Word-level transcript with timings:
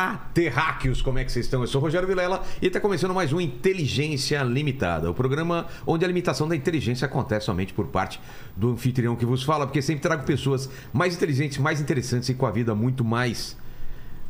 Olá, 0.00 0.30
terráqueos, 0.32 1.02
como 1.02 1.18
é 1.18 1.24
que 1.26 1.30
vocês 1.30 1.44
estão? 1.44 1.60
Eu 1.60 1.66
sou 1.66 1.78
Rogério 1.78 2.08
Vilela 2.08 2.42
e 2.62 2.68
está 2.68 2.80
começando 2.80 3.12
mais 3.12 3.34
um 3.34 3.38
Inteligência 3.38 4.42
Limitada, 4.42 5.10
o 5.10 5.12
programa 5.12 5.66
onde 5.86 6.06
a 6.06 6.08
limitação 6.08 6.48
da 6.48 6.56
inteligência 6.56 7.04
acontece 7.04 7.44
somente 7.44 7.74
por 7.74 7.88
parte 7.88 8.18
do 8.56 8.70
anfitrião 8.70 9.14
que 9.14 9.26
vos 9.26 9.42
fala, 9.42 9.66
porque 9.66 9.82
sempre 9.82 10.00
trago 10.00 10.24
pessoas 10.24 10.70
mais 10.90 11.14
inteligentes, 11.14 11.58
mais 11.58 11.82
interessantes 11.82 12.30
e 12.30 12.34
com 12.34 12.46
a 12.46 12.50
vida 12.50 12.74
muito 12.74 13.04
mais. 13.04 13.58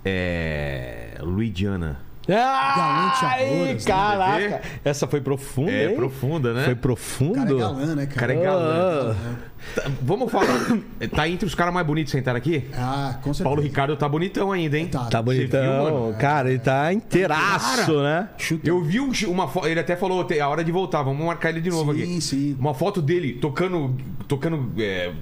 É. 0.05 1.17
Luidiana. 1.21 2.10
Galante 2.37 3.25
Ai, 3.25 3.45
horrores, 3.51 3.85
né? 3.87 3.93
caraca. 3.93 4.61
Essa 4.85 5.07
foi 5.07 5.21
profunda, 5.21 5.71
É 5.73 5.91
hein? 5.91 5.97
profunda, 5.97 6.53
né? 6.53 6.65
Foi 6.65 6.75
profundo? 6.75 7.35
Cara 7.35 7.51
é 7.51 7.55
galã, 7.59 7.95
né, 7.95 8.07
Cara 8.07 8.21
cara? 8.21 8.35
é 8.35 8.37
galã. 8.45 9.17
Ah. 9.19 9.51
Tá, 9.75 9.91
vamos 10.01 10.33
falar. 10.33 10.47
Tá 11.15 11.29
entre 11.29 11.47
os 11.47 11.55
caras 11.55 11.73
mais 11.75 11.87
bonitos 11.87 12.11
sentaram 12.13 12.39
aqui? 12.39 12.65
Ah, 12.75 13.15
com 13.17 13.25
certeza. 13.35 13.45
Paulo 13.45 13.61
Ricardo 13.61 13.97
tá 13.97 14.09
bonitão 14.09 14.53
ainda, 14.53 14.79
hein? 14.79 14.87
Tá. 14.89 15.05
Tá 15.07 15.21
viu, 15.21 15.35
bonitão. 15.35 15.83
mano? 16.03 16.17
cara, 16.19 16.49
ele 16.51 16.59
tá 16.59 16.93
inteiraço, 16.93 18.01
né? 18.03 18.29
Chuta. 18.39 18.67
Eu 18.69 18.83
vi 18.83 19.01
um- 19.01 19.13
uma 19.29 19.47
foto. 19.49 19.67
Ele 19.67 19.81
até 19.81 19.97
falou, 19.97 20.25
"Tem 20.25 20.41
a 20.41 20.49
hora 20.49 20.65
de 20.65 20.73
voltar, 20.73 21.03
vamos 21.03 21.25
marcar 21.27 21.51
ele 21.51 21.61
de 21.61 21.69
novo 21.71 21.93
Sim, 21.95 22.03
aqui. 22.03 22.21
sim. 22.21 22.57
Uma 22.59 22.73
foto 22.75 23.03
dele 23.03 23.35
tocando. 23.35 23.95
Tocando. 24.27 24.73
É, 24.79 25.13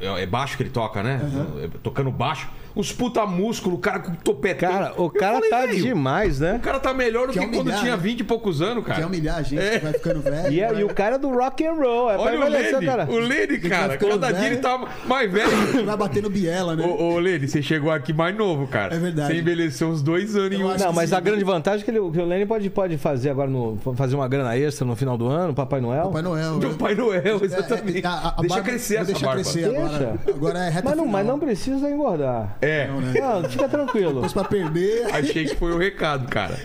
é 0.00 0.26
baixo 0.26 0.56
que 0.56 0.62
ele 0.62 0.70
toca, 0.70 1.02
né? 1.02 1.20
É, 1.64 1.68
Tocando 1.82 2.10
baixo. 2.10 2.48
Os 2.78 2.92
puta 2.92 3.26
músculo, 3.26 3.74
o 3.74 3.78
cara 3.78 3.98
com 3.98 4.12
topetão. 4.14 4.70
Cara, 4.70 4.92
o 4.96 5.06
Eu 5.06 5.10
cara 5.10 5.34
falei, 5.34 5.50
tá 5.50 5.60
"Velho, 5.66 5.82
demais, 5.82 6.38
né? 6.38 6.54
O 6.54 6.60
cara 6.60 6.78
tá 6.78 6.94
melhor 6.94 7.26
do 7.26 7.32
que 7.32 7.38
quando 7.40 7.56
humilhar, 7.58 7.80
tinha 7.80 7.96
né? 7.96 8.02
20 8.02 8.20
e 8.20 8.24
poucos 8.24 8.62
anos, 8.62 8.84
cara. 8.84 9.00
Quer 9.00 9.06
humilhar 9.06 9.36
a 9.38 9.42
gente, 9.42 9.60
É. 9.60 9.78
vai 9.80 9.92
ficando 9.94 10.20
velho. 10.22 10.52
E, 10.52 10.60
é- 10.60 10.74
e 10.80 10.84
o 10.84 10.88
cara 10.94 11.18
do 11.18 11.28
rock 11.28 11.66
and 11.66 11.72
roll. 11.74 12.08
É 12.10 12.16
Olha 12.16 12.38
o 12.46 12.48
Lene, 12.48 12.86
cara. 12.86 13.06
o 13.10 13.18
Lene, 13.18 13.58
cara. 13.58 13.98
Cada 13.98 14.28
dia 14.28 14.38
velho. 14.40 14.46
ele 14.54 14.56
tá 14.58 14.78
mais 15.06 15.30
velho. 15.30 15.48
Vai 15.84 15.96
bater 15.96 16.22
no 16.22 16.30
Biela, 16.30 16.76
né? 16.76 16.84
Ô, 16.86 17.14
ô 17.14 17.18
Lene, 17.18 17.48
você 17.48 17.60
chegou 17.60 17.90
aqui 17.90 18.12
mais 18.12 18.36
novo, 18.36 18.66
cara. 18.68 18.94
É 18.94 18.98
verdade. 19.00 19.32
Você 19.34 19.40
envelheceu 19.40 19.88
uns 19.88 20.00
dois 20.00 20.36
anos 20.36 20.52
em 20.58 20.62
um. 20.62 20.76
Não, 20.76 20.92
mas 20.92 21.10
sim. 21.10 21.16
a 21.16 21.20
grande 21.20 21.42
vantagem 21.42 21.80
é 21.82 21.84
que, 21.84 21.90
ele, 21.90 21.98
que 22.12 22.20
o 22.20 22.24
Lenny 22.24 22.46
pode, 22.46 22.70
pode 22.70 22.96
fazer 22.96 23.30
agora, 23.30 23.50
no, 23.50 23.76
fazer 23.96 24.14
uma 24.14 24.28
grana 24.28 24.56
extra 24.56 24.86
no 24.86 24.94
final 24.94 25.18
do 25.18 25.26
ano, 25.26 25.52
Papai 25.52 25.80
Noel. 25.80 26.04
Papai 26.04 26.22
Noel. 26.22 26.58
Do 26.60 26.68
né? 26.68 26.74
Pai 26.78 26.94
Noel, 26.94 27.38
É, 27.40 27.44
exatamente. 27.44 28.04
é, 28.04 28.06
a- 28.06 28.34
a 28.36 28.40
deixa 28.40 28.54
barba- 28.54 28.68
crescer 28.70 28.96
essa 29.00 29.12
barba. 29.14 29.32
crescer 29.34 29.64
agora. 29.64 29.88
Deixa. 29.88 30.30
Agora 30.36 30.58
é 30.60 30.68
reta 30.68 30.82
Mas 30.84 30.96
não, 30.96 31.04
final. 31.04 31.06
mas 31.18 31.26
não 31.26 31.38
precisa 31.40 31.90
engordar. 31.90 32.56
É. 32.60 32.67
Não, 32.88 33.00
né? 33.00 33.14
Não, 33.20 33.44
fica 33.48 33.68
tranquilo. 33.68 34.14
Depois 34.14 34.32
pra 34.32 34.44
perder... 34.44 35.06
Achei 35.14 35.46
que 35.46 35.56
foi 35.56 35.72
o 35.72 35.78
recado, 35.78 36.28
cara. 36.28 36.58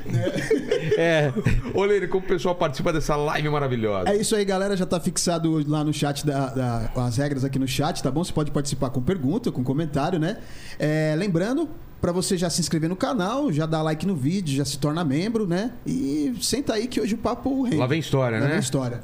É. 0.98 1.32
Ô, 1.74 1.84
Lene, 1.84 2.08
como 2.08 2.24
o 2.24 2.28
pessoal 2.28 2.56
participa 2.56 2.92
dessa 2.92 3.16
live 3.16 3.50
maravilhosa? 3.50 4.10
É 4.10 4.16
isso 4.18 4.36
aí, 4.36 4.44
galera. 4.46 4.76
Já 4.76 4.86
tá 4.86 5.00
fixado 5.00 5.64
lá 5.70 5.84
no 5.84 5.94
chat, 5.94 6.26
da, 6.26 6.48
da- 6.48 6.92
as 6.96 7.18
regras 7.18 7.44
aqui 7.44 7.58
no 7.60 7.68
chat, 7.68 8.02
tá 8.02 8.12
bom? 8.12 8.24
Você 8.24 8.34
pode 8.34 8.52
participar 8.52 8.90
com 8.90 9.02
pergunta, 9.02 9.52
com 9.52 9.64
comentário, 9.64 10.20
né? 10.20 10.38
É, 10.80 11.14
lembrando, 11.18 11.70
pra 12.02 12.12
você 12.12 12.38
já 12.38 12.50
se 12.50 12.60
inscrever 12.62 12.90
no 12.90 12.96
canal, 12.96 13.52
já 13.52 13.66
dar 13.66 13.82
like 13.82 14.06
no 14.06 14.16
vídeo, 14.16 14.56
já 14.56 14.66
se 14.66 14.78
torna 14.78 15.04
membro, 15.04 15.48
né? 15.48 15.72
E 15.86 16.34
senta 16.42 16.74
aí 16.74 16.88
que 16.88 17.00
hoje 17.00 17.16
o 17.16 17.18
papo 17.18 17.64
rende. 17.64 17.78
Lá 17.78 17.88
vem 17.88 18.00
história, 18.00 18.38
Lá 18.40 18.46
né? 18.46 18.52
vem 18.52 18.60
história. 18.60 19.02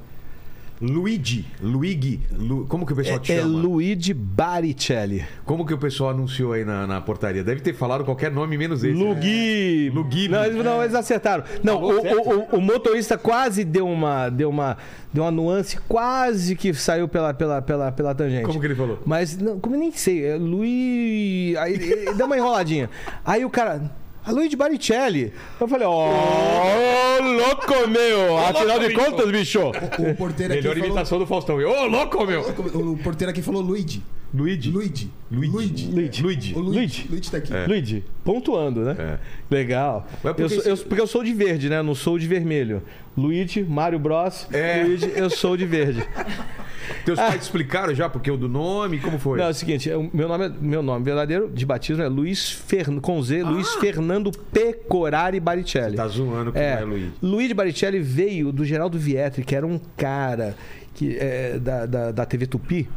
Luigi, 0.81 1.45
Luigi, 1.61 2.21
Lu- 2.31 2.65
como 2.67 2.85
que 2.85 2.93
o 2.93 2.95
pessoal 2.95 3.19
te 3.19 3.33
É, 3.33 3.35
é 3.35 3.41
chama? 3.41 3.59
Luigi 3.59 4.13
Baricelli. 4.13 5.25
Como 5.45 5.65
que 5.65 5.73
o 5.73 5.77
pessoal 5.77 6.11
anunciou 6.11 6.53
aí 6.53 6.63
na, 6.63 6.87
na 6.87 7.01
portaria? 7.01 7.43
Deve 7.43 7.59
ter 7.59 7.73
falado 7.73 8.05
qualquer 8.05 8.31
nome 8.31 8.57
menos 8.57 8.81
esse. 8.83 8.97
né? 8.97 9.03
Lugui. 9.09 9.91
Lugui. 9.93 10.27
Não, 10.29 10.45
eles, 10.45 10.63
não, 10.63 10.81
eles 10.81 10.95
acertaram. 10.95 11.43
Não, 11.61 11.81
o, 11.83 11.99
o- 11.99 12.29
o- 12.53 12.57
o 12.57 12.61
motorista 12.61 13.17
quase 13.17 13.65
deu 13.65 13.87
uma, 13.87 14.29
deu 14.29 14.49
uma, 14.49 14.77
deu 15.13 15.23
uma 15.25 15.31
nuance, 15.31 15.77
quase 15.87 16.55
que 16.55 16.73
saiu 16.73 17.07
pela, 17.09 17.33
pela, 17.33 17.61
pela, 17.61 17.91
pela 17.91 18.15
tangente. 18.15 18.43
Como 18.45 18.59
que 18.59 18.65
ele 18.67 18.75
falou? 18.75 18.99
Mas, 19.05 19.37
não, 19.37 19.59
como 19.59 19.75
nem 19.75 19.91
sei, 19.91 20.25
é 20.25 20.35
Luiz. 20.37 21.57
Aí 21.57 21.77
deu 22.15 22.25
uma 22.25 22.37
enroladinha. 22.37 22.89
Aí 23.25 23.43
o 23.43 23.49
cara. 23.49 23.91
A 24.25 24.31
Luigi 24.31 24.55
Baricelli. 24.55 25.33
Eu 25.59 25.67
falei, 25.67 25.87
ó, 25.87 27.19
louco 27.19 27.87
meu! 27.87 28.37
Afinal 28.37 28.79
de 28.79 28.93
contas, 28.93 29.31
bicho! 29.31 29.59
O 29.69 30.15
porteiro 30.15 30.53
aqui 30.53 30.61
Melhor 30.61 30.75
falou... 30.75 30.89
imitação 30.89 31.19
do 31.19 31.25
Faustão. 31.25 31.55
Ô, 31.57 31.85
louco, 31.85 32.25
meu! 32.25 32.41
O 32.41 32.97
porteiro 32.97 33.31
aqui 33.31 33.41
falou 33.41 33.61
Luigi. 33.61 34.03
Luigi. 34.33 34.69
Luigi. 34.71 35.11
Luigi. 35.31 35.51
Luigi. 35.91 35.91
Luigi. 35.91 36.53
O 36.55 36.59
Luigi. 36.59 36.77
Luigi. 36.79 37.07
Luigi 37.09 37.31
tá 37.31 37.37
aqui. 37.37 37.51
Luigi, 37.67 38.03
pontuando, 38.23 38.81
né? 38.81 38.95
É. 38.99 39.17
Legal. 39.49 40.07
Mas 40.23 40.33
por 40.35 40.41
eu 40.41 40.49
sou- 40.49 40.61
você- 40.61 40.71
eu- 40.71 40.77
porque 40.77 41.01
eu 41.01 41.07
sou 41.07 41.23
de 41.23 41.33
verde, 41.33 41.69
né? 41.69 41.81
Não 41.81 41.95
sou 41.95 42.17
de 42.19 42.27
vermelho. 42.27 42.81
Luigi, 43.17 43.63
Mário 43.63 43.97
Bros. 43.99 44.47
É. 44.51 44.83
Luigi, 44.83 45.11
eu 45.15 45.29
sou 45.29 45.57
de 45.57 45.65
verde. 45.65 46.03
Teus 47.05 47.19
pais 47.19 47.43
explicaram 47.43 47.93
já 47.93 48.09
porque 48.09 48.29
o 48.31 48.37
do 48.37 48.47
nome? 48.49 48.99
Como 48.99 49.19
foi? 49.19 49.37
Não, 49.39 49.45
é 49.45 49.49
o 49.49 49.53
seguinte, 49.53 49.89
o 49.91 50.09
meu 50.13 50.27
nome, 50.27 50.45
é- 50.45 50.51
meu 50.59 50.81
nome 50.81 51.05
verdadeiro 51.05 51.49
de 51.53 51.65
batismo 51.65 52.01
é 52.01 52.07
Luiz 52.07 52.49
Fern... 52.51 52.99
com 52.99 53.21
Z, 53.21 53.43
Luiz 53.43 53.75
Fernando 53.75 54.31
Pecorari 54.51 55.39
Baricelli. 55.39 55.95
Tá 55.95 56.07
zoando 56.07 56.51
que 56.51 56.57
É, 56.57 56.75
não 56.77 56.81
é 56.81 56.85
Luigi. 56.85 57.11
Luiz 57.21 57.51
Baricelli 57.53 57.99
veio 57.99 58.51
do 58.51 58.65
Geraldo 58.65 58.97
Vietri, 58.97 59.43
que 59.43 59.55
era 59.55 59.65
um 59.67 59.79
cara 59.95 60.55
que, 60.95 61.15
é, 61.19 61.59
da, 61.59 61.85
da, 61.85 62.11
da 62.11 62.25
TV 62.25 62.47
Tupi. 62.47 62.89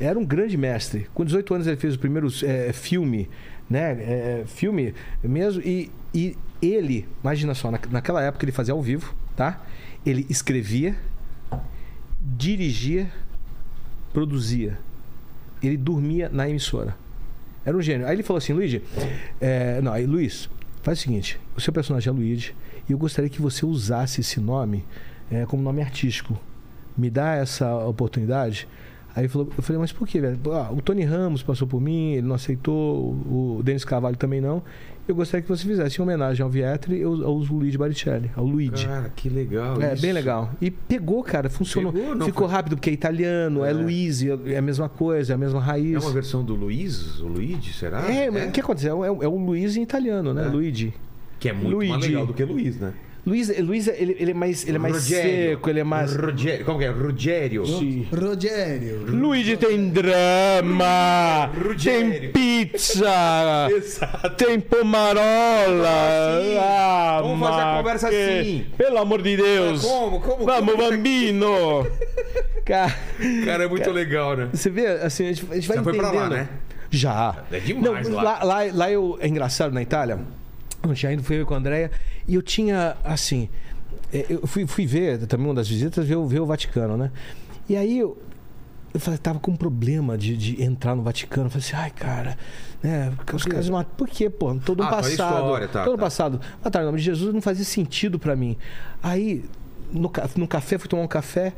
Era 0.00 0.18
um 0.18 0.24
grande 0.24 0.56
mestre. 0.56 1.08
Com 1.12 1.24
18 1.24 1.54
anos 1.54 1.66
ele 1.66 1.76
fez 1.76 1.94
o 1.94 1.98
primeiro 1.98 2.28
é, 2.44 2.72
filme, 2.72 3.28
né? 3.68 3.92
É, 3.92 4.44
filme 4.46 4.94
mesmo. 5.22 5.60
E, 5.62 5.90
e 6.14 6.36
ele, 6.62 7.06
imagina 7.22 7.54
só, 7.54 7.70
na, 7.70 7.78
naquela 7.90 8.22
época 8.22 8.44
ele 8.44 8.52
fazia 8.52 8.74
ao 8.74 8.82
vivo, 8.82 9.14
tá? 9.36 9.60
Ele 10.06 10.26
escrevia, 10.28 10.96
dirigia, 12.20 13.10
produzia. 14.12 14.78
Ele 15.62 15.76
dormia 15.76 16.28
na 16.28 16.48
emissora. 16.48 16.96
Era 17.64 17.76
um 17.76 17.82
gênio. 17.82 18.06
Aí 18.06 18.14
ele 18.14 18.22
falou 18.22 18.38
assim, 18.38 18.52
Luigi, 18.52 18.82
é, 19.40 19.80
não, 19.82 19.92
aí 19.92 20.06
Luiz, 20.06 20.48
faz 20.82 21.00
o 21.00 21.02
seguinte, 21.02 21.38
o 21.56 21.60
seu 21.60 21.72
personagem 21.72 22.08
é 22.08 22.12
Luigi 22.12 22.54
e 22.88 22.92
eu 22.92 22.98
gostaria 22.98 23.28
que 23.28 23.42
você 23.42 23.66
usasse 23.66 24.20
esse 24.20 24.40
nome 24.40 24.84
é, 25.30 25.44
como 25.44 25.62
nome 25.62 25.82
artístico. 25.82 26.38
Me 26.96 27.10
dá 27.10 27.34
essa 27.34 27.74
oportunidade? 27.84 28.66
Aí 29.18 29.26
falou, 29.26 29.48
eu 29.56 29.62
falei, 29.62 29.80
mas 29.80 29.90
por 29.92 30.06
quê, 30.06 30.20
velho? 30.20 30.38
Ah, 30.52 30.70
o 30.72 30.80
Tony 30.80 31.02
Ramos 31.02 31.42
passou 31.42 31.66
por 31.66 31.80
mim, 31.80 32.12
ele 32.12 32.26
não 32.26 32.36
aceitou, 32.36 33.10
o 33.26 33.60
Denis 33.64 33.84
Carvalho 33.84 34.16
também 34.16 34.40
não. 34.40 34.62
Eu 35.08 35.14
gostaria 35.14 35.42
que 35.42 35.48
você 35.48 35.66
fizesse 35.66 35.98
em 35.98 36.02
homenagem 36.02 36.42
ao 36.44 36.50
Vietri 36.50 36.98
e 37.00 37.02
ao, 37.02 37.14
ao 37.24 37.34
Luigi 37.38 37.76
Baricelli, 37.78 38.30
ao 38.36 38.44
Luigi. 38.44 38.86
Cara, 38.86 39.10
que 39.16 39.28
legal. 39.28 39.80
É, 39.82 39.94
isso. 39.94 40.02
bem 40.02 40.12
legal. 40.12 40.50
E 40.60 40.70
pegou, 40.70 41.22
cara, 41.24 41.48
funcionou. 41.50 41.92
Pegou, 41.92 42.14
não 42.14 42.26
Ficou 42.26 42.46
foi- 42.46 42.54
rápido, 42.56 42.76
porque 42.76 42.90
é 42.90 42.92
italiano, 42.92 43.64
é, 43.64 43.70
É. 43.70 43.72
Luiz, 43.72 44.22
é 44.22 44.56
a 44.58 44.62
mesma 44.62 44.88
coisa, 44.88 45.32
é 45.32 45.34
a 45.34 45.38
mesma 45.38 45.58
raiz. 45.60 45.94
É 45.94 45.98
uma 45.98 46.12
versão 46.12 46.44
do 46.44 46.54
Luiz? 46.54 47.18
O 47.20 47.26
Luigi, 47.26 47.72
será? 47.72 48.02
É, 48.08 48.30
mas 48.30 48.48
o 48.48 48.52
que 48.52 48.60
aconteceu? 48.60 49.04
É, 49.04 49.10
o- 49.10 49.22
é 49.22 49.26
o 49.26 49.36
Luiz 49.36 49.76
em 49.76 49.82
italiano, 49.82 50.32
né? 50.32 50.44
É. 50.44 50.48
Luigi. 50.48 50.94
Que 51.40 51.48
é 51.48 51.52
muito 51.52 51.76
mais 51.78 51.88
Luigi. 51.90 52.08
legal 52.08 52.26
do 52.26 52.34
que 52.34 52.44
Luiz, 52.44 52.78
né? 52.78 52.92
Luiz, 53.28 53.58
Luiz 53.60 53.86
ele, 53.88 54.16
ele 54.18 54.30
é 54.30 54.34
mais, 54.34 54.66
ele 54.66 54.76
é 54.76 54.78
mais 54.78 54.94
Rogério. 54.94 55.30
seco, 55.50 55.70
ele 55.70 55.80
é 55.80 55.84
mais. 55.84 56.16
Rogério. 56.16 56.64
Como 56.64 56.78
que 56.78 56.84
é? 56.86 56.88
Rogério. 56.88 57.62
Rogério. 58.10 59.04
Luigi 59.06 59.56
tem 59.56 59.90
drama, 59.90 61.50
Rogério. 61.62 62.20
tem 62.20 62.32
pizza, 62.32 63.68
Exato. 63.76 64.30
tem 64.30 64.58
pomarola. 64.60 65.88
Assim. 65.88 66.56
Ah, 66.58 67.20
Vamos 67.22 67.46
fazer 67.48 67.60
a 67.60 67.76
conversa 67.76 68.08
que- 68.08 68.16
assim. 68.16 68.66
Pelo 68.76 68.98
amor 68.98 69.20
de 69.22 69.36
Deus. 69.36 69.82
Como? 69.82 70.20
Como? 70.20 70.44
Vamos, 70.46 70.74
como? 70.74 70.90
bambino. 70.90 71.86
Cara, 72.64 72.94
Cara, 73.44 73.64
é 73.64 73.68
muito 73.68 73.90
legal, 73.90 74.36
né? 74.36 74.48
você 74.52 74.68
vê, 74.68 74.86
assim, 74.86 75.24
a 75.28 75.32
gente, 75.32 75.46
a 75.50 75.54
gente 75.54 75.68
vai 75.68 75.76
Já 75.78 75.82
foi 75.82 75.94
pra 75.96 76.10
lá, 76.10 76.28
né? 76.28 76.48
Já. 76.90 77.44
É 77.50 77.58
demais 77.60 78.08
Não, 78.08 78.16
lá. 78.16 78.22
lá. 78.22 78.42
Lá, 78.44 78.58
lá 78.72 78.90
eu, 78.90 79.16
é 79.20 79.26
engraçado, 79.28 79.72
na 79.72 79.80
Itália, 79.82 80.18
eu 80.82 80.94
tinha 80.94 81.12
ido, 81.12 81.22
fui 81.22 81.40
eu 81.40 81.46
com 81.46 81.54
a 81.54 81.58
Andrea, 81.58 81.90
e 82.26 82.34
eu 82.34 82.42
tinha, 82.42 82.96
assim, 83.04 83.48
é, 84.12 84.26
eu 84.30 84.46
fui, 84.46 84.66
fui 84.66 84.86
ver, 84.86 85.26
também 85.26 85.46
uma 85.46 85.54
das 85.54 85.68
visitas, 85.68 86.06
ver, 86.06 86.16
o- 86.16 86.26
ver 86.26 86.40
o 86.40 86.46
Vaticano, 86.46 86.96
né? 86.96 87.10
E 87.68 87.76
aí 87.76 87.98
eu, 87.98 88.16
eu 88.94 89.00
falei, 89.00 89.18
tava 89.18 89.38
com 89.38 89.50
um 89.50 89.56
problema 89.56 90.16
de, 90.16 90.36
de 90.36 90.62
entrar 90.62 90.94
no 90.94 91.02
Vaticano. 91.02 91.46
Eu 91.46 91.50
falei 91.50 91.66
assim, 91.66 91.76
ai, 91.76 91.90
cara, 91.90 92.38
né? 92.82 93.12
Porque 93.16 93.36
os 93.36 93.44
caras 93.44 93.68
matam. 93.68 93.94
Por 93.96 94.08
quê, 94.08 94.30
pô? 94.30 94.54
Todo 94.54 94.82
Ah, 94.82 94.86
passado. 94.86 95.10
história, 95.10 95.68
tá, 95.68 95.84
todo 95.84 95.96
tá. 95.98 96.02
passado. 96.04 96.40
Mataram 96.64 96.86
o 96.86 96.88
nome 96.88 96.98
de 96.98 97.04
Jesus, 97.04 97.34
não 97.34 97.42
fazia 97.42 97.64
sentido 97.66 98.18
pra 98.18 98.34
mim. 98.34 98.56
Aí, 99.02 99.44
no, 99.92 100.10
no 100.36 100.48
café, 100.48 100.78
fui 100.78 100.88
tomar 100.88 101.02
um 101.02 101.08
café. 101.08 101.52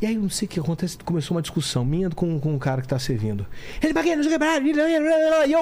E 0.00 0.06
aí, 0.06 0.16
não 0.16 0.30
sei 0.30 0.46
o 0.46 0.48
que 0.48 0.58
acontece, 0.58 0.96
começou 1.04 1.36
uma 1.36 1.42
discussão 1.42 1.84
minha 1.84 2.08
com, 2.08 2.40
com 2.40 2.54
o 2.56 2.58
cara 2.58 2.80
que 2.80 2.88
tá 2.88 2.98
servindo. 2.98 3.44
Ele 3.82 3.92
pra 3.92 4.02
quê? 4.02 4.16
Não 4.16 4.22
sei 4.24 4.34
o 4.34 4.38
que, 4.38 4.44
e 4.44 4.70
eu, 5.52 5.60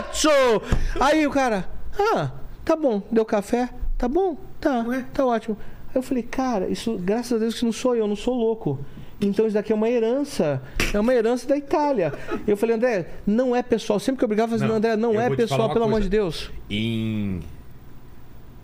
cazzo! 0.00 0.62
Aí 1.00 1.26
o 1.26 1.30
cara, 1.30 1.68
ah, 1.98 2.30
tá 2.64 2.76
bom, 2.76 3.02
deu 3.10 3.24
café, 3.24 3.68
tá 3.98 4.08
bom, 4.08 4.36
tá, 4.60 4.84
tá 5.12 5.26
ótimo. 5.26 5.56
Aí 5.88 5.96
eu 5.96 6.02
falei, 6.02 6.22
cara, 6.22 6.68
isso, 6.68 6.96
graças 6.98 7.32
a 7.32 7.38
Deus 7.38 7.58
que 7.58 7.64
não 7.64 7.72
sou 7.72 7.94
eu, 7.94 8.06
não 8.06 8.16
sou 8.16 8.34
louco. 8.34 8.78
Então 9.20 9.46
isso 9.46 9.54
daqui 9.54 9.72
é 9.72 9.74
uma 9.74 9.88
herança. 9.88 10.60
É 10.92 10.98
uma 10.98 11.14
herança 11.14 11.46
da 11.46 11.56
Itália. 11.56 12.12
Eu 12.46 12.56
falei, 12.56 12.74
André, 12.74 13.08
não 13.26 13.54
é 13.54 13.62
pessoal. 13.62 14.00
Sempre 14.00 14.18
que 14.18 14.24
eu 14.24 14.28
brigava, 14.28 14.54
eu 14.54 14.58
falava, 14.58 14.72
Não, 14.72 14.78
André, 14.78 14.96
não 14.96 15.20
é 15.20 15.30
pessoal, 15.34 15.72
pelo 15.72 15.84
amor 15.84 15.94
coisa. 15.94 16.08
de 16.08 16.10
Deus. 16.10 16.50
Em. 16.68 17.40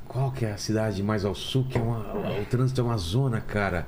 Qual 0.08 0.32
que 0.32 0.44
é 0.44 0.52
a 0.52 0.56
cidade 0.56 1.02
mais 1.02 1.24
ao 1.24 1.34
sul? 1.34 1.66
Que 1.70 1.78
é 1.78 1.80
uma... 1.80 2.40
o 2.40 2.44
trânsito 2.46 2.80
é 2.80 2.84
uma 2.84 2.96
zona, 2.96 3.40
cara. 3.40 3.86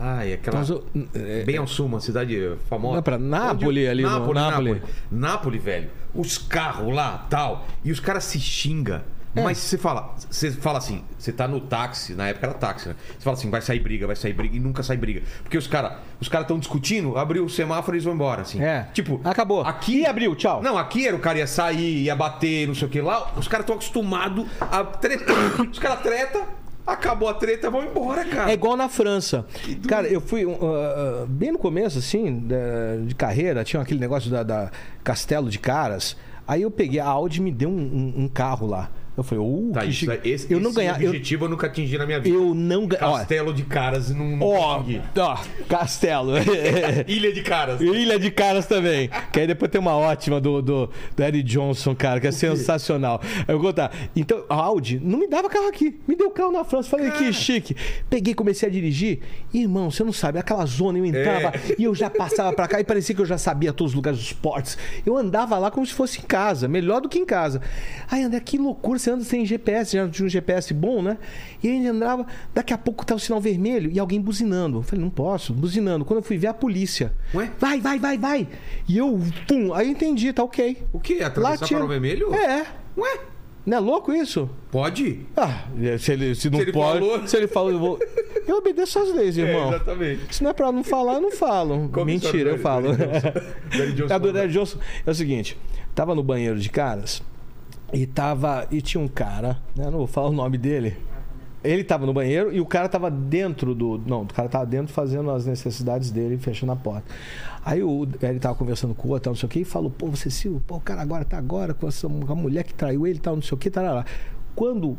Ai, 0.00 0.32
aquela. 0.32 0.58
Mas 0.58 0.70
eu- 0.70 0.84
é, 1.14 1.42
Bem 1.44 1.56
ao 1.56 1.66
sul, 1.66 1.86
uma 1.86 2.00
cidade 2.00 2.52
famosa. 2.68 2.96
Não, 2.96 3.02
pra 3.02 3.18
Nápoles, 3.18 3.68
Onde- 3.68 3.88
ali 3.88 4.02
no- 4.02 4.10
Nápoles, 4.10 4.34
Nápoles. 4.42 4.72
Nápoles. 4.74 4.94
Nápoles, 5.10 5.62
velho. 5.62 5.90
Os 6.14 6.38
carros 6.38 6.94
lá, 6.94 7.26
tal. 7.28 7.66
E 7.84 7.90
os 7.92 8.00
caras 8.00 8.24
se 8.24 8.40
xingam. 8.40 9.00
É. 9.36 9.42
Mas 9.42 9.58
você 9.58 9.76
fala, 9.76 10.14
você 10.28 10.50
fala 10.50 10.78
assim, 10.78 11.04
você 11.18 11.30
tá 11.30 11.46
no 11.46 11.60
táxi, 11.60 12.14
na 12.14 12.28
época 12.28 12.46
era 12.46 12.54
táxi, 12.54 12.88
né? 12.88 12.96
Você 13.10 13.22
fala 13.22 13.36
assim, 13.36 13.50
vai 13.50 13.60
sair 13.60 13.78
briga, 13.78 14.06
vai 14.06 14.16
sair 14.16 14.32
briga, 14.32 14.56
e 14.56 14.58
nunca 14.58 14.82
sai 14.82 14.96
briga. 14.96 15.22
Porque 15.42 15.56
os 15.56 15.66
caras 15.66 15.92
os 16.18 16.28
cara 16.28 16.42
estão 16.42 16.58
discutindo, 16.58 17.16
abriu 17.16 17.44
o 17.44 17.48
semáforo 17.50 17.94
e 17.94 17.96
eles 17.96 18.04
vão 18.04 18.14
embora, 18.14 18.40
assim. 18.42 18.60
É. 18.60 18.88
Tipo, 18.94 19.20
Acabou. 19.22 19.60
Aqui 19.62 20.00
E 20.00 20.06
abriu, 20.06 20.34
tchau. 20.34 20.62
Não, 20.62 20.78
aqui 20.78 21.06
era 21.06 21.14
o 21.14 21.20
cara 21.20 21.38
ia 21.38 21.46
sair, 21.46 22.04
ia 22.04 22.16
bater, 22.16 22.66
não 22.66 22.74
sei 22.74 22.88
o 22.88 22.90
que 22.90 23.00
lá. 23.02 23.30
Os 23.36 23.46
caras 23.46 23.64
estão 23.64 23.76
acostumados 23.76 24.46
a 24.60 24.82
tretar. 24.82 25.60
Os 25.70 25.78
caras 25.78 26.00
tretam, 26.00 26.44
acabou 26.92 27.28
a 27.28 27.34
treta, 27.34 27.70
vão 27.70 27.84
embora, 27.84 28.24
cara. 28.24 28.50
É 28.50 28.54
igual 28.54 28.76
na 28.76 28.88
França. 28.88 29.44
Cara, 29.86 30.06
eu 30.08 30.20
fui 30.20 30.44
uh, 30.44 30.50
uh, 30.52 31.26
bem 31.26 31.52
no 31.52 31.58
começo, 31.58 31.98
assim, 31.98 32.48
de 33.06 33.14
carreira, 33.14 33.62
tinha 33.64 33.80
aquele 33.82 34.00
negócio 34.00 34.30
da, 34.30 34.42
da 34.42 34.70
Castelo 35.04 35.48
de 35.50 35.58
Caras. 35.58 36.16
Aí 36.46 36.62
eu 36.62 36.70
peguei, 36.70 36.98
a 37.00 37.06
Audi 37.06 37.42
me 37.42 37.52
deu 37.52 37.68
um, 37.68 37.72
um- 37.72 38.22
um 38.24 38.28
carro 38.28 38.66
lá. 38.66 38.90
Eu 39.18 39.24
falei, 39.24 39.44
uh, 39.44 39.72
Tá, 39.72 39.84
isso, 39.84 40.08
aí, 40.10 40.20
esse, 40.24 40.52
eu 40.52 40.60
não 40.60 40.70
esse 40.70 40.76
ganhava. 40.78 41.02
Eu, 41.02 41.08
objetivo 41.10 41.44
eu, 41.44 41.48
nunca 41.48 41.66
atingi 41.66 41.98
na 41.98 42.06
minha 42.06 42.20
vida. 42.20 42.36
eu 42.36 42.54
não 42.54 42.86
ganhava. 42.86 43.18
Castelo 43.18 43.52
de 43.52 43.64
caras 43.64 44.10
não, 44.14 44.36
não 44.36 44.46
Ó, 44.46 44.84
ó, 45.18 45.38
Castelo. 45.68 46.34
Ilha 47.06 47.32
de 47.32 47.42
caras. 47.42 47.80
Ilha 47.80 48.18
de 48.18 48.30
Caras 48.30 48.66
também. 48.66 49.10
Que 49.32 49.40
aí 49.40 49.46
depois 49.46 49.70
tem 49.70 49.80
uma 49.80 49.96
ótima 49.96 50.40
do, 50.40 50.62
do, 50.62 50.90
do 51.16 51.22
Eddie 51.22 51.42
Johnson, 51.42 51.94
cara, 51.94 52.20
que 52.20 52.28
é 52.28 52.30
sensacional. 52.32 53.20
Eu 53.46 53.58
vou 53.58 53.66
contar. 53.68 53.92
Então, 54.14 54.44
a 54.48 54.54
Audi 54.54 55.00
não 55.02 55.18
me 55.18 55.26
dava 55.26 55.48
carro 55.48 55.66
aqui. 55.66 55.98
Me 56.06 56.14
deu 56.14 56.30
carro 56.30 56.52
na 56.52 56.62
França. 56.62 56.88
Falei, 56.88 57.10
que 57.10 57.32
chique. 57.32 57.74
Peguei, 58.08 58.34
comecei 58.34 58.68
a 58.68 58.72
dirigir. 58.72 59.18
Irmão, 59.52 59.90
você 59.90 60.04
não 60.04 60.12
sabe, 60.12 60.38
aquela 60.38 60.64
zona 60.66 60.98
eu 60.98 61.04
entrava 61.04 61.48
É. 61.56 61.74
e 61.78 61.84
eu 61.84 61.94
já 61.94 62.08
passava 62.08 62.52
pra 62.52 62.68
cá 62.68 62.80
e 62.80 62.84
parecia 62.84 63.14
que 63.14 63.20
eu 63.20 63.26
já 63.26 63.38
sabia 63.38 63.72
todos 63.72 63.92
os 63.92 63.96
lugares 63.96 64.18
dos 64.18 64.32
portos. 64.32 64.78
Eu 65.04 65.16
andava 65.16 65.58
lá 65.58 65.70
como 65.70 65.84
se 65.84 65.92
fosse 65.92 66.20
em 66.20 66.22
casa, 66.22 66.68
melhor 66.68 67.00
do 67.00 67.08
que 67.08 67.18
em 67.18 67.26
casa. 67.26 67.60
Aí, 68.10 68.22
André, 68.22 68.40
que 68.40 68.56
loucura, 68.58 68.98
você 68.98 69.07
sem 69.24 69.44
GPS, 69.46 69.96
já 69.96 70.08
tinha 70.08 70.26
um 70.26 70.28
GPS 70.28 70.72
bom, 70.74 71.00
né? 71.02 71.18
E 71.62 71.68
aí 71.68 71.86
andava, 71.86 72.26
daqui 72.54 72.72
a 72.72 72.78
pouco 72.78 73.04
tá 73.06 73.14
o 73.14 73.18
sinal 73.18 73.40
vermelho 73.40 73.90
e 73.92 73.98
alguém 73.98 74.20
buzinando. 74.20 74.78
Eu 74.78 74.82
falei, 74.82 75.02
não 75.04 75.10
posso, 75.10 75.52
buzinando. 75.52 76.04
Quando 76.04 76.18
eu 76.18 76.22
fui 76.22 76.36
ver 76.38 76.48
a 76.48 76.54
polícia. 76.54 77.12
Ué? 77.34 77.50
Vai, 77.58 77.80
vai, 77.80 77.98
vai, 77.98 78.18
vai. 78.18 78.48
E 78.88 78.98
eu, 78.98 79.20
pum, 79.46 79.72
aí 79.74 79.86
eu 79.86 79.92
entendi, 79.92 80.32
tá 80.32 80.42
ok. 80.42 80.82
O 80.92 81.00
quê? 81.00 81.20
Atravessar 81.22 81.66
tinha- 81.66 81.78
para 81.78 81.86
o 81.86 81.88
vermelho? 81.88 82.34
É. 82.34 82.66
Ué? 82.96 83.18
Não 83.66 83.76
é 83.76 83.80
louco 83.80 84.14
isso? 84.14 84.48
Pode? 84.70 85.26
Ah, 85.36 85.64
se 85.98 86.12
ele, 86.12 86.34
se 86.34 86.48
não 86.48 86.58
Se 86.58 86.64
ele 86.64 86.72
pode. 86.72 87.00
falou- 87.00 87.26
Se 87.28 87.36
ele 87.36 87.46
falou, 87.46 87.70
eu 87.70 87.78
vou. 87.78 87.98
Eu 88.46 88.56
obedeço 88.56 88.98
às 88.98 89.14
leis, 89.14 89.36
irmão. 89.36 89.68
exatamente. 89.68 90.34
Se 90.34 90.42
não 90.42 90.50
é 90.50 90.54
pra 90.54 90.72
não 90.72 90.82
falar, 90.82 91.14
eu 91.14 91.20
não 91.20 91.30
falo. 91.30 91.90
É 91.94 92.00
a 92.00 92.04
Mentira, 92.04 92.50
eu 92.52 92.58
falo. 92.58 92.96
Daddy 92.96 93.92
Johnson? 93.92 94.18
Do. 94.20 94.32
Daddy 94.32 94.52
Johnson 94.54 94.78
é 95.06 95.10
o 95.10 95.14
seguinte: 95.14 95.58
tava 95.94 96.14
no 96.14 96.22
banheiro 96.22 96.58
de 96.58 96.70
caras 96.70 97.22
e 97.92 98.06
tava. 98.06 98.66
E 98.70 98.80
tinha 98.80 99.02
um 99.02 99.08
cara, 99.08 99.58
né? 99.74 99.84
Não 99.90 99.98
vou 99.98 100.06
falar 100.06 100.28
o 100.28 100.32
nome 100.32 100.58
dele. 100.58 100.96
Ele 101.62 101.82
tava 101.82 102.06
no 102.06 102.12
banheiro 102.12 102.52
e 102.52 102.60
o 102.60 102.66
cara 102.66 102.88
tava 102.88 103.10
dentro 103.10 103.74
do. 103.74 103.98
Não, 104.06 104.22
o 104.22 104.26
cara 104.26 104.48
tava 104.48 104.64
dentro 104.64 104.92
fazendo 104.92 105.30
as 105.30 105.46
necessidades 105.46 106.10
dele, 106.10 106.38
fechando 106.38 106.72
a 106.72 106.76
porta. 106.76 107.04
Aí 107.64 107.82
o, 107.82 108.06
ele 108.22 108.38
tava 108.38 108.54
conversando 108.54 108.94
com 108.94 109.08
o 109.08 109.10
outro, 109.10 109.30
não 109.30 109.36
sei 109.36 109.46
o 109.46 109.50
que, 109.50 109.60
e 109.60 109.64
falou: 109.64 109.90
pô, 109.90 110.06
você 110.06 110.30
Silvio, 110.30 110.62
pô, 110.66 110.76
o 110.76 110.80
cara 110.80 111.02
agora 111.02 111.24
tá 111.24 111.36
agora 111.36 111.74
com, 111.74 111.88
essa, 111.88 112.06
a 112.06 112.34
mulher 112.34 112.62
que 112.64 112.72
traiu 112.72 113.06
ele, 113.06 113.18
tal, 113.18 113.34
não 113.34 113.42
sei 113.42 113.54
o 113.54 113.58
que, 113.58 113.70
lá. 113.70 114.04
Quando 114.54 114.96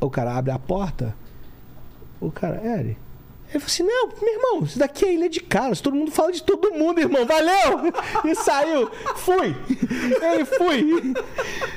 o 0.00 0.10
cara 0.10 0.36
abre 0.36 0.50
a 0.50 0.58
porta, 0.58 1.14
o 2.20 2.30
cara, 2.30 2.60
Eri. 2.64 2.96
Ele 3.54 3.60
falou 3.60 3.66
assim: 3.66 3.82
não, 3.82 4.08
meu 4.22 4.32
irmão, 4.34 4.64
isso 4.64 4.78
daqui 4.78 5.04
é 5.04 5.14
ilha 5.14 5.28
de 5.28 5.40
caras, 5.40 5.80
todo 5.80 5.94
mundo 5.94 6.10
fala 6.10 6.32
de 6.32 6.42
todo 6.42 6.72
mundo, 6.72 7.00
irmão, 7.00 7.24
valeu! 7.26 7.92
E 8.24 8.34
saiu, 8.34 8.88
fui! 9.16 9.54
Ele 10.34 10.44
fui! 10.44 11.12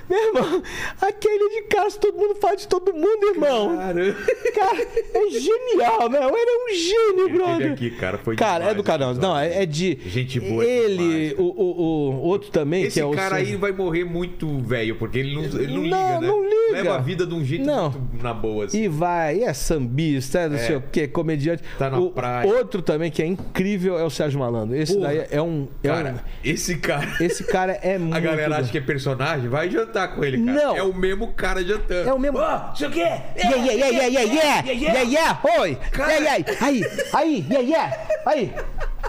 Meu 0.09 0.27
irmão, 0.27 0.63
aqui 1.01 1.27
é 1.27 1.35
ilha 1.35 1.49
de 1.61 1.67
caras, 1.67 1.97
todo 1.97 2.17
mundo 2.17 2.35
fala 2.35 2.55
de 2.55 2.67
todo 2.67 2.93
mundo, 2.93 3.27
irmão! 3.33 3.75
Caramba. 3.77 4.15
Cara, 4.53 4.81
é 5.13 5.29
genial, 5.31 6.09
né? 6.09 6.19
Ele 6.19 6.49
é 6.51 6.65
um 6.65 6.75
gênio, 6.75 7.27
Ele 7.27 7.37
brother. 7.37 7.71
aqui, 7.73 7.91
cara, 7.91 8.17
foi 8.19 8.35
Cara, 8.35 8.55
é 8.55 8.59
demais 8.59 8.77
do 8.77 8.83
canal. 8.83 9.11
esse 9.11 9.19
Não, 9.21 9.37
é, 9.37 9.63
é 9.63 9.65
de. 9.65 9.97
Gente 10.05 10.39
boa 10.39 10.63
Ele, 10.63 11.29
demais, 11.29 11.39
o, 11.39 11.43
o, 11.43 12.11
o 12.11 12.21
outro 12.21 12.51
também, 12.51 12.83
Esse 12.83 12.95
que 12.95 12.99
é 13.01 13.05
o. 13.05 13.11
cara 13.11 13.35
Sérgio- 13.37 13.53
aí 13.55 13.59
vai 13.59 13.71
morrer 13.71 14.03
muito 14.05 14.59
velho, 14.59 14.95
porque 14.95 15.19
ele 15.19 15.33
não, 15.35 15.43
ele 15.43 15.67
não, 15.67 15.75
Não, 15.77 15.83
liga, 15.83 16.19
né? 16.21 16.27
não 16.27 16.43
liga. 16.43 16.55
Leva 16.71 16.95
a 16.95 16.99
vida 16.99 17.25
de 17.25 17.33
um 17.33 17.43
jeito 17.43 17.65
Não. 17.65 17.91
muito 17.91 18.23
na 18.23 18.33
boa, 18.33 18.65
assim. 18.65 18.83
E 18.83 18.87
vai, 18.87 19.37
e 19.37 19.43
é 19.43 19.53
sambista, 19.53 20.39
é 20.39 20.49
não 20.49 20.57
sei 20.57 20.75
o 20.77 20.81
que, 20.81 21.07
comediante. 21.07 21.63
Tá 21.77 21.89
na 21.89 21.99
o, 21.99 22.11
praia. 22.11 22.47
Outro 22.47 22.81
também 22.81 23.11
que 23.11 23.21
é 23.21 23.25
incrível 23.25 23.97
é 23.97 24.03
o 24.03 24.09
Sérgio 24.09 24.39
Malandro. 24.39 24.75
Esse 24.75 24.93
Porra. 24.93 25.07
daí 25.07 25.27
é 25.29 25.41
um. 25.41 25.67
É 25.83 25.87
Cara, 25.87 26.11
um 26.11 26.19
esse 26.43 26.77
cara... 26.77 27.07
esse 27.19 27.43
cara 27.43 27.73
é 27.81 27.97
muito. 27.97 28.15
A 28.15 28.19
galera 28.19 28.57
acha 28.57 28.71
que 28.71 28.77
é 28.77 28.81
personagem, 28.81 29.49
vai 29.49 29.69
jantar 29.69 30.15
com 30.15 30.23
ele, 30.23 30.43
cara. 30.43 30.57
Não. 30.57 30.75
É 30.75 30.83
o 30.83 30.93
mesmo 30.93 31.33
cara 31.33 31.63
jantando. 31.63 32.09
É 32.09 32.13
o 32.13 32.19
mesmo. 32.19 32.39
Ah, 32.39 32.71
isso 32.73 32.85
aqui 32.85 33.01
é... 33.01 33.33
Yeah, 33.35 33.55
yeah, 33.57 33.73
yeah, 33.73 33.87
yeah, 33.87 34.07
yeah, 34.07 34.33
yeah, 34.33 34.71
yeah, 34.71 35.01
yeah, 35.01 35.41
oi, 35.61 35.77
yeah, 35.97 36.13
yeah, 36.13 36.45
aí, 36.61 36.83
aí, 37.13 37.45
yeah, 37.49 37.67
yeah, 37.67 38.07
aí, 38.25 38.53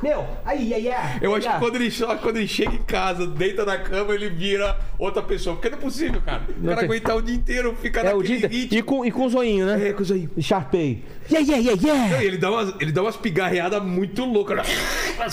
meu, 0.02 0.26
aí, 0.44 0.70
yeah, 0.72 0.76
yeah. 0.76 1.18
Eu 1.22 1.34
acho 1.34 1.48
que 1.50 1.58
quando 1.58 1.76
ele, 1.76 1.90
quando 2.22 2.36
ele 2.36 2.48
chega 2.48 2.74
em 2.74 2.82
casa, 2.82 3.26
deita 3.26 3.64
na 3.64 3.78
cama, 3.78 4.14
ele 4.14 4.28
vira 4.28 4.78
outra 4.98 5.22
pessoa. 5.22 5.56
Porque 5.56 5.70
não 5.70 5.78
é 5.78 5.80
possível, 5.80 6.20
cara. 6.20 6.42
O 6.48 6.52
Não 6.60 6.64
cara 6.68 6.76
tem- 6.76 6.84
aguentar 6.86 7.16
o 7.16 7.22
dia 7.22 7.34
inteiro, 7.34 7.76
fica 7.80 8.00
É 8.00 8.14
o 8.14 8.18
naquele 8.18 8.38
dia 8.38 8.48
ritmo. 8.48 8.78
e 8.78 8.82
com, 8.82 9.04
e 9.06 9.10
com 9.10 9.28
zoinho, 9.28 9.66
né? 9.66 9.88
É, 9.88 9.92
com 9.92 10.04
zoinho. 10.04 10.30
Sharpei. 10.38 11.02
Yeah, 11.30 11.46
yeah, 11.52 11.56
yeah, 11.72 11.82
Não, 11.82 12.04
yeah. 12.06 12.22
e 12.22 12.26
ele 12.26 12.36
dá 12.38 12.50
umas, 12.50 12.74
ele 12.80 12.92
dá 12.92 13.02
umas 13.02 13.16
pigarreadas 13.16 13.82
muito 13.82 14.24
loucas. 14.24 14.66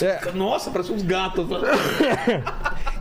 É. 0.01 0.31
Nossa, 0.31 0.71
parece 0.71 0.91
uns 0.91 1.03
gatos. 1.03 1.45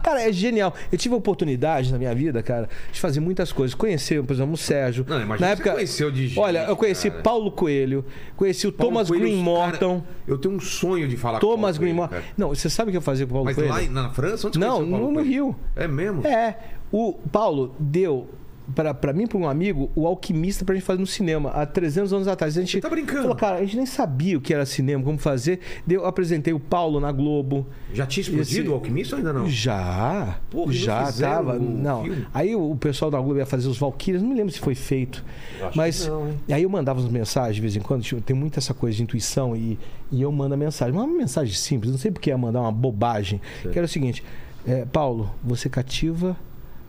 Cara, 0.02 0.22
é 0.22 0.32
genial. 0.32 0.74
Eu 0.90 0.98
tive 0.98 1.14
a 1.14 1.18
oportunidade 1.18 1.92
na 1.92 1.98
minha 1.98 2.14
vida, 2.14 2.42
cara, 2.42 2.68
de 2.90 3.00
fazer 3.00 3.20
muitas 3.20 3.52
coisas. 3.52 3.74
Conhecer, 3.74 4.22
por 4.22 4.32
exemplo, 4.32 4.54
o 4.54 4.56
Sérgio. 4.56 5.04
Não, 5.08 5.20
imagina 5.20 5.46
na 5.46 5.52
época, 5.52 5.70
você 5.70 5.76
conheceu 5.76 6.10
de 6.10 6.28
gente, 6.28 6.38
Olha, 6.40 6.64
eu 6.66 6.76
conheci 6.76 7.10
cara. 7.10 7.22
Paulo 7.22 7.50
Coelho, 7.52 8.04
conheci 8.36 8.66
o 8.66 8.72
Paulo 8.72 8.92
Thomas 8.94 9.08
Coelho, 9.08 9.24
Green 9.24 9.36
Morton. 9.36 10.00
cara, 10.00 10.14
eu 10.26 10.38
tenho 10.38 10.54
um 10.54 10.60
sonho 10.60 11.08
de 11.08 11.16
falar 11.16 11.38
com 11.40 11.46
Thomas 11.46 11.76
o 11.76 11.78
Paulo 11.78 11.80
Green 11.80 11.94
Morton. 11.94 12.16
Não, 12.36 12.48
você 12.48 12.68
sabe 12.68 12.88
o 12.88 12.90
que 12.92 12.96
eu 12.96 13.02
fazia 13.02 13.26
com 13.26 13.30
o 13.30 13.34
Paulo 13.34 13.44
Mas 13.46 13.54
Coelho? 13.56 13.70
lá 13.72 13.82
em- 13.82 13.88
na 13.88 14.10
França? 14.10 14.48
Onde 14.48 14.58
você 14.58 14.64
Não, 14.64 14.76
conheceu 14.78 14.88
o 14.88 14.98
Paulo 14.98 15.12
no, 15.12 15.20
no? 15.20 15.26
Rio. 15.26 15.56
É 15.76 15.86
mesmo? 15.88 16.26
É. 16.26 16.56
O 16.90 17.14
Paulo 17.30 17.74
deu 17.78 18.28
pra, 18.74 18.92
pra 18.94 19.12
mim, 19.12 19.26
pra 19.26 19.38
um 19.38 19.48
amigo, 19.48 19.90
o 19.94 20.06
Alquimista 20.06 20.64
pra 20.64 20.74
gente 20.74 20.84
fazer 20.84 21.00
no 21.00 21.06
cinema, 21.06 21.50
há 21.50 21.64
300 21.66 22.12
anos 22.12 22.28
atrás. 22.28 22.56
A 22.56 22.60
gente 22.60 22.72
Você 22.72 22.80
tá 22.80 22.88
brincando? 22.88 23.22
Falou, 23.22 23.36
cara, 23.36 23.56
a 23.56 23.60
gente 23.60 23.76
nem 23.76 23.86
sabia 23.86 24.38
o 24.38 24.40
que 24.40 24.52
era 24.52 24.64
cinema, 24.66 25.02
como 25.04 25.18
fazer. 25.18 25.60
Deu, 25.86 26.04
apresentei 26.06 26.52
o 26.52 26.60
Paulo 26.60 26.98
na 27.00 27.10
Globo. 27.12 27.66
Já 27.92 28.06
tinha 28.06 28.22
explodido 28.22 28.60
Esse- 28.62 28.68
o 28.68 28.74
alquimista 28.74 29.14
ou 29.16 29.18
ainda 29.18 29.32
não? 29.32 29.48
Já. 29.48 30.38
Porra, 30.50 30.72
já 30.72 31.12
tava. 31.12 31.58
Não. 31.58 32.04
filme? 32.04 32.26
Aí 32.32 32.54
o 32.56 32.74
pessoal 32.76 33.10
da 33.10 33.20
Globo 33.20 33.38
ia 33.38 33.46
fazer 33.46 33.68
os 33.68 33.78
Valkyrias, 33.78 34.22
não 34.22 34.30
me 34.30 34.34
lembro 34.36 34.52
se 34.52 34.58
foi 34.60 34.74
feito. 34.74 35.24
acho 35.62 35.76
Mas 35.76 36.04
que 36.04 36.10
não, 36.10 36.34
aí 36.50 36.62
eu 36.62 36.70
mandava 36.70 37.00
as 37.00 37.08
mensagens 37.08 37.54
de 37.56 37.60
vez 37.60 37.76
em 37.76 37.80
quando, 37.80 38.02
tipo, 38.02 38.20
tem 38.20 38.34
muita 38.34 38.58
essa 38.58 38.72
coisa 38.74 38.96
de 38.96 39.02
intuição 39.02 39.54
e, 39.56 39.78
e 40.10 40.22
eu 40.22 40.30
mando 40.32 40.54
a 40.54 40.56
mensagem. 40.56 40.94
Mas 40.94 41.04
uma 41.04 41.16
mensagem 41.16 41.54
simples, 41.54 41.90
não 41.92 41.98
sei 41.98 42.10
porque 42.10 42.30
ia 42.30 42.38
mandar 42.38 42.60
uma 42.60 42.72
bobagem. 42.72 43.40
Que 43.62 43.78
era 43.78 43.84
o 43.84 43.88
seguinte: 43.88 44.22
é, 44.66 44.84
Paulo, 44.84 45.30
você 45.42 45.68
cativa. 45.68 46.36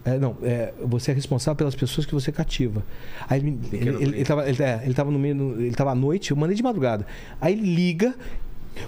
É, 0.05 0.17
não, 0.17 0.35
é, 0.43 0.73
você 0.83 1.11
é 1.11 1.13
responsável 1.13 1.55
pelas 1.57 1.75
pessoas 1.75 2.05
que 2.05 2.13
você 2.13 2.31
cativa. 2.31 2.83
Aí 3.29 3.39
ele, 3.39 3.51
me- 3.51 3.57
ele, 3.57 3.69
Pequeno 3.69 4.01
ele, 4.01 4.23
tava, 4.25 4.49
ele, 4.49 4.63
é, 4.63 4.81
ele 4.83 4.93
tava 4.93 5.11
no 5.11 5.19
meio, 5.19 5.61
ele 5.61 5.73
tava 5.75 5.91
à 5.91 5.95
noite, 5.95 6.31
eu 6.31 6.37
mandei 6.37 6.55
de 6.55 6.63
madrugada. 6.63 7.05
Aí 7.39 7.53
ele 7.53 7.73
liga. 7.73 8.13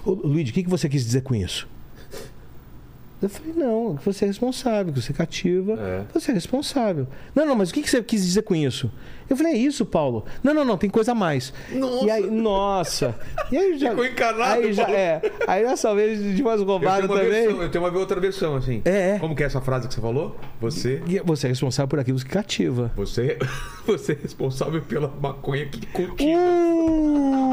Ô, 0.04 0.10
Luiz, 0.12 0.50
o 0.50 0.52
que, 0.52 0.62
que 0.64 0.70
você 0.70 0.88
quis 0.88 1.04
dizer 1.04 1.22
com 1.22 1.34
isso? 1.34 1.68
Eu 3.20 3.30
falei, 3.30 3.54
não, 3.56 3.96
que 3.96 4.04
você 4.04 4.24
é 4.24 4.28
responsável, 4.28 4.92
que 4.92 5.00
você 5.00 5.12
cativa, 5.12 5.72
É. 5.80 6.02
você 6.12 6.30
é 6.32 6.34
responsável. 6.34 7.06
Não, 7.34 7.46
não, 7.46 7.54
mas 7.56 7.70
o 7.70 7.74
que 7.74 7.88
você 7.88 8.02
quis 8.02 8.22
dizer 8.24 8.42
com 8.42 8.54
isso? 8.54 8.90
Eu 9.28 9.36
falei, 9.36 9.54
é 9.54 9.56
isso, 9.56 9.84
Paulo. 9.86 10.24
Não, 10.42 10.52
não, 10.54 10.64
não, 10.64 10.76
tem 10.78 10.88
coisa 10.90 11.12
a 11.12 11.14
mais. 11.14 11.52
Nossa. 11.72 12.04
E 12.04 12.10
aí, 12.10 12.30
nossa. 12.30 13.14
E 13.50 13.56
aí 13.56 13.78
já, 13.78 13.90
Ficou 13.90 14.04
encanado, 14.06 14.60
Aí 14.60 14.72
já, 14.72 14.84
Paulo. 14.84 14.98
é. 14.98 15.22
Aí 15.48 15.64
dessa 15.64 15.94
vez 15.94 16.36
de 16.36 16.42
tenho, 17.06 17.08
uma 17.14 17.24
também. 17.24 17.30
versão, 17.30 17.62
eu 17.62 17.70
tenho 17.70 17.84
uma 17.84 17.98
outra 17.98 18.20
versão, 18.20 18.54
assim. 18.56 18.82
É, 18.84 19.10
é. 19.14 19.18
Como 19.18 19.34
que 19.34 19.42
é 19.42 19.46
essa 19.46 19.60
frase 19.60 19.88
que 19.88 19.94
você 19.94 20.00
falou? 20.00 20.36
Você. 20.60 21.02
E 21.06 21.18
Você 21.20 21.46
é 21.46 21.50
responsável 21.50 21.88
por 21.88 21.98
aquilo 21.98 22.18
que 22.18 22.26
cativa. 22.26 22.92
Você, 22.94 23.38
você 23.86 24.12
é 24.12 24.18
responsável 24.22 24.80
pela 24.82 25.08
maconha 25.20 25.66
que 25.66 25.84
cultiva. 25.86 26.38
Uh! 26.38 27.45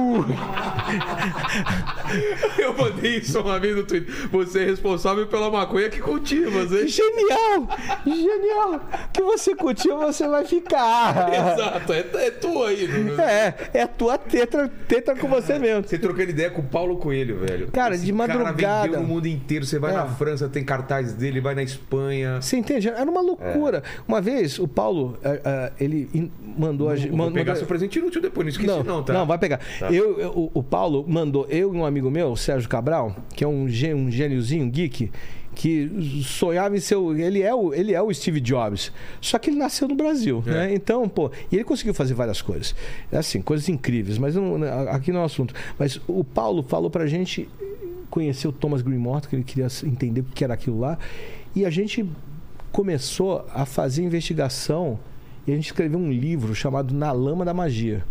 Eu 2.57 2.73
mandei 2.77 3.17
isso 3.17 3.39
uma 3.39 3.59
vez 3.59 3.75
no 3.75 3.83
Twitter. 3.83 4.13
Você 4.31 4.61
é 4.63 4.65
responsável 4.65 5.27
pela 5.27 5.49
maconha 5.49 5.89
que 5.89 5.99
cultiva, 5.99 6.65
Zé. 6.65 6.87
Genial! 6.87 7.67
Genial! 8.05 8.81
Que 9.11 9.21
você 9.21 9.55
cultiva, 9.55 9.97
você 10.11 10.27
vai 10.27 10.45
ficar. 10.45 11.29
Exato, 11.33 11.93
é, 11.93 12.05
é 12.27 12.31
tua 12.31 12.69
aí. 12.69 12.87
não- 12.87 13.23
É, 13.23 13.55
é 13.73 13.81
a 13.81 13.87
tua 13.87 14.17
tetra, 14.17 14.67
tetra 14.87 15.15
com 15.15 15.27
você 15.27 15.57
mesmo. 15.59 15.83
Você 15.87 15.97
trocando 15.97 16.29
ideia 16.29 16.49
com 16.49 16.61
o 16.61 16.65
Paulo 16.65 16.97
Coelho, 16.97 17.39
velho. 17.39 17.69
Cara, 17.71 17.95
Esse 17.95 18.05
de 18.05 18.13
Cara 18.13 18.27
madrugada. 18.43 18.83
vendeu 18.87 19.01
no 19.01 19.07
mundo 19.07 19.27
inteiro. 19.27 19.65
Você 19.65 19.79
vai 19.79 19.91
É. 19.91 19.95
na 19.95 20.05
França, 20.07 20.47
tem 20.49 20.63
cartaz 20.63 21.13
dele, 21.13 21.39
vai 21.41 21.55
na 21.55 21.63
Espanha. 21.63 22.41
Você 22.41 22.57
entende? 22.57 22.87
Era 22.89 23.09
uma 23.09 23.21
loucura. 23.21 23.83
Uma 24.07 24.21
vez, 24.21 24.59
o 24.59 24.67
Paulo, 24.67 25.17
eh, 25.23 25.41
eh, 25.43 25.71
ele 25.79 26.31
mandou 26.57 26.89
a 26.89 26.95
gente. 26.95 27.09
Vou 27.09 27.17
mandou- 27.17 27.33
pegar 27.33 27.55
seu 27.55 27.65
presente 27.67 27.97
inútil 27.99 28.21
depois, 28.21 28.45
não 28.45 28.49
esqueci 28.49 28.67
não, 28.67 28.83
não, 28.83 29.03
tá? 29.03 29.23
vai 29.23 29.37
pegar. 29.37 29.59
Tá. 29.79 29.91
Eu, 29.91 30.02
eu, 30.03 30.19
eu- 30.19 30.31
o, 30.31 30.51
o 30.55 30.63
Paulo 30.63 31.05
mandou, 31.07 31.45
eu 31.49 31.73
e 31.73 31.77
um 31.77 31.85
amigo 31.85 32.09
meu, 32.11 32.31
o 32.31 32.37
Sérgio 32.37 32.69
Cabral, 32.69 33.15
que 33.35 33.43
é 33.43 33.47
um, 33.47 33.63
um 33.63 34.09
gêniozinho, 34.11 34.65
um 34.65 34.69
geek, 34.69 35.11
que 35.55 36.21
sonhava 36.23 36.75
em 36.75 36.79
ser. 36.79 36.95
o- 36.95 37.15
Ele 37.15 37.41
é, 37.41 37.53
o, 37.53 37.73
ele 37.73 37.93
é 37.93 38.01
o 38.01 38.11
Steve 38.13 38.39
Jobs. 38.41 38.91
Só 39.21 39.37
que 39.37 39.49
ele 39.51 39.57
nasceu 39.57 39.87
no 39.87 39.95
Brasil. 39.95 40.43
É. 40.47 40.49
Né? 40.51 40.73
Então, 40.73 41.07
pô, 41.07 41.31
e 41.51 41.55
ele 41.55 41.63
conseguiu 41.63 41.93
fazer 41.93 42.13
várias 42.15 42.41
coisas. 42.41 42.75
É 43.11 43.17
Assim, 43.17 43.41
coisas 43.41 43.69
incríveis, 43.69 44.17
mas 44.17 44.35
não, 44.35 44.55
aqui 44.89 45.11
não 45.11 45.19
é 45.19 45.23
o 45.23 45.25
assunto. 45.25 45.53
Mas 45.77 45.99
o 46.07 46.23
Paulo 46.23 46.63
falou 46.63 46.89
pra 46.89 47.05
gente 47.05 47.47
conhecer 48.09 48.47
o 48.47 48.51
Thomas 48.51 48.81
Green 48.81 48.97
Morton, 48.97 49.29
que 49.29 49.35
ele 49.35 49.43
queria 49.43 49.67
entender 49.85 50.21
o 50.21 50.25
que 50.25 50.43
era 50.43 50.53
aquilo 50.55 50.79
lá. 50.79 50.97
E 51.55 51.65
a 51.65 51.69
gente 51.69 52.03
começou 52.71 53.45
a 53.53 53.65
fazer 53.65 54.01
investigação 54.03 54.97
e 55.45 55.51
a 55.51 55.55
gente 55.55 55.65
escreveu 55.65 55.99
um 55.99 56.11
livro 56.11 56.55
chamado 56.55 56.93
Na 56.93 57.11
Lama 57.11 57.45
da 57.45 57.53
Magia. 57.53 58.03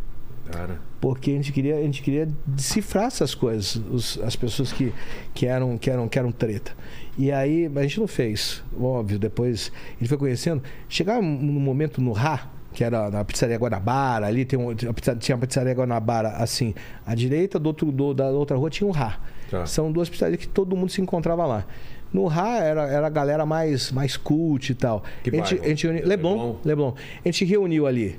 Cara. 0.53 0.79
Porque 1.01 1.31
a 1.33 1.35
gente 1.35 1.53
queria, 1.53 1.77
a 1.77 1.83
gente 1.83 2.03
queria 2.03 2.29
decifrar 2.47 3.07
essas 3.07 3.35
coisas, 3.35 3.77
os- 3.91 4.19
as 4.23 4.37
pessoas 4.37 4.73
que, 4.73 4.93
que, 5.35 5.47
eram, 5.47 5.77
que, 5.77 5.91
eram, 5.91 6.09
que 6.09 6.19
eram 6.19 6.31
treta. 6.31 6.73
E 7.19 7.33
aí, 7.33 7.69
mas 7.69 7.79
a 7.79 7.87
gente 7.89 8.01
não 8.01 8.07
fez, 8.07 8.63
óbvio, 8.79 9.19
depois 9.19 9.73
a 9.97 9.99
gente 9.99 10.09
foi 10.09 10.19
conhecendo. 10.19 10.63
Chegava 10.89 11.21
num 11.21 11.59
momento 11.61 12.01
no 12.01 12.13
Rá, 12.13 12.49
que 12.73 12.83
era 12.85 13.11
na 13.11 13.25
pizzaria 13.25 13.57
Guanabara, 13.59 14.27
ali 14.27 14.45
tem 14.45 14.59
um, 14.59 14.75
tinha 14.75 14.91
a 14.91 14.95
pizza- 14.95 15.17
tinha 15.17 15.35
a 15.35 15.39
pizzaria 15.39 15.75
Guanabara, 15.75 16.29
assim, 16.31 16.75
à 17.05 17.15
direita 17.15 17.59
do 17.59 17.67
outro, 17.67 17.91
do- 17.93 18.15
da 18.15 18.29
outra 18.31 18.57
rua 18.57 18.71
tinha 18.71 18.87
um 18.87 18.93
Rá. 18.93 19.19
Tá. 19.51 19.67
São 19.67 19.91
duas 19.93 20.09
pizzarias 20.09 20.39
que 20.39 20.49
todo 20.49 20.75
mundo 20.77 20.91
se 20.91 21.01
encontrava 21.03 21.45
lá. 21.45 21.67
No 22.13 22.27
Rá 22.27 22.59
era, 22.59 22.87
era 22.87 23.07
a 23.07 23.11
galera 23.11 23.45
mais, 23.45 23.91
mais 23.91 24.17
cult 24.17 24.71
e 24.71 24.75
tal. 24.75 25.03
Que 25.23 25.31
a 25.31 25.35
gente, 25.35 25.55
bairro? 25.55 25.65
a 25.65 25.69
gente 25.69 25.87
reuni- 25.87 26.03
Leblon, 26.03 26.31
Leblon. 26.37 26.57
Leblon. 26.65 26.95
A 27.25 27.29
gente 27.29 27.45
reuniu 27.45 27.87
ali 27.87 28.19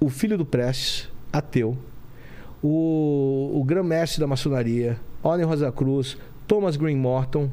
o 0.00 0.08
filho 0.08 0.36
do 0.38 0.44
Prestes, 0.46 1.08
ateu, 1.32 1.76
o, 2.62 3.52
o 3.54 3.64
grão-mestre 3.64 4.20
da 4.20 4.26
maçonaria, 4.26 4.98
Oni 5.22 5.42
Rosa 5.42 5.70
Cruz, 5.72 6.16
Thomas 6.46 6.76
Green 6.76 6.96
Morton. 6.96 7.50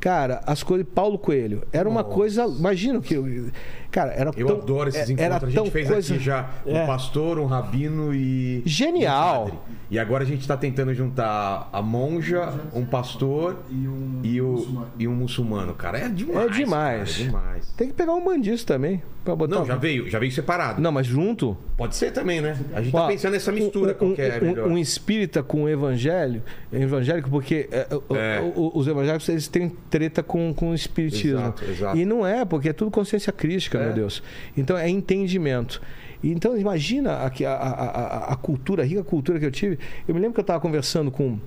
Cara, 0.00 0.42
as 0.46 0.62
coisas. 0.62 0.86
Paulo 0.94 1.18
Coelho. 1.18 1.62
Era 1.72 1.88
uma 1.88 2.02
Nossa. 2.02 2.14
coisa. 2.14 2.44
Imagina 2.44 3.00
que. 3.00 3.14
eu- 3.14 3.50
Cara, 3.90 4.12
era 4.12 4.30
Eu 4.36 4.46
tão. 4.48 4.56
adoro 4.58 4.88
esses 4.90 5.08
é- 5.08 5.12
encontros. 5.12 5.24
Era 5.24 5.46
a 5.46 5.48
gente 5.50 5.70
fez 5.70 5.88
coisa, 5.88 6.14
aqui 6.14 6.22
já 6.22 6.50
um 6.66 6.76
É. 6.76 6.86
pastor, 6.86 7.38
um 7.38 7.46
rabino 7.46 8.12
e. 8.14 8.62
Genial. 8.66 9.46
um. 9.70 9.76
E 9.90 9.98
agora 9.98 10.22
a 10.24 10.26
gente 10.26 10.40
está 10.40 10.56
tentando 10.56 10.92
juntar 10.92 11.70
a 11.72 11.80
monja, 11.80 12.52
um 12.74 12.84
pastor 12.84 13.62
E 13.70 13.88
um 13.88 14.20
e, 14.22 14.40
o, 14.40 14.48
muçulmano. 14.52 14.86
e 14.98 15.08
um 15.08 15.14
muçulmano. 15.14 15.74
Cara, 15.74 15.98
é 15.98 16.08
demais. 16.08 16.46
É 16.46 16.50
demais. 16.50 17.10
cara, 17.12 17.22
é 17.22 17.26
demais. 17.26 17.72
Tem 17.76 17.88
que 17.88 17.94
pegar 17.94 18.12
um 18.14 18.22
mandista 18.24 18.74
também. 18.74 19.02
Pra 19.24 19.34
botar 19.34 19.56
Não, 19.56 19.64
já 19.66 19.74
veio, 19.76 20.08
já 20.08 20.18
veio 20.20 20.30
separado. 20.30 20.80
Não, 20.80 20.92
mas 20.92 21.04
junto. 21.06 21.56
Pode 21.76 21.96
ser 21.96 22.12
também, 22.12 22.40
né? 22.40 22.56
A 22.74 22.80
gente 22.80 22.92
tá 22.92 23.04
Ó, 23.04 23.08
pensando 23.08 23.32
nessa 23.32 23.50
mistura, 23.50 23.92
um, 23.92 23.94
qual 23.94 24.10
um, 24.10 24.14
é 24.18 24.38
um- 24.38 24.44
melhor. 24.46 24.68
um 24.68 24.78
espírita 24.78 25.42
com 25.42 25.62
um 25.64 25.68
evangelho, 25.68 26.42
evangélico, 26.72 27.28
porque 27.28 27.68
é, 27.72 27.88
o- 28.08 28.16
É. 28.16 28.40
o- 28.54 28.70
os 28.74 28.86
evangélicos 28.86 29.28
eles 29.28 29.48
têm 29.48 29.68
treta 29.90 30.22
com, 30.22 30.52
com 30.54 30.70
o 30.70 30.74
espiritismo. 30.74 31.38
Exato, 31.38 31.64
exato. 31.64 31.96
E 31.98 32.04
não 32.04 32.26
é, 32.26 32.44
porque 32.44 32.68
é 32.68 32.72
tudo 32.72 32.90
consciência 32.90 33.32
crítica, 33.32 33.78
É. 33.78 33.84
meu 33.86 33.94
Deus. 33.94 34.22
Então 34.56 34.76
é 34.76 34.88
entendimento. 34.88 35.80
Então 36.24 36.56
imagina 36.56 37.12
a, 37.12 37.26
a, 37.26 37.52
a, 37.52 38.32
a- 38.32 38.36
cultura, 38.36 38.82
a 38.82 38.86
rica 38.86 39.04
cultura 39.04 39.38
que 39.38 39.44
eu 39.46 39.50
tive. 39.50 39.78
Eu 40.08 40.14
me 40.14 40.20
lembro 40.20 40.34
que 40.34 40.40
eu 40.40 40.42
estava 40.42 40.60
conversando 40.60 41.10
com 41.10 41.38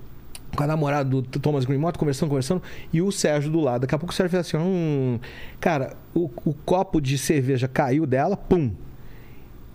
com 0.56 0.64
a 0.64 0.68
namorada 0.68 1.08
do 1.08 1.22
Thomas 1.22 1.64
Green 1.64 1.78
Morton, 1.78 2.00
conversando, 2.00 2.30
conversando, 2.30 2.64
e 2.92 3.04
o 3.04 3.12
Sérgio 3.12 3.52
do 3.52 3.60
lado. 3.60 3.82
Daqui 3.82 3.94
a 3.94 4.00
pouco 4.00 4.12
o 4.12 4.16
Sérgio 4.16 4.32
fez 4.32 4.48
assim: 4.48 4.58
hum, 4.58 5.20
cara, 5.60 5.96
o, 6.14 6.28
o 6.44 6.54
copo 6.66 7.00
de 7.00 7.20
cerveja 7.20 7.68
caiu 7.68 8.06
dela, 8.08 8.36
pum. 8.36 8.72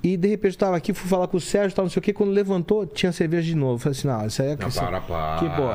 E 0.07 0.19
de 0.19 0.29
repente 0.29 0.53
eu 0.53 0.59
tava 0.59 0.77
aqui, 0.77 0.93
fui 0.93 1.09
falar 1.09 1.27
com 1.29 1.39
o 1.39 1.41
Sérgio, 1.41 1.75
tal, 1.75 1.87
não 1.87 1.91
sei 1.91 1.99
o 1.99 2.03
que, 2.03 2.13
quando 2.13 2.29
levantou, 2.31 2.85
tinha 2.85 3.11
cerveja 3.11 3.47
de 3.47 3.55
novo. 3.55 3.77
Eu 3.77 3.79
falei 3.79 3.99
assim: 3.99 4.07
não, 4.07 4.27
isso 4.27 4.43
aí 4.43 4.49
é 4.49 4.57
Não, 4.61 4.69
isso- 4.69 4.79
para, 4.79 5.01
para. 5.01 5.39
Que 5.39 5.49
bom. 5.57 5.71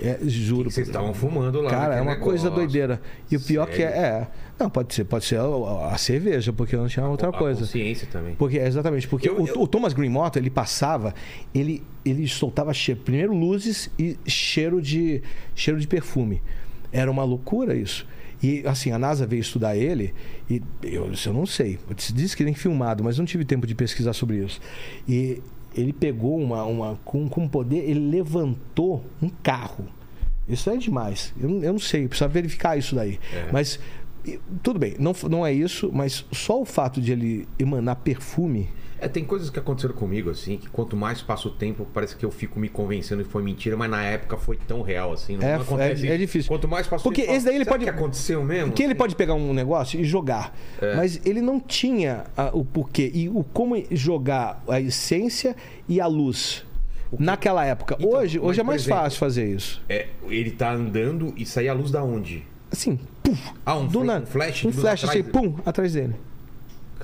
É, 0.00 0.18
juro. 0.22 0.70
Vocês 0.70 0.86
estavam 0.86 1.12
fumando 1.12 1.60
lá. 1.60 1.70
Cara, 1.70 1.96
é 1.96 2.00
uma 2.00 2.14
coisa 2.14 2.44
negócio. 2.44 2.64
doideira. 2.66 3.00
E 3.28 3.36
o 3.36 3.40
pior 3.40 3.66
que 3.66 3.82
é, 3.82 3.90
Sério? 3.90 4.00
é. 4.00 4.28
Não, 4.60 4.70
pode 4.70 4.94
ser, 4.94 5.02
pode 5.04 5.24
ser 5.24 5.40
a, 5.40 5.88
a 5.92 5.98
cerveja, 5.98 6.52
porque 6.52 6.76
não 6.76 6.86
tinha 6.86 7.04
outra 7.04 7.30
A 7.30 7.32
coisa. 7.32 7.62
consciência 7.62 8.06
também. 8.12 8.36
Porque, 8.36 8.56
é 8.60 8.66
exatamente, 8.68 9.08
porque 9.08 9.28
Eu- 9.28 9.42
o, 9.42 9.48
eu- 9.48 9.60
o 9.62 9.66
Thomas 9.66 9.92
Green 9.92 10.08
Morton, 10.08 10.38
ele 10.38 10.50
passava, 10.50 11.12
ele, 11.52 11.82
ele 12.04 12.28
soltava 12.28 12.72
cheiro, 12.72 13.00
primeiro 13.00 13.34
luzes 13.34 13.90
e 13.98 14.16
cheiro 14.24 14.80
de, 14.80 15.20
cheiro 15.52 15.80
de 15.80 15.88
perfume. 15.88 16.40
Era 16.92 17.10
uma 17.10 17.24
loucura 17.24 17.74
isso. 17.74 18.06
E 18.44 18.66
assim, 18.66 18.90
a 18.90 18.98
NASA 18.98 19.26
veio 19.26 19.40
estudar 19.40 19.76
ele, 19.76 20.12
e 20.50 20.60
eu, 20.82 21.10
eu 21.26 21.32
não 21.32 21.46
sei. 21.46 21.78
Se 21.96 22.12
diz 22.12 22.34
que 22.34 22.44
nem 22.44 22.52
filmado, 22.54 23.02
mas 23.02 23.16
não 23.18 23.24
tive 23.24 23.44
tempo 23.44 23.66
de 23.66 23.74
pesquisar 23.74 24.12
sobre 24.12 24.44
isso. 24.44 24.60
E 25.08 25.40
ele 25.74 25.92
pegou 25.92 26.38
uma. 26.38 26.62
uma 26.64 26.98
com, 27.04 27.28
com 27.28 27.48
poder, 27.48 27.88
ele 27.88 28.00
levantou 28.10 29.04
um 29.22 29.28
carro. 29.42 29.86
Isso 30.48 30.68
é 30.68 30.76
demais. 30.76 31.32
Eu, 31.40 31.48
não- 31.48 31.62
eu 31.62 31.72
não 31.72 31.78
sei, 31.80 32.06
precisa 32.06 32.28
verificar 32.28 32.76
isso 32.76 32.94
daí. 32.94 33.18
É. 33.32 33.48
Mas 33.50 33.78
tudo 34.62 34.78
bem, 34.78 34.94
não, 34.98 35.14
não 35.30 35.46
é 35.46 35.52
isso, 35.52 35.90
mas 35.92 36.24
só 36.32 36.60
o 36.60 36.64
fato 36.64 37.00
de 37.00 37.12
ele 37.12 37.48
emanar 37.58 37.96
perfume. 37.96 38.68
É, 39.04 39.08
tem 39.08 39.24
coisas 39.24 39.50
que 39.50 39.58
aconteceram 39.58 39.94
comigo, 39.94 40.30
assim, 40.30 40.56
que 40.56 40.68
quanto 40.68 40.96
mais 40.96 41.20
passa 41.20 41.46
o 41.48 41.50
tempo, 41.50 41.86
parece 41.92 42.16
que 42.16 42.24
eu 42.24 42.30
fico 42.30 42.58
me 42.58 42.68
convencendo 42.68 43.22
que 43.24 43.30
foi 43.30 43.42
mentira, 43.42 43.76
mas 43.76 43.90
na 43.90 44.02
época 44.02 44.36
foi 44.36 44.56
tão 44.56 44.80
real, 44.82 45.12
assim. 45.12 45.36
Não, 45.36 45.46
É, 45.46 45.54
não 45.56 45.62
acontece 45.62 46.08
é- 46.08 46.14
é 46.14 46.16
difícil. 46.16 46.48
Quanto 46.48 46.66
mais 46.66 46.86
passa 46.86 47.02
o 47.02 47.04
Porque 47.04 47.22
tempo, 47.22 47.34
esse 47.34 47.44
daí 47.44 47.56
ele 47.56 47.64
pode- 47.64 47.84
que 47.84 47.90
aconteceu 47.90 48.42
mesmo? 48.42 48.72
Que 48.72 48.82
ele 48.82 48.92
Assim, 48.92 48.98
pode 48.98 49.14
pegar 49.16 49.34
um 49.34 49.52
negócio 49.52 50.00
e 50.00 50.04
jogar. 50.04 50.56
É. 50.80 50.94
Mas 50.96 51.20
ele 51.26 51.40
não 51.42 51.60
tinha 51.60 52.24
ah, 52.36 52.50
o 52.54 52.64
porquê 52.64 53.10
e 53.14 53.28
o 53.28 53.44
como 53.52 53.74
jogar 53.90 54.62
a 54.68 54.80
essência 54.80 55.54
e 55.88 56.00
a 56.00 56.06
luz. 56.06 56.64
Naquela 57.18 57.64
época. 57.64 57.96
Então, 57.98 58.10
hoje 58.18 58.38
mas, 58.38 58.48
hoje 58.48 58.60
é 58.60 58.64
mais 58.64 58.82
exemplo, 58.82 59.00
fácil 59.02 59.18
fazer 59.18 59.46
isso. 59.54 59.82
É, 59.88 60.08
ele 60.28 60.50
tá 60.50 60.72
andando 60.72 61.32
e 61.36 61.44
sai 61.46 61.68
a 61.68 61.74
luz 61.74 61.90
da 61.90 62.02
onde? 62.02 62.44
Assim, 62.72 62.98
puf, 63.22 63.52
Ah, 63.64 63.76
um, 63.76 63.86
do 63.86 64.00
fl- 64.00 64.10
um 64.10 64.26
flash 64.26 64.54
de 64.62 64.66
Um 64.68 64.72
flash 64.72 65.04
assim, 65.04 65.22
pum, 65.22 65.54
atrás 65.64 65.92
dele. 65.92 66.14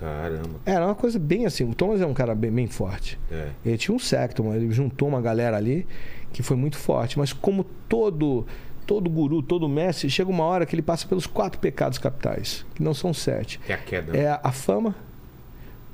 Caramba. 0.01 0.61
Era 0.65 0.87
uma 0.87 0.95
coisa 0.95 1.19
bem 1.19 1.45
assim. 1.45 1.65
O 1.65 1.75
Thomas 1.75 2.01
é 2.01 2.07
um 2.07 2.15
cara 2.15 2.35
bem, 2.35 2.51
bem 2.51 2.67
forte. 2.67 3.21
É. 3.31 3.51
Ele 3.65 3.77
tinha 3.77 3.95
um 3.95 3.99
secto, 3.99 4.43
ele 4.55 4.73
juntou 4.73 5.07
uma 5.09 5.21
galera 5.21 5.59
ali 5.59 5.87
que 6.33 6.43
foi 6.43 6.57
muito 6.57 6.79
forte. 6.79 7.19
Mas 7.19 7.35
como 7.35 7.65
todo 7.87 8.47
todo 8.87 9.09
guru, 9.09 9.41
todo 9.41 9.69
mestre, 9.69 10.11
chega 10.11 10.29
uma 10.29 10.43
hora 10.43 10.67
que 10.67 10.75
ele 10.75 10.83
passa 10.83 11.07
pelos 11.07 11.25
quatro 11.25 11.61
pecados 11.61 11.97
capitais, 11.97 12.67
que 12.75 12.83
não 12.83 12.93
são 12.93 13.15
sete. 13.15 13.61
É 13.69 13.75
a 13.75 13.77
queda. 13.77 14.17
É 14.17 14.27
a, 14.27 14.41
a 14.43 14.51
fama, 14.51 14.97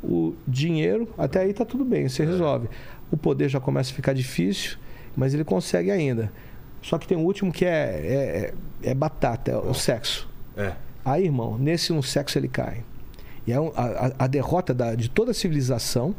o 0.03 0.35
dinheiro, 0.49 1.07
até 1.19 1.41
aí 1.41 1.53
tá 1.53 1.63
tudo 1.63 1.85
bem, 1.85 2.09
você 2.09 2.25
resolve. 2.25 2.71
O 3.11 3.17
poder 3.17 3.51
já 3.51 3.61
começa 3.61 3.93
a 3.93 3.95
ficar 3.95 4.15
difícil, 4.15 4.79
mas 5.15 5.35
ele 5.35 5.45
consegue 5.45 5.91
ainda. 5.91 6.33
Só 6.81 6.97
que 6.97 7.07
tem 7.07 7.19
um 7.19 7.25
último 7.25 7.53
que 7.53 7.67
é, 7.67 8.55
é, 8.83 8.91
é 8.91 8.95
batata, 8.95 9.51
é 9.51 9.57
o 9.57 9.75
sexo. 9.75 10.27
É. 10.57 10.73
Aí, 11.05 11.25
irmão, 11.25 11.59
nesse 11.59 11.93
no 11.93 12.03
sexo 12.03 12.39
ele 12.39 12.49
cai. 12.49 12.83
E 13.47 13.53
é 13.53 13.61
um- 13.61 13.73
a, 13.77 14.13
a- 14.19 14.27
derrota 14.27 14.75
da- 14.75 14.95
de 14.95 15.09
toda 15.09 15.31
a 15.31 15.35
civilização, 15.35 16.15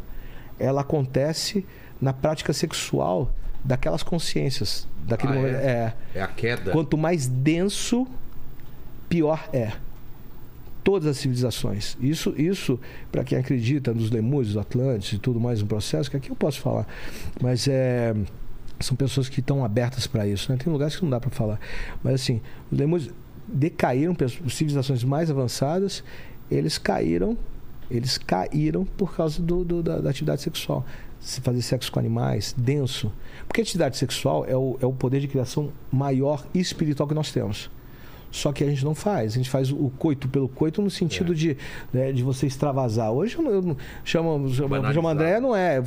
ela 0.59 0.81
acontece 0.81 1.65
na 2.01 2.13
prática 2.13 2.53
sexual 2.53 3.31
daquelas 3.63 4.03
consciências. 4.03 4.87
Daquele 5.05 5.33
Ah, 5.33 5.35
momento. 5.35 5.55
é? 5.55 5.65
É. 5.65 5.93
É 6.15 6.21
a 6.21 6.27
queda. 6.27 6.71
Quanto 6.71 6.97
mais 6.97 7.27
denso, 7.27 8.07
pior 9.09 9.47
é. 9.53 9.71
Todas 10.83 11.09
as 11.09 11.17
civilizações. 11.17 11.97
Isso, 11.99 12.33
isso 12.37 12.79
para 13.11 13.23
quem 13.23 13.37
acredita 13.37 13.93
nos 13.93 14.09
lemúrios, 14.09 14.55
Atlantes 14.55 15.11
e 15.13 15.17
tudo 15.19 15.37
mais, 15.39 15.61
um 15.61 15.67
processo 15.67 16.09
que 16.09 16.15
aqui 16.15 16.29
eu 16.29 16.35
posso 16.35 16.61
falar. 16.61 16.87
Mas 17.41 17.67
é, 17.67 18.15
são 18.79 18.95
pessoas 18.95 19.27
que 19.27 19.41
estão 19.41 19.65
abertas 19.65 20.07
para 20.07 20.25
isso. 20.25 20.49
Né? 20.51 20.57
Tem 20.57 20.71
lugares 20.71 20.95
que 20.95 21.03
não 21.03 21.09
dá 21.09 21.19
para 21.19 21.29
falar. 21.29 21.59
Mas 22.01 22.15
assim, 22.15 22.39
os 22.71 22.77
lemúrios 22.79 23.09
decaíram, 23.49 24.15
civilizações 24.49 25.03
mais 25.03 25.29
avançadas, 25.29 26.03
eles 26.49 26.77
caíram, 26.77 27.37
eles 27.89 28.17
caíram 28.17 28.85
por 28.85 29.15
causa 29.15 29.41
do, 29.41 29.63
do- 29.63 29.83
da, 29.83 29.99
da 29.99 30.09
atividade 30.09 30.41
sexual. 30.41 30.85
Se 31.19 31.41
fazer 31.41 31.61
sexo 31.63 31.91
com 31.91 31.99
animais, 31.99 32.53
denso. 32.57 33.11
Porque 33.47 33.61
a 33.61 33.63
atividade 33.63 33.97
sexual 33.97 34.45
é 34.47 34.55
o, 34.55 34.77
é 34.81 34.85
o 34.85 34.93
poder 34.93 35.19
de 35.19 35.27
criação 35.27 35.71
maior 35.91 36.45
e 36.53 36.59
espiritual 36.59 37.07
que 37.07 37.15
nós 37.15 37.31
temos. 37.31 37.69
Só 38.29 38.51
que 38.51 38.63
a 38.63 38.67
gente 38.67 38.83
não 38.85 38.93
faz. 38.93 39.33
A 39.33 39.35
gente 39.37 39.49
faz 39.49 39.71
o 39.71 39.89
coito 39.97 40.27
pelo 40.27 40.47
coito 40.49 40.81
no 40.81 40.91
sentido 40.91 41.31
É. 41.31 41.35
de, 41.35 41.57
né, 41.93 42.11
de 42.11 42.21
você 42.21 42.45
extravasar. 42.45 43.09
Hoje 43.11 43.35
eu 43.37 43.41
não, 43.41 43.51
eu 43.51 43.61
não 43.61 43.77
chamo, 44.03 44.47
chamo, 44.53 44.93
chamo 44.93 45.07
André, 45.07 45.39
não 45.39 45.55
é. 45.55 45.81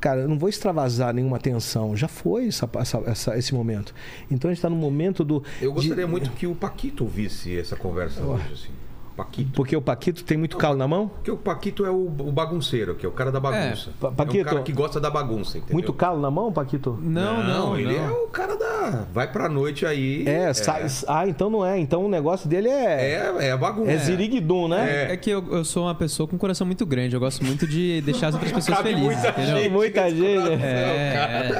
Cara, 0.00 0.22
eu 0.22 0.28
não 0.28 0.38
vou 0.38 0.48
extravasar 0.48 1.12
nenhuma 1.14 1.38
tensão. 1.38 1.94
Já 1.94 2.08
foi 2.08 2.48
essa, 2.48 2.68
essa- 2.78 3.02
essa- 3.06 3.38
esse 3.38 3.54
momento. 3.54 3.94
Então 4.30 4.48
a 4.50 4.52
gente 4.54 4.58
está 4.58 4.70
no 4.70 4.74
momento 4.76 5.22
do. 5.22 5.44
Eu 5.60 5.68
de- 5.70 5.74
gostaria 5.76 6.06
muito 6.06 6.30
que 6.30 6.46
o 6.46 6.54
Paquito 6.54 7.04
ouvisse 7.04 7.56
essa 7.56 7.76
conversa 7.76 8.20
hoje, 8.22 8.44
assim. 8.52 8.70
Paquito. 9.16 9.50
Porque 9.54 9.74
o 9.76 9.80
Paquito 9.80 10.22
tem 10.24 10.36
muito 10.36 10.56
calo 10.56 10.76
na 10.76 10.86
mão? 10.86 11.08
Porque 11.08 11.30
o 11.30 11.36
Paquito 11.36 11.86
é 11.86 11.90
o, 11.90 12.06
o 12.06 12.30
bagunceiro, 12.32 12.94
que 12.94 13.06
é 13.06 13.08
o 13.08 13.12
cara 13.12 13.32
da 13.32 13.40
bagunça. 13.40 13.90
Pa- 14.00 14.08
É, 14.08 14.10
Paquito. 14.10 14.40
um 14.42 14.44
cara 14.44 14.62
que 14.62 14.72
gosta 14.72 15.00
da 15.00 15.10
bagunça, 15.10 15.58
entendeu? 15.58 15.74
Muito 15.74 15.92
calo 15.92 16.20
na 16.20 16.30
mão, 16.30 16.52
Paquito? 16.52 16.98
Não, 17.02 17.42
não, 17.42 17.78
ele 17.78 17.96
não. 17.96 18.04
é 18.06 18.10
o 18.10 18.26
cara 18.28 18.56
da. 18.56 19.04
Vai 19.12 19.30
pra 19.30 19.48
noite 19.48 19.84
aí. 19.86 20.26
É, 20.28 20.52
sai- 20.52 20.86
ah, 21.08 21.26
então 21.26 21.48
não 21.50 21.64
é. 21.64 21.78
Então 21.78 22.04
o 22.04 22.08
negócio 22.08 22.48
dele 22.48 22.68
é. 22.68 23.32
É, 23.40 23.46
é 23.46 23.50
a 23.52 23.56
bagunça. 23.56 23.90
É, 23.90 23.96
ziriguidum, 23.98 24.68
né? 24.68 25.12
É 25.12 25.16
que 25.16 25.30
eu, 25.30 25.44
eu 25.52 25.64
sou 25.64 25.84
uma 25.84 25.94
pessoa 25.94 26.28
com 26.28 26.36
um 26.36 26.38
coração 26.38 26.66
muito 26.66 26.84
grande. 26.84 27.14
Eu 27.16 27.20
gosto 27.20 27.44
muito 27.44 27.66
de 27.66 28.00
deixar 28.02 28.28
as 28.28 28.34
outras 28.34 28.52
pessoas 28.52 28.76
Cabe 28.76 28.90
felizes, 28.90 29.06
muita 29.14 29.28
entendeu? 29.30 29.56
gente. 29.56 29.70
Muita 29.70 30.10
gente. 30.10 30.62
É, 30.62 31.50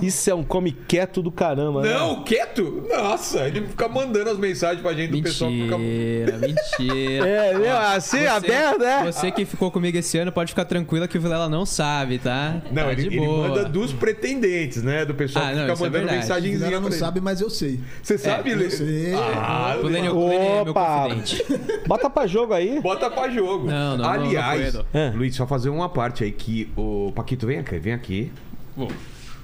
é. 0.00 0.04
Isso 0.04 0.28
é 0.28 0.34
um 0.34 0.42
come 0.42 0.72
quieto 0.72 1.22
do 1.22 1.30
caramba, 1.30 1.82
né? 1.82 1.90
Não, 1.94 2.22
quieto? 2.24 2.84
Nossa, 2.88 3.46
ele 3.46 3.62
fica 3.66 3.88
mandando 3.88 4.30
as 4.30 4.38
mensagens 4.38 4.80
pra 4.82 4.92
gente 4.92 5.10
do 5.12 5.22
pessoal 5.22 5.50
que 5.50 5.62
fica. 5.62 5.78
Mentira, 5.78 6.38
mentira. 6.38 6.63
É, 6.80 7.58
meu, 7.58 7.76
assim, 7.76 8.26
aberto, 8.26 8.78
né? 8.80 9.02
Você 9.12 9.30
que 9.30 9.44
ficou 9.44 9.70
comigo 9.70 9.96
esse 9.98 10.16
ano 10.18 10.32
pode 10.32 10.50
ficar 10.52 10.64
tranquila 10.64 11.06
que 11.06 11.16
o 11.18 11.20
Vilela 11.20 11.48
não 11.48 11.64
sabe, 11.66 12.18
tá? 12.18 12.62
Não, 12.72 12.84
tá 12.84 12.92
ele, 12.92 13.02
de 13.08 13.16
ele 13.16 13.26
manda 13.26 13.64
dos 13.64 13.92
pretendentes, 13.92 14.82
né? 14.82 15.04
Do 15.04 15.14
pessoal 15.14 15.44
Ah, 15.44 15.48
que 15.50 15.54
não, 15.56 15.60
fica 15.62 15.72
é 15.72 15.76
mandando 15.76 15.92
verdade. 15.92 16.16
mensagenzinha 16.18 16.70
Ela 16.70 16.80
não 16.80 16.88
ele. 16.88 16.96
sabe, 16.96 17.20
mas 17.20 17.40
eu 17.40 17.50
sei. 17.50 17.80
Você 18.02 18.16
sabe, 18.18 18.50
eu 18.50 18.56
Lê? 18.58 18.70
sei. 18.70 19.14
Ah, 19.14 19.76
O 19.82 19.86
Lênin, 19.86 20.08
o 20.08 20.28
Lênin 20.28 20.44
é 20.46 20.62
meu 20.64 20.70
Opa! 20.72 21.02
confidente. 21.04 21.44
Bota 21.86 22.10
pra 22.10 22.26
jogo 22.26 22.52
aí. 22.54 22.80
Bota 22.80 23.10
pra 23.10 23.28
jogo. 23.28 23.66
Não, 23.68 23.96
não, 23.98 24.08
Aliás, 24.08 24.74
não, 24.74 24.84
não 24.92 25.00
É. 25.00 25.10
Luiz, 25.10 25.34
só 25.36 25.46
fazer 25.46 25.68
uma 25.68 25.88
parte 25.88 26.24
aí 26.24 26.32
que 26.32 26.70
o 26.76 27.12
Paquito 27.14 27.46
vem 27.46 27.58
aqui, 27.58 27.78
vem 27.78 27.92
aqui. 27.92 28.32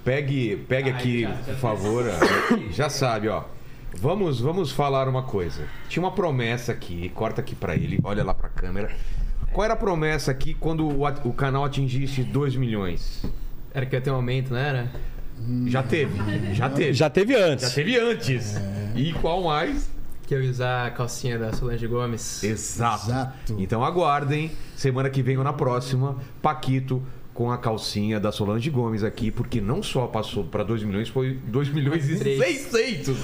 Pegue, 0.05 0.57
pegue 0.69 0.91
aqui, 0.91 1.29
por 1.47 1.55
favor. 1.57 2.05
Já 2.73 2.89
sabe, 2.89 3.29
ó. 3.29 3.43
Vamos, 3.97 4.40
vamos 4.40 4.70
falar 4.70 5.09
uma 5.09 5.23
coisa. 5.23 5.64
Tinha 5.88 6.02
uma 6.02 6.12
promessa 6.12 6.73
aqui, 6.73 7.09
corta 7.11 7.40
aqui 7.40 7.54
pra 7.54 7.75
ele, 7.75 7.99
olha 8.02 8.25
lá 8.25 8.32
pra 8.32 8.49
câmera. 8.49 8.90
Qual 9.52 9.64
era 9.64 9.75
a 9.75 9.76
promessa 9.76 10.30
aqui 10.30 10.54
quando 10.54 10.87
o, 10.87 11.04
o 11.28 11.32
canal 11.32 11.64
atingisse 11.64 12.23
2 12.23 12.56
milhões? 12.56 13.25
Era 13.75 13.85
que 13.85 13.97
ia 13.97 14.00
ter 14.00 14.11
um 14.11 14.14
aumento, 14.14 14.50
não 14.52 14.59
era? 14.59 14.90
Já 15.66 15.82
teve, 15.82 16.54
já 16.54 16.68
teve. 16.68 16.92
Já 16.92 17.11
teve 17.11 17.35
antes. 17.35 17.68
Já 17.68 17.75
teve 17.75 17.99
antes. 17.99 18.54
E 18.94 19.12
qual 19.14 19.42
mais? 19.42 19.90
Que 20.26 20.35
eu 20.35 20.42
ia 20.42 20.50
usar 20.50 20.87
a 20.87 20.90
calcinha 20.90 21.38
da 21.38 21.52
Solange 21.52 21.87
Gomes. 21.87 22.44
Exato. 22.44 23.06
Exato. 23.06 23.56
Então 23.59 23.82
aguardem, 23.85 24.52
semana 24.76 25.11
que 25.11 25.23
vem 25.23 25.37
ou 25.38 25.44
na 25.44 25.52
próxima, 25.52 26.16
Paquito 26.40 27.02
com 27.40 27.50
a 27.50 27.56
calcinha 27.56 28.20
da 28.20 28.30
Solange 28.30 28.68
Gomes 28.68 29.02
aqui, 29.02 29.30
porque 29.30 29.62
não 29.62 29.82
só 29.82 30.06
passou 30.06 30.44
para 30.44 30.62
2 30.62 30.82
milhões, 30.82 31.09
foi 31.09 31.38
2 31.47 31.70
milhões 31.70 32.06
e 32.11 32.18
Três. 32.18 32.38
600. 32.70 33.16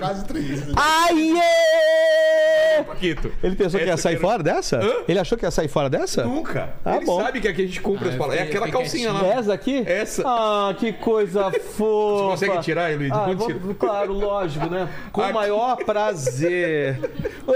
Quase 0.00 0.24
três. 0.24 0.66
Né? 0.66 0.72
Ai, 0.74 1.38
é! 1.38 2.82
Paquito. 2.82 3.32
Ele 3.44 3.54
pensou 3.54 3.78
que 3.78 3.86
ia 3.86 3.96
sair 3.96 4.16
que 4.16 4.24
era- 4.24 4.28
fora 4.32 4.42
dessa? 4.42 4.78
Hã? 4.84 4.92
Ele 5.08 5.18
achou 5.20 5.38
que 5.38 5.44
ia 5.46 5.50
sair 5.52 5.68
fora 5.68 5.88
dessa? 5.88 6.24
Nunca. 6.24 6.74
Ah, 6.84 6.96
Ele 6.96 7.06
bom. 7.06 7.22
sabe 7.22 7.40
que 7.40 7.46
aqui 7.46 7.62
a 7.62 7.66
gente 7.66 7.80
compra 7.80 8.08
Ah, 8.08 8.10
as 8.10 8.16
palavras. 8.16 8.40
É 8.40 8.42
aquela 8.42 8.68
calcinha 8.68 9.12
lá. 9.12 9.24
Essa 9.24 9.54
aqui? 9.54 9.84
Essa. 9.86 10.22
Ah, 10.26 10.74
que 10.76 10.92
coisa 10.92 11.48
fofa. 11.76 12.30
consegue 12.30 12.60
tirar 12.60 12.92
Luiz? 12.96 13.12
Ah, 13.12 13.32
vou- 13.32 13.74
claro, 13.76 14.12
lógico, 14.14 14.66
né? 14.68 14.88
Com 15.12 15.20
o 15.22 15.32
maior 15.32 15.76
prazer. 15.84 16.98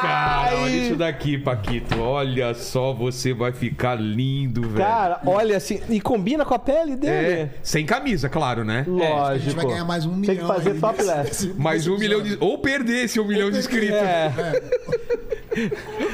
Cara, 0.00 0.48
Ai! 0.50 0.54
olha 0.62 0.70
isso 0.76 0.96
daqui, 0.96 1.36
Paquito. 1.36 2.00
Olha 2.00 2.54
só, 2.54 2.92
você 2.92 3.32
vai 3.34 3.52
ficar 3.52 3.96
lindo, 3.96 4.37
velho. 4.46 4.76
Cara, 4.76 5.20
olha 5.26 5.56
assim, 5.56 5.80
e 5.88 6.00
combina 6.00 6.44
com 6.44 6.54
a 6.54 6.58
pele 6.58 6.94
dele. 6.96 7.12
é, 7.14 7.50
sem 7.62 7.84
camisa, 7.84 8.28
claro, 8.28 8.64
né? 8.64 8.84
Lógico. 8.86 9.16
A 9.22 9.38
gente 9.38 9.56
vai 9.56 9.66
ganhar 9.66 9.84
mais 9.84 10.06
um 10.06 10.14
milhão. 10.14 10.34
Tem 10.34 10.36
que 10.36 10.46
fazer 10.46 10.70
aí 10.72 10.80
topless. 10.80 11.24
nesse- 11.48 11.60
Mais 11.60 11.86
um 11.86 11.98
milhão 11.98 12.22
de. 12.22 12.36
Ou 12.40 12.58
perder 12.58 13.04
esse 13.04 13.18
um 13.18 13.24
milhão 13.24 13.50
de 13.50 13.58
inscritos. 13.58 13.96
É, 13.96 14.32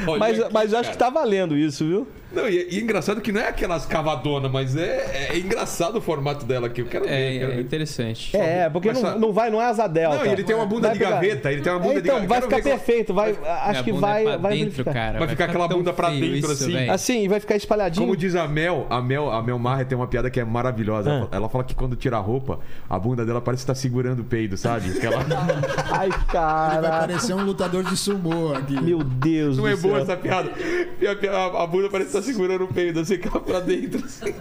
mas, 0.18 0.40
aqui, 0.40 0.52
mas 0.52 0.72
eu 0.72 0.78
acho 0.78 0.90
que 0.90 0.98
tá 0.98 1.10
valendo 1.10 1.56
isso, 1.56 1.84
viu? 1.86 2.08
Não, 2.34 2.48
e, 2.48 2.66
e 2.70 2.80
engraçado 2.80 3.20
que 3.20 3.32
não 3.32 3.40
é 3.40 3.48
aquelas 3.48 3.86
cavadonas, 3.86 4.50
mas 4.50 4.76
é, 4.76 5.28
é 5.32 5.38
engraçado 5.38 5.96
o 5.96 6.00
formato 6.00 6.44
dela 6.44 6.66
aqui. 6.66 6.80
Eu 6.80 6.86
quero 6.86 7.04
ver. 7.04 7.10
É, 7.12 7.38
quero 7.38 7.52
é 7.52 7.54
ver. 7.56 7.62
interessante. 7.62 8.36
É, 8.36 8.68
porque 8.68 8.92
não, 8.92 9.18
não 9.18 9.32
vai, 9.32 9.50
não 9.50 9.60
é 9.60 9.66
asa 9.66 9.86
delta. 9.86 10.18
Não, 10.18 10.26
e 10.26 10.28
ele 10.30 10.44
tem 10.44 10.54
uma 10.56 10.66
bunda 10.66 10.88
Vai 10.88 10.92
de 10.92 10.98
pegar- 10.98 11.10
gaveta, 11.16 11.52
ele 11.52 11.62
tem 11.62 11.72
uma 11.72 11.78
bunda 11.78 11.98
É, 11.98 12.00
de 12.00 12.08
então, 12.08 12.14
gaveta. 12.16 12.28
vai 12.28 12.40
Quero 12.48 12.62
ficar 12.62 12.70
perfeito. 12.76 13.14
Vai, 13.14 13.36
acho 13.66 13.84
que 13.84 13.92
vai, 13.92 14.22
é 14.22 14.24
pra 14.30 14.36
vai 14.38 14.58
dentro, 14.58 14.74
ficar. 14.76 14.92
cara. 14.92 15.18
Vai 15.18 15.28
ficar 15.28 15.44
aquela 15.46 15.68
bunda 15.68 15.92
pra 15.92 16.10
dentro, 16.10 16.26
isso, 16.36 16.50
assim. 16.52 16.72
velho. 16.72 16.92
Assim, 16.92 17.28
vai 17.28 17.40
ficar 17.40 17.56
espalhadinho. 17.56 18.04
Como 18.06 18.16
diz 18.16 18.34
a 18.34 18.46
Mel, 18.48 18.86
a 18.90 19.00
Mel, 19.00 19.30
a 19.30 19.42
Mel 19.42 19.58
Marra 19.58 19.84
tem 19.84 19.96
uma 19.96 20.06
piada 20.06 20.30
que 20.30 20.40
é 20.40 20.44
maravilhosa. 20.44 21.10
Ah. 21.10 21.14
Ela 21.14 21.24
fala- 21.26 21.36
Ela 21.44 21.48
fala 21.48 21.64
que 21.64 21.74
quando 21.74 21.94
tira 21.96 22.16
a 22.16 22.20
roupa, 22.20 22.58
a 22.88 22.98
bunda 22.98 23.24
dela 23.24 23.40
parece 23.40 23.62
que 23.62 23.66
tá 23.66 23.74
segurando 23.74 24.20
o 24.20 24.24
peido, 24.24 24.56
sabe? 24.56 24.90
Aquela... 24.96 25.18
Ai, 25.92 26.06
Ele 26.06 26.16
vai 26.16 26.26
cara. 26.28 26.90
parecer 27.00 27.34
um 27.34 27.44
lutador 27.44 27.84
de 27.84 27.96
sumô 27.96 28.52
aqui. 28.54 28.80
Meu 28.80 28.98
Deus 29.04 29.56
Não 29.58 29.66
é 29.68 29.76
boa 29.76 30.00
essa 30.00 30.16
piada. 30.16 30.50
A, 30.50 31.36
a- 31.60 31.62
a 31.64 31.66
bunda 31.66 31.88
parece 31.90 32.10
que 32.10 32.16
tá 32.16 32.22
segurando 32.24 32.64
o 32.64 32.68
peido, 32.68 33.00
assim, 33.00 33.18
ela 33.22 33.40
pra 33.40 33.60
dentro. 33.60 34.04
assim. 34.04 34.34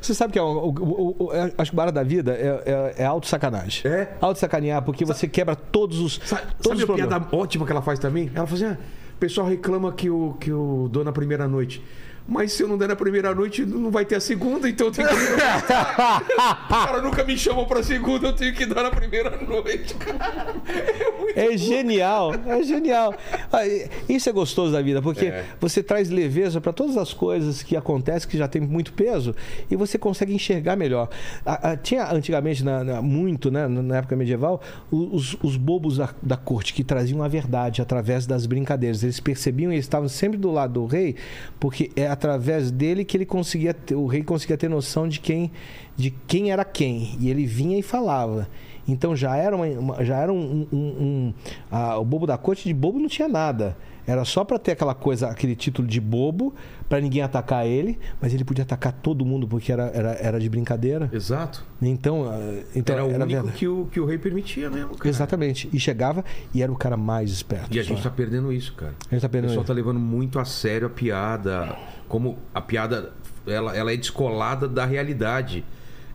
Você 0.00 0.14
sabe 0.14 0.32
que 0.32 0.38
é 0.38 0.42
o, 0.42 0.46
o, 0.46 0.68
o- 0.70 1.16
o- 1.26 1.32
é- 1.32 1.52
acho 1.58 1.70
que 1.70 1.74
o 1.74 1.76
barato 1.76 1.94
da 1.94 2.02
vida 2.02 2.32
é, 2.32 2.94
é, 2.98 3.02
é 3.02 3.04
auto-sacanagem. 3.04 3.90
É? 3.90 4.16
Auto-sacanear, 4.20 4.82
porque 4.82 5.04
você 5.04 5.28
quebra 5.28 5.54
todos 5.54 5.98
os. 6.00 6.20
Sabe, 6.24 6.42
todos 6.62 6.80
sabe 6.80 6.84
os 6.84 6.90
a 6.90 6.94
piada 7.06 7.26
ótima 7.36 7.64
que 7.66 7.72
ela 7.72 7.82
faz 7.82 7.98
também? 7.98 8.30
Ela 8.34 8.46
fala 8.46 8.56
assim: 8.66 8.74
ah, 8.74 8.78
o 9.14 9.18
pessoal 9.18 9.46
reclama 9.46 9.92
que 9.92 10.08
eu, 10.08 10.36
que 10.40 10.50
eu 10.50 10.88
dou 10.90 11.04
na 11.04 11.12
primeira 11.12 11.46
noite. 11.46 11.82
Mas 12.26 12.52
se 12.52 12.62
eu 12.62 12.68
não 12.68 12.78
der 12.78 12.88
na 12.88 12.96
primeira 12.96 13.34
noite, 13.34 13.66
não 13.66 13.90
vai 13.90 14.04
ter 14.04 14.16
a 14.16 14.20
segunda, 14.20 14.66
então 14.68 14.86
eu 14.86 14.90
tenho 14.92 15.06
que. 15.08 15.14
o 15.14 16.84
cara 16.86 17.02
nunca 17.02 17.22
me 17.22 17.36
chamam 17.36 17.64
pra 17.66 17.82
segunda, 17.82 18.28
eu 18.28 18.32
tenho 18.32 18.54
que 18.54 18.64
dar 18.64 18.82
na 18.82 18.90
primeira 18.90 19.30
noite. 19.46 19.94
É 20.66 21.10
muito 21.20 21.38
É 21.38 21.56
genial, 21.56 22.32
é 22.46 22.62
genial. 22.62 23.14
Ah, 23.52 23.60
Isso 24.08 24.28
é 24.28 24.32
gostoso 24.32 24.72
da 24.72 24.80
vida, 24.80 25.02
porque 25.02 25.26
É. 25.26 25.44
você 25.60 25.82
traz 25.82 26.08
leveza 26.08 26.60
para 26.60 26.72
todas 26.72 26.96
as 26.96 27.12
coisas 27.12 27.62
que 27.62 27.76
acontecem, 27.76 28.28
que 28.28 28.38
já 28.38 28.48
tem 28.48 28.62
muito 28.62 28.92
peso, 28.94 29.34
e 29.70 29.76
você 29.76 29.98
consegue 29.98 30.32
enxergar 30.34 30.76
melhor. 30.76 31.08
Tinha 31.82 32.10
antigamente, 32.10 32.64
na, 32.64 32.82
na- 32.82 33.02
muito, 33.02 33.50
né, 33.50 33.68
na 33.68 33.98
época 33.98 34.16
medieval, 34.16 34.62
os, 34.90 35.36
os 35.42 35.56
bobos 35.56 35.98
da, 35.98 36.08
da 36.22 36.36
corte 36.36 36.72
que 36.72 36.82
traziam 36.82 37.22
a 37.22 37.28
verdade 37.28 37.82
através 37.82 38.26
das 38.26 38.46
brincadeiras. 38.46 39.02
Eles 39.02 39.20
percebiam 39.20 39.70
e 39.70 39.74
eles 39.76 39.84
estavam 39.84 40.08
sempre 40.08 40.38
do 40.38 40.50
lado 40.50 40.72
do 40.74 40.86
rei, 40.86 41.16
porque 41.60 41.90
é 41.94 42.13
através 42.14 42.70
dele 42.70 43.04
que 43.04 43.16
ele 43.16 43.26
conseguia, 43.26 43.74
ter- 43.74 43.94
o 43.94 44.06
rei 44.06 44.22
conseguia 44.22 44.56
ter 44.56 44.68
noção 44.70 45.06
de 45.06 45.20
quem, 45.20 45.50
de 45.96 46.10
quem 46.26 46.50
era 46.50 46.64
quem. 46.64 47.16
E 47.20 47.28
ele 47.28 47.44
vinha 47.46 47.78
e 47.78 47.82
falava. 47.82 48.48
Então 48.88 49.14
já 49.16 49.36
era, 49.36 49.54
uma, 49.56 49.66
uma- 49.66 50.04
já 50.04 50.16
era 50.18 50.32
um. 50.32 50.66
um- 50.72 50.78
um- 50.78 51.34
ah, 51.70 51.98
o 51.98 52.04
bobo 52.04 52.26
da 52.26 52.36
corte 52.36 52.64
de 52.68 52.74
bobo 52.74 52.98
não 52.98 53.08
tinha 53.08 53.28
nada. 53.28 53.76
Era 54.06 54.24
só 54.26 54.44
para 54.44 54.58
ter 54.58 54.72
aquela 54.72 54.94
coisa, 54.94 55.28
aquele 55.28 55.56
título 55.56 55.88
de 55.88 55.98
bobo, 56.00 56.54
para 56.88 57.00
ninguém 57.00 57.22
atacar 57.22 57.66
ele, 57.66 57.98
mas 58.20 58.32
ele 58.34 58.44
podia 58.44 58.62
atacar 58.62 58.92
todo 58.92 59.24
mundo 59.24 59.46
porque 59.48 59.72
era, 59.72 59.84
era, 59.94 60.10
era 60.12 60.40
de 60.40 60.48
brincadeira. 60.48 61.08
Exato. 61.12 61.64
Então, 61.80 62.24
ah, 62.30 62.62
então 62.74 62.94
Era 62.94 63.04
o 63.04 63.08
único 63.08 63.26
verdade. 63.26 63.56
que 63.56 63.66
o, 63.68 63.86
que 63.90 64.00
o 64.00 64.04
rei 64.06 64.18
permitia 64.18 64.68
mesmo, 64.70 64.96
cara. 64.96 65.08
Exatamente. 65.08 65.68
E 65.72 65.78
chegava 65.80 66.24
e 66.52 66.62
era 66.62 66.70
o 66.70 66.76
cara 66.76 66.96
mais 66.96 67.30
esperto. 67.30 67.74
E 67.74 67.78
a 67.78 67.82
gente 67.82 68.02
tá 68.02 68.10
perdendo 68.10 68.52
isso, 68.52 68.74
cara. 68.74 68.94
A 69.10 69.14
gente 69.14 69.22
tá 69.22 69.26
O 69.26 69.30
perdendo 69.30 69.48
pessoal 69.50 69.64
isso. 69.64 69.68
tá 69.72 69.74
levando 69.74 69.98
muito 70.00 70.38
a 70.38 70.44
sério 70.44 70.86
a 70.86 70.90
piada. 70.90 71.76
Como 72.08 72.38
a 72.54 72.60
piada 72.60 73.12
ela, 73.46 73.76
ela 73.76 73.92
é 73.92 73.96
descolada 73.96 74.68
da 74.68 74.84
realidade. 74.84 75.64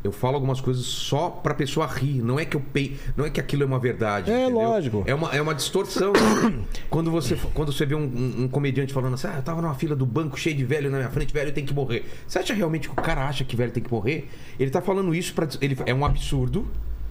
Eu 0.04 0.12
falo 0.12 0.36
algumas 0.36 0.62
coisas 0.62 0.86
só 0.86 1.30
pra 1.30 1.54
pessoa 1.54 1.86
rir. 1.86 2.22
Não 2.22 2.40
é 2.40 2.46
que 2.46 2.56
eu 2.56 2.62
pei... 2.62 2.98
não 3.18 3.26
é 3.26 3.30
que 3.30 3.40
aquilo 3.40 3.64
é 3.64 3.66
uma 3.66 3.80
verdade. 3.80 4.32
É, 4.32 4.46
entendeu? 4.46 4.68
lógico. 4.70 5.04
É 5.06 5.14
uma, 5.14 5.30
é 5.36 5.42
uma 5.42 5.54
distorção. 5.54 6.14
quando, 6.90 7.12
você, 7.12 7.36
quando 7.54 7.74
você 7.74 7.86
vê 7.86 7.96
um, 7.96 8.00
um- 8.04 8.44
um 8.44 8.48
comediante 8.48 8.94
falando 8.94 9.16
assim, 9.16 9.28
ah, 9.28 9.36
eu 9.38 9.42
tava 9.44 9.62
numa 9.62 9.76
fila 9.76 9.96
do 9.96 10.06
banco 10.06 10.40
cheio 10.40 10.56
de 10.56 10.64
velho 10.64 10.90
na 10.90 10.98
minha 10.98 11.10
frente, 11.10 11.34
velho 11.34 11.52
tem 11.52 11.66
que 11.66 11.74
morrer. 11.74 12.06
Você 12.28 12.40
acha 12.40 12.54
realmente 12.54 12.88
que 12.88 12.94
o 12.94 13.04
cara 13.04 13.28
acha 13.28 13.44
que 13.44 13.56
velho 13.56 13.72
tem 13.72 13.84
que 13.84 13.92
morrer? 13.92 14.30
Ele 14.60 14.72
tá 14.72 14.82
falando 14.82 15.14
isso 15.14 15.34
pra. 15.34 15.48
Ele, 15.62 15.78
é 15.86 15.94
um 15.94 16.06
absurdo. 16.06 16.66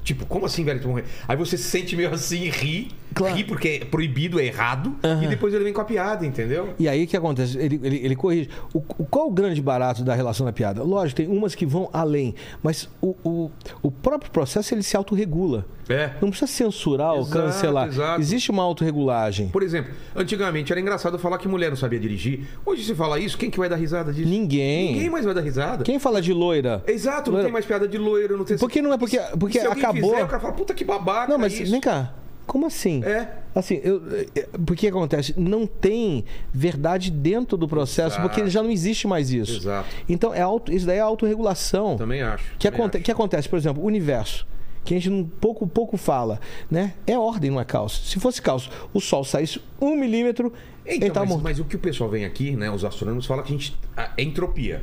Tipo, 0.08 0.24
como 0.24 0.46
assim, 0.46 0.64
velho, 0.64 0.86
morrer? 0.88 1.04
Aí 1.28 1.36
você 1.36 1.58
se 1.58 1.64
sente 1.64 1.94
meio 1.94 2.10
assim 2.14 2.44
e 2.44 2.48
ri. 2.50 2.88
Claro. 3.14 3.34
Ri 3.34 3.44
porque 3.44 3.80
é 3.82 3.84
proibido, 3.84 4.40
é 4.40 4.44
errado. 4.46 4.94
E 5.22 5.26
depois 5.26 5.52
ele 5.52 5.64
vem 5.64 5.72
com 5.72 5.80
a 5.82 5.84
piada, 5.84 6.24
entendeu? 6.24 6.70
E 6.78 6.88
aí 6.88 7.04
o 7.04 7.06
que 7.06 7.16
acontece? 7.16 7.58
Ele, 7.58 7.78
ele, 7.82 7.96
ele 8.04 8.16
corrige. 8.16 8.48
O, 8.72 8.78
o- 8.78 9.04
qual 9.04 9.28
o 9.28 9.30
grande 9.30 9.60
barato 9.60 10.02
da 10.02 10.14
relação 10.14 10.46
da 10.46 10.52
piada? 10.52 10.82
Lógico, 10.82 11.16
tem 11.18 11.26
umas 11.28 11.54
que 11.54 11.66
vão 11.66 11.90
além, 11.92 12.34
mas 12.62 12.88
o, 13.02 13.14
o, 13.22 13.50
o 13.82 13.90
próprio 13.90 14.30
processo 14.30 14.72
ele 14.74 14.82
se 14.82 14.96
autorregula. 14.96 15.66
É. 15.90 16.10
Não 16.20 16.28
precisa 16.28 16.50
censurar 16.50 17.14
ou 17.14 17.20
Exato, 17.22 17.46
cancelar. 17.46 17.88
exato. 17.88 18.20
Existe 18.20 18.50
uma 18.50 18.62
autorregulagem. 18.62 19.48
Por 19.48 19.62
exemplo, 19.62 19.92
antigamente 20.14 20.70
era 20.70 20.78
engraçado 20.80 21.18
falar 21.18 21.38
que 21.38 21.48
mulher 21.48 21.70
não 21.70 21.76
sabia 21.78 21.98
dirigir. 21.98 22.46
Hoje 22.64 22.84
você 22.84 22.94
fala 22.94 23.18
isso, 23.18 23.38
quem 23.38 23.50
que 23.50 23.58
vai 23.58 23.70
dar 23.70 23.76
risada 23.76 24.12
disso? 24.12 24.28
Ninguém. 24.28 24.92
Ninguém 24.92 25.10
mais 25.10 25.24
vai 25.24 25.32
dar 25.34 25.40
risada. 25.40 25.84
Quem 25.84 25.98
fala 25.98 26.20
de 26.20 26.32
loira? 26.32 26.82
Exato, 26.86 27.30
não 27.30 27.36
Loira- 27.36 27.44
tem 27.46 27.52
mais 27.52 27.64
piada 27.64 27.88
de 27.88 27.96
loiro, 27.96 28.36
não 28.36 28.44
tem... 28.44 28.58
Porque 28.58 28.82
não 28.82 28.92
é 28.92 28.98
porque, 28.98 29.18
porque 29.40 29.60
Se 29.60 29.66
alguém 29.66 29.82
acabou. 29.98 30.10
Fizer, 30.14 30.24
o 30.24 30.28
cara 30.28 30.40
fala, 30.42 30.54
puta 30.54 30.74
que 30.74 30.84
babaca 30.84 31.30
Não, 31.32 31.38
mas 31.38 31.58
isso. 31.58 31.70
vem 31.70 31.80
cá. 31.80 32.14
Como 32.46 32.66
assim? 32.66 33.04
É. 33.04 33.28
Assim, 33.54 33.78
eu, 33.84 34.02
é, 34.34 34.48
porque 34.64 34.86
acontece? 34.88 35.34
Não 35.36 35.66
tem 35.66 36.24
verdade 36.50 37.10
dentro 37.10 37.58
do 37.58 37.68
processo, 37.68 38.16
Exato. 38.18 38.22
porque 38.26 38.48
já 38.48 38.62
não 38.62 38.70
existe 38.70 39.06
mais 39.06 39.30
isso. 39.30 39.58
Exato. 39.58 39.88
Então, 40.08 40.32
é 40.32 40.40
auto, 40.40 40.72
isso 40.72 40.86
daí 40.86 40.96
é 40.96 41.00
autorregulação. 41.00 41.96
Também 41.98 42.22
acho. 42.22 42.44
que, 42.58 42.66
também 42.66 42.80
aconte, 42.80 42.96
acho. 42.96 43.04
que 43.04 43.12
acontece, 43.12 43.48
por 43.48 43.56
exemplo, 43.58 43.82
o 43.82 43.86
universo. 43.86 44.46
que 44.82 44.94
a 44.94 44.96
gente 44.96 45.10
não, 45.10 45.24
pouco, 45.24 45.66
pouco 45.66 45.98
fala, 45.98 46.40
né? 46.70 46.94
É 47.06 47.18
ordem, 47.18 47.50
não 47.50 47.60
é 47.60 47.64
caos. 47.66 48.08
Se 48.10 48.18
fosse 48.18 48.40
caos, 48.40 48.70
o 48.94 49.00
Sol 49.00 49.22
saísse 49.24 49.60
um 49.78 49.94
milímetro, 49.94 50.50
ele 50.86 50.96
Então, 51.04 51.10
tá 51.10 51.20
mas, 51.20 51.28
morto. 51.28 51.42
mas 51.44 51.60
o 51.60 51.64
que 51.66 51.76
o 51.76 51.78
pessoal 51.78 52.08
vem 52.08 52.24
aqui, 52.24 52.56
né? 52.56 52.70
Os 52.70 52.82
astrônomos 52.82 53.26
falam 53.26 53.44
que 53.44 53.52
a 53.52 53.56
gente. 53.58 53.78
A 53.94 54.10
entropia. 54.16 54.82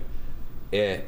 É. 0.71 1.01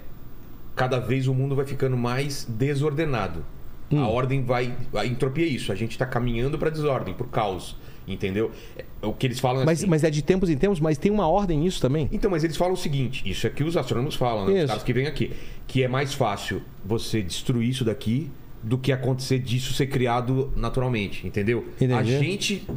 Cada 0.76 0.98
vez 1.00 1.28
o 1.28 1.34
mundo 1.36 1.56
vai 1.56 1.66
ficando 1.66 1.96
mais 1.96 2.46
desordenado. 2.50 3.46
Hum. 3.92 4.00
A 4.04 4.08
ordem 4.08 4.44
vai. 4.44 4.74
A 4.96 5.06
entropia 5.06 5.46
é 5.46 5.50
isso. 5.50 5.72
A 5.72 5.76
gente 5.76 5.92
está 5.92 6.06
caminhando 6.06 6.58
para 6.58 6.70
desordem, 6.70 7.14
para 7.14 7.26
o 7.26 7.30
caos. 7.30 7.76
Entendeu? 8.08 8.52
É, 8.78 8.86
o 9.06 9.12
que 9.12 9.28
eles 9.28 9.38
falam 9.38 9.66
Mas, 9.66 9.80
assim. 9.80 9.88
mas 9.90 10.02
é 10.02 10.10
de 10.10 10.22
tempos 10.22 10.50
em 10.50 10.58
tempos, 10.58 10.80
mas 10.80 10.98
tem 10.98 11.12
uma 11.12 11.28
ordem 11.28 11.60
nisso 11.60 11.82
também. 11.82 12.08
Então, 12.10 12.32
mas 12.32 12.42
eles 12.44 12.56
falam 12.56 12.74
o 12.74 12.78
seguinte: 12.78 13.30
isso 13.30 13.46
é 13.46 13.50
que 13.50 13.64
os 13.64 13.76
astrônomos 13.76 14.16
falam, 14.16 14.46
né? 14.46 14.52
Os 14.52 14.58
Isso. 14.60 14.68
caras 14.68 14.84
que 14.84 14.94
vêm 14.94 15.08
aqui. 15.08 15.34
Que 15.68 15.84
é 15.84 15.88
mais 15.90 16.14
fácil 16.14 16.62
você 16.86 17.22
destruir 17.22 17.68
isso 17.70 17.84
daqui 17.84 18.32
do 18.68 18.78
que 18.78 18.92
acontecer 18.92 19.40
disso 19.40 19.74
ser 19.74 19.88
criado 19.88 20.52
naturalmente, 20.56 21.26
entendeu? 21.26 21.66
Entendi. 21.76 21.94
A 21.94 22.04
gente 22.04 22.68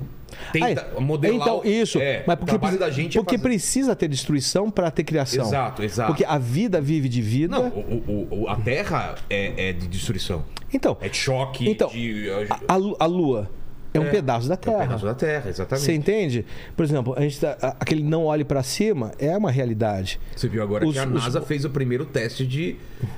tenta 0.52 0.88
Aí, 0.96 1.02
modelar. 1.02 1.36
Então, 1.40 1.60
o- 1.60 1.66
isso. 1.66 1.98
É, 2.00 2.22
mas 2.26 2.34
o 2.34 2.38
porque, 2.38 2.50
trabalho 2.52 2.78
precisa- 2.78 2.78
da 2.78 2.90
gente 2.90 3.18
é 3.18 3.20
porque 3.20 3.36
fazer- 3.36 3.48
precisa 3.48 3.96
ter 3.96 4.08
destruição 4.08 4.70
para 4.70 4.90
ter 4.90 5.04
criação. 5.04 5.44
Exato, 5.44 5.82
exato. 5.82 6.12
Porque 6.12 6.24
a 6.24 6.38
vida 6.38 6.80
vive 6.80 7.08
de 7.08 7.20
vida. 7.20 7.58
Não, 7.58 7.68
o- 7.68 8.26
o- 8.30 8.42
o- 8.42 8.48
a 8.48 8.56
Terra 8.56 9.16
é, 9.28 9.70
é 9.70 9.72
de 9.72 9.86
destruição. 9.88 10.44
Então, 10.72 10.96
É 11.00 11.08
de 11.08 11.16
choque, 11.16 11.68
Então, 11.68 11.88
de. 11.88 12.28
a, 12.68 12.74
a 13.04 13.06
Lua 13.06 13.50
é, 13.92 13.98
um 14.00 14.04
É, 14.04 14.10
pedaço 14.10 14.48
da 14.48 14.54
É 14.54 14.56
um 14.56 14.58
Terra. 14.60 14.78
pedaço 14.86 15.04
da 15.04 15.14
Terra, 15.14 15.48
exatamente. 15.50 15.84
Você 15.84 15.92
entende? 15.94 16.46
Por 16.76 16.84
exemplo, 16.84 17.14
a 17.16 17.20
gente 17.22 17.40
tá- 17.40 17.56
aquele 17.80 18.02
não 18.02 18.24
olhe 18.26 18.44
para 18.44 18.62
cima 18.62 19.12
é 19.18 19.36
uma 19.36 19.50
realidade. 19.50 20.20
Você 20.36 20.48
viu 20.48 20.62
agora 20.62 20.86
Os- 20.86 20.92
que 20.92 20.98
a 20.98 21.06
os- 21.06 21.12
NASA 21.12 21.40
fez 21.42 21.64
o 21.64 21.70
primeiro 21.70 22.04
teste 22.04 22.46
de, 22.46 22.76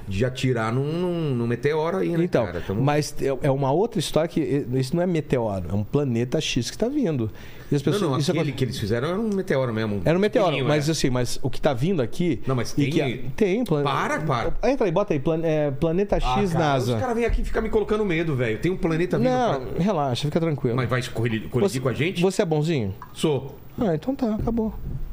de 0.08 0.24
atirar 0.24 0.72
num, 0.72 0.84
num, 0.92 1.34
num 1.34 1.46
meteoro 1.46 1.98
aí, 1.98 2.08
né, 2.16 2.24
Então? 2.24 2.48
Tamo- 2.66 2.82
mas 2.82 3.14
é 3.20 3.46
é 3.46 3.50
uma 3.50 3.70
outra 3.72 3.98
história 3.98 4.28
que 4.28 4.40
isso 4.74 4.94
não 4.96 5.02
é 5.02 5.06
meteoro, 5.06 5.66
é 5.70 5.74
um 5.74 5.84
planeta 5.84 6.40
X 6.40 6.70
que 6.70 6.76
está 6.76 6.88
vindo. 6.88 7.30
E 7.72 7.74
as 7.74 7.82
Não, 7.82 7.92
pessoas 7.92 8.10
não, 8.10 8.18
isso 8.18 8.30
aquele 8.30 8.50
aconte- 8.50 8.56
que 8.58 8.64
eles 8.64 8.78
fizeram 8.78 9.08
era 9.08 9.18
um 9.18 9.30
meteoro 9.34 9.72
mesmo. 9.72 10.02
Era 10.04 10.16
um 10.16 10.20
meteoro, 10.20 10.62
mas 10.64 10.88
é. 10.88 10.92
assim, 10.92 11.08
mas 11.08 11.38
o 11.42 11.48
que 11.48 11.58
está 11.58 11.72
vindo 11.72 12.02
aqui. 12.02 12.42
Não, 12.46 12.54
mas 12.54 12.72
tem- 12.72 12.90
que- 12.90 13.30
tem 13.34 13.64
plan- 13.64 13.82
Para, 13.82 14.20
para. 14.20 14.52
Entra 14.70 14.86
aí, 14.86 14.92
bota 14.92 15.14
aí, 15.14 15.18
plan- 15.18 15.40
é, 15.42 15.70
Planeta 15.70 16.16
Ah, 16.16 16.38
X 16.40 16.52
cara, 16.52 16.64
NASA. 16.64 16.94
Os 16.94 17.00
caras 17.00 17.16
vêm 17.16 17.24
aqui 17.24 17.40
e 17.40 17.44
ficam 17.44 17.62
me 17.62 17.70
colocando 17.70 18.04
medo, 18.04 18.36
velho. 18.36 18.58
Tem 18.58 18.70
um 18.70 18.76
planeta 18.76 19.16
vindo 19.16 19.30
Não, 19.30 19.60
pra... 19.66 19.82
relaxa, 19.82 20.26
fica 20.26 20.38
tranquilo. 20.38 20.76
Mas 20.76 20.88
vai 20.88 21.02
colidir, 21.04 21.48
colidir 21.48 21.72
você, 21.72 21.80
com 21.80 21.88
a 21.88 21.92
gente? 21.94 22.20
Você 22.20 22.42
é 22.42 22.44
bonzinho? 22.44 22.94
Sou. 23.14 23.56
Ah, 23.80 23.94
então 23.94 24.14
tá, 24.14 24.34
acabou. 24.34 24.70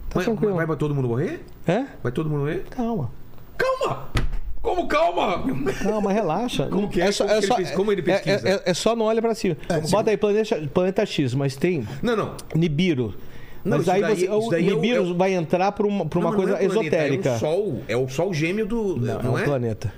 Tá 0.10 0.16
Mas- 0.16 0.26
tranquilo. 0.26 0.56
Vai, 0.56 0.66
vai 0.66 0.76
todo 0.76 0.94
mundo 0.94 1.08
morrer? 1.08 1.46
É? 1.66 1.86
Vai 2.04 2.12
todo 2.12 2.30
mundo 2.30 2.40
morrer? 2.42 2.66
Calma. 2.72 3.10
Calma! 3.58 4.10
Como 4.62 4.88
calma? 4.88 5.44
Calma, 5.82 6.12
relaxa. 6.12 6.68
Como 6.68 6.90
que 6.90 7.00
é? 7.02 7.10
Como 7.14 7.28
que 7.30 7.34
ele 7.46 7.56
pes- 7.56 7.72
como 7.72 7.92
ele 7.92 8.02
é- 8.02 8.04
pesquisa? 8.04 8.50
É, 8.50 8.62
é 8.72 8.74
só 8.74 8.96
não 8.96 9.06
olha 9.06 9.22
pra 9.22 9.34
cima. 9.34 9.56
Bota 9.90 10.10
aí 10.12 10.18
planeta, 10.18 10.58
planeta 10.74 11.06
X, 11.06 11.34
mas 11.34 11.56
tem 11.56 11.88
Não, 12.02 12.16
não. 12.16 12.36
Nibiru. 12.54 13.14
Não, 13.64 13.78
mas 13.78 13.88
aí 13.90 14.02
daí- 14.02 14.16
você, 14.16 14.26
isso 14.26 14.48
o 14.48 14.50
daí 14.50 14.68
é 14.68 14.72
o- 14.72 14.76
Nibiru 14.76 14.98
é 14.98 15.02
o- 15.02 15.16
vai 15.16 15.34
entrar 15.34 15.72
pra 15.72 15.86
uma, 15.88 16.06
pra 16.06 16.20
uma 16.20 16.30
Não, 16.30 16.36
coisa 16.36 16.52
não 16.54 16.58
é 16.60 16.66
planeta, 16.68 16.96
esotérica. 16.96 17.30
É 17.30 17.36
o 17.36 17.40
Sol. 17.40 17.82
É 17.90 17.98
o 17.98 18.08
Sol 18.10 18.34
gêmeo 18.34 18.66
do... 18.66 18.98
Não, 18.98 19.22
Não, 19.24 19.38
é 19.38 19.42
é? 19.42 19.44
um 19.44 19.46
planeta. 19.46 19.94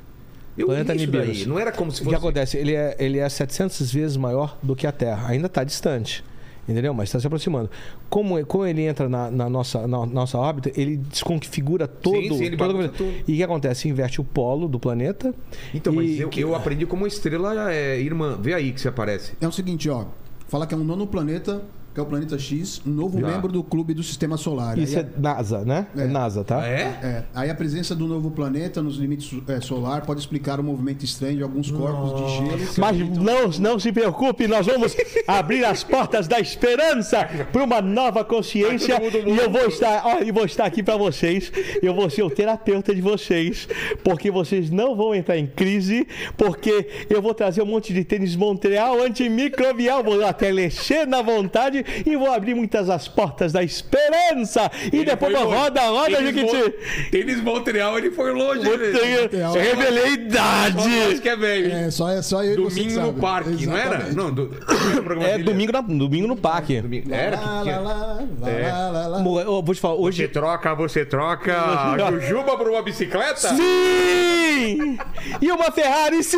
Eu 0.58 0.68
planeta 0.68 0.94
Nibiru. 0.94 1.48
Não 1.50 1.58
era 1.60 1.72
como 1.72 1.92
se 1.92 2.02
O 2.02 2.04
fosse... 2.04 2.16
que 2.16 2.22
acontece? 2.22 2.58
Ele 2.58 2.76
é, 2.76 2.96
ele 3.00 3.18
é 3.20 3.28
700 3.30 3.92
vezes 3.92 4.18
maior 4.18 4.58
do 4.62 4.76
que 4.76 4.86
a 4.86 4.92
Terra. 4.92 5.28
Ainda 5.30 5.48
está 5.48 5.64
distante. 5.64 6.24
Entendeu? 6.70 6.94
Mas 6.94 7.10
está 7.10 7.20
se 7.20 7.26
aproximando. 7.28 7.70
Como, 8.10 8.44
como 8.46 8.66
ele 8.66 8.84
entra 8.84 9.10
na, 9.10 9.32
na 9.32 9.50
nossa, 9.50 9.88
na 9.88 10.06
nossa 10.06 10.38
órbita, 10.38 10.72
ele 10.80 10.98
desconfigura 10.98 11.88
todo. 11.88 12.16
Sim, 12.22 12.38
sim, 12.38 12.44
ele 12.46 12.56
todo 12.58 12.88
tudo. 12.90 13.12
E 13.28 13.34
o 13.34 13.36
que 13.36 13.44
acontece? 13.44 13.90
Inverte 13.90 14.22
o 14.22 14.24
polo 14.24 14.68
do 14.68 14.80
planeta. 14.80 15.34
Então, 15.74 15.92
e 15.94 15.96
mas 15.96 16.20
eu, 16.20 16.30
que- 16.30 16.40
eu 16.42 16.56
aprendi 16.56 16.86
como 16.86 17.08
estrela 17.08 17.74
é, 17.74 18.00
irmã. 18.00 18.38
Vê 18.40 18.54
aí 18.54 18.72
que 18.72 18.80
você 18.80 18.88
aparece. 18.90 19.34
É 19.42 19.48
o 19.48 19.52
seguinte, 19.52 19.90
ó. 19.90 20.06
Fala 20.48 20.68
que 20.68 20.74
é 20.74 20.78
um 20.78 20.84
nono 20.84 21.08
planeta, 21.08 21.64
que 21.94 22.00
é 22.00 22.04
o 22.04 22.06
planeta 22.06 22.38
X, 22.38 22.82
um 22.86 22.92
novo 22.92 23.20
Já. 23.20 23.28
membro 23.28 23.52
do 23.52 23.64
clube 23.64 23.94
do 23.94 24.02
Sistema 24.04 24.38
Solar. 24.38 24.78
Isso 24.78 24.98
Aí 24.98 25.04
é 25.04 25.20
NASA, 25.20 25.66
né? 25.66 25.88
É, 25.96 26.02
É. 26.02 26.08
NASA, 26.08 26.44
tá? 26.44 26.62
Ah, 26.62 26.68
é? 26.68 26.82
É, 26.82 27.24
aí 27.34 27.50
a 27.50 27.56
presença 27.56 27.94
do 27.96 28.08
novo 28.08 28.32
planeta 28.32 28.82
nos 28.82 28.98
limites 28.98 29.32
é, 29.48 29.60
solar 29.60 30.06
pode 30.06 30.20
explicar 30.20 30.60
o 30.60 30.64
movimento 30.64 31.04
estranho 31.04 31.38
de 31.38 31.44
alguns 31.44 31.70
corpos 31.70 32.16
de 32.16 32.36
gelo. 32.36 32.72
Mas 32.78 32.98
não, 33.18 33.50
não 33.60 33.80
se 33.80 33.92
preocupe, 33.92 34.48
nós 34.48 34.66
vamos 34.66 34.96
abrir 35.28 35.66
as 35.66 35.84
portas 35.84 36.28
da 36.28 36.40
esperança 36.40 37.28
para 37.52 37.64
uma 37.64 37.82
nova 37.82 38.24
consciência 38.24 39.02
e 39.04 39.38
eu 39.38 39.50
vou 39.50 39.66
estar, 39.68 40.06
olha, 40.06 40.24
eu 40.24 40.34
vou 40.34 40.46
estar 40.46 40.66
aqui 40.66 40.82
para 40.82 40.98
vocês. 40.98 41.52
Eu 41.82 41.94
vou 41.94 42.10
ser 42.10 42.24
o 42.24 42.30
terapeuta 42.30 42.94
de 42.94 43.02
vocês, 43.02 43.68
porque 44.04 44.32
vocês 44.32 44.70
não 44.70 44.96
vão 44.96 45.14
entrar 45.14 45.38
em 45.38 45.48
crise, 45.48 46.08
porque 46.38 46.88
eu 47.10 47.22
vou 47.22 47.34
trazer 47.34 47.62
um 47.62 47.66
monte 47.66 47.94
de 47.94 48.04
tênis 48.04 48.36
Montreal 48.36 49.02
antimicrobial, 49.02 50.04
vou 50.04 50.26
até 50.26 50.52
mexer 50.52 51.06
na 51.06 51.22
vontade 51.22 51.81
e 52.06 52.16
vou 52.16 52.32
abrir 52.32 52.54
muitas 52.54 52.90
as 52.90 53.08
portas 53.08 53.52
da 53.52 53.64
esperança 53.64 54.70
e 54.92 55.04
depois 55.04 55.32
foi 55.34 55.42
eu 55.42 55.46
longe. 55.48 55.58
roda, 55.58 55.82
roda, 55.90 56.18
Tênis 56.18 56.36
Juquiti. 56.52 57.10
Tênis 57.12 57.42
Montreal, 57.42 57.98
ele 57.98 58.12
foi 58.12 58.32
longe. 58.32 58.66
Eu 58.68 58.74
ele. 58.74 58.98
tenho- 59.30 59.40
eu 59.42 59.52
revelei 59.54 60.04
a 60.04 60.08
Só 60.08 60.14
idade. 60.14 60.90
nós 60.90 61.20
que 61.20 61.30
é 61.30 61.36
velho. 61.36 61.72
É, 61.72 61.92
só, 61.92 62.10
é 62.10 62.22
só 62.22 62.44
eu 62.44 62.64
você 62.64 62.80
Domingo 62.82 63.00
no 63.00 63.06
sabe. 63.08 63.22
parque, 63.22 63.66
não 63.66 63.78
era? 63.78 63.88
Exatamente. 63.96 64.16
Não, 64.16 64.32
do... 64.34 64.52
É 65.22 65.32
dele 65.32 65.44
domingo, 65.44 65.72
na- 65.72 65.82
domingo 65.82 66.28
no 66.28 66.36
parque. 66.36 66.82
Domingo- 66.82 67.14
Era 67.14 67.40
Lá, 67.40 67.64
lá, 67.64 68.20
lá, 68.42 68.50
É. 68.50 69.22
eu 69.46 69.62
vou 69.64 69.74
te 69.76 69.82
falar, 69.82 69.96
Você 69.96 70.02
hoje. 70.02 70.28
troca, 70.28 70.74
você 70.76 71.06
troca 71.06 71.54
a 71.62 72.12
Jujuba 72.12 72.58
por 72.58 72.70
uma 72.70 72.82
bicicleta? 72.82 73.50
Sim! 73.50 74.98
E 75.42 75.52
uma 75.52 75.72
Ferrari, 75.72 76.24
sim! 76.24 76.38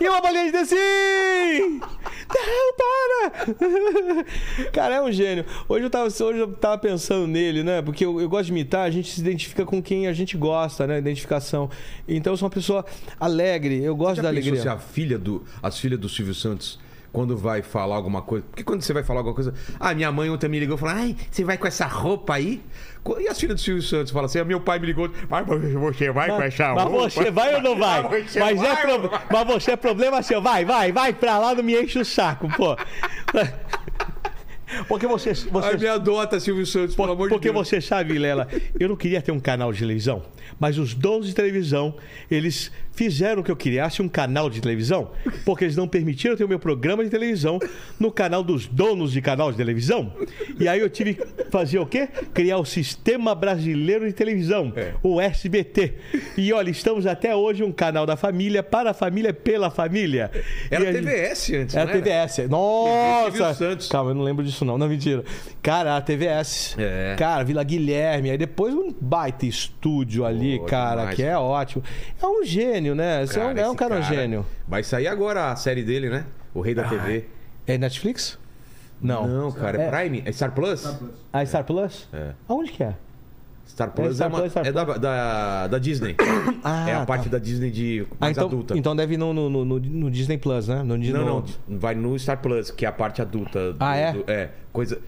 E 0.00 0.08
uma 0.08 0.20
de 0.52 0.64
sim! 0.66 1.80
Não, 2.34 2.74
para! 2.78 3.54
Cara, 4.72 4.96
é 4.96 5.02
um 5.02 5.10
gênio. 5.12 5.44
Hoje 5.68 5.84
eu 5.84 5.90
tava, 5.90 6.04
hoje 6.06 6.38
eu 6.38 6.48
tava 6.52 6.78
pensando 6.78 7.26
nele, 7.26 7.62
né? 7.62 7.82
Porque 7.82 8.04
eu, 8.04 8.20
eu 8.20 8.28
gosto 8.28 8.46
de 8.46 8.52
imitar, 8.52 8.86
a 8.86 8.90
gente 8.90 9.10
se 9.10 9.20
identifica 9.20 9.64
com 9.64 9.82
quem 9.82 10.06
a 10.06 10.12
gente 10.12 10.36
gosta, 10.36 10.86
né? 10.86 10.98
Identificação. 10.98 11.70
Então 12.08 12.32
eu 12.32 12.36
sou 12.36 12.46
uma 12.46 12.54
pessoa 12.54 12.84
alegre, 13.18 13.82
eu 13.82 13.96
gosto 13.96 14.22
da 14.22 14.28
alegria. 14.28 14.60
se 14.60 14.68
a 14.68 14.78
filha 14.78 15.18
do, 15.18 15.44
as 15.62 15.78
filhas 15.78 15.98
do 15.98 16.08
Silvio 16.08 16.34
Santos, 16.34 16.78
quando 17.12 17.36
vai 17.36 17.60
falar 17.60 17.96
alguma 17.96 18.22
coisa. 18.22 18.44
Porque 18.50 18.64
quando 18.64 18.80
você 18.80 18.92
vai 18.92 19.02
falar 19.04 19.20
alguma 19.20 19.34
coisa. 19.34 19.52
Ah, 19.78 19.94
minha 19.94 20.10
mãe 20.10 20.30
ontem 20.30 20.48
me 20.48 20.58
ligou 20.58 20.76
e 20.76 20.80
falou: 20.80 20.94
Ai, 20.94 21.14
você 21.30 21.44
vai 21.44 21.58
com 21.58 21.66
essa 21.66 21.86
roupa 21.86 22.34
aí? 22.34 22.62
E 23.20 23.28
as 23.28 23.38
filhas 23.38 23.56
do 23.56 23.60
Silvio 23.60 23.82
Santos 23.82 24.12
falam 24.12 24.26
assim: 24.26 24.38
ah, 24.38 24.44
meu 24.44 24.60
pai 24.60 24.78
me 24.78 24.86
ligou. 24.86 25.10
Mas 25.28 25.44
você 25.46 26.10
vai 26.10 26.28
com 26.28 26.40
essa 26.42 26.72
Mas 26.74 26.84
roupa? 26.84 27.10
você 27.10 27.30
vai 27.30 27.54
ou 27.56 27.60
não 27.62 27.76
vai? 27.78 28.02
Mas 28.08 28.30
você 28.30 28.40
Mas, 28.40 28.62
é 28.62 28.64
vai 28.66 28.76
pro- 28.82 28.92
ou 28.92 28.98
não 29.02 29.08
vai? 29.10 29.20
mas 29.30 29.46
você 29.48 29.72
é 29.72 29.76
problema 29.76 30.22
seu. 30.22 30.40
Vai, 30.40 30.64
vai, 30.64 30.90
vai 30.90 31.12
pra 31.12 31.38
lá, 31.38 31.54
não 31.54 31.62
me 31.62 31.78
enche 31.78 31.98
o 31.98 32.04
saco, 32.04 32.48
pô. 32.56 32.76
Porque 34.88 35.06
você. 35.06 35.34
você 35.34 35.68
Ai, 35.68 35.76
me 35.76 35.86
adota, 35.86 36.40
Silvio 36.40 36.66
Santos, 36.66 36.94
pelo 36.94 37.12
amor 37.12 37.28
de 37.28 37.34
porque 37.34 37.50
Deus. 37.52 37.68
você 37.68 37.80
sabe, 37.80 38.18
Lela, 38.18 38.48
eu 38.78 38.88
não 38.88 38.96
queria 38.96 39.20
ter 39.20 39.32
um 39.32 39.40
canal 39.40 39.72
de 39.72 39.78
televisão, 39.80 40.22
mas 40.58 40.78
os 40.78 40.94
donos 40.94 41.26
de 41.26 41.34
televisão, 41.34 41.94
eles 42.30 42.70
fizeram 42.92 43.42
que 43.42 43.50
eu 43.50 43.56
criasse 43.56 44.02
um 44.02 44.08
canal 44.08 44.50
de 44.50 44.60
televisão, 44.60 45.10
porque 45.44 45.64
eles 45.64 45.76
não 45.76 45.88
permitiram 45.88 46.36
ter 46.36 46.44
o 46.44 46.48
meu 46.48 46.58
programa 46.58 47.02
de 47.04 47.10
televisão 47.10 47.58
no 47.98 48.10
canal 48.10 48.42
dos 48.42 48.66
donos 48.66 49.12
de 49.12 49.20
canal 49.20 49.50
de 49.50 49.56
televisão. 49.56 50.12
E 50.58 50.68
aí 50.68 50.80
eu 50.80 50.90
tive 50.90 51.18
fazer 51.52 51.78
o 51.78 51.86
quê? 51.86 52.08
Criar 52.32 52.56
o 52.58 52.64
Sistema 52.64 53.34
Brasileiro 53.34 54.06
de 54.06 54.12
Televisão, 54.12 54.72
É. 54.74 54.94
o 55.02 55.20
SBT. 55.20 55.94
E 56.36 56.52
olha, 56.52 56.70
estamos 56.70 57.06
até 57.06 57.36
hoje 57.36 57.62
um 57.62 57.70
canal 57.70 58.06
da 58.06 58.16
família, 58.16 58.62
para 58.62 58.90
a 58.90 58.94
família, 58.94 59.32
pela 59.34 59.70
família. 59.70 60.30
Era 60.70 60.88
a 60.88 60.92
gente- 60.92 61.04
TVS 61.04 61.50
antes, 61.54 61.76
Era 61.76 61.84
não 61.84 61.92
era? 61.92 62.02
TVS. 62.02 62.48
Nossa! 62.48 63.54
Santos. 63.54 63.88
Calma, 63.88 64.10
eu 64.10 64.14
não 64.14 64.22
lembro 64.22 64.42
disso 64.44 64.64
não. 64.64 64.78
Não, 64.78 64.88
mentira. 64.88 65.22
Cara, 65.62 65.96
a 65.96 66.00
TVS. 66.00 66.74
É. 66.78 67.14
Cara, 67.18 67.44
Vila 67.44 67.62
Guilherme. 67.62 68.30
Aí 68.30 68.38
depois 68.38 68.74
um 68.74 68.90
baita 68.98 69.44
estúdio 69.44 70.24
ali, 70.24 70.58
Pô, 70.58 70.64
cara, 70.64 71.00
demais, 71.00 71.16
que 71.16 71.22
é 71.22 71.36
ótimo. 71.36 71.84
É 72.20 72.26
um 72.26 72.42
gênio, 72.44 72.94
né? 72.94 73.26
Você 73.26 73.38
é 73.38 73.44
um, 73.44 73.50
é 73.58 73.68
um 73.70 73.74
cara, 73.76 73.96
um 73.98 74.02
gênio. 74.02 74.46
Vai 74.66 74.82
sair 74.82 75.06
agora 75.06 75.50
a 75.52 75.56
série 75.56 75.82
dele, 75.82 76.08
né? 76.08 76.24
O 76.54 76.60
Rei 76.62 76.74
da 76.74 76.84
TV. 76.84 77.26
É 77.66 77.76
Netflix? 77.76 78.38
Não. 79.02 79.26
Não, 79.26 79.52
cara, 79.52 79.82
é, 79.82 79.86
É- 79.86 79.90
Prime? 79.90 80.22
É 80.24 80.32
Star 80.32 80.52
Plus? 80.52 80.86
A 81.32 81.44
Star 81.44 81.64
Plus? 81.64 82.08
É. 82.12 82.30
Aonde 82.48 82.70
que 82.72 82.82
é? 82.84 82.94
Star 83.66 83.90
Plus 83.90 84.08
é, 84.10 84.14
Star 84.14 84.28
uma- 84.28 84.38
Plus, 84.40 84.50
Star 84.52 84.66
é 84.66 84.72
da, 84.72 84.84
da, 84.84 85.66
da 85.68 85.78
Disney. 85.78 86.14
Ah, 86.64 86.88
é 86.88 86.94
a 86.94 86.98
tá. 87.00 87.06
parte 87.06 87.28
da 87.28 87.38
Disney 87.38 87.70
de 87.70 88.06
Ah, 88.12 88.16
mais 88.20 88.36
então, 88.36 88.46
adulta. 88.48 88.76
então 88.78 88.94
deve 88.94 89.14
ir 89.14 89.16
no, 89.16 89.32
no, 89.32 89.48
no, 89.48 89.64
no 89.64 90.10
Disney 90.10 90.36
Plus, 90.38 90.68
né? 90.68 90.82
No, 90.82 90.96
Não, 90.96 91.24
no- 91.24 91.44
não. 91.68 91.78
Vai 91.78 91.94
no 91.94 92.16
Star 92.18 92.38
Plus, 92.38 92.70
que 92.70 92.84
é 92.84 92.88
a 92.88 92.92
parte 92.92 93.22
adulta. 93.22 93.72
do- 93.72 93.76
Ah, 93.80 93.96
é? 93.96 94.12
do- 94.12 94.24
é. 94.30 94.50
Coisa. 94.72 94.98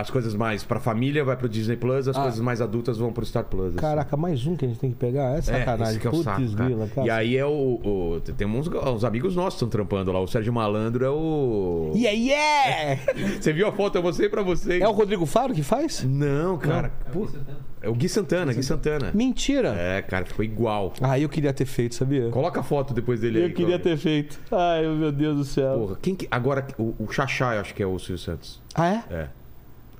As 0.00 0.10
coisas 0.10 0.34
mais 0.34 0.62
pra 0.64 0.78
família 0.80 1.24
vai 1.24 1.36
pro 1.36 1.48
Disney 1.48 1.76
Plus, 1.76 2.08
as 2.08 2.16
Ah. 2.16 2.22
coisas 2.22 2.40
mais 2.40 2.60
adultas 2.60 2.98
vão 2.98 3.12
pro 3.12 3.24
Star 3.24 3.44
Plus. 3.44 3.68
assim. 3.68 3.76
Caraca, 3.76 4.16
mais 4.16 4.46
um 4.46 4.56
que 4.56 4.64
a 4.64 4.68
gente 4.68 4.78
tem 4.80 4.90
que 4.90 4.96
pegar? 4.96 5.34
É 5.34 5.38
É, 5.38 5.42
sacanagem. 5.42 5.86
esse 5.94 6.00
que 6.00 6.06
é 6.06 6.10
o 6.10 6.12
Putz, 6.12 6.24
saco, 6.24 6.40
cara. 6.52 6.64
grila, 6.64 6.88
cara. 6.88 7.06
E 7.06 7.10
aí 7.10 7.36
é 7.36 7.44
o, 7.46 7.50
o- 7.50 8.20
Tem 8.36 8.46
uns, 8.46 8.68
uns 8.68 9.04
amigos 9.04 9.34
nossos 9.36 9.54
que 9.54 9.64
estão 9.64 9.68
trampando 9.68 10.10
lá. 10.12 10.20
O 10.20 10.26
Sérgio 10.26 10.52
Malandro 10.52 11.04
é 11.04 11.10
o. 11.10 11.92
Yeah, 11.94 12.16
yeah! 12.18 13.00
Você 13.40 13.52
viu 13.52 13.66
a 13.68 13.72
foto? 13.72 13.96
Eu 13.96 14.02
mostrei 14.02 14.28
pra 14.28 14.42
você. 14.42 14.80
É 14.80 14.88
o 14.88 14.92
Rodrigo 14.92 15.26
Faro 15.26 15.52
que 15.54 15.62
faz? 15.62 16.04
Não, 16.04 16.56
cara. 16.58 16.90
Pô, 17.12 17.28
é 17.82 17.88
o 17.88 17.94
Gui 17.94 18.08
Santana, 18.08 18.52
Gui 18.52 18.62
Santana. 18.62 19.10
Mentira! 19.14 19.74
É, 19.78 20.02
cara, 20.02 20.24
ficou 20.24 20.44
igual. 20.44 20.92
Ah, 21.00 21.18
eu 21.18 21.28
queria 21.28 21.52
ter 21.52 21.64
feito, 21.66 21.94
sabia? 21.94 22.28
Coloca 22.30 22.60
a 22.60 22.62
foto 22.62 22.92
depois 22.94 23.20
dele 23.20 23.38
aí. 23.38 23.44
Eu 23.44 23.54
queria 23.54 23.78
ter 23.78 23.96
feito. 23.96 24.38
Ai, 24.50 24.86
meu 24.86 25.12
Deus 25.12 25.36
do 25.36 25.44
céu. 25.44 25.78
Porra, 25.78 25.98
quem 26.02 26.14
que. 26.14 26.26
Agora, 26.30 26.66
o, 26.78 26.94
o 26.98 27.06
Xaxá, 27.12 27.54
eu 27.54 27.60
acho 27.60 27.74
que 27.74 27.82
é 27.82 27.86
o 27.86 27.98
Silvio 27.98 28.18
Santos. 28.18 28.60
Ah, 28.74 28.88
é? 28.88 29.04
É. 29.14 29.28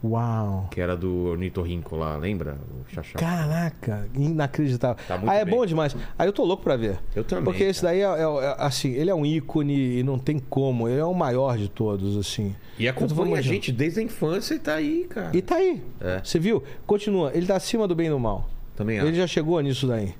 Uau. 0.05 0.69
Que 0.71 0.81
era 0.81 0.97
do 0.97 1.31
Ornitorrinco 1.31 1.97
lá, 1.97 2.17
lembra? 2.17 2.59
O 2.71 2.95
Xaxá. 2.95 3.19
Caraca, 3.19 4.09
inacreditável. 4.15 5.03
Tá 5.09 5.21
ah, 5.27 5.35
é 5.35 5.45
bem. 5.45 5.55
bom 5.55 5.65
demais. 5.65 5.97
Aí 6.19 6.29
eu 6.29 6.33
tô 6.33 6.45
louco 6.45 6.63
pra 6.63 6.77
ver. 6.77 6.99
Eu 7.15 7.25
também, 7.25 7.45
Porque 7.45 7.65
esse 7.65 7.83
daí 7.83 8.01
é, 8.01 8.05
é- 8.05 8.21
é- 8.23 8.57
assim, 8.59 8.93
ele 8.93 9.11
é 9.11 9.15
um 9.15 9.25
ícone 9.25 9.99
e 9.99 10.03
não 10.03 10.19
tem 10.19 10.39
como. 10.39 10.89
Ele 10.89 11.01
é 11.01 11.05
o 11.05 11.15
maior 11.15 11.57
de 11.57 11.69
todos, 11.69 12.17
assim. 12.17 12.55
E 12.79 12.87
acompanha 12.87 13.39
a 13.39 13.41
gente 13.41 13.73
desde 13.73 14.01
a 14.01 14.03
infância 14.03 14.55
e 14.55 14.59
tá 14.59 14.75
aí, 14.75 15.07
cara. 15.09 15.31
E 15.35 15.41
tá 15.41 15.57
aí. 15.57 15.83
É. 16.01 16.21
Você 16.23 16.39
viu? 16.39 16.63
Continua. 16.87 17.33
Ele 17.35 17.47
tá 17.47 17.57
acima 17.57 17.89
do 17.89 17.95
bem 17.95 18.09
e 18.09 18.11
do 18.11 18.19
mal. 18.21 18.49
Também 18.77 18.99
Ele 18.99 19.09
acho. 19.09 19.17
já 19.17 19.27
chegou 19.27 19.59
nisso 19.61 19.87
daí. 19.87 20.15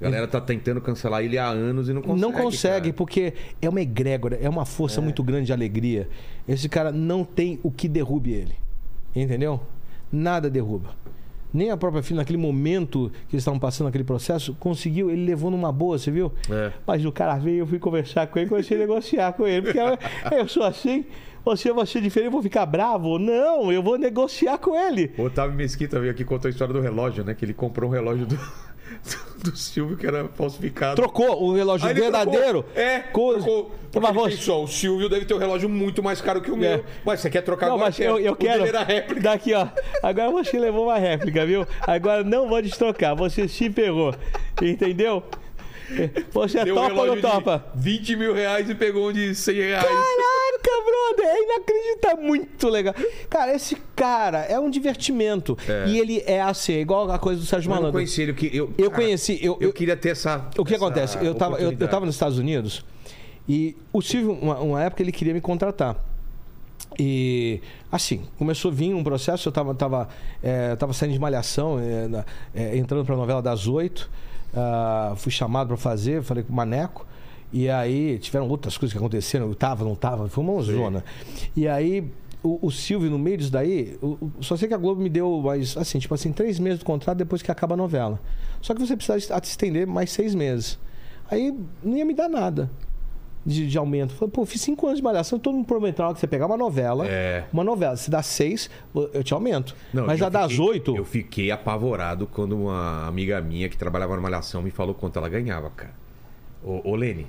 A 0.00 0.04
galera 0.06 0.26
tá 0.26 0.40
tentando 0.40 0.80
cancelar 0.80 1.22
ele 1.22 1.38
há 1.38 1.46
anos 1.46 1.88
e 1.88 1.92
não 1.92 2.02
consegue. 2.02 2.20
não 2.20 2.32
consegue, 2.32 2.86
cara. 2.88 2.92
porque 2.94 3.34
é 3.62 3.68
uma 3.68 3.80
egrégora, 3.80 4.36
é 4.42 4.48
uma 4.48 4.66
força 4.66 5.00
muito 5.00 5.22
grande 5.22 5.46
de 5.46 5.52
alegria. 5.52 6.08
Esse 6.48 6.68
cara 6.68 6.90
não 6.90 7.22
tem 7.22 7.60
o 7.62 7.70
que 7.70 7.86
derrube 7.86 8.32
ele. 8.32 8.56
Entendeu? 9.14 9.60
Nada 10.10 10.48
derruba. 10.50 10.90
Nem 11.52 11.70
a 11.70 11.76
própria 11.76 12.02
filha, 12.02 12.16
naquele 12.16 12.38
momento 12.38 13.10
que 13.28 13.34
eles 13.34 13.42
estavam 13.42 13.60
passando 13.60 13.88
aquele 13.88 14.04
processo, 14.04 14.56
conseguiu, 14.58 15.10
ele 15.10 15.26
levou 15.26 15.50
numa 15.50 15.70
boa, 15.70 15.98
você 15.98 16.10
viu? 16.10 16.32
É. 16.50 16.72
Mas 16.86 17.04
o 17.04 17.12
cara 17.12 17.36
veio, 17.36 17.60
eu 17.60 17.66
fui 17.66 17.78
conversar 17.78 18.26
com 18.28 18.38
ele, 18.38 18.48
comecei 18.48 18.76
a 18.76 18.80
negociar 18.80 19.32
com 19.34 19.46
ele. 19.46 19.62
Porque 19.62 19.78
eu, 19.78 19.98
eu 20.38 20.48
sou 20.48 20.62
assim, 20.62 21.04
você 21.44 21.70
vai 21.72 21.84
ser 21.84 22.00
diferente, 22.00 22.26
eu 22.28 22.32
vou 22.32 22.42
ficar 22.42 22.64
bravo? 22.64 23.18
Não, 23.18 23.70
eu 23.70 23.82
vou 23.82 23.98
negociar 23.98 24.56
com 24.58 24.74
ele. 24.74 25.12
O 25.18 25.24
Otávio 25.24 25.54
Mesquita 25.54 26.00
veio 26.00 26.12
aqui 26.12 26.22
e 26.22 26.24
contou 26.24 26.48
a 26.48 26.50
história 26.50 26.72
do 26.72 26.80
relógio, 26.80 27.22
né? 27.22 27.34
Que 27.34 27.44
ele 27.44 27.52
comprou 27.52 27.90
um 27.90 27.92
relógio 27.92 28.24
do, 28.24 28.38
do 29.42 29.56
Silvio 29.56 29.96
que 29.96 30.06
era 30.06 30.28
falsificado. 30.28 30.96
Trocou 30.96 31.42
o 31.42 31.52
relógio 31.52 31.86
Aí 31.88 31.94
verdadeiro. 31.94 32.62
trocou. 32.62 32.82
É, 32.82 33.00
com... 33.00 33.32
trocou. 33.34 33.74
Porque 33.92 34.12
Mas 34.12 34.34
pensou, 34.36 34.64
o 34.64 34.68
Silvio 34.68 35.08
deve 35.08 35.26
ter 35.26 35.34
um 35.34 35.38
relógio 35.38 35.68
muito 35.68 36.02
mais 36.02 36.20
caro 36.22 36.40
que 36.40 36.50
o 36.50 36.54
É. 36.54 36.56
meu. 36.56 36.84
Mas 37.04 37.20
você 37.20 37.28
quer 37.28 37.42
trocar 37.42 37.66
Não, 37.66 37.74
agora? 37.74 37.90
mas 37.90 38.00
eu, 38.00 38.18
eu 38.18 38.34
quero. 38.34 38.64
era 38.64 38.82
réplica. 38.82 39.20
Daqui, 39.20 39.52
ó. 39.52 39.66
Agora 40.02 40.30
você 40.30 40.58
levou 40.58 40.84
uma 40.86 40.96
réplica, 40.98 41.44
viu? 41.44 41.66
Agora 41.86 42.24
não 42.24 42.48
vou 42.48 42.62
destrocar. 42.62 43.14
Você 43.16 43.46
se 43.48 43.68
ferrou. 43.70 44.14
Entendeu? 44.62 45.22
Você 46.32 46.64
Deu 46.64 46.74
um 46.76 46.88
topa 46.88 47.00
ou 47.00 47.06
não 47.06 47.20
topa? 47.20 47.64
de 47.74 47.80
20 47.82 48.16
mil 48.16 48.34
reais 48.34 48.68
e 48.68 48.74
pegou 48.74 49.08
um 49.08 49.12
de 49.12 49.34
100 49.34 49.54
reais. 49.54 49.84
Caraca, 49.84 50.84
brother, 50.84 51.26
é 51.26 51.42
inacreditável, 51.44 52.24
muito 52.24 52.68
legal. 52.68 52.94
Cara, 53.28 53.54
esse 53.54 53.76
cara 53.96 54.38
é 54.44 54.58
um 54.58 54.70
divertimento. 54.70 55.56
É. 55.68 55.88
E 55.88 55.98
ele 55.98 56.22
é 56.26 56.40
assim, 56.40 56.74
é 56.74 56.80
igual 56.80 57.10
a 57.10 57.18
coisa 57.18 57.40
do 57.40 57.46
Sérgio 57.46 57.68
Eu 57.68 57.74
Malandro. 57.74 57.92
conheci 57.92 58.22
ele. 58.22 58.32
que 58.34 58.46
Eu, 58.56 58.72
Eu 58.78 58.90
cara, 58.90 59.02
conheci, 59.02 59.38
eu- 59.42 59.56
Eu, 59.60 59.68
eu- 59.68 59.72
queria 59.72 59.96
ter 59.96 60.10
essa. 60.10 60.48
O 60.58 60.64
que 60.64 60.74
essa 60.74 60.84
acontece? 60.84 61.18
Eu 61.24 61.34
tava, 61.34 61.58
eu, 61.58 61.72
eu 61.78 61.88
tava 61.88 62.06
nos 62.06 62.14
Estados 62.14 62.38
Unidos 62.38 62.84
e 63.48 63.76
o 63.92 64.00
Silvio, 64.00 64.32
uma, 64.32 64.58
uma 64.60 64.82
época, 64.82 65.02
ele 65.02 65.12
queria 65.12 65.34
me 65.34 65.40
contratar. 65.40 65.96
E 66.98 67.60
assim, 67.90 68.22
começou 68.38 68.70
a 68.70 68.74
vir 68.74 68.94
um 68.94 69.02
processo, 69.02 69.48
eu 69.48 69.52
tava, 69.52 69.74
tava, 69.74 70.08
é, 70.42 70.76
tava 70.76 70.92
saindo 70.92 71.12
de 71.12 71.18
malhação, 71.18 71.78
é, 71.78 72.24
é, 72.54 72.76
entrando 72.76 73.04
pra 73.04 73.16
novela 73.16 73.40
das 73.40 73.66
oito. 73.66 74.10
Ah, 74.54 75.14
fui 75.16 75.30
chamado 75.32 75.68
pra 75.68 75.76
fazer, 75.76 76.22
falei 76.22 76.42
com 76.44 76.52
o 76.52 76.56
Maneco. 76.56 77.06
E 77.52 77.68
aí 77.68 78.18
tiveram 78.18 78.48
outras 78.48 78.78
coisas 78.78 78.92
que 78.92 78.98
aconteceram, 78.98 79.46
eu 79.46 79.54
tava, 79.54 79.84
não 79.84 79.94
tava, 79.94 80.28
foi 80.28 80.42
uma 80.42 80.54
zona. 80.62 81.04
E 81.54 81.68
aí 81.68 82.10
o, 82.42 82.66
o 82.66 82.70
Silvio, 82.70 83.10
no 83.10 83.18
meio 83.18 83.36
disso 83.36 83.52
daí, 83.52 83.96
o- 84.00 84.16
o- 84.20 84.32
só 84.40 84.56
sei 84.56 84.68
que 84.68 84.74
a 84.74 84.78
Globo 84.78 85.02
me 85.02 85.08
deu 85.10 85.40
mais, 85.42 85.76
assim, 85.76 85.98
tipo 85.98 86.14
assim, 86.14 86.32
três 86.32 86.58
meses 86.58 86.78
do 86.78 86.84
contrato 86.86 87.18
depois 87.18 87.42
que 87.42 87.50
acaba 87.50 87.74
a 87.74 87.76
novela. 87.76 88.18
Só 88.62 88.74
que 88.74 88.80
você 88.80 88.96
precisa 88.96 89.38
estender 89.42 89.86
mais 89.86 90.10
seis 90.10 90.34
meses. 90.34 90.78
Aí 91.30 91.54
não 91.84 91.96
ia 91.96 92.04
me 92.06 92.14
dar 92.14 92.28
nada 92.28 92.70
de, 93.44 93.66
de 93.66 93.78
aumento. 93.78 94.12
Falei, 94.14 94.30
pô, 94.32 94.44
fiz 94.46 94.60
cinco 94.60 94.86
anos 94.86 94.98
de 94.98 95.04
malhação, 95.04 95.38
todo 95.38 95.54
mundo 95.54 95.66
prometeu 95.66 96.12
que 96.14 96.20
você 96.20 96.26
pegar 96.26 96.46
uma 96.46 96.56
novela. 96.56 97.06
É. 97.08 97.44
Uma 97.52 97.64
novela, 97.64 97.96
se 97.96 98.10
dá 98.10 98.22
seis, 98.22 98.70
eu 99.12 99.22
te 99.24 99.34
aumento. 99.34 99.74
Não, 99.92 100.06
Mas 100.06 100.22
a 100.22 100.28
das 100.28 100.52
fiquei- 100.52 100.66
oito. 100.66 100.96
Eu 100.96 101.04
fiquei 101.04 101.50
apavorado 101.50 102.26
quando 102.26 102.56
uma 102.56 103.06
amiga 103.06 103.40
minha 103.40 103.68
que 103.68 103.76
trabalhava 103.76 104.14
na 104.16 104.22
Malhação 104.22 104.62
me 104.62 104.70
falou 104.70 104.94
quanto 104.94 105.18
ela 105.18 105.28
ganhava, 105.28 105.70
cara. 105.70 105.94
Ô, 106.62 106.90
ô 106.90 106.94
Lene, 106.96 107.26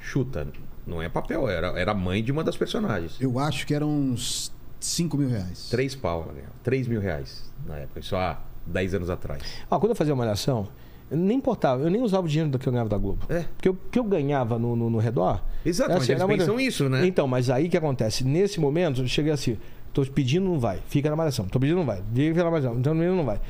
chuta. 0.00 0.46
Não 0.86 1.00
é 1.00 1.08
papel, 1.08 1.48
era, 1.48 1.68
era 1.78 1.94
mãe 1.94 2.22
de 2.22 2.32
uma 2.32 2.42
das 2.42 2.56
personagens. 2.56 3.16
Eu 3.20 3.38
acho 3.38 3.66
que 3.66 3.72
eram 3.74 3.88
uns 3.88 4.52
5 4.80 5.16
mil 5.16 5.28
reais. 5.28 5.68
Três 5.70 5.94
pau 5.94 6.22
ela 6.24 6.32
ganhava. 6.32 6.52
Três 6.62 6.88
mil 6.88 7.00
reais 7.00 7.50
na 7.66 7.78
época. 7.78 8.00
Isso 8.00 8.16
há 8.16 8.40
10 8.66 8.94
anos 8.94 9.10
atrás. 9.10 9.42
Ah, 9.70 9.78
quando 9.78 9.90
eu 9.90 9.96
fazia 9.96 10.14
malhação, 10.16 10.66
eu 11.12 11.16
nem 11.18 11.38
importava, 11.38 11.82
eu 11.82 11.90
nem 11.90 12.02
usava 12.02 12.24
o 12.26 12.28
dinheiro 12.28 12.50
do 12.50 12.58
que 12.58 12.66
eu 12.66 12.72
ganhava 12.72 12.88
da 12.90 12.98
Globo. 12.98 13.24
É. 13.28 13.44
Porque 13.56 13.68
o 13.68 13.74
que 13.90 13.98
eu 13.98 14.04
ganhava 14.04 14.58
no, 14.58 14.74
no, 14.74 14.90
no 14.90 14.98
redor. 14.98 15.40
Exato, 15.64 15.90
era 15.90 16.00
mas 16.00 16.08
eles 16.08 16.20
era 16.22 16.30
uma- 16.30 16.36
pensam 16.38 16.58
isso, 16.58 16.88
né? 16.88 17.06
Então, 17.06 17.28
mas 17.28 17.48
aí 17.50 17.68
que 17.68 17.76
acontece? 17.76 18.24
Nesse 18.24 18.58
momento, 18.58 19.00
eu 19.02 19.06
cheguei 19.06 19.30
assim, 19.32 19.56
tô 19.92 20.04
pedindo, 20.06 20.44
não 20.46 20.58
vai. 20.58 20.78
Fica 20.88 21.08
na 21.10 21.14
malhação. 21.16 21.44
Tô 21.46 21.60
pedindo, 21.60 21.76
não 21.76 21.86
vai. 21.86 22.02
Fica 22.14 22.42
na 22.42 22.50
malhação. 22.50 22.78
Então, 22.78 22.94
não 22.94 23.24
vai. 23.24 23.40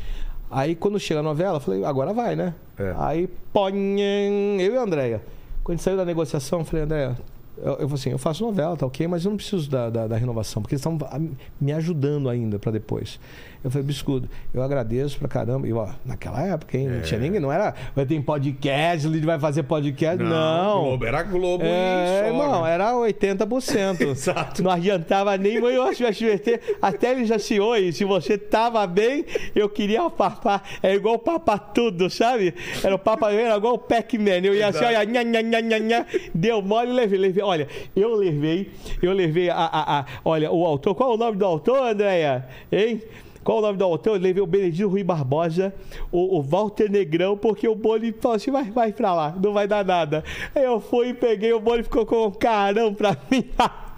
Aí, 0.51 0.75
quando 0.75 0.99
chega 1.01 1.21
a 1.21 1.23
novela, 1.23 1.57
eu 1.57 1.61
falei, 1.61 1.83
agora 1.85 2.13
vai, 2.13 2.37
né? 2.37 2.55
É. 2.79 2.95
Aí, 2.99 3.29
ponhem, 3.53 4.61
eu 4.61 4.75
e 4.75 4.77
a 4.77 4.83
Andréia. 4.83 5.23
Quando 5.65 5.79
saiu 5.79 5.97
da 5.97 6.05
negociação, 6.05 6.59
eu 6.61 6.65
falei, 6.65 6.85
Andréia, 6.85 7.17
eu, 7.57 7.73
eu 7.75 7.95
assim, 7.95 8.11
eu 8.11 8.19
faço 8.19 8.45
novela, 8.45 8.77
tá 8.77 8.85
ok, 8.85 9.07
mas 9.07 9.25
eu 9.25 9.31
não 9.31 9.37
preciso 9.37 9.71
da, 9.71 9.89
da, 9.89 10.07
da 10.09 10.17
renovação, 10.17 10.61
porque 10.61 10.75
eles 10.75 10.85
estão 10.85 10.99
a- 11.09 11.21
me 11.61 11.73
ajudando 11.73 12.29
ainda 12.29 12.59
pra 12.59 12.73
depois. 12.73 13.19
Eu 13.65 13.71
falei, 13.71 13.87
Biscudo, 13.87 14.29
eu 14.53 14.63
agradeço 14.63 15.19
pra 15.19 15.29
caramba. 15.29 15.69
E 15.69 15.73
ó, 15.73 15.89
naquela 16.05 16.43
época, 16.45 16.77
hein? 16.77 16.89
Não 16.89 17.01
tinha 17.03 17.21
ninguém, 17.21 17.39
não 17.41 17.53
era. 17.53 17.75
Vai 17.95 18.05
ter 18.05 18.21
podcast, 18.23 19.07
o 19.07 19.11
Lid 19.11 19.25
vai 19.25 19.39
fazer 19.39 19.63
podcast. 19.63 20.23
Não. 20.23 20.83
Globo, 20.83 21.05
era 21.07 21.23
Globo 21.23 21.65
É, 21.65 22.25
e 22.25 22.29
irmão, 22.29 22.63
né? 22.65 22.73
era 22.73 22.93
80%. 22.93 24.01
Exato. 24.11 24.63
Não 24.63 24.71
adiantava 24.71 25.37
nem 25.37 25.55
eu 25.55 25.83
acho 25.85 26.05
SBT. 26.05 26.61
Até 26.81 27.13
ele 27.13 27.25
já 27.25 27.39
se 27.39 27.61
oi, 27.61 27.93
se 27.93 28.05
você 28.05 28.37
tava 28.37 28.85
bem, 28.87 29.25
eu 29.55 29.69
queria 29.69 30.09
papar. 30.11 30.63
É 30.83 30.95
igual 30.95 31.19
papar 31.19 31.59
tudo, 31.73 32.11
sabe? 32.11 32.55
Era 32.83 32.95
o 32.95 32.99
papa, 32.99 33.31
era 33.33 33.57
igual 33.57 33.75
o 33.75 33.79
Pac-Man. 33.79 34.41
Eu 34.45 34.55
ia 34.55 34.69
assim, 34.69 34.79
Exato. 34.79 34.97
olha, 34.97 35.05
nha, 35.05 35.23
nha, 35.23 35.41
nha, 35.43 35.61
nha, 35.61 35.79
nha. 35.79 36.07
deu 36.35 36.61
mole 36.61 36.91
e 36.91 36.95
levei, 36.95 37.19
levei. 37.19 37.43
Olha, 37.45 37.69
eu 37.95 38.15
levei, 38.15 38.71
eu 39.01 39.13
levei 39.13 39.51
a, 39.51 39.55
a, 39.57 40.01
a- 40.01 40.07
olha, 40.25 40.51
o 40.51 40.67
autor, 40.67 40.95
qual 40.95 41.13
é 41.13 41.15
o 41.15 41.17
nome 41.17 41.37
do 41.37 41.45
autor, 41.45 41.79
Andréia? 41.91 42.45
Hein? 42.73 43.03
Qual 43.45 43.59
o 43.59 43.61
nome 43.61 43.79
do 43.79 43.85
autor? 43.85 44.17
Eu 44.17 44.21
levei 44.23 44.43
o 44.43 44.47
Benedito 44.47 44.89
Rui 44.89 45.03
Barbosa, 45.03 45.75
o, 46.11 46.39
o 46.39 46.43
Walter 46.43 46.91
Negrão, 46.91 47.37
porque 47.37 47.67
o 47.69 47.75
Boni 47.75 48.13
falou 48.13 48.37
assim: 48.37 48.51
vai, 48.51 48.71
vai 48.71 48.93
pra 48.93 49.15
lá, 49.15 49.35
não 49.43 49.53
vai 49.53 49.67
dar 49.67 49.85
nada. 49.85 50.23
Aí 50.55 50.65
eu 50.65 50.81
fui 50.81 51.09
e 51.09 51.15
peguei, 51.15 51.53
o 51.53 51.61
Boni 51.61 51.83
ficou 51.83 52.07
com 52.07 52.27
um 52.27 52.31
carão 52.31 52.95
pra 52.95 53.17
mim. 53.31 53.45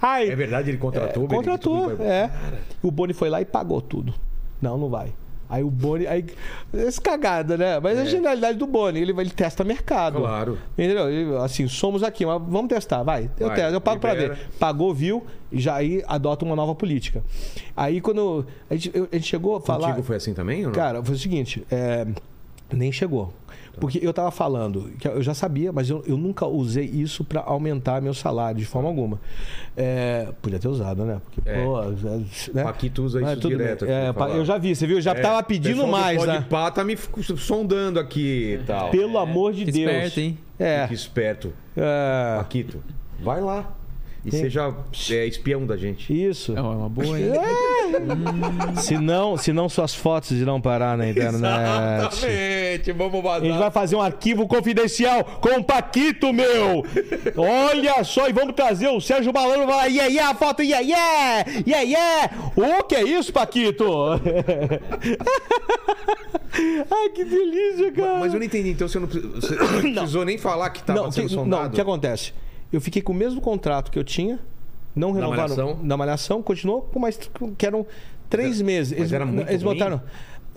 Ai, 0.00 0.28
É 0.30 0.36
verdade, 0.36 0.70
ele 0.70 0.78
contratou 0.78 1.24
o 1.24 1.28
Benedito 1.28 1.68
Contratou, 1.70 2.04
é. 2.04 2.30
O 2.82 2.90
Boni 2.90 3.12
foi 3.12 3.30
lá 3.30 3.40
e 3.40 3.44
pagou 3.44 3.80
tudo. 3.80 4.12
Não, 4.60 4.76
não 4.76 4.88
vai. 4.88 5.12
Aí 5.54 5.62
o 5.62 5.70
Boni. 5.70 6.04
Aí, 6.06 6.24
esse 6.72 7.00
cagada, 7.00 7.56
né? 7.56 7.78
Mas 7.78 7.96
é 7.96 8.02
a 8.02 8.04
genialidade 8.04 8.58
do 8.58 8.66
Boni. 8.66 9.00
Ele, 9.00 9.12
ele 9.12 9.30
testa 9.30 9.62
mercado. 9.62 10.18
Claro. 10.18 10.58
Entendeu? 10.76 11.08
Ele, 11.08 11.36
assim, 11.36 11.68
somos 11.68 12.02
aqui, 12.02 12.26
mas 12.26 12.42
vamos 12.42 12.68
testar, 12.68 13.04
vai. 13.04 13.30
Eu 13.38 13.46
Vai, 13.46 13.56
testo, 13.56 13.72
eu 13.74 13.80
pago 13.80 14.00
pra 14.00 14.14
libera. 14.14 14.34
ver. 14.34 14.48
Pagou, 14.58 14.92
viu, 14.92 15.24
e 15.52 15.60
já 15.60 15.76
aí 15.76 16.02
adota 16.08 16.44
uma 16.44 16.56
nova 16.56 16.74
política. 16.74 17.22
Aí 17.76 18.00
quando 18.00 18.44
a 18.68 18.74
gente, 18.74 18.92
a 18.96 19.14
gente 19.14 19.28
chegou 19.28 19.54
a 19.56 19.60
falar. 19.60 19.88
Contigo 19.88 20.02
foi 20.02 20.16
assim 20.16 20.34
também 20.34 20.60
ou 20.60 20.66
não? 20.66 20.72
Cara, 20.72 21.02
foi 21.04 21.14
o 21.14 21.18
seguinte, 21.18 21.64
é, 21.70 22.04
nem 22.74 22.90
chegou. 22.92 23.32
Porque 23.80 23.98
eu 24.00 24.12
tava 24.12 24.30
falando, 24.30 24.92
que 25.00 25.08
eu 25.08 25.20
já 25.20 25.34
sabia, 25.34 25.72
mas 25.72 25.90
eu, 25.90 26.02
eu 26.06 26.16
nunca 26.16 26.46
usei 26.46 26.84
isso 26.84 27.24
pra 27.24 27.40
aumentar 27.40 28.00
meu 28.00 28.14
salário 28.14 28.58
de 28.58 28.64
forma 28.64 28.88
alguma. 28.88 29.20
É, 29.76 30.28
podia 30.40 30.60
ter 30.60 30.68
usado, 30.68 31.04
né? 31.04 31.20
Porque, 31.24 31.48
É. 31.48 31.64
pô, 31.64 31.80
né? 32.52 32.62
Paquito 32.62 33.02
usa 33.02 33.20
Mas 33.20 33.32
isso 33.32 33.40
tudo 33.40 33.56
direto. 33.56 33.84
É, 33.84 34.12
eu 34.36 34.44
já 34.44 34.58
vi, 34.58 34.76
você 34.76 34.86
viu? 34.86 34.98
Eu 34.98 35.02
já 35.02 35.10
É, 35.10 35.20
tava 35.20 35.42
pedindo 35.42 35.86
mais, 35.88 36.18
Pode 36.18 36.30
né? 36.32 36.46
Pá, 36.48 36.70
tá 36.70 36.84
me 36.84 36.96
sondando 37.36 37.98
aqui 37.98 38.58
e 38.60 38.64
tal. 38.64 38.90
Pelo 38.90 39.18
amor 39.18 39.52
de 39.52 39.64
Que 39.64 39.72
Deus. 39.72 39.90
esperto, 39.90 40.20
hein? 40.20 40.38
É. 40.58 40.86
Que 40.86 40.94
esperto. 40.94 41.52
é. 41.76 42.36
Paquito, 42.38 42.80
vai 43.20 43.40
lá. 43.40 43.74
E 44.24 44.30
Tem- 44.30 44.40
seja 44.40 44.74
é, 45.10 45.26
espião 45.26 45.66
da 45.66 45.76
gente. 45.76 46.10
Isso. 46.10 46.56
É 46.56 46.60
uma 46.60 46.88
boa, 46.88 47.20
hein? 47.20 47.32
Se 48.76 48.96
não, 48.96 49.36
se 49.36 49.52
não, 49.52 49.68
suas 49.68 49.94
fotos 49.94 50.30
irão 50.30 50.58
parar 50.60 50.96
na 50.96 51.10
internet. 51.10 51.44
Exatamente, 51.44 52.92
vamos 52.92 53.26
A 53.26 53.40
gente 53.40 53.58
vai 53.58 53.70
fazer 53.70 53.96
um 53.96 54.00
arquivo 54.00 54.48
confidencial 54.48 55.22
com 55.24 55.60
o 55.60 55.64
Paquito, 55.64 56.32
meu! 56.32 56.82
Olha 57.36 58.02
só, 58.02 58.26
e 58.26 58.32
vamos 58.32 58.54
trazer 58.54 58.88
o 58.88 58.98
Sérgio 58.98 59.30
Balano. 59.30 59.66
Vai, 59.66 59.90
yeah, 59.90 60.06
yeah, 60.06 60.30
a 60.30 60.34
foto, 60.34 60.62
yeah, 60.62 60.80
yeah! 60.80 61.44
Yeah, 61.66 61.82
yeah! 61.82 62.30
O 62.56 62.82
que 62.84 62.94
é 62.94 63.02
isso, 63.02 63.30
Paquito? 63.30 63.84
Ai, 66.90 67.08
que 67.10 67.24
delícia, 67.24 67.92
cara! 67.92 68.20
Mas 68.20 68.32
eu 68.32 68.38
não 68.38 68.46
entendi, 68.46 68.70
então 68.70 68.88
você 68.88 68.98
não, 68.98 69.06
você 69.06 69.54
não 69.82 69.92
precisou 69.92 70.24
nem 70.24 70.38
falar 70.38 70.70
que 70.70 70.80
estava 70.80 71.02
não, 71.02 71.12
sendo 71.12 71.28
que, 71.28 71.34
sondado? 71.34 71.62
não, 71.64 71.70
o 71.70 71.72
que 71.72 71.80
acontece? 71.80 72.32
Eu 72.74 72.80
fiquei 72.80 73.00
com 73.00 73.12
o 73.12 73.16
mesmo 73.16 73.40
contrato 73.40 73.90
que 73.90 73.98
eu 73.98 74.02
tinha, 74.04 74.40
não 74.96 75.08
Na 75.12 75.20
renovaram 75.20 75.56
Malhação? 75.56 75.78
na 75.84 75.96
malhação, 75.96 76.42
continuou 76.42 76.82
com 76.82 76.98
mais 76.98 77.16
que 77.56 77.64
eram 77.66 77.86
três 78.28 78.60
meses. 78.60 78.98
mas 78.98 79.12
era 79.12 79.24
muito 79.24 79.48
eles 79.48 79.62
ruim? 79.62 79.74
botaram. 79.74 80.02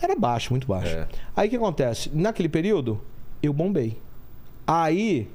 Era 0.01 0.15
baixo, 0.15 0.51
muito 0.51 0.67
baixo. 0.67 0.95
É. 0.95 1.07
Aí 1.35 1.47
o 1.47 1.49
que 1.51 1.55
acontece? 1.57 2.09
Naquele 2.13 2.49
período, 2.49 2.99
eu 3.41 3.53
bombei. 3.53 3.99
Aí, 4.65 5.29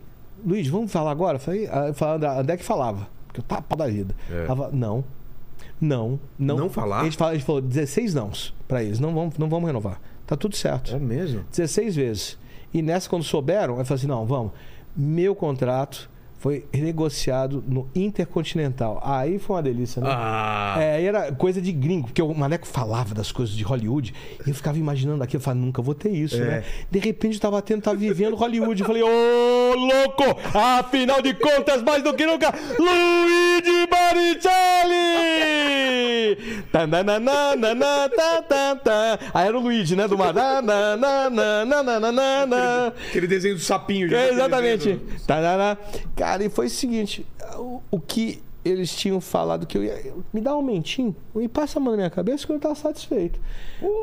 Luiz, 0.45 0.67
vamos 0.67 0.91
falar 0.91 1.11
agora? 1.13 1.39
Falei, 1.39 1.69
ah, 1.71 1.87
eu 1.89 1.95
falei, 1.95 2.29
André, 2.29 2.57
que 2.57 2.65
falava, 2.65 3.09
porque 3.27 3.41
eu 3.41 3.45
tava 3.45 3.77
da 3.77 3.87
vida. 3.87 4.15
É. 4.31 4.47
Ela 4.49 4.71
não, 4.73 5.05
não, 5.81 6.19
não. 6.39 6.57
Não 6.57 6.71
falar? 6.71 7.01
A 7.01 7.05
gente, 7.05 7.17
fala, 7.17 7.31
a 7.31 7.35
gente 7.35 7.45
falou 7.45 7.61
16 7.61 8.15
nãos 8.15 8.55
pra 8.67 8.83
eles, 8.83 8.99
não 8.99 9.15
vamos, 9.15 9.39
não 9.39 9.49
vamos 9.49 9.67
renovar. 9.69 10.01
Tá 10.27 10.37
tudo 10.37 10.57
certo. 10.57 10.95
É 10.95 10.99
mesmo? 10.99 11.45
16 11.51 11.95
vezes. 11.97 12.39
E 12.75 12.83
nessa, 12.83 13.09
quando 13.09 13.23
souberam, 13.23 13.79
eu 13.79 13.85
falei 13.85 13.99
assim: 14.01 14.07
não, 14.07 14.25
vamos. 14.27 14.53
Meu 14.97 15.35
contrato 15.35 16.09
foi 16.43 16.65
renegociado 16.73 17.63
no 17.69 17.89
Intercontinental. 17.95 19.01
Aí 19.05 19.39
foi 19.39 19.55
uma 19.55 19.63
delícia, 19.63 20.03
né? 20.03 20.09
Ah, 20.11 20.75
É, 20.77 21.05
era 21.05 21.31
coisa 21.31 21.63
de 21.63 21.71
gringo, 21.71 22.09
porque 22.09 22.21
o 22.21 22.35
Maneco 22.35 22.67
falava 22.67 23.15
das 23.15 23.31
coisas 23.31 23.55
de 23.55 23.63
Hollywood 23.63 24.13
e 24.45 24.51
eu 24.51 24.55
ficava 24.55 24.77
imaginando 24.77 25.23
aqui, 25.23 25.37
eu 25.37 25.41
falava, 25.41 25.65
nunca 25.65 25.81
vou 25.81 25.95
ter 25.95 26.11
isso, 26.11 26.43
É. 26.43 26.45
né? 26.45 26.65
De 26.91 26.99
repente 26.99 27.37
eu 27.37 27.41
tava 27.41 27.63
tendo, 27.63 27.83
tava 27.83 27.97
vivendo 27.97 28.35
Hollywood. 28.35 28.81
Eu 28.81 28.87
falei, 28.89 29.05
ô 29.05 29.75
louco! 29.77 30.25
Afinal 30.53 31.23
de 31.23 31.33
contas, 31.35 31.81
mais 31.81 32.03
do 32.03 32.13
que 32.13 32.27
nunca, 32.27 32.53
Luigi 32.77 33.87
Baricelli! 33.89 34.53
Tananana, 36.73 38.09
tá, 38.17 38.43
tá, 38.43 38.77
tá. 38.77 39.19
Aí 39.35 39.47
era 39.47 39.57
o 39.57 39.61
Luigi, 39.63 39.95
né? 39.95 40.09
Do 40.09 40.17
mar. 40.19 40.33
Aquele 43.09 43.27
desenho 43.27 43.55
do 43.55 43.61
sapinho. 43.61 44.09
já 44.09 44.19
É, 44.19 44.31
exatamente. 44.33 44.89
desenho 44.95 45.01
Tarará. 45.27 45.77
Cara, 46.33 46.45
e 46.45 46.49
foi 46.49 46.65
o 46.67 46.71
seguinte: 46.71 47.27
o, 47.59 47.83
o 47.91 48.01
que 48.01 48.43
eles 48.65 48.95
tinham 48.95 49.21
falado 49.21 49.67
que 49.67 49.77
eu 49.77 49.85
ia. 49.85 50.15
Me 50.33 50.41
dá 50.41 50.53
um 50.55 50.57
aumentinho, 50.57 51.15
me 51.35 51.47
passa 51.47 51.79
a 51.79 51.83
mão 51.83 51.91
na 51.93 51.97
minha 51.99 52.09
cabeça 52.11 52.47
que 52.47 52.53
eu 52.53 52.57
estava 52.57 52.75
satisfeito. 52.75 53.39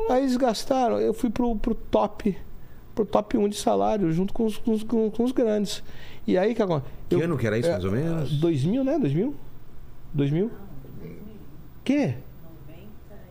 Aí 0.08 0.20
eles 0.22 0.36
gastaram, 0.36 1.00
eu 1.00 1.12
fui 1.12 1.28
pro, 1.28 1.56
pro 1.56 1.74
top. 1.74 2.36
Pro 2.94 3.04
top 3.04 3.36
1 3.36 3.48
de 3.48 3.56
salário, 3.56 4.12
junto 4.12 4.32
com 4.32 4.44
os, 4.44 4.58
com 4.58 4.70
os, 4.72 4.82
com- 4.84 5.10
os 5.24 5.32
grandes. 5.32 5.82
E 6.24 6.38
aí 6.38 6.54
que 6.54 6.62
agora. 6.62 6.84
Que 7.08 7.16
eu- 7.16 7.22
ano 7.22 7.36
que 7.36 7.46
era 7.48 7.58
isso, 7.58 7.68
mais 7.70 7.84
ou 7.84 7.90
menos? 7.90 8.30
2000, 8.38 8.84
né? 8.84 8.96
2000? 8.96 9.34
2000? 10.14 10.50
Quê? 11.82 12.14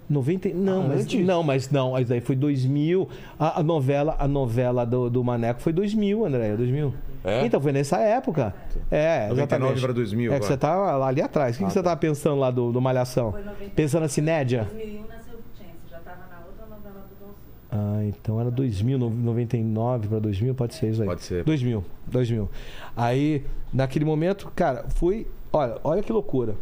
90, 0.09 0.49
não, 0.49 0.81
Ah, 0.81 0.87
mas 0.89 1.01
antes? 1.03 1.25
não, 1.25 1.43
mas 1.43 1.69
não, 1.69 1.91
mas 1.91 2.07
daí 2.09 2.19
foi 2.19 2.35
2000. 2.35 3.07
A, 3.37 3.59
a 3.59 3.63
novela, 3.63 4.15
a 4.19 4.27
novela 4.27 4.83
do, 4.85 5.09
do 5.09 5.23
Maneco 5.23 5.61
foi 5.61 5.71
2000, 5.71 6.25
André, 6.25 6.57
2000. 6.57 6.93
É? 7.23 7.45
Então 7.45 7.59
foi 7.59 7.71
nessa 7.71 7.97
época. 7.97 8.53
É, 8.89 9.27
99 9.29 9.33
exatamente. 9.41 9.81
para 9.81 9.93
2000 9.93 10.33
É 10.33 10.39
que 10.39 10.45
você 10.45 10.57
tá 10.57 10.75
lá 10.95 11.07
ali 11.07 11.21
atrás. 11.21 11.55
O 11.55 11.59
que, 11.59 11.65
que 11.65 11.73
você 11.73 11.83
tava 11.83 11.97
pensando 11.97 12.39
lá 12.39 12.49
do, 12.49 12.71
do 12.71 12.79
Malhação? 12.81 13.31
Foi 13.31 13.43
90. 13.43 13.71
Pensando 13.75 14.03
assim, 14.03 14.21
Nédia? 14.21 14.63
2001 14.71 15.01
nasceu 15.07 15.33
o 15.35 15.41
Vicente, 15.51 15.75
já 15.89 15.97
estava 15.97 16.17
na 16.29 16.39
outra 16.45 16.65
novela 16.65 17.05
do 17.09 17.25
Cid. 17.25 17.35
Ah, 17.71 18.03
então 18.05 18.39
era 18.39 18.49
2000, 18.49 18.97
no- 18.97 19.09
99 19.09 20.07
para 20.07 20.19
2000, 20.19 20.55
pode 20.55 20.75
ser 20.75 20.91
isso 20.91 21.01
aí. 21.01 21.07
Pode 21.07 21.23
ser. 21.23 21.43
2000, 21.43 21.83
2000. 22.07 22.49
Aí, 22.95 23.43
naquele 23.73 24.05
momento, 24.05 24.49
cara, 24.55 24.85
fui. 24.89 25.27
Olha, 25.51 25.77
olha 25.83 26.01
que 26.01 26.11
loucura. 26.13 26.55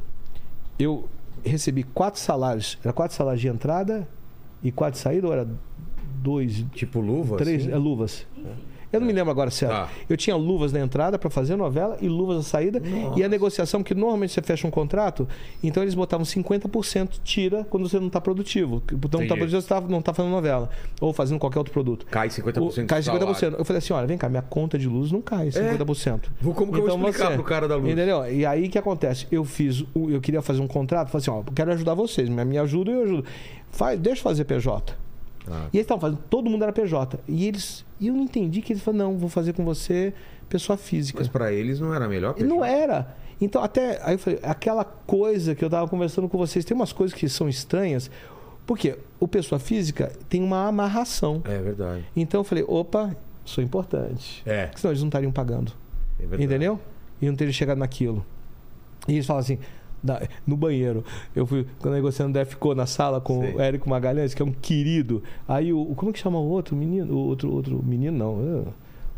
Eu 0.80 1.08
recebi 1.46 1.84
quatro 1.84 2.20
salários. 2.20 2.78
Era 2.84 2.92
quatro 2.94 3.16
salários 3.16 3.42
de 3.42 3.48
entrada 3.48 4.08
e 4.64 4.72
quatro 4.72 4.94
de 4.98 5.04
saída, 5.04 5.28
ou 5.28 5.34
era 5.34 5.48
dois, 6.20 6.66
Tipo 6.74 7.00
luva? 7.00 7.38
três 7.38 7.62
assim? 7.64 7.72
é, 7.72 7.78
luvas? 7.78 8.26
Eu 8.92 9.00
não 9.02 9.08
me 9.08 9.14
lembro 9.14 9.30
agora 9.32 9.52
certo. 9.52 9.72
Tá. 9.74 9.90
Eu 10.10 10.16
tinha 10.16 10.36
luvas 10.36 10.72
na 10.72 10.80
entrada 10.80 11.20
para 11.20 11.30
fazer 11.30 11.56
novela 11.56 11.98
e 12.02 12.08
luvas 12.08 12.38
na 12.38 12.44
saída. 12.44 12.82
E 13.16 13.24
a 13.24 13.28
negociação, 13.30 13.84
que 13.84 13.94
normalmente 13.94 14.32
você 14.34 14.42
fecha 14.42 14.66
um 14.68 14.72
contrato, 14.72 15.28
então 15.62 15.84
eles 15.84 15.94
botavam 15.94 16.26
50% 16.26 17.20
tira 17.24 17.66
quando 17.70 17.88
você 17.88 18.00
não 18.00 18.08
está 18.08 18.22
produtivo. 18.22 18.82
Então 18.92 19.20
não 19.20 19.24
está 19.24 19.36
produtivo, 19.36 19.62
você 19.62 19.68
tá- 19.68 19.82
não 19.82 20.00
está 20.00 20.14
fazendo 20.14 20.32
novela. 20.32 20.70
Ou 21.02 21.12
fazendo 21.12 21.38
qualquer 21.40 21.60
outro 21.60 21.74
produto. 21.74 22.06
Cai 22.06 22.30
50% 22.30 22.84
O- 22.84 22.88
cai 22.88 23.02
50%. 23.02 23.40
salário. 23.40 23.60
Eu 23.60 23.66
falei 23.66 23.78
assim: 23.80 23.94
olha, 23.94 24.08
vem 24.08 24.18
cá, 24.18 24.30
minha 24.30 24.42
conta 24.42 24.78
de 24.80 24.88
luz 24.88 25.12
não 25.12 25.22
cai 25.22 25.50
50%. 25.52 26.32
Vou- 26.42 26.54
como 26.54 26.72
que 26.72 26.78
eu 26.80 26.86
vou 26.88 26.96
explicar 27.10 27.34
pro 27.36 27.44
cara 27.44 27.68
da 27.68 27.76
luz? 27.76 27.92
Entendeu? 27.92 28.26
E 28.32 28.46
aí 28.46 28.68
o 28.68 28.70
que 28.70 28.78
acontece? 28.78 29.28
Eu 29.32 29.44
fiz, 29.44 29.84
eu 29.96 30.22
queria 30.22 30.42
fazer 30.42 30.62
um 30.62 30.68
contrato, 30.68 31.10
falei 31.10 31.22
assim: 31.24 31.32
ó, 31.32 31.44
quero 31.54 31.72
ajudar 31.74 31.94
vocês, 31.94 32.30
me 32.30 32.58
ajuda 32.58 32.92
eu 32.92 33.04
ajudo. 33.04 33.26
Faz, 33.70 34.00
deixa 34.00 34.20
eu 34.20 34.24
fazer 34.24 34.46
PJ. 34.46 34.96
Ah. 35.50 35.68
E 35.72 35.78
eles 35.78 35.86
estavam 35.86 36.02
fazendo, 36.02 36.20
todo 36.30 36.50
mundo 36.50 36.64
era 36.64 36.74
PJ. 36.74 37.20
E 37.28 37.48
eles, 37.48 37.86
e 38.00 38.08
eu 38.08 38.14
não 38.14 38.24
entendi 38.24 38.62
que 38.62 38.74
eles 38.74 38.84
falaram: 38.84 39.12
não, 39.12 39.18
vou 39.18 39.30
fazer 39.30 39.54
com 39.54 39.64
você 39.64 40.14
pessoa 40.50 40.78
física. 40.78 41.20
Mas 41.20 41.28
pra 41.28 41.52
eles 41.52 41.80
não 41.80 41.94
era 41.94 42.08
melhor? 42.08 42.36
E 42.38 42.44
não 42.44 42.64
era. 42.64 43.16
Então, 43.40 43.62
até. 43.64 44.00
Aí 44.04 44.16
eu 44.16 44.20
falei, 44.20 44.40
aquela 44.44 44.84
coisa 44.84 45.54
que 45.54 45.64
eu 45.64 45.70
tava 45.70 45.88
conversando 45.88 46.28
com 46.28 46.38
vocês, 46.38 46.66
tem 46.66 46.76
umas 46.76 46.92
coisas 46.92 47.18
que 47.18 47.28
são 47.30 47.48
estranhas. 47.48 48.10
Porque 48.66 48.98
o 49.20 49.28
pessoa 49.28 49.60
física 49.60 50.12
tem 50.28 50.44
uma 50.44 50.68
amarração. 50.68 51.42
É 51.46 51.58
verdade. 51.62 52.06
Então 52.16 52.42
eu 52.42 52.44
falei, 52.44 52.66
opa, 52.68 53.16
sou 53.46 53.64
importante. 53.64 54.44
É. 54.46 54.66
Porque 54.66 54.82
senão 54.82 54.92
eles 54.92 55.02
não 55.02 55.08
estariam 55.08 55.32
pagando. 55.32 55.72
é 56.18 56.22
verdade. 56.22 56.44
Entendeu? 56.44 56.80
E 57.22 57.28
não 57.28 57.36
teriam 57.36 57.54
chegado 57.54 57.78
naquilo. 57.78 58.26
E 59.08 59.14
eles 59.14 59.26
falam 59.26 59.40
assim. 59.40 59.58
Na- 60.04 60.22
no 60.46 60.56
banheiro, 60.58 61.04
eu 61.36 61.46
fui 61.46 61.66
quando 61.80 61.96
negociando 61.96 62.34
da 62.34 62.46
ficou 62.46 62.74
na 62.76 62.86
sala 62.86 63.20
com 63.22 63.42
Sei. 63.42 63.54
o 63.56 63.62
Érico 63.62 63.90
Magalhães, 63.90 64.34
que 64.34 64.42
é 64.42 64.46
um 64.46 64.52
querido. 64.52 65.24
Aí 65.48 65.74
o 65.74 65.86
como 65.96 66.10
é 66.12 66.14
que 66.14 66.20
chama 66.20 66.38
o 66.40 66.48
outro 66.48 66.76
menino? 66.76 67.14
O 67.14 67.18
outro 67.18 67.52
outro 67.52 67.84
menino 67.84 68.18
não, 68.18 68.34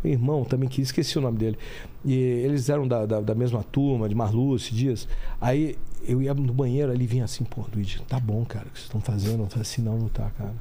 é, 0.04 0.08
o 0.08 0.08
irmão 0.12 0.44
também 0.46 0.70
que 0.70 0.82
esqueci 0.82 1.18
o 1.18 1.22
nome 1.22 1.38
dele. 1.38 1.58
E 2.06 2.14
eles 2.16 2.70
eram 2.70 2.88
da, 2.88 3.06
da, 3.06 3.20
da 3.22 3.36
mesma 3.36 3.64
turma, 3.64 4.08
de 4.08 4.16
Marluce, 4.16 4.74
Dias. 4.74 5.08
Aí 5.42 5.76
eu 6.08 6.22
ia 6.22 6.34
no 6.34 6.54
banheiro, 6.54 6.92
ali 6.92 7.06
vinha 7.06 7.26
assim, 7.26 7.44
pô, 7.44 7.66
Luigi, 7.76 8.02
tá 8.08 8.20
bom, 8.20 8.46
cara, 8.46 8.66
o 8.68 8.70
que 8.70 8.78
vocês 8.78 8.86
estão 8.86 9.02
fazendo? 9.02 9.44
Eu 9.44 9.48
falei 9.48 9.62
assim, 9.64 9.82
não, 9.82 9.98
não 9.98 10.08
tá, 10.08 10.30
cara. 10.38 10.54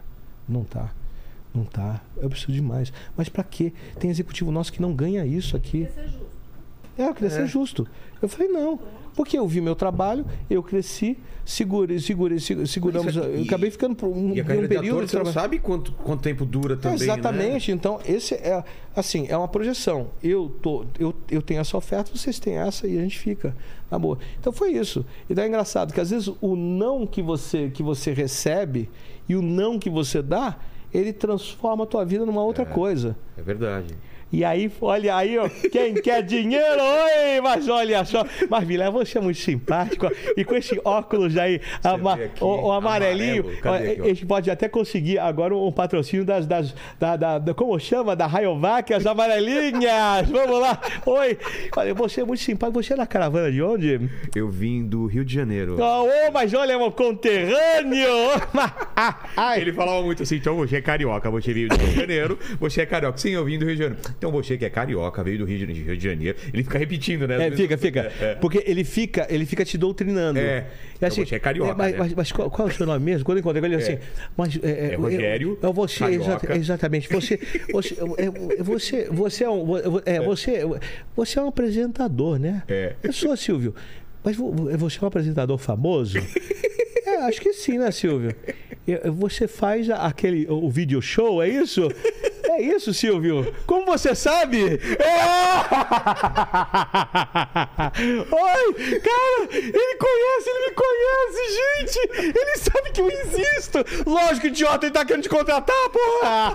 Não 0.49 0.65
tá. 0.65 0.91
Não 1.55 1.65
tá. 1.65 2.03
Eu 2.17 2.29
preciso 2.29 2.53
de 2.53 2.61
mais. 2.61 2.93
Mas 3.17 3.29
pra 3.29 3.43
quê? 3.45 3.73
Tem 3.99 4.11
executivo 4.11 4.51
nosso 4.51 4.73
que 4.73 4.83
não 4.83 4.93
ganha 4.93 5.25
isso 5.25 5.57
aqui. 5.57 5.85
Quer 5.87 5.93
ser 5.93 6.09
justo. 6.09 6.27
É, 6.99 7.09
eu 7.09 7.15
queria 7.15 7.31
ser 7.31 7.47
justo. 7.47 7.87
Eu 8.21 8.29
falei, 8.29 8.49
não. 8.49 8.79
Porque 9.15 9.39
eu 9.39 9.47
vi 9.47 9.61
meu 9.61 9.75
trabalho, 9.75 10.25
eu 10.49 10.63
cresci, 10.63 11.17
segurei, 11.45 11.99
segurei, 11.99 12.39
segu- 12.39 12.67
seguramos. 12.67 13.09
Isso 13.15 13.19
aqui- 13.25 13.37
eu 13.39 13.43
acabei 13.43 13.71
ficando 13.71 13.95
por 13.97 14.09
um, 14.09 14.35
E 14.35 14.41
a 14.41 14.45
um 14.45 14.47
de 14.63 14.69
período 14.69 14.77
ator, 14.97 15.05
de 15.05 15.11
você 15.11 15.19
não 15.19 15.33
sabe 15.33 15.59
quanto, 15.59 15.93
quanto 15.93 16.21
tempo 16.23 16.45
dura 16.45 16.77
também, 16.77 16.99
né? 16.99 17.05
Exatamente. 17.05 17.73
Então, 17.73 17.99
esse 18.07 18.35
é 18.35 18.63
assim, 18.95 19.27
é 19.29 19.37
uma 19.37 19.49
projeção. 19.49 20.09
Eu 20.23 20.55
tô, 20.63 20.85
eu, 20.99 21.15
eu 21.31 21.41
tenho 21.43 21.61
essa 21.61 21.77
oferta, 21.77 22.11
vocês 22.15 22.39
têm 22.39 22.55
essa 22.57 22.87
e 22.87 22.99
a 22.99 23.03
gente 23.03 23.19
fica 23.19 23.57
na 23.91 23.99
boa. 23.99 24.19
Então 24.41 24.53
foi 24.53 24.73
isso. 24.73 25.05
E 25.29 25.35
daí 25.35 25.47
é 25.47 25.49
engraçado 25.49 25.93
que 25.95 26.01
às 26.01 26.11
vezes 26.11 26.29
o 26.41 26.55
não 26.57 27.07
que 27.07 27.23
você 27.23 27.71
que 27.71 27.83
você 27.83 28.13
recebe 28.13 28.89
e 29.29 29.35
o 29.35 29.43
não 29.43 29.79
que 29.79 29.89
você 29.91 30.21
dá, 30.23 30.57
ele 30.93 31.13
transforma 31.13 31.85
a 31.85 31.87
tua 31.87 32.05
vida 32.05 32.25
numa 32.27 32.43
outra 32.43 32.65
coisa. 32.67 33.17
É 33.37 33.43
verdade. 33.43 33.95
E 34.31 34.45
aí, 34.45 34.71
olha 34.81 35.17
aí, 35.17 35.39
ó, 35.39 35.49
quem 35.73 35.95
quer 35.95 36.23
dinheiro, 36.23 36.81
oi, 36.83 37.41
mas 37.43 37.67
olha 37.69 38.05
só. 38.05 38.25
Mas 38.51 38.65
Vilela, 38.67 38.91
você 38.91 39.17
é 39.17 39.21
muito 39.21 39.39
simpático. 39.41 40.07
ó, 40.07 40.11
E 40.37 40.45
com 40.45 40.55
esse 40.55 40.79
óculos 40.85 41.37
aí, 41.39 41.61
ama- 41.83 42.15
aqui, 42.15 42.45
o, 42.45 42.47
o 42.67 42.73
amarelinho, 42.73 43.45
amarelo. 43.65 43.97
Ó, 43.99 44.03
ó? 44.03 44.05
a 44.05 44.09
gente 44.09 44.27
pode 44.27 44.51
até 44.51 44.69
conseguir 44.69 45.19
agora 45.19 45.57
um 45.57 45.73
patrocínio 45.73 46.27
das, 46.27 46.47
das 46.47 46.75
da, 47.01 47.17
da- 47.17 47.39
da- 47.39 47.55
como 47.55 47.79
chama? 47.81 48.15
Da 48.15 48.27
Rayovac, 48.27 48.93
as 48.93 49.07
amarelinhas. 49.07 50.29
Vamos 50.31 50.61
lá. 50.61 50.79
Oi. 51.07 51.39
Olha, 51.77 51.95
você 51.95 52.21
é 52.21 52.25
muito 52.25 52.43
simpático. 52.43 52.83
Você 52.83 52.93
é 52.93 52.97
da 52.97 53.07
caravana 53.07 53.51
de 53.51 53.63
onde? 53.63 54.11
Eu 54.37 54.49
vim 54.51 54.85
do 54.87 55.07
Rio 55.07 55.25
de 55.25 55.35
Janeiro. 55.35 55.77
Oh, 55.81 56.05
ô, 56.05 56.33
mas 56.33 56.53
olha, 56.53 56.73
é 56.73 56.77
meu 56.77 56.93
conterrâneo. 56.93 58.09
Ai, 59.37 59.61
Ele 59.61 59.73
falava 59.73 60.03
muito 60.03 60.23
assim, 60.23 60.37
então 60.37 60.57
você 60.57 60.77
é 60.77 60.81
carioca, 60.83 61.31
você 61.31 61.53
veio 61.53 61.69
do 61.69 61.77
Rio 61.77 61.89
de 61.89 61.95
Janeiro, 62.01 62.39
você 62.61 62.83
é 62.83 62.87
carioca. 62.87 63.17
Sim, 63.19 63.31
eu 63.31 63.45
vim 63.45 63.59
do 63.59 63.65
Rio 63.65 63.77
de 63.77 63.83
Janeiro. 63.83 64.03
Então 64.19 64.33
você 64.33 64.59
que 64.59 64.65
é 64.65 64.71
carioca, 64.71 65.23
veio 65.23 65.39
do 65.39 65.45
Rio 65.45 65.65
de 65.65 65.73
Rio 65.81 65.97
de 65.97 66.05
Janeiro. 66.05 66.37
Ele 66.53 66.65
fica 66.65 66.77
repetindo, 66.77 67.27
né? 67.29 67.47
É, 67.47 67.51
fica, 67.53 67.79
fica. 67.79 68.13
É, 68.21 68.25
é. 68.25 68.35
Porque 68.35 68.63
ele 68.67 68.83
fica, 68.83 69.27
ele 69.31 69.47
fica 69.47 69.65
te 69.65 69.79
doutrinando. 69.79 70.41
É. 70.41 70.67
E 71.01 71.05
assim, 71.05 71.21
Então 71.21 71.29
você 71.31 71.37
é 71.37 71.39
carioca, 71.39 71.75
mas, 71.75 71.93
né? 71.93 71.99
mas- 71.99 72.15
mas 72.15 72.33
qual, 72.33 72.51
qual 72.51 72.67
é 72.67 72.71
o 72.73 72.75
seu 72.75 72.85
nome 72.85 73.05
mesmo? 73.05 73.25
Quando 73.25 73.39
eu 73.39 73.41
encontrei 73.41 73.65
ele, 73.65 73.77
É. 73.77 73.79
assim. 73.79 73.99
Mas, 74.37 74.59
é, 74.61 74.93
É 74.93 74.97
Rogério, 74.97 75.59
É, 75.63 75.67
é 75.67 75.73
você, 75.73 75.99
carioca. 76.01 76.57
exatamente. 76.57 77.09
Você, 77.09 77.39
você, 77.73 77.95
é, 78.17 78.63
você, 78.63 79.09
você, 79.11 79.45
é 79.45 79.51
um, 79.51 79.65
é, 80.05 80.21
você, 80.21 80.61
você 81.15 81.39
é 81.39 81.43
um 81.43 81.49
apresentador, 81.49 82.39
né? 82.41 82.65
É. 82.69 82.95
Eu 83.03 83.13
sou, 83.13 83.37
Silvio. 83.37 83.73
Mas 84.25 84.35
vo- 84.35 84.51
vo- 84.53 84.77
você 84.79 84.99
é 84.99 85.03
um 85.05 85.07
apresentador 85.07 85.59
famoso? 85.59 86.19
é, 87.07 87.17
acho 87.23 87.41
que 87.41 87.53
sim, 87.53 87.79
né, 87.79 87.93
Silvio? 87.93 88.35
Você 89.17 89.47
faz 89.47 89.89
aquele 89.91 90.47
o 90.49 90.65
o 90.65 90.71
video 90.71 91.01
show, 91.03 91.43
é 91.43 91.49
isso? 91.49 91.89
É 92.49 92.63
isso, 92.63 92.95
Silvio. 92.95 93.55
Como 93.67 93.85
você 93.85 94.15
sabe? 94.15 94.65
É! 94.65 94.73
Oi, 98.35 98.75
cara, 99.01 99.49
ele 99.53 99.97
conhece, 99.97 100.49
ele 100.49 100.67
me 100.67 100.71
conhece, 100.75 101.41
gente. 101.59 101.99
Ele 102.39 102.57
sabe 102.57 102.91
que 102.91 103.03
eu 103.03 103.11
existo. 103.11 103.85
Lógico, 104.07 104.47
idiota, 104.47 104.87
ele 104.87 104.95
tá 104.95 105.05
querendo 105.05 105.25
te 105.25 105.29
contratar, 105.29 105.91
porra. 105.91 106.55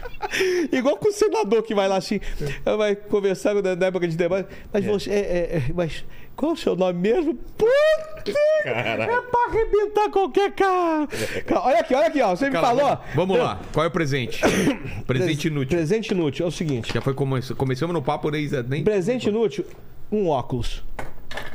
Igual 0.72 0.96
com 0.96 1.08
o 1.08 1.12
senador 1.12 1.62
que 1.62 1.74
vai 1.74 1.88
lá 1.88 1.96
assim, 1.96 2.20
vai 2.64 2.94
conversar 2.94 3.54
na 3.54 3.76
na 3.76 3.86
época 3.86 4.08
de 4.08 4.16
debate. 4.16 4.48
Mas 4.72 4.84
você. 4.84 5.10
É, 5.10 5.14
é, 5.14 5.56
é, 5.56 5.72
mas 5.74 6.04
qual 6.36 6.52
é 6.52 6.54
o 6.54 6.56
seu 6.56 6.74
nome 6.74 6.98
mesmo? 7.00 7.34
Puta! 7.34 8.38
É 8.64 9.06
pra 9.06 9.40
arrebentar 9.48 10.10
qualquer 10.10 10.52
cara. 10.52 11.06
Cara, 11.46 11.60
Olha 11.62 11.80
aqui, 11.80 11.94
olha 11.94 12.06
aqui, 12.06 12.20
ó. 12.20 12.34
Você 12.34 12.48
me 12.50 12.56
falou. 12.56 12.98
Vamos 13.14 13.38
lá. 13.38 13.60
Qual 13.72 13.84
é 13.84 13.88
o 13.88 13.90
presente? 13.90 14.40
presente 15.06 15.48
inútil. 15.48 15.76
Presente 15.76 16.12
inútil 16.12 16.46
é 16.46 16.48
o 16.48 16.52
seguinte: 16.52 16.92
Já 16.92 17.00
foi 17.00 17.14
come... 17.14 17.40
começamos 17.56 17.94
no 17.94 18.02
papo 18.02 18.30
nem 18.30 18.48
nem 18.68 18.82
presente 18.82 19.28
inútil, 19.28 19.64
um 20.10 20.28
óculos. 20.28 20.82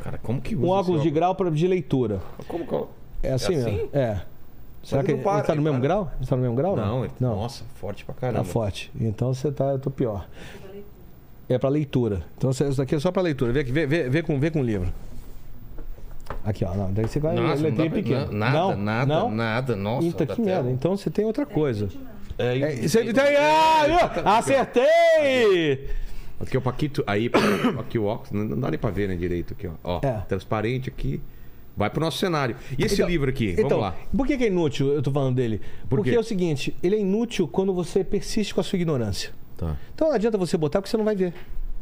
Cara, 0.02 0.18
como 0.18 0.40
que 0.40 0.54
usa 0.54 0.64
Um 0.64 0.68
esse 0.68 0.80
óculos 0.80 1.02
de 1.02 1.10
grau 1.10 1.34
pra, 1.34 1.50
de 1.50 1.66
leitura. 1.66 2.20
Como 2.46 2.66
que 2.66 3.26
É 3.26 3.32
assim 3.32 3.54
É 3.54 3.58
assim? 3.58 3.72
mesmo? 3.72 3.88
É. 3.92 4.20
Será 4.82 5.02
que 5.02 5.08
não 5.12 5.16
ele, 5.18 5.24
para, 5.24 5.38
ele 5.38 5.46
tá 5.46 5.54
no 5.54 5.62
mesmo 5.62 5.78
para. 5.78 5.88
grau? 5.88 6.12
Ele 6.18 6.26
tá 6.26 6.36
no 6.36 6.42
mesmo 6.42 6.56
grau? 6.56 6.76
Não, 6.76 7.04
ele- 7.04 7.12
não. 7.20 7.36
nossa, 7.36 7.64
forte 7.76 8.04
pra 8.04 8.14
Tá 8.14 8.20
caramba. 8.22 8.44
forte. 8.44 8.90
Então 8.98 9.32
você 9.34 9.52
tá. 9.52 9.64
Eu 9.66 9.78
tô 9.78 9.90
pior. 9.90 10.26
É 11.48 11.58
pra 11.58 11.68
leitura. 11.68 12.22
Então 12.38 12.50
isso 12.50 12.64
daqui 12.76 12.94
é 12.94 12.98
só 13.00 13.10
pra 13.12 13.20
leitura. 13.22 13.52
Vê, 13.52 13.60
aqui, 13.60 13.72
vê, 13.72 13.86
vê, 13.86 14.08
vê, 14.08 14.22
com, 14.22 14.38
vê 14.38 14.50
com 14.50 14.60
o 14.60 14.64
livro. 14.64 14.88
Aqui, 16.44 16.64
ó. 16.64 16.74
Não, 16.74 16.92
daí 16.92 17.06
você 17.08 17.18
vai 17.20 17.34
Nossa, 17.34 17.56
não 17.56 17.62
letrinha 17.62 17.90
pra- 17.90 17.98
pequena. 18.02 18.26
na- 18.26 18.50
nada, 18.50 18.58
não, 18.58 18.76
nada, 18.76 19.06
não? 19.14 19.30
nada. 19.30 19.76
Nossa, 19.76 20.06
Eita, 20.06 20.26
que 20.26 20.40
merda. 20.40 20.62
tela. 20.62 20.70
Então 20.72 20.96
você 20.96 21.10
tem 21.10 21.24
outra 21.24 21.44
coisa. 21.44 21.88
É, 22.38 22.56
É, 22.58 22.72
isso. 22.74 22.88
você 22.98 23.12
tem. 23.12 23.36
Ah? 23.36 24.38
Acertei! 24.38 25.88
Aqui 26.40 26.56
o 26.56 26.62
Paquito, 26.62 27.04
aí, 27.06 27.30
aqui 27.78 27.98
o 27.98 28.04
óculos, 28.06 28.30
não 28.32 28.44
não 28.44 28.58
dá 28.60 28.70
nem 28.70 28.78
pra 28.78 28.90
ver, 28.90 29.08
né, 29.08 29.16
direito 29.16 29.52
aqui, 29.52 29.66
ó. 29.66 29.72
Ó, 29.84 30.00
É. 30.02 30.22
transparente 30.26 30.88
aqui. 30.88 31.20
Vai 31.76 31.88
pro 31.90 32.00
nosso 32.00 32.18
cenário. 32.18 32.56
E 32.78 32.84
esse 32.84 32.94
Então- 32.96 33.08
livro 33.08 33.30
aqui, 33.30 33.50
Então, 33.52 33.68
vamos 33.68 33.84
lá. 33.84 33.96
por 34.16 34.26
que, 34.26 34.34
é 34.34 34.46
inútil 34.46 34.88
eu 34.88 35.02
tô 35.02 35.10
falando 35.10 35.36
dele? 35.36 35.60
Por 35.88 35.96
Porque 35.96 36.10
quê? 36.10 36.16
é 36.16 36.20
o 36.20 36.24
seguinte, 36.24 36.76
ele 36.82 36.96
é 36.96 36.98
inútil 37.00 37.48
quando 37.48 37.72
você 37.72 38.04
persiste 38.04 38.54
com 38.54 38.60
a 38.60 38.64
sua 38.64 38.76
ignorância. 38.76 39.30
Tá. 39.56 39.76
Então 39.94 40.08
não 40.08 40.14
adianta 40.14 40.36
você 40.38 40.56
botar 40.56 40.80
porque 40.80 40.90
você 40.90 40.96
não 40.96 41.04
vai 41.04 41.14
ver. 41.16 41.32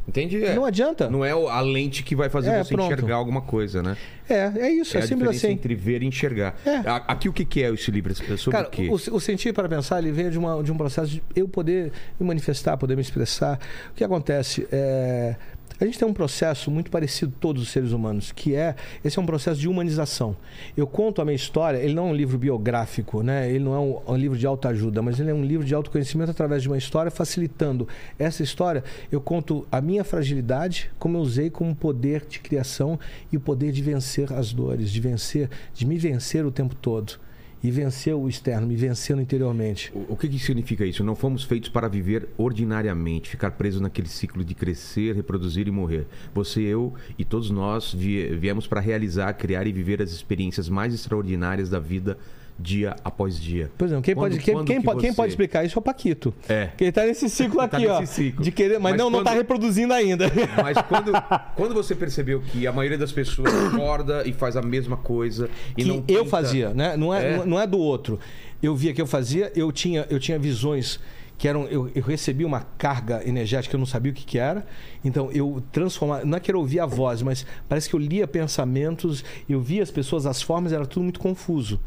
Entendi? 0.07 0.43
É. 0.43 0.55
Não 0.55 0.65
adianta. 0.65 1.07
Não 1.09 1.23
é 1.23 1.31
a 1.31 1.61
lente 1.61 2.01
que 2.01 2.15
vai 2.15 2.29
fazer 2.29 2.49
É, 2.49 2.63
você 2.63 2.73
pronto. 2.73 2.91
enxergar 2.91 3.15
alguma 3.15 3.41
coisa, 3.41 3.83
né? 3.83 3.95
É, 4.27 4.51
é 4.55 4.71
isso, 4.71 4.97
é, 4.97 5.01
a 5.01 5.05
simples 5.05 5.29
assim. 5.37 5.49
entre 5.51 5.75
ver 5.75 6.01
e 6.01 6.05
enxergar. 6.07 6.55
É. 6.65 6.77
Aqui 7.07 7.29
o 7.29 7.33
que 7.33 7.61
é 7.63 7.71
esse 7.71 7.91
livro? 7.91 8.11
É 8.11 8.15
sobre 8.37 8.57
Cara, 8.57 8.67
o 8.67 8.71
quê? 8.71 8.89
o, 8.89 9.15
o 9.15 9.19
sentir 9.19 9.53
para 9.53 9.69
pensar, 9.69 9.99
ele 9.99 10.11
veio 10.11 10.31
de, 10.31 10.37
uma, 10.39 10.63
de 10.63 10.71
um 10.71 10.77
processo 10.77 11.09
de 11.11 11.21
eu 11.35 11.47
poder 11.47 11.91
me 12.19 12.25
manifestar, 12.25 12.75
poder 12.75 12.95
me 12.95 13.01
expressar. 13.03 13.59
O 13.91 13.93
que 13.93 14.03
acontece? 14.03 14.67
É, 14.71 15.35
a 15.79 15.85
gente 15.85 15.97
tem 15.97 16.07
um 16.07 16.13
processo 16.13 16.69
muito 16.69 16.91
parecido 16.91 17.33
todos 17.39 17.63
os 17.63 17.69
seres 17.69 17.91
humanos, 17.91 18.31
que 18.31 18.53
é 18.53 18.75
esse 19.03 19.17
é 19.17 19.21
um 19.21 19.25
processo 19.25 19.59
de 19.59 19.67
humanização. 19.67 20.35
Eu 20.75 20.85
conto 20.85 21.21
a 21.21 21.25
minha 21.25 21.35
história. 21.35 21.77
Ele 21.77 21.93
não 21.93 22.07
é 22.07 22.11
um 22.11 22.15
livro 22.15 22.37
biográfico, 22.37 23.23
né? 23.23 23.49
Ele 23.49 23.63
não 23.63 23.73
é 23.73 23.79
um, 23.79 24.13
um 24.13 24.17
livro 24.17 24.37
de 24.37 24.45
autoajuda, 24.45 25.01
mas 25.01 25.19
ele 25.19 25.31
é 25.31 25.33
um 25.33 25.43
livro 25.43 25.65
de 25.65 25.73
autoconhecimento 25.73 26.31
através 26.31 26.61
de 26.61 26.67
uma 26.67 26.77
história, 26.77 27.09
facilitando 27.09 27.87
essa 28.17 28.43
história. 28.43 28.83
Eu 29.09 29.21
conto 29.21 29.65
a 29.71 29.79
minha 29.79 30.03
fragilidade, 30.03 30.91
como 30.99 31.17
eu 31.17 31.21
usei 31.21 31.49
como 31.49 31.73
poder 31.73 32.25
de 32.27 32.39
criação 32.39 32.99
e 33.31 33.37
o 33.37 33.39
poder 33.39 33.71
de 33.71 33.81
vencer 33.81 34.33
as 34.33 34.51
dores, 34.51 34.91
de 34.91 34.99
vencer, 34.99 35.49
de 35.73 35.85
me 35.85 35.97
vencer 35.97 36.45
o 36.45 36.51
tempo 36.51 36.75
todo 36.75 37.19
e 37.63 37.69
vencer 37.71 38.15
o 38.15 38.27
externo, 38.29 38.65
me 38.67 38.75
vencendo 38.75 39.21
interiormente. 39.21 39.91
O, 39.93 40.13
o 40.13 40.17
que, 40.17 40.27
que 40.27 40.39
significa 40.39 40.85
isso? 40.85 41.03
Não 41.03 41.15
fomos 41.15 41.43
feitos 41.43 41.69
para 41.69 41.87
viver 41.87 42.29
ordinariamente, 42.37 43.29
ficar 43.29 43.51
presos 43.51 43.81
naquele 43.81 44.07
ciclo 44.07 44.43
de 44.43 44.53
crescer, 44.55 45.15
reproduzir 45.15 45.67
e 45.67 45.71
morrer. 45.71 46.05
Você, 46.33 46.61
eu 46.61 46.93
e 47.17 47.25
todos 47.25 47.49
nós 47.49 47.93
vie- 47.93 48.35
viemos 48.35 48.65
para 48.67 48.79
realizar, 48.79 49.33
criar 49.33 49.67
e 49.67 49.71
viver 49.71 50.01
as 50.01 50.11
experiências 50.11 50.69
mais 50.69 50.93
extraordinárias 50.93 51.69
da 51.69 51.79
vida 51.79 52.17
dia 52.61 52.95
após 53.05 53.39
dia. 53.39 53.71
Por 53.77 53.85
exemplo, 53.85 54.03
quem, 54.03 54.13
Quando- 54.15 54.31
pode, 54.33 54.43
quem, 54.43 54.65
quem 54.65 54.79
que 54.79 54.83
pode, 54.85 54.99
quem 54.99 55.11
você- 55.11 55.15
pode 55.15 55.29
explicar 55.31 55.63
isso 55.65 55.77
é 55.77 55.79
o 55.79 55.81
Paquito. 55.81 56.33
É. 56.47 56.67
Que 56.77 56.83
ele 56.85 56.91
tá 56.91 57.05
nesse 57.05 57.29
ciclo 57.29 57.57
Tá 57.69 57.77
aqui, 57.77 57.87
ó. 57.87 57.99
nesse 58.01 58.13
ciclo. 58.15 58.43
De 58.43 58.51
querer, 58.51 58.79
mas, 58.79 58.91
Mas 58.91 58.97
não, 59.01 59.09
não 59.09 59.23
tá 59.23 59.31
quando- 59.31 59.37
reproduzindo 59.37 59.93
ainda. 59.93 60.25
Mas 60.61 60.77
quando, 60.87 61.11
quando 61.55 61.73
você 61.73 61.95
percebeu 61.95 62.41
que 62.41 62.67
a 62.67 62.71
maioria 62.71 62.97
das 62.97 63.11
pessoas 63.11 63.51
acorda 63.73 64.27
e 64.27 64.33
faz 64.33 64.57
a 64.57 64.61
mesma 64.61 64.97
coisa 64.97 65.49
e 65.77 65.83
que 65.83 65.87
não 65.87 65.95
eu 65.95 66.03
tenta- 66.03 66.25
fazia, 66.25 66.73
né? 66.73 66.97
Não 66.97 67.13
é, 67.13 67.35
É. 67.35 67.45
não 67.45 67.59
é 67.59 67.65
do 67.65 67.77
outro. 67.79 68.19
Eu 68.61 68.75
via 68.75 68.93
que 68.93 69.01
eu 69.01 69.07
fazia, 69.07 69.51
eu 69.55 69.71
tinha, 69.71 70.05
eu 70.09 70.19
tinha 70.19 70.37
visões 70.37 70.99
que 71.37 71.47
eram. 71.47 71.63
Eu, 71.67 71.89
eu 71.95 72.03
recebi 72.03 72.43
uma 72.43 72.59
carga 72.77 73.25
energética, 73.25 73.73
eu 73.73 73.79
não 73.79 73.85
sabia 73.85 74.11
o 74.11 74.15
que, 74.15 74.25
que 74.25 74.37
era. 74.37 74.67
Então 75.05 75.31
eu 75.31 75.63
transformava. 75.71 76.25
Não 76.25 76.35
é 76.37 76.41
que 76.41 76.51
eu 76.51 76.59
ouvia 76.59 76.83
a 76.83 76.85
voz, 76.85 77.21
mas 77.21 77.45
parece 77.69 77.87
que 77.87 77.95
eu 77.95 77.99
lia 78.01 78.27
pensamentos, 78.27 79.23
eu 79.47 79.61
via 79.61 79.81
as 79.81 79.89
pessoas, 79.89 80.25
as 80.25 80.41
formas, 80.41 80.73
era 80.73 80.85
tudo 80.85 81.03
muito 81.03 81.21
confuso. 81.21 81.79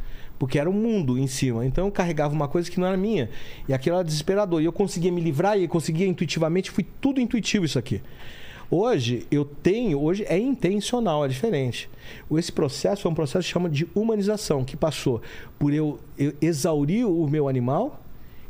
Porque 0.42 0.58
era 0.58 0.68
o 0.68 0.72
mundo 0.72 1.16
em 1.16 1.28
cima. 1.28 1.64
Então 1.64 1.86
eu 1.86 1.92
carregava 1.92 2.34
uma 2.34 2.48
coisa 2.48 2.68
que 2.68 2.80
não 2.80 2.88
era 2.88 2.96
minha. 2.96 3.30
E 3.68 3.72
aquilo 3.72 3.94
era 3.94 4.04
desesperador. 4.04 4.60
E 4.60 4.64
eu 4.64 4.72
conseguia 4.72 5.12
me 5.12 5.20
livrar 5.20 5.56
e 5.56 5.68
conseguia 5.68 6.04
intuitivamente, 6.04 6.68
foi 6.68 6.84
tudo 7.00 7.20
intuitivo 7.20 7.64
isso 7.64 7.78
aqui. 7.78 8.02
Hoje 8.68 9.24
eu 9.30 9.44
tenho, 9.44 10.02
hoje 10.02 10.24
é 10.28 10.36
intencional, 10.36 11.24
é 11.24 11.28
diferente. 11.28 11.88
Esse 12.32 12.50
processo 12.50 13.06
é 13.06 13.10
um 13.12 13.14
processo 13.14 13.46
que 13.46 13.52
chama 13.52 13.70
de 13.70 13.86
humanização, 13.94 14.64
que 14.64 14.76
passou 14.76 15.22
por 15.60 15.72
eu, 15.72 16.00
eu 16.18 16.32
exaurir 16.42 17.06
o 17.06 17.28
meu 17.28 17.48
animal 17.48 18.02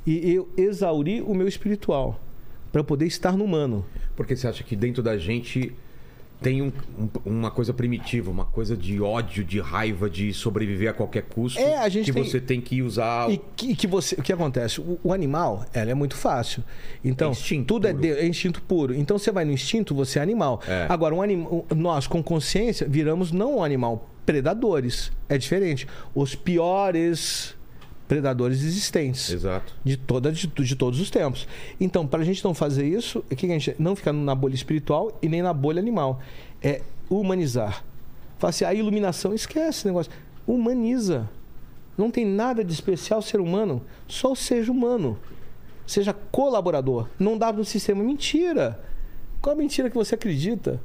e 0.07 0.32
eu 0.32 0.49
exaurir 0.57 1.22
o 1.28 1.34
meu 1.34 1.47
espiritual 1.47 2.18
para 2.72 2.82
poder 2.82 3.05
estar 3.05 3.36
no 3.36 3.45
humano. 3.45 3.84
Porque 4.16 4.34
você 4.34 4.49
acha 4.49 4.64
que 4.64 4.74
dentro 4.74 5.03
da 5.03 5.18
gente 5.18 5.74
tem 6.43 6.61
um- 6.62 6.72
um- 6.99 7.09
uma 7.24 7.51
coisa 7.51 7.72
primitiva, 7.72 8.30
uma 8.30 8.45
coisa 8.45 8.76
de 8.76 9.01
ódio, 9.01 9.45
de 9.45 9.61
raiva, 9.61 10.11
de 10.11 10.32
sobreviver 10.34 10.90
a 10.90 10.93
qualquer 10.93 11.22
custo. 11.22 11.59
É, 11.61 11.76
a 11.78 11.88
gente 11.88 12.07
que 12.07 12.12
tem- 12.12 12.24
você 12.24 12.40
tem 12.40 12.61
que 12.61 12.82
usar. 12.82 13.30
E 13.30 13.40
que, 13.57 13.74
que 13.76 13.86
você, 13.86 14.14
o 14.16 14.22
que 14.22 14.32
acontece? 14.32 14.80
O, 14.80 14.99
o 15.03 15.12
animal, 15.12 15.64
ela 15.72 15.90
é 15.90 15.95
muito 15.95 16.16
fácil. 16.16 16.62
Então, 17.05 17.28
É 17.28 17.32
instinto 17.32 17.66
tudo 17.66 17.86
é, 17.88 17.93
de- 17.93 18.11
é 18.11 18.26
instinto 18.26 18.61
puro. 18.62 18.95
Então, 18.95 19.18
você 19.18 19.30
vai 19.30 19.45
no 19.45 19.53
instinto, 19.53 19.95
você 19.95 20.18
é 20.18 20.22
animal. 20.22 20.61
É. 20.66 20.86
Agora, 20.88 21.14
um 21.14 21.22
anim, 21.22 21.47
nós, 21.74 22.07
com 22.07 22.22
consciência, 22.22 22.86
viramos 22.88 23.32
não 23.32 23.59
um 23.59 23.64
animal, 23.64 24.09
predadores. 24.26 25.11
É 25.28 25.38
diferente. 25.38 25.86
Os 26.14 26.34
piores 26.34 27.55
predadores 28.09 28.62
existentes. 28.62 29.30
Exato. 29.30 29.74
De, 29.84 29.96
toda, 29.96 30.30
de, 30.30 30.46
de 30.46 30.76
todos 30.76 31.00
os 31.00 31.11
tempos. 31.11 31.46
Então, 31.80 32.07
para 32.07 32.22
a 32.22 32.24
gente 32.24 32.44
não 32.44 32.55
fazer 32.55 32.86
isso, 32.86 33.20
o 33.20 33.22
que 33.36 33.46
que 33.46 33.53
a 33.53 33.59
gente 33.59 33.74
não 33.78 33.96
ficar 33.96 34.12
na 34.12 34.34
bolha 34.34 34.55
espiritual 34.55 35.18
e 35.22 35.28
nem 35.28 35.42
na 35.42 35.53
bolha 35.53 35.80
animal. 35.80 36.20
É 36.62 36.82
humanizar. 37.09 37.84
Fala 38.38 38.50
assim, 38.50 38.64
a 38.64 38.74
iluminação, 38.74 39.34
esquece 39.34 39.68
esse 39.68 39.86
negócio. 39.86 40.12
Humaniza. 40.46 41.28
Não 41.96 42.11
tem 42.11 42.24
nada 42.24 42.64
de 42.64 42.72
especial 42.72 43.22
ser 43.22 43.40
humano, 43.40 43.82
só 44.09 44.34
seja 44.34 44.72
humano. 44.72 45.18
Seja 45.86 46.12
colaborador. 46.12 47.09
Não 47.18 47.36
dá 47.36 47.53
para 47.53 47.62
o 47.62 47.64
sistema. 47.64 48.03
Mentira. 48.03 48.80
Qual 49.40 49.55
a 49.55 49.59
mentira 49.59 49.90
que 49.90 49.96
você 49.96 50.14
acredita? 50.14 50.80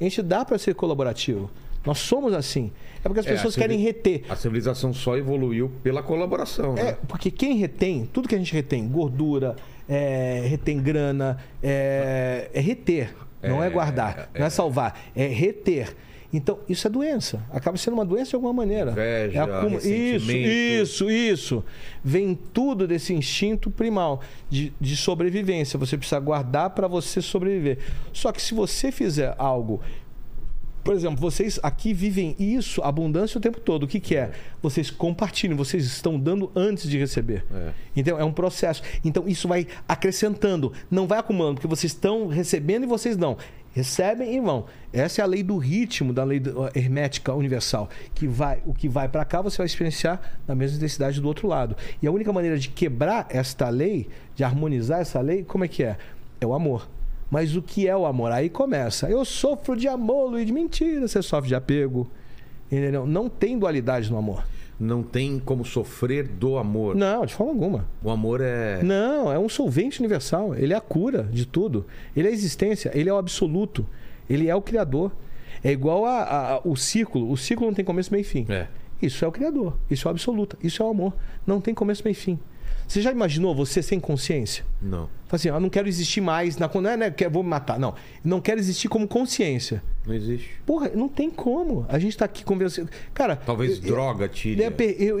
A 0.00 0.04
gente 0.04 0.22
dá 0.22 0.44
para 0.44 0.58
ser 0.58 0.74
colaborativo. 0.74 1.50
Nós 1.84 1.98
somos 1.98 2.32
assim. 2.32 2.70
É 3.04 3.08
porque 3.08 3.20
as 3.20 3.26
É, 3.26 3.32
pessoas 3.32 3.54
querem 3.54 3.78
reter. 3.78 4.22
A 4.28 4.36
civilização 4.36 4.92
só 4.94 5.16
evoluiu 5.16 5.70
pela 5.82 6.02
colaboração. 6.02 6.74
É, 6.78 6.84
né? 6.84 6.96
porque 7.06 7.30
quem 7.30 7.56
retém, 7.56 8.08
tudo 8.12 8.28
que 8.28 8.34
a 8.34 8.38
gente 8.38 8.52
retém, 8.52 8.88
gordura, 8.88 9.54
é, 9.88 10.44
retém 10.46 10.80
grana, 10.80 11.38
é, 11.62 12.50
é 12.54 12.60
reter, 12.60 13.14
não 13.42 13.62
é, 13.62 13.66
É, 13.66 13.70
guardar, 13.70 14.30
não 14.38 14.46
é 14.46 14.50
salvar, 14.50 14.98
é 15.14 15.26
reter. 15.26 15.94
Então, 16.32 16.58
isso 16.68 16.84
é 16.88 16.90
doença. 16.90 17.44
Acaba 17.52 17.76
sendo 17.76 17.94
uma 17.94 18.04
doença 18.04 18.30
de 18.30 18.34
alguma 18.34 18.52
maneira. 18.52 18.90
Inveja, 18.90 19.44
É 19.44 19.88
Isso, 19.88 20.32
isso, 20.32 21.10
isso. 21.10 21.64
Vem 22.02 22.36
tudo 22.52 22.88
desse 22.88 23.14
instinto 23.14 23.70
primal 23.70 24.20
de, 24.50 24.72
de 24.80 24.96
sobrevivência. 24.96 25.78
Você 25.78 25.96
precisa 25.96 26.18
guardar 26.18 26.70
para 26.70 26.88
você 26.88 27.22
sobreviver. 27.22 27.78
Só 28.12 28.32
que 28.32 28.42
se 28.42 28.52
você 28.52 28.90
fizer 28.90 29.32
algo 29.38 29.80
por 30.84 30.94
exemplo, 30.94 31.16
vocês 31.18 31.58
aqui 31.62 31.94
vivem 31.94 32.36
isso, 32.38 32.82
abundância 32.82 33.38
o 33.38 33.40
tempo 33.40 33.58
todo. 33.58 33.84
O 33.84 33.88
que, 33.88 33.98
que 33.98 34.14
é? 34.14 34.32
Vocês 34.62 34.90
compartilham, 34.90 35.56
vocês 35.56 35.84
estão 35.84 36.20
dando 36.20 36.52
antes 36.54 36.88
de 36.88 36.98
receber. 36.98 37.42
É. 37.50 37.72
Então, 37.96 38.18
é 38.20 38.24
um 38.24 38.32
processo. 38.32 38.82
Então, 39.02 39.26
isso 39.26 39.48
vai 39.48 39.66
acrescentando, 39.88 40.72
não 40.90 41.06
vai 41.06 41.18
acumulando, 41.18 41.54
porque 41.54 41.66
vocês 41.66 41.92
estão 41.92 42.26
recebendo 42.26 42.84
e 42.84 42.86
vocês 42.86 43.16
dão. 43.16 43.38
Recebem 43.72 44.36
e 44.36 44.40
vão. 44.40 44.66
Essa 44.92 45.22
é 45.22 45.24
a 45.24 45.26
lei 45.26 45.42
do 45.42 45.56
ritmo, 45.56 46.12
da 46.12 46.22
lei 46.22 46.40
hermética 46.76 47.34
universal. 47.34 47.88
Que 48.14 48.28
vai, 48.28 48.62
o 48.66 48.74
que 48.74 48.88
vai 48.88 49.08
para 49.08 49.24
cá, 49.24 49.40
você 49.40 49.56
vai 49.56 49.66
experienciar 49.66 50.38
na 50.46 50.54
mesma 50.54 50.76
intensidade 50.76 51.20
do 51.20 51.26
outro 51.26 51.48
lado. 51.48 51.76
E 52.00 52.06
a 52.06 52.12
única 52.12 52.32
maneira 52.32 52.58
de 52.58 52.68
quebrar 52.68 53.26
esta 53.30 53.68
lei, 53.70 54.08
de 54.36 54.44
harmonizar 54.44 55.00
essa 55.00 55.20
lei, 55.20 55.42
como 55.42 55.64
é 55.64 55.68
que 55.68 55.82
é? 55.82 55.96
É 56.40 56.46
o 56.46 56.52
amor. 56.52 56.86
Mas 57.34 57.56
o 57.56 57.60
que 57.62 57.88
é 57.88 57.96
o 57.96 58.06
amor? 58.06 58.30
Aí 58.30 58.48
começa. 58.48 59.10
Eu 59.10 59.24
sofro 59.24 59.74
de 59.76 59.88
amor, 59.88 60.30
Luiz. 60.30 60.48
Mentira, 60.48 61.08
você 61.08 61.20
sofre 61.20 61.48
de 61.48 61.54
apego. 61.56 62.08
Entendeu? 62.70 63.04
Não 63.04 63.28
tem 63.28 63.58
dualidade 63.58 64.08
no 64.08 64.16
amor. 64.16 64.44
Não 64.78 65.02
tem 65.02 65.40
como 65.40 65.64
sofrer 65.64 66.28
do 66.28 66.56
amor. 66.58 66.94
Não, 66.94 67.26
de 67.26 67.34
forma 67.34 67.52
alguma. 67.52 67.86
O 68.04 68.08
amor 68.10 68.40
é. 68.40 68.80
Não, 68.84 69.32
é 69.32 69.38
um 69.38 69.48
solvente 69.48 69.98
universal. 69.98 70.54
Ele 70.54 70.72
é 70.72 70.76
a 70.76 70.80
cura 70.80 71.24
de 71.24 71.44
tudo. 71.44 71.84
Ele 72.16 72.28
é 72.28 72.30
a 72.30 72.34
existência. 72.34 72.92
Ele 72.94 73.08
é 73.08 73.12
o 73.12 73.16
absoluto. 73.18 73.84
Ele 74.30 74.48
é 74.48 74.54
o 74.54 74.62
criador. 74.62 75.10
É 75.64 75.72
igual 75.72 76.04
a, 76.04 76.18
a- 76.22 76.52
a- 76.54 76.60
o 76.64 76.76
círculo. 76.76 77.32
O 77.32 77.36
círculo 77.36 77.68
não 77.70 77.74
tem 77.74 77.84
começo, 77.84 78.12
meio 78.12 78.20
e 78.22 78.24
fim. 78.24 78.46
É. 78.48 78.68
Isso 79.02 79.24
é 79.24 79.28
o 79.28 79.32
criador. 79.32 79.76
Isso 79.90 80.06
é 80.06 80.08
o 80.08 80.12
absoluto. 80.12 80.56
Isso 80.62 80.80
é 80.82 80.86
o 80.86 80.88
amor. 80.88 81.12
Não 81.44 81.60
tem 81.60 81.74
começo, 81.74 82.02
meio 82.04 82.12
e 82.12 82.14
fim. 82.14 82.38
Você 82.86 83.00
já 83.02 83.10
imaginou 83.10 83.54
você 83.54 83.82
sem 83.82 83.98
consciência? 83.98 84.64
Não. 84.80 85.08
Fala 85.26 85.36
assim, 85.36 85.48
eu 85.48 85.58
não 85.60 85.68
quero 85.70 85.88
existir 85.88 86.20
mais. 86.20 86.56
Na, 86.56 86.70
não 86.72 86.90
é, 86.90 86.96
né, 86.96 87.10
que 87.10 87.24
eu 87.24 87.30
vou 87.30 87.42
me 87.42 87.48
matar. 87.48 87.78
Não. 87.78 87.94
Não 88.22 88.40
quero 88.40 88.60
existir 88.60 88.88
como 88.88 89.08
consciência. 89.08 89.82
Não 90.06 90.14
existe. 90.14 90.50
Porra, 90.66 90.90
não 90.94 91.08
tem 91.08 91.30
como. 91.30 91.84
A 91.88 91.98
gente 91.98 92.16
tá 92.16 92.24
aqui 92.24 92.44
conversando. 92.44 92.88
Cara. 93.12 93.36
Talvez 93.36 93.76
eu- 93.76 93.82
droga 93.82 94.28
tire. 94.28 94.56
eu, 94.62 94.70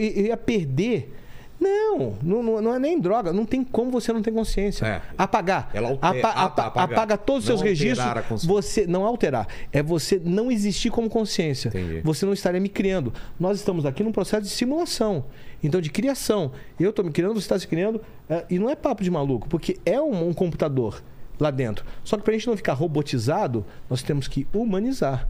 eu 0.00 0.26
ia 0.26 0.36
perder. 0.36 1.12
Não, 1.60 2.14
não, 2.22 2.42
não- 2.60 2.74
é 2.74 2.78
nem 2.78 3.00
droga. 3.00 3.32
Não 3.32 3.46
tem 3.46 3.62
como 3.64 3.90
você 3.90 4.12
não 4.12 4.20
ter 4.20 4.32
consciência. 4.32 4.84
É. 4.84 5.02
Apagar. 5.16 5.70
Ela 5.72 5.88
altera- 5.90 6.18
Apa- 6.18 6.28
ah, 6.28 6.44
apa- 6.66 6.82
apaga 6.82 7.16
todos 7.16 7.44
os 7.44 7.46
seus 7.46 7.60
registros. 7.62 8.44
Você 8.44 8.86
não 8.86 9.04
alterar. 9.06 9.46
É 9.72 9.82
você 9.82 10.20
não 10.22 10.50
existir 10.50 10.90
como 10.90 11.08
consciência. 11.08 11.68
Entendi. 11.68 12.00
Você 12.04 12.26
não 12.26 12.32
estaria 12.32 12.60
me 12.60 12.68
criando. 12.68 13.14
Nós 13.38 13.58
estamos 13.58 13.86
aqui 13.86 14.02
num 14.02 14.12
processo 14.12 14.42
de 14.42 14.50
simulação. 14.50 15.24
Então, 15.64 15.80
de 15.80 15.90
criação. 15.90 16.52
Eu 16.78 16.90
estou 16.90 17.04
me 17.04 17.10
criando, 17.10 17.32
você 17.34 17.40
está 17.46 17.58
se 17.58 17.66
criando. 17.66 18.00
é, 18.28 18.44
e 18.48 18.58
não 18.58 18.70
é 18.70 18.76
papo 18.76 19.02
de 19.02 19.10
maluco, 19.10 19.48
porque 19.48 19.78
é 19.84 20.00
um, 20.00 20.28
um 20.28 20.32
computador 20.32 21.02
lá 21.40 21.50
dentro. 21.50 21.84
Só 22.04 22.16
que 22.16 22.22
para 22.22 22.32
a 22.34 22.36
gente 22.38 22.46
não 22.46 22.56
ficar 22.56 22.74
robotizado, 22.74 23.64
nós 23.90 24.02
temos 24.02 24.28
que 24.28 24.46
humanizar. 24.54 25.28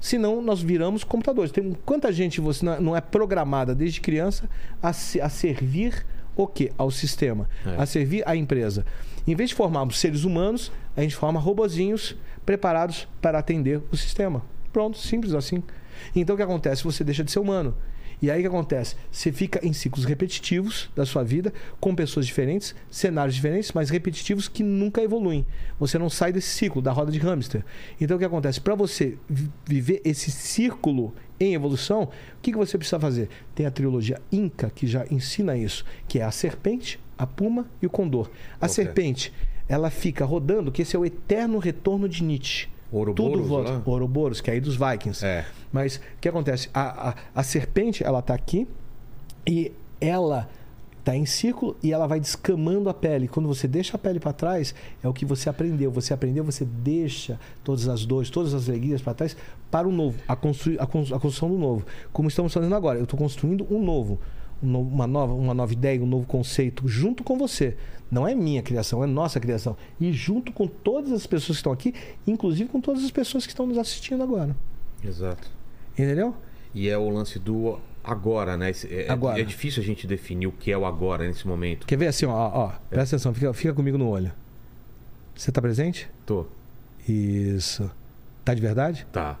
Senão 0.00 0.40
nós 0.42 0.60
viramos 0.62 1.04
computadores. 1.04 1.50
Tem 1.50 1.72
quanta 1.84 2.12
gente 2.12 2.40
você 2.40 2.64
não 2.64 2.72
é- 2.74 2.80
não 2.80 2.96
é 2.96 3.00
programada 3.00 3.74
desde 3.74 4.00
criança 4.00 4.48
a, 4.82 4.92
se- 4.92 5.20
a 5.20 5.28
servir 5.28 6.06
o 6.36 6.46
quê? 6.46 6.70
Ao 6.76 6.90
sistema, 6.90 7.48
É. 7.64 7.80
a 7.80 7.86
servir 7.86 8.22
à 8.26 8.36
empresa. 8.36 8.84
Em 9.26 9.34
vez 9.34 9.50
de 9.50 9.56
formarmos 9.56 9.98
seres 9.98 10.22
humanos, 10.24 10.70
a 10.96 11.00
gente 11.02 11.16
forma 11.16 11.40
robozinhos 11.40 12.14
preparados 12.44 13.08
para 13.20 13.38
atender 13.38 13.80
o 13.90 13.96
sistema. 13.96 14.42
Pronto, 14.72 14.98
simples 14.98 15.34
assim. 15.34 15.62
Então 16.14 16.34
o 16.34 16.36
que 16.36 16.42
acontece? 16.42 16.84
Você 16.84 17.02
deixa 17.02 17.24
de 17.24 17.32
ser 17.32 17.38
humano. 17.40 17.74
E 18.20 18.30
aí 18.30 18.38
o 18.38 18.42
que 18.42 18.48
acontece? 18.48 18.96
Você 19.10 19.30
fica 19.30 19.60
em 19.66 19.72
ciclos 19.72 20.04
repetitivos 20.04 20.88
da 20.96 21.04
sua 21.04 21.22
vida, 21.22 21.52
com 21.78 21.94
pessoas 21.94 22.26
diferentes, 22.26 22.74
cenários 22.90 23.34
diferentes, 23.34 23.72
mas 23.72 23.90
repetitivos 23.90 24.48
que 24.48 24.62
nunca 24.62 25.02
evoluem. 25.02 25.44
Você 25.78 25.98
não 25.98 26.08
sai 26.08 26.32
desse 26.32 26.48
ciclo, 26.48 26.80
da 26.80 26.92
roda 26.92 27.12
de 27.12 27.18
hamster. 27.18 27.62
Então 28.00 28.16
o 28.16 28.18
que 28.18 28.24
acontece? 28.24 28.60
Para 28.60 28.74
você 28.74 29.18
vi- 29.28 29.50
viver 29.66 30.00
esse 30.04 30.30
círculo 30.30 31.14
em 31.38 31.52
evolução, 31.54 32.04
o 32.04 32.08
que, 32.40 32.52
que 32.52 32.56
você 32.58 32.78
precisa 32.78 32.98
fazer? 32.98 33.28
Tem 33.54 33.66
a 33.66 33.70
trilogia 33.70 34.20
Inca 34.32 34.70
que 34.74 34.86
já 34.86 35.04
ensina 35.10 35.56
isso, 35.56 35.84
que 36.08 36.18
é 36.18 36.22
a 36.22 36.30
serpente, 36.30 36.98
a 37.18 37.26
puma 37.26 37.68
e 37.82 37.86
o 37.86 37.90
condor. 37.90 38.30
A 38.60 38.64
Ok. 38.64 38.68
serpente, 38.70 39.32
ela 39.68 39.90
fica 39.90 40.24
rodando, 40.24 40.72
que 40.72 40.80
esse 40.80 40.96
é 40.96 40.98
o 40.98 41.04
eterno 41.04 41.58
retorno 41.58 42.08
de 42.08 42.24
Nietzsche. 42.24 42.68
Ouroboros 42.92 43.32
Tudo 43.36 43.48
volta. 43.48 43.70
lá? 43.72 43.82
Ouroboros, 43.84 44.40
que 44.40 44.50
é 44.50 44.54
aí 44.54 44.60
dos 44.60 44.76
Vikings. 44.76 45.24
É. 45.24 45.44
Mas 45.72 45.96
o 45.96 46.00
que 46.20 46.28
acontece? 46.28 46.68
A, 46.72 47.10
a, 47.10 47.14
a 47.34 47.42
serpente, 47.42 48.04
ela 48.04 48.22
tá 48.22 48.34
aqui 48.34 48.66
e 49.46 49.72
ela 50.00 50.48
tá 51.04 51.14
em 51.16 51.24
círculo 51.24 51.76
e 51.82 51.92
ela 51.92 52.06
vai 52.06 52.18
descamando 52.18 52.88
a 52.88 52.94
pele. 52.94 53.28
Quando 53.28 53.46
você 53.48 53.68
deixa 53.68 53.96
a 53.96 53.98
pele 53.98 54.18
para 54.18 54.32
trás, 54.32 54.74
é 55.02 55.08
o 55.08 55.12
que 55.12 55.24
você 55.24 55.48
aprendeu. 55.48 55.90
Você 55.92 56.12
aprendeu, 56.12 56.42
você 56.44 56.64
deixa 56.64 57.38
todas 57.62 57.86
as 57.88 58.04
dores, 58.04 58.28
todas 58.30 58.52
as 58.54 58.68
alegrias 58.68 59.00
para 59.00 59.14
trás 59.14 59.36
para 59.70 59.86
o 59.86 59.92
novo, 59.92 60.18
a, 60.26 60.34
construir, 60.34 60.80
a, 60.80 60.86
cons- 60.86 61.12
a 61.12 61.18
construção 61.18 61.48
do 61.48 61.58
novo. 61.58 61.84
Como 62.12 62.28
estamos 62.28 62.52
fazendo 62.52 62.74
agora. 62.74 62.98
Eu 62.98 63.04
estou 63.04 63.18
construindo 63.18 63.66
um 63.70 63.82
novo. 63.84 64.18
Um 64.62 64.80
Uma 64.80 65.06
nova, 65.06 65.32
uma 65.34 65.54
nova 65.54 65.72
ideia, 65.72 66.02
um 66.02 66.06
novo 66.06 66.26
conceito, 66.26 66.86
junto 66.88 67.22
com 67.24 67.36
você. 67.38 67.76
Não 68.10 68.26
é 68.26 68.34
minha 68.34 68.62
criação, 68.62 69.02
é 69.02 69.06
nossa 69.06 69.40
criação. 69.40 69.76
E 70.00 70.12
junto 70.12 70.52
com 70.52 70.66
todas 70.66 71.10
as 71.12 71.26
pessoas 71.26 71.56
que 71.58 71.60
estão 71.60 71.72
aqui, 71.72 71.94
inclusive 72.26 72.68
com 72.70 72.80
todas 72.80 73.04
as 73.04 73.10
pessoas 73.10 73.44
que 73.44 73.52
estão 73.52 73.66
nos 73.66 73.78
assistindo 73.78 74.22
agora. 74.22 74.56
Exato. 75.04 75.50
Entendeu? 75.92 76.34
E 76.74 76.88
é 76.88 76.96
o 76.96 77.08
lance 77.08 77.38
do 77.38 77.78
agora, 78.04 78.56
né? 78.56 78.70
Esse- 78.70 78.86
É, 78.92 79.10
Agora. 79.10 79.40
é 79.40 79.42
difícil 79.44 79.82
a 79.82 79.86
gente 79.86 80.06
definir 80.06 80.46
o 80.46 80.52
que 80.52 80.70
é 80.70 80.78
o 80.78 80.84
agora 80.86 81.26
nesse 81.26 81.46
momento. 81.48 81.86
Quer 81.86 81.96
ver 81.96 82.06
assim, 82.06 82.26
ó, 82.26 82.32
ó, 82.32 82.64
ó, 82.66 82.72
presta 82.88 83.16
atenção, 83.16 83.34
fica, 83.34 83.52
fica 83.52 83.74
comigo 83.74 83.98
no 83.98 84.08
olho. 84.08 84.30
Você 85.34 85.50
tá 85.50 85.60
presente? 85.60 86.08
Tô. 86.24 86.46
Isso. 87.08 87.90
Tá 88.44 88.54
de 88.54 88.60
verdade? 88.60 89.06
Tá. 89.10 89.38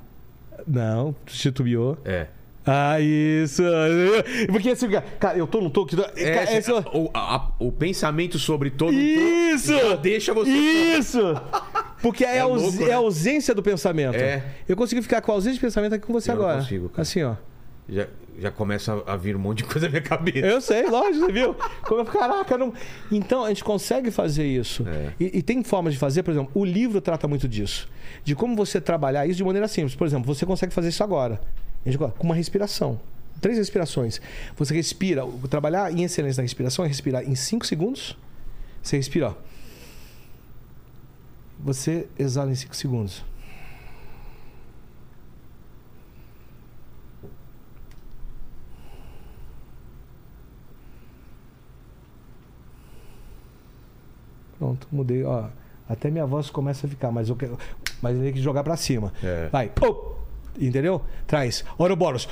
Não, 0.66 1.14
titubeou. 1.26 1.96
É. 2.04 2.28
Ah, 2.66 3.00
isso. 3.00 3.62
Porque 4.50 4.70
assim, 4.70 4.88
cara, 5.20 5.38
eu 5.38 5.46
tô 5.46 5.60
no 5.60 5.70
toque. 5.70 5.96
É, 6.16 6.34
Cara, 6.34 6.46
cê- 6.46 6.56
esse- 6.58 6.72
o, 6.72 7.10
a- 7.14 7.52
o 7.60 7.70
pensamento 7.70 8.38
sobre 8.38 8.70
todo 8.70 8.92
Isso! 8.92 9.72
deixa 10.02 10.34
você. 10.34 10.50
Isso! 10.50 11.20
Porque 12.02 12.24
é, 12.26 12.36
É 12.36 12.40
a 12.40 12.44
aus- 12.44 12.62
louco, 12.62 12.82
é 12.82 12.86
né? 12.88 12.92
a 12.92 12.96
ausência 12.96 13.54
do 13.54 13.62
pensamento. 13.62 14.16
É. 14.16 14.42
Eu 14.68 14.76
consegui 14.76 15.00
ficar 15.00 15.20
com 15.20 15.30
a 15.30 15.34
ausência 15.36 15.54
de 15.54 15.60
pensamento 15.60 15.94
aqui 15.94 16.04
com 16.06 16.12
você 16.12 16.30
Eu 16.32 16.36
não 16.36 16.42
agora. 16.42 16.58
consigo, 16.60 16.88
cara. 16.88 17.02
Assim, 17.02 17.22
ó. 17.22 17.34
Já, 17.88 18.08
já 18.40 18.50
começa 18.50 19.00
a 19.06 19.16
vir 19.16 19.36
um 19.36 19.38
monte 19.38 19.58
de 19.58 19.64
coisa 19.64 19.86
na 19.86 19.90
minha 19.92 20.02
cabeça. 20.02 20.44
Eu 20.44 20.60
sei, 20.60 20.86
lógico, 20.90 21.26
você 21.26 21.32
viu? 21.32 21.54
Como 21.84 22.00
eu, 22.00 22.04
caraca, 22.04 22.58
não... 22.58 22.72
Então, 23.12 23.44
a 23.44 23.48
gente 23.48 23.62
consegue 23.62 24.10
fazer 24.10 24.44
isso. 24.44 24.84
É. 24.88 25.12
E, 25.20 25.38
e 25.38 25.42
tem 25.42 25.62
formas 25.62 25.92
de 25.94 26.00
fazer, 26.00 26.24
por 26.24 26.32
exemplo, 26.32 26.50
o 26.52 26.64
livro 26.64 27.00
trata 27.00 27.28
muito 27.28 27.46
disso. 27.46 27.88
De 28.24 28.34
como 28.34 28.56
você 28.56 28.80
trabalhar 28.80 29.24
isso 29.28 29.36
de 29.36 29.44
maneira 29.44 29.68
simples. 29.68 29.94
Por 29.94 30.04
exemplo, 30.04 30.34
você 30.34 30.44
consegue 30.44 30.74
fazer 30.74 30.88
isso 30.88 31.04
agora. 31.04 31.40
A 31.86 31.90
gente- 31.90 31.98
Com 32.18 32.24
uma 32.26 32.34
respiração. 32.34 33.00
Três 33.40 33.58
respirações. 33.58 34.20
Você 34.56 34.74
respira. 34.74 35.22
Trabalhar 35.48 35.92
em 35.92 36.02
excelência 36.02 36.40
na 36.40 36.44
respiração 36.44 36.84
é 36.84 36.88
respirar 36.88 37.22
em 37.22 37.34
cinco 37.34 37.66
segundos. 37.66 38.16
Você 38.82 38.96
respira, 38.96 39.28
ó. 39.30 39.34
Você 41.60 42.06
exala 42.18 42.50
em 42.50 42.54
cinco 42.54 42.74
segundos. 42.76 43.22
Pronto, 54.58 54.86
mudei, 54.90 55.22
ó. 55.24 55.48
Até 55.88 56.10
minha 56.10 56.26
voz 56.26 56.50
começa 56.50 56.86
a 56.86 56.90
ficar, 56.90 57.10
mas 57.12 57.28
eu 57.28 57.36
quero. 57.36 57.58
Mas 58.02 58.14
eu 58.16 58.22
tenho 58.22 58.34
que 58.34 58.40
jogar 58.40 58.64
pra 58.64 58.76
cima. 58.76 59.12
É. 59.22 59.48
Vai. 59.48 59.68
Pô! 59.68 60.16
Entendeu? 60.58 61.02
Traz. 61.26 61.64
Ouroboros. 61.78 62.28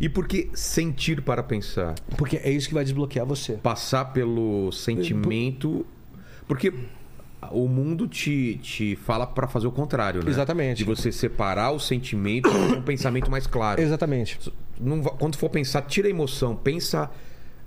E 0.00 0.08
por 0.08 0.26
que 0.26 0.50
sentir 0.54 1.22
para 1.22 1.42
pensar? 1.42 1.94
Porque 2.16 2.36
é 2.36 2.50
isso 2.50 2.68
que 2.68 2.74
vai 2.74 2.84
desbloquear 2.84 3.26
você. 3.26 3.54
Passar 3.54 4.06
pelo 4.06 4.70
sentimento. 4.72 5.86
Porque 6.46 6.72
o 7.50 7.66
mundo 7.68 8.06
te, 8.06 8.58
te 8.62 8.96
fala 8.96 9.26
para 9.26 9.48
fazer 9.48 9.66
o 9.66 9.72
contrário, 9.72 10.22
né? 10.22 10.30
Exatamente. 10.30 10.78
De 10.78 10.84
você 10.84 11.10
separar 11.10 11.72
o 11.72 11.78
sentimento 11.78 12.50
com 12.50 12.78
um 12.78 12.82
pensamento 12.82 13.30
mais 13.30 13.46
claro. 13.46 13.80
Exatamente. 13.80 14.38
Não 14.80 15.02
quando 15.02 15.36
for 15.36 15.48
pensar, 15.48 15.82
tira 15.82 16.08
a 16.08 16.10
emoção, 16.10 16.56
pensa 16.56 17.10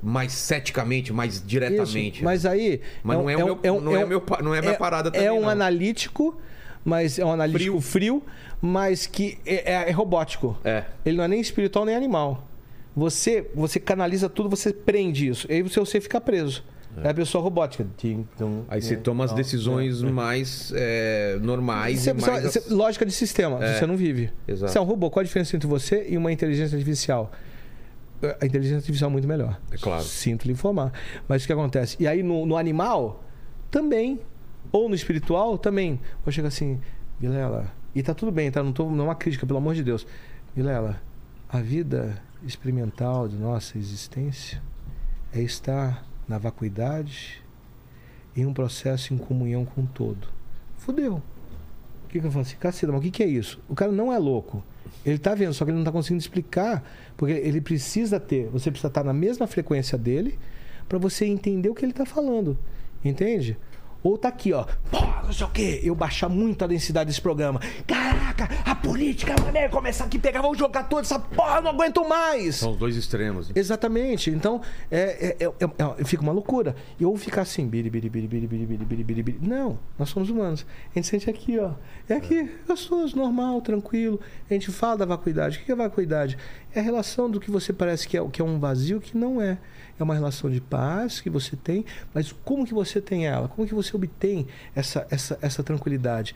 mais 0.01 0.33
ceticamente, 0.33 1.11
mais 1.13 1.41
diretamente. 1.45 2.15
Isso. 2.17 2.23
Mas 2.23 2.45
aí. 2.45 2.81
Mas 3.03 3.17
não 3.17 3.29
é 3.29 3.35
meu- 3.35 3.59
não 3.81 3.95
é 3.95 4.05
meu 4.05 4.23
não 4.43 4.53
é 4.55 4.61
minha 4.61 4.75
parada 4.75 5.09
também, 5.11 5.27
É 5.27 5.31
um 5.31 5.41
não. 5.41 5.49
analítico, 5.49 6.37
mas 6.83 7.17
é 7.19 7.25
um 7.25 7.31
analítico 7.31 7.79
frio, 7.81 8.21
mas 8.61 9.07
que 9.07 9.37
é, 9.45 9.73
é- 9.73 9.89
é 9.89 9.91
robótico. 9.91 10.57
É. 10.63 10.83
Ele 11.05 11.17
não 11.17 11.23
é 11.23 11.27
nem 11.27 11.39
espiritual 11.39 11.85
nem 11.85 11.95
animal. 11.95 12.47
Você, 12.95 13.49
você 13.53 13.79
canaliza 13.79 14.29
tudo, 14.29 14.49
você 14.49 14.71
prende 14.71 15.27
isso. 15.27 15.47
E 15.49 15.55
aí 15.55 15.61
você, 15.61 15.79
você 15.79 15.99
fica 15.99 16.21
preso. 16.21 16.63
É, 17.03 17.09
a 17.09 17.13
pessoa 17.13 17.43
robótica. 17.43 17.85
Tum, 17.97 18.63
Aí 18.69 18.81
você 18.81 18.95
toma 18.95 19.25
as 19.25 19.33
decisões 19.33 20.01
mais 20.01 20.71
é, 20.73 21.37
normais 21.41 21.99
Você- 21.99 22.09
e 22.11 22.13
mais... 22.13 22.43
você- 22.43 22.63
lógica 22.73 23.05
de 23.05 23.11
sistema, 23.11 23.61
É. 23.61 23.73
você 23.79 23.85
não 23.85 23.97
vive. 23.97 24.31
Exato. 24.47 24.71
Você 24.71 24.77
é 24.77 24.81
um 24.81 24.85
robô, 24.85 25.09
qual 25.09 25.19
a 25.19 25.25
diferença 25.25 25.53
entre 25.57 25.67
você 25.67 26.05
e 26.07 26.15
uma 26.15 26.31
inteligência 26.31 26.77
artificial? 26.77 27.33
A 28.21 28.45
inteligência 28.45 28.77
artificial 28.77 29.09
é 29.09 29.13
muito 29.13 29.27
melhor. 29.27 29.59
É 29.71 29.77
claro. 29.77 30.03
Sinto 30.03 30.45
lhe 30.45 30.53
informar. 30.53 30.91
Mas 31.27 31.43
o 31.43 31.47
que 31.47 31.53
acontece? 31.53 31.97
E 31.99 32.07
aí 32.07 32.23
no, 32.23 32.45
no 32.45 32.57
animal, 32.57 33.23
também. 33.69 34.19
Ou 34.71 34.89
no 34.89 34.95
espiritual, 34.95 35.57
também. 35.57 35.99
Vou 36.23 36.31
chegar 36.31 36.47
assim, 36.47 36.79
Vilela, 37.19 37.71
e 37.93 38.03
tá 38.03 38.13
tudo 38.13 38.31
bem, 38.31 38.51
tá? 38.51 38.61
Não, 38.61 38.73
tô, 38.73 38.89
não 38.89 39.05
é 39.05 39.07
uma 39.09 39.15
crítica, 39.15 39.45
pelo 39.45 39.57
amor 39.57 39.75
de 39.75 39.83
Deus. 39.83 40.05
Vilela, 40.55 41.01
a 41.47 41.61
vida 41.61 42.21
experimental 42.43 43.27
de 43.27 43.37
nossa 43.37 43.77
existência 43.77 44.61
é 45.33 45.41
estar 45.41 46.05
na 46.27 46.37
vacuidade 46.37 47.41
em 48.35 48.45
um 48.45 48.53
processo 48.53 49.13
em 49.13 49.17
comunhão 49.17 49.63
com 49.63 49.81
o 49.81 49.87
todo. 49.87 50.27
Fudeu. 50.77 51.21
O 52.03 52.07
que, 52.09 52.19
que 52.19 52.25
eu 52.25 52.31
falo 52.31 52.41
assim? 52.41 52.57
Caceta, 52.57 52.91
mas 52.91 52.99
o 52.99 53.03
que, 53.03 53.11
que 53.11 53.23
é 53.23 53.27
isso? 53.27 53.59
O 53.69 53.75
cara 53.75 53.91
não 53.91 54.11
é 54.11 54.17
louco. 54.17 54.63
Ele 55.05 55.17
tá 55.17 55.35
vendo, 55.35 55.53
só 55.53 55.63
que 55.65 55.71
ele 55.71 55.77
não 55.77 55.85
tá 55.85 55.91
conseguindo 55.91 56.21
explicar. 56.21 56.83
Porque 57.15 57.33
ele 57.33 57.61
precisa 57.61 58.19
ter, 58.19 58.47
você 58.47 58.69
precisa 58.71 58.87
estar 58.87 59.03
na 59.03 59.13
mesma 59.13 59.47
frequência 59.47 59.97
dele 59.97 60.37
pra 60.87 60.97
você 60.97 61.25
entender 61.25 61.69
o 61.69 61.75
que 61.75 61.85
ele 61.85 61.93
tá 61.93 62.05
falando. 62.05 62.57
Entende? 63.03 63.57
Ou 64.05 64.19
tá 64.19 64.27
aqui, 64.27 64.53
ó. 64.53 64.65
Pô, 64.91 64.99
não 65.25 65.33
sei 65.33 65.47
o 65.47 65.49
quê. 65.49 65.81
Eu 65.83 65.95
baixar 65.95 66.29
muito 66.29 66.63
a 66.63 66.67
densidade 66.67 67.07
desse 67.07 67.19
programa. 67.19 67.59
Caraca, 67.87 68.47
a 68.63 68.75
política, 68.75 69.33
mané, 69.43 69.67
começar 69.67 70.05
aqui, 70.05 70.19
pegar, 70.19 70.43
vamos 70.43 70.59
jogar 70.59 70.83
toda 70.83 71.01
essa 71.01 71.17
porra, 71.17 71.59
não 71.59 71.71
aguento 71.71 72.07
mais. 72.07 72.57
São 72.57 72.73
os 72.73 72.77
dois 72.77 72.95
extremos. 72.95 73.51
Exatamente. 73.55 74.29
Então, 74.29 74.61
é, 74.91 75.35
é, 75.39 75.45
é, 75.45 75.45
é- 75.45 76.01
é- 76.01 76.05
fica 76.05 76.21
uma 76.21 76.31
loucura. 76.31 76.75
E 76.99 77.03
ou 77.05 77.17
ficar 77.17 77.41
assim, 77.41 77.67
biri, 77.67 77.89
biri, 77.89 78.07
biri, 78.07 78.27
biri, 78.27 78.45
biri, 78.45 78.65
biri, 78.67 78.85
biri, 78.85 79.03
biri, 79.03 79.23
biri. 79.23 79.39
Não, 79.41 79.79
nós 79.97 80.09
somos 80.09 80.29
humanos. 80.29 80.63
A 80.91 80.99
gente 80.99 81.07
sente 81.07 81.27
aqui, 81.27 81.57
ó. 81.57 81.71
É 82.07 82.13
aqui, 82.13 82.47
gostoso, 82.67 83.17
normal, 83.17 83.59
tranquilo. 83.59 84.19
A 84.47 84.53
gente 84.53 84.71
fala 84.71 84.97
da 84.97 85.05
vacuidade. 85.05 85.57
O 85.57 85.65
que 85.65 85.71
é 85.71 85.75
vacuidade? 85.75 86.37
É 86.75 86.79
a 86.79 86.83
relação 86.83 87.27
do 87.27 87.39
que 87.39 87.49
você 87.49 87.73
parece 87.73 88.07
que 88.07 88.15
é, 88.15 88.23
que 88.29 88.39
é 88.39 88.45
um 88.45 88.59
vazio 88.59 89.01
que 89.01 89.17
não 89.17 89.41
é. 89.41 89.57
É 89.99 90.03
uma 90.03 90.13
relação 90.13 90.49
de 90.49 90.59
paz 90.59 91.21
que 91.21 91.29
você 91.29 91.55
tem, 91.55 91.85
mas 92.13 92.31
como 92.31 92.65
que 92.65 92.73
você 92.73 92.99
tem 92.99 93.27
ela? 93.27 93.47
Como 93.47 93.67
que 93.67 93.73
você 93.73 93.95
obtém 93.95 94.47
essa, 94.75 95.07
essa, 95.09 95.37
essa 95.41 95.63
tranquilidade? 95.63 96.35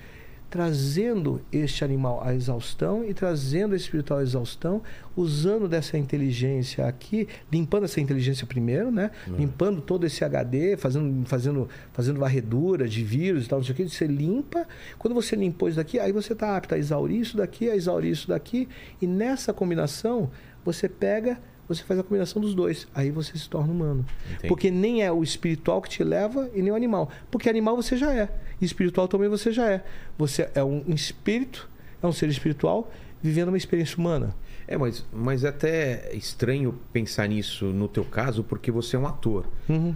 trazendo 0.50 1.42
este 1.52 1.84
animal 1.84 2.22
à 2.24 2.34
exaustão 2.34 3.06
e 3.06 3.14
trazendo 3.14 3.76
esse 3.76 3.86
espiritual 3.86 4.20
à 4.20 4.24
exaustão, 4.24 4.82
usando 5.16 5.68
dessa 5.68 5.98
inteligência 5.98 6.88
aqui, 6.88 7.28
limpando 7.52 7.84
essa 7.84 8.02
inteligência 8.02 8.48
primeiro, 8.48 8.92
né? 8.92 9.12
Limpando 9.28 9.80
todo 9.82 10.06
esse 10.06 10.26
HD, 10.26 10.76
fazendo, 10.76 11.26
fazendo, 11.28 11.70
fazendo 11.94 12.20
varredura 12.20 12.88
de 12.88 13.04
vírus 13.04 13.46
e 13.46 13.50
tal, 13.50 13.60
não 13.60 13.66
sei 13.66 13.74
o 13.74 13.76
que, 13.76 13.88
você 13.88 14.08
limpa. 14.08 14.68
Quando 14.98 15.14
você 15.14 15.36
limpou 15.36 15.70
isso 15.70 15.78
daqui, 15.78 16.00
aí 16.00 16.12
você 16.12 16.34
está 16.34 16.58
apto 16.58 16.74
a 16.74 16.78
exaurir 16.78 17.22
isso 17.22 17.38
daqui, 17.38 17.70
a 17.70 17.76
exaurir 17.76 18.12
isso 18.12 18.28
daqui, 18.28 18.68
e 19.00 19.06
nessa 19.06 19.54
combinação, 19.54 20.32
você 20.66 20.90
pega 20.90 21.40
você 21.70 21.84
faz 21.84 22.00
a 22.00 22.04
combinação 22.04 22.42
dos 22.42 22.56
dois. 22.56 22.88
Aí 22.96 23.12
você 23.12 23.38
se 23.38 23.48
torna 23.48 23.72
humano. 23.72 24.04
Entendi. 24.26 24.48
Porque 24.48 24.72
nem 24.72 25.04
é 25.04 25.12
o 25.12 25.22
espiritual 25.24 25.82
que 25.82 25.88
te 25.88 26.04
leva 26.04 26.50
e 26.54 26.62
nem 26.64 26.72
o 26.72 26.76
animal. 26.76 27.10
Porque 27.30 27.48
animal 27.48 27.76
você 27.76 27.96
já 27.96 28.12
é. 28.12 28.28
E 28.60 28.66
espiritual 28.66 29.08
também 29.08 29.30
você 29.30 29.52
já 29.52 29.70
é. 29.70 29.86
Você 30.18 30.50
é 30.56 30.64
um 30.64 30.84
espírito, 30.88 31.70
é 32.02 32.08
um 32.08 32.12
ser 32.12 32.28
espiritual 32.28 32.92
vivendo 33.22 33.50
uma 33.50 33.58
experiência 33.58 33.98
humana. 33.98 34.36
É, 34.68 34.78
mas, 34.78 35.06
mas 35.14 35.44
é 35.44 35.50
até 35.50 36.16
estranho 36.16 36.78
pensar 36.92 37.28
nisso 37.28 37.66
no 37.66 37.88
teu 37.88 38.04
caso, 38.04 38.44
porque 38.44 38.72
você 38.72 38.96
é 38.96 39.00
um 39.00 39.08
ator. 39.08 39.46
Uhum. 39.68 39.96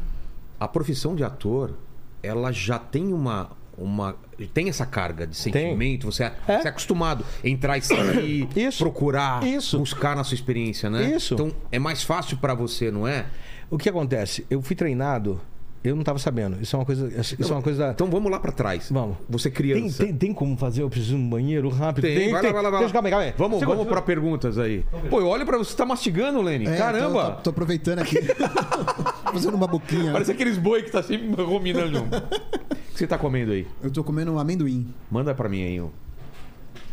A 0.59 0.67
profissão 0.67 1.15
de 1.15 1.23
ator, 1.23 1.75
ela 2.21 2.51
já 2.51 2.77
tem 2.77 3.11
uma. 3.11 3.51
uma 3.77 4.15
tem 4.53 4.69
essa 4.69 4.85
carga 4.85 5.25
de 5.27 5.35
sentimento, 5.35 6.11
você 6.11 6.23
é, 6.25 6.33
É. 6.47 6.59
você 6.61 6.67
é 6.67 6.69
acostumado 6.69 7.25
a 7.43 7.47
entrar 7.47 7.77
e 7.77 7.81
sair, 7.81 8.47
Isso. 8.55 8.79
procurar, 8.79 9.43
Isso. 9.45 9.77
buscar 9.79 10.15
na 10.15 10.23
sua 10.23 10.35
experiência, 10.35 10.89
né? 10.89 11.15
Isso. 11.15 11.33
Então 11.33 11.51
é 11.71 11.79
mais 11.79 12.03
fácil 12.03 12.37
pra 12.37 12.53
você, 12.53 12.89
não 12.91 13.07
é? 13.07 13.25
O 13.69 13.77
que 13.77 13.89
acontece? 13.89 14.45
Eu 14.49 14.61
fui 14.61 14.75
treinado, 14.75 15.39
eu 15.83 15.95
não 15.95 16.01
estava 16.01 16.17
sabendo. 16.19 16.57
Isso 16.61 16.75
é 16.75 16.79
uma 16.79 16.85
coisa. 16.85 17.07
Isso 17.19 17.35
é 17.41 17.55
uma 17.55 17.61
coisa. 17.61 17.91
Então 17.91 18.07
vamos 18.07 18.31
lá 18.31 18.39
pra 18.39 18.51
trás. 18.51 18.89
Vamos. 18.91 19.17
Você 19.29 19.49
Tem, 19.49 19.55
criança. 19.73 20.03
tem, 20.03 20.13
tem 20.15 20.33
como 20.33 20.55
fazer? 20.57 20.81
Eu 20.81 20.89
preciso 20.89 21.17
no 21.17 21.29
banheiro 21.29 21.67
rápido? 21.69 22.03
Tem, 22.03 22.31
vai 22.31 22.41
lá, 22.41 22.51
vai 22.51 22.61
lá, 22.63 22.69
vai 22.69 22.83
lá. 22.83 22.89
Calma 22.89 23.07
aí, 23.07 23.11
calma 23.11 23.25
aí. 23.25 23.33
Vamos, 23.37 23.59
Segura, 23.59 23.77
vamos 23.77 23.91
pra 23.91 24.01
perguntas 24.01 24.57
aí. 24.57 24.85
Pô, 25.09 25.19
eu 25.19 25.27
olho 25.27 25.45
pra 25.45 25.57
você, 25.57 25.75
tá 25.75 25.85
mastigando, 25.85 26.41
Lenny. 26.41 26.67
É, 26.67 26.77
Caramba! 26.77 27.23
Tô, 27.23 27.31
tô- 27.35 27.41
tô 27.43 27.49
aproveitando 27.49 27.99
aqui. 27.99 28.17
Fazendo 29.33 29.55
uma 29.55 29.67
boquinha. 29.67 30.11
Parece 30.11 30.31
aqueles 30.31 30.57
boi 30.57 30.83
que 30.83 30.91
tá 30.91 31.01
sempre 31.03 31.41
ruminando. 31.43 31.99
O 32.03 32.93
que 32.93 32.99
você 32.99 33.07
tá 33.07 33.17
comendo 33.17 33.51
aí? 33.51 33.65
Eu 33.81 33.89
tô 33.91 34.03
comendo 34.03 34.31
um 34.31 34.39
amendoim. 34.39 34.87
Manda 35.09 35.33
pra 35.33 35.49
mim 35.49 35.63
aí, 35.63 35.81
ó. 35.81 35.87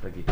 Tá 0.00 0.08
aqui. 0.08 0.24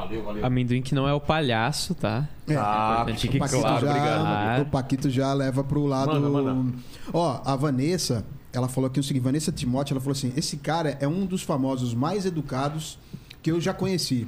Valeu, 0.00 0.24
valeu. 0.24 0.46
Amendoim 0.46 0.82
que 0.82 0.94
não 0.94 1.06
é 1.08 1.12
o 1.12 1.20
palhaço, 1.20 1.94
tá? 1.94 2.28
É, 2.48 2.54
Ah, 2.56 3.06
fique 3.16 3.36
o 3.36 3.40
Paquito 3.40 3.60
claro, 3.60 3.86
já, 3.86 3.90
obrigado. 3.90 4.62
O 4.62 4.66
Paquito 4.66 5.10
já 5.10 5.32
leva 5.32 5.62
pro 5.62 5.84
lado. 5.86 6.12
Manda, 6.12 6.28
manda. 6.28 6.72
Ó, 7.12 7.40
a 7.44 7.54
Vanessa, 7.56 8.24
ela 8.52 8.68
falou 8.68 8.88
aqui 8.88 8.98
o 9.00 9.02
seguinte: 9.02 9.22
Vanessa 9.22 9.52
Timote, 9.52 9.92
ela 9.92 10.00
falou 10.00 10.12
assim: 10.12 10.32
esse 10.36 10.56
cara 10.56 10.96
é 11.00 11.06
um 11.06 11.26
dos 11.26 11.42
famosos 11.42 11.94
mais 11.94 12.24
educados 12.26 12.98
que 13.42 13.50
eu 13.50 13.60
já 13.60 13.72
conheci. 13.74 14.26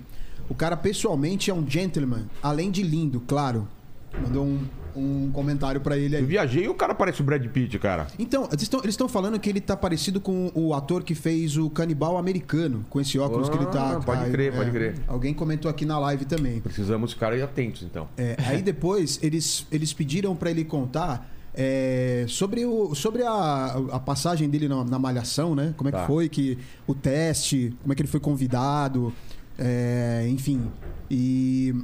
O 0.48 0.54
cara 0.54 0.76
pessoalmente 0.76 1.50
é 1.50 1.54
um 1.54 1.68
gentleman, 1.68 2.24
além 2.42 2.70
de 2.70 2.82
lindo, 2.82 3.20
claro. 3.20 3.66
Mandou 4.20 4.44
um, 4.44 4.60
um 4.94 5.30
comentário 5.32 5.80
pra 5.80 5.96
ele 5.96 6.14
Eu 6.16 6.20
aí. 6.20 6.24
viajei 6.26 6.64
e 6.64 6.68
o 6.68 6.74
cara 6.74 6.94
parece 6.94 7.20
o 7.22 7.24
Brad 7.24 7.44
Pitt, 7.46 7.78
cara. 7.78 8.06
Então, 8.18 8.48
eles 8.52 8.68
estão- 8.90 9.08
falando 9.08 9.38
que 9.40 9.48
ele 9.48 9.60
tá 9.60 9.76
parecido 9.76 10.20
com 10.20 10.50
o 10.54 10.74
ator 10.74 11.02
que 11.02 11.14
fez 11.14 11.56
o 11.56 11.70
Canibal 11.70 12.16
Americano, 12.18 12.84
com 12.90 13.00
esse 13.00 13.18
óculos 13.18 13.48
que 13.48 13.56
ele 13.56 13.66
tá. 13.66 13.96
Ah, 13.96 14.00
pode 14.00 14.30
crer, 14.30 14.52
pode 14.54 14.70
crer. 14.70 14.94
Alguém 15.08 15.32
comentou 15.34 15.70
aqui 15.70 15.84
na 15.86 15.98
live 15.98 16.24
também. 16.24 16.60
Precisamos 16.60 17.12
ficar 17.14 17.32
aí 17.32 17.40
atentos, 17.42 17.82
então. 17.82 18.08
É, 18.16 18.36
aí 18.46 18.60
depois 18.62 19.18
eles, 19.22 19.66
eles 19.72 19.92
pediram 19.92 20.36
pra 20.36 20.50
ele 20.50 20.64
contar 20.64 21.30
é, 21.54 22.24
sobre, 22.28 22.64
o, 22.64 22.94
sobre 22.94 23.22
a, 23.22 23.76
a 23.92 23.98
passagem 24.00 24.48
dele 24.48 24.68
na, 24.68 24.84
na 24.84 24.98
malhação, 24.98 25.54
né? 25.54 25.74
Como 25.76 25.88
é 25.88 25.92
Tá. 25.92 26.00
que 26.00 26.06
foi 26.06 26.28
que 26.28 26.58
o 26.86 26.94
teste, 26.94 27.74
como 27.82 27.92
é 27.92 27.96
que 27.96 28.02
ele 28.02 28.08
foi 28.08 28.20
convidado, 28.20 29.12
é, 29.58 30.26
enfim. 30.30 30.62
E 31.10 31.74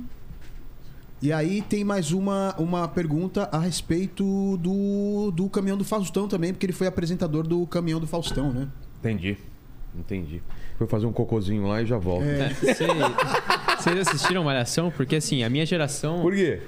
e 1.20 1.32
aí 1.32 1.62
tem 1.62 1.82
mais 1.84 2.12
uma, 2.12 2.54
uma 2.58 2.86
pergunta 2.88 3.48
a 3.52 3.58
respeito 3.58 4.56
do, 4.58 5.30
do 5.32 5.48
caminhão 5.48 5.76
do 5.76 5.84
Faustão 5.84 6.28
também, 6.28 6.52
porque 6.52 6.64
ele 6.66 6.72
foi 6.72 6.86
apresentador 6.86 7.46
do 7.46 7.66
caminhão 7.66 7.98
do 8.00 8.06
Faustão, 8.06 8.52
né? 8.52 8.68
Entendi. 9.00 9.36
Entendi. 9.98 10.42
Vou 10.78 10.86
fazer 10.86 11.06
um 11.06 11.12
cocôzinho 11.12 11.66
lá 11.66 11.82
e 11.82 11.86
já 11.86 11.98
volto. 11.98 12.24
É, 12.24 12.50
cê- 12.74 12.86
Vocês 13.78 14.08
assistiram 14.08 14.44
Malhação? 14.44 14.90
Porque 14.90 15.16
assim, 15.16 15.42
a 15.42 15.50
minha 15.50 15.66
geração. 15.66 16.20
Por 16.20 16.34
quê? 16.34 16.60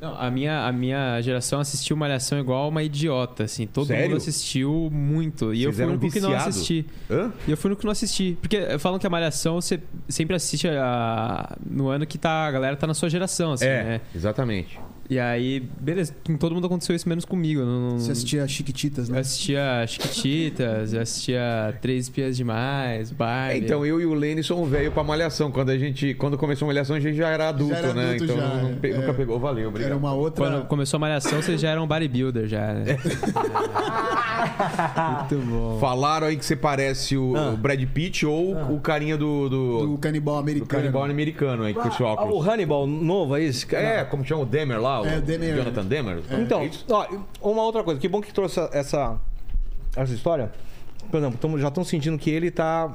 Não, 0.00 0.14
a 0.18 0.30
minha, 0.30 0.66
a 0.66 0.72
minha 0.72 1.20
geração 1.22 1.60
assistiu 1.60 1.96
Malhação 1.96 2.38
igual 2.38 2.68
uma 2.68 2.82
idiota, 2.82 3.44
assim. 3.44 3.66
Todo 3.66 3.86
Sério? 3.86 4.04
mundo 4.08 4.16
assistiu 4.16 4.88
muito. 4.92 5.54
E 5.54 5.62
eu 5.62 5.72
Vocês 5.72 5.76
fui 5.76 5.84
o 5.84 5.86
eram 5.86 5.92
único 5.98 6.12
que 6.12 6.20
não 6.20 6.34
assisti. 6.34 6.86
Hã? 7.10 7.32
E 7.46 7.50
eu 7.50 7.56
fui 7.56 7.68
o 7.68 7.70
único 7.70 7.80
que 7.80 7.86
não 7.86 7.92
assisti. 7.92 8.36
Porque 8.40 8.78
falam 8.78 8.98
que 8.98 9.06
a 9.06 9.10
Malhação 9.10 9.60
você 9.60 9.80
sempre 10.08 10.36
assiste 10.36 10.68
a- 10.68 11.56
no 11.64 11.88
ano 11.88 12.04
que 12.06 12.18
tá, 12.18 12.46
a 12.46 12.50
galera 12.50 12.76
tá 12.76 12.86
na 12.86 12.94
sua 12.94 13.08
geração, 13.08 13.52
assim, 13.52 13.64
é, 13.66 13.84
né? 13.84 14.00
exatamente. 14.14 14.78
E 15.08 15.18
aí, 15.20 15.60
beleza, 15.80 16.14
com 16.24 16.36
todo 16.36 16.54
mundo 16.54 16.66
aconteceu 16.66 16.96
isso, 16.96 17.06
menos 17.08 17.24
comigo. 17.26 17.60
Eu 17.60 17.66
não, 17.66 17.98
Você 17.98 18.12
assistia 18.12 18.48
Chiquititas, 18.48 19.08
Eu 19.08 19.14
né? 19.14 19.20
assistia 19.20 19.84
Chiquititas, 19.86 20.92
eu 20.94 21.00
assistia 21.02 21.78
Três 21.82 22.04
Espias 22.06 22.36
Demais, 22.36 23.10
Barbie. 23.10 23.58
Então, 23.58 23.84
eu 23.84 24.00
e 24.00 24.06
o 24.06 24.14
Lene 24.14 24.42
somos 24.42 24.68
velho 24.70 24.90
pra 24.92 25.04
malhação. 25.04 25.50
Quando 25.52 25.68
a 25.70 25.76
gente. 25.78 26.14
Quando 26.14 26.38
começou 26.38 26.64
a 26.64 26.68
malhação, 26.68 26.96
a 26.96 27.00
gente 27.00 27.16
já 27.16 27.28
era 27.28 27.50
adulto, 27.50 27.74
Já 27.74 27.78
era 27.80 27.92
né? 27.94 28.04
adulto 28.14 28.24
então 28.24 28.36
já, 28.36 28.48
não 28.48 28.68
é. 28.68 28.92
nunca 28.96 29.14
pegou. 29.14 29.38
Valeu, 29.38 29.68
obrigado. 29.68 29.90
Era 29.90 29.96
uma 29.98 30.14
outra. 30.14 30.42
Quando 30.44 30.66
começou 30.66 30.96
a 30.96 31.00
Malhação, 31.00 31.42
vocês 31.42 31.60
já 31.60 31.68
eram 31.70 31.86
bodybuilder, 31.86 32.46
já. 32.48 32.72
Né? 32.72 32.98
Muito 35.30 35.46
bom. 35.46 35.78
Falaram 35.80 36.26
aí 36.28 36.36
que 36.36 36.44
você 36.44 36.56
parece 36.56 37.16
o, 37.16 37.36
Ah. 37.36 37.50
o 37.50 37.56
Brad 37.56 37.82
Pitt 37.86 38.24
ou 38.26 38.54
o 38.72 38.80
carinha 38.80 39.16
do. 39.16 39.48
Do, 39.48 39.86
do 39.86 39.98
canibal 39.98 40.34
do 40.36 40.40
americano. 40.40 40.68
canibal 40.82 41.04
americano 41.04 41.62
aí, 41.64 41.74
com 41.74 41.86
esse 41.88 42.02
Ah, 42.02 42.24
o. 42.24 42.40
Hannibal 42.42 42.86
novo, 42.86 43.36
é 43.36 43.42
isso? 43.44 43.66
É, 43.74 44.04
como 44.04 44.24
chama 44.24 44.42
o 44.42 44.46
Demer 44.46 44.80
lá? 44.80 44.93
É, 45.04 45.18
o 45.18 45.22
Demer. 45.22 45.56
Jonathan 45.56 45.84
Demer? 45.86 46.22
Então, 46.40 46.60
É 46.62 46.70
ó, 46.90 47.06
uma 47.50 47.62
outra 47.62 47.82
coisa, 47.82 47.98
que 48.00 48.08
bom 48.08 48.20
que 48.20 48.32
trouxe 48.32 48.60
essa, 48.72 49.18
essa 49.96 50.12
história. 50.14 50.52
Por 51.10 51.18
exemplo, 51.18 51.38
tamo- 51.38 51.58
já 51.58 51.68
estão 51.68 51.84
sentindo 51.84 52.18
que 52.18 52.30
ele 52.30 52.50
tá. 52.50 52.90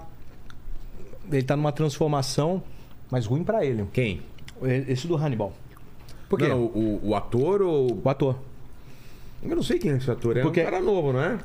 Ele 1.32 1.44
tá 1.44 1.56
numa 1.56 1.72
transformação, 1.72 2.62
mas 3.10 3.26
ruim 3.26 3.44
pra 3.44 3.64
ele. 3.66 3.86
Quem? 3.94 4.22
Esse 4.88 5.08
do 5.08 5.16
Hannibal. 5.16 5.54
Por 6.28 6.40
quê? 6.40 6.48
Não, 6.48 6.64
o, 6.66 7.00
o 7.04 7.16
ator 7.16 7.62
ou. 7.62 8.02
O 8.04 8.10
ator. 8.10 8.36
Eu 9.42 9.56
não 9.56 9.64
sei 9.64 9.80
quem 9.80 9.92
é 9.92 9.98
esse 9.98 10.10
ator. 10.12 10.36
É 10.38 10.42
Porque- 10.42 10.62
um 10.62 10.66
cara 10.66 10.82
novo, 10.82 11.14
não 11.14 11.22
é? 11.22 11.38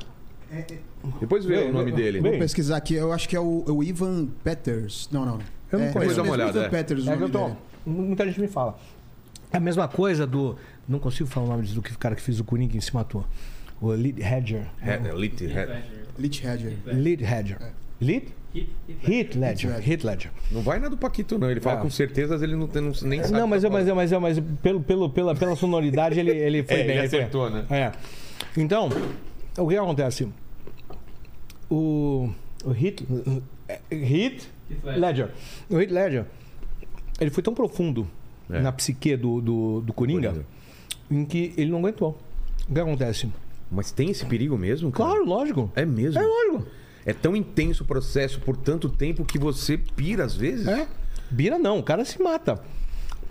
Depois 1.19 1.43
vê 1.45 1.57
Bem, 1.57 1.69
o 1.69 1.73
nome 1.73 1.85
bem, 1.91 1.95
dele. 1.95 2.21
bem. 2.21 2.31
Vou 2.33 2.39
pesquisar 2.39 2.77
aqui, 2.77 2.93
eu 2.95 3.11
acho 3.11 3.27
que 3.27 3.35
é 3.35 3.39
o, 3.39 3.63
o 3.67 3.83
Ivan 3.83 4.27
Peters. 4.43 5.09
Não, 5.11 5.25
não. 5.25 5.39
Eu 5.71 5.79
não 5.79 5.85
é, 5.87 5.91
conheço. 5.91 6.13
é 6.13 6.15
Dá 6.17 6.23
uma 6.23 6.31
olhada, 6.33 6.49
Ivan 6.51 6.65
é. 6.65 6.69
Peters, 6.69 6.99
o 7.05 7.09
É 7.09 7.13
que 7.13 7.19
nome 7.19 7.23
eu 7.25 7.29
tô, 7.29 7.45
dele. 7.47 7.57
muita 7.85 8.25
gente 8.25 8.39
me 8.41 8.47
fala. 8.47 8.77
É 9.55 9.57
a 9.57 9.61
mesma 9.61 9.87
coisa 9.87 10.27
do. 10.27 10.57
Não 10.87 10.99
consigo 10.99 11.29
falar 11.29 11.45
o 11.45 11.49
nome 11.49 11.67
do 11.67 11.81
que 11.81 11.93
o 11.93 11.97
cara 11.97 12.13
que 12.15 12.21
fez 12.21 12.39
o 12.39 12.43
Coringa 12.43 12.77
e 12.77 12.81
se 12.81 12.93
matou. 12.93 13.25
O 13.81 13.87
Lead 13.89 14.21
Hedger. 14.21 14.67
É, 14.81 14.97
Lit- 15.13 15.41
é- 15.43 15.83
Lich 16.19 16.45
Hedger. 16.45 16.73
Lead 16.85 17.23
Hedger. 17.23 17.57
Lead? 18.01 18.27
Heath 18.53 19.35
Ledger. 19.35 19.71
Ledger. 19.71 19.89
Heath 19.91 20.03
Ledger. 20.03 20.31
Não 20.51 20.61
vai 20.61 20.79
na 20.79 20.87
do 20.89 20.97
Paquito, 20.97 21.37
não. 21.37 21.49
Ele 21.51 21.59
fala 21.61 21.79
Ah. 21.79 21.81
com 21.81 21.89
certeza, 21.89 22.35
ele 22.41 22.55
não, 22.55 22.67
tem, 22.67 22.81
não 22.81 22.91
nem 23.03 23.21
sabe. 23.21 23.33
Não, 23.33 23.47
mas, 23.47 23.63
eu, 23.63 23.71
mas, 23.71 23.87
eu, 23.87 23.95
mas, 23.95 24.11
eu, 24.11 24.21
mas 24.21 24.39
pelo, 24.61 24.81
pelo, 24.81 25.09
pela, 25.09 25.35
pela 25.35 25.55
sonoridade 25.55 26.19
ele, 26.19 26.31
ele 26.31 26.63
foi 26.67 26.79
É, 26.81 26.83
bem. 26.83 26.97
ele 26.97 27.09
foi- 27.09 27.19
acertou, 27.19 27.49
né? 27.49 27.65
É. 27.69 27.91
Então, 28.57 28.89
o 29.57 29.67
que 29.67 29.75
acontece? 29.77 30.27
O, 31.69 32.29
o 32.63 32.71
Heath, 32.71 33.03
Heath 33.91 34.47
Ledger. 34.83 35.29
O 35.69 35.79
Heath 35.79 35.91
Ledger, 35.91 36.25
ele 37.19 37.29
foi 37.31 37.43
tão 37.43 37.53
profundo 37.53 38.07
É. 38.49 38.61
na 38.61 38.71
psique 38.71 39.15
do, 39.17 39.41
do, 39.41 39.81
do 39.81 39.93
Coringa, 39.93 40.29
Coringa. 40.29 40.45
em 41.09 41.25
que 41.25 41.53
ele 41.57 41.71
não 41.71 41.79
aguentou. 41.79 42.17
O 42.69 42.73
que 42.73 42.79
acontece? 42.79 43.29
Mas 43.71 43.91
tem 43.91 44.09
esse 44.11 44.25
perigo 44.25 44.57
mesmo? 44.57 44.91
cara? 44.91 45.09
Claro, 45.09 45.25
lógico. 45.25 45.71
É 45.75 45.85
mesmo? 45.85 46.19
É 46.21 46.23
lógico. 46.25 46.67
É 47.05 47.13
tão 47.13 47.35
intenso 47.35 47.83
o 47.83 47.85
processo 47.87 48.39
por 48.41 48.55
tanto 48.57 48.89
tempo 48.89 49.23
que 49.25 49.37
você 49.39 49.77
pira 49.77 50.23
às 50.23 50.35
vezes? 50.35 50.67
É. 50.67 50.87
Bira 51.29 51.57
não, 51.59 51.79
o 51.79 51.83
cara 51.83 52.03
se 52.05 52.21
mata. 52.21 52.61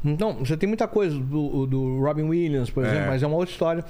Então, 0.04 0.34
você 0.44 0.56
tem 0.56 0.68
muita 0.68 0.86
coisa 0.86 1.18
do, 1.18 1.66
do 1.66 2.00
Robin 2.00 2.22
Williams, 2.24 2.70
por 2.70 2.84
É. 2.84 2.88
exemplo, 2.90 3.06
mas 3.08 3.22
é 3.22 3.26
uma 3.26 3.36
outra 3.36 3.52
história. 3.52 3.84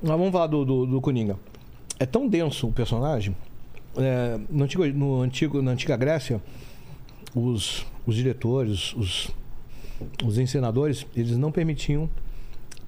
Mas 0.00 0.10
vamos 0.10 0.30
falar 0.32 0.46
do, 0.46 0.64
do, 0.64 0.86
do 0.86 1.00
Coringa. 1.00 1.36
É 1.98 2.06
tão 2.06 2.26
denso 2.28 2.68
o 2.68 2.72
personagem. 2.72 3.36
é, 3.96 4.38
no 4.48 4.64
antigo, 4.64 4.86
no 4.86 5.20
antigo, 5.20 5.60
na 5.60 5.72
antiga 5.72 5.96
Grécia, 5.96 6.40
os, 7.34 7.84
os 8.06 8.14
diretores, 8.16 8.94
os, 8.94 9.30
os 10.24 10.38
encenadores, 10.38 11.06
eles 11.16 11.36
não 11.36 11.50
permitiam 11.52 12.08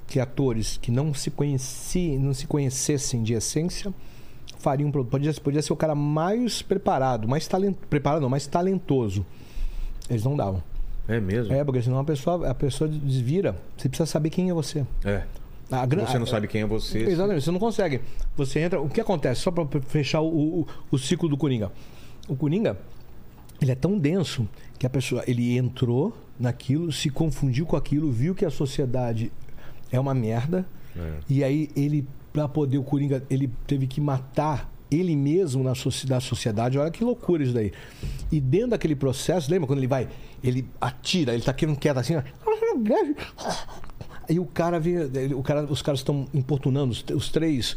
que 0.06 0.20
atores 0.20 0.78
que 0.80 0.90
não 0.90 1.14
se 1.14 1.30
conheci, 1.30 2.18
não 2.18 2.34
se 2.34 2.46
conhecessem 2.46 3.22
de 3.22 3.32
essência 3.34 3.92
fariam 4.58 4.88
um 4.88 4.92
produto. 4.92 5.10
Podia, 5.10 5.32
podia 5.34 5.60
ser 5.62 5.72
o 5.72 5.76
cara 5.76 5.94
mais 5.94 6.62
preparado, 6.62 7.28
mais 7.28 7.46
talent, 7.46 7.76
preparado, 7.90 8.22
não, 8.22 8.30
mais 8.30 8.46
talentoso. 8.46 9.24
Eles 10.08 10.24
não 10.24 10.34
davam. 10.36 10.62
É 11.06 11.20
mesmo? 11.20 11.52
É, 11.52 11.62
porque 11.62 11.82
senão 11.82 11.98
a 11.98 12.04
pessoa, 12.04 12.48
a 12.48 12.54
pessoa 12.54 12.88
desvira. 12.88 13.56
Você 13.76 13.88
precisa 13.90 14.06
saber 14.06 14.30
quem 14.30 14.48
é 14.48 14.54
você. 14.54 14.86
É. 15.04 15.22
A 15.70 15.84
gran- 15.84 16.06
Você 16.06 16.18
não 16.18 16.26
sabe 16.26 16.46
quem 16.46 16.62
é 16.62 16.66
você. 16.66 16.98
Exatamente, 17.00 17.44
você 17.44 17.50
não 17.50 17.58
consegue. 17.58 18.00
Você 18.36 18.60
entra. 18.60 18.80
O 18.80 18.88
que 18.88 19.00
acontece? 19.00 19.40
Só 19.42 19.50
para 19.50 19.66
fechar 19.82 20.20
o, 20.20 20.60
o, 20.60 20.66
o 20.90 20.98
ciclo 20.98 21.28
do 21.28 21.36
Coringa. 21.36 21.70
O 22.28 22.34
Coringa, 22.36 22.78
ele 23.60 23.72
é 23.72 23.74
tão 23.74 23.98
denso 23.98 24.48
que 24.78 24.86
a 24.86 24.90
pessoa. 24.90 25.22
Ele 25.26 25.56
entrou 25.56 26.16
naquilo, 26.38 26.90
se 26.92 27.10
confundiu 27.10 27.64
com 27.66 27.76
aquilo, 27.76 28.10
viu 28.10 28.34
que 28.34 28.44
a 28.44 28.50
sociedade 28.50 29.30
é 29.90 29.98
uma 30.00 30.14
merda. 30.14 30.66
É. 30.96 31.12
E 31.28 31.44
aí 31.44 31.68
ele, 31.76 32.06
para 32.32 32.48
poder 32.48 32.78
o 32.78 32.82
Coringa, 32.82 33.22
ele 33.30 33.50
teve 33.66 33.86
que 33.86 34.00
matar 34.00 34.72
ele 34.90 35.16
mesmo 35.16 35.62
na 35.64 35.74
soci- 35.74 36.06
da 36.06 36.20
sociedade. 36.20 36.78
Olha 36.78 36.90
que 36.90 37.02
loucura 37.02 37.42
isso 37.42 37.52
daí. 37.52 37.72
E 38.30 38.40
dentro 38.40 38.70
daquele 38.70 38.94
processo, 38.94 39.50
lembra 39.50 39.66
quando 39.66 39.78
ele 39.80 39.88
vai, 39.88 40.08
ele 40.42 40.66
atira, 40.80 41.34
ele 41.34 41.42
tá 41.42 41.52
querendo 41.52 41.76
quieto 41.78 41.98
assim, 41.98 42.14
ó. 42.16 42.22
Aí 44.28 44.38
o 44.38 44.46
cara 44.46 44.80
vê, 44.80 44.98
o 45.34 45.42
cara, 45.42 45.64
os 45.64 45.82
caras 45.82 46.00
estão 46.00 46.26
importunando, 46.32 46.92
os, 46.92 47.04
os 47.14 47.28
três, 47.28 47.76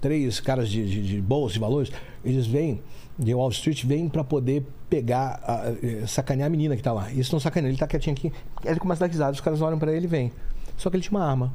três 0.00 0.38
caras 0.40 0.68
de, 0.68 0.88
de, 0.88 1.02
de 1.06 1.20
bolsa 1.20 1.56
e 1.56 1.58
valores, 1.58 1.90
eles 2.24 2.46
vêm, 2.46 2.80
de 3.18 3.34
Wall 3.34 3.48
Street, 3.50 3.84
vêm 3.84 4.08
para 4.08 4.22
poder 4.22 4.64
pegar, 4.88 5.40
a- 5.44 5.72
eh, 5.82 6.06
sacanear 6.06 6.46
a 6.46 6.50
menina 6.50 6.76
que 6.76 6.82
tá 6.82 6.92
lá. 6.92 7.10
Eles 7.10 7.26
estão 7.26 7.40
sacaneando, 7.40 7.72
ele 7.72 7.78
tá 7.78 7.86
quietinho 7.86 8.14
aqui, 8.16 8.32
aí 8.64 8.70
ele 8.70 8.80
começa 8.80 9.04
a 9.04 9.06
dar 9.08 9.12
risada, 9.12 9.32
os 9.32 9.40
caras 9.40 9.60
olham 9.60 9.78
para 9.78 9.92
ele 9.92 10.04
e 10.04 10.08
vem. 10.08 10.32
Só 10.76 10.88
que 10.88 10.96
ele 10.96 11.02
tinha 11.02 11.18
uma 11.18 11.26
arma. 11.28 11.52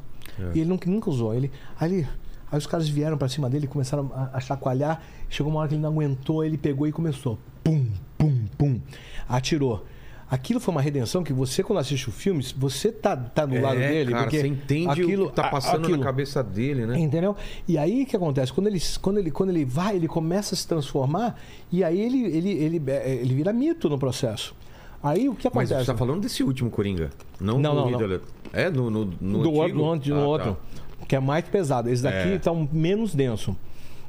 E 0.54 0.60
ele 0.60 0.70
nunca, 0.70 0.90
nunca 0.90 1.10
usou. 1.10 1.34
Ele, 1.34 1.50
aí, 1.80 1.92
ele- 1.94 2.08
aí 2.52 2.58
os 2.58 2.68
caras 2.68 2.90
vieram 2.90 3.18
para 3.18 3.30
cima 3.30 3.50
dele, 3.50 3.66
começaram 3.68 4.12
a, 4.14 4.38
a 4.38 4.40
chacoalhar, 4.40 5.02
chegou 5.30 5.52
uma 5.52 5.60
hora 5.62 5.70
que 5.70 5.76
ele 5.76 5.82
não 5.82 5.90
aguentou, 5.90 6.44
ele 6.44 6.58
pegou 6.58 6.86
e 6.88 6.92
começou. 6.92 7.38
Pum, 7.64 7.88
pum, 8.18 8.46
pum. 8.58 8.80
Atirou. 9.28 9.86
Aquilo 10.34 10.60
foi 10.60 10.72
uma 10.74 10.82
redenção 10.82 11.24
que 11.24 11.32
você, 11.32 11.62
quando 11.62 11.78
assiste 11.78 12.10
o 12.10 12.12
filme, 12.12 12.44
você 12.58 12.92
tá, 12.92 13.16
tá 13.16 13.46
do 13.46 13.62
lado 13.62 13.80
É, 13.80 13.88
dele. 13.88 14.12
cara, 14.14 14.24
porque 14.24 14.40
você 14.40 14.48
entende 14.48 14.90
aquilo, 14.90 15.26
o 15.26 15.30
que 15.30 15.36
tá 15.36 15.48
passando 15.48 15.84
aquilo- 15.84 15.98
na 16.00 16.04
cabeça 16.04 16.42
dele, 16.44 16.88
né? 16.88 16.98
Entendeu? 17.00 17.36
E 17.68 17.78
aí 17.78 18.02
o 18.02 18.06
que 18.08 18.16
acontece? 18.16 18.52
Quando 18.52 18.66
ele, 18.66 18.82
quando 19.00 19.18
ele, 19.20 19.30
quando 19.30 19.50
ele 19.52 19.64
vai, 19.64 19.96
ele 19.96 20.08
começa 20.08 20.56
a 20.56 20.58
se 20.58 20.68
transformar 20.68 21.40
e 21.72 21.84
aí 21.84 22.02
ele, 22.02 22.26
ele, 22.26 22.50
ele, 22.52 22.82
é, 22.88 23.14
ele 23.22 23.36
vira 23.36 23.54
mito 23.54 23.88
no 23.88 24.00
processo. 24.00 24.56
Aí 25.04 25.30
o 25.30 25.36
que 25.36 25.48
Mas 25.54 25.70
acontece? 25.72 25.86
você 25.86 25.92
tá 25.92 25.98
falando 25.98 26.22
desse 26.22 26.42
último 26.44 26.72
Coringa? 26.72 27.12
Não, 27.40 27.60
Não, 27.60 27.76
não, 27.76 27.92
não. 27.92 28.20
É, 28.52 28.72
no, 28.72 28.90
no, 28.90 29.06
no 29.06 29.44
do 29.44 29.62
antigo? 29.62 29.62
outro, 29.62 29.76
no 29.78 29.84
outro, 29.84 30.16
no 30.16 30.22
Ah, 30.22 30.26
outro, 30.28 30.58
tá. 31.00 31.06
que 31.06 31.16
é 31.16 31.20
mais 31.20 31.46
pesado. 31.46 31.90
Esse 31.92 32.02
daqui 32.02 32.30
É. 32.30 32.40
tá 32.40 32.52
um 32.52 32.68
menos 32.72 33.14
denso. 33.14 33.56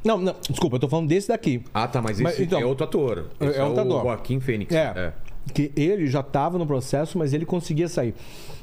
Não, 0.05 0.19
não, 0.19 0.35
desculpa, 0.51 0.77
eu 0.77 0.81
tô 0.81 0.89
falando 0.89 1.09
desse 1.09 1.29
daqui. 1.29 1.63
Ah, 1.73 1.89
tá, 1.89 2.01
mas 2.03 2.13
esse 2.13 2.23
Mas, 2.23 2.39
então, 2.39 2.61
é 2.61 2.65
outro 2.67 2.85
ator. 2.85 3.25
é 3.41 3.47
Esse 3.47 3.59
outro 3.61 3.77
o 3.77 3.81
ator. 3.81 4.03
Joaquim 4.03 4.39
Fênix. 4.39 4.75
É, 4.75 5.13
Que 5.53 5.71
ele 5.77 6.07
já 6.07 6.21
estava 6.21 6.59
no 6.59 6.67
processo, 6.67 7.19
mas 7.19 7.33
ele 7.33 7.45
conseguia 7.45 7.89
sair. 7.89 8.15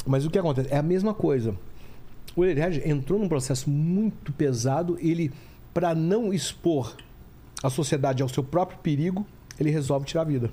Mas 0.05 0.25
o 0.25 0.29
que 0.29 0.39
acontece? 0.39 0.67
É 0.73 0.77
a 0.77 0.83
mesma 0.83 1.13
coisa. 1.13 1.55
O 2.35 2.41
Ledger 2.41 2.87
entrou 2.89 3.19
num 3.19 3.27
processo 3.29 3.69
muito 3.69 4.31
pesado. 4.33 4.97
Ele, 4.99 5.31
para 5.73 5.93
não 5.93 6.33
expor 6.33 6.95
a 7.61 7.69
sociedade 7.69 8.23
ao 8.23 8.29
seu 8.29 8.43
próprio 8.43 8.79
perigo, 8.79 9.25
ele 9.59 9.69
resolve 9.69 10.05
tirar 10.05 10.21
a 10.21 10.25
vida. 10.25 10.51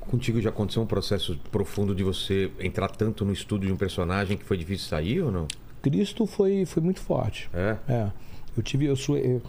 Contigo 0.00 0.40
já 0.40 0.48
aconteceu 0.48 0.82
um 0.82 0.86
processo 0.86 1.38
profundo 1.52 1.94
de 1.94 2.02
você 2.02 2.50
entrar 2.58 2.88
tanto 2.88 3.24
no 3.24 3.32
estudo 3.32 3.66
de 3.66 3.72
um 3.72 3.76
personagem 3.76 4.36
que 4.38 4.44
foi 4.44 4.56
difícil 4.56 4.88
sair 4.88 5.20
ou 5.20 5.30
não? 5.30 5.46
Cristo 5.82 6.26
foi, 6.26 6.64
foi 6.64 6.82
muito 6.82 7.00
forte. 7.00 7.48
É. 7.54 7.76
É. 7.88 8.10
Eu 8.56 8.62
tive. 8.62 8.86
Eu 8.86 8.96
eu- 9.10 9.42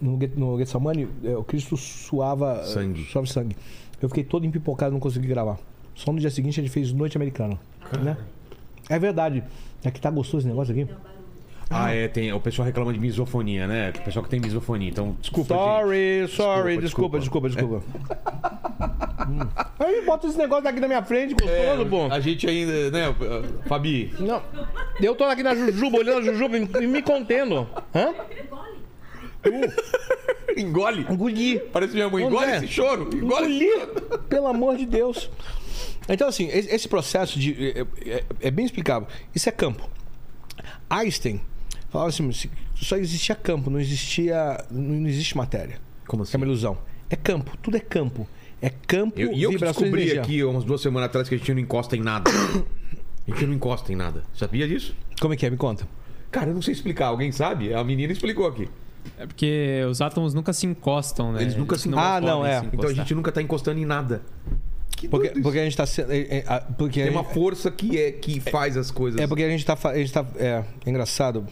no, 0.00 0.18
Get- 0.18 0.36
no 0.36 0.58
Getsemane, 0.58 1.06
é, 1.22 1.36
o 1.36 1.44
Cristo 1.44 1.76
suava 1.76 2.64
Sangue. 2.64 3.04
Suava 3.04 3.26
sangue. 3.26 3.56
Eu 4.00 4.08
fiquei 4.08 4.24
todo 4.24 4.46
empipocado, 4.46 4.92
não 4.92 5.00
consegui 5.00 5.28
gravar. 5.28 5.58
Só 5.94 6.12
no 6.12 6.18
dia 6.18 6.30
seguinte 6.30 6.58
a 6.60 6.62
gente 6.62 6.72
fez 6.72 6.92
Noite 6.92 7.16
Americana. 7.16 7.58
Né? 8.02 8.16
É 8.88 8.98
verdade. 8.98 9.42
É 9.84 9.90
que 9.90 10.00
tá 10.00 10.10
gostoso 10.10 10.38
esse 10.38 10.48
negócio 10.48 10.72
aqui. 10.72 10.88
Ah, 11.72 11.94
é, 11.94 12.08
tem. 12.08 12.32
O 12.32 12.40
pessoal 12.40 12.66
reclama 12.66 12.92
de 12.92 12.98
misofonia, 12.98 13.68
né? 13.68 13.92
O 13.96 14.02
pessoal 14.02 14.24
que 14.24 14.28
tem 14.28 14.40
misofonia. 14.40 14.88
Então, 14.88 15.16
desculpa. 15.20 15.54
sorry, 15.54 16.22
gente. 16.22 16.34
sorry, 16.34 16.78
desculpa, 16.78 17.20
desculpa, 17.20 17.48
desculpa. 17.48 17.84
Hum. 19.28 19.46
Aí 19.78 20.04
bota 20.04 20.26
esse 20.26 20.36
negócio 20.36 20.68
aqui 20.68 20.80
na 20.80 20.88
minha 20.88 21.02
frente, 21.04 21.34
gostoso, 21.34 21.86
pô. 21.88 22.12
A 22.12 22.18
gente 22.18 22.48
ainda, 22.48 22.90
né, 22.90 23.14
Fabi? 23.66 24.12
Não. 24.18 24.42
Eu 25.00 25.14
tô 25.14 25.22
aqui 25.22 25.44
na 25.44 25.54
Jujuba, 25.54 25.98
olhando 25.98 26.18
a 26.18 26.22
Jujuba 26.22 26.56
e 26.56 26.86
me 26.88 27.02
contendo. 27.02 27.68
Hã? 27.94 28.12
Engole. 30.60 31.06
Engoli. 31.10 31.58
Parece 31.72 31.94
minha 31.94 32.08
mãe. 32.08 32.24
Engole 32.24 32.50
esse 32.52 32.68
choro. 32.68 33.08
Engole. 33.14 33.64
Engoli. 33.64 34.18
Pelo 34.28 34.46
amor 34.46 34.76
de 34.76 34.86
Deus. 34.86 35.30
Então, 36.08 36.28
assim, 36.28 36.48
esse 36.48 36.88
processo 36.88 37.38
de. 37.38 37.54
É, 37.70 37.86
é- 38.06 38.24
é 38.40 38.50
bem 38.50 38.64
explicável. 38.64 39.06
Isso 39.34 39.48
é 39.48 39.52
campo. 39.52 39.88
Einstein 40.88 41.40
falava 41.88 42.10
assim: 42.10 42.30
só 42.74 42.96
existia 42.96 43.34
campo, 43.34 43.70
não 43.70 43.80
existia. 43.80 44.64
Não 44.70 45.06
existe 45.06 45.36
matéria. 45.36 45.78
Como 46.06 46.24
É 46.24 46.36
uma 46.36 46.46
ilusão. 46.46 46.78
É 47.08 47.16
campo, 47.16 47.56
tudo 47.58 47.76
é 47.76 47.80
campo. 47.80 48.26
É 48.62 48.68
campo, 48.68 49.18
Eu, 49.18 49.32
e 49.32 49.42
eu 49.42 49.50
que 49.50 49.56
vibrações 49.56 49.76
e 49.78 49.82
descobri 49.84 50.02
energia. 50.02 50.20
aqui 50.22 50.44
umas 50.44 50.64
duas 50.64 50.82
semanas 50.82 51.06
atrás 51.08 51.28
que 51.28 51.34
a 51.34 51.38
gente 51.38 51.52
não 51.54 51.60
encosta 51.60 51.96
em 51.96 52.00
nada. 52.00 52.30
A 53.26 53.32
gente 53.32 53.46
não 53.46 53.54
encosta 53.54 53.92
em 53.92 53.96
nada. 53.96 54.24
Sabia 54.34 54.66
disso? 54.66 54.94
Como 55.20 55.32
é 55.32 55.36
que 55.36 55.46
é? 55.46 55.50
Me 55.50 55.56
conta. 55.56 55.86
Cara, 56.32 56.50
eu 56.50 56.54
não 56.54 56.60
sei 56.62 56.72
explicar. 56.74 57.06
Alguém 57.08 57.30
sabe? 57.30 57.72
A 57.72 57.82
menina 57.84 58.12
explicou 58.12 58.46
aqui. 58.46 58.68
É 59.18 59.26
porque 59.26 59.82
os 59.88 60.00
átomos 60.00 60.34
nunca 60.34 60.52
se 60.52 60.66
encostam, 60.66 61.32
né? 61.32 61.42
Eles 61.42 61.56
nunca 61.56 61.76
se 61.76 61.88
encostam. 61.88 62.12
Ah, 62.12 62.20
não, 62.20 62.46
é. 62.46 62.62
Então 62.72 62.88
a 62.88 62.92
gente 62.92 63.14
nunca 63.14 63.30
tá 63.30 63.42
encostando 63.42 63.78
em 63.78 63.84
nada. 63.84 64.22
Que 64.96 65.08
Porque, 65.08 65.28
porque 65.40 65.58
a 65.58 65.64
gente 65.64 65.76
tá 65.76 65.86
sendo. 65.86 66.12
É, 66.12 66.38
é, 66.38 66.62
porque 66.76 67.02
Tem 67.02 67.10
uma 67.10 67.24
força 67.24 67.70
que 67.70 67.98
é 67.98 68.12
que 68.12 68.38
faz 68.38 68.76
as 68.76 68.90
coisas. 68.90 69.20
É 69.20 69.26
porque 69.26 69.42
a 69.42 69.48
gente 69.48 69.64
tá. 69.64 69.76
A 69.84 69.94
gente 69.94 70.12
tá 70.12 70.26
é, 70.36 70.64
é 70.84 70.90
engraçado. 70.90 71.46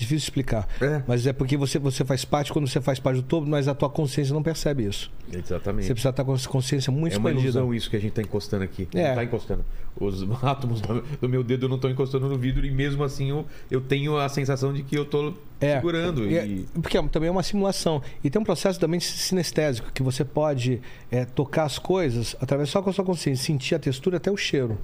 Difícil 0.00 0.24
explicar. 0.24 0.66
É. 0.80 1.02
Mas 1.06 1.26
é 1.26 1.32
porque 1.32 1.56
você, 1.58 1.78
você 1.78 2.04
faz 2.06 2.24
parte, 2.24 2.50
quando 2.50 2.66
você 2.66 2.80
faz 2.80 2.98
parte 2.98 3.16
do 3.16 3.22
todo, 3.22 3.46
mas 3.46 3.68
a 3.68 3.74
tua 3.74 3.90
consciência 3.90 4.32
não 4.32 4.42
percebe 4.42 4.84
isso. 4.86 5.10
Exatamente. 5.30 5.86
Você 5.86 5.92
precisa 5.92 6.08
estar 6.08 6.24
com 6.24 6.34
essa 6.34 6.48
consciência 6.48 6.90
muito 6.90 7.14
É 7.14 7.18
uma 7.18 7.28
expandida. 7.30 7.58
ilusão 7.58 7.74
isso 7.74 7.90
que 7.90 7.96
a 7.96 8.00
gente 8.00 8.12
tá 8.12 8.22
encostando 8.22 8.64
aqui. 8.64 8.88
É. 8.94 9.08
Não 9.08 9.14
tá 9.16 9.24
encostando. 9.24 9.64
Os 10.00 10.22
átomos 10.42 10.80
do 10.80 11.28
meu 11.28 11.44
dedo 11.44 11.68
não 11.68 11.76
estão 11.76 11.90
encostando 11.90 12.28
no 12.28 12.38
vidro 12.38 12.64
e 12.64 12.70
mesmo 12.70 13.04
assim 13.04 13.28
eu, 13.28 13.44
eu 13.70 13.80
tenho 13.80 14.16
a 14.16 14.26
sensação 14.30 14.72
de 14.72 14.82
que 14.82 14.96
eu 14.96 15.04
tô 15.04 15.34
É. 15.60 15.74
segurando. 15.76 16.26
E 16.26 16.36
é- 16.38 16.48
porque 16.80 16.96
é- 16.96 17.02
também 17.08 17.28
é 17.28 17.30
uma 17.32 17.42
simulação. 17.42 18.00
E 18.24 18.30
tem 18.30 18.40
um 18.40 18.44
processo 18.44 18.80
também 18.80 19.00
sinestésico, 19.00 19.92
que 19.92 20.02
você 20.02 20.24
pode 20.24 20.80
é, 21.10 21.26
tocar 21.26 21.64
as 21.64 21.78
coisas 21.78 22.34
através 22.40 22.70
só 22.70 22.80
com 22.80 22.88
a 22.88 22.92
sua 22.92 23.04
consciência, 23.04 23.44
sentir 23.44 23.74
a 23.74 23.78
textura 23.78 24.16
até 24.16 24.30
o 24.30 24.36
cheiro. 24.36 24.78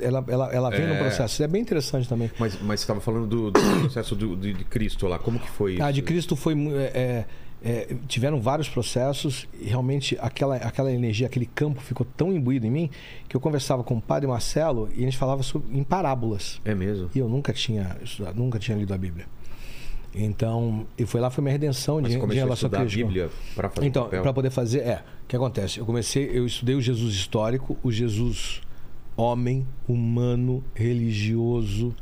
Ela, 0.00 0.24
ela, 0.28 0.52
ela 0.52 0.70
vem 0.70 0.82
É. 0.82 0.86
no 0.86 0.96
processo. 0.98 1.34
Isso 1.34 1.42
é 1.42 1.48
bem 1.48 1.60
interessante 1.62 2.08
também. 2.08 2.30
Mas, 2.38 2.58
mas 2.62 2.80
você 2.80 2.84
estava 2.84 3.00
falando 3.00 3.26
do, 3.26 3.50
do 3.50 3.60
processo 3.80 4.14
do- 4.14 4.36
de, 4.36 4.52
de 4.52 4.64
Cristo 4.64 5.06
lá. 5.06 5.18
Como 5.18 5.38
que 5.38 5.50
foi 5.50 5.74
isso? 5.74 5.82
A 5.82 5.90
de 5.90 6.02
Cristo 6.02 6.34
foi. 6.36 6.54
é, 6.74 6.80
é, 6.94 7.24
é, 7.64 7.94
tiveram 8.08 8.40
vários 8.40 8.68
processos 8.68 9.46
e 9.60 9.66
realmente 9.68 10.18
aquela, 10.20 10.56
aquela 10.56 10.90
energia, 10.92 11.28
aquele 11.28 11.46
campo 11.46 11.80
ficou 11.80 12.04
tão 12.16 12.32
imbuído 12.32 12.66
em 12.66 12.70
mim 12.70 12.90
que 13.28 13.36
eu 13.36 13.40
conversava 13.40 13.84
com 13.84 13.94
o 13.96 14.00
padre 14.02 14.26
Marcelo 14.26 14.88
e 14.96 15.02
a 15.02 15.04
gente 15.04 15.16
falava 15.16 15.44
sobre, 15.44 15.76
em 15.78 15.84
parábolas. 15.84 16.60
É 16.64 16.74
mesmo? 16.74 17.08
E 17.14 17.18
eu 17.20 17.28
nunca 17.28 17.52
tinha 17.52 17.96
estudado, 18.02 18.36
nunca 18.36 18.58
tinha 18.58 18.76
lido 18.76 18.92
a 18.92 18.98
Bíblia. 18.98 19.26
Então, 20.14 20.86
e 20.98 21.06
foi 21.06 21.20
lá 21.20 21.30
foi 21.30 21.42
minha 21.42 21.52
redenção 21.52 22.00
Mas 22.00 22.12
de, 22.12 22.18
de 22.18 22.24
a 22.24 22.44
relação 22.44 22.66
a 22.66 22.70
crítica. 22.70 23.06
Bíblia 23.06 23.30
para 23.54 23.70
fazer 23.70 23.86
Então, 23.86 24.08
para 24.08 24.32
poder 24.32 24.50
fazer, 24.50 24.80
é. 24.80 25.02
O 25.24 25.26
que 25.28 25.36
acontece? 25.36 25.78
Eu 25.78 25.86
comecei, 25.86 26.28
eu 26.32 26.44
estudei 26.44 26.74
o 26.74 26.80
Jesus 26.82 27.14
histórico, 27.14 27.78
o 27.82 27.90
Jesus 27.90 28.60
homem, 29.16 29.66
humano, 29.88 30.62
religioso, 30.74 31.94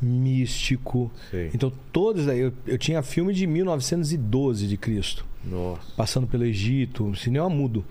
místico. 0.00 1.10
Sei. 1.30 1.50
Então, 1.54 1.72
todos 1.92 2.28
aí. 2.28 2.40
Eu, 2.40 2.52
eu 2.66 2.78
tinha 2.78 3.02
filme 3.02 3.32
de 3.32 3.46
1912 3.46 4.66
de 4.66 4.76
Cristo, 4.76 5.24
Nossa. 5.44 5.92
passando 5.96 6.26
pelo 6.26 6.44
Egito, 6.44 7.14
cinema 7.16 7.48
mudo. 7.48 7.84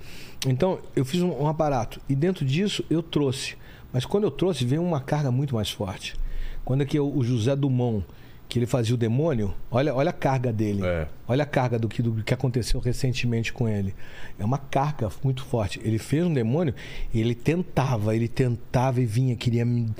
Então, 0.45 0.79
eu 0.95 1.03
fiz 1.03 1.21
um, 1.21 1.31
um 1.31 1.47
aparato. 1.47 1.99
E 2.07 2.15
dentro 2.15 2.45
disso, 2.45 2.83
eu 2.89 3.01
trouxe. 3.01 3.55
Mas 3.91 4.05
quando 4.05 4.25
eu 4.25 4.31
trouxe, 4.31 4.65
veio 4.65 4.83
uma 4.83 5.01
carga 5.01 5.31
muito 5.31 5.55
mais 5.55 5.69
forte. 5.69 6.15
Quando 6.63 6.81
é 6.81 6.85
que 6.85 6.99
o 6.99 7.17
o 7.17 7.23
José 7.23 7.55
Dumont, 7.55 8.05
que 8.49 8.57
ele 8.57 8.65
fazia 8.65 8.95
o 8.95 8.97
demônio, 8.97 9.53
olha, 9.69 9.93
olha 9.93 10.09
a 10.09 10.13
carga 10.13 10.53
dele. 10.53 10.85
É. 10.85 11.07
Olha 11.27 11.43
a 11.43 11.45
carga 11.45 11.77
do 11.77 11.89
que, 11.89 12.01
do 12.01 12.23
que 12.23 12.33
aconteceu 12.33 12.79
recentemente 12.79 13.51
com 13.51 13.67
ele. 13.67 13.93
É 14.39 14.45
uma 14.45 14.57
carga 14.57 15.09
muito 15.21 15.43
forte. 15.43 15.81
Ele 15.83 15.97
fez 15.97 16.25
um 16.25 16.33
demônio 16.33 16.73
e 17.13 17.19
ele 17.19 17.35
tentava, 17.35 18.15
ele 18.15 18.27
tentava 18.29 19.01
e 19.01 19.05
vinha, 19.05 19.35
queria 19.35 19.65
me. 19.65 19.93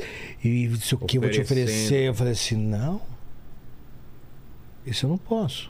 E 0.43 0.67
não 0.69 0.77
sei 0.77 0.97
o 0.97 1.01
que, 1.01 1.17
eu 1.17 1.21
vou 1.21 1.29
te 1.29 1.41
oferecer. 1.41 2.03
Eu 2.07 2.13
falei 2.13 2.33
assim: 2.33 2.55
não. 2.55 3.01
Isso 4.85 5.05
eu 5.05 5.09
não 5.09 5.17
posso. 5.17 5.69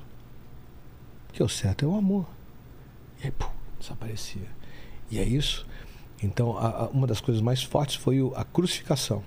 Porque 1.28 1.42
o 1.42 1.50
certo 1.50 1.84
é 1.84 1.88
o 1.88 1.96
amor. 1.96 2.28
E 3.22 3.26
aí, 3.26 3.32
pum, 3.32 3.48
desaparecia. 3.80 4.48
E 5.10 5.18
é 5.18 5.24
isso. 5.24 5.66
Então, 6.22 6.58
a- 6.58 6.84
a- 6.84 6.88
uma 6.90 7.08
das 7.08 7.20
coisas 7.22 7.42
mais 7.42 7.64
fortes 7.64 7.96
foi 7.96 8.22
o- 8.22 8.34
a 8.36 8.44
crucificação. 8.44 9.24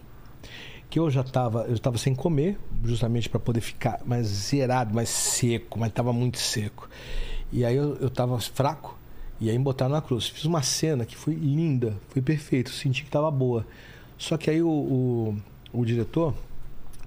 Que 0.90 0.98
eu 0.98 1.08
já 1.08 1.20
estava, 1.20 1.62
eu 1.68 1.74
estava 1.74 1.96
sem 1.96 2.14
comer, 2.14 2.58
justamente 2.84 3.28
para 3.28 3.38
poder 3.38 3.60
ficar 3.60 4.00
mais 4.04 4.26
zerado, 4.26 4.92
mais 4.92 5.08
seco, 5.08 5.78
mas 5.78 5.88
estava 5.90 6.12
muito 6.12 6.38
seco. 6.38 6.88
E 7.52 7.64
aí 7.64 7.76
eu 7.76 8.06
estava 8.08 8.38
fraco, 8.40 8.98
e 9.40 9.48
aí 9.48 9.56
me 9.56 9.62
botaram 9.64 9.92
na 9.92 10.02
cruz. 10.02 10.26
Fiz 10.28 10.44
uma 10.44 10.62
cena 10.62 11.04
que 11.06 11.16
foi 11.16 11.34
linda, 11.34 11.96
foi 12.08 12.20
perfeito, 12.20 12.70
senti 12.70 13.02
que 13.02 13.08
estava 13.08 13.30
boa. 13.30 13.64
Só 14.18 14.36
que 14.36 14.50
aí 14.50 14.60
o, 14.62 14.68
o, 14.68 15.36
o 15.72 15.84
diretor, 15.84 16.34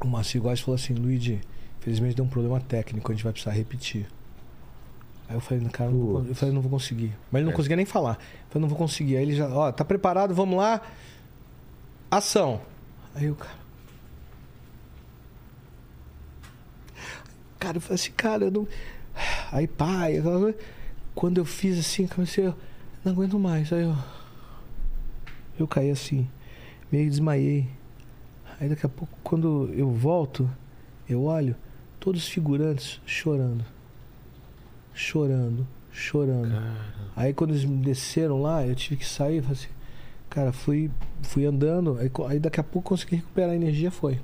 o 0.02 0.08
Márcio 0.08 0.42
Góes, 0.42 0.62
falou 0.62 0.76
assim: 0.76 0.94
Luigi, 0.94 1.42
infelizmente 1.80 2.16
deu 2.16 2.24
um 2.26 2.30
problema 2.30 2.60
técnico, 2.62 3.12
a 3.12 3.14
gente 3.16 3.24
vai 3.24 3.34
precisar 3.34 3.52
repetir. 3.52 4.08
Aí 5.28 5.36
eu 5.36 5.42
falei, 5.42 5.64
cara, 5.70 5.90
não 5.92 6.00
vou, 6.00 6.26
eu 6.26 6.36
falei, 6.36 6.54
não 6.56 6.62
vou 6.62 6.72
conseguir. 6.72 7.14
Mas 7.32 7.40
ele 7.40 7.46
não 7.46 7.52
É. 7.54 7.56
conseguia 7.56 7.76
nem 7.78 7.86
falar. 7.86 8.14
Eu 8.14 8.48
falei, 8.50 8.62
não 8.62 8.70
vou 8.70 8.78
conseguir. 8.78 9.18
Aí 9.18 9.24
ele 9.24 9.36
já, 9.36 9.48
ó, 9.50 9.72
tá 9.72 9.84
preparado, 9.86 10.34
vamos 10.34 10.58
lá. 10.58 10.82
Ação. 12.10 12.62
Aí 13.16 13.26
eu, 13.26 13.36
cara. 13.36 13.63
Cara, 17.64 17.78
eu 17.78 17.82
falei 17.82 17.96
assim, 17.96 18.12
cara, 18.12 18.44
eu 18.44 18.52
não. 18.52 18.68
Aí, 19.50 19.68
pai, 19.68 20.18
aquela 20.18 20.38
coisa. 20.38 20.58
quando 21.16 21.38
eu 21.38 21.46
fiz 21.46 21.80
assim, 21.80 22.06
comecei, 22.08 22.48
eu 22.48 22.54
não 23.06 23.14
aguento 23.14 23.40
mais. 23.40 23.72
Aí 23.72 23.84
eu. 23.84 23.96
Eu 25.58 25.66
caí 25.66 25.90
assim, 25.90 26.28
meio 26.92 27.10
desmaiei. 27.10 27.70
Aí 28.60 28.68
daqui 28.68 28.86
a 28.86 28.90
pouco, 28.90 29.18
quando 29.24 29.70
eu 29.74 29.90
volto, 29.90 30.50
eu 31.08 31.24
olho, 31.24 31.56
todos 32.02 32.24
os 32.24 32.28
figurantes 32.28 33.00
chorando. 33.06 33.64
Chorando, 34.94 35.66
chorando. 35.90 36.54
Aí 37.16 37.34
quando 37.34 37.52
eles 37.52 37.64
me 37.64 37.78
desceram 37.78 38.42
lá, 38.42 38.68
eu 38.68 38.76
tive 38.76 38.98
que 38.98 39.06
sair, 39.06 39.42
falei 39.42 39.58
assim, 39.58 39.74
cara, 40.30 40.52
fui, 40.52 40.92
fui 41.22 41.46
andando, 41.46 41.98
aí, 41.98 42.12
aí 42.28 42.40
daqui 42.40 42.60
a 42.60 42.64
pouco 42.64 42.90
consegui 42.90 43.18
recuperar 43.18 43.52
a 43.52 43.56
energia, 43.56 43.90
foi. 43.90 44.20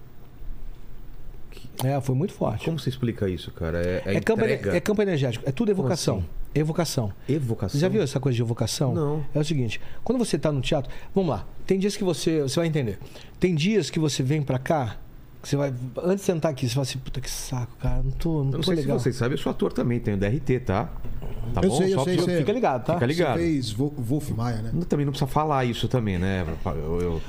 É, 1.83 1.99
foi 2.01 2.13
muito 2.15 2.33
forte. 2.33 2.65
Como 2.65 2.77
você 2.77 2.89
explica 2.89 3.29
isso, 3.29 3.51
cara? 3.51 3.79
É, 3.81 4.01
é 4.05 4.15
É 4.15 4.19
campo, 4.21 4.43
é 4.43 4.79
campo 4.81 5.01
energético, 5.01 5.47
é 5.47 5.51
tudo 5.51 5.71
evocação. 5.71 6.17
assim? 6.17 6.25
Evocação. 6.53 7.13
Evocação? 7.27 7.69
Você 7.79 7.79
já 7.79 7.87
viu 7.87 8.01
essa 8.01 8.19
coisa 8.19 8.35
de 8.35 8.41
evocação? 8.41 8.93
Não. 8.93 9.25
É 9.33 9.39
o 9.39 9.45
seguinte, 9.45 9.79
quando 10.03 10.17
você 10.19 10.37
tá 10.37 10.51
no 10.51 10.59
teatro, 10.61 10.91
vamos 11.15 11.29
lá, 11.29 11.45
tem 11.65 11.79
dias 11.79 11.95
que 11.95 12.03
você, 12.03 12.41
você 12.41 12.59
vai 12.59 12.67
entender. 12.67 12.99
Tem 13.39 13.55
dias 13.55 13.89
que 13.89 13.99
você 13.99 14.21
vem 14.23 14.41
pra 14.41 14.59
cá, 14.59 14.97
você 15.41 15.55
vai, 15.55 15.73
antes 16.03 16.17
de 16.19 16.21
sentar 16.23 16.51
aqui, 16.51 16.67
você 16.67 16.73
fala 16.73 16.81
assim, 16.83 16.99
puta 16.99 17.21
que 17.21 17.29
saco, 17.29 17.71
cara, 17.79 18.01
não 18.03 18.11
tô, 18.11 18.39
não 18.39 18.45
Eu 18.45 18.51
tô 18.51 18.57
não 18.57 18.63
sei 18.63 18.75
legal. 18.75 18.97
se 18.99 19.03
vocês 19.03 19.15
sabem, 19.15 19.37
eu 19.37 19.41
sou 19.41 19.51
ator 19.51 19.71
também, 19.71 19.99
tenho 20.01 20.17
DRT, 20.17 20.59
tá? 20.65 20.89
Tá 21.53 21.61
Eu 21.63 21.69
bom? 21.69 21.77
sei, 21.77 21.93
eu 21.93 21.99
Só 21.99 22.03
sei, 22.03 22.19
sei. 22.19 22.37
Fica 22.39 22.51
ligado, 22.51 22.83
tá? 22.83 22.93
Fica 22.95 23.05
ligado. 23.05 23.37
Você 23.37 23.43
fez 23.45 23.71
Wo- 23.79 23.93
Wolf 23.97 24.31
Maia, 24.31 24.61
né? 24.61 24.71
Também 24.89 25.05
não 25.05 25.13
precisa 25.13 25.31
falar 25.31 25.63
isso 25.63 25.87
também, 25.87 26.17
né? 26.19 26.45
Eu, 26.65 27.01
eu, 27.01 27.21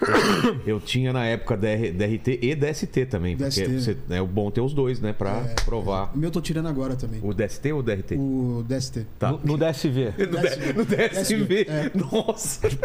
eu- 0.66 0.80
tinha 0.80 1.12
na 1.12 1.24
época 1.26 1.56
DR, 1.56 1.92
DRT 1.92 2.38
e 2.42 2.54
DST 2.54 3.06
também. 3.06 3.36
Porque 3.36 3.48
DST, 3.50 3.68
né? 3.68 3.80
você, 3.80 3.96
é 4.16 4.20
o 4.22 4.26
bom 4.26 4.50
ter 4.50 4.60
os 4.60 4.72
dois, 4.72 5.00
né? 5.00 5.12
Pra 5.12 5.30
É, 5.38 5.54
provar. 5.64 6.10
O 6.14 6.18
meu 6.18 6.28
eu 6.28 6.32
tô 6.32 6.40
tirando 6.40 6.68
agora 6.68 6.94
também. 6.96 7.20
O 7.22 7.32
DST 7.34 7.72
ou 7.72 7.80
o 7.80 7.82
DRT? 7.82 8.14
O 8.16 8.64
DST. 8.66 9.06
Tá. 9.18 9.32
No, 9.32 9.40
no 9.44 9.58
DSV. 9.58 10.12
No, 10.18 10.36
D- 10.40 10.72
no 10.74 10.84
DSV. 10.84 11.66
É. 11.68 11.90
Nossa. 11.94 12.68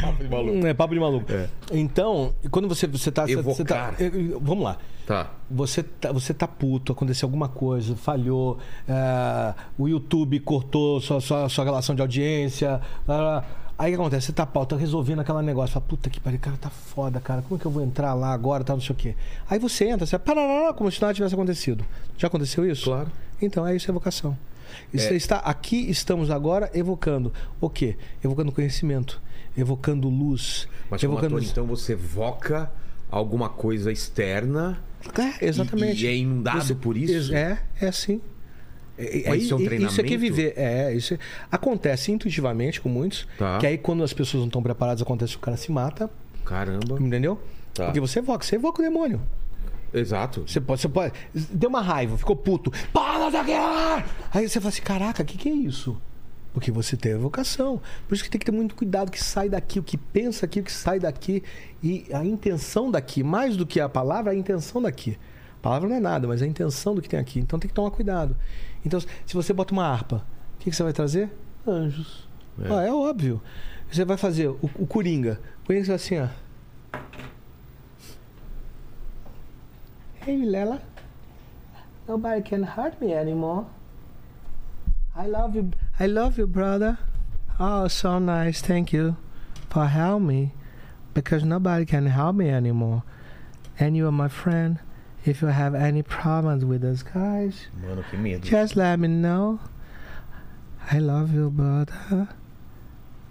Papo 0.00 0.22
de 0.22 0.28
maluco. 0.30 0.66
É 0.66 0.74
papo 0.74 0.94
de 0.94 1.00
maluco. 1.00 1.32
É. 1.32 1.48
Então, 1.72 2.34
quando 2.50 2.68
você, 2.68 2.86
você 2.86 3.10
tá. 3.10 3.26
Você 3.26 3.64
tá 3.64 3.92
vamos 4.40 4.62
lá. 4.64 4.78
Tá. 5.06 5.30
Você 5.50 5.82
tá, 5.82 6.12
você 6.12 6.32
tá 6.32 6.46
puto, 6.46 6.92
aconteceu 6.92 7.26
alguma 7.26 7.48
coisa, 7.48 7.96
falhou, 7.96 8.58
é, 8.88 9.52
o 9.76 9.88
YouTube 9.88 10.38
cortou 10.40 11.00
sua, 11.00 11.20
sua, 11.20 11.48
sua 11.48 11.64
relação 11.64 11.94
de 11.94 12.00
audiência. 12.02 12.80
ah, 13.08 13.42
aí 13.84 13.92
o 13.92 13.96
que 13.96 14.00
acontece? 14.00 14.26
Você 14.26 14.32
tá 14.32 14.46
pau, 14.46 14.64
tá 14.64 14.76
resolvendo 14.76 15.20
aquele 15.20 15.42
negócio. 15.42 15.72
Fala, 15.74 15.84
puta 15.86 16.08
que 16.08 16.20
pariu, 16.20 16.38
cara, 16.38 16.56
tá 16.56 16.70
foda, 16.70 17.20
cara. 17.20 17.42
Como 17.42 17.56
é 17.56 17.60
que 17.60 17.66
eu 17.66 17.70
vou 17.70 17.82
entrar 17.82 18.14
lá 18.14 18.32
agora, 18.32 18.62
tal, 18.64 18.76
não 18.76 18.82
sei 18.82 18.92
o 18.94 18.96
quê. 18.96 19.14
Aí 19.48 19.58
você 19.58 19.86
entra, 19.88 20.06
você 20.06 20.18
parará, 20.18 20.72
como 20.72 20.90
se 20.90 21.00
nada 21.00 21.12
tivesse 21.14 21.34
acontecido. 21.34 21.84
Já 22.16 22.28
aconteceu 22.28 22.64
isso? 22.70 22.84
Claro. 22.84 23.10
Então, 23.40 23.66
é 23.66 23.74
isso, 23.74 23.88
é 23.88 23.92
evocação. 23.92 24.36
Você 24.92 25.14
É. 25.14 25.16
está 25.16 25.36
aqui, 25.38 25.90
estamos 25.90 26.30
agora 26.30 26.70
evocando 26.72 27.32
o 27.60 27.68
quê? 27.68 27.96
Evocando 28.24 28.50
conhecimento, 28.52 29.20
evocando 29.56 30.08
luz, 30.08 30.66
Mas 30.90 31.02
evocando. 31.02 31.36
ator, 31.36 31.42
então, 31.48 31.66
você 31.66 31.92
evoca 31.92 32.70
alguma 33.10 33.48
coisa 33.48 33.90
externa 33.92 34.78
É, 35.18 35.46
exatamente. 35.46 36.00
E- 36.00 36.06
e 36.06 36.08
é 36.08 36.16
inundado 36.16 36.76
por 36.76 36.96
isso? 36.96 37.34
É, 37.34 37.60
é 37.80 37.88
assim. 37.88 38.20
É, 38.98 39.36
isso 39.36 39.54
é 39.54 39.56
um 39.56 39.60
Isso 39.60 39.60
aqui 39.60 39.64
é 39.64 39.68
treinamento? 39.68 40.18
viver. 40.18 40.54
É, 40.56 40.92
isso 40.94 41.14
é- 41.14 41.18
acontece 41.50 42.12
intuitivamente 42.12 42.80
com 42.80 42.88
muitos. 42.88 43.26
Tá. 43.38 43.58
Que 43.58 43.66
aí 43.66 43.78
quando 43.78 44.02
as 44.04 44.12
pessoas 44.12 44.40
não 44.42 44.48
estão 44.48 44.62
preparadas, 44.62 45.02
acontece 45.02 45.32
que 45.32 45.38
o 45.38 45.40
cara 45.40 45.56
se 45.56 45.72
mata. 45.72 46.10
Caramba. 46.44 47.00
Entendeu? 47.00 47.40
Tá. 47.74 47.86
Porque 47.86 48.00
você 48.00 48.18
evoca, 48.18 48.44
você 48.44 48.56
evoca 48.56 48.80
o 48.80 48.84
demônio. 48.84 49.20
Exato. 49.94 50.44
Você 50.46 50.60
pode, 50.60 50.80
você 50.80 50.88
pode. 50.88 51.12
Deu 51.34 51.68
uma 51.68 51.82
raiva, 51.82 52.16
ficou 52.16 52.34
puto. 52.36 52.70
Para 52.92 53.28
daqui! 53.30 53.52
Aí 54.32 54.48
você 54.48 54.58
fala 54.60 54.70
assim: 54.70 54.82
caraca, 54.82 55.22
o 55.22 55.26
que, 55.26 55.36
que 55.36 55.48
é 55.48 55.52
isso? 55.52 56.00
Porque 56.52 56.70
você 56.70 56.96
tem 56.96 57.12
a 57.12 57.14
evocação. 57.14 57.80
Por 58.06 58.14
isso 58.14 58.24
que 58.24 58.30
tem 58.30 58.38
que 58.38 58.44
ter 58.44 58.52
muito 58.52 58.74
cuidado 58.74 59.10
que 59.10 59.22
sai 59.22 59.48
daqui, 59.48 59.78
o 59.78 59.82
que 59.82 59.96
pensa 59.96 60.44
aqui, 60.46 60.60
o 60.60 60.62
que 60.62 60.72
sai 60.72 60.98
daqui. 60.98 61.42
E 61.82 62.06
a 62.12 62.24
intenção 62.24 62.90
daqui, 62.90 63.22
mais 63.22 63.56
do 63.56 63.66
que 63.66 63.80
a 63.80 63.88
palavra, 63.88 64.32
a 64.32 64.34
intenção 64.34 64.80
daqui. 64.82 65.16
A 65.58 65.62
palavra 65.62 65.88
não 65.88 65.96
é 65.96 66.00
nada, 66.00 66.26
mas 66.26 66.42
a 66.42 66.46
intenção 66.46 66.94
do 66.94 67.00
que 67.00 67.08
tem 67.08 67.18
aqui. 67.20 67.38
Então 67.40 67.58
tem 67.58 67.68
que 67.68 67.74
tomar 67.74 67.90
cuidado. 67.90 68.36
Então, 68.84 69.00
se 69.00 69.34
você 69.34 69.52
bota 69.52 69.72
uma 69.72 69.86
harpa, 69.86 70.24
o 70.56 70.58
que, 70.58 70.70
que 70.70 70.76
você 70.76 70.82
vai 70.82 70.92
trazer? 70.92 71.30
Anjos. 71.66 72.28
É. 72.60 72.72
Ah, 72.72 72.82
é 72.82 72.92
óbvio. 72.92 73.40
Você 73.90 74.04
vai 74.04 74.16
fazer 74.16 74.48
o, 74.48 74.58
o 74.78 74.86
Coringa. 74.86 75.40
O 75.62 75.66
Coringa 75.66 75.86
vai 75.86 75.96
assim, 75.96 76.18
ó. 76.18 76.28
Hey, 80.26 80.44
Lela. 80.44 80.80
Nobody 82.06 82.42
can 82.42 82.62
hurt 82.64 83.00
me 83.00 83.12
anymore. 83.12 83.66
I 85.16 85.26
love 85.26 85.56
you. 85.56 85.70
I 86.00 86.06
love 86.06 86.38
you, 86.38 86.46
brother. 86.46 86.98
Oh, 87.58 87.86
so 87.88 88.18
nice. 88.18 88.60
Thank 88.60 88.92
you 88.92 89.16
for 89.68 89.86
helping 89.86 90.26
me. 90.26 90.52
Because 91.14 91.44
nobody 91.44 91.84
can 91.84 92.06
help 92.06 92.36
me 92.36 92.48
anymore. 92.48 93.02
And 93.78 93.96
you 93.96 94.06
are 94.06 94.12
my 94.12 94.28
friend. 94.28 94.78
If 95.24 95.40
you 95.40 95.48
have 95.48 95.74
any 95.74 96.02
problems 96.02 96.64
with 96.64 96.82
us 96.84 97.02
guys, 97.02 97.66
Mano, 97.80 98.02
que 98.10 98.18
medo. 98.18 98.40
just 98.44 98.74
let 98.76 98.98
me 98.98 99.08
know. 99.08 99.60
I 100.90 100.98
love 100.98 101.32
you, 101.32 101.48
brother. 101.50 102.28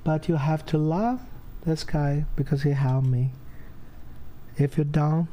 But 0.04 0.30
you 0.30 0.36
have 0.38 0.66
to 0.68 0.78
love 0.78 1.20
this 1.66 1.84
guy 1.84 2.26
because 2.36 2.64
he 2.64 2.72
helped 2.72 3.08
me. 3.08 3.32
If 4.58 4.78
you 4.78 4.84
don't, 4.86 5.28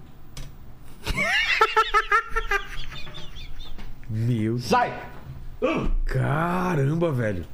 Meu 4.10 4.26
Deus. 4.58 4.64
sai! 4.64 4.92
Caramba, 6.06 7.12
velho. 7.12 7.44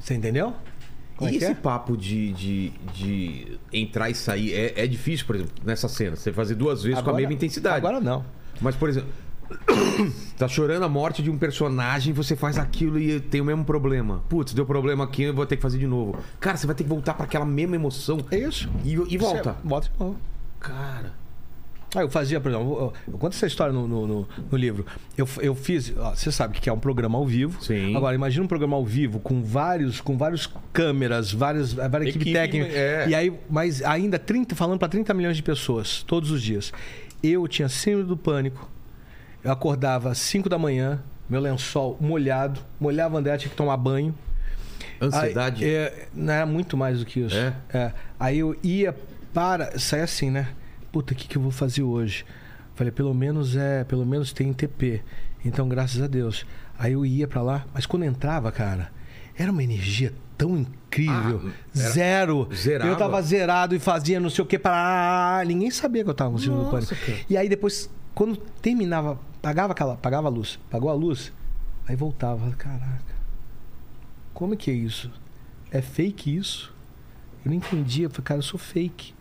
Você 0.00 0.14
entendeu? 0.14 0.54
Como 1.20 1.30
e 1.30 1.34
é 1.34 1.36
esse 1.36 1.50
é? 1.50 1.54
papo 1.54 1.98
de, 1.98 2.32
de, 2.32 2.72
de 2.94 3.58
entrar 3.70 4.08
e 4.08 4.14
sair 4.14 4.54
é, 4.54 4.84
é 4.84 4.86
difícil, 4.86 5.26
por 5.26 5.36
exemplo, 5.36 5.52
nessa 5.62 5.86
cena. 5.86 6.16
Você 6.16 6.32
fazer 6.32 6.54
duas 6.54 6.82
vezes 6.82 7.02
com 7.02 7.10
a 7.10 7.12
mesma 7.12 7.34
intensidade. 7.34 7.76
Agora 7.76 8.00
não. 8.00 8.24
Mas, 8.58 8.74
por 8.74 8.88
exemplo, 8.88 9.10
tá 10.38 10.48
chorando 10.48 10.82
a 10.82 10.88
morte 10.88 11.22
de 11.22 11.30
um 11.30 11.36
personagem, 11.36 12.14
você 12.14 12.34
faz 12.34 12.56
aquilo 12.56 12.98
e 12.98 13.20
tem 13.20 13.42
o 13.42 13.44
mesmo 13.44 13.66
problema. 13.66 14.22
Putz, 14.30 14.54
deu 14.54 14.64
problema 14.64 15.04
aqui, 15.04 15.24
eu 15.24 15.34
vou 15.34 15.44
ter 15.44 15.56
que 15.56 15.62
fazer 15.62 15.76
de 15.76 15.86
novo. 15.86 16.18
Cara, 16.40 16.56
você 16.56 16.66
vai 16.66 16.74
ter 16.74 16.84
que 16.84 16.88
voltar 16.88 17.12
para 17.12 17.26
aquela 17.26 17.44
mesma 17.44 17.76
emoção. 17.76 18.24
É 18.30 18.38
isso. 18.38 18.70
E, 18.82 18.92
e 18.92 19.18
volta. 19.18 19.52
Você 19.52 19.68
volta 19.68 19.90
de 19.90 20.00
novo. 20.00 20.16
Cara. 20.58 21.19
Ah, 21.94 22.02
eu 22.02 22.08
fazia, 22.08 22.40
por 22.40 22.50
exemplo, 22.52 22.92
eu, 23.08 23.18
conto 23.18 23.34
essa 23.34 23.46
história 23.48 23.72
no, 23.72 23.88
no, 23.88 24.06
no- 24.06 24.28
no 24.50 24.56
livro. 24.56 24.86
Eu, 25.18 25.28
eu 25.40 25.54
fiz, 25.56 25.92
ó, 25.98 26.14
você 26.14 26.30
sabe 26.30 26.60
que 26.60 26.68
é 26.68 26.72
um 26.72 26.78
programa 26.78 27.18
ao 27.18 27.26
vivo. 27.26 27.60
Sim. 27.62 27.96
Agora, 27.96 28.14
imagina 28.14 28.44
um 28.44 28.48
programa 28.48 28.76
ao 28.76 28.84
vivo 28.86 29.18
com 29.18 29.42
vários, 29.42 30.00
com 30.00 30.16
vários 30.16 30.48
câmeras, 30.72 31.32
várias, 31.32 31.72
várias 31.72 32.10
equipe 32.10 32.30
Equipe, 32.30 32.32
técnica. 32.32 32.68
é. 32.72 33.08
E 33.08 33.14
aí, 33.14 33.32
mas 33.50 33.82
ainda 33.82 34.18
30, 34.20 34.54
falando 34.54 34.78
para 34.78 34.88
30 34.88 35.12
milhões 35.14 35.36
de 35.36 35.42
pessoas 35.42 36.04
todos 36.04 36.30
os 36.30 36.40
dias. 36.40 36.72
Eu 37.22 37.48
tinha 37.48 37.68
síndrome 37.68 38.04
do 38.08 38.16
pânico. 38.16 38.70
Eu 39.42 39.50
acordava 39.50 40.10
às 40.10 40.18
5 40.18 40.48
da 40.48 40.58
manhã, 40.58 41.02
meu 41.28 41.40
lençol 41.40 41.96
molhado, 42.00 42.60
molhava 42.78 43.18
André, 43.18 43.36
tinha 43.36 43.50
que 43.50 43.56
tomar 43.56 43.76
banho. 43.76 44.14
Ansiedade. 45.00 45.64
Aí, 45.64 45.70
é, 45.70 46.08
não 46.14 46.32
era 46.32 46.46
muito 46.46 46.76
mais 46.76 46.98
do 47.00 47.04
que 47.06 47.20
isso. 47.20 47.36
É? 47.72 47.92
Aí 48.18 48.38
eu 48.38 48.56
ia 48.62 48.94
para, 49.32 49.78
sai 49.78 50.02
assim, 50.02 50.30
né? 50.30 50.48
Puta, 50.92 51.12
o 51.12 51.16
que, 51.16 51.28
que 51.28 51.36
eu 51.36 51.42
vou 51.42 51.50
fazer 51.50 51.82
hoje? 51.82 52.24
Falei, 52.74 52.90
pelo 52.90 53.12
menos 53.14 53.56
é, 53.56 53.84
pelo 53.84 54.04
menos 54.06 54.32
tem 54.32 54.52
TP. 54.52 55.02
Então, 55.44 55.68
graças 55.68 56.00
a 56.02 56.06
Deus. 56.06 56.44
Aí 56.78 56.92
eu 56.92 57.04
ia 57.04 57.28
pra 57.28 57.42
lá, 57.42 57.64
mas 57.74 57.86
quando 57.86 58.04
entrava, 58.04 58.50
cara, 58.50 58.90
era 59.36 59.52
uma 59.52 59.62
energia 59.62 60.12
tão 60.36 60.56
incrível. 60.58 61.40
Ah, 61.44 61.78
era- 61.78 61.90
Zero. 61.90 62.48
Zerava? 62.54 62.90
Eu 62.90 62.96
tava 62.96 63.20
zerado 63.22 63.74
e 63.74 63.78
fazia 63.78 64.18
não 64.18 64.30
sei 64.30 64.42
o 64.42 64.46
que 64.46 64.58
para. 64.58 65.42
Ninguém 65.46 65.70
sabia 65.70 66.02
que 66.02 66.10
eu 66.10 66.14
tava 66.14 66.30
com 66.32 66.38
síndrome 66.38 66.64
do 66.64 66.70
pânico. 66.70 66.94
cara. 66.94 67.18
E 67.28 67.36
aí 67.36 67.48
depois, 67.48 67.90
quando 68.14 68.36
terminava, 68.36 69.18
pagava 69.42 69.72
aquela, 69.72 69.96
pagava 69.96 70.28
a 70.28 70.30
luz, 70.30 70.58
pagou 70.70 70.88
a 70.90 70.94
luz, 70.94 71.32
aí 71.86 71.94
voltava. 71.94 72.50
Caraca, 72.52 73.14
como 74.32 74.54
é 74.54 74.56
que 74.56 74.70
é 74.70 74.74
isso? 74.74 75.10
É 75.70 75.80
fake 75.82 76.34
isso? 76.34 76.74
Eu 77.44 77.50
não 77.50 77.56
entendia. 77.58 78.06
Eu 78.06 78.10
falei, 78.10 78.24
cara, 78.24 78.38
eu 78.38 78.42
sou 78.42 78.58
fake. 78.58 79.14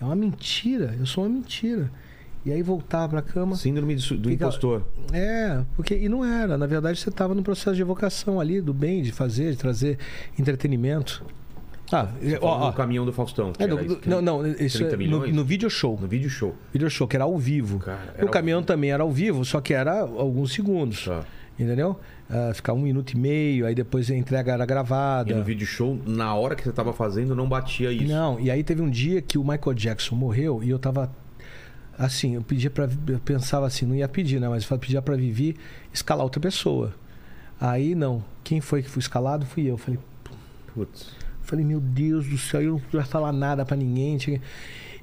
É 0.00 0.04
uma 0.04 0.16
mentira. 0.16 0.94
Eu 0.98 1.06
sou 1.06 1.24
uma 1.24 1.30
mentira. 1.30 1.90
E 2.44 2.52
aí 2.52 2.62
voltava 2.62 3.08
pra 3.08 3.22
cama. 3.22 3.56
Síndrome 3.56 3.96
do, 3.96 4.00
do 4.18 4.28
Fica- 4.30 4.44
impostor. 4.44 4.82
É, 5.12 5.62
porque 5.74 5.96
e 5.96 6.08
não 6.08 6.24
era. 6.24 6.56
Na 6.56 6.66
verdade, 6.66 6.98
você 6.98 7.08
estava 7.08 7.34
no 7.34 7.42
processo 7.42 7.74
de 7.74 7.82
evocação 7.82 8.38
ali, 8.38 8.60
do 8.60 8.72
bem, 8.72 9.02
de 9.02 9.10
fazer, 9.10 9.50
de 9.52 9.56
trazer 9.56 9.98
entretenimento. 10.38 11.24
Ah, 11.90 12.08
ó, 12.40 12.46
ó, 12.46 12.66
no 12.68 12.72
caminhão 12.72 13.04
do 13.06 13.12
Faustão. 13.12 13.52
é, 13.58 13.66
do- 13.66 14.00
não, 14.06 14.20
não, 14.20 14.46
isso 14.46 14.78
30 14.78 14.94
é 15.04 15.06
no, 15.08 15.26
no 15.28 15.44
video 15.44 15.70
show. 15.70 15.96
No 16.00 16.06
vídeo 16.08 16.28
show. 16.28 16.54
Video 16.72 16.90
show, 16.90 17.06
que 17.06 17.16
era 17.16 17.24
ao 17.24 17.38
vivo. 17.38 17.78
Cara, 17.78 18.14
era 18.16 18.26
o 18.26 18.28
caminhão 18.28 18.58
vivo. 18.60 18.66
também 18.66 18.90
era 18.90 19.02
ao 19.04 19.10
vivo, 19.10 19.44
só 19.44 19.60
que 19.60 19.72
era 19.72 20.00
alguns 20.00 20.52
segundos. 20.52 21.04
Tá. 21.04 21.24
Entendeu? 21.58 21.98
Ah, 22.28 22.52
ficava 22.54 22.78
um 22.78 22.82
minuto 22.82 23.12
e 23.12 23.16
meio, 23.16 23.66
aí 23.66 23.74
depois 23.74 24.10
a 24.10 24.14
entrega 24.14 24.52
era 24.52 24.66
gravada. 24.66 25.30
E 25.30 25.34
no 25.34 25.42
vídeo 25.42 25.66
show, 25.66 25.98
na 26.06 26.34
hora 26.34 26.54
que 26.54 26.62
você 26.62 26.72
tava 26.72 26.92
fazendo, 26.92 27.34
não 27.34 27.48
batia 27.48 27.90
isso. 27.90 28.12
Não, 28.12 28.38
e 28.38 28.50
aí 28.50 28.62
teve 28.62 28.82
um 28.82 28.90
dia 28.90 29.22
que 29.22 29.38
o 29.38 29.42
Michael 29.42 29.74
Jackson 29.74 30.16
morreu 30.16 30.62
e 30.62 30.68
eu 30.68 30.78
tava 30.78 31.10
assim, 31.98 32.34
eu 32.34 32.42
pedia 32.42 32.68
para 32.68 32.88
eu 33.08 33.18
pensava 33.20 33.66
assim, 33.66 33.86
não 33.86 33.94
ia 33.94 34.08
pedir, 34.08 34.38
né, 34.38 34.48
mas 34.48 34.68
eu 34.70 34.78
pedia 34.78 35.00
para 35.00 35.16
Vivi 35.16 35.56
escalar 35.92 36.24
outra 36.24 36.40
pessoa. 36.40 36.94
Aí 37.58 37.94
não, 37.94 38.22
quem 38.44 38.60
foi 38.60 38.82
que 38.82 38.90
foi 38.90 39.00
escalado 39.00 39.46
fui 39.46 39.64
eu. 39.64 39.78
Falei, 39.78 39.98
Putz. 40.74 41.10
falei, 41.40 41.64
meu 41.64 41.80
Deus 41.80 42.28
do 42.28 42.36
céu, 42.36 42.60
eu 42.60 42.72
não 42.72 42.80
podia 42.80 43.04
falar 43.04 43.32
nada 43.32 43.64
para 43.64 43.76
ninguém. 43.76 44.18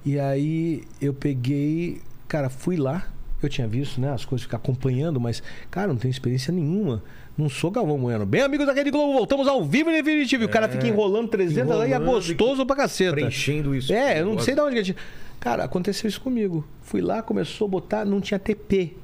E 0.05 0.19
aí 0.19 0.83
eu 1.01 1.13
peguei, 1.13 2.01
cara, 2.27 2.49
fui 2.49 2.77
lá. 2.77 3.07
Eu 3.45 3.49
tinha 3.49 3.67
visto, 3.67 3.99
né, 3.99 4.11
as 4.11 4.25
coisas 4.25 4.43
ficar 4.43 4.57
acompanhando, 4.57 5.19
mas 5.19 5.43
cara, 5.69 5.87
não 5.87 5.97
tenho 5.97 6.11
experiência 6.11 6.51
nenhuma. 6.53 7.03
Não 7.37 7.49
sou 7.49 7.71
Galvão 7.71 7.97
Bueno. 7.97 8.25
Bem, 8.25 8.41
amigos 8.41 8.65
da 8.67 8.73
Rede 8.73 8.91
Globo, 8.91 9.13
voltamos 9.13 9.47
ao 9.47 9.63
vivo 9.63 9.89
e 9.89 9.93
definitivo. 9.93 10.43
E 10.43 10.45
o 10.45 10.49
cara 10.49 10.69
fica 10.69 10.87
enrolando 10.87 11.29
300 11.29 11.71
anos 11.71 11.87
e 11.87 11.91
é 11.91 11.95
É, 11.95 11.97
enrolando, 11.97 12.13
gostoso 12.13 12.65
pra 12.65 12.75
caceta. 12.75 13.13
Preenchendo 13.13 13.73
isso. 13.73 13.91
É, 13.91 14.21
eu 14.21 14.25
não 14.25 14.37
sei 14.39 14.53
de 14.53 14.61
onde 14.61 14.75
que 14.75 14.79
a 14.79 14.83
gente. 14.83 14.97
Cara, 15.39 15.63
aconteceu 15.63 16.07
isso 16.07 16.21
comigo. 16.21 16.65
Fui 16.81 17.01
lá, 17.01 17.21
começou 17.21 17.65
a 17.65 17.69
botar, 17.69 18.05
não 18.05 18.21
tinha 18.21 18.39
TP. 18.39 18.95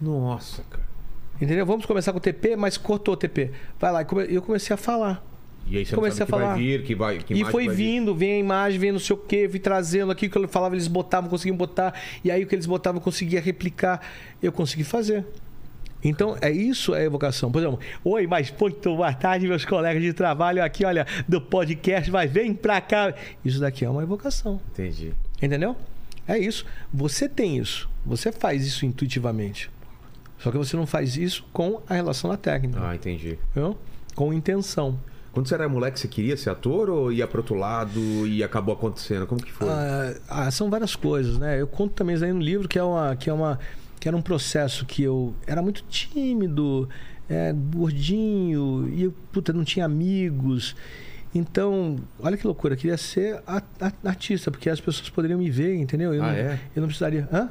Nossa, 0.00 0.62
cara. 0.70 0.86
Entendeu? 1.40 1.66
Vamos 1.66 1.84
começar 1.84 2.12
com 2.12 2.18
o 2.18 2.20
TP, 2.20 2.54
mas 2.54 2.76
cortou 2.76 3.14
o 3.14 3.16
TP. 3.16 3.50
Vai 3.80 3.90
lá, 3.90 4.02
e 4.28 4.34
eu 4.34 4.42
comecei 4.42 4.72
a 4.72 4.76
falar. 4.76 5.24
E 5.72 5.78
aí 5.78 5.86
você 5.86 5.94
Comecei 5.94 6.22
a 6.22 6.26
falar. 6.26 6.48
vai 6.48 6.58
vir, 6.58 6.82
que 6.82 6.94
vai. 6.94 7.16
Que 7.16 7.32
e 7.32 7.44
foi 7.46 7.66
vir. 7.66 7.74
vindo, 7.74 8.14
vem 8.14 8.32
a 8.34 8.38
imagem, 8.38 8.78
vem 8.78 8.92
não 8.92 8.98
sei 8.98 9.16
o 9.16 9.18
quê, 9.18 9.48
vem 9.48 9.58
trazendo 9.58 10.12
aqui 10.12 10.28
que 10.28 10.36
eu 10.36 10.46
falava, 10.46 10.74
eles 10.74 10.86
botavam, 10.86 11.30
conseguiam 11.30 11.56
botar. 11.56 11.98
E 12.22 12.30
aí 12.30 12.44
o 12.44 12.46
que 12.46 12.54
eles 12.54 12.66
botavam, 12.66 12.98
eu 12.98 13.02
conseguia 13.02 13.40
replicar. 13.40 14.06
Eu 14.42 14.52
consegui 14.52 14.84
fazer. 14.84 15.24
Então, 16.04 16.36
é 16.42 16.50
isso 16.50 16.94
é 16.94 17.04
evocação. 17.04 17.50
Por 17.50 17.60
exemplo, 17.60 17.80
oi, 18.04 18.26
mas 18.26 18.52
muito 18.60 18.94
boa 18.94 19.14
tarde, 19.14 19.48
meus 19.48 19.64
colegas 19.64 20.02
de 20.02 20.12
trabalho 20.12 20.62
aqui, 20.62 20.84
olha, 20.84 21.06
do 21.26 21.40
podcast, 21.40 22.10
mas 22.10 22.30
vem 22.30 22.52
pra 22.52 22.78
cá. 22.82 23.14
Isso 23.42 23.58
daqui 23.58 23.82
é 23.82 23.88
uma 23.88 24.02
evocação. 24.02 24.60
Entendi. 24.72 25.14
Entendeu? 25.40 25.74
É 26.28 26.36
isso. 26.38 26.66
Você 26.92 27.26
tem 27.30 27.56
isso. 27.56 27.88
Você 28.04 28.30
faz 28.30 28.66
isso 28.66 28.84
intuitivamente. 28.84 29.70
Só 30.38 30.50
que 30.50 30.58
você 30.58 30.76
não 30.76 30.86
faz 30.86 31.16
isso 31.16 31.46
com 31.50 31.80
a 31.88 31.94
relação 31.94 32.28
da 32.28 32.36
técnica. 32.36 32.78
Ah, 32.82 32.94
entendi. 32.94 33.38
Entendeu? 33.52 33.78
Com 34.14 34.34
intenção. 34.34 34.98
Quando 35.32 35.48
você 35.48 35.54
era 35.54 35.66
moleque, 35.68 35.98
você 35.98 36.06
queria 36.08 36.36
ser 36.36 36.50
ator 36.50 36.90
ou 36.90 37.10
ia 37.10 37.26
pro 37.26 37.38
outro 37.40 37.54
lado 37.54 37.98
e 38.26 38.44
acabou 38.44 38.74
acontecendo? 38.74 39.26
Como 39.26 39.42
que 39.42 39.50
foi? 39.50 39.66
Ah, 39.68 40.14
ah, 40.28 40.50
são 40.50 40.68
várias 40.68 40.94
coisas, 40.94 41.38
né? 41.38 41.60
Eu 41.60 41.66
conto 41.66 41.94
também 41.94 42.14
isso 42.14 42.24
aí 42.24 42.32
no 42.32 42.40
livro 42.40 42.68
que 42.68 42.78
é 42.78 42.82
uma 42.82 43.16
que 43.16 43.30
é 43.30 43.32
uma 43.32 43.58
que 43.98 44.06
era 44.08 44.16
um 44.16 44.20
processo 44.22 44.84
que 44.84 45.02
eu 45.02 45.32
era 45.46 45.62
muito 45.62 45.82
tímido, 45.84 46.88
é, 47.30 47.52
gordinho 47.52 48.88
e 48.92 49.04
eu, 49.04 49.14
puta, 49.32 49.52
não 49.52 49.64
tinha 49.64 49.84
amigos. 49.86 50.74
Então, 51.34 51.96
olha 52.20 52.36
que 52.36 52.46
loucura, 52.46 52.74
eu 52.74 52.78
queria 52.78 52.98
ser 52.98 53.40
a- 53.46 53.62
a- 53.80 53.92
artista, 54.04 54.50
porque 54.50 54.68
as 54.68 54.80
pessoas 54.80 55.08
poderiam 55.08 55.38
me 55.38 55.48
ver, 55.48 55.76
entendeu? 55.76 56.12
Eu 56.12 56.22
Ah, 56.22 56.26
não, 56.26 56.34
é? 56.34 56.58
eu 56.76 56.80
não 56.80 56.88
precisaria. 56.88 57.26
Hã? 57.32 57.48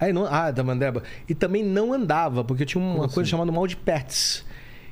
Aí 0.00 0.12
não, 0.12 0.24
ah, 0.26 0.50
da 0.50 0.62
Mandeba. 0.62 1.02
E 1.28 1.34
também 1.34 1.62
não 1.62 1.92
andava, 1.92 2.42
porque 2.44 2.62
eu 2.62 2.66
tinha 2.66 2.82
uma 2.82 2.92
Como 2.94 3.04
coisa 3.08 3.20
assim? 3.22 3.30
chamada 3.30 3.50
mal 3.52 3.66
de 3.66 3.76
Pets, 3.76 4.44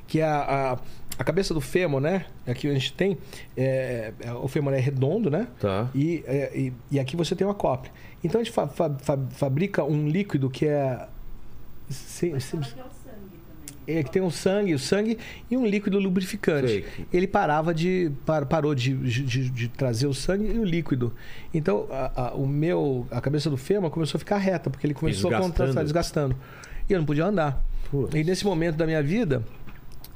que 0.07 0.19
é 0.19 0.23
a, 0.25 0.73
a, 0.73 0.77
a 1.17 1.23
cabeça 1.23 1.53
do 1.53 1.61
fêmur, 1.61 2.01
né? 2.01 2.25
Aqui 2.45 2.67
a 2.69 2.73
gente 2.73 2.91
tem, 2.93 3.17
é, 3.55 4.11
é, 4.19 4.33
o 4.33 4.47
fêmur 4.47 4.73
é 4.73 4.79
redondo, 4.79 5.29
né? 5.29 5.47
Tá. 5.59 5.89
E, 5.95 6.23
é, 6.27 6.51
e, 6.57 6.73
e 6.91 6.99
aqui 6.99 7.15
você 7.15 7.35
tem 7.35 7.45
uma 7.47 7.53
cópia. 7.53 7.91
Então 8.23 8.41
a 8.41 8.43
gente 8.43 8.53
fa- 8.53 8.67
fa- 8.67 8.93
fa- 8.99 9.19
fabrica 9.31 9.83
um 9.83 10.07
líquido 10.09 10.49
que 10.49 10.65
é. 10.65 11.07
sem- 11.89 12.39
sem- 12.39 12.61
Fala 12.61 12.73
que 12.73 12.79
é 12.79 12.83
o 12.83 12.87
sangue 12.89 13.37
também. 13.85 13.97
é, 13.99 14.03
que 14.03 14.11
tem 14.11 14.21
um 14.21 14.29
sangue, 14.31 14.73
o 14.73 14.79
sangue 14.79 15.17
e 15.49 15.55
um 15.55 15.65
líquido 15.65 15.99
lubrificante. 15.99 16.67
Sei. 16.67 16.85
Ele 17.13 17.27
parava 17.27 17.73
de. 17.73 18.11
par- 18.25 18.45
parou 18.45 18.73
de, 18.75 18.93
de, 18.95 19.49
de 19.49 19.67
trazer 19.69 20.07
o 20.07 20.13
sangue 20.13 20.51
e 20.51 20.59
o 20.59 20.63
líquido. 20.65 21.13
Então, 21.53 21.87
a, 21.91 22.29
a- 22.29 22.33
o 22.33 22.45
meu, 22.47 23.07
a 23.11 23.21
cabeça 23.21 23.49
do 23.49 23.57
fêmur 23.57 23.89
começou 23.89 24.17
a 24.17 24.19
ficar 24.19 24.37
reta, 24.37 24.69
porque 24.69 24.85
ele 24.85 24.93
começou 24.93 25.29
a 25.29 25.33
Desgastando. 25.37 25.53
contrastar, 25.53 25.83
desgastando. 25.83 26.35
E 26.89 26.93
eu 26.93 26.99
não 26.99 27.05
podia 27.05 27.25
andar. 27.25 27.63
Putz. 27.89 28.13
E 28.15 28.23
nesse 28.23 28.43
momento 28.43 28.75
da 28.75 28.85
minha 28.85 29.01
vida, 29.03 29.43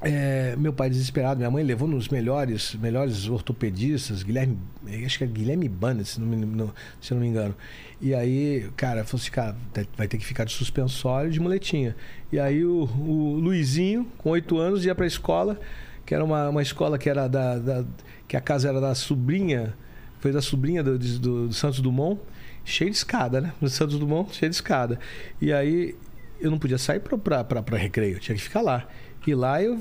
é, 0.01 0.55
meu 0.57 0.71
pai 0.71 0.89
desesperado, 0.89 1.37
minha 1.39 1.51
mãe 1.51 1.63
levou 1.63 1.87
nos 1.87 2.07
melhores, 2.07 2.73
melhores 2.75 3.27
ortopedistas, 3.27 4.23
Guilherme, 4.23 4.57
acho 5.05 5.17
que 5.17 5.23
é 5.25 5.27
Guilherme 5.27 5.67
Banner, 5.67 6.05
se 6.05 6.21
não, 6.21 6.27
me, 6.27 6.71
se 7.01 7.13
não 7.13 7.19
me 7.21 7.27
engano. 7.27 7.53
E 8.01 8.13
aí, 8.15 8.69
cara, 8.77 9.03
falou 9.03 9.21
assim, 9.21 9.31
cara, 9.31 9.57
vai 9.97 10.07
ter 10.07 10.17
que 10.17 10.25
ficar 10.25 10.45
de 10.45 10.53
suspensório, 10.53 11.29
de 11.29 11.39
muletinha. 11.39 11.95
E 12.31 12.39
aí 12.39 12.63
o, 12.63 12.83
o 12.83 13.35
Luizinho, 13.39 14.07
com 14.17 14.29
oito 14.29 14.57
anos, 14.57 14.85
ia 14.85 14.95
pra 14.95 15.05
escola, 15.05 15.59
que 16.05 16.15
era 16.15 16.23
uma, 16.23 16.47
uma 16.49 16.61
escola 16.61 16.97
que 16.97 17.09
era 17.09 17.27
da, 17.27 17.57
da- 17.59 17.85
que 18.27 18.37
a 18.37 18.41
casa 18.41 18.69
era 18.69 18.79
da 18.79 18.95
sobrinha, 18.95 19.73
foi 20.19 20.31
da 20.31 20.41
sobrinha 20.41 20.81
do, 20.81 20.97
do, 20.97 21.47
do 21.47 21.53
Santos 21.53 21.81
Dumont, 21.81 22.21
cheio 22.63 22.89
de 22.89 22.95
escada, 22.95 23.41
né? 23.41 23.51
No 23.59 23.67
Santos 23.67 23.99
Dumont, 23.99 24.33
cheio 24.35 24.49
de 24.49 24.55
escada. 24.55 24.97
E 25.41 25.51
aí 25.51 25.95
eu 26.39 26.49
não 26.49 26.57
podia 26.57 26.77
sair 26.77 27.01
para 27.01 27.77
recreio, 27.77 28.15
eu 28.15 28.19
tinha 28.19 28.35
que 28.35 28.41
ficar 28.41 28.61
lá. 28.61 28.87
E 29.27 29.35
lá 29.35 29.61
eu 29.61 29.79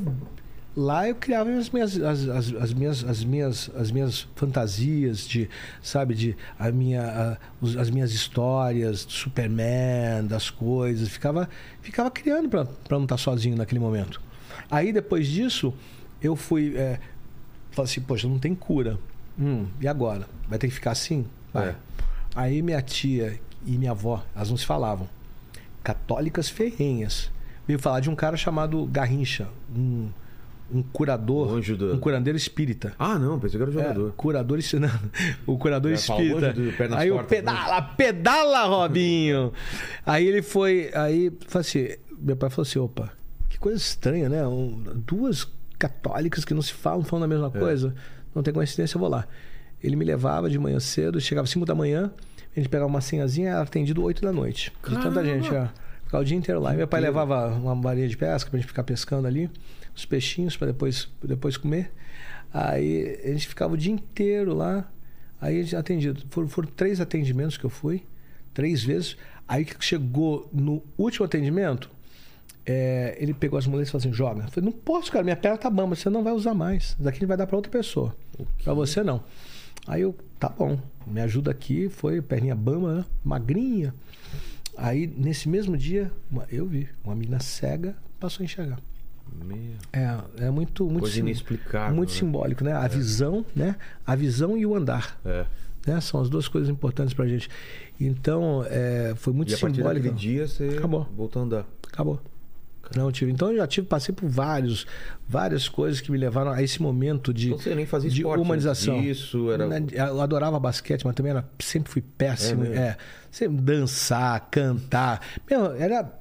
lá 0.76 1.08
eu 1.08 1.14
criava 1.16 1.50
as 1.50 1.70
minhas 1.70 1.98
as, 2.00 2.28
as, 2.28 2.52
as 2.54 2.72
minhas 2.72 3.02
as 3.04 3.24
minhas 3.24 3.70
as 3.74 3.90
minhas 3.90 4.28
fantasias 4.36 5.26
de 5.26 5.48
sabe 5.82 6.14
de 6.14 6.36
a 6.58 6.70
minha 6.70 7.02
a- 7.02 7.80
as 7.80 7.90
minhas 7.90 8.12
histórias 8.12 9.04
do 9.04 9.10
Superman 9.12 10.24
das 10.28 10.50
coisas 10.50 11.08
ficava 11.08 11.48
ficava 11.82 12.10
criando 12.12 12.48
para 12.48 12.66
não 12.90 13.02
estar 13.04 13.16
sozinho 13.16 13.56
naquele 13.56 13.80
momento 13.80 14.20
aí 14.70 14.92
depois 14.92 15.26
disso 15.26 15.74
eu 16.22 16.36
fui 16.36 16.76
é, 16.76 17.00
falei 17.72 17.90
assim 17.90 18.00
poxa 18.00 18.28
não 18.28 18.38
tem 18.38 18.54
cura 18.54 18.98
Hum, 19.40 19.66
e 19.80 19.86
agora 19.88 20.28
vai 20.48 20.58
ter 20.58 20.68
que 20.68 20.74
ficar 20.74 20.92
assim 20.92 21.24
Vai. 21.52 21.70
É. 21.70 21.74
aí 22.36 22.62
minha 22.62 22.80
tia 22.82 23.40
e 23.66 23.76
minha 23.78 23.90
avó 23.92 24.24
elas 24.34 24.50
não 24.50 24.56
se 24.56 24.66
falavam 24.66 25.08
católicas 25.82 26.48
ferrenhas. 26.48 27.30
Veio 27.68 27.78
falar 27.78 28.00
de 28.00 28.10
um 28.10 28.16
cara 28.16 28.36
chamado 28.36 28.84
Garrincha, 28.86 29.46
um, 29.76 30.08
um 30.72 30.82
curador, 30.82 31.60
do- 31.60 31.94
um 31.94 31.98
curandeiro 31.98 32.36
espírita. 32.36 32.94
Ah, 32.98 33.18
não, 33.18 33.38
pensei 33.38 33.58
que 33.58 33.62
era 33.62 33.70
É, 33.70 33.74
jogador. 33.74 34.12
curador 34.16 34.58
ensinando. 34.58 35.10
O 35.46 35.56
curador 35.58 35.94
falar, 35.98 36.22
espírita. 36.22 36.52
do 36.54 36.94
Aí 36.96 37.10
o 37.10 37.18
né? 37.18 37.22
pedala, 37.24 37.82
pedala, 37.82 38.64
Robinho. 38.64 39.52
aí 40.04 40.26
ele 40.26 40.40
foi. 40.42 40.90
Aí 40.94 41.30
assim, 41.54 41.88
meu 42.18 42.36
pai 42.36 42.48
falou 42.50 42.62
assim: 42.66 42.78
opa, 42.78 43.12
que 43.50 43.58
coisa 43.58 43.76
estranha, 43.78 44.28
né? 44.30 44.46
Um- 44.46 44.82
duas 45.06 45.46
católicas 45.78 46.44
que 46.44 46.54
não 46.54 46.62
se 46.62 46.72
falam, 46.72 47.04
falam 47.04 47.28
da 47.28 47.34
mesma 47.34 47.52
É. 47.54 47.58
coisa. 47.58 47.94
Não 48.34 48.42
tem 48.42 48.52
coincidência, 48.52 48.96
eu 48.96 49.00
vou 49.00 49.08
lá. 49.10 49.26
Ele 49.82 49.94
me 49.94 50.04
levava 50.04 50.48
de 50.50 50.58
manhã 50.58 50.80
cedo, 50.80 51.20
chegava 51.20 51.44
às 51.44 51.50
5 51.50 51.64
da 51.64 51.74
manhã, 51.74 52.10
a 52.56 52.58
gente 52.58 52.68
pegava 52.68 52.88
uma 52.88 53.00
senhazinha, 53.00 53.50
era 53.50 53.60
atendido 53.62 54.02
8 54.02 54.22
da 54.22 54.32
noite. 54.32 54.72
De 54.88 54.98
tanta 54.98 55.24
gente, 55.24 55.48
ó. 55.54 55.66
Ficava 56.08 56.22
o 56.22 56.24
dia 56.24 56.38
inteiro 56.38 56.58
lá. 56.58 56.72
E 56.72 56.76
meu 56.78 56.88
pai 56.88 57.02
levava 57.02 57.48
uma 57.48 57.74
varinha 57.74 58.08
de 58.08 58.16
pesca 58.16 58.48
pra 58.48 58.58
gente 58.58 58.66
ficar 58.66 58.82
pescando 58.82 59.28
ali, 59.28 59.50
os 59.94 60.06
peixinhos 60.06 60.56
pra 60.56 60.68
depois, 60.68 61.06
depois 61.22 61.58
comer. 61.58 61.92
Aí 62.50 63.20
a 63.22 63.28
gente 63.28 63.46
ficava 63.46 63.74
o 63.74 63.76
dia 63.76 63.92
inteiro 63.92 64.54
lá. 64.54 64.90
Aí 65.38 65.60
a 65.60 65.62
gente 65.62 65.76
atendido. 65.76 66.22
Foram, 66.30 66.48
foram 66.48 66.68
três 66.70 66.98
atendimentos 66.98 67.58
que 67.58 67.64
eu 67.64 67.68
fui, 67.68 68.04
três 68.54 68.82
vezes. 68.82 69.18
Aí 69.46 69.66
que 69.66 69.84
chegou 69.84 70.48
no 70.50 70.82
último 70.96 71.26
atendimento, 71.26 71.90
é, 72.64 73.14
ele 73.20 73.34
pegou 73.34 73.58
as 73.58 73.66
muletas 73.66 73.88
e 73.88 73.92
falou 73.92 74.00
assim: 74.00 74.12
joga. 74.14 74.44
Eu 74.44 74.48
falei, 74.48 74.70
não 74.70 74.72
posso, 74.72 75.12
cara, 75.12 75.22
minha 75.22 75.36
perna 75.36 75.58
tá 75.58 75.68
bamba, 75.68 75.94
você 75.94 76.08
não 76.08 76.24
vai 76.24 76.32
usar 76.32 76.54
mais. 76.54 76.84
Isso 76.84 77.02
daqui 77.02 77.26
vai 77.26 77.36
dar 77.36 77.46
pra 77.46 77.56
outra 77.56 77.70
pessoa. 77.70 78.16
Pra 78.64 78.72
você 78.72 79.02
não. 79.02 79.22
Aí 79.86 80.00
eu, 80.00 80.16
tá 80.38 80.48
bom. 80.48 80.78
me 81.06 81.20
ajuda 81.20 81.50
aqui. 81.50 81.90
Foi 81.90 82.22
perninha 82.22 82.54
bamba, 82.54 82.94
né? 82.94 83.04
magrinha. 83.22 83.94
Aí, 84.80 85.06
nesse 85.06 85.48
mesmo 85.48 85.76
dia, 85.76 86.10
uma- 86.30 86.46
eu 86.50 86.64
vi 86.66 86.88
uma 87.04 87.14
menina 87.14 87.40
cega 87.40 87.96
passou 88.20 88.42
a 88.42 88.44
enxergar. 88.44 88.78
Meu, 89.44 89.58
É, 89.92 90.46
é 90.46 90.50
muito, 90.50 90.84
muito, 90.86 91.00
Coisa 91.00 91.14
sim- 91.16 91.20
inexplicável, 91.20 91.94
muito 91.94 92.10
né? 92.10 92.16
simbólico, 92.16 92.64
né? 92.64 92.72
A 92.72 92.88
visão, 92.88 93.44
né? 93.54 93.76
A 94.06 94.14
visão 94.14 94.56
e 94.56 94.64
o 94.64 94.74
andar. 94.74 95.18
É. 95.24 95.44
Né? 95.86 96.00
São 96.00 96.20
as 96.20 96.28
duas 96.30 96.48
coisas 96.48 96.68
importantes 96.70 97.12
pra 97.14 97.26
gente. 97.26 97.48
Então, 98.00 98.64
é, 98.68 99.14
foi 99.16 99.32
muito 99.32 99.50
E 99.50 99.54
a 99.54 99.58
partir 99.58 99.76
simbólico. 99.76 100.04
daquele 100.06 100.20
dia 100.20 100.46
você 100.48 100.68
Acabou. 100.78 101.04
voltou 101.16 101.42
a 101.42 101.44
andar. 101.44 101.66
Acabou. 101.92 102.20
Não 102.96 103.12
tive. 103.12 103.30
Então 103.32 103.50
eu 103.50 103.56
já 103.58 103.66
tive, 103.66 103.86
passei 103.86 104.14
por 104.14 104.28
vários, 104.28 104.86
várias 105.28 105.68
coisas 105.68 106.00
que 106.00 106.10
me 106.10 106.18
levaram 106.18 106.50
a 106.50 106.62
esse 106.62 106.80
momento 106.80 107.32
de, 107.34 107.48
Então 107.48 107.58
você 107.58 107.74
nem 107.74 107.84
fazia 107.86 108.10
de 108.10 108.16
esporte 108.20 108.40
humanização. 108.40 108.98
antes 108.98 109.16
disso, 109.18 109.50
era- 109.50 109.66
Né, 109.66 109.86
Eu 109.92 110.20
adorava 110.20 110.58
basquete, 110.58 111.04
mas 111.04 111.14
também 111.14 111.30
era, 111.30 111.48
sempre 111.58 111.90
fui 111.92 112.02
péssimo. 112.02 112.64
É? 112.64 112.68
É, 112.76 112.96
sempre 113.30 113.58
dançar, 113.60 114.48
cantar. 114.50 115.20
Meu, 115.50 115.72
era, 115.72 115.94
era 115.96 116.12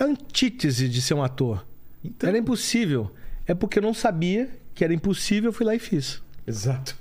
a 0.00 0.04
antítese 0.04 0.88
de 0.88 1.00
ser 1.02 1.14
um 1.14 1.22
ator. 1.22 1.66
Então. 2.04 2.28
Era 2.28 2.38
impossível. 2.38 3.10
É 3.46 3.54
porque 3.54 3.78
eu 3.78 3.82
não 3.82 3.94
sabia 3.94 4.48
que 4.74 4.84
era 4.84 4.94
impossível, 4.94 5.48
eu 5.48 5.52
fui 5.52 5.66
lá 5.66 5.74
e 5.74 5.78
fiz. 5.78 6.22
Exato. 6.46 6.96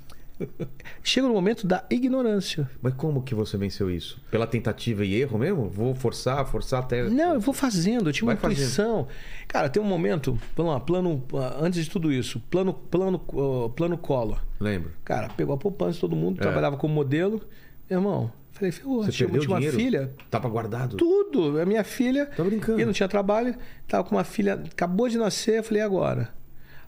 Chega 1.04 1.28
no 1.28 1.34
momento 1.34 1.66
da 1.68 1.84
ignorância. 1.90 2.70
Mas 2.82 2.94
como 2.94 3.22
que 3.22 3.34
você 3.36 3.58
venceu 3.58 3.90
isso? 3.90 4.22
Pela 4.30 4.46
tentativa 4.48 5.04
e 5.06 5.16
erro 5.16 5.38
mesmo? 5.38 5.70
Vou 5.70 5.94
forçar, 5.96 6.46
forçar 6.46 6.80
até. 6.82 7.10
Não, 7.10 7.34
eu 7.36 7.40
vou 7.40 7.54
fazendo, 7.54 8.10
eu 8.10 8.14
tinha 8.14 8.28
uma 8.28 8.36
Vai 8.36 8.42
fazendo. 8.42 8.58
intuição. 8.64 9.08
Cara, 9.48 9.70
tem 9.70 9.82
um 9.82 9.86
momento, 9.86 10.38
vamos 10.56 10.74
lá, 10.74 10.80
plano, 10.80 11.24
ah, 11.34 11.58
antes 11.60 11.84
de 11.86 11.90
tudo 11.90 12.12
isso, 12.12 12.40
plano, 12.50 12.74
plano, 12.74 13.22
ah, 13.34 13.70
plano 13.76 13.98
Collor. 13.98 14.42
Lembro. 14.60 14.92
Cara, 15.04 15.30
pegou 15.30 15.54
a 15.56 15.58
poupança 15.58 15.94
de 15.94 16.00
todo 16.00 16.16
mundo, 16.16 16.38
É. 16.40 16.42
trabalhava 16.42 16.78
como 16.78 16.94
modelo. 16.94 17.42
Meu 17.90 18.00
irmão, 18.00 18.32
falei, 18.52 18.72
ferrou, 18.72 19.04
Você 19.04 19.12
tinha, 19.12 19.28
uma 19.30 19.40
dinheiro? 19.40 19.76
filha, 19.78 20.14
Tava 20.30 20.48
guardado? 20.48 20.96
tudo. 20.98 21.60
A 21.60 21.66
minha 21.66 21.84
filha, 21.84 22.26
Tá 22.28 22.44
brincando. 22.44 22.80
e 22.80 22.86
não 22.86 22.94
tinha 22.94 23.10
trabalho, 23.10 23.56
tava 23.88 24.04
com 24.08 24.16
uma 24.16 24.24
filha, 24.24 24.54
acabou 24.54 25.10
de 25.10 25.18
nascer, 25.18 25.58
eu 25.60 25.64
falei, 25.64 25.82
agora? 25.82 26.30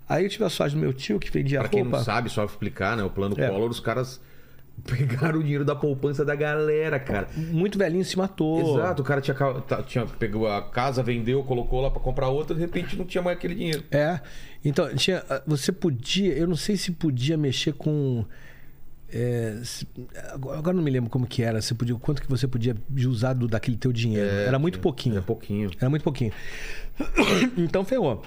Aí 0.07 0.23
eu 0.25 0.29
tive 0.29 0.43
a 0.43 0.49
sorte 0.49 0.75
do 0.75 0.81
meu 0.81 0.93
tio, 0.93 1.19
que 1.19 1.31
vendia 1.31 1.59
Pra 1.59 1.69
quem 1.69 1.81
roupa. 1.81 1.97
não 1.97 2.03
sabe, 2.03 2.29
só 2.29 2.43
explicar, 2.45 2.97
né? 2.97 3.03
O 3.03 3.09
plano 3.09 3.35
É. 3.39 3.47
Collor, 3.47 3.69
os 3.69 3.79
caras 3.79 4.19
pegaram 4.85 5.39
o 5.39 5.43
dinheiro 5.43 5.63
da 5.63 5.75
poupança 5.75 6.25
da 6.25 6.35
galera, 6.35 6.99
cara. 6.99 7.27
Muito 7.35 7.77
velhinho 7.77 8.03
se 8.03 8.17
matou. 8.17 8.59
Exato, 8.77 9.01
o 9.01 9.05
cara 9.05 9.21
tinha, 9.21 9.35
tinha 9.85 10.05
pegou 10.05 10.47
a 10.51 10.61
casa, 10.61 11.01
vendeu, 11.03 11.43
colocou 11.43 11.79
lá 11.81 11.89
pra 11.91 12.01
comprar 12.01 12.27
outra, 12.29 12.53
de 12.55 12.61
repente 12.61 12.95
não 12.97 13.05
tinha 13.05 13.21
mais 13.21 13.37
aquele 13.37 13.55
dinheiro. 13.55 13.83
É. 13.91 14.19
Então, 14.65 14.93
tinha, 14.95 15.23
você 15.45 15.71
podia, 15.71 16.33
eu 16.33 16.47
não 16.47 16.55
sei 16.55 16.75
se 16.75 16.91
podia 16.91 17.37
mexer 17.37 17.73
com. 17.73 18.25
é, 19.11 19.59
se- 19.63 19.87
agora 20.31 20.75
não 20.75 20.81
me 20.83 20.89
lembro 20.91 21.09
como 21.09 21.27
que 21.27 21.43
era. 21.43 21.61
Você 21.61 21.73
podia, 21.75 21.95
quanto 21.95 22.21
que 22.21 22.29
você 22.29 22.47
podia 22.47 22.75
usar 23.07 23.33
do, 23.33 23.47
daquele 23.47 23.77
teu 23.77 23.91
dinheiro? 23.93 24.27
era 24.27 24.57
muito 24.57 24.79
pouquinho. 24.79 25.17
É 25.17 25.21
pouquinho. 25.21 25.69
Era 25.79 25.89
muito 25.89 26.03
pouquinho. 26.03 26.31
então 27.57 27.85
ferrou. 27.85 28.23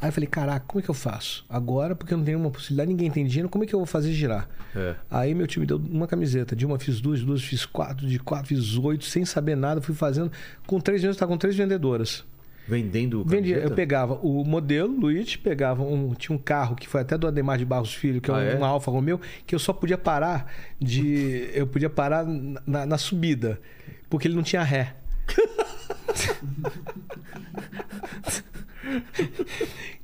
Aí 0.00 0.08
eu 0.08 0.12
falei, 0.12 0.28
caraca, 0.28 0.64
como 0.66 0.80
é 0.80 0.82
que 0.82 0.90
eu 0.90 0.94
faço? 0.94 1.44
Agora, 1.48 1.94
porque 1.94 2.14
eu 2.14 2.18
não 2.18 2.24
tenho 2.24 2.38
uma 2.38 2.50
possibilidade, 2.50 2.88
ninguém 2.88 3.10
tem 3.10 3.26
dinheiro, 3.26 3.48
como 3.48 3.64
é 3.64 3.66
que 3.66 3.74
eu 3.74 3.78
vou 3.78 3.86
fazer 3.86 4.12
girar? 4.12 4.48
É. 4.74 4.94
Aí 5.10 5.34
meu 5.34 5.46
tio 5.46 5.60
me 5.60 5.66
deu 5.66 5.76
uma 5.76 6.06
camiseta. 6.06 6.54
De 6.54 6.64
uma 6.64 6.78
fiz 6.78 7.00
duas, 7.00 7.20
de 7.20 7.26
duas 7.26 7.42
fiz 7.42 7.66
quatro, 7.66 8.06
de 8.06 8.18
quatro 8.18 8.48
fiz 8.48 8.76
oito, 8.76 9.04
sem 9.04 9.24
saber 9.24 9.56
nada, 9.56 9.80
fui 9.80 9.94
fazendo. 9.94 10.30
Com 10.66 10.80
três 10.80 11.02
meses, 11.02 11.16
estava 11.16 11.30
com 11.32 11.38
três 11.38 11.56
vendedoras. 11.56 12.24
Vendendo 12.66 13.22
Vendia, 13.24 13.56
eu 13.56 13.58
camiseta? 13.58 13.74
pegava 13.76 14.14
o 14.22 14.42
modelo, 14.42 14.98
Luiz, 14.98 15.36
pegava 15.36 15.82
um. 15.82 16.14
Tinha 16.14 16.34
um 16.34 16.38
carro 16.38 16.74
que 16.74 16.88
foi 16.88 17.02
até 17.02 17.18
do 17.18 17.26
Ademar 17.26 17.58
de 17.58 17.64
Barros 17.66 17.92
Filho, 17.92 18.22
que 18.22 18.30
é 18.30 18.32
um, 18.32 18.36
Ah, 18.36 18.42
é? 18.42 18.56
um 18.56 18.64
Alfa 18.64 18.90
Romeo, 18.90 19.20
que 19.46 19.54
eu 19.54 19.58
só 19.58 19.70
podia 19.72 19.98
parar 19.98 20.50
de. 20.80 21.50
Eu 21.52 21.66
podia 21.66 21.90
parar 21.90 22.24
na, 22.66 22.86
na 22.86 22.96
subida, 22.96 23.60
porque 24.08 24.26
ele 24.26 24.34
não 24.34 24.42
tinha 24.42 24.62
ré. 24.62 24.94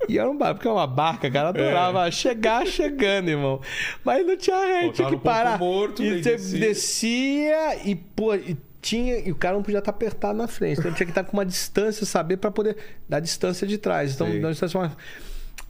E 0.08 0.18
era 0.18 0.28
um 0.30 0.36
barco, 0.36 0.54
porque 0.56 0.68
é 0.68 0.72
uma 0.72 0.86
barca, 0.86 1.30
cara. 1.30 1.48
Eu 1.58 1.64
adorava 1.66 2.10
chegar 2.10 2.66
chegando, 2.66 3.28
irmão. 3.28 3.60
Mas 4.04 4.26
não 4.26 4.36
tinha 4.36 4.56
ré, 4.56 4.88
tinha 4.90 5.08
que 5.08 5.16
parar. 5.16 5.58
morto, 5.58 6.02
e 6.02 6.10
daí 6.10 6.22
você 6.22 6.30
descia. 6.36 6.58
descia 6.60 7.88
e, 7.88 7.94
pô, 7.94 8.34
e 8.34 8.56
tinha. 8.80 9.18
E 9.18 9.30
o 9.30 9.34
cara 9.36 9.54
não 9.56 9.62
podia 9.62 9.78
estar 9.78 9.90
apertado 9.90 10.36
na 10.38 10.48
frente. 10.48 10.80
Então 10.80 10.92
tinha 10.92 11.06
que 11.06 11.12
estar 11.12 11.24
com 11.24 11.36
uma 11.36 11.44
distância, 11.46 12.04
saber, 12.06 12.38
para 12.38 12.50
poder 12.50 12.76
dar 13.08 13.20
distância 13.20 13.66
de 13.66 13.78
trás. 13.78 14.14
Então, 14.14 14.26
Sei. 14.26 14.40
dar 14.40 14.50
distância 14.50 14.80
mais- 14.80 14.92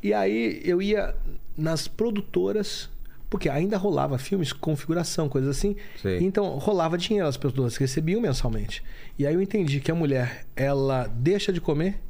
E 0.02 0.14
aí 0.14 0.60
eu 0.64 0.80
ia 0.80 1.14
nas 1.56 1.88
produtoras. 1.88 2.88
Porque 3.28 3.48
ainda 3.48 3.76
rolava 3.76 4.18
filmes, 4.18 4.52
configuração, 4.52 5.28
coisas 5.28 5.56
assim. 5.56 5.76
Sei. 6.02 6.18
Então 6.18 6.46
rolava 6.58 6.98
dinheiro, 6.98 7.28
as 7.28 7.36
pessoas 7.36 7.76
recebiam 7.76 8.20
mensalmente. 8.20 8.82
E 9.16 9.24
aí 9.24 9.32
eu 9.32 9.40
entendi 9.40 9.78
que 9.78 9.88
a 9.88 9.94
mulher, 9.94 10.46
ela 10.56 11.06
deixa 11.06 11.52
de 11.52 11.60
comer 11.60 12.00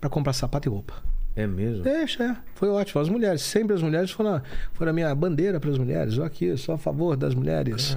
para 0.00 0.10
comprar 0.10 0.32
sapato 0.32 0.68
e 0.68 0.70
roupa. 0.70 0.94
É 1.36 1.46
mesmo? 1.46 1.84
Deixa, 1.84 2.24
é. 2.24 2.36
Foi 2.54 2.68
ótimo. 2.68 3.00
As 3.00 3.08
mulheres, 3.08 3.42
sempre 3.42 3.74
as 3.74 3.82
mulheres 3.82 4.10
foram 4.10 4.34
a, 4.36 4.42
foram 4.72 4.90
a 4.90 4.92
minha 4.92 5.14
bandeira 5.14 5.60
para 5.60 5.70
as 5.70 5.78
mulheres. 5.78 6.16
Eu 6.16 6.24
aqui, 6.24 6.56
sou 6.56 6.74
a 6.74 6.78
favor 6.78 7.16
das 7.16 7.34
mulheres. 7.34 7.96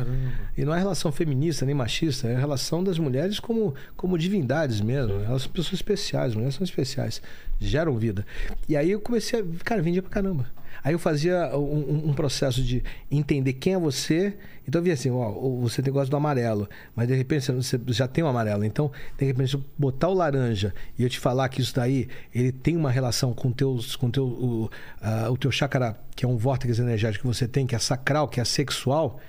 E 0.55 0.63
não 0.63 0.73
é 0.73 0.77
relação 0.77 1.11
feminista 1.11 1.65
nem 1.65 1.73
machista, 1.73 2.27
é 2.27 2.35
a 2.35 2.39
relação 2.39 2.83
das 2.83 2.99
mulheres 2.99 3.39
como, 3.39 3.73
como 3.97 4.17
divindades 4.17 4.81
mesmo. 4.81 5.15
Elas 5.23 5.43
são 5.43 5.51
pessoas 5.51 5.73
especiais, 5.73 6.29
as 6.29 6.35
mulheres 6.35 6.55
são 6.55 6.63
especiais, 6.63 7.21
geram 7.59 7.97
vida. 7.97 8.25
E 8.69 8.77
aí 8.77 8.91
eu 8.91 8.99
comecei 8.99 9.39
a. 9.39 9.43
Cara, 9.63 9.81
vendia 9.81 10.01
pra 10.01 10.11
caramba. 10.11 10.45
Aí 10.83 10.93
eu 10.93 10.99
fazia 10.99 11.55
um, 11.57 12.09
um- 12.09 12.13
processo 12.13 12.61
de 12.61 12.83
entender 13.09 13.53
quem 13.53 13.73
é 13.73 13.77
você. 13.77 14.35
Então 14.67 14.79
eu 14.79 14.83
via 14.83 14.93
assim, 14.93 15.09
ó, 15.09 15.31
você 15.61 15.81
tem 15.81 15.93
gosto 15.93 16.11
do 16.11 16.17
amarelo, 16.17 16.67
mas 16.95 17.07
de 17.07 17.15
repente 17.15 17.49
você 17.51 17.79
já 17.87 18.07
tem 18.07 18.23
o 18.23 18.27
amarelo. 18.27 18.65
Então, 18.65 18.91
de 19.17 19.25
repente, 19.25 19.51
se 19.51 19.55
eu 19.55 19.63
botar 19.77 20.09
o 20.09 20.13
laranja 20.13 20.73
e 20.99 21.03
eu 21.03 21.09
te 21.09 21.19
falar 21.19 21.47
que 21.49 21.61
isso 21.61 21.73
daí 21.73 22.07
ele 22.35 22.51
tem 22.51 22.75
uma 22.75 22.91
relação 22.91 23.33
com 23.33 23.51
teus, 23.51 23.95
com 23.95 24.09
teu, 24.11 24.25
o, 24.25 24.69
ah, 25.01 25.29
o 25.31 25.37
teu 25.37 25.51
chakra, 25.51 25.97
que 26.15 26.25
é 26.25 26.27
um 26.27 26.35
vórtice 26.37 26.81
energético 26.81 27.27
que 27.27 27.33
você 27.33 27.47
tem, 27.47 27.65
que 27.65 27.75
é 27.75 27.79
sacral, 27.79 28.27
que 28.27 28.39
é 28.41 28.45
sexual. 28.45 29.19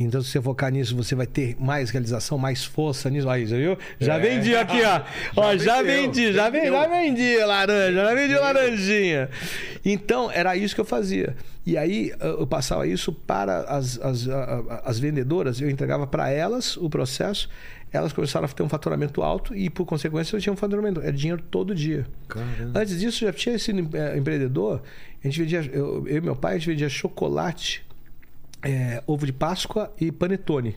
Então, 0.00 0.20
se 0.22 0.30
você 0.30 0.40
focar 0.42 0.72
nisso, 0.72 0.96
você 0.96 1.14
vai 1.14 1.26
ter 1.26 1.54
mais 1.60 1.90
realização, 1.90 2.36
mais 2.38 2.64
força 2.64 3.08
nisso. 3.10 3.28
Aí, 3.28 3.46
já 3.46 3.56
viu? 3.56 3.78
Já 4.00 4.16
É. 4.16 4.18
vendi 4.20 4.54
aqui, 4.56 4.78
ó. 4.82 5.02
ó, 5.36 5.56
já 5.56 5.80
vendi, 5.82 6.32
já 6.32 6.48
vendi, 6.50 6.66
já 6.68 6.86
vendi 6.88 7.36
laranja, 7.44 8.02
já 8.04 8.14
vendi 8.14 8.34
laranjinha. 8.34 9.28
Então, 9.84 10.30
era 10.30 10.56
isso 10.56 10.74
que 10.74 10.80
eu 10.80 10.84
fazia. 10.84 11.36
E 11.64 11.76
aí, 11.76 12.12
eu 12.20 12.46
passava 12.46 12.86
isso 12.86 13.12
para 13.12 13.60
as, 13.62 13.98
as, 14.00 14.26
as 14.84 14.98
vendedoras, 14.98 15.60
eu 15.60 15.70
entregava 15.70 16.06
para 16.06 16.28
elas 16.30 16.76
o 16.76 16.90
processo, 16.90 17.48
elas 17.92 18.12
começaram 18.12 18.46
a 18.46 18.48
ter 18.48 18.62
um 18.62 18.68
faturamento 18.68 19.22
alto 19.22 19.54
e, 19.54 19.68
por 19.70 19.84
consequência, 19.84 20.34
eu 20.34 20.40
tinha 20.40 20.52
um 20.52 20.56
faturamento. 20.56 21.00
Era 21.00 21.12
dinheiro 21.12 21.42
todo 21.50 21.74
dia. 21.74 22.06
Caramba. 22.26 22.80
Antes 22.80 22.98
disso, 22.98 23.24
já 23.24 23.32
tinha 23.32 23.56
sido 23.58 23.94
eh, 23.96 24.16
empreendedor. 24.16 24.82
A 25.22 25.28
gente 25.28 25.38
vendia, 25.40 25.70
eu, 25.72 26.08
eu 26.08 26.16
e 26.16 26.20
meu 26.20 26.34
pai, 26.34 26.54
a 26.54 26.58
gente 26.58 26.68
vendia 26.70 26.88
chocolate, 26.88 27.84
eh, 28.62 29.02
ovo 29.06 29.26
de 29.26 29.32
Páscoa 29.32 29.92
e 30.00 30.10
panetone 30.12 30.76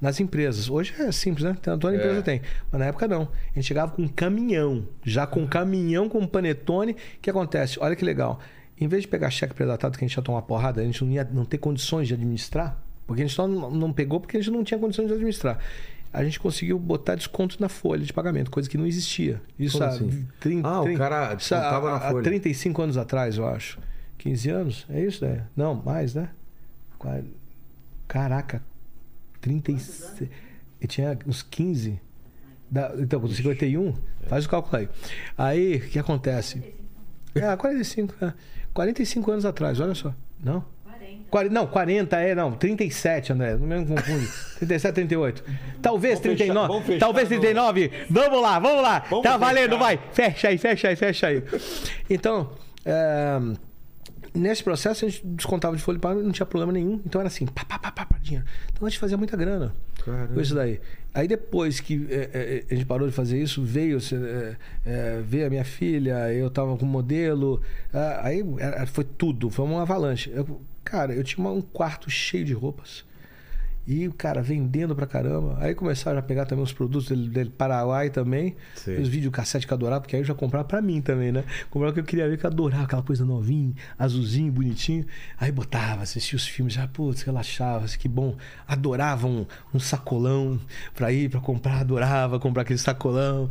nas 0.00 0.20
empresas. 0.20 0.70
Hoje 0.70 0.94
é 0.98 1.10
simples, 1.12 1.44
né? 1.44 1.56
Toda 1.60 1.94
empresa 1.94 2.18
É. 2.20 2.22
tem. 2.22 2.40
Mas 2.70 2.78
na 2.80 2.86
época 2.86 3.08
não. 3.08 3.22
A 3.22 3.54
gente 3.54 3.64
chegava 3.66 3.92
com 3.92 4.02
um 4.02 4.08
caminhão, 4.08 4.86
já 5.04 5.26
com 5.26 5.40
um 5.40 5.46
caminhão 5.46 6.08
com 6.08 6.24
panetone. 6.26 6.92
O 6.92 6.96
que 7.20 7.30
acontece? 7.30 7.78
Olha 7.80 7.96
que 7.96 8.04
legal. 8.04 8.38
Em 8.80 8.86
vez 8.86 9.02
de 9.02 9.08
pegar 9.08 9.28
cheque 9.30 9.54
predatado 9.54 9.98
que 9.98 10.04
a 10.04 10.08
gente 10.08 10.16
ia 10.16 10.22
tomar 10.22 10.38
uma 10.38 10.42
porrada, 10.42 10.80
a 10.80 10.84
gente 10.84 11.04
não 11.04 11.10
ia 11.10 11.28
não 11.32 11.44
ter 11.44 11.58
condições 11.58 12.06
de 12.06 12.14
administrar, 12.14 12.80
porque 13.06 13.22
a 13.22 13.26
gente 13.26 13.34
só 13.34 13.48
não 13.48 13.70
não 13.72 13.92
pegou 13.92 14.20
porque 14.20 14.36
a 14.36 14.40
gente 14.40 14.52
não 14.52 14.62
tinha 14.62 14.78
condições 14.78 15.08
de 15.08 15.14
administrar. 15.14 15.58
A 16.12 16.24
gente 16.24 16.38
conseguiu 16.40 16.78
botar 16.78 17.16
desconto 17.16 17.56
na 17.60 17.68
folha 17.68 18.02
de 18.04 18.12
pagamento, 18.12 18.50
coisa 18.50 18.70
que 18.70 18.78
não 18.78 18.86
existia. 18.86 19.42
Isso 19.58 19.78
Como 19.78 19.90
há 19.90 19.94
assim? 19.94 20.26
30, 20.40 20.66
Ah, 20.68 20.80
o 20.80 20.94
cara 20.96 21.34
isso 21.34 21.54
há- 21.54 21.58
descontava 21.58 21.90
na 21.90 21.96
há 21.96 22.10
folha. 22.12 22.22
35 22.24 22.80
anos 22.82 22.96
atrás, 22.96 23.36
eu 23.36 23.46
acho. 23.46 23.78
15 24.16 24.48
anos? 24.48 24.86
É 24.88 25.00
isso, 25.04 25.24
né? 25.24 25.42
Não, 25.56 25.74
mais, 25.74 26.14
né? 26.14 26.30
Caraca, 28.06 28.62
36. 29.40 30.28
Eu 30.80 30.88
tinha 30.88 31.18
uns 31.26 31.42
15. 31.42 32.00
Da, 32.70 32.92
então, 32.98 33.20
com 33.20 33.28
51, 33.28 33.94
faz 34.26 34.44
o 34.44 34.48
cálculo 34.48 34.76
aí. 34.76 34.88
Aí, 35.36 35.76
o 35.76 35.88
que 35.88 35.98
acontece? 35.98 36.62
É, 37.34 37.56
45. 37.56 38.14
É. 38.24 38.32
45 38.74 39.30
anos 39.30 39.44
atrás, 39.44 39.80
olha 39.80 39.94
só. 39.94 40.14
Não? 40.42 40.64
40. 40.84 41.24
40, 41.30 41.54
não, 41.54 41.66
40 41.66 42.16
é, 42.20 42.34
não, 42.34 42.52
37, 42.52 43.32
André. 43.32 43.56
Não 43.56 43.66
me 43.66 43.86
confunde. 43.86 44.28
37, 44.60 44.94
38. 44.94 45.44
Talvez 45.80 46.20
Vamos 46.20 46.38
fechar, 46.38 46.44
39. 46.44 46.68
vamos 46.68 46.86
fechar 46.86 46.98
talvez 47.00 47.30
no- 47.30 47.40
39. 47.40 47.90
Vamos 48.10 48.42
lá, 48.42 48.58
vamos 48.58 48.82
lá. 48.82 48.98
Vamos 49.08 49.22
tá 49.22 49.32
fechar. 49.32 49.38
valendo, 49.38 49.78
vai. 49.78 49.98
Fecha 50.12 50.48
aí, 50.48 50.58
fecha 50.58 50.88
aí, 50.88 50.96
fecha 50.96 51.26
aí. 51.28 51.42
Então, 52.10 52.52
é, 52.84 53.38
nesse 54.38 54.62
processo 54.62 55.04
a 55.04 55.08
gente 55.08 55.26
descontava 55.26 55.76
de 55.76 55.82
folha 55.82 55.96
de 55.98 56.02
pagamento, 56.02 56.24
não 56.24 56.32
tinha 56.32 56.46
problema 56.46 56.72
nenhum. 56.72 57.00
Então 57.04 57.20
era 57.20 57.28
assim, 57.28 57.46
pá, 57.46 57.64
pá, 57.64 57.78
pá, 57.78 57.90
pá, 57.92 58.06
pá, 58.06 58.18
dinheiro. 58.18 58.46
Então 58.72 58.86
a 58.86 58.90
gente 58.90 58.98
fazia 58.98 59.16
muita 59.16 59.36
grana 59.36 59.72
Caramba. 60.04 60.34
com 60.34 60.40
isso 60.40 60.54
daí. 60.54 60.80
Aí 61.14 61.26
depois 61.26 61.80
que 61.80 62.06
é, 62.10 62.30
é, 62.32 62.64
a 62.70 62.74
gente 62.74 62.86
parou 62.86 63.08
de 63.08 63.14
fazer 63.14 63.40
isso, 63.42 63.62
veio, 63.64 63.98
é, 63.98 64.56
é, 64.86 65.20
veio 65.24 65.46
a 65.46 65.50
minha 65.50 65.64
filha, 65.64 66.32
eu 66.32 66.48
tava 66.50 66.76
com 66.76 66.86
modelo, 66.86 67.60
ah, 67.92 68.20
aí 68.22 68.44
era- 68.58 68.86
foi 68.86 69.04
tudo, 69.04 69.50
foi 69.50 69.64
uma 69.64 69.82
avalanche. 69.82 70.30
Eu- 70.32 70.60
cara, 70.84 71.12
eu 71.14 71.24
tinha 71.24 71.46
um 71.48 71.60
quarto 71.60 72.08
cheio 72.10 72.44
de 72.44 72.52
roupas. 72.52 73.04
E 73.90 74.06
o 74.06 74.12
cara 74.12 74.42
vendendo 74.42 74.94
pra 74.94 75.06
caramba. 75.06 75.56
Aí 75.60 75.74
começaram 75.74 76.18
a 76.18 76.22
pegar 76.22 76.44
também 76.44 76.62
os 76.62 76.74
produtos 76.74 77.08
dele, 77.08 77.26
dele 77.30 77.48
Paraguai 77.48 78.10
também. 78.10 78.54
Sei. 78.74 78.98
Os 79.00 79.08
videocassete 79.08 79.66
que 79.66 79.72
eu 79.72 79.76
adorava, 79.76 80.02
porque 80.02 80.14
aí 80.14 80.20
eu 80.20 80.26
já 80.26 80.34
comprava 80.34 80.68
pra 80.68 80.82
mim 80.82 81.00
também, 81.00 81.32
né? 81.32 81.42
Comprava 81.70 81.92
o 81.92 81.94
que 81.94 82.00
eu 82.00 82.04
queria 82.04 82.28
ver, 82.28 82.36
que 82.36 82.44
eu 82.44 82.50
adorava 82.50 82.84
aquela 82.84 83.02
coisa 83.02 83.24
novinha, 83.24 83.72
azulzinho, 83.98 84.52
bonitinho. 84.52 85.06
Aí 85.40 85.50
botava, 85.50 86.02
assistia 86.02 86.36
os 86.36 86.46
filmes, 86.46 86.74
já, 86.74 86.86
putz, 86.86 87.22
relaxava, 87.22 87.86
assim, 87.86 87.96
que 87.98 88.08
bom. 88.08 88.36
Adorava 88.66 89.26
um, 89.26 89.46
um 89.72 89.78
sacolão 89.80 90.60
pra 90.94 91.10
ir, 91.10 91.30
pra 91.30 91.40
comprar, 91.40 91.80
adorava 91.80 92.38
comprar 92.38 92.62
aquele 92.62 92.78
sacolão. 92.78 93.48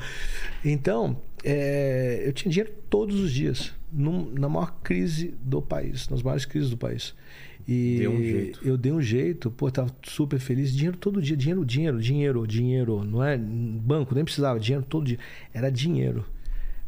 Então, 0.64 1.18
é, 1.44 2.22
eu 2.24 2.32
tinha 2.32 2.52
dinheiro 2.52 2.74
todos 2.92 3.20
os 3.20 3.32
dias, 3.34 3.74
num- 3.92 4.32
na 4.34 4.48
maior 4.48 4.72
crise 4.84 5.34
do 5.42 5.64
país, 5.64 6.08
nas 6.10 6.22
maiores 6.22 6.46
crises 6.46 6.70
do 6.70 6.78
país. 6.78 7.16
E 7.68 7.98
Deu 8.00 8.12
um 8.12 8.22
jeito. 8.24 8.60
eu 8.64 8.78
dei 8.78 8.92
um 8.94 9.02
jeito, 9.02 9.52
pô, 9.52 9.70
tava 9.70 9.94
super 10.04 10.40
feliz. 10.40 10.72
Dinheiro 10.74 10.96
todo 10.98 11.22
dia, 11.22 11.36
dinheiro, 11.36 11.66
dinheiro, 11.66 12.00
dinheiro, 12.00 12.48
dinheiro. 12.48 13.04
Não 13.04 13.22
é 13.24 13.38
banco, 13.38 14.16
nem 14.16 14.24
precisava, 14.24 14.58
dinheiro 14.60 14.86
todo 14.88 15.06
dia. 15.06 15.20
Era 15.54 15.70
dinheiro. 15.70 16.26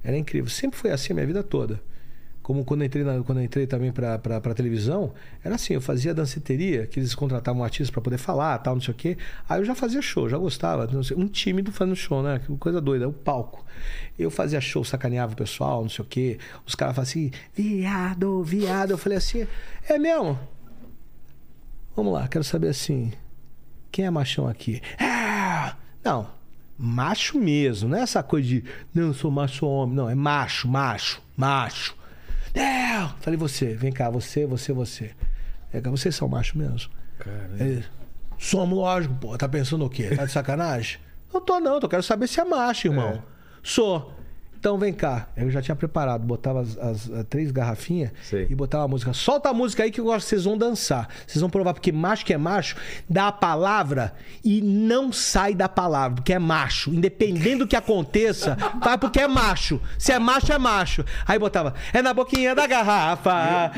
Era 0.03 0.17
incrível. 0.17 0.49
Sempre 0.49 0.79
foi 0.79 0.91
assim 0.91 1.11
a 1.11 1.15
minha 1.15 1.27
vida 1.27 1.43
toda. 1.43 1.81
Como 2.41 2.63
quando 2.65 2.81
eu 2.81 2.87
entrei, 2.87 3.03
na- 3.03 3.21
quando 3.21 3.41
entrei 3.43 3.67
também 3.67 3.91
pra, 3.91 4.17
pra, 4.17 4.41
pra 4.41 4.53
televisão, 4.55 5.13
era 5.43 5.53
assim, 5.55 5.73
eu 5.75 5.81
fazia 5.81 6.15
danceteria, 6.15 6.87
que 6.87 6.99
eles 6.99 7.13
contratavam 7.13 7.61
um 7.61 7.63
artista 7.63 7.91
pra 7.91 8.01
poder 8.01 8.17
falar, 8.17 8.57
tal, 8.59 8.73
não 8.73 8.81
sei 8.81 8.91
o 8.93 8.97
quê. 8.97 9.17
Aí 9.47 9.59
eu 9.59 9.65
já 9.65 9.75
fazia 9.75 10.01
show, 10.01 10.27
já 10.29 10.37
gostava. 10.37 10.87
não 10.87 11.03
sei, 11.03 11.15
um 11.15 11.27
tímido 11.27 11.71
fazendo 11.71 11.95
show, 11.95 12.23
né? 12.23 12.39
Que 12.39 12.55
coisa 12.57 12.79
doida, 12.81 13.07
o 13.07 13.13
palco. 13.13 13.63
Eu 14.17 14.31
fazia 14.31 14.59
show, 14.61 14.83
sacaneava 14.83 15.33
o 15.33 15.35
pessoal, 15.35 15.81
não 15.83 15.89
sei 15.89 16.03
o 16.03 16.07
quê. 16.07 16.37
Os 16.65 16.73
caras 16.73 16.95
falavam 16.95 17.09
assim, 17.11 17.29
viado, 17.53 18.41
viado. 18.43 18.91
Eu 18.91 18.97
falei 18.97 19.17
assim, 19.17 19.45
é 19.87 19.99
mesmo? 19.99 20.39
Vamos 21.95 22.13
lá, 22.13 22.27
quero 22.27 22.43
saber 22.43 22.69
assim. 22.69 23.11
Quem 23.91 24.05
é 24.05 24.09
machão 24.09 24.47
aqui? 24.47 24.81
Ah! 24.99 25.75
Não, 26.03 26.29
macho 26.77 27.37
mesmo, 27.37 27.89
não 27.89 27.97
é 27.97 28.01
essa 28.01 28.23
coisa 28.23 28.47
de 28.47 28.63
não, 28.93 29.07
eu 29.07 29.13
sou 29.13 29.29
macho 29.29 29.65
homem. 29.65 29.95
Não, 29.95 30.09
é 30.09 30.15
macho, 30.15 30.67
macho, 30.67 31.21
macho. 31.35 31.95
Não! 32.55 33.09
Falei, 33.19 33.37
você, 33.37 33.75
vem 33.75 33.91
cá, 33.91 34.09
você, 34.09 34.45
você, 34.45 34.71
você. 34.71 35.11
É 35.71 35.81
que 35.81 35.89
vocês 35.89 36.15
são 36.15 36.27
macho 36.27 36.57
mesmo. 36.57 36.89
Ele, 37.59 37.83
Somos, 38.39 38.77
lógico, 38.77 39.13
pô. 39.15 39.37
Tá 39.37 39.47
pensando 39.49 39.85
o 39.85 39.89
quê? 39.89 40.15
Tá 40.15 40.25
de 40.25 40.31
sacanagem? 40.31 40.99
Não 41.31 41.41
tô, 41.41 41.59
não. 41.59 41.77
Eu 41.77 41.89
quero 41.89 42.01
saber 42.01 42.27
se 42.27 42.39
é 42.39 42.43
macho, 42.43 42.87
irmão. 42.87 43.21
Sou. 43.61 44.15
Então 44.59 44.77
vem 44.77 44.91
cá. 44.91 45.27
Eu 45.37 45.49
já 45.49 45.61
tinha 45.61 45.75
preparado. 45.75 46.23
Botava 46.25 46.59
as, 46.61 46.77
as- 46.77 47.09
as 47.09 47.25
três 47.29 47.49
garrafinhas 47.49 48.11
Sei. 48.23 48.45
e 48.49 48.53
botava 48.55 48.83
a 48.83 48.87
música. 48.89 49.13
Solta 49.13 49.49
a 49.49 49.53
música 49.53 49.83
aí 49.83 49.91
que 49.91 50.01
eu 50.01 50.05
gosto 50.05 50.25
que 50.25 50.29
vocês 50.31 50.43
vão 50.43 50.57
dançar. 50.57 51.07
Vocês 51.25 51.39
vão 51.39 51.49
provar, 51.49 51.73
porque 51.73 51.91
macho 51.93 52.25
que 52.25 52.33
é 52.33 52.37
macho, 52.37 52.75
dá 53.09 53.29
a 53.29 53.31
palavra 53.31 54.13
e 54.43 54.61
não 54.61 55.13
sai 55.13 55.55
da 55.55 55.69
palavra, 55.69 56.15
porque 56.17 56.33
é 56.33 56.39
macho. 56.39 56.93
Independente 56.93 57.59
do 57.59 57.67
que 57.67 57.75
aconteça, 57.75 58.57
vai 58.83 58.97
porque 58.97 59.21
é 59.21 59.27
macho. 59.29 59.81
Se 59.97 60.11
é 60.11 60.19
macho, 60.19 60.51
é 60.51 60.57
macho. 60.57 61.05
Aí 61.25 61.39
botava, 61.39 61.73
é 61.93 62.01
na 62.01 62.13
boquinha 62.13 62.53
da 62.53 62.67
garrafa. 62.67 63.71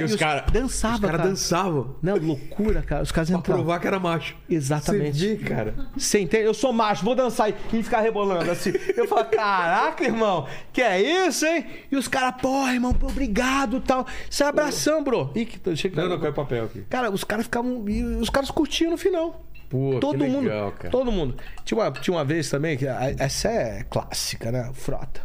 E 0.00 0.04
os 0.04 0.16
caras 0.16 0.44
dançavam, 0.52 0.96
Os 0.96 1.00
caras 1.00 1.16
cara. 1.16 1.28
dançavam. 1.30 1.96
Não, 2.02 2.16
loucura, 2.16 2.82
cara. 2.82 3.02
Os 3.02 3.12
caras 3.12 3.30
Pra 3.30 3.38
entravam. 3.38 3.64
provar 3.64 3.80
que 3.80 3.86
era 3.86 3.98
macho. 3.98 4.36
Exatamente. 4.48 5.18
Você 5.18 5.34
vê, 5.36 5.44
cara. 5.44 5.74
Você 5.96 6.20
entende? 6.20 6.44
Eu 6.44 6.54
sou 6.54 6.72
macho, 6.72 7.04
vou 7.04 7.14
dançar 7.14 7.46
aí 7.46 7.54
e 7.72 7.82
ficar 7.82 8.00
rebolando 8.00 8.50
assim. 8.50 8.72
Eu 9.00 9.06
falo, 9.08 9.24
caraca, 9.26 10.04
irmão, 10.04 10.46
que 10.72 10.82
é 10.82 11.00
isso, 11.26 11.46
hein? 11.46 11.66
E 11.90 11.96
os 11.96 12.08
caras, 12.08 12.40
porra, 12.40 12.72
irmão, 12.74 12.92
pô, 12.92 13.06
obrigado 13.06 13.80
tal. 13.80 14.06
Isso 14.28 14.42
é 14.42 14.46
abração, 14.46 15.02
bro. 15.04 15.30
Ih, 15.34 15.44
que 15.46 15.76
chega. 15.76 16.02
Não, 16.02 16.08
não, 16.08 16.20
caiu 16.20 16.32
papel 16.32 16.64
aqui. 16.64 16.82
Cara, 16.90 17.10
os 17.10 17.24
caras 17.24 17.44
ficavam. 17.44 17.84
os 18.20 18.28
caras 18.30 18.50
curtiam 18.50 18.90
no 18.90 18.98
final. 18.98 19.44
Pô, 19.68 19.98
todo 20.00 20.18
que 20.24 20.30
mundo. 20.30 20.44
legal, 20.48 20.72
cara. 20.72 20.90
Todo 20.90 21.12
mundo. 21.12 21.36
Tinha 21.64 21.78
uma, 21.78 21.90
tinha 21.92 22.16
uma 22.16 22.24
vez 22.24 22.48
também, 22.48 22.76
que 22.76 22.86
essa 23.18 23.48
é 23.48 23.84
clássica, 23.84 24.50
né? 24.50 24.70
Frota. 24.74 25.20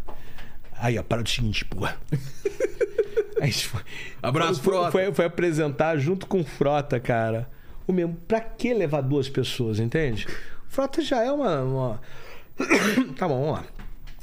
Aí, 0.77 0.99
ó, 0.99 1.03
para 1.03 1.21
do 1.23 1.29
seguinte, 1.29 1.63
porra. 1.65 1.97
Foi, 3.69 3.81
Abraço, 4.21 4.61
foi, 4.61 4.73
Frota. 4.73 4.91
Foi, 4.91 5.13
foi 5.13 5.25
apresentar 5.25 5.97
junto 5.97 6.25
com 6.27 6.39
o 6.39 6.43
Frota, 6.45 6.97
cara. 6.97 7.49
O 7.85 7.91
mesmo, 7.91 8.15
pra 8.25 8.39
que 8.39 8.73
levar 8.73 9.01
duas 9.01 9.27
pessoas, 9.27 9.79
entende? 9.79 10.25
Frota 10.69 11.01
já 11.01 11.21
é 11.23 11.29
uma. 11.31 11.61
uma- 11.61 12.01
tá 13.17 13.27
bom, 13.27 13.39
vamos 13.39 13.59
lá. 13.59 13.65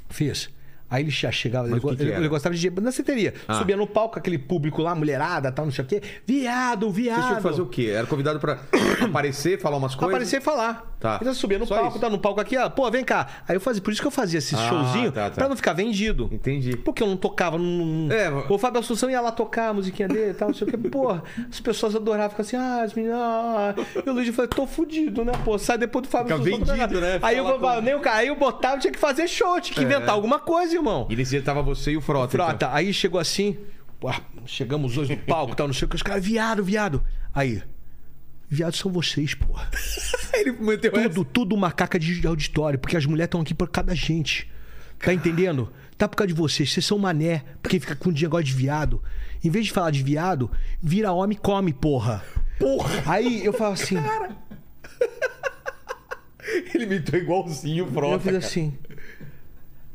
Fiz. 0.08 0.50
Aí 0.90 1.04
ele 1.04 1.10
já 1.10 1.30
chegava, 1.30 1.68
ele, 1.68 1.78
go- 1.78 1.92
ele, 1.92 2.10
ele 2.12 2.28
gostava 2.28 2.54
de 2.54 2.68
danceteria. 2.70 3.32
Ah. 3.46 3.54
Subia 3.54 3.76
no 3.76 3.86
palco, 3.86 4.18
aquele 4.18 4.38
público 4.38 4.82
lá, 4.82 4.94
mulherada, 4.94 5.52
tal, 5.52 5.64
não 5.64 5.72
sei 5.72 5.84
o 5.84 5.86
quê. 5.86 6.02
Viado, 6.26 6.90
viado. 6.90 7.14
Vocês 7.16 7.26
tinham 7.26 7.36
que 7.36 7.42
fazer 7.42 7.62
o 7.62 7.66
quê? 7.66 7.92
Era 7.94 8.06
convidado 8.06 8.40
pra 8.40 8.58
aparecer, 9.04 9.60
falar 9.60 9.76
umas 9.76 9.94
coisas? 9.94 10.14
Aparecer 10.14 10.38
e 10.38 10.40
falar. 10.40 10.90
Tá. 11.00 11.18
Então 11.20 11.32
subia 11.32 11.58
no 11.58 11.66
Só 11.66 11.76
palco, 11.76 11.90
isso. 11.92 11.98
tá 11.98 12.10
no 12.10 12.18
palco 12.18 12.40
aqui, 12.40 12.56
ó. 12.58 12.68
Pô, 12.68 12.90
vem 12.90 13.02
cá. 13.02 13.26
Aí 13.48 13.56
eu 13.56 13.60
fazia, 13.60 13.80
por 13.80 13.90
isso 13.90 14.02
que 14.02 14.06
eu 14.06 14.10
fazia 14.10 14.38
esse 14.38 14.54
Ah, 14.54 14.68
showzinho, 14.68 15.10
tá, 15.10 15.30
tá. 15.30 15.34
pra 15.36 15.48
não 15.48 15.56
ficar 15.56 15.72
vendido. 15.72 16.28
Entendi. 16.30 16.76
Porque 16.76 17.02
eu 17.02 17.06
não 17.06 17.16
tocava. 17.16 17.56
Não... 17.56 18.08
É, 18.12 18.28
O 18.52 18.58
Fábio 18.58 18.80
Assunção 18.80 19.08
ia 19.10 19.20
lá 19.20 19.32
tocar 19.32 19.68
a 19.68 19.72
musiquinha 19.72 20.06
dele 20.08 20.32
e 20.32 20.34
tal, 20.34 20.48
não 20.48 20.54
sei 20.54 20.68
o 20.68 20.70
que. 20.70 20.76
Porra, 20.90 21.22
as 21.50 21.58
pessoas 21.60 21.94
adoravam, 21.96 22.30
ficar 22.30 22.42
assim, 22.42 22.56
ah, 22.56 22.82
as 22.82 22.92
meninas. 22.92 23.18
Ah. 23.18 23.74
E 24.04 24.10
o 24.10 24.12
Luigi 24.12 24.30
falou, 24.32 24.48
tô 24.48 24.66
fudido, 24.66 25.24
né? 25.24 25.32
Pô, 25.44 25.58
sai 25.58 25.78
depois 25.78 26.02
do 26.02 26.08
Fábio 26.10 26.36
Fica 26.36 26.50
Assunção. 26.54 26.76
vendido, 26.76 27.00
né? 27.00 27.18
Aí 27.22 27.38
eu, 27.38 27.44
com- 27.58 27.80
nem 27.80 27.94
o 27.94 28.00
cara, 28.00 28.16
aí 28.18 28.28
eu 28.28 28.36
botava, 28.36 28.78
tinha 28.78 28.92
que 28.92 28.98
fazer 28.98 29.26
show, 29.26 29.58
tinha 29.60 29.74
que 29.74 29.82
inventar 29.82 30.10
alguma 30.10 30.38
coisa, 30.38 30.79
irmão. 30.80 31.06
E 31.10 31.16
nesse 31.16 31.30
dia 31.30 31.42
tava 31.42 31.62
você 31.62 31.92
e 31.92 31.96
o 31.96 32.00
Frota. 32.00 32.34
então. 32.34 32.46
Frota, 32.46 32.72
aí 32.72 32.92
chegou 32.92 33.20
assim, 33.20 33.56
pô, 33.98 34.12
chegamos 34.46 34.96
hoje 34.96 35.14
no 35.14 35.22
palco, 35.22 35.54
tal, 35.54 35.66
não 35.66 35.74
sei 35.74 35.86
o 35.86 35.88
que, 35.88 35.96
os 35.96 36.02
caras, 36.02 36.24
viado, 36.24 36.62
viado. 36.64 37.04
Aí, 37.34 37.62
viado 38.48 38.74
são 38.74 38.92
vocês, 38.92 39.34
porra. 39.34 39.68
Ele 40.34 40.52
meteu 40.52 40.92
essa. 40.96 41.08
Tudo, 41.08 41.24
tudo 41.24 41.56
macaca 41.56 41.98
de 41.98 42.26
auditório, 42.26 42.78
porque 42.78 42.96
as 42.96 43.06
mulheres 43.06 43.28
estão 43.28 43.40
aqui 43.40 43.54
por 43.54 43.68
causa 43.68 43.88
da 43.88 43.94
gente. 43.94 44.50
Tá 44.98 45.14
entendendo? 45.14 45.72
Tá 45.96 46.06
por 46.08 46.16
causa 46.16 46.28
de 46.28 46.34
vocês. 46.34 46.70
Vocês 46.72 46.84
são 46.84 46.98
mané, 46.98 47.42
porque 47.62 47.80
fica 47.80 47.96
com 47.96 48.10
negócio 48.10 48.44
de 48.44 48.52
viado. 48.52 49.02
Em 49.42 49.48
vez 49.50 49.66
de 49.66 49.72
falar 49.72 49.90
de 49.90 50.02
viado, 50.02 50.50
vira 50.82 51.12
homem 51.12 51.36
e 51.36 51.40
come, 51.40 51.72
porra. 51.72 52.22
Porra! 52.58 53.02
Aí 53.06 53.42
eu 53.44 53.52
falo 53.54 53.72
assim, 53.72 53.96
Ele 56.74 56.84
imitou 56.84 57.18
igualzinho 57.18 57.86
o 57.86 57.90
Frota. 57.90 58.14
eu 58.14 58.20
fiz 58.20 58.32
cara. 58.32 58.38
assim. 58.38 58.74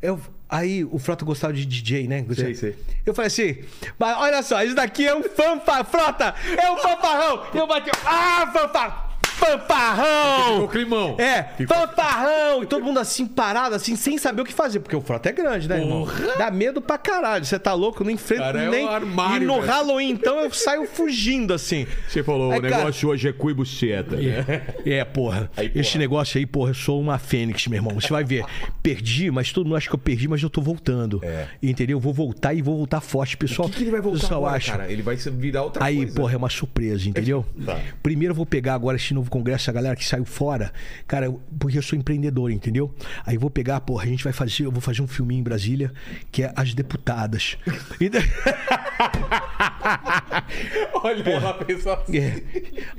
Eu, 0.00 0.20
aí 0.48 0.84
o 0.84 0.98
Frota 0.98 1.24
gostava 1.24 1.52
de 1.52 1.64
DJ, 1.64 2.06
né? 2.06 2.24
Sei, 2.34 2.54
sei. 2.54 2.76
Eu 3.04 3.14
falei 3.14 3.28
assim, 3.28 3.58
mas 3.98 4.16
olha 4.18 4.42
só, 4.42 4.62
isso 4.62 4.74
daqui 4.74 5.06
é 5.06 5.14
um 5.14 5.22
fanfa, 5.22 5.84
Frota! 5.84 6.34
É 6.56 6.70
um 6.70 6.76
fanfarrão! 6.78 7.46
Eu 7.54 7.66
bati, 7.66 7.90
ah, 8.04 8.50
fanfa, 8.52 9.05
fanfarrão! 9.36 10.52
Ficou 10.54 10.68
climão. 10.68 11.14
É, 11.18 11.42
Ficou- 11.56 11.76
fanfarrão! 11.76 12.62
E 12.62 12.66
todo 12.66 12.84
mundo 12.84 12.98
assim, 12.98 13.26
parado, 13.26 13.74
assim, 13.74 13.96
sem 13.96 14.18
saber 14.18 14.42
o 14.42 14.44
que 14.44 14.52
fazer. 14.52 14.80
Porque 14.80 14.96
o 14.96 15.00
Frota 15.00 15.28
é 15.28 15.32
grande, 15.32 15.68
né, 15.68 15.80
irmão? 15.80 16.06
Dá 16.38 16.50
medo 16.50 16.80
pra 16.80 16.98
caralho. 16.98 17.44
Você 17.44 17.58
tá 17.58 17.72
louco? 17.74 18.02
Não 18.04 18.10
enfrento 18.10 18.42
Cara, 18.42 18.62
é 18.62 18.68
um 18.68 18.70
nem... 18.72 18.88
armário, 18.88 19.44
e 19.44 19.46
no 19.46 19.54
velho. 19.60 19.66
Halloween, 19.66 20.10
então, 20.10 20.40
eu 20.40 20.50
saio 20.52 20.86
fugindo, 20.86 21.52
assim. 21.54 21.86
Você 22.08 22.22
falou, 22.22 22.52
Aí, 22.52 22.58
o 22.58 22.62
negócio 22.62 23.08
hoje 23.08 23.28
é 23.28 23.32
cu 23.32 23.50
e 23.50 23.54
buceta. 23.54 24.16
né? 24.16 24.62
É, 24.84 25.04
porra. 25.04 25.50
Aí, 25.56 25.68
porra. 25.68 25.80
Esse 25.80 25.98
negócio 25.98 26.38
aí, 26.38 26.46
porra, 26.46 26.70
eu 26.70 26.74
sou 26.74 27.00
uma 27.00 27.18
fênix, 27.18 27.66
meu 27.66 27.78
irmão. 27.78 27.94
Você 27.94 28.08
vai 28.08 28.24
ver. 28.24 28.44
Perdi, 28.82 29.30
mas 29.30 29.52
todo 29.52 29.66
mundo 29.66 29.76
acha 29.76 29.88
que 29.88 29.94
eu 29.94 29.98
perdi, 29.98 30.28
mas 30.28 30.42
eu 30.42 30.50
tô 30.50 30.60
voltando. 30.60 31.20
É. 31.22 31.48
Entendeu? 31.62 31.96
Eu 31.96 32.00
vou 32.00 32.12
voltar 32.12 32.54
e 32.54 32.62
vou 32.62 32.76
voltar 32.76 33.00
forte, 33.00 33.36
pessoal. 33.36 33.68
O 33.68 33.70
que, 33.70 33.78
que 33.78 33.84
ele 33.84 33.90
vai 33.90 34.00
voltar 34.00 34.20
pessoal 34.20 34.40
agora, 34.44 34.56
acha. 34.56 34.72
cara? 34.72 34.90
Ele 34.92 35.02
vai 35.02 35.16
virar 35.16 35.62
outra 35.62 35.84
Aí, 35.84 35.96
coisa. 35.98 36.14
porra, 36.14 36.34
é 36.34 36.36
uma 36.36 36.50
surpresa, 36.50 37.08
entendeu? 37.08 37.44
Tá. 37.64 37.78
Primeiro 38.02 38.32
eu 38.32 38.36
vou 38.36 38.46
pegar 38.46 38.74
agora 38.74 38.96
esse 38.96 39.12
novo 39.14 39.25
congresso, 39.30 39.70
a 39.70 39.72
galera 39.72 39.96
que 39.96 40.04
saiu 40.04 40.24
fora. 40.24 40.72
Cara, 41.06 41.26
eu- 41.26 41.40
porque 41.58 41.78
eu 41.78 41.82
sou 41.82 41.98
empreendedor, 41.98 42.50
entendeu? 42.50 42.94
Aí 43.24 43.36
vou 43.36 43.50
pegar, 43.50 43.80
porra, 43.80 44.04
a 44.04 44.06
gente 44.06 44.24
vai 44.24 44.32
fazer, 44.32 44.64
eu 44.64 44.72
vou 44.72 44.80
fazer 44.80 45.02
um 45.02 45.06
filminho 45.06 45.40
em 45.40 45.44
Brasília, 45.44 45.92
que 46.30 46.42
é 46.42 46.52
As 46.56 46.74
Deputadas. 46.74 47.56
Olha, 51.02 51.30
ela 51.30 51.54
pensou 51.54 51.92
assim. 51.92 52.18
É. 52.18 52.42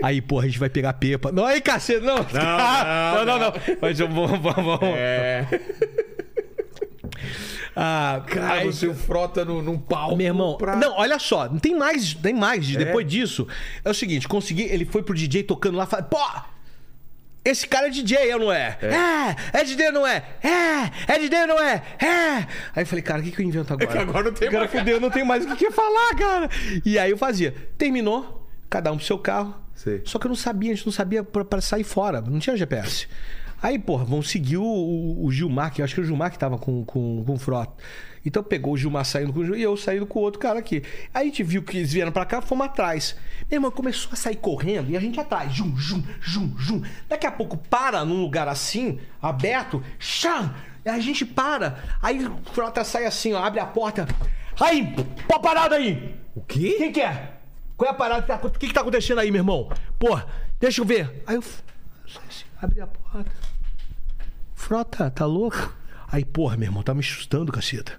Aí, 0.01 0.21
porra, 0.21 0.43
a 0.43 0.47
gente 0.47 0.59
vai 0.59 0.69
pegar 0.69 0.89
a 0.89 0.93
pepa. 0.93 1.31
Não, 1.31 1.45
aí, 1.45 1.61
cacete, 1.61 2.01
não. 2.05 2.17
não, 2.33 3.25
não, 3.25 3.25
não, 3.25 3.39
não. 3.39 3.53
Mas 3.81 3.99
eu 3.99 4.07
vou, 4.07 4.27
vamos, 4.27 4.43
vamos. 4.53 4.79
É. 4.83 5.45
Ah, 7.79 8.23
Cara, 8.25 8.53
aí- 8.53 8.65
você 8.65 8.87
o 8.87 8.95
Frota 8.95 9.45
no, 9.45 9.61
num 9.61 9.77
palco. 9.77 10.15
Meu 10.17 10.25
irmão, 10.25 10.57
pra- 10.57 10.75
não, 10.75 10.97
olha 10.97 11.19
só, 11.19 11.47
tem 11.47 11.75
mais, 11.77 12.15
tem 12.15 12.33
mais. 12.33 12.67
Depois 12.75 13.05
disso, 13.07 13.47
é 13.85 13.89
o 13.89 13.93
seguinte, 13.93 14.27
consegui, 14.27 14.63
ele 14.63 14.83
foi 14.83 15.03
pro 15.03 15.13
DJ 15.13 15.43
tocando 15.43 15.77
lá, 15.77 15.85
fala, 15.85 16.01
pô, 16.01 16.17
esse 17.45 17.67
cara 17.67 17.87
é 17.87 17.89
DJ, 17.89 18.17
eu 18.33 18.39
não 18.39 18.51
é? 18.51 18.77
É, 18.81 19.59
é 19.59 19.63
DJ, 19.63 19.91
não 19.91 20.05
é? 20.05 20.23
É, 20.43 21.13
é 21.13 21.19
DJ, 21.19 21.45
não 21.45 21.61
é? 21.63 21.81
É. 21.99 22.07
Aí 22.75 22.83
eu 22.83 22.85
falei, 22.87 23.01
cara, 23.03 23.21
o 23.21 23.23
que, 23.23 23.31
que 23.31 23.41
eu 23.41 23.45
invento 23.45 23.71
agora? 23.71 23.87
que 23.91 23.97
agora 23.97 24.23
não 24.25 24.33
tem 24.33 24.49
Cara, 24.49 24.59
mais. 24.65 24.71
fudeu, 24.71 24.95
eu 24.95 24.99
não 25.01 25.09
tenho 25.09 25.25
mais 25.25 25.45
o 25.45 25.47
que, 25.49 25.55
que 25.55 25.71
falar, 25.71 26.15
cara. 26.15 26.49
E 26.83 26.97
aí 26.99 27.11
eu 27.11 27.17
fazia, 27.17 27.53
terminou, 27.77 28.45
cada 28.69 28.91
um 28.91 28.97
pro 28.97 29.05
seu 29.05 29.17
carro. 29.19 29.55
Sei. 29.75 30.01
Só 30.03 30.17
que 30.17 30.25
eu 30.25 30.29
não 30.29 30.35
sabia, 30.35 30.71
a 30.71 30.75
gente 30.75 30.85
não 30.87 30.91
sabia 30.91 31.23
pra 31.23 31.61
sair 31.61 31.83
fora, 31.83 32.19
não 32.19 32.39
tinha 32.39 32.57
GPS. 32.57 33.07
Aí, 33.61 33.79
porra, 33.79 34.05
vão 34.05 34.21
seguir 34.21 34.57
o, 34.57 34.63
o- 34.63 35.25
o 35.25 35.31
Gilmar, 35.31 35.73
que 35.73 35.81
eu 35.81 35.85
acho 35.85 35.95
que 35.95 36.01
o 36.01 36.05
Gilmar 36.05 36.31
que 36.31 36.38
tava 36.38 36.57
com, 36.57 36.85
com, 36.85 37.23
com 37.25 37.34
o 37.34 37.39
Frota. 37.39 37.73
Então 38.25 38.43
pegou 38.43 38.73
o 38.73 38.77
Gilmar 38.77 39.03
saindo 39.05 39.34
com 39.34 39.39
o 39.39 39.43
Gilmar 39.43 39.59
e 39.59 39.63
eu 39.63 39.75
saindo 39.77 40.05
com 40.05 40.19
o 40.19 40.21
outro 40.21 40.39
cara 40.39 40.59
aqui. 40.59 40.84
Aí 41.13 41.23
a 41.23 41.25
gente 41.25 41.41
viu 41.43 41.63
que 41.63 41.77
eles 41.77 41.91
vieram 41.93 42.11
pra 42.11 42.25
cá, 42.25 42.41
fomos 42.41 42.65
atrás. 42.67 43.15
Meu 43.49 43.57
irmão 43.57 43.71
começou 43.71 44.11
a 44.13 44.15
sair 44.15 44.35
correndo 44.35 44.89
e 44.91 44.97
a 44.97 44.99
gente 44.99 45.19
atrás. 45.19 45.51
Jum, 45.53 45.75
jum, 45.77 46.03
jum, 46.21 46.53
jum. 46.59 46.81
Daqui 47.09 47.25
a 47.25 47.31
pouco 47.31 47.57
para 47.57 48.03
num 48.05 48.21
lugar 48.21 48.47
assim, 48.47 48.99
aberto! 49.21 49.81
E 50.85 50.89
a 50.89 50.99
gente 50.99 51.25
para. 51.25 51.84
Aí 52.01 52.25
o 52.25 52.38
Frota 52.53 52.84
sai 52.84 53.05
assim, 53.05 53.34
ó, 53.34 53.43
abre 53.43 53.59
a 53.59 53.65
porta. 53.65 54.07
Aí, 54.59 54.93
pô, 55.27 55.39
parada 55.39 55.75
aí! 55.75 56.15
O 56.35 56.41
quê? 56.41 56.75
Quem 56.77 56.91
que 56.91 57.01
é? 57.01 57.34
Qual 57.75 57.88
é 57.89 57.91
a 57.91 57.95
parada? 57.95 58.21
que 58.21 58.27
tá- 58.27 58.39
O 58.43 58.51
que, 58.51 58.73
tá 58.73 58.81
acontecendo 58.81 59.19
aí, 59.19 59.29
meu 59.31 59.39
irmão? 59.39 59.69
Pô, 59.99 60.19
deixa 60.59 60.81
eu 60.81 60.85
ver. 60.85 61.23
Aí 61.27 61.35
eu 61.35 61.41
f- 61.41 61.61
assim, 62.27 62.45
abri 62.61 62.81
a 62.81 62.88
porta. 62.88 63.31
Frota, 64.55 65.09
tá 65.09 65.25
louco? 65.25 65.73
Aí, 66.09 66.23
porra, 66.23 66.55
meu 66.55 66.67
irmão, 66.67 66.81
tá 66.81 66.93
me 66.93 67.01
assustando, 67.01 67.51
caceta. 67.51 67.91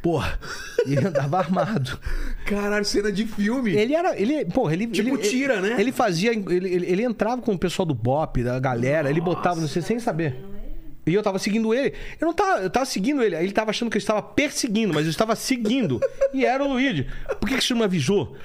Porra, 0.00 0.38
ele 0.86 1.04
andava 1.04 1.38
armado. 1.38 1.98
Caralho, 2.46 2.84
cena 2.84 3.10
de 3.10 3.26
filme. 3.26 3.72
Ele 3.72 3.92
era. 3.92 4.18
Ele, 4.18 4.44
porra, 4.44 4.72
ele. 4.72 4.86
Tipo 4.86 5.08
ele, 5.16 5.18
tira, 5.18 5.54
ele- 5.54 5.70
né? 5.70 5.80
Ele 5.80 5.90
fazia. 5.90 6.30
Ele, 6.32 6.46
ele, 6.68 6.86
ele 6.86 7.02
entrava 7.02 7.42
com 7.42 7.52
o 7.52 7.58
pessoal 7.58 7.84
do 7.84 7.94
Bop, 7.94 8.40
da 8.42 8.58
galera, 8.60 9.10
ele 9.10 9.20
botava, 9.20 9.60
não 9.60 9.66
sei, 9.66 9.82
sem 9.82 9.98
saber. 9.98 10.36
E 11.06 11.14
eu 11.14 11.22
tava 11.22 11.38
seguindo 11.38 11.72
ele. 11.72 11.94
Eu 12.20 12.26
não 12.26 12.34
tava, 12.34 12.62
eu 12.62 12.68
tava 12.68 12.84
seguindo 12.84 13.22
ele. 13.22 13.36
Aí 13.36 13.44
ele 13.44 13.52
tava 13.52 13.70
achando 13.70 13.88
que 13.88 13.96
eu 13.96 14.00
estava 14.00 14.20
perseguindo, 14.20 14.92
mas 14.92 15.04
eu 15.04 15.10
estava 15.10 15.36
seguindo. 15.36 16.00
E 16.34 16.44
era 16.44 16.64
o 16.64 16.68
Luigi. 16.72 17.06
Por 17.38 17.48
que, 17.48 17.56
que 17.56 17.62
você 17.64 17.74
não 17.74 17.78
me 17.78 17.84
avisou? 17.84 18.36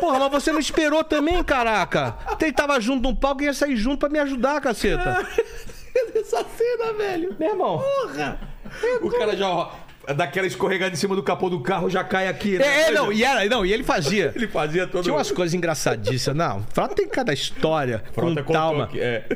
Porra, 0.00 0.18
mas 0.18 0.30
você 0.30 0.50
não 0.50 0.58
esperou 0.58 1.04
também, 1.04 1.44
caraca. 1.44 2.16
Ele 2.40 2.52
tava 2.52 2.80
junto 2.80 3.02
num 3.02 3.14
palco 3.14 3.42
e 3.42 3.44
ia 3.44 3.52
sair 3.52 3.76
junto 3.76 3.98
pra 3.98 4.08
me 4.08 4.18
ajudar, 4.20 4.58
caceta. 4.60 5.26
Essa 6.16 6.44
cena, 6.56 6.94
velho. 6.94 7.36
Meu 7.38 7.50
irmão. 7.50 7.82
O 9.02 9.10
cara 9.10 9.36
já, 9.36 9.70
daquela 10.14 10.46
escorregada 10.46 10.92
em 10.92 10.96
cima 10.96 11.14
do 11.14 11.22
capô 11.22 11.50
do 11.50 11.60
carro, 11.60 11.90
já 11.90 12.02
cai 12.02 12.28
aqui, 12.28 12.58
né? 12.58 12.66
É, 12.66 12.80
é, 12.88 12.90
não, 12.90 13.12
e 13.12 13.22
era, 13.22 13.44
não, 13.46 13.66
e 13.66 13.72
ele 13.72 13.84
fazia. 13.84 14.32
Ele 14.38 14.48
fazia 14.48 14.86
todo 14.86 15.02
Tinha 15.02 15.14
umas 15.14 15.30
coisas 15.30 15.52
engraçadíssimas. 15.54 16.36
Não, 16.36 16.62
Frota 16.72 16.94
tem 16.94 17.08
cada 17.08 17.32
história. 17.32 18.02
Frota 18.12 18.42
com 18.42 18.82
aqui, 18.82 19.00
É. 19.00 19.26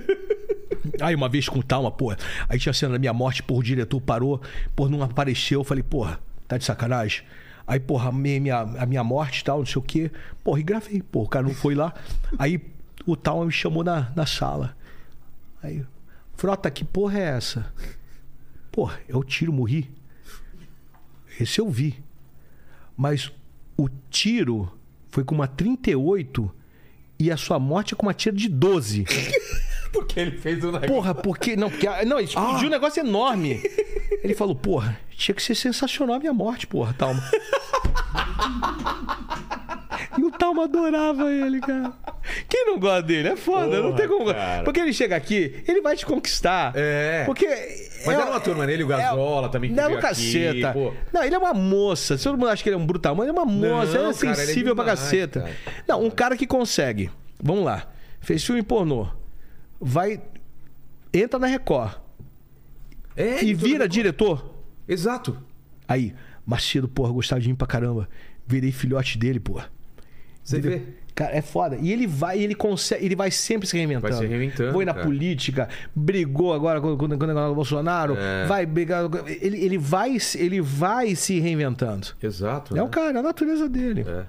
Aí 1.03 1.15
uma 1.15 1.29
vez 1.29 1.49
com 1.49 1.61
Talma, 1.61 1.91
porra. 1.91 2.17
Aí 2.49 2.59
tinha 2.59 2.71
a 2.71 2.75
cena 2.75 2.93
da 2.93 2.99
minha 2.99 3.13
morte, 3.13 3.43
porra, 3.43 3.61
o 3.61 3.63
diretor 3.63 4.01
parou, 4.01 4.41
porra, 4.77 4.91
não 4.91 5.03
apareceu. 5.03 5.61
Eu 5.61 5.65
falei, 5.65 5.83
porra, 5.83 6.21
tá 6.47 6.57
de 6.57 6.65
sacanagem? 6.65 7.25
Aí, 7.67 7.81
porra, 7.81 8.09
a 8.09 8.13
minha, 8.13 8.61
a 8.61 8.87
minha 8.87 9.05
morte 9.05 9.41
e 9.41 9.45
tal, 9.45 9.59
não 9.59 9.67
sei 9.67 9.79
o 9.79 9.83
quê. 9.83 10.11
Porra, 10.43 10.61
e 10.61 10.63
gravei, 10.63 11.03
porra, 11.03 11.27
o 11.27 11.29
cara 11.29 11.47
não 11.47 11.55
foi 11.55 11.75
lá. 11.75 11.95
Aí 12.39 12.61
o 13.07 13.17
Talma 13.17 13.47
me 13.47 13.53
chamou 13.53 13.85
na, 13.85 14.13
na 14.15 14.27
sala. 14.27 14.77
Aí, 15.63 15.85
Frota, 16.35 16.71
que 16.71 16.85
porra 16.85 17.19
é 17.19 17.23
essa? 17.23 17.73
Porra, 18.71 19.01
eu 19.09 19.23
tiro, 19.23 19.53
morri. 19.53 19.91
Esse 21.39 21.61
eu 21.61 21.71
vi. 21.71 22.03
Mas 22.97 23.33
o 23.77 23.89
tiro 24.11 24.73
foi 25.09 25.25
com 25.25 25.35
uma 25.35 25.47
38 25.47 26.51
e 27.19 27.31
a 27.31 27.37
sua 27.37 27.59
morte 27.59 27.95
é 27.95 27.97
com 27.97 28.07
uma 28.07 28.15
tira 28.15 28.35
de 28.35 28.49
12. 28.49 29.05
Porque 29.93 30.19
ele 30.21 30.39
fez 30.39 30.63
o 30.65 30.67
negócio. 30.73 30.89
Porra, 30.89 31.15
porque. 31.15 31.55
Não, 31.57 31.69
porque. 31.71 31.87
Não, 32.07 32.19
explodiu 32.19 32.69
um 32.69 32.71
negócio 32.71 33.01
enorme. 33.01 33.61
Ele 34.23 34.35
falou, 34.35 34.55
porra, 34.55 34.99
tinha 35.11 35.35
que 35.35 35.43
ser 35.43 35.55
sensacional 35.55 36.17
a 36.17 36.19
minha 36.19 36.33
morte, 36.33 36.67
porra, 36.67 36.95
Talma. 36.95 37.23
E 40.19 40.25
o 40.25 40.31
Talma 40.31 40.65
adorava 40.65 41.31
ele, 41.33 41.61
cara. 41.61 41.93
Quem 42.49 42.67
não 42.67 42.79
gosta 42.79 43.03
dele? 43.03 43.29
É 43.29 43.37
foda, 43.37 43.77
não 43.81 43.91
Porra, 43.93 43.97
tem 43.97 44.09
como. 44.09 44.27
cara. 44.27 44.63
Porque 44.63 44.79
ele 44.81 44.93
chega 44.93 45.17
aqui, 45.17 45.63
ele 45.67 45.81
vai 45.81 45.97
te 45.97 46.05
conquistar. 46.07 46.73
É. 46.75 47.25
Porque. 47.25 47.47
Mas 48.05 48.17
era 48.17 48.27
uma 48.31 48.41
turma 48.41 48.67
nele, 48.67 48.83
o 48.85 48.87
Gazola 48.87 49.49
também 49.49 49.71
que 49.71 49.77
Não, 49.77 49.89
veio 49.89 50.01
caceta. 50.01 50.69
aqui, 50.71 50.79
pô. 50.79 50.93
Não, 51.13 51.23
ele 51.25 51.35
é 51.35 51.39
uma 51.39 51.55
moça. 51.55 52.19
Todo 52.19 52.37
mundo 52.37 52.49
acha 52.49 52.63
que 52.63 52.69
ele 52.69 52.77
é 52.77 52.79
um 52.79 52.87
brutal, 52.87 53.15
mas 53.15 53.29
ele 53.29 53.37
é 53.37 53.41
uma 53.41 53.47
moça. 53.51 53.69
Não, 53.69 53.83
ele 53.83 53.91
é 53.91 54.15
cara, 54.15 54.23
ele 54.23 54.31
é 54.31 54.35
sensível 54.47 54.75
pra 54.75 54.85
demais, 54.85 55.01
caceta. 55.01 55.41
cara. 55.43 55.53
Não, 55.89 56.05
um 56.05 56.11
cara 56.11 56.37
que 56.37 56.47
consegue. 56.47 57.11
Vamos 57.43 57.65
lá. 57.65 57.87
Fez 58.21 58.45
filme 58.45 58.63
pornô. 58.63 59.09
Vai. 59.83 60.21
Entra 61.13 61.39
na 61.39 61.47
Record. 61.47 61.95
É, 63.17 63.45
E 63.45 63.53
vira 63.53 63.89
diretor. 63.89 64.55
Exato. 64.89 65.37
Aí, 65.87 66.15
Macedo, 66.47 66.89
porra, 66.89 67.13
gostava 67.13 67.41
de 67.41 67.49
mim 67.49 67.55
pra 67.55 67.67
caramba. 67.67 68.09
Virei 68.47 68.73
filhote 68.73 69.19
dele, 69.19 69.39
porra. 69.39 69.69
Você 70.43 70.61
vê. 70.61 70.83
Cara, 71.15 71.37
é 71.37 71.43
foda. 71.43 71.77
E 71.77 71.93
ele 71.93 72.07
vai, 72.07 72.39
ele 72.39 72.55
consegue, 72.55 73.05
ele 73.05 73.15
vai 73.15 73.31
sempre 73.31 73.69
se 73.69 73.77
reinventando. 73.77 74.09
Vai 74.15 74.23
se 74.23 74.27
reinventando, 74.27 74.73
Foi 74.73 74.85
na 74.85 74.95
cara. 74.95 75.05
política, 75.07 75.69
brigou 75.95 76.55
agora 76.55 76.81
com, 76.81 76.97
com, 76.97 77.07
com 77.07 77.25
o 77.27 77.55
Bolsonaro, 77.55 78.17
É. 78.17 78.47
vai 78.47 78.65
brigar. 78.65 79.05
Ele, 79.27 79.63
ele, 79.63 79.79
vai, 79.79 80.17
ele 80.37 80.61
vai 80.63 81.15
se 81.15 81.39
reinventando. 81.39 82.09
Exato. 82.23 82.75
É 82.75 82.79
né? 82.79 82.83
o 82.83 82.89
cara, 82.89 83.17
é 83.19 83.21
a 83.21 83.23
natureza 83.23 83.69
dele. 83.69 84.07
É. 84.09 84.25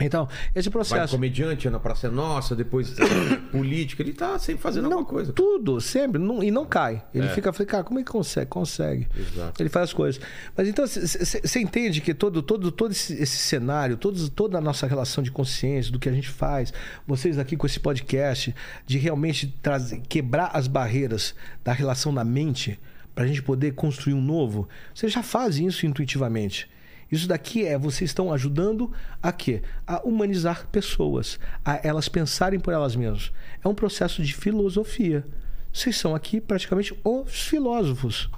Então, 0.00 0.28
esse 0.54 0.68
Vai 0.68 0.72
processo. 0.72 1.14
comediante, 1.14 1.68
Ana 1.68 1.78
Praça 1.78 2.10
Nossa, 2.10 2.56
depois 2.56 2.94
política. 3.52 4.02
Ele 4.02 4.12
tá 4.12 4.36
sempre 4.40 4.60
fazendo 4.60 4.84
Não, 4.88 4.98
alguma 4.98 5.08
coisa. 5.08 5.32
tudo, 5.32 5.80
sempre, 5.80 6.20
não- 6.20 6.42
e 6.42 6.50
não 6.50 6.66
cai. 6.66 7.04
Ele 7.14 7.26
É. 7.26 7.28
fica, 7.28 7.52
fica, 7.52 7.64
cara, 7.66 7.84
como 7.84 8.00
é 8.00 8.02
que 8.02 8.10
consegue? 8.10 8.46
Consegue. 8.46 9.06
Exato. 9.16 9.62
Ele 9.62 9.68
faz 9.68 9.84
as 9.84 9.92
coisas. 9.92 10.20
Mas 10.56 10.66
então, 10.68 10.84
você 10.86 11.60
entende 11.60 12.00
que 12.00 12.12
todo, 12.12 12.42
todo, 12.42 12.72
todo 12.72 12.90
esse, 12.90 13.14
esse 13.14 13.36
cenário, 13.36 13.96
todos, 13.96 14.28
toda 14.28 14.58
a 14.58 14.60
nossa 14.60 14.86
relação 14.86 15.22
de 15.22 15.30
consciência, 15.30 15.92
do 15.92 15.98
que 16.00 16.08
a 16.08 16.12
gente 16.12 16.28
faz, 16.28 16.72
vocês 17.06 17.38
aqui 17.38 17.56
com 17.56 17.66
esse 17.66 17.78
podcast, 17.78 18.52
de 18.86 18.98
realmente 18.98 19.46
trazer, 19.62 20.00
quebrar 20.08 20.50
as 20.54 20.66
barreiras 20.66 21.34
da 21.62 21.72
relação 21.72 22.10
na 22.10 22.24
mente, 22.24 22.80
para 23.14 23.22
a 23.24 23.26
gente 23.28 23.42
poder 23.42 23.74
construir 23.74 24.14
um 24.14 24.20
novo, 24.20 24.68
vocês 24.92 25.12
já 25.12 25.22
fazem 25.22 25.68
isso 25.68 25.86
intuitivamente. 25.86 26.68
Isso 27.10 27.28
daqui 27.28 27.64
é, 27.64 27.78
vocês 27.78 28.10
estão 28.10 28.32
ajudando 28.32 28.90
a 29.22 29.32
quê? 29.32 29.62
A 29.86 30.00
humanizar 30.06 30.66
pessoas, 30.68 31.38
a 31.64 31.80
elas 31.86 32.08
pensarem 32.08 32.58
por 32.58 32.72
elas 32.72 32.96
mesmas. 32.96 33.32
É 33.62 33.68
um 33.68 33.74
processo 33.74 34.22
de 34.22 34.34
filosofia. 34.34 35.24
Vocês 35.72 35.96
são 35.96 36.14
aqui 36.14 36.40
praticamente 36.40 36.94
os 37.04 37.48
filósofos. 37.48 38.30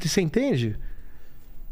Você 0.00 0.20
entende? 0.20 0.76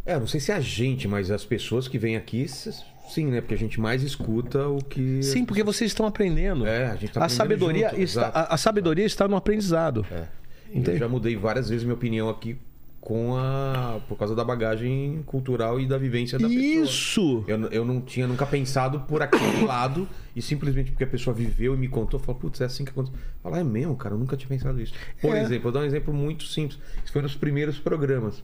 É, 0.05 0.19
não 0.19 0.27
sei 0.27 0.41
se 0.41 0.53
é 0.53 0.57
a 0.57 0.61
gente, 0.61 1.07
mas 1.07 1.31
as 1.31 1.45
pessoas 1.45 1.89
que 1.89 1.97
vêm 1.97 2.17
aqui, 2.17 2.47
sim, 2.49 3.27
né? 3.27 3.41
Porque 3.41 3.55
a 3.55 3.59
gente 3.59 3.81
mais 3.81 4.03
escuta 4.03 4.69
o 4.69 4.79
que. 4.79 5.23
Sim, 5.23 5.45
porque 5.45 5.63
vocês 5.63 5.91
estão 5.91 6.07
aprendendo. 6.07 6.67
É, 6.67 6.87
a 6.87 6.97
gente 6.97 7.13
tá 7.13 7.21
a 7.21 7.25
aprendendo 7.25 7.37
sabedoria 7.37 7.89
junto, 7.91 8.03
está, 8.03 8.29
a, 8.29 8.55
a 8.55 8.57
sabedoria 8.57 9.07
está 9.07 9.29
no 9.29 9.37
aprendizado. 9.37 10.05
É. 10.11 10.27
Eu 10.75 10.99
já 10.99 11.09
mudei 11.09 11.37
várias 11.37 11.69
vezes 11.69 11.85
minha 11.85 11.95
opinião 11.95 12.29
aqui 12.29 12.59
com 13.03 13.37
a. 13.37 14.01
por 14.09 14.17
causa 14.17 14.33
da 14.33 14.45
bagagem 14.45 15.25
cultural 15.27 15.81
e 15.81 15.87
da 15.87 15.99
vivência 15.99 16.39
da 16.39 16.47
pessoa. 16.49 16.65
Isso! 16.85 17.45
Eu, 17.49 17.61
eu 17.73 17.85
não 17.85 18.01
tinha 18.01 18.29
nunca 18.29 18.47
pensado 18.47 19.01
por 19.01 19.21
aquele 19.21 19.63
lado 19.67 20.09
e 20.37 20.41
simplesmente 20.41 20.93
porque 20.93 21.03
a 21.03 21.07
pessoa 21.09 21.35
viveu 21.35 21.75
e 21.75 21.77
me 21.77 21.89
contou, 21.89 22.21
eu 22.21 22.25
falo, 22.25 22.39
putz, 22.39 22.61
é 22.61 22.65
assim 22.65 22.85
que 22.85 22.91
aconteceu. 22.93 23.19
Fala, 23.43 23.59
é 23.59 23.65
mesmo, 23.65 23.97
cara, 23.97 24.15
eu 24.15 24.19
nunca 24.19 24.37
tinha 24.37 24.49
pensado 24.49 24.81
isso. 24.81 24.95
Por 25.21 25.35
É. 25.35 25.43
exemplo, 25.43 25.65
vou 25.65 25.73
dar 25.73 25.81
um 25.81 25.85
exemplo 25.85 26.15
muito 26.15 26.45
simples. 26.45 26.79
Isso 27.03 27.13
foi 27.13 27.23
nos 27.23 27.35
primeiros 27.35 27.77
programas. 27.77 28.43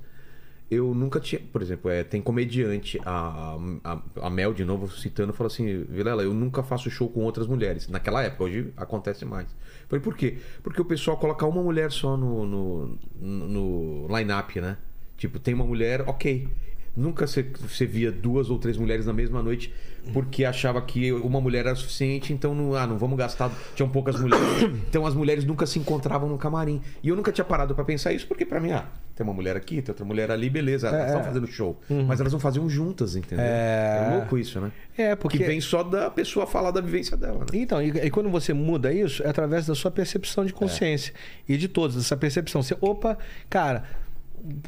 Eu 0.71 0.93
nunca 0.93 1.19
tinha. 1.21 1.41
Por 1.53 1.63
exemplo, 1.63 1.89
é, 1.91 2.03
tem 2.03 2.21
comediante, 2.21 3.01
a, 3.07 3.57
a, 3.85 4.03
a 4.27 4.29
Mel, 4.29 4.53
de 4.53 4.65
novo, 4.67 4.91
citando, 4.91 5.33
falou 5.33 5.47
assim: 5.51 5.85
Vilela, 5.89 6.23
eu 6.25 6.35
nunca 6.35 6.63
faço 6.63 6.91
show 6.91 7.09
com 7.09 7.21
outras 7.21 7.47
mulheres. 7.47 7.89
Naquela 7.89 8.23
época, 8.23 8.45
hoje 8.45 8.71
acontece 8.77 9.25
mais. 9.25 9.47
Falei, 9.89 10.03
por 10.03 10.17
quê? 10.17 10.39
Porque 10.63 10.81
o 10.81 10.85
pessoal 10.85 11.17
coloca 11.17 11.47
uma 11.47 11.63
mulher 11.63 11.91
só 11.91 12.17
no, 12.17 12.47
no, 12.47 12.99
no 13.21 14.17
line-up, 14.17 14.61
né? 14.61 14.77
Tipo, 15.17 15.39
tem 15.39 15.55
uma 15.55 15.65
mulher, 15.65 16.03
ok. 16.07 16.49
Nunca 16.97 17.27
você 17.27 17.87
via 17.87 18.11
duas 18.11 18.51
ou 18.51 18.59
três 18.59 18.77
mulheres 18.77 19.07
na 19.07 19.13
mesma 19.13 19.43
noite 19.43 19.73
porque 20.13 20.45
achava 20.45 20.81
que 20.83 21.13
uma 21.13 21.41
mulher 21.41 21.67
era 21.67 21.75
suficiente, 21.75 22.33
então 22.33 22.55
não, 22.55 22.75
ah, 22.75 22.87
não 22.87 22.99
vamos 22.99 23.19
gastar. 23.19 23.51
Tinham 23.75 23.89
poucas 23.89 24.21
mulheres. 24.21 24.47
Então 24.89 25.07
as 25.07 25.15
mulheres 25.15 25.45
nunca 25.45 25.67
se 25.67 25.79
encontravam 25.79 26.29
no 26.29 26.39
camarim. 26.39 26.81
E 27.03 27.09
eu 27.09 27.17
nunca 27.17 27.31
tinha 27.31 27.45
parado 27.45 27.75
pra 27.75 27.85
pensar 27.85 28.13
isso, 28.13 28.27
porque 28.27 28.45
pra 28.45 28.59
mim, 28.59 28.73
ah, 28.73 28.87
tem 29.19 29.27
uma 29.27 29.35
mulher 29.35 29.57
aqui, 29.57 29.83
tem 29.83 29.91
outra 29.93 30.05
mulher 30.05 30.31
ali, 30.31 30.49
beleza, 30.49 30.87
elas 30.89 31.07
estão 31.09 31.25
fazendo 31.25 31.47
show. 31.49 31.77
Mas 32.07 32.21
elas 32.21 32.33
não 32.33 32.39
faziam 32.39 32.69
juntas, 32.71 33.17
entendeu? 33.17 33.45
É. 33.45 34.07
É 34.13 34.17
louco 34.19 34.39
isso, 34.39 34.61
né? 34.61 34.71
É, 34.97 35.17
porque. 35.17 35.39
Que 35.39 35.45
vem 35.45 35.61
só 35.61 35.83
da 35.83 36.09
pessoa 36.09 36.47
falar 36.47 36.71
da 36.71 36.81
vivência 36.81 37.17
dela, 37.17 37.41
né? 37.41 37.47
Então, 37.53 37.83
e, 37.83 37.89
e 37.89 38.11
quando 38.11 38.31
você 38.31 38.53
muda 38.55 38.93
isso, 38.93 39.23
é 39.25 39.29
através 39.29 39.67
da 39.67 39.75
sua 39.75 39.91
percepção 39.91 40.45
de 40.45 40.53
consciência. 40.53 41.13
E 41.49 41.57
de 41.57 41.67
todos, 41.67 41.97
essa 41.97 42.17
percepção. 42.17 42.63
Você, 42.63 42.77
opa, 42.81 43.19
cara, 43.51 43.83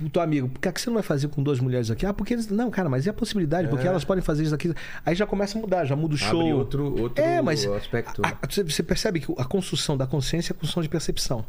o 0.05 0.11
teu 0.11 0.21
amigo, 0.21 0.49
por 0.49 0.61
que 0.61 0.69
é 0.69 0.73
você 0.75 0.91
não 0.91 0.95
vai 0.95 1.03
fazer 1.05 1.29
com 1.29 1.43
duas 1.43 1.61
mulheres 1.61 1.89
aqui? 1.91 2.05
Ah, 2.05 2.13
porque 2.13 2.35
eles. 2.35 2.49
Não, 2.49 2.71
cara, 2.73 2.89
mas 2.89 3.07
é 3.07 3.11
a 3.11 3.13
possibilidade, 3.13 3.69
porque 3.69 3.87
elas 3.87 4.05
podem 4.05 4.23
fazer 4.23 4.43
isso 4.43 4.55
aqui. 4.55 4.75
Aí 5.07 5.15
já 5.15 5.27
começa 5.27 5.57
a 5.57 5.61
mudar, 5.61 5.85
já 5.85 5.95
muda 5.95 6.15
o 6.15 6.19
show. 6.19 6.41
Abre 6.41 6.53
outro, 6.55 7.01
outro 7.01 7.23
é, 7.25 7.41
mas 7.41 7.65
aspecto. 7.67 8.21
a- 8.25 8.37
a- 8.43 8.49
você- 8.51 8.65
você 8.65 8.83
percebe 8.83 9.21
que 9.21 9.33
a 9.39 9.45
construção 9.45 9.97
da 9.97 10.07
consciência 10.09 10.53
é 10.53 10.55
a 10.55 10.57
construção 10.59 10.83
de 10.83 10.89
percepção. 10.89 11.45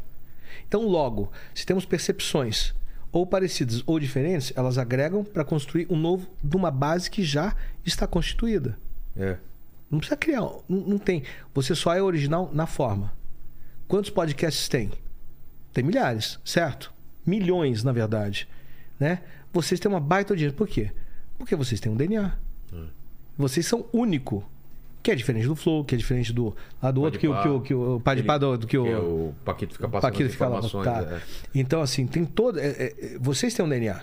Então, 0.68 0.86
logo, 0.86 1.30
se 1.54 1.66
temos 1.66 1.84
percepções 1.84 2.74
ou 3.12 3.26
parecidas 3.26 3.82
ou 3.86 4.00
diferentes, 4.00 4.52
elas 4.56 4.78
agregam 4.78 5.22
para 5.22 5.44
construir 5.44 5.86
um 5.90 5.96
novo 5.96 6.26
de 6.42 6.56
uma 6.56 6.70
base 6.70 7.10
que 7.10 7.22
já 7.22 7.54
está 7.84 8.06
constituída. 8.06 8.78
É. 9.14 9.36
Não 9.90 9.98
precisa 9.98 10.16
criar. 10.16 10.40
Não, 10.40 10.80
não 10.80 10.98
tem. 10.98 11.22
Você 11.54 11.74
só 11.74 11.94
é 11.94 12.02
original 12.02 12.50
na 12.52 12.66
forma. 12.66 13.12
Quantos 13.86 14.10
podcasts 14.10 14.66
tem? 14.68 14.90
Tem 15.72 15.84
milhares, 15.84 16.40
certo? 16.42 16.92
Milhões, 17.26 17.84
na 17.84 17.92
verdade. 17.92 18.48
Né? 18.98 19.20
Vocês 19.52 19.78
têm 19.78 19.90
uma 19.90 20.00
baita 20.00 20.32
audiência. 20.32 20.56
Por 20.56 20.66
quê? 20.66 20.90
Porque 21.36 21.54
vocês 21.54 21.78
têm 21.78 21.92
um 21.92 21.96
DNA. 21.96 22.38
Vocês 23.36 23.66
são 23.66 23.86
único. 23.92 24.48
Que 25.02 25.10
é 25.10 25.14
diferente 25.16 25.46
do 25.48 25.56
Flow, 25.56 25.84
que 25.84 25.94
é 25.94 25.98
diferente 25.98 26.32
do 26.32 26.54
lá 26.80 26.90
do 26.92 27.02
outro, 27.02 27.18
que, 27.18 27.26
o- 27.26 27.42
que, 27.42 27.48
o- 27.48 27.60
que 27.60 27.74
o 27.74 28.00
Pai 28.00 28.14
de 28.16 28.22
Pá 28.22 28.38
do, 28.38 28.56
do 28.56 28.66
que 28.66 28.78
o. 28.78 28.84
que 28.84 28.94
o 28.94 29.34
Paquito 29.44 29.72
fica 29.74 29.88
passando 29.88 30.10
Paquito 30.12 30.30
fica 30.30 30.46
lá. 30.48 30.60
Tá. 30.84 31.02
é. 31.16 31.20
Então, 31.54 31.80
assim, 31.82 32.06
tem 32.06 32.24
todo. 32.24 32.58
é, 32.60 32.66
é, 32.68 33.18
vocês 33.20 33.52
têm 33.52 33.64
um 33.64 33.68
DNA. 33.68 34.00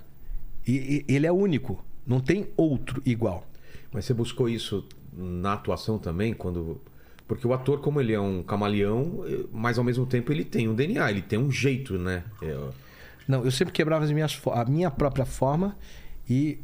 E, 0.67 1.05
e 1.07 1.15
ele 1.15 1.25
é 1.25 1.31
único. 1.31 1.83
Não 2.05 2.19
tem 2.19 2.47
outro 2.57 3.01
igual. 3.05 3.47
Mas 3.93 4.05
você 4.05 4.13
buscou 4.13 4.49
isso 4.49 4.85
na 5.13 5.53
atuação 5.53 5.97
também, 5.97 6.33
quando. 6.33 6.81
Porque 7.27 7.47
o 7.47 7.53
ator, 7.53 7.79
como 7.79 8.01
ele 8.01 8.11
é 8.11 8.19
um 8.19 8.41
camaleão, 8.43 9.23
eh, 9.25 9.45
mas 9.53 9.77
ao 9.77 9.83
mesmo 9.83 10.05
tempo 10.05 10.31
ele 10.33 10.43
tem 10.43 10.67
um 10.67 10.73
DNA, 10.73 11.09
ele 11.11 11.21
tem 11.21 11.37
um 11.39 11.51
jeito, 11.51 11.97
né? 11.97 12.23
É, 12.41 12.57
Não, 13.27 13.45
eu 13.45 13.51
sempre 13.51 13.71
quebrava 13.71 14.03
as 14.03 14.11
minhas, 14.11 14.39
a 14.51 14.65
minha 14.65 14.89
própria 14.91 15.25
forma 15.25 15.77
e 16.27 16.59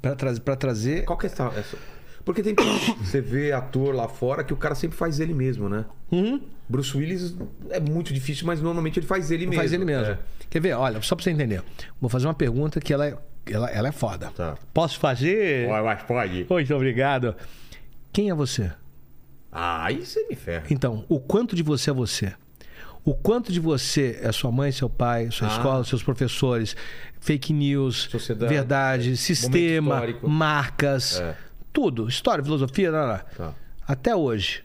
para 0.00 0.14
trazer, 0.14 0.40
pra 0.40 0.54
trazer 0.56 1.04
Qual 1.04 1.18
que 1.18 1.26
é 1.26 1.28
essa, 1.30 1.46
essa- 1.56 1.76
Porque 2.26 2.42
tem 2.42 2.56
você 3.00 3.20
vê 3.20 3.52
ator 3.52 3.94
lá 3.94 4.08
fora 4.08 4.42
que 4.42 4.52
o 4.52 4.56
cara 4.56 4.74
sempre 4.74 4.98
faz 4.98 5.20
ele 5.20 5.32
mesmo, 5.32 5.68
né? 5.68 5.84
Uhum. 6.10 6.40
Bruce 6.68 6.94
Willis 6.96 7.36
é 7.70 7.78
muito 7.78 8.12
difícil, 8.12 8.44
mas 8.48 8.60
normalmente 8.60 8.98
ele 8.98 9.06
faz 9.06 9.30
ele 9.30 9.46
mesmo. 9.46 9.60
Faz 9.60 9.72
ele 9.72 9.84
mesmo. 9.84 10.12
É. 10.14 10.18
Quer 10.50 10.60
ver? 10.60 10.72
Olha, 10.74 11.00
só 11.02 11.14
pra 11.14 11.22
você 11.22 11.30
entender. 11.30 11.62
Vou 12.00 12.10
fazer 12.10 12.26
uma 12.26 12.34
pergunta 12.34 12.80
que 12.80 12.92
ela 12.92 13.06
é, 13.06 13.16
ela, 13.46 13.70
ela 13.70 13.88
é 13.88 13.92
foda. 13.92 14.32
Tá. 14.34 14.56
Posso 14.74 14.98
fazer? 14.98 15.68
mas 15.68 16.02
pode. 16.02 16.46
Muito 16.50 16.74
obrigado. 16.74 17.36
Quem 18.12 18.28
é 18.28 18.34
você? 18.34 18.72
Ah, 19.52 19.84
aí 19.84 20.04
você 20.04 20.26
me 20.26 20.34
ferra. 20.34 20.64
Então, 20.68 21.04
o 21.08 21.20
quanto 21.20 21.54
de 21.54 21.62
você 21.62 21.90
é 21.90 21.92
você? 21.92 22.32
O 23.04 23.14
quanto 23.14 23.52
de 23.52 23.60
você 23.60 24.18
é 24.20 24.32
sua 24.32 24.50
mãe, 24.50 24.72
seu 24.72 24.90
pai, 24.90 25.28
sua 25.30 25.46
Ah. 25.46 25.52
escola, 25.52 25.84
seus 25.84 26.02
professores, 26.02 26.74
fake 27.20 27.52
news, 27.52 28.08
Sociedade, 28.10 28.52
verdade, 28.52 29.16
sistema, 29.16 30.02
marcas, 30.24 31.20
É. 31.20 31.36
tudo, 31.76 32.08
história, 32.08 32.42
filosofia, 32.42 32.90
lá, 32.90 33.04
lá. 33.04 33.18
Tá. 33.36 33.54
até 33.86 34.16
hoje. 34.16 34.64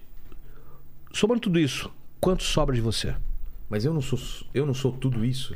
Somando 1.11 1.41
tudo 1.41 1.59
isso, 1.59 1.91
quanto 2.21 2.41
sobra 2.41 2.73
de 2.73 2.79
você? 2.81 3.13
Mas 3.69 3.83
eu 3.83 3.93
não 3.93 3.99
sou, 4.01 4.17
eu 4.53 4.65
não 4.65 4.73
sou 4.73 4.93
tudo 4.93 5.25
isso. 5.25 5.53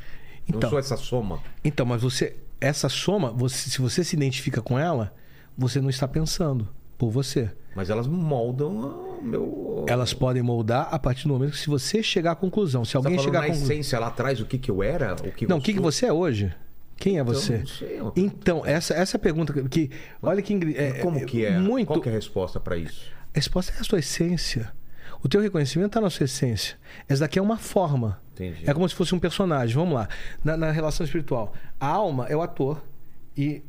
Então. 0.47 0.59
não 0.59 0.69
sou 0.69 0.77
essa 0.79 0.97
soma. 0.97 1.39
Então, 1.63 1.85
mas 1.85 2.01
você, 2.01 2.35
essa 2.59 2.89
soma, 2.89 3.31
você- 3.31 3.69
se 3.69 3.79
você 3.81 4.03
se 4.03 4.17
identifica 4.17 4.61
com 4.61 4.77
ela, 4.77 5.13
você 5.57 5.79
não 5.79 5.89
está 5.89 6.05
pensando 6.09 6.67
por 6.97 7.09
você. 7.09 7.49
Mas 7.73 7.89
elas 7.89 8.05
moldam 8.05 8.71
o 9.19 9.23
meu. 9.23 9.85
Elas 9.87 10.13
podem 10.13 10.43
moldar 10.43 10.89
a 10.91 10.99
partir 10.99 11.23
do 11.27 11.33
momento 11.33 11.51
que 11.51 11.57
se 11.59 11.69
você 11.69 12.03
chegar 12.03 12.31
à 12.31 12.35
conclusão, 12.35 12.83
se 12.83 12.91
Você 12.91 12.93
tá 12.93 12.99
alguém 12.99 13.15
falando 13.15 13.25
chegar 13.25 13.39
à 13.39 13.47
conclusão. 13.47 13.65
essência 13.71 13.97
lá 13.99 14.07
atrás 14.07 14.41
o 14.41 14.45
que, 14.45 14.57
que 14.57 14.69
eu 14.69 14.83
era? 14.83 15.13
O 15.15 15.31
que 15.31 15.47
Não, 15.47 15.57
o 15.57 15.61
que, 15.61 15.73
que 15.73 15.79
você 15.79 16.05
é 16.05 16.11
hoje? 16.13 16.53
Quem 16.97 17.19
é 17.19 17.23
você? 17.23 17.57
não 17.59 17.67
sei, 17.67 17.99
eu- 17.99 18.13
Então, 18.15 18.65
essa, 18.65 18.93
essa 18.93 19.19
pergunta 19.19 19.51
que. 19.67 19.89
Olha 20.21 20.41
que. 20.41 20.53
É, 20.77 20.93
Como 20.99 21.25
que 21.25 21.45
é? 21.45 21.57
Muito. 21.59 21.87
Qual 21.87 22.01
que 22.01 22.07
é 22.09 22.11
a 22.11 22.15
resposta 22.15 22.59
pra 22.59 22.77
isso? 22.77 23.11
A 23.33 23.35
resposta 23.35 23.73
é 23.77 23.81
a 23.81 23.83
sua 23.83 23.99
essência. 23.99 24.71
O 25.21 25.27
teu 25.27 25.41
reconhecimento 25.41 25.87
está 25.87 26.01
na 26.01 26.09
sua 26.09 26.23
essência. 26.25 26.77
Essa 27.09 27.21
daqui 27.21 27.37
é 27.39 27.41
uma 27.41 27.57
forma. 27.57 28.21
Entendi. 28.33 28.63
É 28.69 28.73
como 28.73 28.87
se 28.87 28.95
fosse 28.95 29.13
um 29.15 29.19
personagem. 29.19 29.75
Vamos 29.75 29.93
lá. 29.95 30.07
Na, 30.43 30.55
na 30.55 30.71
relação 30.71 31.03
espiritual, 31.05 31.53
a 31.79 31.87
alma 31.87 32.27
é 32.27 32.35
o 32.35 32.41
ator 32.41 32.81
e 33.35 33.61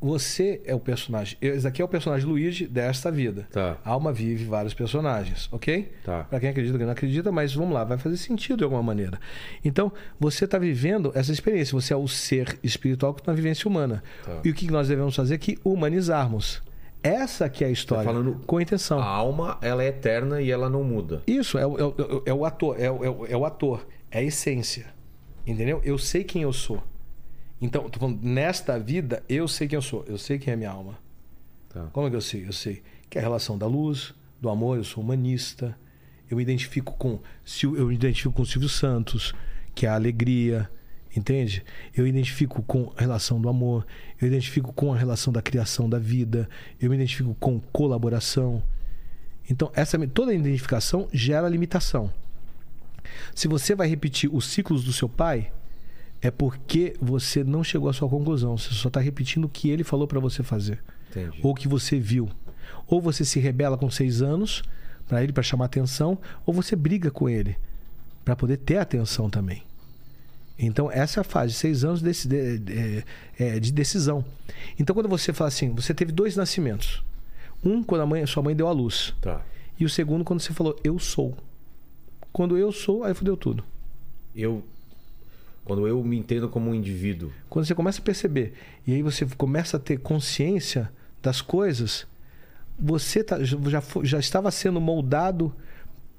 você 0.00 0.60
é 0.64 0.74
o 0.74 0.80
personagem. 0.80 1.36
Esse 1.42 1.64
daqui 1.64 1.82
é 1.82 1.84
o 1.84 1.88
personagem 1.88 2.26
Luigi 2.26 2.66
desta 2.66 3.10
vida. 3.10 3.46
Tá. 3.52 3.76
A 3.84 3.90
alma 3.90 4.12
vive 4.12 4.44
vários 4.44 4.72
personagens, 4.72 5.48
ok? 5.52 5.92
Tá. 6.04 6.24
Para 6.24 6.40
quem 6.40 6.48
acredita, 6.50 6.76
quem 6.78 6.86
não 6.86 6.92
acredita, 6.92 7.30
mas 7.30 7.54
vamos 7.54 7.74
lá, 7.74 7.84
vai 7.84 7.98
fazer 7.98 8.16
sentido 8.16 8.58
de 8.58 8.64
alguma 8.64 8.82
maneira. 8.82 9.20
Então, 9.64 9.92
você 10.18 10.46
está 10.46 10.58
vivendo 10.58 11.12
essa 11.14 11.30
experiência. 11.32 11.72
Você 11.78 11.92
é 11.92 11.96
o 11.96 12.08
ser 12.08 12.58
espiritual 12.62 13.12
que 13.12 13.20
está 13.20 13.32
na 13.32 13.36
vivência 13.36 13.68
humana. 13.68 14.02
Tá. 14.24 14.40
E 14.44 14.50
o 14.50 14.54
que 14.54 14.70
nós 14.70 14.88
devemos 14.88 15.14
fazer 15.14 15.34
aqui? 15.34 15.58
Humanizarmos. 15.64 16.62
Essa 17.02 17.48
que 17.48 17.64
é 17.64 17.66
a 17.68 17.70
história. 17.70 18.04
Tá 18.04 18.10
falando- 18.10 18.40
Com 18.46 18.60
intenção. 18.60 18.98
A 19.00 19.04
alma, 19.06 19.58
ela 19.62 19.82
é 19.82 19.88
eterna 19.88 20.40
e 20.42 20.50
ela 20.50 20.68
não 20.68 20.84
muda. 20.84 21.22
Isso, 21.26 21.56
é, 21.58 21.66
o- 21.66 21.78
é 21.78 21.84
o- 21.84 22.22
é 22.26 22.34
o 22.34 22.44
ator, 22.44 22.78
é 22.78 22.84
é 22.84 22.90
o- 22.90 23.26
é 23.26 23.36
o 23.36 23.44
ator, 23.46 23.86
é 24.10 24.18
a 24.18 24.22
essência. 24.22 24.86
Entendeu? 25.46 25.80
Eu 25.82 25.96
sei 25.98 26.22
quem 26.24 26.42
eu 26.42 26.52
sou. 26.52 26.82
Então, 27.60 27.88
tô 27.90 27.98
falando, 27.98 28.22
nesta 28.22 28.78
vida, 28.78 29.22
eu 29.28 29.46
sei 29.46 29.68
quem 29.68 29.76
eu 29.76 29.82
sou, 29.82 30.04
eu 30.06 30.16
sei 30.16 30.38
quem 30.38 30.52
é 30.52 30.56
minha 30.56 30.70
alma. 30.70 30.98
Tá. 31.68 31.88
Como 31.92 32.06
é 32.06 32.10
que 32.10 32.16
eu 32.16 32.20
sei? 32.20 32.46
Eu 32.46 32.52
sei 32.52 32.82
que 33.08 33.18
é 33.18 33.20
a 33.20 33.24
relação 33.24 33.58
da 33.58 33.66
luz, 33.66 34.14
do 34.40 34.48
amor, 34.48 34.78
eu 34.78 34.84
sou 34.84 35.02
humanista. 35.02 35.76
Eu 36.30 36.36
me 36.36 36.42
identifico 36.42 36.92
com, 36.96 37.18
eu 37.62 37.86
me 37.88 37.94
identifico 37.94 38.32
com 38.32 38.44
Silvio 38.44 38.68
Santos, 38.68 39.34
que 39.74 39.84
é 39.84 39.88
a 39.88 39.94
alegria, 39.94 40.70
entende? 41.14 41.62
Eu 41.94 42.06
identifico 42.06 42.62
com 42.62 42.92
a 42.96 43.00
relação 43.00 43.40
do 43.40 43.48
amor, 43.48 43.86
eu 44.20 44.28
identifico 44.28 44.72
com 44.72 44.94
a 44.94 44.96
relação 44.96 45.32
da 45.32 45.42
criação 45.42 45.90
da 45.90 45.98
vida, 45.98 46.48
eu 46.80 46.88
me 46.88 46.96
identifico 46.96 47.34
com 47.34 47.60
colaboração. 47.60 48.62
Então, 49.50 49.70
essa 49.74 49.98
toda 50.06 50.32
identificação 50.32 51.08
gera 51.12 51.48
limitação. 51.48 52.12
Se 53.34 53.48
você 53.48 53.74
vai 53.74 53.88
repetir 53.88 54.32
os 54.32 54.46
ciclos 54.46 54.84
do 54.84 54.92
seu 54.92 55.08
pai, 55.08 55.52
é 56.22 56.30
porque 56.30 56.94
você 57.00 57.42
não 57.44 57.64
chegou 57.64 57.88
à 57.88 57.92
sua 57.92 58.08
conclusão. 58.08 58.56
Você 58.58 58.72
só 58.74 58.88
está 58.88 59.00
repetindo 59.00 59.44
o 59.44 59.48
que 59.48 59.70
ele 59.70 59.82
falou 59.84 60.06
para 60.06 60.20
você 60.20 60.42
fazer 60.42 60.82
Entendi. 61.10 61.40
ou 61.42 61.54
que 61.54 61.66
você 61.68 61.98
viu. 61.98 62.28
Ou 62.86 63.00
você 63.00 63.24
se 63.24 63.38
rebela 63.40 63.76
com 63.78 63.90
seis 63.90 64.20
anos 64.22 64.62
para 65.08 65.22
ele 65.22 65.32
para 65.32 65.42
chamar 65.42 65.64
atenção, 65.64 66.18
ou 66.46 66.54
você 66.54 66.76
briga 66.76 67.10
com 67.10 67.28
ele 67.28 67.56
para 68.24 68.36
poder 68.36 68.58
ter 68.58 68.76
atenção 68.76 69.28
também. 69.28 69.62
Então 70.58 70.90
essa 70.92 71.18
é 71.18 71.22
a 71.22 71.24
fase, 71.24 71.54
seis 71.54 71.84
anos 71.84 72.02
desse- 72.02 72.28
de, 72.28 72.58
de- 72.58 73.04
é, 73.38 73.58
de 73.58 73.72
decisão. 73.72 74.24
Então 74.78 74.94
quando 74.94 75.08
você 75.08 75.32
fala 75.32 75.48
assim, 75.48 75.70
você 75.74 75.94
teve 75.94 76.12
dois 76.12 76.36
nascimentos, 76.36 77.02
um 77.64 77.82
quando 77.82 78.02
a 78.02 78.06
mãe, 78.06 78.24
sua 78.26 78.42
mãe 78.42 78.54
deu 78.54 78.68
à 78.68 78.72
luz 78.72 79.14
Tá. 79.20 79.42
e 79.78 79.84
o 79.84 79.88
segundo 79.88 80.22
quando 80.24 80.40
você 80.40 80.52
falou 80.52 80.78
eu 80.84 80.98
sou. 80.98 81.36
Quando 82.32 82.56
eu 82.56 82.70
sou, 82.70 83.02
aí 83.04 83.14
fodeu 83.14 83.36
tudo. 83.36 83.64
Eu. 84.36 84.62
Quando 85.70 85.86
eu 85.86 86.02
me 86.02 86.18
entendo 86.18 86.48
como 86.48 86.70
um 86.70 86.74
indivíduo. 86.74 87.30
Quando 87.48 87.64
você 87.64 87.76
começa 87.76 88.00
a 88.00 88.04
perceber 88.04 88.54
e 88.84 88.92
aí 88.92 89.02
você 89.02 89.24
começa 89.36 89.76
a 89.76 89.80
ter 89.80 89.98
consciência 89.98 90.90
das 91.22 91.40
coisas, 91.40 92.08
você 92.76 93.22
tá- 93.22 93.38
já, 93.44 93.80
já 94.02 94.18
estava 94.18 94.50
sendo 94.50 94.80
moldado 94.80 95.54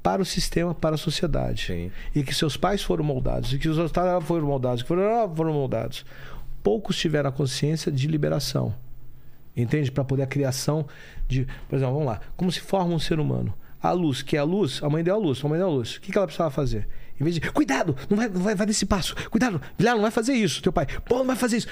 para 0.02 0.22
o 0.22 0.26
sistema, 0.26 0.74
para 0.74 0.96
a 0.96 0.98
sociedade. 0.98 1.66
Sim. 1.68 1.92
E 2.16 2.24
que 2.24 2.34
seus 2.34 2.56
pais 2.56 2.82
foram 2.82 3.04
moldados, 3.04 3.52
e 3.52 3.60
que 3.60 3.68
os 3.68 3.78
outros 3.78 3.92
taram 3.92 4.22
foram 4.22 4.48
moldados, 4.48 4.84
que 4.84 4.88
foram, 4.88 5.36
foram 5.36 5.52
moldados. 5.54 6.06
Poucos 6.64 6.98
tiveram 6.98 7.30
a 7.30 7.34
consciência 7.34 7.92
de 7.92 8.08
liberação. 8.08 8.74
Entende? 9.56 9.92
Para 9.92 10.06
poder 10.06 10.24
a 10.24 10.28
criação 10.28 10.88
de. 11.28 11.46
Por 11.68 11.76
exemplo, 11.76 11.94
vamos 11.96 12.08
lá. 12.08 12.22
Como 12.38 12.50
se 12.50 12.62
forma 12.62 12.94
um 12.94 13.00
ser 13.00 13.20
humano? 13.20 13.54
A 13.84 13.92
luz, 13.92 14.22
que 14.22 14.38
é 14.38 14.40
a 14.40 14.46
luz, 14.46 14.82
a 14.82 14.90
mãe 14.90 15.04
deu 15.04 15.14
a 15.14 15.18
luz, 15.18 15.44
a 15.44 15.48
mãe 15.50 15.58
deu 15.60 15.68
a 15.68 15.72
luz. 15.72 15.98
O 15.98 16.02
que 16.02 16.18
ela 16.18 16.26
precisava 16.26 16.52
fazer? 16.52 16.88
Em 17.22 17.24
vez 17.24 17.36
de, 17.36 17.42
cuidado, 17.52 17.96
não 18.10 18.18
vai, 18.18 18.28
não 18.28 18.42
vai, 18.42 18.56
vai 18.56 18.66
desse 18.68 18.86
passo. 18.86 19.16
Cuidado, 19.30 19.62
Vilar, 19.78 19.94
não 19.96 20.02
vai 20.02 20.12
fazer 20.12 20.34
isso. 20.34 20.62
Teu 20.62 20.74
pai, 20.74 20.88
pô, 21.06 21.20
não 21.20 21.26
vai 21.28 21.36
fazer 21.36 21.58
isso. 21.58 21.68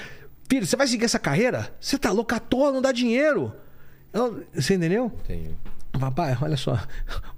Filho, 0.48 0.64
você 0.66 0.76
vai 0.76 0.86
seguir 0.86 1.04
essa 1.04 1.18
carreira? 1.18 1.68
Você 1.80 1.98
tá 1.98 2.10
louco 2.12 2.34
à 2.34 2.38
toa, 2.38 2.72
não 2.72 2.80
dá 2.80 2.92
dinheiro. 2.92 3.52
Eu- 4.12 4.44
Você 4.54 4.74
entendeu? 4.74 5.12
Entendi. 5.24 5.50
Papai, 5.98 6.36
olha 6.40 6.56
só, 6.56 6.72
hoje 6.74 6.82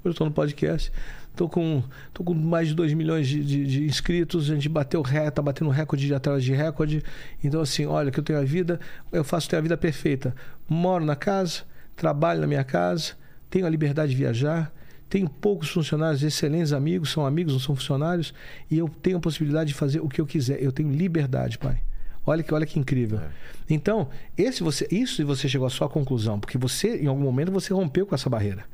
eu 0.05 0.14
tô 0.14 0.24
no 0.26 0.30
podcast. 0.30 0.93
Tô 1.34 1.48
com, 1.48 1.82
tô 2.12 2.22
com 2.22 2.34
mais 2.34 2.68
de 2.68 2.74
2 2.74 2.93
milhões 2.93 3.26
de, 3.26 3.43
de- 3.43 3.64
de 3.66 3.84
inscritos, 3.84 4.51
a 4.51 4.55
gente 4.55 4.68
bateu 4.68 5.01
ré, 5.01 5.30
tá 5.30 5.40
batendo 5.40 5.70
recorde 5.70 6.06
de 6.06 6.14
atrás 6.14 6.44
de 6.44 6.52
recorde. 6.52 7.02
Então, 7.43 7.62
assim, 7.62 7.86
olha, 7.86 8.10
que 8.10 8.20
eu 8.20 8.24
tenho 8.24 8.39
a 8.39 8.44
vida, 8.44 8.78
eu 9.10 9.24
faço 9.24 9.48
ter 9.48 9.56
a 9.56 9.60
vida 9.62 9.74
perfeita. 9.76 10.34
Moro 10.68 11.05
na 11.06 11.16
casa, 11.16 11.62
trabalho 11.97 12.43
na 12.43 12.47
minha 12.47 12.62
casa, 12.64 13.12
tenho 13.48 13.64
a 13.66 13.70
liberdade 13.70 14.10
de 14.12 14.16
viajar, 14.18 14.70
tenho 15.12 15.28
poucos 15.28 15.68
funcionários, 15.68 16.22
excelentes 16.22 16.72
amigos, 16.72 17.10
são 17.12 17.26
amigos, 17.26 17.52
não 17.52 17.60
são 17.60 17.76
funcionários, 17.76 18.32
e 18.70 18.78
eu 18.78 18.89
tenho 18.89 19.18
a 19.18 19.20
possibilidade 19.20 19.68
de 19.68 19.74
fazer 19.74 20.01
o 20.01 20.09
que 20.09 20.18
eu 20.18 20.24
quiser. 20.24 20.62
Eu 20.62 20.72
tenho 20.72 20.90
liberdade, 20.90 21.59
pai. 21.59 21.82
Olha 22.24 22.43
que, 22.43 22.55
olha 22.55 22.64
que 22.64 22.78
incrível. 22.78 23.20
Então, 23.68 24.09
esse 24.39 24.62
você, 24.62 24.89
isso 24.90 25.22
você 25.26 25.51
chegou 25.51 25.66
à 25.66 25.70
sua 25.70 25.86
conclusão, 25.86 26.40
porque 26.40 26.56
você, 26.56 26.97
em 26.97 27.09
algum 27.09 27.20
momento, 27.20 27.52
você 27.52 27.74
rompeu 27.74 28.06
com 28.06 28.14
essa 28.14 28.30
barreira. 28.30 28.64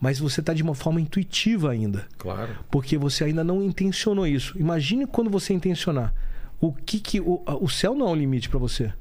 Mas 0.00 0.20
você 0.20 0.38
está 0.38 0.54
de 0.54 0.62
uma 0.62 0.74
forma 0.76 1.00
intuitiva 1.00 1.72
ainda, 1.72 2.06
Claro. 2.16 2.56
porque 2.70 2.96
você 2.96 3.24
ainda 3.24 3.42
não 3.42 3.60
intencionou 3.60 4.24
isso. 4.24 4.56
Imagine 4.56 5.04
quando 5.04 5.30
você 5.30 5.52
intencionar. 5.52 6.14
O 6.60 6.72
que 6.72 7.00
que 7.00 7.20
o, 7.20 7.42
o 7.60 7.68
céu 7.68 7.92
não 7.92 8.06
é 8.06 8.10
um 8.10 8.14
limite 8.14 8.48
para 8.48 8.60
você. 8.60 8.92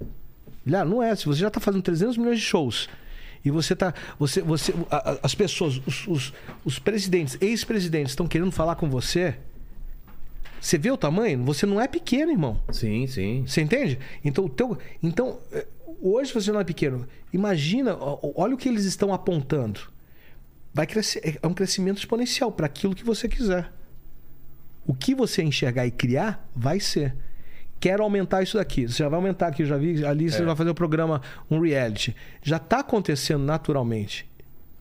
Lá, 0.66 0.84
não 0.84 1.04
é. 1.04 1.16
Se 1.16 1.28
você 1.28 1.42
já 1.42 1.50
está 1.50 1.60
fazendo 1.60 1.84
300 1.84 2.18
milhões 2.18 2.40
de 2.40 2.44
shows 2.46 2.90
e 3.44 3.50
você 3.50 3.76
tá, 3.76 3.94
você, 4.20 4.42
você, 4.42 4.74
as 5.24 5.34
pessoas, 5.34 5.82
os, 5.86 6.08
os, 6.08 6.34
os 6.64 6.80
presidentes, 6.80 7.38
ex-presidentes 7.42 8.12
estão 8.12 8.28
querendo 8.28 8.52
falar 8.52 8.76
com 8.76 8.90
você. 8.90 9.36
Você 10.60 10.78
vê 10.78 10.92
o 10.92 10.98
tamanho? 10.98 11.44
Você 11.44 11.66
não 11.66 11.82
é 11.82 11.88
pequeno, 11.88 12.32
irmão. 12.32 12.62
Sim, 12.72 13.08
sim. 13.08 13.44
Você 13.48 13.62
entende? 13.62 13.98
Então, 14.24 14.46
o 14.46 14.50
teu, 14.50 14.78
então 15.02 15.40
eh, 15.52 15.66
hoje 16.00 16.32
você 16.32 16.52
não 16.52 16.60
é 16.60 16.64
pequeno. 16.64 17.08
Imagina, 17.34 17.98
olha 18.00 18.54
o 18.54 18.58
que 18.58 18.70
eles 18.70 18.86
estão 18.86 19.12
apontando. 19.12 19.80
Vai 20.72 20.86
crescer, 20.86 21.40
é 21.42 21.48
um 21.48 21.54
crescimento 21.54 21.98
exponencial 21.98 22.52
para 22.52 22.68
aquilo 22.68 22.94
que 22.94 23.04
você 23.04 23.28
quiser. 23.28 23.72
O 24.86 24.94
que 24.94 25.16
você 25.16 25.42
enxergar 25.42 25.88
e 25.88 25.92
criar, 25.92 26.48
vai 26.56 26.80
ser. 26.80 27.16
Quero 27.82 28.04
aumentar 28.04 28.44
isso 28.44 28.58
daqui. 28.58 28.88
Você 28.88 29.00
já 29.00 29.10
vai 29.10 29.18
aumentar 29.18 29.48
aqui, 29.48 29.64
eu 29.64 29.66
já 29.66 29.76
vi 29.76 30.06
ali, 30.06 30.30
você 30.30 30.46
vai 30.46 30.56
fazer 30.56 30.70
o 30.70 30.76
programa, 30.76 31.20
um 31.50 31.60
reality. 31.60 32.16
Já 32.44 32.58
está 32.58 32.82
acontecendo 32.82 33.44
naturalmente, 33.44 34.30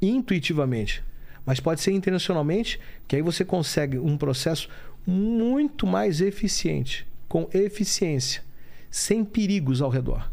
intuitivamente. 0.02 1.02
Mas 1.47 1.59
pode 1.59 1.81
ser 1.81 1.93
intencionalmente, 1.93 2.78
que 3.09 3.16
aí 3.16 3.22
você 3.22 3.43
consegue 3.43 3.98
um 3.98 4.18
processo 4.18 4.68
muito 5.06 5.86
mais 5.86 6.20
eficiente, 6.20 7.09
com 7.27 7.48
eficiência, 7.55 8.43
sem 8.90 9.24
perigos 9.24 9.81
ao 9.81 9.89
redor. 9.89 10.31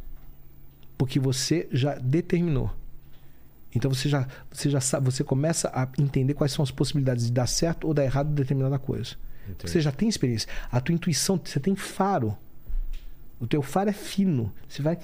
Porque 0.97 1.21
você 1.21 1.69
já 1.71 1.95
determinou. 1.95 2.69
Então 3.73 3.93
você 3.93 4.09
já, 4.09 4.27
você 4.51 4.69
já 4.69 4.81
sabe, 4.81 5.05
você 5.05 5.23
começa 5.23 5.69
a 5.73 5.87
entender 5.97 6.33
quais 6.33 6.51
são 6.51 6.63
as 6.63 6.71
possibilidades 6.71 7.27
de 7.27 7.31
dar 7.31 7.47
certo 7.47 7.87
ou 7.87 7.93
dar 7.93 8.03
errado 8.03 8.29
determinada 8.33 8.77
coisa. 8.77 9.15
Você 9.61 9.79
já 9.79 9.93
tem 9.93 10.09
experiência. 10.09 10.49
A 10.69 10.81
tua 10.81 10.93
intuição, 10.93 11.39
você 11.41 11.61
tem 11.61 11.73
faro. 11.73 12.37
O 13.39 13.47
teu 13.47 13.61
faro 13.61 13.89
é 13.89 13.93
fino. 13.93 14.51
Você 14.67 14.81
vai, 14.81 14.97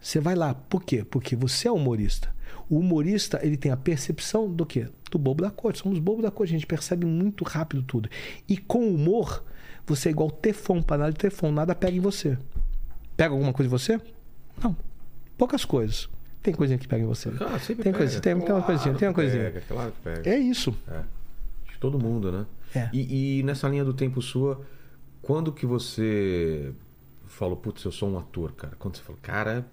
você 0.00 0.20
vai 0.20 0.34
lá. 0.34 0.54
Por 0.54 0.82
quê? 0.84 1.04
Porque 1.04 1.34
você 1.36 1.68
é 1.68 1.72
humorista. 1.72 2.34
O 2.68 2.78
humorista, 2.78 3.40
ele 3.42 3.56
tem 3.56 3.70
a 3.72 3.76
percepção 3.76 4.50
do 4.50 4.64
quê? 4.66 4.88
Do 5.10 5.18
bobo 5.18 5.42
da 5.42 5.50
corte. 5.50 5.80
Somos 5.80 5.98
bobo 5.98 6.22
da 6.22 6.30
corte. 6.30 6.50
A 6.50 6.56
gente 6.58 6.66
percebe 6.66 7.06
muito 7.06 7.44
rápido 7.44 7.82
tudo. 7.82 8.08
E 8.48 8.56
com 8.56 8.88
humor, 8.88 9.44
você 9.86 10.08
é 10.08 10.12
igual 10.12 10.30
tefão, 10.30 10.82
panela 10.82 11.10
de 11.12 11.18
tefão. 11.18 11.50
Nada 11.52 11.74
pega 11.74 11.96
em 11.96 12.00
você. 12.00 12.36
Pega 13.16 13.32
alguma 13.32 13.52
coisa 13.52 13.68
em 13.68 13.70
você? 13.70 14.00
Não. 14.62 14.76
Poucas 15.38 15.64
coisas. 15.64 16.08
Tem 16.42 16.54
coisinha 16.54 16.78
que 16.78 16.86
pega 16.86 17.02
em 17.02 17.06
você. 17.06 17.28
Ah, 17.40 17.58
Tem 17.58 17.76
pega. 17.76 17.98
coisa- 17.98 18.20
tem- 18.20 18.38
tem 18.40 18.52
uma 18.54 18.62
coisinha, 18.62 18.94
tem 18.94 19.08
uma 19.08 19.14
coisinha. 19.14 19.44
Pega, 19.44 19.62
claro 19.68 19.92
que 19.92 20.00
pega. 20.02 20.30
É 20.30 20.38
isso. 20.38 20.76
Acho 20.88 21.72
que 21.74 21.78
todo 21.80 21.98
mundo, 21.98 22.30
né? 22.30 22.46
É. 22.74 22.88
E, 22.92 23.38
e 23.40 23.42
nessa 23.42 23.68
linha 23.68 23.84
do 23.84 23.92
tempo 23.92 24.22
sua, 24.22 24.60
quando 25.22 25.52
que 25.52 25.66
você 25.66 26.72
falou, 27.26 27.56
putz, 27.56 27.84
eu 27.84 27.92
sou 27.92 28.08
um 28.10 28.18
ator, 28.18 28.52
cara? 28.52 28.74
Quando 28.78 28.96
você 28.96 29.02
falou, 29.02 29.18
cara, 29.22 29.66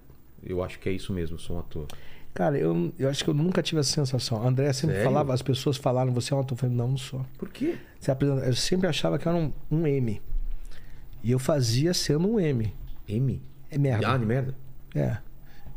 eu 0.44 0.64
acho 0.64 0.80
que 0.80 0.90
é 0.90 0.92
isso 0.92 1.14
mesmo, 1.14 1.36
eu 1.36 1.40
sou 1.40 1.56
um 1.56 1.60
ator. 1.60 1.88
Cara, 2.34 2.58
eu, 2.58 2.92
eu 2.98 3.10
acho 3.10 3.24
que 3.24 3.30
eu 3.30 3.34
nunca 3.34 3.62
tive 3.62 3.80
essa 3.80 3.92
sensação. 3.92 4.42
A 4.44 4.48
André 4.48 4.74
sempre 4.74 4.96
Sério? 4.96 5.10
falava, 5.12 5.34
as 5.34 5.42
pessoas 5.44 5.78
falaram, 5.78 6.12
você 6.12 6.34
é 6.34 6.36
um 6.36 6.40
ator. 6.40 6.54
Eu 6.56 6.60
falei, 6.60 6.76
não, 6.76 6.88
não 6.90 6.98
sou. 6.98 7.24
Por 7.38 7.50
quê? 7.50 7.78
Você 8.00 8.10
apresenta- 8.10 8.46
Eu 8.46 8.56
sempre 8.56 8.88
achava 8.88 9.20
que 9.20 9.28
era 9.28 9.38
um, 9.38 9.52
um 9.70 9.86
M. 9.86 10.20
E 11.24 11.32
eu 11.32 11.38
fazia 11.38 11.94
sendo 11.94 12.28
um 12.28 12.40
M. 12.40 12.74
M? 13.08 13.42
É 13.70 13.78
merda. 13.78 14.12
Ah, 14.12 14.18
de 14.18 14.26
merda? 14.26 14.56
É. 14.96 15.18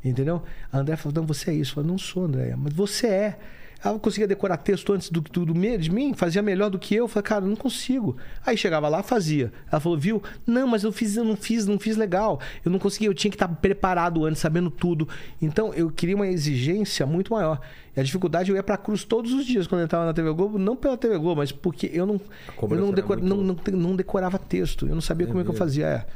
Entendeu? 0.03 0.43
A 0.73 0.79
André 0.79 0.97
falou, 0.97 1.15
não, 1.21 1.27
você 1.27 1.51
é 1.51 1.55
isso. 1.55 1.73
Eu 1.73 1.75
falei, 1.77 1.91
não 1.91 1.99
sou, 1.99 2.25
André. 2.25 2.55
Mas 2.57 2.73
você 2.73 3.07
é. 3.07 3.39
Ela 3.85 3.99
conseguia 3.99 4.27
decorar 4.27 4.57
texto 4.57 4.93
antes 4.93 5.11
do, 5.11 5.21
do, 5.21 5.47
do 5.47 5.55
de 5.79 5.91
mim, 5.91 6.15
fazia 6.15 6.43
melhor 6.43 6.71
do 6.71 6.79
que 6.79 6.95
eu. 6.95 7.05
Eu 7.05 7.09
falei, 7.09 7.23
cara, 7.25 7.45
eu 7.45 7.49
não 7.49 7.57
consigo. 7.57 8.17
Aí 8.45 8.57
chegava 8.57 8.89
lá, 8.89 9.03
fazia. 9.03 9.53
Ela 9.71 9.81
falou, 9.81 9.99
viu? 9.99 10.23
Não, 10.47 10.67
mas 10.67 10.83
eu 10.83 10.91
fiz, 10.91 11.17
eu 11.17 11.25
não 11.25 11.37
fiz, 11.37 11.67
não 11.67 11.79
fiz 11.79 11.97
legal. 11.97 12.41
Eu 12.65 12.71
não 12.71 12.79
consegui, 12.79 13.05
eu 13.05 13.15
tinha 13.15 13.31
que 13.31 13.37
estar 13.37 13.49
preparado 13.49 14.25
antes, 14.25 14.41
sabendo 14.41 14.71
tudo. 14.71 15.09
Então, 15.41 15.73
eu 15.75 15.91
queria 15.91 16.17
uma 16.17 16.27
exigência 16.27 17.07
muito 17.07 17.33
maior. 17.33 17.61
E 17.97 18.01
a 18.01 18.03
dificuldade, 18.03 18.51
eu 18.51 18.57
ia 18.57 18.63
pra 18.63 18.77
cruz 18.77 19.05
todos 19.05 19.33
os 19.33 19.47
dias 19.47 19.67
quando 19.67 19.81
eu 19.83 19.85
estava 19.87 20.05
na 20.07 20.13
TV 20.13 20.33
Globo, 20.33 20.59
não 20.59 20.75
pela 20.75 20.97
TV 20.97 21.17
Globo, 21.19 21.37
mas 21.41 21.53
porque 21.53 21.91
eu 21.93 22.07
não, 22.07 22.21
eu 22.63 22.69
não, 22.79 22.93
decor- 22.93 23.19
muito- 23.21 23.37
não, 23.37 23.43
não, 23.73 23.79
não 23.91 23.97
decorava 23.97 24.39
texto. 24.39 24.87
Eu 24.87 24.95
não 24.95 25.03
sabia 25.03 25.27
como 25.27 25.39
é 25.41 25.43
que 25.43 25.49
eu 25.49 25.53
mesmo? 25.53 25.65
fazia. 25.65 25.87
É. 25.87 26.07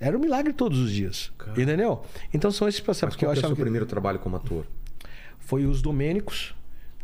Era 0.00 0.16
um 0.16 0.20
milagre 0.20 0.52
todos 0.52 0.78
os 0.78 0.92
dias. 0.92 1.32
Cara. 1.36 1.60
Entendeu? 1.60 2.02
Então 2.32 2.50
são 2.52 2.68
esses 2.68 2.80
processos. 2.80 3.06
Mas 3.08 3.14
Porque 3.14 3.24
eu 3.24 3.28
qual 3.28 3.34
que 3.34 3.38
é 3.38 3.40
o 3.40 3.42
achava 3.42 3.50
seu 3.50 3.56
que 3.56 3.62
primeiro 3.62 3.86
trabalho 3.86 4.18
como 4.20 4.36
ator? 4.36 4.64
foi 5.40 5.64
os 5.64 5.80
Domênicos. 5.82 6.54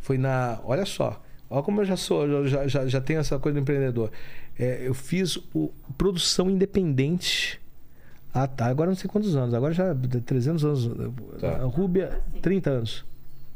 Foi 0.05 0.19
na. 0.19 0.61
Olha 0.65 0.85
só. 0.85 1.19
Olha 1.49 1.63
como 1.63 1.81
eu 1.81 1.87
já 1.87 1.97
sou, 1.97 2.27
eu 2.27 2.47
já, 2.47 2.69
já, 2.69 2.87
já 2.87 3.01
tenho 3.01 3.21
essa 3.21 3.39
coisa 3.39 3.55
do 3.59 3.63
empreendedor. 3.63 4.11
É, 4.59 4.87
eu 4.87 4.93
fiz 4.93 5.39
o, 5.55 5.73
produção 5.97 6.51
independente. 6.51 7.59
Ah, 8.33 8.47
tá. 8.47 8.67
Agora 8.67 8.91
não 8.91 8.97
sei 8.97 9.09
quantos 9.09 9.35
anos. 9.35 9.55
Agora 9.55 9.73
já 9.73 9.95
300 9.95 10.63
anos. 10.63 10.91
Tá. 11.41 11.57
Rúbia, 11.65 12.21
30 12.43 12.69
anos. 12.71 13.03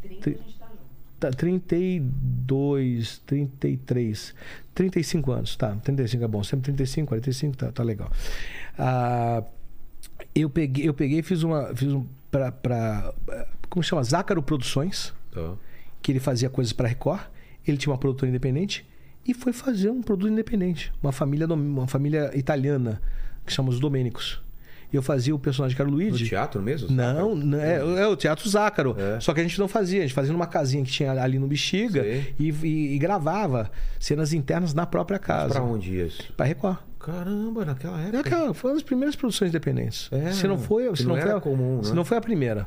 30 0.01 0.31
a 0.31 0.33
gente 0.33 0.59
tá 0.59 0.69
junto. 0.69 0.89
Tá, 1.21 1.31
32, 1.33 3.19
33, 3.27 4.35
35 4.75 5.33
anos, 5.33 5.55
tá? 5.55 5.77
35 5.85 6.25
é 6.25 6.29
bom. 6.29 6.43
Sempre 6.43 6.73
35, 6.73 7.09
45, 7.09 7.57
tá, 7.59 7.71
tá 7.71 7.83
legal. 7.83 8.11
Ah, 8.79 9.43
eu 10.35 10.49
peguei, 10.49 10.89
eu 10.89 10.95
peguei 10.95 11.19
e 11.19 11.23
fiz 11.23 11.43
uma. 11.43 11.77
Fiz 11.77 11.93
um. 11.93 12.07
Pra, 12.31 12.51
pra, 12.51 13.13
como 13.69 13.83
chama? 13.83 14.03
Zácaro 14.03 14.43
Produções, 14.43 15.13
Tá. 15.31 15.68
Que 16.09 16.13
ele 16.13 16.21
fazia 16.21 16.49
coisas 16.49 16.73
para 16.73 16.89
Record. 16.89 17.21
Ele 17.67 17.77
tinha 17.77 17.93
uma 17.93 17.99
produtora 17.99 18.31
independente 18.31 18.83
e 19.27 19.35
foi 19.35 19.53
fazer 19.53 19.91
um 19.91 20.01
produto 20.01 20.33
independente. 20.33 20.91
Uma 21.03 21.13
família, 21.13 21.47
uma 21.47 21.87
família 21.87 22.31
italiana, 22.35 22.99
que 23.45 23.53
chama 23.53 23.69
os 23.69 23.79
Domênicos. 23.79 24.41
E 24.91 24.97
eu 24.97 25.03
fazia 25.03 25.35
o 25.35 25.39
personagem 25.39 25.77
que 25.77 25.83
era 25.83 25.87
o 25.87 25.93
No 25.93 25.99
Luigi. 25.99 26.27
teatro 26.27 26.63
mesmo? 26.63 26.91
Não, 26.91 27.35
não, 27.35 27.61
é, 27.61 27.77
é 28.01 28.07
o 28.07 28.17
Teatro 28.17 28.49
Zácaro. 28.49 28.97
É. 28.99 29.21
Só 29.21 29.35
que 29.35 29.41
a 29.41 29.43
gente 29.43 29.59
não 29.59 29.69
fazia. 29.69 29.99
A 29.99 30.03
gente 30.07 30.15
fazia 30.15 30.33
numa 30.33 30.47
casinha 30.47 30.83
que 30.83 30.91
tinha 30.91 31.13
ali 31.13 31.39
no 31.39 31.47
Bexiga 31.47 32.07
e, 32.07 32.33
e- 32.63 32.95
e 32.95 32.99
gravava 32.99 33.71
cenas 34.01 34.33
internas 34.33 34.73
na 34.73 34.87
própria 34.87 35.19
casa. 35.19 35.53
Pra 35.53 35.63
onde 35.63 35.95
isso? 36.01 36.33
Pra 36.35 36.47
Record. 36.47 36.79
Caramba, 36.99 37.67
naquela 37.67 38.01
época. 38.01 38.23
Cara, 38.31 38.55
foi 38.55 38.71
uma 38.71 38.75
das 38.77 38.83
primeiras 38.83 39.15
produções 39.15 39.51
independentes. 39.51 40.09
É, 40.11 40.33
se 40.33 40.49
não 40.49 40.57
foi, 40.57 40.85
se 40.97 41.05
não 41.05 41.17
não, 41.17 41.23
foi, 41.23 41.33
a, 41.33 41.39
comum, 41.41 41.83
se 41.83 41.91
né? 41.91 41.97
não 41.97 42.05
foi 42.07 42.17
a 42.17 42.21
primeira. 42.23 42.67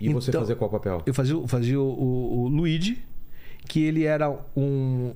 E 0.00 0.08
você 0.12 0.30
Então- 0.30 0.40
fazia 0.42 0.56
qual 0.56 0.68
papel? 0.70 1.02
Eu 1.06 1.14
fazia, 1.14 1.36
o- 1.38 1.46
fazia 1.48 1.80
o, 1.80 1.84
o, 1.84 2.40
o 2.44 2.48
Luigi, 2.48 3.02
que 3.66 3.80
ele 3.82 4.04
era 4.04 4.30
um 4.56 5.12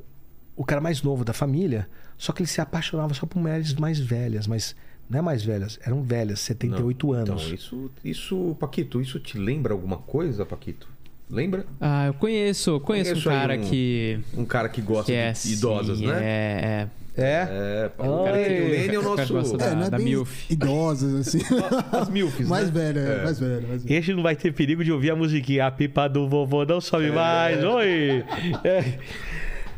o 0.57 0.65
cara 0.65 0.81
mais 0.81 1.03
novo 1.03 1.25
da 1.25 1.33
família, 1.33 1.89
só 2.17 2.33
que 2.33 2.41
ele 2.43 2.49
se 2.49 2.61
apaixonava 2.61 3.13
só 3.13 3.27
por 3.27 3.41
mulheres 3.41 3.75
mais 3.75 3.99
velhas, 3.99 4.47
mas 4.47 4.77
não 5.11 5.19
é 5.19 5.23
mais 5.23 5.43
velhas, 5.43 5.81
eram 5.85 6.01
velhas, 6.03 6.39
78 6.41 7.07
Não. 7.09 7.13
anos. 7.15 7.43
Então, 7.43 7.55
isso, 7.55 7.91
isso, 8.05 8.57
Paquito, 8.61 9.01
isso 9.01 9.19
te 9.19 9.37
lembra 9.37 9.73
alguma 9.75 9.97
coisa, 9.97 10.47
Paquito? 10.47 10.89
Lembra? 11.29 11.67
Ah, 11.81 12.07
eu 12.07 12.15
conheço, 12.15 12.79
conheço, 12.81 13.11
Conheço 13.11 13.29
um 13.29 13.33
cara 13.33 13.57
um- 13.57 13.61
que, 13.63 14.21
Um 14.37 14.45
cara 14.45 14.69
que 14.69 14.81
gosta 14.81 15.07
que 15.07 15.13
é 15.13 15.33
de 15.33 15.53
idosas, 15.55 15.99
assim, 15.99 16.07
né? 16.07 16.19
É, 16.23 16.65
É? 16.65 16.89
É, 17.17 17.91
Oi. 17.97 18.07
o 18.09 18.69
Lene 18.71 18.95
é 18.95 18.99
o 18.99 19.13
O 19.13 19.15
cara 19.17 19.29
nosso. 19.33 19.57
da- 19.57 19.67
É, 19.67 19.75
não 19.75 19.85
é 19.85 19.91
bem 19.91 20.01
MILF. 20.05 20.53
idosas, 20.53 21.29
assim. 21.29 21.39
As 21.93 22.09
milfs, 22.09 22.49
mais 22.49 22.73
né? 22.73 22.93
velha, 22.93 23.01
é, 23.01 23.19
É. 23.21 23.25
mais 23.25 23.39
velha, 23.39 23.67
mais 23.69 23.85
velha. 23.85 23.99
Este 23.99 24.13
não 24.15 24.23
vai 24.23 24.35
ter 24.35 24.53
perigo 24.53 24.83
de 24.83 24.91
ouvir 24.91 25.11
a 25.13 25.17
musiquinha. 25.17 25.67
A 25.67 25.71
pipa 25.71 26.09
do 26.09 26.29
vovô 26.29 26.65
não 26.65 26.81
sobe 26.81 27.11
mais. 27.13 27.63
Oi! 27.63 28.25
É. 28.65 28.99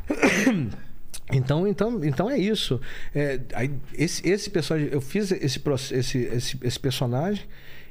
Então, 1.32 1.66
então, 1.66 2.04
então 2.04 2.30
é 2.30 2.38
isso. 2.38 2.80
É, 3.12 3.40
aí, 3.52 3.72
esse, 3.98 4.24
esse 4.28 4.48
personagem, 4.48 4.88
eu 4.92 5.00
fiz 5.00 5.32
esse, 5.32 5.60
esse, 5.92 6.18
esse, 6.18 6.58
esse 6.62 6.78
personagem 6.78 7.44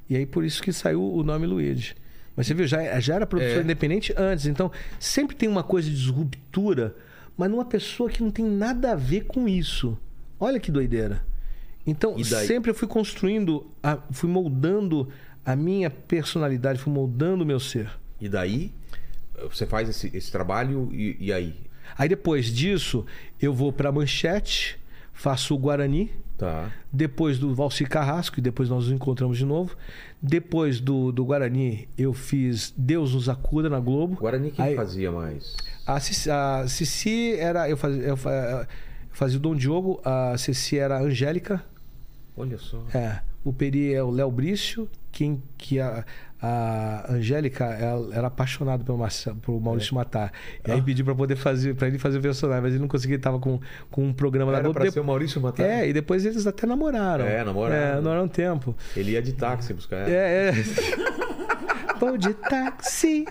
e 0.09 0.15
aí 0.15 0.25
por 0.25 0.45
isso 0.45 0.63
que 0.63 0.71
saiu 0.71 1.03
o 1.03 1.21
nome 1.21 1.45
Luigi. 1.45 1.95
Mas 2.33 2.47
você 2.47 2.53
viu, 2.53 2.65
já, 2.65 2.97
já 3.01 3.15
era 3.15 3.25
produção 3.25 3.57
É. 3.59 3.61
independente 3.61 4.13
antes. 4.15 4.45
Então, 4.45 4.71
sempre 4.97 5.35
tem 5.35 5.49
uma 5.49 5.63
coisa 5.63 5.89
de 5.89 5.95
disruptura, 5.95 6.95
mas 7.37 7.49
numa 7.49 7.65
pessoa 7.65 8.09
que 8.09 8.21
não 8.23 8.31
tem 8.31 8.45
nada 8.45 8.91
a 8.91 8.95
ver 8.95 9.25
com 9.25 9.47
isso. 9.47 9.97
Olha 10.39 10.59
que 10.59 10.71
doideira. 10.71 11.23
Então, 11.87 12.15
sempre 12.47 12.71
eu 12.71 12.75
fui 12.75 12.87
construindo, 12.87 13.67
a- 13.83 13.99
fui 14.11 14.29
moldando 14.29 15.07
a 15.45 15.55
minha 15.55 15.89
personalidade, 15.89 16.79
fui 16.79 16.91
moldando 16.91 17.43
o 17.43 17.47
meu 17.47 17.59
ser. 17.59 17.89
E 18.19 18.27
daí, 18.27 18.71
você 19.49 19.65
faz 19.65 19.87
esse, 19.89 20.09
esse 20.15 20.31
trabalho 20.31 20.89
e, 20.91 21.15
e 21.19 21.31
aí? 21.33 21.55
Aí 21.97 22.09
depois 22.09 22.47
disso, 22.47 23.05
eu 23.39 23.53
vou 23.53 23.71
pra 23.71 23.91
Manchete, 23.91 24.79
faço 25.13 25.53
o 25.53 25.57
Guarani, 25.57 26.11
Tá. 26.37 26.69
depois 26.91 27.37
do 27.37 27.53
Valci 27.55 27.85
Carrasco, 27.85 28.39
e 28.39 28.41
depois 28.41 28.67
nós 28.67 28.85
nos 28.85 28.91
encontramos 28.93 29.37
de 29.37 29.45
novo. 29.45 29.77
Depois 30.27 30.79
do, 30.79 31.11
do 31.11 31.23
Guarani, 31.23 31.87
eu 31.97 32.11
fiz 32.13 32.73
Deus 32.75 33.13
nos 33.13 33.29
acuda 33.29 33.69
na 33.69 33.79
Globo. 33.79 34.15
Guarani 34.15 34.49
quem 34.51 34.65
Aí- 34.65 34.75
fazia 34.75 35.11
mais? 35.11 35.55
A 35.85 35.99
Cici, 35.99 36.31
a 36.31 36.65
Cici 36.67 37.33
era. 37.37 37.69
Eu 37.69 37.77
fazia, 37.77 38.01
eu 38.01 38.17
fa- 38.17 38.31
eu 38.31 38.65
fazia 39.11 39.37
o 39.37 39.41
Dom 39.41 39.53
Diogo, 39.55 40.01
a 40.03 40.35
Cici 40.37 40.79
era 40.79 40.97
a 40.97 41.01
Angélica. 41.01 41.63
Olha 42.35 42.57
só. 42.57 42.83
É, 42.93 43.21
o 43.43 43.53
Peri 43.53 43.93
é 43.93 44.01
o 44.03 44.09
Léo 44.09 44.31
Brício, 44.31 44.89
quem 45.11 45.41
que 45.57 45.79
a, 45.79 46.03
a 46.47 47.13
Angélica 47.13 47.65
ela 47.65 48.13
era 48.15 48.27
apaixonada 48.27 48.83
pelo, 48.83 48.97
Marcelo, 48.97 49.37
pelo 49.37 49.59
Maurício 49.59 49.93
É. 49.93 49.95
Matar. 49.95 50.31
E 50.67 50.69
Ah. 50.71 50.75
aí 50.75 50.81
pedi 50.81 51.03
pra 51.03 51.15
poder 51.15 51.35
fazer, 51.35 51.73
para 51.75 51.87
ele 51.87 51.97
fazer 51.97 52.19
o 52.19 52.21
personagem, 52.21 52.61
mas 52.61 52.71
ele 52.73 52.81
não 52.81 52.87
conseguia, 52.87 53.15
ele 53.15 53.21
tava 53.23 53.39
com, 53.39 53.59
com 53.89 54.03
um 54.05 54.13
programa 54.13 54.51
Era 54.51 54.61
Globo. 54.61 54.73
pra 54.75 54.83
Dep- 54.83 54.93
ser 54.93 54.99
o 54.99 55.03
Maurício 55.03 55.41
Matar? 55.41 55.63
É, 55.63 55.89
e 55.89 55.93
depois 55.93 56.25
eles 56.25 56.45
até 56.45 56.67
namoraram. 56.67 57.25
É, 57.25 57.43
namoraram. 57.43 57.75
É, 57.75 57.95
namoraram 57.95 58.23
um 58.25 58.27
tempo. 58.27 58.75
Ele 58.95 59.11
ia 59.11 59.21
de 59.21 59.33
táxi 59.33 59.73
buscar 59.73 59.97
ela. 59.97 60.09
É, 60.09 60.49
é. 60.49 60.53
Vou 61.99 62.17
de 62.17 62.33
táxi. 62.33 63.25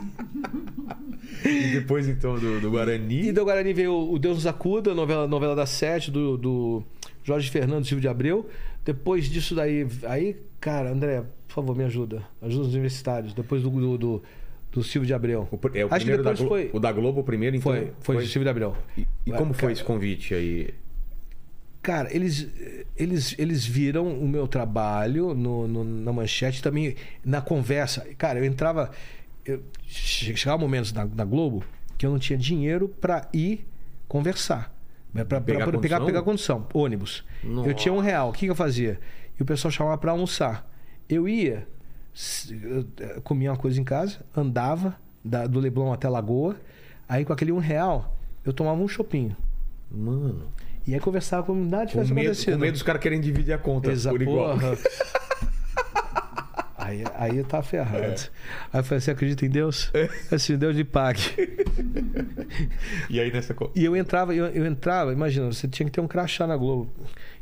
E 1.45 1.71
depois, 1.73 2.09
então, 2.09 2.39
do, 2.39 2.61
do 2.61 2.71
Guarani. 2.71 3.29
E 3.29 3.33
do 3.33 3.45
Guarani 3.45 3.73
veio 3.73 3.93
o 3.95 4.19
Deus 4.19 4.37
nos 4.37 4.47
acuda, 4.47 4.95
novela, 4.95 5.27
novela 5.27 5.55
da 5.55 5.67
Sete, 5.67 6.11
do, 6.11 6.37
do 6.39 6.83
Jorge 7.23 7.51
Fernando 7.51 7.85
Silvio 7.85 8.01
de 8.01 8.09
Abreu. 8.09 8.49
Depois 8.85 9.27
disso 9.29 9.55
daí, 9.55 9.87
aí, 10.05 10.37
cara, 10.61 10.91
André, 10.91 11.23
por 11.55 11.61
favor, 11.61 11.77
me 11.77 11.85
ajuda. 11.85 12.23
Ajuda 12.43 12.63
os 12.67 12.73
universitários. 12.75 13.33
Depois 13.33 13.63
do, 13.63 13.71
do, 13.71 13.97
do, 13.99 14.23
do 14.73 14.83
Silvio 14.83 15.07
de 15.07 15.15
Abreu. 15.15 15.49
O, 15.53 15.57
é, 15.77 15.85
o 15.85 15.87
Acho 15.87 15.95
que 16.05 16.11
primeiro 16.11 16.23
da 16.25 16.33
depois 16.33 16.39
Glo- 16.41 16.49
foi- 16.49 16.71
O 16.73 16.81
da 16.81 16.91
Globo, 16.93 17.21
o 17.21 17.25
primeiro, 17.25 17.55
então. 17.57 17.71
Foi, 17.73 17.93
foi, 18.01 18.23
Silvio 18.27 18.43
de 18.43 18.49
Abreu. 18.49 18.77
E, 18.99 19.07
e 19.27 19.31
como 19.31 19.53
Cara, 19.53 19.55
foi 19.55 19.73
esse 19.73 19.85
convite 19.85 20.35
aí? 20.35 20.75
Cara, 21.81 22.15
eles, 22.15 22.49
eles, 22.97 23.35
eles 23.39 23.65
viram 23.67 24.09
o 24.09 24.27
meu 24.27 24.49
trabalho 24.49 25.35
no, 25.35 25.69
no- 25.69 25.85
na 25.85 26.13
manchete 26.13 26.63
também, 26.63 26.97
na 27.25 27.41
conversa. 27.43 28.07
Cara, 28.19 28.39
eu 28.39 28.45
entrava. 28.45 28.91
Eu, 29.45 29.63
che- 29.87 30.35
chegava 30.35 30.59
momentos 30.59 30.93
na, 30.93 31.05
na 31.05 31.25
Globo 31.25 31.63
que 31.99 32.05
eu 32.07 32.11
não 32.11 32.19
tinha 32.19 32.39
dinheiro 32.39 32.89
para 32.89 33.29
ir 33.33 33.67
conversar. 34.09 34.75
Pra, 35.13 35.25
pra 35.25 35.41
Pegar 35.41 35.71
pegar, 35.79 36.01
pegar 36.01 36.23
condução, 36.23 36.67
ônibus. 36.75 37.23
Nossa. 37.45 37.69
Eu 37.69 37.75
tinha 37.75 37.93
um 37.95 38.01
real. 38.01 38.31
O 38.31 38.33
que, 38.33 38.47
que 38.47 38.51
eu 38.51 38.55
fazia? 38.57 38.99
E 39.39 39.43
o 39.43 39.47
pessoal 39.47 39.71
chamava 39.71 39.97
para 39.99 40.11
almoçar. 40.11 40.69
Eu 41.09 41.29
ia, 41.29 41.67
eu, 42.51 42.87
eh, 43.01 43.21
comia 43.23 43.51
uma 43.51 43.57
coisa 43.57 43.81
em 43.81 43.85
casa, 43.85 44.19
andava 44.37 44.97
da- 45.25 45.47
do 45.47 45.61
Leblon 45.61 45.93
até 45.93 46.07
a 46.07 46.11
Lagoa. 46.11 46.57
Aí 47.09 47.25
com 47.25 47.33
aquele 47.33 47.53
um 47.53 47.59
real, 47.59 48.17
eu 48.45 48.53
tomava 48.53 48.81
um 48.81 48.89
chopinho. 48.89 49.37
Mano. 49.91 50.49
E 50.87 50.95
aí 50.95 51.01
conversava 51.01 51.43
como 51.47 51.65
nada 51.65 51.85
Com 51.85 51.91
tivesse 51.93 52.13
medo, 52.13 52.27
acontecido. 52.27 52.55
com 52.55 52.61
medo 52.61 52.73
dos 52.73 52.83
caras 52.83 53.01
querendo 53.03 53.23
dividir 53.23 53.53
a 53.55 53.59
conta 53.59 53.91
Exa, 53.91 54.11
por 54.11 54.21
igual. 54.23 54.57
Aí, 56.77 57.03
aí 57.15 57.43
tá 57.45 57.63
ferrado. 57.63 58.21
Aí 58.71 58.81
eu 58.81 58.85
falei, 58.85 59.01
você 59.01 59.11
acredita 59.13 59.47
em 59.47 59.49
Deus? 59.49 59.91
Assim, 60.31 60.55
Deus 60.59 60.77
lhe 60.77 60.85
pague. 60.85 61.23
E 63.09 63.19
aí 63.19 63.33
nessa. 63.33 63.55
E 63.75 63.85
eu 63.85 63.97
entrava, 63.97 64.35
eu, 64.35 64.47
eu 64.47 64.67
entrava, 64.67 65.13
imagina, 65.13 65.47
você 65.47 65.67
tinha 65.67 65.87
que 65.87 65.93
ter 65.93 66.01
um 66.01 66.07
crachá 66.07 66.47
na 66.47 66.57
Globo. 66.57 66.91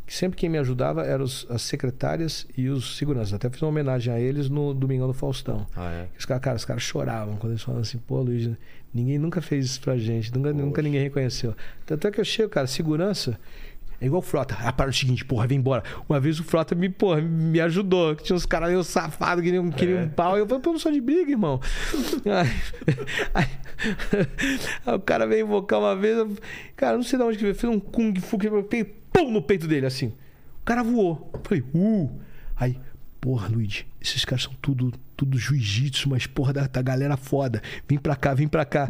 Que 0.07 0.15
sempre 0.15 0.37
quem 0.37 0.49
me 0.49 0.59
ajudava 0.59 1.05
eram 1.05 1.25
os- 1.25 1.47
as 1.49 1.63
secretárias 1.63 2.47
e 2.57 2.69
os 2.69 2.97
seguranças. 2.97 3.33
Até 3.35 3.49
fiz 3.49 3.63
uma 3.63 3.69
homenagem 3.69 4.13
a 4.13 4.19
eles 4.21 4.49
no 4.49 4.75
Domingão 4.75 5.07
do 5.07 5.15
Faustão. 5.15 5.67
Ah, 5.77 5.91
é. 5.93 6.07
Os 6.19 6.25
caras, 6.25 6.43
cara, 6.43 6.57
os 6.57 6.65
caras 6.65 6.83
choravam 6.83 7.37
quando 7.37 7.53
eles 7.53 7.63
falavam 7.63 7.83
assim, 7.83 7.99
pô, 7.99 8.21
Luiz, 8.21 8.51
ninguém 8.93 9.19
nunca 9.19 9.41
fez 9.41 9.65
isso 9.67 9.81
pra 9.81 9.97
gente, 9.97 10.35
nunca, 10.35 10.53
nunca 10.53 10.83
ninguém 10.83 11.03
reconheceu. 11.03 11.55
Tanto 11.87 12.07
é 12.07 12.11
que 12.11 12.21
eu 12.21 12.25
chego, 12.25 12.51
cara, 12.51 12.67
segurança. 12.67 13.39
É 14.03 14.07
igual 14.07 14.19
o 14.19 14.25
Frota. 14.25 14.57
Ah, 14.59 14.73
para 14.73 14.91
o 14.91 14.93
seguinte, 14.93 15.25
porra, 15.25 15.47
vem 15.47 15.59
embora. 15.59 15.85
Uma 16.09 16.19
vez 16.19 16.41
o 16.41 16.43
Frota 16.43 16.75
me, 16.75 16.89
porra, 16.89 17.21
me 17.21 17.61
ajudou. 17.61 18.17
que 18.17 18.25
Tinha 18.25 18.35
uns 18.35 18.45
caras 18.45 18.69
meio 18.69 18.83
safados 18.83 19.45
que 19.45 19.49
queriam, 19.49 19.71
queriam 19.71 20.03
um 20.03 20.09
pau. 20.09 20.37
Eu 20.37 20.45
falei, 20.45 20.61
eu 20.67 20.73
não 20.73 20.79
sou 20.81 20.91
de 20.91 21.01
briga, 21.01 21.31
irmão. 21.31 21.61
Aí, 22.27 22.51
aí- 23.33 24.95
o 24.97 24.99
cara 24.99 25.25
veio 25.25 25.47
invocar 25.47 25.79
uma 25.79 25.95
vez. 25.95 26.19
eu- 26.19 26.37
cara, 26.75 26.97
não 26.97 27.05
sei 27.05 27.17
de 27.17 27.25
onde 27.25 27.37
que 27.39 27.45
veio. 27.45 27.55
Fez 27.55 27.73
um 27.73 27.79
kung 27.79 28.13
fu 28.21 28.37
que 28.39 28.49
eu 28.49 28.65
peguei 28.65 28.93
pum 29.13 29.31
no 29.31 29.41
peito 29.41 29.69
dele, 29.69 29.87
assim. 29.87 30.07
O 30.09 30.65
cara 30.65 30.83
voou. 30.83 31.31
Eu 31.33 31.41
falei, 31.45 31.63
uh. 31.73 32.11
Aí, 32.57 32.77
porra, 33.21 33.47
Luigi, 33.49 33.87
esses 34.01 34.25
caras 34.25 34.43
são 34.43 34.53
tudo, 34.61 34.93
tudo 35.17 35.39
jiu-jitsu, 35.39 36.09
mas 36.09 36.27
porra 36.27 36.53
da, 36.53 36.67
da 36.67 36.83
galera 36.83 37.17
foda. 37.17 37.63
Vem 37.89 37.99
pra 37.99 38.17
cá, 38.17 38.35
vem 38.35 38.49
pra 38.49 38.65
cá. 38.65 38.89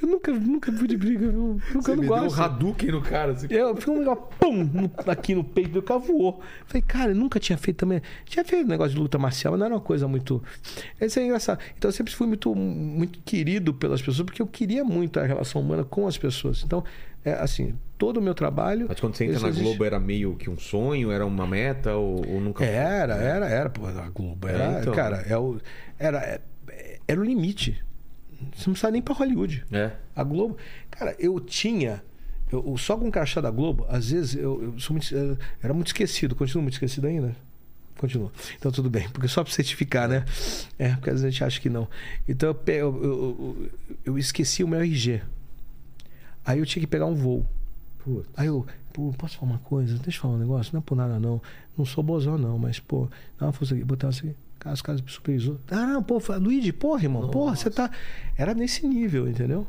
Eu 0.00 0.08
nunca, 0.08 0.32
nunca 0.32 0.72
fui 0.72 0.88
de 0.88 0.96
briga, 0.96 1.26
eu 1.26 1.32
nunca 1.32 1.80
Você 1.82 1.90
não 1.94 2.02
me 2.02 2.08
deu 2.08 2.16
um 2.16 2.20
gosto. 2.24 2.40
Hadouken 2.42 2.90
no 2.90 3.02
cara. 3.02 3.32
Assim. 3.32 3.46
Eu 3.50 3.76
fiz 3.76 3.88
um 3.88 3.98
negócio, 3.98 4.24
pum, 4.38 4.64
no- 4.64 4.90
aqui 5.06 5.34
no 5.34 5.44
peito 5.44 5.70
do 5.70 5.82
cara 5.82 6.00
voou. 6.00 6.40
Falei, 6.66 6.82
cara, 6.82 7.10
eu 7.12 7.16
nunca 7.16 7.38
tinha 7.40 7.56
feito 7.58 7.78
também. 7.78 8.00
Tinha 8.24 8.44
feito 8.44 8.68
negócio 8.68 8.94
de 8.94 9.00
luta 9.00 9.18
marcial, 9.18 9.52
mas 9.52 9.58
não 9.60 9.66
era 9.66 9.74
uma 9.74 9.80
coisa 9.80 10.06
muito. 10.08 10.42
Isso 11.00 11.18
é 11.20 11.24
engraçado. 11.24 11.60
Então 11.76 11.88
eu 11.88 11.92
sempre 11.92 12.14
fui 12.14 12.26
muito, 12.26 12.54
muito 12.54 13.20
querido 13.24 13.72
pelas 13.74 14.00
pessoas, 14.00 14.24
porque 14.24 14.42
eu 14.42 14.46
queria 14.46 14.84
muito 14.84 15.18
a 15.20 15.24
relação 15.24 15.60
humana 15.60 15.84
com 15.84 16.06
as 16.06 16.16
pessoas. 16.18 16.62
Então, 16.64 16.82
é 17.24 17.32
assim, 17.34 17.74
todo 17.98 18.16
o 18.16 18.22
meu 18.22 18.34
trabalho. 18.34 18.86
Mas 18.88 18.98
quando 18.98 19.14
você 19.14 19.26
entra 19.26 19.40
na 19.40 19.50
Globo 19.50 19.84
era 19.84 20.00
meio 20.00 20.34
que 20.36 20.48
um 20.48 20.56
sonho, 20.58 21.10
era 21.12 21.24
uma 21.26 21.46
meta 21.46 21.94
ou, 21.94 22.26
ou 22.26 22.40
nunca? 22.40 22.64
Era, 22.64 23.14
era, 23.14 23.46
era, 23.48 23.68
pô, 23.70 23.86
a 23.86 24.08
Globo. 24.08 24.48
Era, 24.48 24.78
É, 24.78 24.80
então. 24.80 24.94
cara, 24.94 25.16
é 25.28 25.36
o, 25.36 25.58
era, 25.98 26.18
é- 26.18 26.40
era 27.06 27.20
o 27.20 27.24
limite. 27.24 27.82
Você 28.54 28.64
não 28.66 28.72
precisa 28.74 28.90
nem 28.90 29.02
pra 29.02 29.14
Hollywood. 29.14 29.64
É. 29.72 29.92
A 30.14 30.22
Globo. 30.24 30.56
Cara, 30.90 31.14
eu 31.18 31.38
tinha. 31.40 32.02
Eu, 32.50 32.76
só 32.78 32.96
com 32.96 33.08
o 33.08 33.12
crachá 33.12 33.40
da 33.40 33.50
Globo, 33.50 33.86
às 33.88 34.10
vezes 34.10 34.34
eu, 34.34 34.62
eu 34.62 34.78
sou 34.80 34.94
muito, 34.96 35.14
eu 35.14 35.38
era 35.62 35.72
muito 35.72 35.88
esquecido. 35.88 36.34
Continuo 36.34 36.62
muito 36.62 36.74
esquecido 36.74 37.06
ainda? 37.06 37.34
Continua. 37.98 38.32
Então 38.58 38.72
tudo 38.72 38.88
bem. 38.90 39.08
Porque 39.10 39.28
só 39.28 39.44
pra 39.44 39.52
certificar, 39.52 40.08
né? 40.08 40.24
É, 40.78 40.88
porque 40.96 41.10
às 41.10 41.20
vezes 41.20 41.26
a 41.26 41.30
gente 41.30 41.44
acha 41.44 41.60
que 41.60 41.68
não. 41.68 41.86
Então 42.28 42.48
eu, 42.48 42.72
eu, 42.74 43.04
eu, 43.04 43.10
eu- 43.38 43.70
eu 44.06 44.18
esqueci 44.18 44.64
o 44.64 44.68
meu 44.68 44.80
RG. 44.80 45.22
Aí 46.44 46.58
eu 46.58 46.66
tinha 46.66 46.80
que 46.80 46.86
pegar 46.86 47.06
um 47.06 47.14
voo. 47.14 47.46
Putz. 48.02 48.26
Aí 48.36 48.46
eu, 48.46 48.66
pô, 48.92 49.12
posso 49.16 49.36
falar 49.38 49.52
uma 49.52 49.58
coisa? 49.60 49.94
Deixa 49.98 50.18
eu 50.18 50.22
falar 50.22 50.34
um 50.34 50.38
negócio. 50.38 50.72
Não 50.72 50.80
é 50.80 50.82
por 50.84 50.96
nada, 50.96 51.20
não. 51.20 51.40
Não 51.76 51.84
sou 51.84 52.02
bozão, 52.02 52.36
não, 52.38 52.58
mas, 52.58 52.80
pô, 52.80 53.06
dá 53.38 53.46
uma 53.46 53.52
força 53.52 53.74
aqui, 53.74 53.84
botar 53.84 54.08
isso 54.08 54.26
aqui. 54.26 54.34
Cara, 54.60 54.74
os 54.74 54.82
caras 54.82 55.02
supervisou. 55.06 55.58
Ah, 55.70 55.86
não, 55.86 56.02
pô, 56.02 56.20
Luigi, 56.38 56.70
porra, 56.72 57.02
irmão, 57.02 57.28
porra, 57.30 57.56
você 57.56 57.70
tá. 57.70 57.90
Era 58.36 58.54
nesse 58.54 58.86
nível, 58.86 59.26
entendeu? 59.28 59.66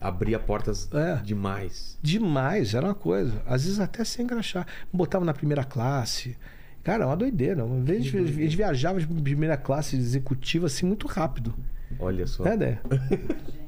Abria 0.00 0.38
portas 0.38 0.92
É. 0.92 1.16
demais. 1.22 1.96
Demais, 2.02 2.74
era 2.74 2.84
uma 2.86 2.94
coisa. 2.94 3.40
Às 3.46 3.64
vezes 3.64 3.80
até 3.80 4.04
sem 4.04 4.24
engraxar. 4.24 4.66
Botava 4.92 5.24
na 5.24 5.32
primeira 5.32 5.64
classe. 5.64 6.36
Cara, 6.82 7.04
é 7.04 7.06
uma 7.06 7.16
doideira. 7.16 7.64
Uma 7.64 7.82
vez 7.82 8.00
a 8.00 8.08
gente, 8.10 8.56
viajava 8.56 9.00
de 9.00 9.06
primeira 9.06 9.56
classe 9.56 9.96
executiva 9.96 10.66
assim 10.66 10.84
muito 10.84 11.06
rápido. 11.06 11.54
Olha 11.98 12.26
só. 12.26 12.42
Né, 12.44 12.56
Dé? 12.56 12.80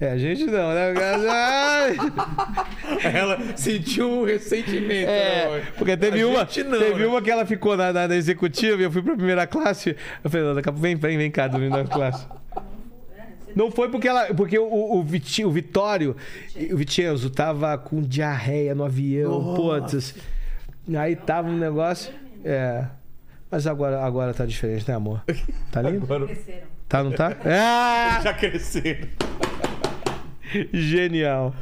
É, 0.00 0.12
a 0.12 0.16
gente 0.18 0.44
não, 0.44 0.72
né? 0.72 0.94
Ela 3.02 3.38
sentiu 3.56 4.08
um 4.08 4.24
ressentimento. 4.24 5.10
É, 5.10 5.58
né? 5.58 5.66
porque 5.76 5.96
teve 5.96 6.22
A 6.22 6.26
uma, 6.28 6.38
não, 6.38 6.46
teve 6.78 7.00
né? 7.00 7.06
uma 7.06 7.20
que 7.20 7.30
ela 7.30 7.44
ficou 7.44 7.76
na, 7.76 7.92
na, 7.92 8.06
na 8.06 8.14
executiva 8.14 8.80
e 8.80 8.84
eu 8.84 8.92
fui 8.92 9.02
pra 9.02 9.16
primeira 9.16 9.46
classe. 9.46 9.96
Eu 10.22 10.30
falei, 10.30 10.46
não, 10.46 10.54
daqui 10.54 10.68
a 10.68 10.72
pouco 10.72 10.82
vem, 10.82 10.94
vem, 10.94 11.18
vem 11.18 11.30
cá, 11.30 11.48
dormir 11.48 11.68
na 11.68 11.84
classe. 11.84 12.24
Não 13.56 13.72
foi 13.72 13.90
porque 13.90 14.06
ela, 14.06 14.32
porque 14.34 14.56
o, 14.58 14.72
o, 14.72 15.02
Viti- 15.02 15.44
o 15.44 15.50
Vitório, 15.50 16.14
o 16.70 16.76
Vicenzo 16.76 17.28
tava 17.28 17.76
com 17.76 18.00
diarreia 18.00 18.74
no 18.74 18.84
avião, 18.84 19.54
putz. 19.56 20.14
Aí 20.96 21.16
tava 21.16 21.48
um 21.48 21.58
negócio, 21.58 22.12
é. 22.44 22.84
Mas 23.50 23.66
agora, 23.66 24.00
agora 24.04 24.32
tá 24.32 24.46
diferente, 24.46 24.86
né, 24.88 24.94
amor? 24.94 25.22
Tá 25.72 25.82
lindo? 25.82 26.04
Agora. 26.04 26.28
Tá, 26.88 27.02
não 27.02 27.10
tá? 27.12 27.36
É! 27.44 28.22
já 28.22 28.32
cresceram. 28.32 29.08
Genial. 30.72 31.54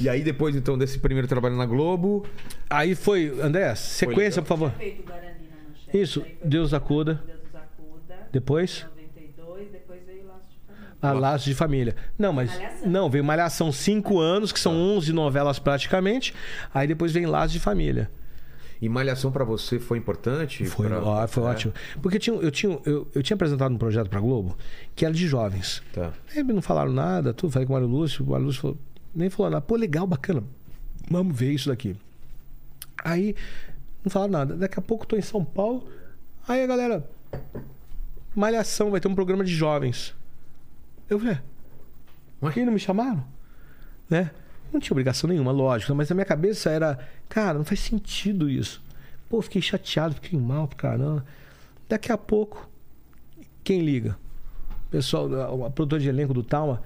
E 0.00 0.08
aí, 0.08 0.22
depois, 0.22 0.54
então, 0.56 0.76
desse 0.76 0.98
primeiro 0.98 1.26
trabalho 1.28 1.56
na 1.56 1.66
Globo. 1.66 2.26
Aí 2.68 2.94
foi, 2.94 3.28
André, 3.40 3.74
sequência, 3.74 4.42
por 4.42 4.48
favor. 4.48 4.72
Manchete. 4.72 5.04
Isso, 5.92 6.24
Deus 6.44 6.74
acuda. 6.74 7.22
Deus 7.26 7.38
nos 7.44 7.54
acuda. 7.54 8.28
Depois? 8.32 8.86
92, 8.96 9.70
depois 9.70 10.00
veio 10.06 10.26
Laço 10.26 10.48
de 10.50 10.58
Família. 10.66 10.96
Ah, 11.00 11.12
Laços 11.12 11.44
de 11.44 11.54
Família. 11.54 11.96
Não, 12.18 12.32
mas. 12.32 12.50
Malhação. 12.50 12.90
Não, 12.90 13.10
veio 13.10 13.24
Malhação 13.24 13.72
cinco 13.72 14.18
anos, 14.18 14.52
que 14.52 14.60
são 14.60 14.74
11 14.74 15.12
novelas 15.12 15.58
praticamente. 15.58 16.34
Aí 16.72 16.86
depois 16.86 17.12
vem 17.12 17.26
Laços 17.26 17.52
de 17.52 17.60
Família. 17.60 18.10
E 18.84 18.88
Malhação 18.88 19.32
pra 19.32 19.44
você 19.44 19.78
foi 19.78 19.96
importante? 19.96 20.66
Foi, 20.66 20.86
Pra- 20.88 21.02
ó, 21.02 21.26
foi 21.26 21.42
É? 21.42 21.46
ótimo. 21.46 21.72
Porque 22.02 22.18
tinha, 22.18 22.36
eu, 22.36 22.50
tinha, 22.50 22.78
eu, 22.84 23.08
eu 23.14 23.22
tinha 23.22 23.34
apresentado 23.34 23.74
um 23.74 23.78
projeto 23.78 24.10
pra 24.10 24.20
Globo 24.20 24.56
que 24.94 25.06
era 25.06 25.14
de 25.14 25.26
jovens. 25.26 25.82
Tá. 25.92 26.12
Aí 26.36 26.42
não 26.42 26.60
falaram 26.60 26.92
nada, 26.92 27.32
tudo. 27.32 27.50
Falei 27.50 27.66
com 27.66 27.72
o 27.72 27.76
Mário 27.76 27.88
Lúcio. 27.88 28.22
O 28.24 28.30
Mário 28.30 28.44
Lúcio 28.44 28.60
falou, 28.60 28.78
nem 29.14 29.30
falou 29.30 29.50
nada. 29.50 29.62
Pô, 29.62 29.74
legal, 29.76 30.06
bacana. 30.06 30.42
Vamos 31.10 31.34
ver 31.34 31.52
isso 31.52 31.70
daqui. 31.70 31.96
Aí 33.02 33.34
não 34.04 34.10
falaram 34.10 34.32
nada. 34.32 34.54
Daqui 34.56 34.78
a 34.78 34.82
pouco 34.82 35.06
tô 35.06 35.16
em 35.16 35.22
São 35.22 35.42
Paulo. 35.44 35.88
Aí 36.46 36.62
a 36.62 36.66
galera. 36.66 37.08
Malhação, 38.36 38.90
vai 38.90 39.00
ter 39.00 39.08
um 39.08 39.14
programa 39.14 39.44
de 39.44 39.54
jovens. 39.54 40.14
Eu 41.08 41.18
falei, 41.18 41.38
e 42.56 42.64
não 42.66 42.72
me 42.72 42.78
chamaram? 42.78 43.24
Né? 44.10 44.30
Não 44.74 44.80
tinha 44.80 44.92
obrigação 44.92 45.30
nenhuma, 45.30 45.52
lógico, 45.52 45.94
mas 45.94 46.08
na 46.08 46.16
minha 46.16 46.24
cabeça 46.24 46.68
era, 46.68 46.98
cara, 47.28 47.56
não 47.56 47.64
faz 47.64 47.78
sentido 47.78 48.50
isso. 48.50 48.82
Pô, 49.30 49.40
fiquei 49.40 49.62
chateado, 49.62 50.16
fiquei 50.16 50.36
mal 50.36 50.66
pra 50.66 50.76
caramba. 50.76 51.24
Daqui 51.88 52.10
a 52.10 52.18
pouco, 52.18 52.68
quem 53.62 53.82
liga? 53.82 54.18
O 54.88 54.90
pessoal, 54.90 55.64
a, 55.64 55.70
produtora 55.70 56.02
de 56.02 56.08
elenco 56.08 56.34
do 56.34 56.42
Talma, 56.42 56.82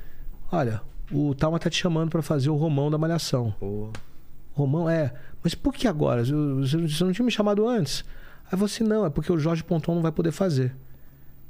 olha, 0.52 0.82
o 1.10 1.34
Talma 1.34 1.58
tá 1.58 1.70
te 1.70 1.78
chamando 1.78 2.10
pra 2.10 2.20
fazer 2.20 2.50
o 2.50 2.56
Romão 2.56 2.90
da 2.90 2.98
Malhação. 2.98 3.54
Romão, 4.52 4.90
é. 4.90 5.14
Mas 5.42 5.54
por 5.54 5.72
que 5.72 5.88
agora? 5.88 6.22
Você 6.22 6.76
você 6.76 7.04
não 7.04 7.12
tinha 7.12 7.24
me 7.24 7.32
chamado 7.32 7.66
antes? 7.66 8.04
Aí 8.52 8.58
você, 8.58 8.84
não, 8.84 9.06
é 9.06 9.08
porque 9.08 9.32
o 9.32 9.38
Jorge 9.38 9.64
Ponton 9.64 9.94
não 9.94 10.02
vai 10.02 10.12
poder 10.12 10.32
fazer. 10.32 10.76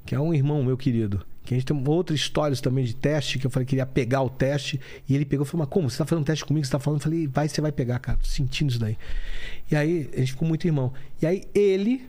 Que 0.06 0.14
é 0.14 0.20
um 0.20 0.32
irmão 0.32 0.62
meu 0.62 0.76
querido. 0.76 1.26
Que 1.48 1.54
a 1.54 1.56
gente 1.56 1.64
tem 1.64 1.82
outras 1.88 2.20
histórias 2.20 2.60
também 2.60 2.84
de 2.84 2.94
teste, 2.94 3.38
que 3.38 3.46
eu 3.46 3.50
falei 3.50 3.64
que 3.64 3.74
ele 3.74 3.80
ia 3.80 3.86
pegar 3.86 4.20
o 4.20 4.28
teste. 4.28 4.78
E 5.08 5.14
ele 5.14 5.24
pegou 5.24 5.46
e 5.46 5.48
falou, 5.48 5.64
mas 5.64 5.72
como? 5.72 5.88
Você 5.88 5.96
tá 5.96 6.04
fazendo 6.04 6.26
teste 6.26 6.44
comigo? 6.44 6.66
Você 6.66 6.70
tá 6.70 6.78
falando? 6.78 7.00
Eu 7.00 7.04
falei, 7.04 7.26
vai, 7.26 7.48
você 7.48 7.62
vai 7.62 7.72
pegar, 7.72 7.98
cara. 8.00 8.18
Tô 8.18 8.26
sentindo 8.26 8.68
isso 8.68 8.78
daí. 8.78 8.98
E 9.70 9.74
aí, 9.74 10.10
a 10.12 10.18
gente 10.18 10.32
ficou 10.32 10.46
muito 10.46 10.66
irmão. 10.66 10.92
E 11.22 11.26
aí, 11.26 11.44
ele 11.54 12.06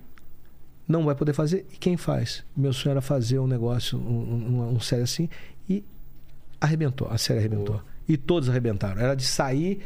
não 0.86 1.06
vai 1.06 1.16
poder 1.16 1.32
fazer. 1.32 1.66
E 1.72 1.78
quem 1.78 1.96
faz? 1.96 2.44
Meu 2.54 2.74
sonho 2.74 2.92
era 2.92 3.02
fazer 3.02 3.40
um 3.40 3.48
negócio, 3.48 3.98
um, 3.98 4.02
um, 4.02 4.76
um 4.76 4.80
série 4.82 5.04
assim. 5.04 5.30
E 5.70 5.86
arrebentou. 6.60 7.08
A 7.10 7.18
série 7.18 7.40
arrebentou. 7.40 7.82
E 8.10 8.18
todos 8.18 8.50
arrebentaram. 8.50 9.00
Era 9.02 9.16
de 9.16 9.24
sair, 9.24 9.80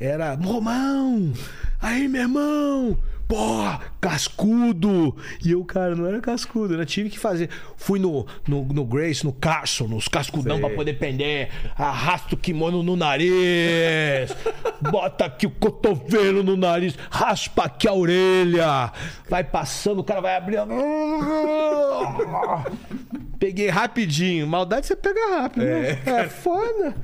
era 0.00 0.32
Romão! 0.32 1.30
Aí, 1.78 2.08
meu 2.08 2.22
irmão! 2.22 2.98
Pô, 3.28 3.36
cascudo. 4.00 5.16
E 5.44 5.52
eu, 5.52 5.64
cara, 5.64 5.94
não 5.94 6.06
era 6.06 6.20
cascudo, 6.20 6.76
né? 6.76 6.84
Tive 6.84 7.10
que 7.10 7.18
fazer. 7.18 7.48
Fui 7.76 7.98
no, 7.98 8.26
no, 8.46 8.64
no 8.64 8.84
Grace, 8.84 9.24
no 9.24 9.32
Carson, 9.32 9.88
nos 9.88 10.08
cascudão 10.08 10.56
Sei. 10.58 10.66
pra 10.66 10.74
poder 10.74 10.94
prender. 10.94 11.50
Arrasta 11.76 12.34
o 12.34 12.38
kimono 12.38 12.82
no 12.82 12.96
nariz. 12.96 14.34
bota 14.90 15.24
aqui 15.26 15.46
o 15.46 15.50
cotovelo 15.50 16.42
no 16.42 16.56
nariz. 16.56 16.96
Raspa 17.10 17.64
aqui 17.64 17.88
a 17.88 17.92
orelha. 17.92 18.92
Vai 19.28 19.44
passando, 19.44 20.00
o 20.00 20.04
cara 20.04 20.20
vai 20.20 20.36
abrindo. 20.36 20.68
Peguei 23.38 23.68
rapidinho. 23.68 24.46
Maldade 24.46 24.86
você 24.86 24.96
pega 24.96 25.40
rápido, 25.40 25.64
né? 25.64 25.98
É 26.06 26.28
foda. 26.28 26.94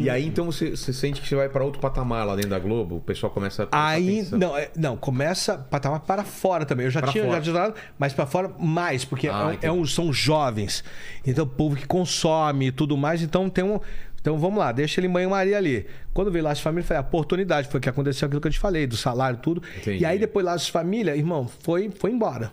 E 0.00 0.08
aí 0.10 0.26
então 0.26 0.44
você, 0.46 0.70
você 0.76 0.92
sente 0.92 1.20
que 1.20 1.28
você 1.28 1.34
vai 1.34 1.48
pra 1.48 1.64
outro 1.64 1.80
patamar 1.80 2.26
lá 2.26 2.34
dentro 2.34 2.50
da 2.50 2.58
Globo, 2.58 2.96
o 2.96 3.00
pessoal 3.00 3.32
começa 3.32 3.68
a 3.72 3.88
Aí, 3.90 4.20
atenção. 4.20 4.38
não, 4.38 4.56
é- 4.56 4.70
não, 4.76 4.96
começa 4.96 5.56
patamar 5.58 6.00
para 6.00 6.22
fora 6.24 6.64
também. 6.64 6.84
Eu 6.86 6.90
já 6.90 7.00
Pra 7.00 7.10
tinha, 7.12 7.24
fora. 7.24 7.42
já 7.42 7.52
tinha 7.52 7.74
mas 7.98 8.12
para 8.12 8.26
fora 8.26 8.50
mais, 8.58 9.04
porque 9.04 9.28
Ah, 9.28 9.56
é 9.62 9.66
é 9.66 9.72
um- 9.72 9.86
são 9.86 10.12
jovens. 10.12 10.84
Então, 11.26 11.44
o 11.44 11.48
povo 11.48 11.76
que 11.76 11.86
consome 11.86 12.66
e 12.68 12.72
tudo 12.72 12.96
mais, 12.96 13.22
então 13.22 13.48
tem 13.48 13.64
um. 13.64 13.80
Então 14.20 14.38
vamos 14.38 14.58
lá, 14.58 14.70
deixa 14.70 15.00
ele 15.00 15.06
em 15.06 15.10
banho-maria 15.10 15.56
ali. 15.56 15.86
Quando 16.12 16.30
veio 16.30 16.44
Laços 16.44 16.58
de 16.58 16.64
Família, 16.64 16.86
foi 16.86 16.96
a 16.96 17.00
oportunidade, 17.00 17.68
foi 17.68 17.78
o 17.78 17.80
que 17.80 17.88
aconteceu 17.88 18.26
aquilo 18.26 18.38
que 18.40 18.48
eu 18.48 18.52
te 18.52 18.58
falei, 18.58 18.86
do 18.86 18.94
salário, 18.96 19.38
tudo. 19.38 19.62
Entendi. 19.78 20.02
E 20.02 20.04
aí 20.04 20.18
depois 20.18 20.44
Laços 20.44 20.66
de 20.66 20.72
Família, 20.72 21.16
irmão, 21.16 21.48
foi, 21.62 21.90
foi 21.90 22.10
embora. 22.10 22.52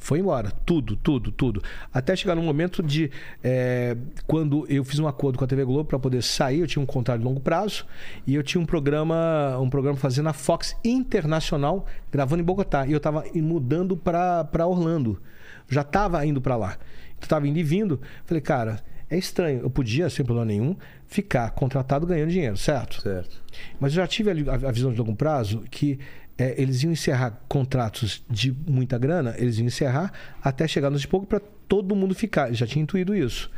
Foi 0.00 0.18
embora. 0.18 0.50
Tudo, 0.64 0.96
tudo, 0.96 1.30
tudo. 1.30 1.62
Até 1.92 2.16
chegar 2.16 2.34
no 2.34 2.42
momento 2.42 2.82
de. 2.82 3.10
é, 3.44 3.96
quando 4.26 4.66
eu 4.68 4.82
fiz 4.82 4.98
um 4.98 5.06
acordo 5.06 5.38
com 5.38 5.44
a 5.44 5.46
TV 5.46 5.62
Globo 5.62 5.84
para 5.84 5.98
poder 5.98 6.22
sair, 6.22 6.60
eu 6.60 6.66
tinha 6.66 6.82
um 6.82 6.86
contrato 6.86 7.18
de 7.18 7.24
longo 7.24 7.38
prazo 7.38 7.86
e 8.26 8.34
eu 8.34 8.42
tinha 8.42 8.60
um 8.60 8.64
programa, 8.64 9.58
um 9.60 9.68
programa 9.68 9.98
fazendo 9.98 10.24
na 10.24 10.32
Fox 10.32 10.74
Internacional, 10.82 11.86
gravando 12.10 12.42
em 12.42 12.44
Bogotá. 12.44 12.86
E 12.86 12.92
eu 12.92 12.98
tava 12.98 13.24
mudando 13.34 13.94
para 13.94 14.66
Orlando. 14.66 15.20
Já 15.68 15.84
tava 15.84 16.24
indo 16.24 16.40
para 16.40 16.56
lá. 16.56 16.78
Eu 17.20 17.28
tava 17.28 17.46
indo 17.46 17.58
e 17.58 17.62
vindo. 17.62 18.00
Falei, 18.24 18.40
cara, 18.40 18.82
é 19.10 19.18
estranho. 19.18 19.60
Eu 19.60 19.70
podia, 19.70 20.08
sem 20.08 20.24
problema 20.24 20.46
nenhum, 20.46 20.74
ficar 21.06 21.50
contratado 21.50 22.06
ganhando 22.06 22.30
dinheiro, 22.30 22.56
certo? 22.56 23.02
Certo. 23.02 23.42
Mas 23.78 23.92
eu 23.92 23.96
já 23.96 24.06
tive 24.06 24.30
a, 24.30 24.54
a 24.54 24.72
visão 24.72 24.92
de 24.92 24.98
longo 24.98 25.14
prazo 25.14 25.62
que 25.70 25.98
é, 26.40 26.54
eles 26.56 26.82
iam 26.82 26.90
encerrar 26.90 27.38
contratos 27.46 28.24
de 28.28 28.50
muita 28.66 28.96
grana, 28.96 29.34
eles 29.36 29.58
iam 29.58 29.66
encerrar 29.66 30.10
até 30.42 30.66
chegar 30.66 30.88
nos 30.88 31.02
de 31.02 31.06
pouco 31.06 31.26
para 31.26 31.38
todo 31.68 31.94
mundo 31.94 32.14
ficar. 32.14 32.48
Eu 32.48 32.54
já 32.54 32.66
tinha 32.66 32.82
intuído 32.82 33.14
isso. 33.14 33.50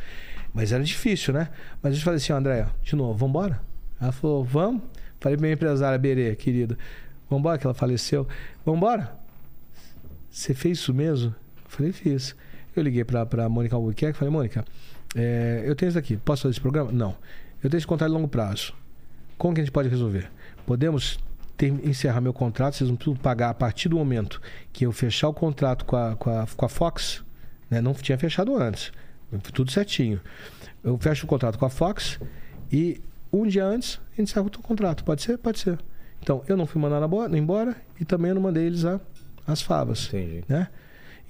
Mas 0.52 0.72
era 0.72 0.82
difícil, 0.82 1.32
né? 1.32 1.48
Mas 1.80 1.94
eu 1.94 2.02
falei 2.02 2.16
assim, 2.16 2.32
André, 2.32 2.66
de 2.82 2.96
novo, 2.96 3.14
vamos 3.14 3.30
embora? 3.30 3.62
Ela 4.00 4.10
falou, 4.10 4.42
vamos. 4.42 4.82
Falei 5.20 5.36
pra 5.36 5.42
minha 5.42 5.54
empresária, 5.54 5.96
Berê, 5.96 6.34
querida, 6.34 6.76
vamos 7.30 7.40
embora, 7.40 7.56
que 7.56 7.64
ela 7.64 7.72
faleceu. 7.72 8.26
Vamos 8.66 8.78
embora? 8.78 9.16
Você 10.28 10.52
fez 10.52 10.78
isso 10.78 10.92
mesmo? 10.92 11.32
Eu 11.64 11.70
falei, 11.70 11.92
fiz. 11.92 12.34
Eu 12.74 12.82
liguei 12.82 13.04
pra, 13.04 13.24
pra 13.24 13.48
Mônica 13.48 13.76
Albuquerque 13.76 14.18
falei, 14.18 14.32
Mônica, 14.32 14.64
é, 15.14 15.62
eu 15.64 15.76
tenho 15.76 15.90
isso 15.90 15.98
aqui, 15.98 16.16
posso 16.16 16.42
fazer 16.42 16.54
esse 16.54 16.60
programa? 16.60 16.90
Não. 16.90 17.14
Eu 17.62 17.70
tenho 17.70 17.78
esse 17.78 17.86
contrato 17.86 18.10
de 18.10 18.16
longo 18.16 18.26
prazo. 18.26 18.74
Como 19.38 19.54
que 19.54 19.60
a 19.60 19.64
gente 19.64 19.72
pode 19.72 19.88
resolver? 19.88 20.28
Podemos 20.66 21.20
ter, 21.56 21.68
encerrar 21.86 22.20
meu 22.20 22.32
contrato, 22.32 22.76
vocês 22.76 22.88
não 22.88 22.96
precisam 22.96 23.16
pagar 23.20 23.50
a 23.50 23.54
partir 23.54 23.88
do 23.88 23.96
momento 23.96 24.40
que 24.72 24.84
eu 24.86 24.92
fechar 24.92 25.28
o 25.28 25.34
contrato 25.34 25.84
com 25.84 25.96
a, 25.96 26.16
com 26.16 26.30
a, 26.30 26.46
com 26.56 26.64
a 26.66 26.68
Fox, 26.68 27.24
né? 27.70 27.80
não 27.80 27.94
tinha 27.94 28.18
fechado 28.18 28.56
antes, 28.56 28.92
tudo 29.52 29.70
certinho. 29.70 30.20
Eu 30.82 30.98
fecho 30.98 31.24
o 31.24 31.28
contrato 31.28 31.58
com 31.58 31.64
a 31.64 31.70
Fox 31.70 32.18
e 32.70 33.00
um 33.32 33.46
dia 33.46 33.64
antes 33.64 34.00
a 34.12 34.20
gente 34.20 34.30
encerra 34.30 34.46
o 34.46 34.50
contrato. 34.62 35.04
Pode 35.04 35.22
ser? 35.22 35.38
Pode 35.38 35.58
ser. 35.58 35.78
Então, 36.20 36.42
eu 36.46 36.56
não 36.56 36.66
fui 36.66 36.80
mandado 36.80 37.04
embora- 37.36 37.76
e 37.98 38.04
também 38.04 38.28
eu 38.30 38.34
não 38.34 38.42
mandei 38.42 38.64
eles 38.66 38.84
a, 38.84 39.00
as 39.46 39.62
favas 39.62 40.08
Entendi. 40.08 40.44
né? 40.48 40.68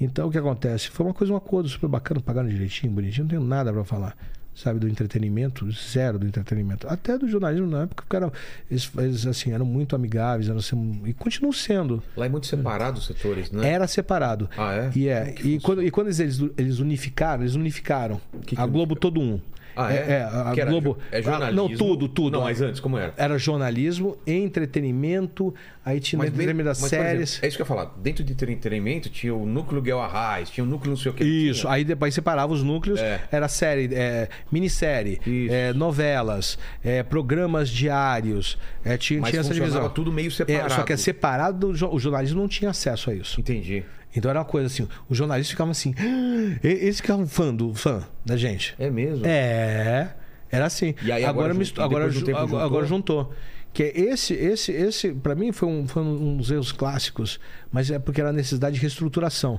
Então 0.00 0.28
o 0.28 0.30
que 0.30 0.38
acontece? 0.38 0.88
Foi 0.90 1.06
uma 1.06 1.14
coisa, 1.14 1.32
um 1.32 1.36
acordo 1.36 1.68
super 1.68 1.88
bacana, 1.88 2.20
pagaram 2.20 2.48
direitinho, 2.48 2.92
bonitinho, 2.92 3.24
não 3.24 3.28
tenho 3.30 3.42
nada 3.44 3.72
pra 3.72 3.84
falar. 3.84 4.16
Sabe, 4.54 4.78
do 4.78 4.86
entretenimento, 4.86 5.66
zero 5.72 6.18
do 6.18 6.26
entretenimento. 6.26 6.86
Até 6.86 7.16
do 7.16 7.26
jornalismo 7.26 7.66
na 7.66 7.84
época, 7.84 8.04
eram, 8.14 8.30
eles, 8.70 8.90
eles, 8.98 9.26
assim, 9.26 9.50
eram 9.50 9.64
muito 9.64 9.96
amigáveis, 9.96 10.48
eram, 10.48 10.60
e 11.06 11.14
continuam 11.14 11.52
sendo. 11.52 12.02
Lá 12.14 12.26
é 12.26 12.28
muito 12.28 12.46
separado 12.46 12.98
os 12.98 13.06
setores, 13.06 13.50
né? 13.50 13.66
Era 13.66 13.86
separado. 13.86 14.50
Ah, 14.56 14.74
é? 14.74 14.90
E, 14.94 15.08
é, 15.08 15.34
e, 15.42 15.58
quando, 15.58 15.82
e 15.82 15.90
quando 15.90 16.08
eles, 16.08 16.38
eles 16.58 16.78
unificaram, 16.80 17.42
eles 17.42 17.54
unificaram. 17.54 18.20
Que 18.44 18.54
que 18.54 18.60
a 18.60 18.66
Globo 18.66 18.94
todo 18.94 19.20
um. 19.20 19.40
Ah, 19.76 19.92
é? 19.92 20.22
a 20.24 20.50
Que 20.54 20.60
era 20.60 20.70
Globo. 20.70 20.98
é 21.10 21.18
ah, 21.18 21.22
jornalismo. 21.22 21.68
Não, 21.68 21.76
tudo, 21.76 22.08
tudo. 22.08 22.32
Não, 22.36 22.44
mas 22.44 22.60
antes, 22.60 22.80
como 22.80 22.98
era? 22.98 23.12
Era 23.16 23.38
jornalismo, 23.38 24.16
entretenimento, 24.26 25.54
aí 25.84 26.00
tinha 26.00 26.18
Mas, 26.18 26.28
entretenimento 26.28 26.64
das 26.68 26.80
mas, 26.80 26.90
por 26.90 26.96
exemplo, 26.96 27.10
séries. 27.12 27.42
é 27.42 27.46
isso 27.48 27.56
que 27.56 27.62
eu 27.62 27.64
ia 27.64 27.68
falar. 27.68 27.92
Dentro 28.02 28.24
de 28.24 28.32
entretenimento 28.32 29.08
tinha 29.08 29.34
o 29.34 29.46
núcleo 29.46 29.80
Guel 29.82 30.00
Arraes, 30.00 30.50
tinha 30.50 30.64
o 30.64 30.66
núcleo 30.66 30.90
não 30.90 30.96
sei 30.96 31.10
o 31.10 31.14
que. 31.14 31.24
Isso, 31.24 31.66
aí 31.68 31.84
depois 31.84 32.14
separava 32.14 32.52
os 32.52 32.62
núcleos, 32.62 33.00
É. 33.00 33.20
era 33.30 33.48
série, 33.48 33.88
é, 33.94 34.28
minissérie, 34.50 35.20
é, 35.50 35.72
novelas, 35.72 36.58
é, 36.84 37.02
programas 37.02 37.68
diários, 37.68 38.58
é, 38.84 38.96
tinha, 38.96 39.20
Mas 39.20 39.30
tinha 39.30 39.40
essa 39.40 39.54
divisão. 39.54 39.88
tudo 39.90 40.12
meio 40.12 40.28
É, 40.28 40.30
separado. 40.30 40.72
só 40.74 40.82
que 40.82 40.92
é 40.92 40.96
separado, 40.96 41.68
o 41.68 41.98
jornalismo 41.98 42.40
não 42.40 42.48
tinha 42.48 42.70
acesso 42.70 43.10
a 43.10 43.14
isso. 43.14 43.40
Entendi. 43.40 43.84
Então 44.14 44.30
era 44.30 44.38
uma 44.40 44.44
coisa 44.44 44.66
assim, 44.66 44.86
os 45.08 45.16
jornalistas 45.16 45.50
ficavam 45.50 45.70
assim, 45.70 45.94
"Ah", 45.98 46.58
e- 46.62 46.68
eles 46.68 46.96
ficavam 46.96 47.26
fã, 47.26 47.54
do, 47.54 47.74
fã 47.74 48.04
da 48.24 48.36
gente. 48.36 48.74
É 48.78 48.90
mesmo? 48.90 49.26
É, 49.26 50.14
era 50.50 50.66
assim. 50.66 50.94
E 51.02 51.10
aí 51.10 51.24
agora 51.24 51.52
agora 51.52 51.64
agora, 51.84 52.10
de 52.10 52.18
um 52.18 52.30
agora, 52.30 52.46
juntou? 52.46 52.60
agora 52.60 52.86
juntou. 52.86 53.32
Que 53.72 53.84
é 53.84 54.00
esse, 54.00 54.34
esse, 54.34 54.70
esse, 54.70 55.12
para 55.14 55.34
mim 55.34 55.50
foi 55.50 55.66
um, 55.66 55.88
foi 55.88 56.02
um 56.02 56.36
dos 56.36 56.50
erros 56.50 56.72
clássicos, 56.72 57.40
mas 57.72 57.90
é 57.90 57.98
porque 57.98 58.20
era 58.20 58.28
a 58.28 58.32
necessidade 58.32 58.74
de 58.74 58.80
reestruturação. 58.82 59.58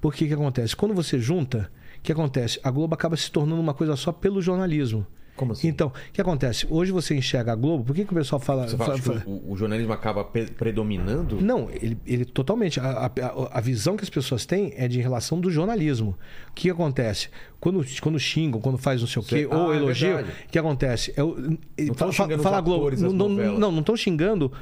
Porque 0.00 0.24
o 0.24 0.28
que 0.28 0.34
acontece? 0.34 0.74
Quando 0.74 0.92
você 0.94 1.20
junta, 1.20 1.70
o 1.98 2.00
que 2.02 2.10
acontece? 2.10 2.58
A 2.64 2.70
Globo 2.72 2.92
acaba 2.94 3.16
se 3.16 3.30
tornando 3.30 3.60
uma 3.60 3.72
coisa 3.72 3.94
só 3.94 4.10
pelo 4.10 4.42
jornalismo. 4.42 5.06
Como 5.34 5.52
assim? 5.52 5.66
Então, 5.68 5.88
o 5.88 6.12
que 6.12 6.20
acontece? 6.20 6.66
Hoje 6.68 6.92
você 6.92 7.14
enxerga 7.14 7.52
a 7.52 7.54
Globo, 7.56 7.84
por 7.84 7.94
que, 7.96 8.04
que 8.04 8.12
o 8.12 8.14
pessoal 8.16 8.38
fala. 8.38 8.68
Você 8.68 8.76
fala 8.76 8.98
fala- 8.98 9.20
que 9.20 9.28
o, 9.30 9.52
o 9.52 9.56
jornalismo 9.56 9.92
acaba 9.92 10.22
predominando? 10.24 11.40
não, 11.40 11.70
ele, 11.70 11.96
ele 12.06 12.24
totalmente. 12.24 12.78
A, 12.78 13.06
a, 13.06 13.58
a 13.58 13.60
visão 13.60 13.96
que 13.96 14.04
as 14.04 14.10
pessoas 14.10 14.44
têm 14.46 14.72
é 14.76 14.86
de 14.86 15.00
relação 15.00 15.40
do 15.40 15.50
jornalismo. 15.50 16.16
O 16.50 16.52
que 16.54 16.68
acontece? 16.70 17.28
Quando, 17.60 17.84
quando 18.00 18.18
xingam, 18.18 18.60
quando 18.60 18.76
faz 18.78 19.00
não 19.00 19.08
sei 19.08 19.22
o 19.22 19.24
quê, 19.24 19.46
ou 19.50 19.70
Ah, 19.70 19.74
é 19.74 19.78
elogiam, 19.78 20.16
verdade. 20.16 20.36
o 20.46 20.50
que 20.50 20.58
acontece? 20.58 21.12
É, 21.16 21.22
Não 21.84 21.94
fala 21.94 22.12
fala 22.12 22.58
a 22.58 22.60
Globo. 22.60 22.80
atores 22.82 23.00
Não, 23.00 23.12
não, 23.12 23.70
não 23.72 23.80
estão 23.80 23.96
xingando 23.96 24.52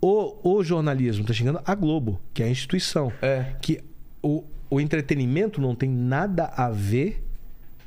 o, 0.00 0.56
o 0.58 0.62
jornalismo, 0.62 1.22
estão 1.22 1.34
xingando 1.34 1.60
a 1.64 1.74
Globo, 1.74 2.20
que 2.34 2.42
é 2.42 2.46
a 2.46 2.50
instituição. 2.50 3.12
É. 3.22 3.54
Que 3.62 3.80
o, 4.22 4.44
o 4.70 4.80
entretenimento 4.80 5.60
não 5.60 5.74
tem 5.74 5.88
nada 5.88 6.52
a 6.56 6.70
ver. 6.70 7.24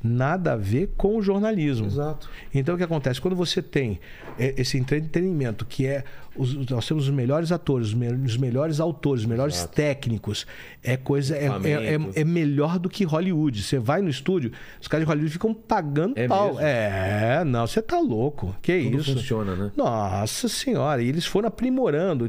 Nada 0.02 0.54
a 0.54 0.56
ver 0.56 0.90
com 0.96 1.16
o 1.16 1.22
jornalismo. 1.22 1.86
Exato. 1.86 2.28
Então 2.52 2.74
o 2.74 2.78
que 2.78 2.84
acontece? 2.84 3.20
Quando 3.20 3.36
você 3.36 3.62
tem 3.62 4.00
é, 4.38 4.54
esse 4.58 4.76
entretenimento, 4.76 5.64
que 5.64 5.86
é. 5.86 6.02
os- 6.36 6.54
nós 6.70 6.86
temos 6.88 7.04
os 7.08 7.14
melhores 7.14 7.52
atores, 7.52 7.88
os, 7.88 7.94
me- 7.94 8.08
os 8.12 8.36
melhores 8.36 8.80
autores, 8.80 9.22
os 9.22 9.28
melhores 9.28 9.56
Exato. 9.58 9.74
técnicos. 9.74 10.46
É 10.82 10.96
coisa. 10.96 11.36
É, 11.36 11.46
é, 11.46 11.94
é- 11.94 12.20
é 12.20 12.24
melhor 12.24 12.78
do 12.78 12.88
que 12.88 13.04
Hollywood. 13.04 13.62
Você 13.62 13.78
vai 13.78 14.02
no 14.02 14.08
estúdio, 14.08 14.50
os 14.80 14.88
caras 14.88 15.04
de 15.06 15.08
Hollywood 15.08 15.32
ficam 15.32 15.54
pagando 15.54 16.18
É 16.18 16.26
pau. 16.26 16.46
mesmo? 16.54 16.60
É, 16.62 17.44
não, 17.44 17.66
você 17.66 17.80
tá 17.80 18.00
louco. 18.00 18.56
Que 18.60 18.82
Tudo 18.84 18.98
isso? 18.98 19.12
funciona, 19.14 19.54
né? 19.54 19.72
Nossa 19.76 20.48
senhora, 20.48 21.02
e 21.02 21.08
eles 21.08 21.26
foram 21.26 21.46
aprimorando. 21.48 22.28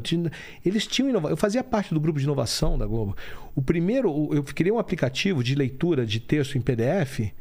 Eles 0.64 0.86
tinham 0.86 1.08
inovação. 1.10 1.30
Eu 1.32 1.36
fazia 1.36 1.64
parte 1.64 1.92
do 1.92 1.98
grupo 2.00 2.18
de 2.18 2.24
inovação 2.24 2.78
da 2.78 2.86
Globo. 2.86 3.16
O 3.54 3.62
primeiro, 3.62 4.28
eu 4.32 4.44
criei 4.44 4.72
um 4.72 4.78
aplicativo 4.78 5.42
de 5.42 5.54
leitura 5.54 6.04
de 6.06 6.20
texto 6.20 6.56
em 6.56 6.60
PDF. 6.60 7.32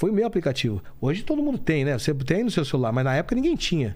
Foi 0.00 0.08
o 0.10 0.14
meu 0.14 0.26
aplicativo. 0.26 0.82
Hoje 0.98 1.22
todo 1.22 1.42
mundo 1.42 1.58
tem, 1.58 1.84
né? 1.84 1.92
Você 1.98 2.14
tem 2.14 2.42
no 2.42 2.50
seu 2.50 2.64
celular, 2.64 2.90
mas 2.90 3.04
na 3.04 3.14
época 3.14 3.34
ninguém 3.34 3.54
tinha. 3.54 3.94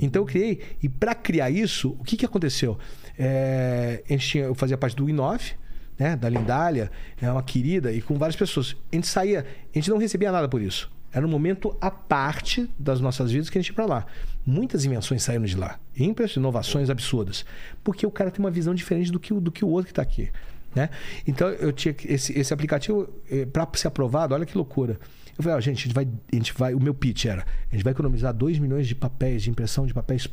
Então 0.00 0.22
eu 0.22 0.26
criei. 0.26 0.60
E 0.82 0.88
para 0.88 1.14
criar 1.14 1.50
isso, 1.50 1.94
o 2.00 2.04
que, 2.04 2.16
que 2.16 2.24
aconteceu? 2.24 2.78
É, 3.18 4.02
a 4.08 4.12
gente 4.14 4.26
tinha- 4.26 4.44
eu 4.44 4.54
fazia 4.54 4.78
parte 4.78 4.96
do 4.96 5.06
Inove, 5.10 5.52
né? 5.98 6.16
Da 6.16 6.26
Lindália, 6.30 6.90
é 7.20 7.30
uma 7.30 7.42
querida, 7.42 7.92
e 7.92 8.00
com 8.00 8.14
várias 8.16 8.34
pessoas. 8.34 8.74
A 8.90 8.96
gente 8.96 9.06
saía, 9.08 9.44
a 9.74 9.78
gente 9.78 9.90
não 9.90 9.98
recebia 9.98 10.32
nada 10.32 10.48
por 10.48 10.62
isso. 10.62 10.90
Era 11.12 11.26
um 11.26 11.30
momento 11.30 11.76
à 11.82 11.90
parte 11.90 12.66
das 12.78 12.98
nossas 13.02 13.30
vidas 13.30 13.50
que 13.50 13.58
a 13.58 13.60
gente 13.60 13.68
ia 13.68 13.74
para 13.74 13.84
lá. 13.84 14.06
Muitas 14.46 14.86
invenções 14.86 15.22
saíram 15.22 15.44
de 15.44 15.54
lá. 15.54 15.78
Impressionantes, 15.98 16.36
inovações 16.36 16.88
absurdas. 16.88 17.44
Porque 17.84 18.06
o 18.06 18.10
cara 18.10 18.30
tem 18.30 18.42
uma 18.42 18.50
visão 18.50 18.74
diferente 18.74 19.12
do 19.12 19.20
que, 19.20 19.34
o- 19.34 19.40
do 19.40 19.52
que 19.52 19.66
o 19.66 19.68
outro 19.68 19.84
que 19.88 19.92
está 19.92 20.00
aqui. 20.00 20.30
Né? 20.74 20.88
Então 21.26 21.48
eu 21.48 21.72
tinha 21.72 21.94
esse, 22.06 22.38
esse 22.38 22.54
aplicativo, 22.54 23.06
para 23.52 23.68
ser 23.74 23.88
aprovado, 23.88 24.34
olha 24.34 24.46
que 24.46 24.56
loucura. 24.56 24.98
Eu 25.38 25.42
falei, 25.44 25.58
ó, 25.58 25.60
gente, 25.60 25.78
a 25.78 25.82
gente, 25.82 25.94
vai, 25.94 26.08
a 26.32 26.36
gente 26.36 26.54
vai. 26.54 26.74
O 26.74 26.80
meu 26.80 26.94
pitch 26.94 27.26
era: 27.26 27.44
a 27.70 27.74
gente 27.74 27.84
vai 27.84 27.92
economizar 27.92 28.32
2 28.32 28.58
milhões 28.58 28.88
de 28.88 28.94
papéis, 28.94 29.42
de 29.42 29.50
impressão 29.50 29.86
de 29.86 29.94
papéis 29.94 30.28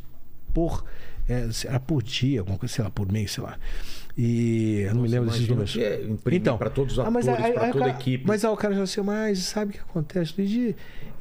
por. 0.54 0.86
É, 1.28 1.48
era 1.66 1.80
por 1.80 2.04
dia, 2.04 2.42
alguma 2.42 2.58
coisa, 2.58 2.74
sei 2.74 2.84
lá, 2.84 2.90
por 2.90 3.10
mês, 3.12 3.32
sei 3.32 3.44
lá. 3.44 3.58
E 4.18 4.82
eu 4.82 4.94
não 4.94 5.02
me 5.02 5.08
lembro 5.08 5.30
desses 5.30 5.48
números. 5.48 5.76
é 5.78 6.04
imprimir 6.04 6.58
pra 6.58 6.70
todos 6.70 6.94
os 6.94 7.00
ah, 7.00 7.08
atores, 7.08 7.28
o 7.28 7.72
toda 7.72 7.86
a 7.86 7.90
equipe. 7.90 8.26
Mas 8.28 8.46
aí 8.46 8.52
o 8.52 8.58
cara 8.58 8.76
já 8.76 8.84
assim, 8.84 9.02
mas 9.02 9.40
sabe 9.40 9.72
o 9.72 9.74
que 9.74 9.80
acontece? 9.80 10.34
Luigi? 10.38 10.76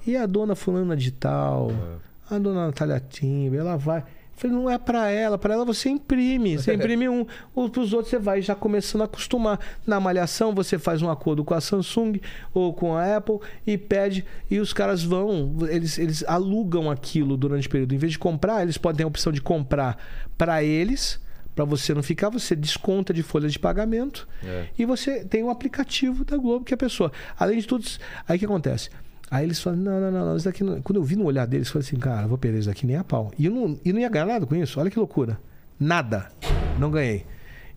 E 0.06 0.16
a 0.16 0.26
dona 0.26 0.54
fulana 0.54 0.96
de 0.96 1.10
tal? 1.12 1.70
É. 1.70 2.34
A 2.34 2.38
dona 2.38 2.66
Natália 2.66 3.00
Timber, 3.00 3.60
ela 3.60 3.76
vai. 3.76 4.04
Falei, 4.42 4.56
não 4.56 4.68
é 4.68 4.78
para 4.78 5.10
ela, 5.10 5.38
para 5.38 5.54
ela 5.54 5.64
você 5.64 5.88
imprime, 5.88 6.56
você 6.58 6.74
imprime 6.74 7.08
um, 7.08 7.24
para 7.24 7.80
os 7.80 7.92
outros 7.92 8.10
você 8.10 8.18
vai 8.18 8.42
já 8.42 8.54
começando 8.54 9.02
a 9.02 9.04
acostumar. 9.04 9.58
Na 9.86 9.98
malhação 10.00 10.54
você 10.54 10.78
faz 10.78 11.00
um 11.02 11.10
acordo 11.10 11.44
com 11.44 11.54
a 11.54 11.60
Samsung 11.60 12.20
ou 12.52 12.72
com 12.74 12.94
a 12.94 13.16
Apple 13.16 13.38
e 13.66 13.78
pede 13.78 14.24
e 14.50 14.58
os 14.58 14.72
caras 14.72 15.02
vão, 15.02 15.56
eles, 15.68 15.98
eles 15.98 16.24
alugam 16.26 16.90
aquilo 16.90 17.36
durante 17.36 17.66
o 17.66 17.70
período. 17.70 17.94
Em 17.94 17.98
vez 17.98 18.12
de 18.12 18.18
comprar, 18.18 18.62
eles 18.62 18.76
podem 18.76 18.98
ter 18.98 19.04
a 19.04 19.06
opção 19.06 19.32
de 19.32 19.40
comprar 19.40 19.96
para 20.36 20.62
eles, 20.62 21.20
para 21.54 21.64
você 21.64 21.92
não 21.94 22.02
ficar, 22.02 22.30
você 22.30 22.56
desconta 22.56 23.12
de 23.12 23.22
folha 23.22 23.48
de 23.48 23.58
pagamento 23.58 24.26
É. 24.42 24.66
e 24.78 24.84
você 24.84 25.24
tem 25.24 25.42
um 25.44 25.50
aplicativo 25.50 26.24
da 26.24 26.36
Globo 26.36 26.64
que 26.64 26.74
a 26.74 26.76
pessoa, 26.78 27.12
além 27.38 27.58
de 27.58 27.66
tudo, 27.66 27.86
aí 28.26 28.36
o 28.36 28.38
que 28.38 28.44
acontece? 28.46 28.88
Aí 29.32 29.46
eles 29.46 29.62
falam, 29.62 29.78
não, 29.78 29.98
não, 29.98 30.10
não, 30.10 30.26
não, 30.26 30.36
isso 30.36 30.44
daqui 30.44 30.62
não... 30.62 30.82
Quando 30.82 30.96
eu 30.96 31.02
vi 31.02 31.16
no 31.16 31.24
olhar 31.24 31.46
deles, 31.46 31.66
eu 31.68 31.72
falei 31.72 31.88
assim, 31.88 31.96
cara, 31.96 32.24
eu 32.24 32.28
vou 32.28 32.36
perder 32.36 32.58
isso 32.58 32.68
daqui 32.68 32.86
nem 32.86 32.96
a 32.96 33.02
pau. 33.02 33.32
E 33.38 33.46
eu 33.46 33.50
não, 33.50 33.80
e 33.82 33.90
não 33.90 33.98
ia 33.98 34.10
ganhar 34.10 34.26
nada 34.26 34.44
com 34.44 34.54
isso. 34.54 34.78
Olha 34.78 34.90
que 34.90 34.98
loucura. 34.98 35.40
Nada. 35.80 36.30
Não 36.78 36.90
ganhei. 36.90 37.24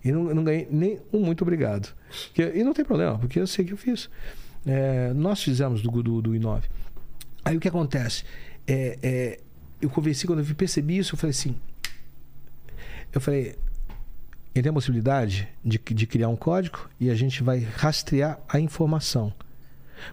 E 0.04 0.12
não, 0.12 0.26
não 0.34 0.44
ganhei 0.44 0.68
nem 0.70 1.00
um 1.14 1.22
muito 1.22 1.44
obrigado. 1.44 1.96
E 2.38 2.62
não 2.62 2.74
tem 2.74 2.84
problema, 2.84 3.18
porque 3.18 3.40
eu 3.40 3.48
sei 3.48 3.64
que 3.64 3.72
eu 3.72 3.78
fiz. 3.78 4.10
É, 4.66 5.14
nós 5.14 5.42
fizemos 5.42 5.82
do, 5.82 5.90
do, 6.04 6.22
do 6.22 6.32
I9. 6.32 6.64
Aí 7.46 7.56
o 7.56 7.60
que 7.62 7.70
acontece? 7.70 8.26
É, 8.68 9.00
é, 9.02 9.40
eu 9.82 9.90
conversei, 9.90 10.28
quando 10.28 10.40
eu 10.40 10.56
percebi 10.56 10.98
isso, 10.98 11.16
eu 11.16 11.18
falei 11.18 11.32
assim. 11.32 11.56
Eu 13.14 13.22
falei, 13.22 13.56
ele 14.54 14.62
tem 14.62 14.70
a 14.70 14.74
possibilidade 14.74 15.48
de, 15.64 15.80
de 15.80 16.06
criar 16.06 16.28
um 16.28 16.36
código 16.36 16.90
e 17.00 17.10
a 17.10 17.16
gente 17.16 17.42
vai 17.42 17.60
rastrear 17.60 18.42
a 18.50 18.60
informação. 18.60 19.34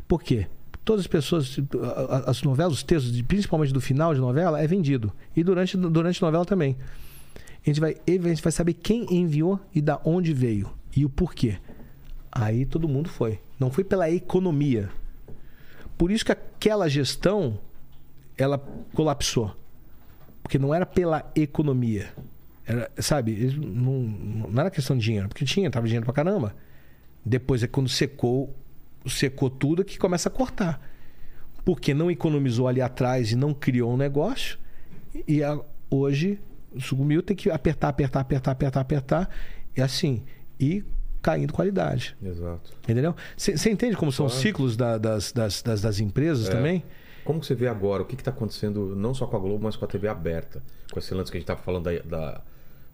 Por 0.07 0.23
quê? 0.23 0.47
Todas 0.85 1.03
as 1.03 1.07
pessoas, 1.07 1.57
as 2.27 2.43
novelas, 2.43 2.75
os 2.75 2.83
textos, 2.83 3.23
principalmente 3.23 3.73
do 3.73 3.81
final 3.81 4.13
de 4.15 4.21
novela, 4.21 4.61
é 4.61 4.67
vendido. 4.67 5.13
E 5.37 5.45
durante, 5.45 5.77
durante 5.77 6.23
a 6.23 6.27
novela 6.27 6.45
também. 6.45 6.77
A 7.65 7.71
gente, 7.71 7.81
vai, 7.81 7.97
a 8.07 8.11
gente 8.11 8.43
vai 8.43 8.51
saber 8.51 8.75
quem 8.75 9.07
enviou 9.15 9.61
e 9.73 9.81
da 9.81 10.01
onde 10.05 10.33
veio. 10.33 10.71
E 10.97 11.05
o 11.05 11.09
porquê. 11.09 11.59
Aí 12.31 12.67
todo 12.67 12.89
mundo 12.89 13.09
foi. 13.09 13.39
Não 13.61 13.71
foi 13.71 13.85
pela 13.85 14.11
economia. 14.11 14.91
Por 15.97 16.11
isso 16.11 16.25
que 16.25 16.33
aquela 16.33 16.89
gestão, 16.89 17.59
ela 18.37 18.59
colapsou. 18.93 19.55
Porque 20.43 20.59
não 20.59 20.75
era 20.75 20.85
pela 20.85 21.31
economia. 21.37 22.13
Era, 22.67 22.91
sabe, 22.99 23.55
não, 23.57 24.01
não 24.51 24.61
era 24.61 24.71
questão 24.71 24.97
de 24.97 25.05
dinheiro, 25.05 25.29
porque 25.29 25.45
tinha, 25.45 25.71
tava 25.71 25.87
dinheiro 25.87 26.05
pra 26.05 26.13
caramba. 26.13 26.57
Depois 27.25 27.63
é 27.63 27.69
quando 27.69 27.89
secou, 27.89 28.53
secou 29.11 29.49
tudo 29.51 29.85
que 29.85 29.99
começa 29.99 30.29
a 30.29 30.33
cortar. 30.33 30.81
Porque 31.65 31.95
não 31.95 32.11
economizou 32.11 32.67
ali 32.67 32.81
atrás 32.81 33.31
e 33.33 33.37
não 33.37 33.55
criou 33.55 33.93
um 33.93 33.97
negócio. 33.97 34.59
E 35.29 35.43
a- 35.43 35.59
hoje 35.91 36.39
sumiu, 36.79 37.23
tem 37.23 37.37
que 37.37 37.51
apertar, 37.51 37.89
apertar, 37.89 38.21
apertar, 38.21 38.51
apertar, 38.53 38.81
apertar. 38.81 39.31
E 39.77 39.81
assim, 39.81 40.23
e 40.59 40.85
caindo 41.21 41.53
qualidade. 41.53 42.17
Exato. 42.23 42.73
Entendeu? 42.83 43.15
Você 43.37 43.71
entende 43.71 43.97
como 43.97 44.11
são 44.11 44.27
os 44.27 44.33
Claro. 44.33 44.43
ciclos 44.43 44.77
da- 44.77 44.99
das, 44.99 45.31
das, 45.33 45.63
das, 45.63 45.81
das 45.83 46.01
empresas 46.01 46.49
É. 46.49 46.51
também? 46.53 46.83
Como 47.25 47.43
você 47.45 47.55
vê 47.55 47.69
agora? 47.69 48.03
O 48.03 48.07
que 48.07 48.17
está 48.17 48.33
acontecendo 48.33 48.97
não 48.97 49.15
só 49.15 49.27
com 49.29 49.37
a 49.37 49.39
Globo, 49.39 49.63
mas 49.63 49.77
com 49.77 49.85
a 49.85 49.89
TV 49.89 50.09
aberta? 50.09 50.61
Com 50.91 50.99
esse 50.99 51.15
lance 51.15 51.31
que 51.31 51.37
a 51.37 51.41
gente 51.41 51.45
estava 51.45 51.61
falando 51.63 51.85
da, 51.85 52.01
da- 52.01 52.41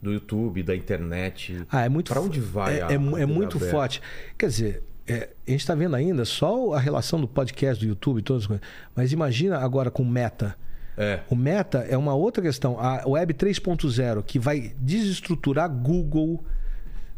do 0.02 0.12
YouTube, 0.12 0.62
da 0.62 0.76
internet. 0.76 1.64
Ah, 1.70 1.86
é 1.86 1.88
muito 1.88 2.12
Para 2.12 2.20
onde 2.20 2.38
vai 2.38 2.78
É, 2.78 2.82
a- 2.82 2.88
é, 2.90 2.94
é 2.94 2.98
muito 3.26 3.56
aberta? 3.56 3.70
forte. 3.74 4.02
Quer 4.36 4.48
dizer, 4.48 4.82
é, 5.08 5.30
a 5.46 5.50
gente 5.50 5.60
está 5.60 5.74
vendo 5.74 5.96
ainda 5.96 6.24
só 6.26 6.74
a 6.74 6.78
relação 6.78 7.18
do 7.18 7.26
podcast, 7.26 7.82
do 7.82 7.88
YouTube 7.88 8.20
todas 8.20 8.42
as 8.42 8.46
coisas. 8.46 8.66
Mas 8.94 9.10
imagina 9.10 9.56
agora 9.58 9.90
com 9.90 10.04
Meta. 10.04 10.54
É. 10.98 11.20
O 11.30 11.34
Meta 11.34 11.78
é 11.88 11.96
uma 11.96 12.14
outra 12.14 12.42
questão. 12.42 12.78
A 12.78 13.08
Web 13.08 13.32
3.0, 13.32 14.22
que 14.22 14.38
vai 14.38 14.74
desestruturar 14.78 15.70
Google, 15.70 16.44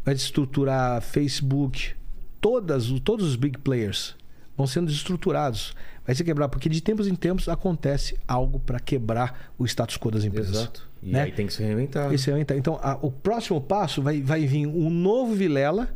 vai 0.05 0.13
desestruturar 0.15 1.01
Facebook, 1.01 1.93
todas, 2.39 2.87
todos 3.01 3.27
os 3.27 3.35
big 3.35 3.57
players 3.57 4.15
vão 4.55 4.65
sendo 4.65 4.87
desestruturados. 4.87 5.75
Vai 6.05 6.15
se 6.15 6.23
quebrar, 6.23 6.47
porque 6.47 6.69
de 6.69 6.81
tempos 6.81 7.07
em 7.07 7.15
tempos 7.15 7.49
acontece 7.49 8.17
algo 8.27 8.59
para 8.59 8.79
quebrar 8.79 9.51
o 9.57 9.65
status 9.65 9.97
quo 9.97 10.11
das 10.11 10.23
empresas. 10.23 10.55
Exato. 10.55 10.89
E 11.03 11.11
né? 11.11 11.23
aí 11.23 11.31
tem 11.31 11.47
que 11.47 11.53
se 11.53 11.61
reinventar. 11.61 12.09
O 12.09 12.13
então, 12.13 12.57
então 12.57 12.79
a- 12.81 12.97
o 13.01 13.11
próximo 13.11 13.59
passo 13.59 14.01
vai, 14.01 14.21
vai 14.21 14.45
vir 14.45 14.65
um 14.65 14.89
novo 14.89 15.33
Vilela 15.33 15.89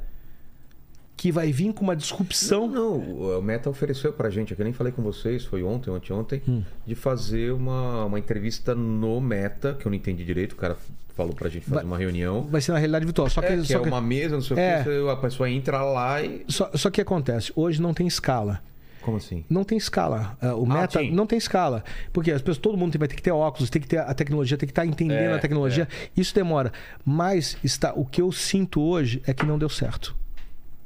que 1.17 1.31
vai 1.31 1.51
vir 1.51 1.73
com 1.73 1.83
uma 1.83 1.95
disrupção. 1.95 2.67
Não, 2.67 2.97
não, 2.99 3.39
o 3.39 3.41
Meta 3.41 3.69
ofereceu 3.69 4.11
pra 4.11 4.29
gente, 4.29 4.53
eu 4.57 4.63
nem 4.63 4.73
falei 4.73 4.91
com 4.91 5.01
vocês, 5.01 5.45
foi 5.45 5.63
ontem, 5.63 5.89
ontem, 6.11 6.41
Hum. 6.47 6.61
de 6.85 6.93
fazer 6.95 7.51
uma, 7.53 8.05
uma 8.05 8.19
entrevista 8.19 8.75
no 8.75 9.19
Meta, 9.21 9.73
que 9.79 9.85
eu 9.85 9.89
não 9.89 9.95
entendi 9.95 10.23
direito, 10.25 10.53
o 10.53 10.55
cara 10.57 10.77
falou 11.15 11.33
pra 11.33 11.47
gente 11.49 11.63
fazer 11.63 11.75
Vai- 11.75 11.83
uma 11.85 11.97
reunião. 11.97 12.41
Vai 12.43 12.59
ser 12.59 12.73
na 12.73 12.77
realidade 12.77 13.05
virtual. 13.05 13.29
Só 13.29 13.39
que, 13.41 13.47
é, 13.47 13.55
que 13.57 13.63
só 13.65 13.77
é 13.77 13.81
que- 13.81 13.87
uma 13.87 14.01
mesa, 14.01 14.35
não 14.35 14.41
sei 14.41 14.57
É. 14.59 14.81
o 14.81 14.83
que, 14.83 15.09
a 15.09 15.15
pessoa 15.15 15.49
entra 15.49 15.81
lá 15.81 16.21
e. 16.21 16.43
só, 16.49 16.69
só 16.73 16.89
que 16.89 16.99
acontece, 16.99 17.51
hoje 17.55 17.81
não 17.81 17.93
tem 17.93 18.05
escala. 18.07 18.61
Como 19.01 19.17
assim? 19.17 19.45
Não 19.49 19.63
tem 19.63 19.77
escala. 19.77 20.35
Ah, 20.41 20.55
O 20.55 20.65
Ah, 20.65 20.81
meta 20.81 20.99
sim. 20.99 21.11
não 21.11 21.27
tem 21.27 21.37
escala. 21.37 21.83
Porque 22.11 22.31
as 22.31 22.41
pessoas, 22.41 22.57
todo 22.57 22.75
mundo 22.75 22.97
vai 22.97 23.07
ter 23.07 23.15
que 23.15 23.21
ter 23.21 23.31
óculos, 23.31 23.69
tem 23.69 23.79
que 23.81 23.87
ter 23.87 23.99
a 23.99 24.13
tecnologia, 24.15 24.57
tem 24.57 24.65
que 24.67 24.71
estar 24.71 24.83
entendendo 24.85 25.29
É, 25.29 25.33
a 25.35 25.39
tecnologia. 25.39 25.87
Isso 26.17 26.33
demora. 26.33 26.73
Mas 27.05 27.55
está, 27.63 27.93
o 27.93 28.03
que 28.03 28.19
eu 28.19 28.31
sinto 28.31 28.81
hoje 28.81 29.21
é 29.27 29.33
que 29.33 29.45
não 29.45 29.59
deu 29.59 29.69
certo. 29.69 30.15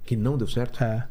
Que 0.09 0.15
não 0.15 0.39
deu 0.39 0.47
certo? 0.47 0.83
É. 0.83 1.07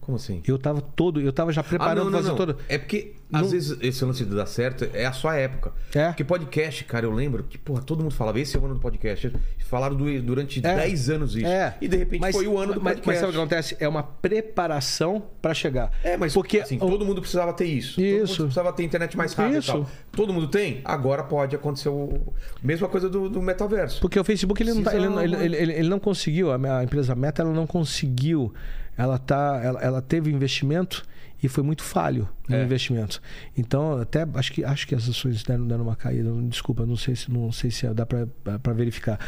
Como 0.00 0.16
assim? 0.16 0.42
Eu 0.44 0.56
estava 0.56 0.80
todo, 0.80 1.20
eu 1.20 1.32
tava 1.32 1.52
já 1.52 1.62
preparando 1.62 2.00
ah, 2.00 2.04
não, 2.06 2.10
não, 2.10 2.18
fazer 2.18 2.30
não. 2.30 2.36
todo. 2.36 2.56
É 2.68 2.76
porque, 2.76 3.14
Não- 3.32 3.40
às 3.40 3.50
vezes, 3.52 3.76
esse 3.80 4.04
lance 4.04 4.24
de 4.24 4.34
dar 4.34 4.46
certo 4.46 4.86
é 4.92 5.06
a 5.06 5.12
sua 5.12 5.36
época. 5.36 5.72
É. 5.94 6.08
Porque 6.08 6.22
podcast, 6.24 6.84
cara, 6.84 7.06
eu 7.06 7.10
lembro 7.12 7.42
que, 7.44 7.56
porra, 7.58 7.82
todo 7.82 8.02
mundo 8.02 8.14
falava, 8.14 8.38
esse 8.38 8.56
é 8.56 8.60
o 8.60 8.64
ano 8.64 8.74
do 8.74 8.80
podcast. 8.80 9.32
Falaram 9.60 9.96
du- 9.96 10.22
durante 10.22 10.58
É. 10.58 10.76
10 10.76 11.08
anos 11.08 11.34
isso. 11.34 11.46
É. 11.46 11.74
E 11.80 11.88
de 11.88 11.96
repente 11.96 12.20
Mas- 12.20 12.36
foi 12.36 12.46
o 12.46 12.58
ano 12.58 12.74
do 12.74 12.80
mas, 12.82 12.94
podcast. 12.94 13.06
Mas 13.08 13.18
sabe 13.20 13.30
o 13.30 13.32
que 13.32 13.38
acontece? 13.38 13.76
É 13.80 13.88
uma 13.88 14.02
preparação 14.02 15.22
para 15.40 15.54
chegar. 15.54 15.90
É, 16.04 16.16
mas 16.16 16.34
porque 16.34 16.58
assim, 16.60 16.76
o- 16.76 16.80
todo 16.80 17.04
mundo 17.06 17.20
precisava 17.20 17.52
ter 17.52 17.64
isso. 17.64 17.96
Todo 17.96 18.04
mundo 18.04 18.24
Isso. 18.24 18.42
precisava 18.42 18.72
ter 18.72 18.82
internet 18.84 19.16
mais 19.16 19.32
rápida 19.32 19.58
Isso. 19.58 19.70
e 19.70 19.72
tal. 19.72 19.86
Todo 20.12 20.32
mundo 20.32 20.48
tem? 20.48 20.80
Agora 20.84 21.22
pode 21.22 21.56
acontecer 21.56 21.88
o... 21.88 22.20
Mesma 22.62 22.86
coisa 22.88 23.08
do, 23.08 23.28
do 23.30 23.40
metaverso. 23.40 24.00
Porque 24.00 24.18
o 24.20 24.24
Facebook 24.24 24.62
ele 24.62 24.74
não, 24.74 24.82
tá- 24.82 24.94
ele, 24.94 25.08
não- 25.08 25.22
ele- 25.22 25.56
ele- 25.56 25.72
ele 25.72 25.88
não 25.88 25.98
conseguiu, 25.98 26.52
a 26.52 26.58
minha- 26.58 26.76
a 26.78 26.84
empresa 26.84 27.14
Meta 27.14 27.42
ela 27.42 27.52
não 27.52 27.66
conseguiu, 27.66 28.52
ela, 28.96 29.16
tá, 29.18 29.60
ela, 29.64 29.80
ela 29.80 30.02
teve 30.02 30.30
investimento 30.30 31.02
e 31.42 31.48
foi 31.48 31.62
muito 31.64 31.82
falho 31.82 32.28
no 32.48 32.54
É. 32.56 32.62
investimento. 32.64 33.20
Então, 33.56 33.98
até 33.98 34.26
acho 34.34 34.52
que, 34.52 34.64
acho 34.64 34.86
que 34.86 34.94
as 34.94 35.08
ações 35.08 35.42
deram, 35.42 35.66
deram 35.66 35.82
uma 35.84 35.96
caída. 35.96 36.30
Desculpa, 36.48 36.86
não 36.86 36.96
sei 36.96 37.16
se, 37.16 37.30
não 37.30 37.50
sei 37.50 37.70
se 37.70 37.86
dá 37.92 38.06
para 38.06 38.72
verificar. 38.72 39.18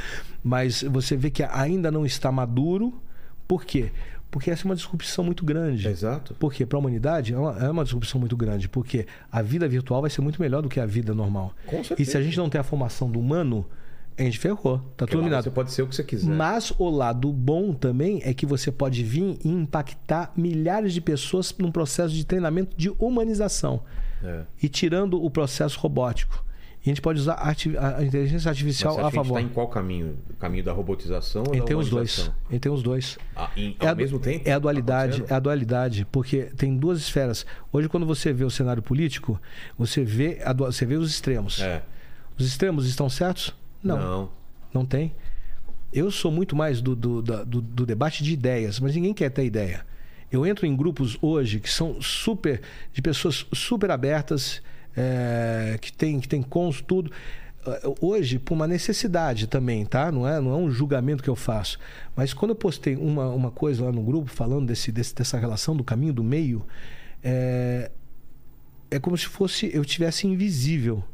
Mas 0.43 0.83
você 0.83 1.17
vê 1.17 1.31
que 1.31 1.43
ainda 1.43 1.91
não 1.91 2.07
está 2.07 2.31
maduro. 2.31 3.01
Por 3.49 3.65
quê? 3.65 3.91
Porque 4.31 4.51
essa 4.51 4.63
é 4.63 4.67
uma 4.67 4.75
disrupção 4.75 5.25
muito 5.25 5.45
grande. 5.45 5.87
Exato. 5.87 6.35
Por 6.35 6.53
quê? 6.53 6.67
Para 6.67 6.77
a 6.77 6.81
humanidade 6.81 7.33
é 7.35 7.39
uma, 7.39 7.59
é 7.59 7.71
uma 7.71 7.85
disrupção 7.85 8.19
muito 8.21 8.37
grande. 8.37 8.69
Porque 8.69 9.07
a 9.31 9.43
vida 9.43 9.69
virtual 9.69 10.01
vai 10.01 10.11
ser 10.11 10.23
muito 10.23 10.41
melhor 10.41 10.61
do 10.63 10.69
que 10.69 10.81
a 10.81 10.87
vida 10.87 11.15
normal. 11.15 11.53
Com 11.67 11.81
E 11.81 11.85
certeza. 11.85 12.11
se 12.11 12.17
a 12.17 12.23
gente 12.23 12.37
não 12.37 12.49
tem 12.49 12.61
a 12.61 12.65
formação 12.65 13.09
do 13.11 13.21
humano, 13.21 13.65
a 14.17 14.23
gente 14.23 14.39
ferrou. 14.39 14.79
Tá 14.97 15.07
tudo 15.07 15.23
minado. 15.23 15.45
Você 15.45 15.51
pode 15.51 15.73
ser 15.73 15.83
o 15.83 15.87
que 15.87 15.95
você 15.97 16.05
quiser. 16.05 16.29
Mas 16.35 16.73
o 16.79 16.89
lado 16.91 17.33
bom 17.33 17.73
também 17.73 18.21
é 18.25 18.33
que 18.35 18.47
você 18.47 18.71
pode 18.71 19.03
vir 19.03 19.39
e 19.45 19.49
impactar 19.49 20.33
milhares 20.37 20.93
de 20.95 21.01
pessoas 21.01 21.55
num 21.59 21.71
processo 21.73 22.15
de 22.15 22.25
treinamento 22.25 22.77
de 22.77 22.91
humanização 22.99 23.83
É. 24.23 24.43
e 24.63 24.69
tirando 24.69 25.23
o 25.23 25.31
processo 25.31 25.79
robótico. 25.81 26.43
E 26.87 26.91
a 26.91 26.93
gente 26.93 27.01
pode 27.01 27.19
usar 27.19 27.33
a 27.37 27.49
a 27.97 28.05
inteligência 28.05 28.51
artificial 28.51 28.99
a 28.99 29.01
a 29.01 29.05
gente 29.05 29.15
favor. 29.15 29.35
tá 29.37 29.41
em 29.41 29.49
qual 29.49 29.69
caminho? 29.69 30.19
O 30.29 30.35
caminho 30.35 30.63
da 30.63 30.71
robotização 30.73 31.43
ou 31.47 31.55
Ele 31.55 31.61
da 31.61 31.67
tem 31.67 31.77
os 31.77 31.89
dois. 31.89 32.31
Ele 32.51 32.61
tem 32.61 32.71
os 32.71 32.83
dois. 32.83 33.17
Ah, 33.35 33.51
em- 33.57 33.75
É 33.81 33.87
ao 33.87 33.93
a, 33.93 33.95
du- 33.95 33.99
mesmo 34.03 34.19
tempo? 34.19 34.47
é 34.47 34.51
a 34.53 34.55
Tá 34.57 34.59
dualidade, 34.59 35.13
acontecendo? 35.13 35.33
é 35.33 35.35
a 35.35 35.41
dualidade, 35.41 36.07
porque 36.13 36.43
tem 36.59 36.77
duas 36.77 36.99
esferas. 36.99 37.47
Hoje, 37.73 37.89
quando 37.89 38.05
você 38.05 38.35
vê 38.35 38.45
o 38.45 38.51
cenário 38.51 38.83
político, 38.83 39.41
você 39.79 40.05
vê, 40.05 40.43
a 40.45 40.53
você 40.53 40.85
vê 40.85 40.97
os 40.97 41.11
extremos. 41.11 41.63
É. 41.63 41.83
Os 42.39 42.47
extremos 42.47 42.87
estão 42.87 43.09
certos? 43.09 43.55
Não. 43.85 43.99
Não. 43.99 44.31
Não 44.73 44.85
tem. 44.87 45.15
Eu 45.93 46.11
sou 46.11 46.33
muito 46.33 46.57
mais 46.57 46.81
do, 46.81 46.97
do, 46.97 47.23
da- 47.23 47.45
do, 47.45 47.61
do 47.61 47.87
debate 47.87 48.25
de 48.25 48.33
ideias, 48.33 48.81
mas 48.81 48.95
ninguém 48.97 49.15
quer 49.15 49.31
ter 49.31 49.45
ideia. 49.45 49.87
Eu 50.33 50.45
entro 50.45 50.67
em 50.67 50.75
grupos 50.75 51.17
hoje 51.23 51.61
que 51.61 51.71
são 51.71 52.01
super. 52.03 52.61
de 52.93 53.01
pessoas 53.01 53.47
super 53.53 53.91
abertas, 53.93 54.61
é, 54.97 55.79
que 55.81 55.93
tem, 55.93 56.19
que 56.19 56.27
tem 56.27 56.43
cons, 56.43 56.81
tudo. 56.81 57.13
Eh, 57.65 57.81
Hoje, 58.01 58.39
por 58.41 58.55
uma 58.55 58.67
necessidade 58.67 59.47
também, 59.47 59.87
tá? 59.87 60.11
Não 60.11 60.27
é, 60.27 60.41
não 60.41 60.51
é 60.53 60.57
um 60.57 60.69
julgamento 60.71 61.23
que 61.23 61.31
eu 61.31 61.37
faço. 61.37 61.79
Mas 62.17 62.35
quando 62.35 62.51
eu 62.51 62.57
postei 62.57 62.97
uma, 62.97 63.29
uma 63.29 63.51
coisa 63.53 63.85
lá 63.85 63.93
no 63.93 64.03
grupo 64.03 64.29
falando 64.29 64.67
desse, 64.67 64.91
desse- 64.91 65.15
dessa 65.15 65.39
relação 65.39 65.77
do 65.77 65.85
caminho 65.85 66.13
do 66.13 66.25
meio, 66.25 66.67
é, 67.23 67.91
é 68.91 68.99
como 68.99 69.17
se 69.17 69.27
fosse 69.27 69.71
eu 69.73 69.85
tivesse 69.85 70.27
invisível. 70.27 71.05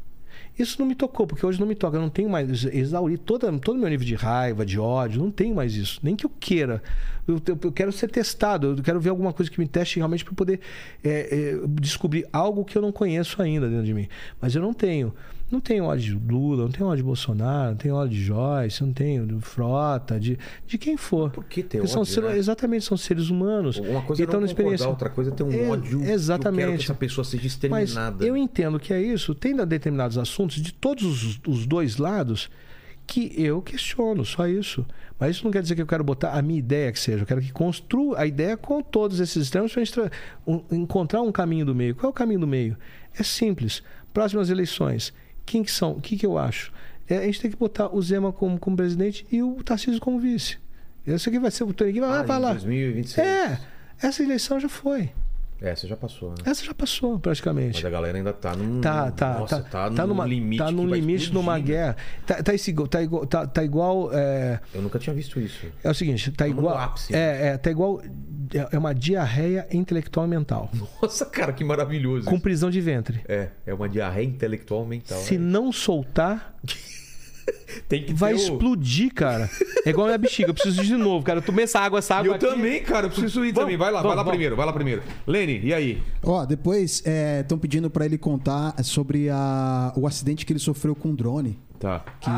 Isso 0.61 0.77
não 0.79 0.87
me 0.87 0.95
tocou, 0.95 1.27
porque 1.27 1.45
hoje 1.45 1.59
não 1.59 1.67
me 1.67 1.75
toca. 1.75 1.97
Eu 1.97 2.01
não 2.03 2.11
tenho 2.11 2.29
mais. 2.29 2.65
Exauri 2.65 3.17
todo 3.19 3.49
o 3.49 3.75
meu 3.75 3.89
nível 3.89 4.07
de 4.07 4.15
raiva, 4.15 4.65
de 4.67 4.79
ódio. 4.79 5.23
Não 5.23 5.31
tenho 5.31 5.55
mais 5.55 5.75
isso. 5.75 5.99
Nem 6.03 6.15
que 6.15 6.27
eu 6.27 6.31
queira. 6.39 6.83
Eu, 7.27 7.41
eu- 7.47 7.59
eu 7.65 7.73
quero 7.73 7.91
ser 7.93 8.09
testado. 8.11 8.75
Eu 8.77 8.83
quero 8.83 9.01
ver 9.01 9.11
alguma 9.11 9.33
coisa 9.33 9.51
que 9.51 9.59
me 9.59 9.67
teste 9.67 9.97
realmente 9.97 10.25
para 10.25 10.35
poder 10.35 10.61
é, 11.03 11.55
é, 11.55 11.67
descobrir 11.69 12.27
algo 12.33 12.65
que 12.65 12.77
eu 12.77 12.83
não 12.83 12.93
conheço 12.93 13.41
ainda 13.41 13.69
dentro 13.69 13.85
de 13.85 13.95
mim. 13.95 14.09
Mas 14.41 14.55
eu 14.55 14.63
não 14.63 14.75
tenho. 14.75 15.15
Não 15.51 15.59
tem 15.61 15.81
ódio 15.81 16.17
de 16.21 16.33
Lula, 16.33 16.63
não 16.65 16.71
tem 16.71 16.87
ódio 16.87 16.99
de 16.99 17.03
Bolsonaro, 17.03 17.71
não 17.71 17.77
tem 17.77 17.91
ódio 17.91 18.17
de 18.17 18.23
Joyce, 18.25 18.83
não 18.85 18.93
tem 18.93 19.27
de 19.27 19.41
Frota, 19.41 20.19
de, 20.21 20.39
de 20.67 20.79
quem 20.79 20.97
for. 20.97 21.31
Por 21.31 21.45
que 21.45 21.63
ter 21.63 21.79
Porque 21.79 21.91
são 21.93 22.03
ódio, 22.03 22.13
ser- 22.13 22.23
né? 22.23 22.39
Exatamente, 22.39 22.85
são 22.85 22.97
seres 22.97 23.31
humanos. 23.31 23.77
Uma 23.79 24.03
coisa 24.03 24.23
é 24.23 24.25
Então, 24.25 24.41
não 24.41 24.47
na 24.47 24.47
concordar, 24.47 24.47
experiência- 24.47 24.89
outra 24.89 25.11
coisa 25.11 25.31
é 25.31 25.35
ter 25.35 25.43
um 25.43 25.51
É, 25.53 25.69
ódio. 25.69 25.83
que 25.89 25.95
Eu 25.97 26.01
quero 26.03 26.13
exatamente. 26.13 26.77
que 26.79 26.85
essa 26.85 26.95
pessoa 26.95 27.25
seja 27.25 27.43
Mas 27.43 27.53
exterminada. 27.53 28.25
eu 28.25 28.37
entendo 28.37 28.79
que 28.79 28.93
é 28.93 29.03
isso. 29.03 29.35
Tem 29.35 29.57
determinados 29.57 30.17
assuntos 30.19 30.57
de 30.63 30.73
todos 30.73 31.05
os, 31.05 31.41
os 31.47 31.67
dois 31.67 31.97
lados 31.97 32.49
que 33.07 33.33
eu 33.37 33.61
questiono, 33.61 34.25
só 34.25 34.47
isso. 34.47 34.87
Mas 35.19 35.35
isso 35.37 35.45
não 35.45 35.51
quer 35.51 35.63
dizer 35.63 35.75
que 35.75 35.83
eu 35.83 35.87
quero 35.87 36.05
botar 36.05 36.31
a 36.39 36.41
minha 36.41 36.61
ideia 36.61 36.93
que 36.93 36.99
seja. 37.01 37.25
Eu 37.25 37.27
quero 37.27 37.41
que 37.43 37.51
construa 37.53 38.21
a 38.21 38.25
ideia 38.27 38.57
com 38.57 38.81
todos 38.81 39.19
esses 39.19 39.43
extremos 39.43 39.73
para 39.73 39.85
tra- 39.85 40.11
um- 40.47 40.63
encontrar 40.71 41.21
um 41.23 41.33
caminho 41.33 41.67
do 41.67 41.75
meio. 41.75 41.95
Qual 41.97 42.07
é 42.09 42.11
o 42.11 42.15
caminho 42.15 42.39
do 42.41 42.47
meio? 42.47 42.77
É 43.19 43.23
simples. 43.25 43.83
Próximas 44.15 44.49
eleições, 44.49 45.13
quem 45.51 45.63
que 45.63 45.71
são? 45.71 45.93
O 45.93 46.01
que, 46.01 46.17
que 46.17 46.25
eu 46.27 46.39
acho? 46.39 46.73
É, 47.09 47.19
a 47.19 47.23
gente 47.23 47.41
tem 47.41 47.51
que 47.51 47.57
botar 47.57 47.95
o 47.95 48.01
Zema 48.01 48.33
como, 48.33 48.59
como 48.59 48.77
presidente 48.77 49.27
e 49.33 49.43
o 49.43 49.63
Tarcísio 49.65 50.01
como 50.01 50.19
vice. 50.21 50.59
Esse 51.07 51.29
aqui 51.29 51.39
vai 51.39 51.51
ser 51.51 51.65
o 51.65 51.73
Tony 51.73 51.93
que 51.95 52.01
vai 52.01 52.21
Ah, 52.21 52.23
vai 52.23 52.39
lá. 52.39 52.53
2026. 52.53 53.19
É, 53.27 53.59
essa 54.01 54.23
eleição 54.23 54.61
já 54.61 54.69
foi. 54.69 55.11
Essa 55.61 55.87
já 55.87 55.97
passou, 55.97 56.31
né? 56.31 56.37
Essa 56.45 56.65
já 56.65 56.73
passou, 56.73 57.19
praticamente. 57.19 57.77
Mas 57.77 57.85
a 57.85 57.91
galera 57.91 58.17
ainda 58.17 58.33
tá 58.33 58.57
num. 58.57 58.81
Tá, 58.81 59.11
tá, 59.11 59.39
Nossa, 59.41 59.63
tá, 59.63 59.69
tá, 59.69 59.91
tá 59.91 60.03
num 60.03 60.15
numa, 60.15 60.27
limite. 60.27 60.59
tá 60.59 60.71
num 60.71 60.87
limite 60.87 61.25
explodir, 61.25 61.35
numa 61.35 61.59
né? 61.59 61.65
guerra. 61.65 61.97
Tá, 62.27 62.43
tá, 62.43 62.55
esse, 62.55 62.73
tá 62.89 63.03
igual, 63.03 63.27
tá, 63.27 63.47
tá 63.47 63.63
igual 63.63 64.11
é, 64.13 64.61
Eu 64.75 64.81
nunca 64.81 64.99
tinha 64.99 65.15
visto 65.15 65.39
isso. 65.39 65.67
é 65.85 65.91
o 65.91 65.95
seguinte, 65.95 66.31
tá 66.33 66.45
no 66.47 66.51
igual, 66.51 66.79
ápice. 66.79 67.15
é, 67.15 67.49
é, 67.49 67.59
tá 67.59 67.71
igual, 67.71 68.01
é 68.55 68.69
é 68.73 68.79
uma 68.79 68.95
diarreia 68.95 69.67
intelectual 69.71 70.27
mental, 70.27 70.71
Nossa, 71.03 71.27
cara, 71.27 71.53
que 71.53 71.63
maravilhoso. 71.65 72.25
com 72.27 72.35
isso. 72.35 72.43
prisão 72.43 72.71
de 72.71 72.81
ventre. 72.81 73.21
É, 73.29 73.49
é 73.67 73.75
uma 73.75 73.89
diarreia 73.89 74.27
intelectual 74.27 74.85
mental. 74.87 75.19
Se 75.19 75.35
é. 75.37 75.39
não 75.39 75.73
soltar, 75.73 76.55
Tem 77.89 78.05
que 78.05 78.13
vai 78.13 78.35
ter 78.35 78.41
o- 78.41 78.43
explodir, 78.43 79.13
cara. 79.15 79.49
É 79.85 79.91
igual 79.91 80.07
a 80.07 80.11
minha 80.11 80.19
bexiga, 80.19 80.51
eu 80.51 80.55
preciso 80.55 80.83
de 80.83 80.97
novo, 80.97 81.25
cara. 81.25 81.39
Eu 81.39 81.43
tomei 81.43 81.65
essa 81.65 81.81
água, 81.81 81.99
essa 81.99 82.15
água 82.17 82.29
eu 82.31 82.35
aqui. 82.35 82.47
também, 82.47 82.83
cara, 82.83 83.07
eu 83.07 83.11
preciso 83.11 83.45
ir 83.45 83.53
Vamos, 83.53 83.61
também. 83.61 83.77
Vai 83.77 83.91
lá, 83.91 83.99
vamos, 84.03 84.09
vai 84.09 84.17
lá 84.17 84.23
vamos. 84.23 84.31
primeiro, 84.33 84.57
vai 84.57 84.67
lá 84.67 84.73
primeiro. 84.73 85.03
Lene, 85.27 85.61
e 85.65 85.73
aí? 85.75 86.03
Ó, 86.23 86.45
depois 86.45 87.03
estão 87.41 87.59
pedindo 87.59 87.91
pra 87.91 88.05
ele 88.05 88.19
contar 88.19 88.75
sobre 88.85 89.29
a, 89.31 89.93
o 89.97 90.07
acidente 90.07 90.45
que 90.47 90.53
ele 90.53 90.61
sofreu 90.61 90.95
com 90.95 91.11
o 91.11 91.15
drone. 91.17 91.59
Tá. 91.79 92.05
Que... 92.21 92.29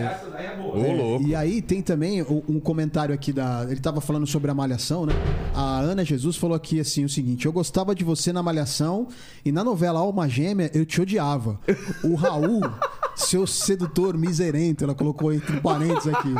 Essa 0.00 0.30
daí 0.30 0.46
é 0.46 0.56
boa. 0.56 0.76
Ô, 0.76 0.92
louco. 0.92 1.26
E 1.26 1.34
aí 1.34 1.60
tem 1.60 1.82
também 1.82 2.22
um 2.22 2.60
comentário 2.60 3.12
aqui 3.12 3.32
da. 3.32 3.66
Ele 3.68 3.80
tava 3.80 4.00
falando 4.00 4.24
sobre 4.24 4.52
a 4.52 4.54
malhação, 4.54 5.04
né? 5.04 5.12
A 5.52 5.80
Ana 5.80 6.04
Jesus 6.04 6.36
falou 6.36 6.54
aqui 6.56 6.78
assim 6.78 7.04
o 7.04 7.08
seguinte: 7.08 7.44
Eu 7.44 7.52
gostava 7.52 7.92
de 7.92 8.04
você 8.04 8.32
na 8.32 8.40
malhação 8.40 9.08
e 9.44 9.50
na 9.50 9.64
novela 9.64 9.98
Alma 9.98 10.28
Gêmea 10.28 10.70
eu 10.72 10.86
te 10.86 11.00
odiava. 11.02 11.58
O 12.04 12.14
Raul, 12.14 12.60
seu 13.14 13.46
sedutor 13.46 14.16
miserento, 14.16 14.84
ela 14.84 14.94
colocou 14.94 15.32
entre 15.32 15.60
parênteses 15.60 16.12
aqui. 16.12 16.34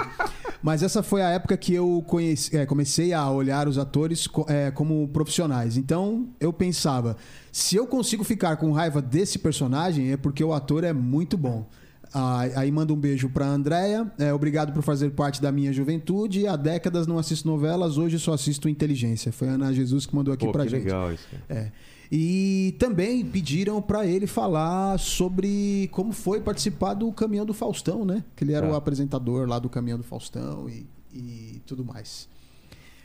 Mas 0.62 0.82
essa 0.82 1.02
foi 1.02 1.20
a 1.20 1.28
época 1.28 1.56
que 1.59 1.74
eu 1.74 2.02
conheci, 2.06 2.56
é, 2.56 2.64
comecei 2.64 3.12
a 3.12 3.28
olhar 3.30 3.68
os 3.68 3.76
atores 3.76 4.26
é, 4.48 4.70
como 4.70 5.06
profissionais. 5.09 5.76
Então 5.76 6.28
eu 6.40 6.52
pensava: 6.55 7.18
se 7.52 7.76
eu 7.76 7.86
consigo 7.86 8.24
ficar 8.24 8.56
com 8.56 8.72
raiva 8.72 9.02
desse 9.02 9.38
personagem, 9.38 10.10
é 10.12 10.16
porque 10.16 10.42
o 10.42 10.55
ator 10.55 10.82
é 10.82 10.92
muito 10.92 11.36
bom. 11.36 11.68
Ah, 12.14 12.42
aí 12.55 12.70
manda 12.70 12.92
um 12.92 12.96
beijo 12.96 13.28
pra 13.28 13.44
Andréia. 13.44 14.10
É, 14.18 14.32
obrigado 14.32 14.72
por 14.72 14.82
fazer 14.82 15.10
parte 15.10 15.42
da 15.42 15.51
minha 15.51 15.72
juventude. 15.72 16.46
Há 16.46 16.55
décadas 16.55 17.09
não 17.09 17.18
assisto 17.18 17.46
novelas, 17.48 17.98
hoje 17.98 18.18
só 18.20 18.32
assisto 18.32 18.68
Inteligência. 18.68 19.32
Foi 19.32 19.48
a 19.48 19.52
Ana 19.52 19.72
Jesus 19.72 20.06
que 20.06 20.14
mandou 20.14 20.32
aqui 20.32 20.46
Pô, 20.46 20.52
pra 20.52 20.62
que 20.62 20.70
gente. 20.70 20.84
legal 20.84 21.12
isso. 21.12 21.26
É. 21.48 21.72
E 22.12 22.74
também 22.78 23.24
pediram 23.24 23.81
pra 23.82 24.06
ele 24.06 24.26
falar 24.26 24.98
sobre 24.98 25.89
como 25.93 26.12
foi 26.12 26.40
participar 26.40 26.94
do 26.94 27.10
Caminhão 27.12 27.47
do 27.47 27.55
Faustão, 27.55 28.05
né? 28.05 28.22
Que 28.36 28.44
ele 28.44 28.52
era 28.52 28.66
Tá. 28.66 28.72
o 28.72 28.76
apresentador 28.76 29.48
lá 29.48 29.59
do 29.59 29.68
Caminhão 29.68 29.98
do 29.98 30.05
Faustão 30.05 30.68
e, 30.68 30.86
e 31.12 31.60
tudo 31.66 31.85
mais. 31.85 32.28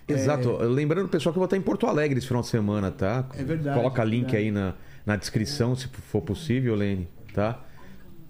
Exato. 0.08 0.58
Lembrando, 0.64 1.08
pessoal, 1.08 1.32
que 1.34 1.38
eu 1.38 1.42
vou 1.42 1.46
estar 1.46 1.58
em 1.58 1.62
Porto 1.62 1.86
Alegre 1.86 2.18
esse 2.18 2.28
final 2.28 2.42
de 2.42 2.48
semana, 2.50 2.92
tá? 2.92 3.28
É 3.36 3.44
verdade, 3.44 3.78
Coloca 3.78 4.02
é 4.02 4.06
link 4.06 4.22
verdade. 4.32 4.38
aí 4.38 4.52
na, 4.52 4.74
na 5.06 5.16
descrição, 5.16 5.76
se 5.76 5.88
for 5.88 6.22
possível, 6.22 6.74
Lene, 6.76 7.08
tá? 7.34 7.64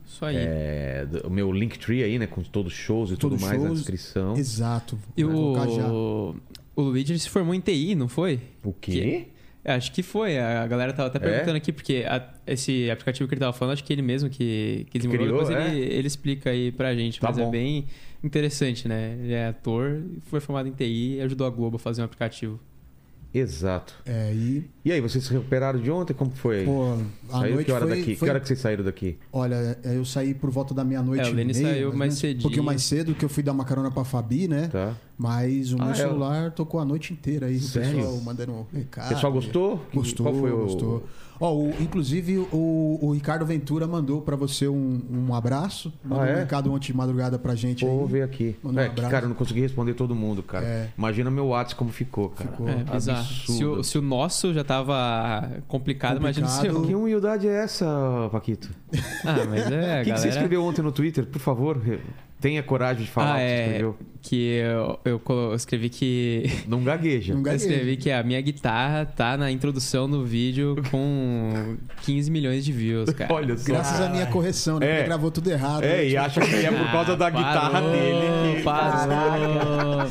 Isso 0.05 0.25
aí. 0.25 0.35
É, 0.37 1.07
o 1.23 1.29
meu 1.29 1.51
Linktree 1.51 2.03
aí, 2.03 2.19
né? 2.19 2.27
Com 2.27 2.41
todos 2.41 2.73
os 2.73 2.77
shows 2.77 3.11
e 3.11 3.15
tudo 3.17 3.39
mais 3.39 3.61
na 3.61 3.69
descrição. 3.69 4.35
Exato. 4.35 4.97
E 5.15 5.23
Vou 5.23 5.53
colocar 5.53 5.67
já. 5.71 5.87
o, 5.91 6.35
o 6.75 6.81
Luigi 6.81 7.13
ele 7.13 7.19
se 7.19 7.29
formou 7.29 7.53
em 7.53 7.59
TI, 7.61 7.95
não 7.95 8.07
foi? 8.09 8.41
O 8.63 8.73
quê? 8.73 9.27
É, 9.31 9.38
acho 9.65 9.91
que 9.91 10.02
foi. 10.03 10.38
A 10.40 10.65
galera 10.68 10.94
tava 10.94 11.07
até 11.10 11.18
É? 11.18 11.22
perguntando 11.22 11.57
aqui, 11.57 11.72
porque 11.72 12.06
a- 12.07 12.27
esse 12.48 12.90
aplicativo 12.90 13.27
que 13.27 13.34
ele 13.36 13.40
tava 13.41 13.53
falando, 13.53 13.73
acho 13.73 13.84
que 13.84 13.91
ele 13.94 14.02
mesmo 14.02 14.30
que, 14.30 14.86
que 14.90 14.98
desenvolveu. 14.99 15.27
criou, 15.27 15.45
Depois 15.48 15.65
é? 15.68 15.76
ele, 15.76 15.94
ele 15.94 16.07
explica 16.07 16.49
aí 16.49 16.72
pra 16.72 16.95
gente. 16.95 17.19
Tá 17.19 17.27
mas 17.27 17.38
bom. 17.38 17.48
é 17.48 17.52
bem 17.52 17.86
interessante, 18.23 18.88
né? 18.88 19.18
Ele 19.22 19.34
é 19.34 19.48
ator, 19.48 20.02
foi 20.23 20.40
formado 20.40 20.68
em 20.68 20.72
TI 20.72 21.15
e 21.18 21.22
ajudou 21.22 21.45
a 21.48 21.49
Globo 21.49 21.76
a 21.77 21.80
fazer 21.80 22.02
um 22.02 22.06
aplicativo. 22.06 22.60
Exato. 23.34 23.93
É, 24.06 24.34
e, 24.34 24.68
E 24.84 24.91
aí, 24.91 24.99
vocês 24.99 25.23
se 25.23 25.31
recuperaram 25.31 25.80
de 25.80 25.91
ontem? 25.91 26.14
Como 26.14 26.31
foi 26.31 26.60
aí? 26.61 26.65
pô, 26.65 26.93
a 27.30 27.39
Saiu 27.41 27.53
noite 27.53 27.65
que 27.68 27.72
hora 27.72 27.88
foi, 27.88 27.97
daqui? 27.97 28.15
foi- 28.15 28.26
Que 28.26 28.30
hora 28.31 28.39
que 28.39 28.47
vocês 28.47 28.60
saíram 28.60 28.84
daqui? 28.84 29.18
Olha, 29.31 29.77
eu 29.84 30.03
saí 30.03 30.34
por 30.34 30.49
volta 30.49 30.73
da 30.73 30.84
meia-noite. 30.84 31.27
É, 31.27 31.31
o 31.31 31.35
Lene 31.35 31.53
meia, 31.53 31.68
saiu 31.68 31.89
ou 31.89 31.95
mais 31.95 32.22
menos, 32.22 32.39
Um 32.39 32.41
pouquinho 32.41 32.64
mais 32.64 32.81
cedo, 32.84 33.14
que 33.14 33.23
eu 33.23 33.30
fui 33.30 33.43
dar 33.43 33.51
uma 33.51 33.65
carona 33.65 33.91
pra 33.91 34.03
Fabi, 34.03 34.47
né? 34.47 34.68
Tá. 34.69 34.95
Mas 35.18 35.72
o 35.73 35.77
Ah, 35.80 35.85
meu 35.85 35.91
é? 35.93 35.95
celular 35.95 36.51
tocou 36.51 36.80
a 36.80 36.85
noite 36.85 37.14
inteira 37.14 37.45
aí. 37.47 37.60
Sério? 37.60 37.91
O 37.91 37.95
pessoal 37.97 38.22
mandando 38.22 38.51
um 38.53 38.65
recado. 38.73 39.06
O 39.06 39.10
pessoal 39.14 39.31
gostou? 39.34 39.85
Gostou, 39.93 40.26
Qual 40.26 40.35
foi 40.35 40.51
o... 40.51 40.57
gostou. 40.57 41.07
Ó, 41.39 41.53
o- 41.55 41.73
inclusive, 41.79 42.37
o, 42.51 42.99
o 43.01 43.11
Ricardo 43.13 43.45
Ventura 43.45 43.87
mandou 43.87 44.21
pra 44.21 44.35
você 44.35 44.67
um, 44.67 45.01
um 45.09 45.33
abraço. 45.33 45.93
Mandou 46.03 46.23
Ah, 46.23 46.27
é? 46.27 46.35
um 46.35 46.37
recado 46.39 46.71
ontem 46.73 46.87
de 46.87 46.93
madrugada 46.97 47.39
pra 47.39 47.55
gente 47.55 47.85
vou 47.85 48.05
ver 48.05 48.23
aqui. 48.23 48.55
Mandar 48.61 48.81
um 48.81 48.83
É, 48.83 48.87
que, 48.87 48.91
abraço. 48.93 49.11
cara, 49.11 49.25
eu 49.25 49.29
não 49.29 49.35
consegui 49.35 49.61
responder 49.61 49.93
todo 49.93 50.13
mundo, 50.13 50.43
cara. 50.43 50.65
É. 50.65 50.89
Imagina 50.97 51.31
meu 51.31 51.47
WhatsApp 51.47 51.75
como 51.75 51.91
ficou, 51.91 52.29
cara. 52.29 52.49
Ficou. 52.51 52.67
É, 52.67 52.83
bizarro. 52.83 53.19
absurdo. 53.19 53.53
Se 53.57 53.65
o, 53.65 53.83
se 53.83 53.97
o 53.97 54.01
nosso 54.01 54.53
já 54.53 54.63
tava 54.63 55.49
complicado, 55.67 56.17
imagina 56.17 56.47
o 56.47 56.49
Complicado. 56.49 56.75
seu. 56.77 56.85
Que 56.87 56.95
humildade 56.95 57.47
é 57.47 57.63
essa, 57.63 58.29
Paquito? 58.31 58.69
Ah, 59.25 59.45
mas 59.49 59.71
é, 59.71 60.01
O 60.01 60.03
que, 60.05 60.11
que 60.13 60.19
você 60.19 60.29
escreveu 60.29 60.63
ontem 60.63 60.81
no 60.81 60.91
Twitter? 60.91 61.25
Por 61.25 61.39
favor, 61.39 61.79
tenha 62.39 62.63
coragem 62.63 63.03
de 63.05 63.11
falar 63.11 63.31
Ah, 63.31 63.35
o 63.35 63.37
que 63.37 63.41
você 63.41 63.51
é. 63.51 63.65
escreveu. 63.65 63.97
Que 64.21 64.35
eu, 64.57 64.99
eu 65.05 65.21
eu 65.29 65.55
escrevi 65.55 65.87
que. 65.89 66.43
Não 66.67 66.83
gagueja. 66.83 67.31
Não 67.33 67.39
Eu 67.39 67.43
gagueja. 67.45 67.65
escrevi 67.65 67.95
que 67.95 68.11
a 68.11 68.21
minha 68.21 68.41
guitarra 68.41 69.05
tá 69.05 69.37
na 69.37 69.49
introdução 69.49 70.09
do 70.09 70.25
vídeo 70.25 70.75
com 70.91 71.77
15 72.03 72.29
milhões 72.29 72.65
de 72.65 72.73
views, 72.73 73.09
cara. 73.13 73.33
Olha 73.33 73.57
só. 73.57 73.63
Graças 73.71 74.01
à 74.01 74.09
minha 74.09 74.25
correção, 74.25 74.77
né? 74.77 74.87
É. 74.89 74.97
Ele 74.99 75.05
gravou 75.05 75.31
tudo 75.31 75.49
errado. 75.49 75.83
É, 75.83 75.87
né? 75.99 76.07
e 76.09 76.17
acha 76.17 76.41
que 76.41 76.53
é 76.53 76.69
por 76.69 76.91
causa 76.91 77.15
da 77.15 77.27
Ah, 77.27 77.29
guitarra 77.29 77.69
parou, 77.71 77.91
dele. 77.91 78.55
que- 78.57 78.63
Parou, 78.63 79.07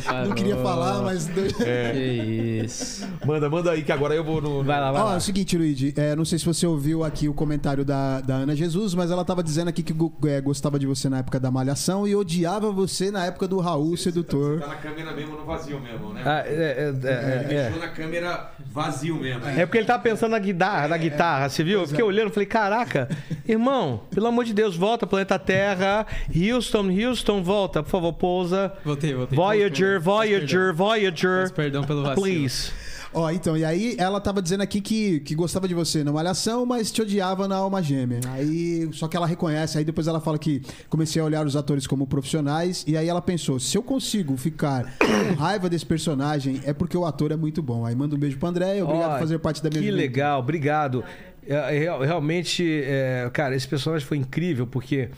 parou. 0.04 0.26
Não 0.28 0.34
queria 0.34 0.56
falar, 0.56 1.02
mas. 1.02 1.28
É. 1.60 1.92
Que 1.92 2.62
isso. 2.64 3.06
Manda, 3.26 3.50
manda 3.50 3.70
aí 3.72 3.82
que 3.82 3.92
agora 3.92 4.14
eu 4.14 4.24
vou 4.24 4.40
no. 4.40 4.64
Vai 4.64 4.80
lá, 4.80 4.90
vai 4.90 5.02
Ó, 5.02 5.06
é 5.06 5.10
lá. 5.10 5.16
o 5.18 5.20
seguinte, 5.20 5.56
Luigi, 5.58 5.92
é, 5.96 6.16
não 6.16 6.24
sei 6.24 6.38
se 6.38 6.46
você 6.46 6.66
ouviu 6.66 7.04
aqui 7.04 7.28
o 7.28 7.34
comentário 7.34 7.84
da, 7.84 8.22
da 8.22 8.36
Ana 8.36 8.56
Jesus, 8.56 8.94
mas 8.94 9.10
ela 9.10 9.22
tava 9.24 9.42
dizendo 9.42 9.68
aqui 9.68 9.82
que 9.82 9.94
é, 10.28 10.40
gostava 10.40 10.78
de 10.78 10.86
você 10.86 11.10
na 11.10 11.18
época 11.18 11.38
da 11.38 11.50
Malhação 11.50 12.08
e 12.08 12.14
odiava 12.18 12.70
você 12.70 13.10
na 13.10 13.24
época 13.26 13.48
do 13.48 13.58
Raul 13.58 13.96
Sedutor. 13.96 14.60
Tá 14.60 14.66
na 14.66 14.74
câmera 14.76 15.12
mesmo 15.12 15.36
no 15.36 15.44
vazio 15.44 15.80
mesmo, 15.80 16.12
né? 16.12 16.22
Ah, 16.24 16.42
é, 16.46 16.52
é, 16.52 16.94
é, 17.08 17.54
é, 17.54 17.72
é. 17.74 17.78
na 17.78 17.88
câmera 17.88 18.50
vazio 18.66 19.16
mesmo. 19.16 19.46
É 19.46 19.64
porque 19.64 19.78
ele 19.78 19.86
tava 19.86 20.02
pensando 20.02 20.32
na 20.32 20.38
guitarra, 20.38 20.88
na 20.88 20.96
guitarra, 20.96 21.48
você 21.48 21.64
viu? 21.64 21.80
Eu 21.80 21.86
fiquei 21.86 22.04
olhando 22.04 22.30
e 22.30 22.32
falei, 22.32 22.46
caraca, 22.46 23.08
irmão, 23.46 24.02
pelo 24.10 24.26
amor 24.26 24.44
de 24.44 24.52
Deus, 24.52 24.76
volta, 24.76 25.06
planeta 25.06 25.38
Terra. 25.38 26.06
Houston, 26.34 26.88
Houston, 26.90 27.42
volta, 27.42 27.82
por 27.82 27.90
favor, 27.90 28.12
pousa. 28.12 28.72
Voltei, 28.84 29.14
voltei. 29.14 29.36
Voyager, 29.36 30.00
Voyager, 30.00 30.68
Peço 30.68 30.74
Voyager. 30.76 31.52
perdão 31.52 31.84
pelo 31.84 32.02
vacilo. 32.02 32.22
Please. 32.26 32.87
Ó, 33.12 33.30
então, 33.30 33.56
e 33.56 33.64
aí 33.64 33.96
ela 33.98 34.20
tava 34.20 34.42
dizendo 34.42 34.60
aqui 34.62 34.82
que, 34.82 35.20
que 35.20 35.34
gostava 35.34 35.66
de 35.66 35.72
você 35.74 36.04
na 36.04 36.12
Malhação, 36.12 36.66
mas 36.66 36.92
te 36.92 37.00
odiava 37.00 37.48
na 37.48 37.56
Alma 37.56 37.82
Gêmea. 37.82 38.20
Aí, 38.32 38.86
só 38.92 39.08
que 39.08 39.16
ela 39.16 39.26
reconhece, 39.26 39.78
aí 39.78 39.84
depois 39.84 40.06
ela 40.06 40.20
fala 40.20 40.38
que 40.38 40.60
comecei 40.90 41.20
a 41.20 41.24
olhar 41.24 41.46
os 41.46 41.56
atores 41.56 41.86
como 41.86 42.06
profissionais, 42.06 42.84
e 42.86 42.96
aí 42.98 43.08
ela 43.08 43.22
pensou, 43.22 43.58
se 43.58 43.76
eu 43.78 43.82
consigo 43.82 44.36
ficar 44.36 44.94
com 44.98 45.34
raiva 45.40 45.70
desse 45.70 45.86
personagem, 45.86 46.60
é 46.66 46.72
porque 46.74 46.96
o 46.98 47.06
ator 47.06 47.32
é 47.32 47.36
muito 47.36 47.62
bom. 47.62 47.86
Aí 47.86 47.94
manda 47.94 48.14
um 48.14 48.18
beijo 48.18 48.36
pra 48.38 48.50
André, 48.50 48.82
obrigado 48.82 49.12
por 49.12 49.20
fazer 49.20 49.38
parte 49.38 49.62
da 49.62 49.70
minha 49.70 49.80
Que 49.80 49.86
juventude. 49.88 50.06
legal, 50.08 50.40
obrigado. 50.40 51.02
É, 51.46 51.54
é, 51.54 51.78
real- 51.78 52.00
realmente, 52.02 52.62
é, 52.84 53.28
cara, 53.32 53.56
esse 53.56 53.66
personagem 53.66 54.06
foi 54.06 54.18
incrível 54.18 54.66
porque 54.66 55.08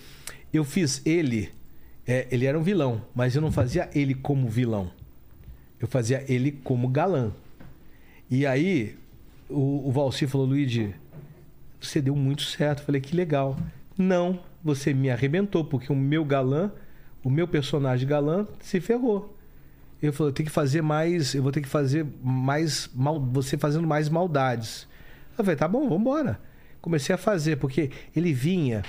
eu 0.53 0.63
fiz 0.65 1.03
ele. 1.05 1.51
é, 2.07 2.29
ele 2.31 2.47
era 2.47 2.57
um 2.57 2.63
vilão, 2.63 3.03
mas 3.15 3.35
eu 3.35 3.43
não 3.43 3.51
fazia 3.51 3.91
ele 3.97 4.15
como 4.15 4.49
vilão. 4.49 4.91
Eu 5.81 5.89
fazia 5.89 6.25
ele 6.29 6.53
como 6.53 6.87
galã. 6.87 7.33
E 8.31 8.47
aí, 8.47 8.97
o, 9.49 9.89
o 9.89 9.91
Valci 9.91 10.27
falou: 10.27 10.47
Luigi, 10.47 10.95
você 11.81 12.01
deu 12.01 12.15
muito 12.15 12.43
certo. 12.43 12.81
Eu 12.81 12.87
falei: 12.87 13.01
que 13.01 13.17
legal. 13.17 13.57
Não, 13.99 14.39
você 14.63 14.95
me 14.95 15.11
arrebentou, 15.11 15.65
porque 15.65 15.93
o 15.93 15.97
meu 15.97 16.25
galã, 16.25 16.71
o 17.25 17.31
meu 17.31 17.49
personagem 17.49 18.09
galã, 18.09 18.47
se 18.61 18.81
ferrou. 18.81 19.37
Eu 20.01 20.13
falei, 20.13 20.31
eu 20.31 20.35
tenho 20.35 20.47
que 20.49 20.53
fazer 20.53 20.81
mais, 20.81 21.35
eu 21.35 21.43
vou 21.43 21.53
ter 21.53 21.61
que 21.61 21.69
fazer 21.69 22.07
mais 22.23 22.89
mal, 22.95 23.21
você 23.21 23.59
fazendo 23.59 23.87
mais 23.87 24.09
maldades. 24.09 24.89
Eu 25.37 25.45
falei, 25.45 25.57
tá 25.57 25.69
bom, 25.69 25.83
vamos 25.83 26.01
embora. 26.01 26.41
Comecei 26.81 27.15
a 27.15 27.19
fazer, 27.19 27.57
porque 27.57 27.91
ele 28.17 28.33
vinha 28.33 28.83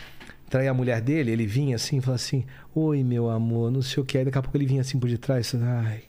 trair 0.50 0.68
a 0.68 0.74
mulher 0.74 1.02
dele, 1.02 1.32
ele 1.32 1.46
vinha 1.46 1.76
assim 1.76 2.00
falava 2.00 2.16
assim: 2.16 2.46
Oi, 2.76 3.04
meu 3.04 3.30
amor, 3.30 3.72
não 3.72 3.82
sei 3.82 4.02
o 4.02 4.06
que. 4.06 4.18
Aí 4.18 4.26
daqui 4.26 4.38
a 4.38 4.42
pouco 4.42 4.56
ele 4.56 4.66
vinha 4.66 4.82
assim 4.82 5.00
por 5.00 5.10
detrás. 5.10 5.54
Ai. 5.56 6.04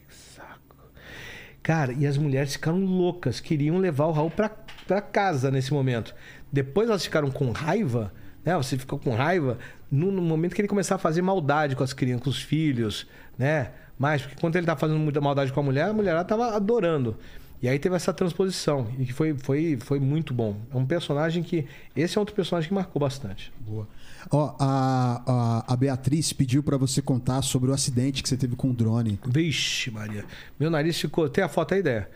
Cara, 1.62 1.92
e 1.92 2.06
as 2.06 2.16
mulheres 2.16 2.54
ficaram 2.54 2.84
loucas, 2.84 3.38
queriam 3.38 3.78
levar 3.78 4.06
o 4.06 4.12
Raul 4.12 4.30
pra, 4.30 4.50
pra 4.86 5.00
casa 5.00 5.50
nesse 5.50 5.72
momento. 5.72 6.14
Depois 6.50 6.88
elas 6.88 7.04
ficaram 7.04 7.30
com 7.30 7.52
raiva, 7.52 8.12
né? 8.44 8.56
Você 8.56 8.76
ficou 8.76 8.98
com 8.98 9.14
raiva 9.14 9.58
no, 9.90 10.10
no 10.10 10.20
momento 10.20 10.54
que 10.54 10.60
ele 10.60 10.68
começava 10.68 10.98
a 10.98 11.02
fazer 11.02 11.22
maldade 11.22 11.76
com 11.76 11.84
as 11.84 11.92
crianças, 11.92 12.24
com 12.24 12.30
os 12.30 12.42
filhos, 12.42 13.06
né? 13.38 13.70
Mas, 13.98 14.22
porque 14.22 14.36
quando 14.40 14.56
ele 14.56 14.66
tava 14.66 14.80
fazendo 14.80 14.98
muita 14.98 15.20
maldade 15.20 15.52
com 15.52 15.60
a 15.60 15.62
mulher, 15.62 15.84
a 15.84 15.92
mulher 15.92 16.10
ela 16.10 16.24
tava 16.24 16.56
adorando. 16.56 17.16
E 17.62 17.68
aí 17.68 17.78
teve 17.78 17.94
essa 17.94 18.12
transposição, 18.12 18.88
e 18.98 19.04
que 19.04 19.12
foi, 19.12 19.38
foi, 19.38 19.78
foi 19.80 20.00
muito 20.00 20.34
bom. 20.34 20.56
É 20.74 20.76
um 20.76 20.84
personagem 20.84 21.44
que. 21.44 21.64
Esse 21.94 22.18
é 22.18 22.20
outro 22.20 22.34
personagem 22.34 22.66
que 22.66 22.74
marcou 22.74 22.98
bastante. 22.98 23.52
Boa. 23.60 23.86
Ó, 24.30 24.54
a, 24.58 25.22
a, 25.66 25.72
a 25.72 25.76
Beatriz 25.76 26.32
pediu 26.32 26.62
pra 26.62 26.76
você 26.76 27.02
contar 27.02 27.42
sobre 27.42 27.70
o 27.70 27.74
acidente 27.74 28.22
que 28.22 28.28
você 28.28 28.36
teve 28.36 28.54
com 28.56 28.70
o 28.70 28.72
drone. 28.72 29.18
Vixe, 29.26 29.90
Maria. 29.90 30.24
Meu 30.58 30.70
nariz 30.70 30.98
ficou. 31.00 31.28
Tem 31.28 31.42
a 31.42 31.48
foto 31.48 31.74
aí, 31.74 31.80
ideia? 31.80 32.08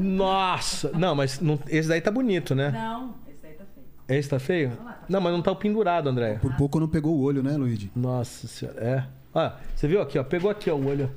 Nossa! 0.00 0.90
Não, 0.96 1.14
mas 1.14 1.40
não- 1.40 1.58
esse 1.68 1.88
daí 1.88 2.00
tá 2.00 2.10
bonito, 2.10 2.54
né? 2.54 2.70
Não, 2.70 3.14
esse 3.28 3.46
aí 3.46 3.52
tá 3.54 3.64
feio. 3.64 3.86
Esse 4.18 4.28
tá 4.28 4.38
feio? 4.38 4.72
Não, 5.08 5.20
mas 5.20 5.32
não 5.32 5.42
tá 5.42 5.50
o 5.52 5.56
pendurado, 5.56 6.08
André. 6.08 6.34
Por 6.34 6.54
pouco 6.56 6.78
não 6.80 6.88
pegou 6.88 7.16
o 7.16 7.20
olho, 7.22 7.42
né, 7.42 7.56
Luigi? 7.56 7.90
Nossa 7.94 8.46
senhora. 8.46 8.80
É. 8.80 9.04
Ó, 9.34 9.50
você 9.74 9.86
viu 9.88 10.00
aqui, 10.00 10.18
ó? 10.18 10.24
Pegou 10.24 10.50
aqui, 10.50 10.70
ó, 10.70 10.74
o 10.76 10.86
olho. 10.86 11.10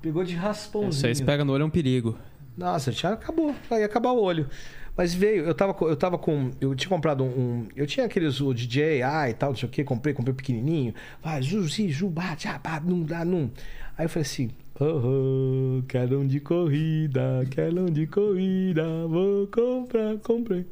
Pegou 0.00 0.22
de 0.24 0.34
raspãozinho. 0.34 0.90
Isso 0.90 1.06
aí 1.06 1.14
se 1.14 1.24
pega 1.24 1.44
no 1.44 1.52
olho 1.52 1.62
é 1.62 1.66
um 1.66 1.70
perigo. 1.70 2.16
Nossa, 2.56 2.92
já 2.92 3.12
acabou. 3.12 3.54
Aí 3.70 3.80
ia 3.80 3.86
acabar 3.86 4.12
o 4.12 4.20
olho. 4.22 4.48
Mas 4.96 5.12
veio, 5.14 5.44
eu 5.44 5.54
tava, 5.54 5.74
com- 5.74 5.88
eu 5.88 5.96
tava 5.96 6.16
com. 6.16 6.50
Eu 6.60 6.74
tinha 6.74 6.88
comprado 6.88 7.22
um. 7.22 7.26
um- 7.28 7.68
eu 7.76 7.86
tinha 7.86 8.06
aqueles 8.06 8.40
o 8.40 8.54
DJI 8.54 9.02
e 9.30 9.34
tal, 9.34 9.50
não 9.50 9.56
sei 9.56 9.68
o 9.68 9.70
que, 9.72 9.84
comprei, 9.84 10.14
comprei 10.14 10.34
pequenininho. 10.34 10.94
Vai, 11.22 11.42
Zuzi, 11.42 11.90
Jubá, 11.90 12.34
Jabá, 12.38 12.80
não 12.80 13.02
dá, 13.02 13.24
não. 13.24 13.50
Aí 13.98 14.06
eu 14.06 14.08
falei 14.08 14.22
assim: 14.22 14.50
Oh, 14.80 15.82
quero 15.86 16.20
um 16.20 16.26
de 16.26 16.40
corrida, 16.40 17.46
quero 17.50 17.82
um 17.82 17.86
de 17.90 18.06
corrida, 18.06 18.84
vou 19.06 19.46
comprar, 19.48 20.16
comprei. 20.18 20.66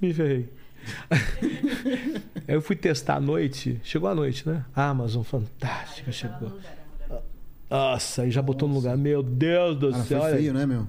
Me 0.00 0.12
ferrei. 0.12 0.48
Aí 1.08 1.20
eu 2.56 2.60
fui 2.60 2.74
testar 2.74 3.16
à 3.16 3.20
noite, 3.20 3.80
chegou 3.84 4.08
à 4.08 4.14
noite, 4.16 4.48
né? 4.48 4.64
Amazon, 4.74 5.22
fantástica, 5.22 6.10
chegou. 6.10 6.52
Nossa, 7.70 8.22
aí 8.22 8.30
já 8.30 8.42
botou 8.42 8.68
no 8.68 8.74
lugar. 8.74 8.96
Meu 8.96 9.22
Deus 9.22 9.76
do 9.78 9.90
Cara, 9.92 10.02
céu. 10.04 10.18
foi 10.20 10.28
olha- 10.30 10.36
feio, 10.38 10.52
né, 10.54 10.66
meu? 10.66 10.86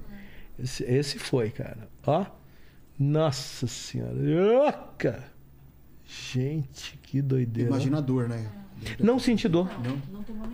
Esse, 0.57 0.83
esse 0.83 1.19
foi, 1.19 1.49
cara. 1.49 1.89
Ó. 2.05 2.25
Nossa 2.97 3.67
senhora. 3.67 4.15
Oca! 4.67 5.23
Gente, 6.05 6.97
que 7.01 7.21
doideira. 7.21 7.69
Imagina 7.69 7.97
a 7.97 8.01
dor, 8.01 8.29
né? 8.29 8.49
Não 8.99 9.17
senti 9.17 9.47
dor. 9.47 9.69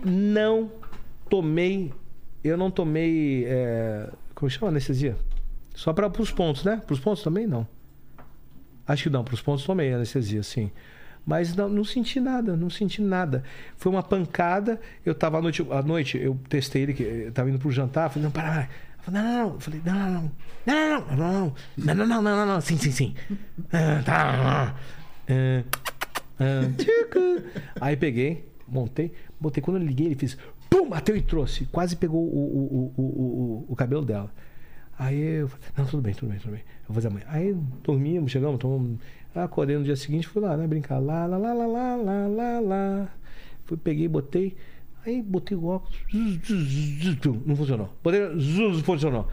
Não 0.04 0.70
tomei. 1.28 1.92
Eu 2.42 2.56
não 2.56 2.70
tomei. 2.70 3.44
é, 3.46 4.10
como 4.34 4.48
chama 4.48 4.68
anestesia? 4.68 5.16
Só 5.74 5.92
para 5.92 6.10
os 6.20 6.30
pontos, 6.30 6.64
né? 6.64 6.80
Para 6.84 6.94
os 6.94 7.00
pontos 7.00 7.22
também 7.22 7.46
não. 7.46 7.66
Acho 8.86 9.04
que 9.04 9.10
não, 9.10 9.22
para 9.22 9.34
os 9.34 9.42
pontos 9.42 9.64
tomei 9.64 9.92
anestesia, 9.92 10.42
sim. 10.42 10.70
Mas 11.24 11.54
não, 11.54 11.68
não 11.68 11.84
senti 11.84 12.18
nada, 12.18 12.56
não 12.56 12.70
senti 12.70 13.02
nada. 13.02 13.44
Foi 13.76 13.92
uma 13.92 14.02
pancada. 14.02 14.80
Eu 15.04 15.14
tava 15.14 15.38
à 15.38 15.42
noite, 15.42 15.66
à 15.70 15.82
noite 15.82 16.18
eu 16.18 16.38
testei 16.48 16.82
ele, 16.82 16.94
que 16.94 17.02
eu 17.02 17.32
tava 17.32 17.50
indo 17.50 17.58
pro 17.58 17.70
jantar, 17.70 18.08
falei, 18.08 18.24
não, 18.24 18.30
para, 18.30 18.50
para. 18.50 18.68
Não, 19.10 19.22
não, 19.22 19.32
não. 19.32 19.54
Eu 19.54 19.60
falei, 19.60 19.82
não, 19.84 19.94
não, 19.94 20.10
não. 20.10 20.32
Não, 20.66 21.00
não, 21.00 21.16
não. 21.16 21.54
Não, 21.76 21.94
não, 21.94 22.06
não, 22.06 22.22
não, 22.22 22.46
não. 22.46 22.60
Sim, 22.60 22.76
sim, 22.76 22.90
sim. 22.90 23.14
Ah, 23.72 24.02
tá. 24.02 24.02
tá, 24.02 24.32
tá, 24.32 24.44
tá. 24.44 24.76
Ah, 25.30 25.64
ah, 26.40 27.80
Aí 27.80 27.96
peguei, 27.96 28.48
montei, 28.66 29.12
botei. 29.38 29.62
Quando 29.62 29.76
eu 29.78 29.86
liguei, 29.86 30.06
ele 30.06 30.14
fez. 30.14 30.36
Pum, 30.68 30.88
bateu 30.88 31.16
e 31.16 31.22
trouxe. 31.22 31.66
Quase 31.66 31.96
pegou 31.96 32.22
o, 32.22 32.92
o, 32.96 33.02
o, 33.02 33.66
o, 33.68 33.76
cabelo 33.76 34.04
dela. 34.04 34.32
Aí 34.98 35.18
eu 35.18 35.48
falei, 35.48 35.66
não, 35.76 35.86
tudo 35.86 36.02
bem, 36.02 36.14
tudo 36.14 36.30
bem, 36.30 36.38
tudo 36.38 36.52
bem. 36.52 36.60
Eu 36.60 36.86
vou 36.88 36.94
fazer 36.94 37.08
amanhã. 37.08 37.26
Aí 37.28 37.54
dormimos, 37.82 38.30
chegamos, 38.32 38.58
tomamos. 38.58 38.98
Acordei 39.34 39.76
no 39.76 39.84
dia 39.84 39.96
seguinte, 39.96 40.26
fui 40.26 40.42
lá, 40.42 40.56
né? 40.56 40.66
Brincar. 40.66 40.98
Lá, 40.98 41.26
lá, 41.26 41.36
lá, 41.36 41.52
lá, 41.52 41.96
lá, 41.96 42.26
lá, 42.26 42.60
lá. 42.60 43.08
Fui, 43.64 43.76
peguei, 43.76 44.08
botei. 44.08 44.56
Aí 45.04 45.22
botei 45.22 45.56
o 45.56 45.66
óculos. 45.66 45.98
Não 47.46 47.56
funcionou. 47.56 47.94
Botei, 48.02 48.20
zzz, 48.38 48.80
funcionou. 48.82 49.28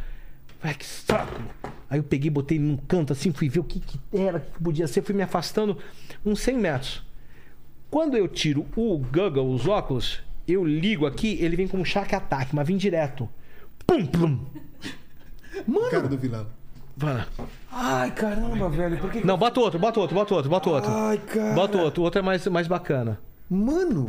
Ai, 0.63 0.73
que 0.73 0.85
saco. 0.85 1.41
Aí 1.89 1.99
eu 1.99 2.03
peguei, 2.03 2.29
botei 2.29 2.59
num 2.59 2.77
canto 2.77 3.13
assim, 3.13 3.31
fui 3.31 3.47
ver 3.47 3.59
o 3.59 3.63
que, 3.63 3.79
que 3.79 3.99
era, 4.13 4.37
o 4.37 4.41
que 4.41 4.63
podia 4.63 4.87
ser. 4.87 5.01
Fui 5.01 5.15
me 5.15 5.23
afastando 5.23 5.77
uns 6.25 6.39
100 6.41 6.57
metros. 6.57 7.03
Quando 7.89 8.17
eu 8.17 8.27
tiro 8.27 8.65
o 8.75 8.97
Google, 8.97 9.53
os 9.53 9.67
óculos, 9.67 10.21
eu 10.47 10.65
ligo 10.65 11.05
aqui, 11.05 11.37
ele 11.41 11.55
vem 11.55 11.67
com 11.67 11.77
um 11.77 11.85
shark 11.85 12.13
ataque, 12.13 12.55
mas 12.55 12.67
vem 12.67 12.75
direto. 12.75 13.29
Pum, 13.85 14.05
pum. 14.05 14.39
Cara 15.89 16.07
do 16.07 16.17
vilão. 16.17 16.47
Vai. 16.97 17.25
Ai, 17.71 18.11
caramba, 18.11 18.69
velho. 18.69 18.97
Por 18.97 19.11
que... 19.11 19.25
Não, 19.25 19.37
bota 19.37 19.59
outro, 19.59 19.79
bota 19.79 19.99
outro, 19.99 20.15
bota 20.15 20.33
outro, 20.33 20.49
bota 20.49 20.69
outro. 20.69 20.91
Ai, 20.91 21.17
cara. 21.19 21.53
Bota 21.53 21.77
outro, 21.77 22.01
o 22.01 22.05
outro 22.05 22.19
é 22.19 22.21
mais, 22.21 22.45
mais 22.47 22.67
bacana. 22.67 23.19
Mano. 23.49 24.07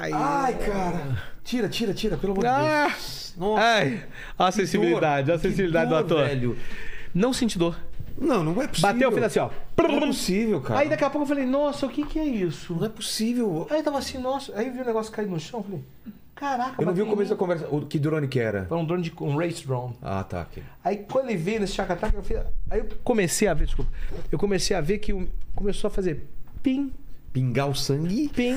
Ai, 0.00 0.10
Ai, 0.12 0.54
cara. 0.58 1.22
Tira, 1.44 1.68
tira, 1.68 1.92
tira, 1.94 2.16
pelo 2.16 2.32
amor 2.32 2.42
de 2.44 2.48
Ah, 2.50 2.86
Deus. 2.88 3.34
Nossa. 3.36 3.62
ai, 3.62 4.04
a 4.38 4.50
sensibilidade, 4.52 5.30
a 5.32 5.38
sensibilidade 5.38 5.90
dor, 5.90 6.02
do 6.04 6.14
ator. 6.14 6.26
velho. 6.28 6.56
Não 7.14 7.32
senti 7.32 7.58
dor. 7.58 7.76
Não, 8.18 8.42
não 8.44 8.60
é 8.62 8.66
possível. 8.68 8.92
Bateu, 8.92 9.12
fez 9.12 9.24
assim, 9.24 9.38
ó. 9.38 9.50
Não 9.78 9.96
é 9.96 10.00
possível, 10.06 10.60
cara. 10.60 10.80
Aí 10.80 10.88
daqui 10.88 11.04
a 11.04 11.10
pouco 11.10 11.24
eu 11.24 11.28
falei, 11.28 11.46
nossa, 11.46 11.86
o 11.86 11.88
que 11.88 12.04
que 12.04 12.18
é 12.18 12.24
isso? 12.24 12.74
Não 12.74 12.84
é 12.84 12.88
possível. 12.88 13.66
Aí 13.70 13.78
eu 13.78 13.84
tava 13.84 13.98
assim, 13.98 14.18
nossa, 14.18 14.52
aí 14.56 14.66
eu 14.66 14.72
vi 14.72 14.80
o 14.80 14.84
negócio 14.84 15.10
cair 15.10 15.26
no 15.26 15.40
chão, 15.40 15.60
eu 15.60 15.64
falei, 15.64 15.84
caraca, 16.34 16.82
Eu 16.82 16.86
não 16.86 16.92
vi 16.92 17.02
o 17.02 17.06
começo 17.06 17.30
da 17.30 17.36
conversa. 17.36 17.66
O, 17.70 17.86
que 17.86 17.98
drone 17.98 18.28
que 18.28 18.38
era? 18.38 18.66
Foi 18.66 18.76
um 18.78 18.84
drone 18.84 19.02
de 19.02 19.12
um 19.20 19.36
race 19.36 19.66
drone. 19.66 19.94
Ah, 20.02 20.22
tá. 20.22 20.42
aqui. 20.42 20.62
Aí 20.84 20.98
quando 20.98 21.28
ele 21.30 21.38
veio 21.38 21.60
nesse 21.60 21.72
Shark 21.74 21.92
Attack, 21.92 22.14
eu 22.14 22.22
fiz... 22.22 22.38
aí 22.70 22.80
eu 22.80 22.88
comecei 23.02 23.48
a 23.48 23.54
ver, 23.54 23.64
desculpa, 23.66 23.90
eu 24.30 24.38
comecei 24.38 24.76
a 24.76 24.80
ver 24.80 24.98
que 24.98 25.12
o- 25.14 25.28
começou 25.54 25.88
a 25.88 25.90
fazer 25.90 26.26
pim, 26.62 26.92
Pingar 27.32 27.68
o 27.70 27.74
sangue. 27.74 28.28
pim. 28.34 28.56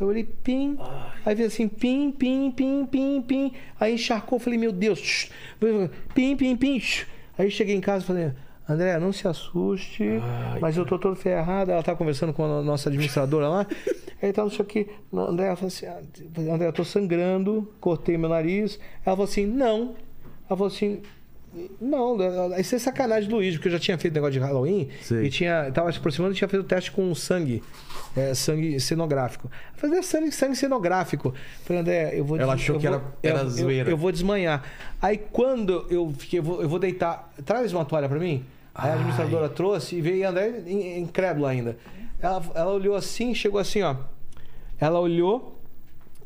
Eu 0.00 0.08
olhei 0.08 0.24
pim. 0.24 0.76
Aí 1.24 1.36
fez 1.36 1.52
assim, 1.52 1.68
pim, 1.68 2.10
pim, 2.10 2.50
pim, 2.50 2.86
pim, 2.86 3.22
pim. 3.22 3.52
Aí 3.78 3.94
encharcou, 3.94 4.38
falei, 4.38 4.58
meu 4.58 4.72
Deus. 4.72 5.30
Pim, 6.14 6.36
pim, 6.36 6.56
pim. 6.56 6.82
Aí 7.38 7.50
cheguei 7.50 7.74
em 7.76 7.80
casa 7.80 8.04
e 8.04 8.06
falei, 8.06 8.32
André, 8.68 8.98
não 8.98 9.12
se 9.12 9.26
assuste, 9.26 10.04
mas 10.60 10.76
eu 10.76 10.86
tô 10.86 10.98
todo 10.98 11.14
ferrado. 11.16 11.70
Ela 11.70 11.82
tá 11.82 11.94
conversando 11.94 12.32
com 12.32 12.44
a 12.44 12.62
nossa 12.62 12.88
administradora 12.88 13.48
lá. 13.48 13.66
Aí 14.22 14.32
tá, 14.32 14.42
não 14.42 14.50
sei 14.50 14.60
o 14.60 14.64
que. 14.64 14.88
André, 15.12 15.46
ela 15.46 15.56
falou 15.56 15.68
assim, 15.68 15.86
"Ah, 15.86 16.00
André, 16.52 16.68
eu 16.68 16.72
tô 16.72 16.84
sangrando, 16.84 17.72
cortei 17.80 18.16
meu 18.16 18.28
nariz. 18.30 18.78
Ela 19.04 19.16
falou 19.16 19.24
assim, 19.24 19.46
não. 19.46 19.94
Ela 20.48 20.56
falou 20.56 20.66
assim, 20.66 21.02
não, 21.80 22.16
isso 22.58 22.74
é 22.74 22.78
sacanagem 22.78 23.28
do 23.28 23.36
Luiz, 23.36 23.54
porque 23.56 23.68
eu 23.68 23.72
já 23.72 23.78
tinha 23.78 23.98
feito 23.98 24.14
negócio 24.14 24.32
de 24.32 24.38
Halloween 24.38 24.88
Sei. 25.02 25.26
e 25.26 25.30
tinha, 25.30 25.70
tava 25.72 25.92
se 25.92 25.98
aproximando 25.98 26.32
e 26.32 26.36
tinha 26.36 26.48
feito 26.48 26.62
o 26.62 26.66
teste 26.66 26.90
com 26.90 27.14
sangue, 27.14 27.62
é, 28.16 28.32
sangue 28.34 28.80
cenográfico. 28.80 29.50
Eu 29.74 29.78
falei, 29.80 29.98
é 29.98 30.02
sangue, 30.02 30.32
sangue 30.32 30.56
cenográfico. 30.56 31.28
Eu 31.28 31.34
falei, 31.64 31.82
André, 31.82 32.10
eu 32.18 32.24
vou 32.24 32.38
Ela 32.38 32.54
des- 32.54 32.62
achou 32.62 32.76
eu 32.76 32.80
que 32.80 32.86
vou- 32.88 32.96
era- 32.96 33.04
era 33.22 33.38
eu- 33.40 33.44
eu- 33.44 33.50
zoeira. 33.50 33.90
Eu, 33.90 33.96
vou 33.96 34.10
desmanhar. 34.12 34.64
Aí 35.00 35.18
quando 35.18 35.86
eu 35.90 36.12
fiquei, 36.18 36.38
eu 36.38 36.42
vou, 36.42 36.62
eu 36.62 36.68
vou 36.68 36.78
deitar, 36.78 37.30
traz 37.44 37.72
uma 37.72 37.84
toalha 37.84 38.08
pra 38.08 38.18
mim. 38.18 38.44
Aí 38.74 38.90
a 38.90 38.94
administradora 38.94 39.48
trouxe 39.50 39.96
e 39.96 40.00
veio 40.00 40.16
e 40.16 40.24
André 40.24 40.62
in- 40.66 40.98
incrédulo 41.00 41.44
ainda. 41.46 41.76
Ela, 42.20 42.42
ela 42.54 42.72
olhou 42.72 42.94
assim, 42.96 43.34
chegou 43.34 43.60
assim, 43.60 43.82
ó. 43.82 43.96
Ela 44.80 44.98
olhou, 44.98 45.58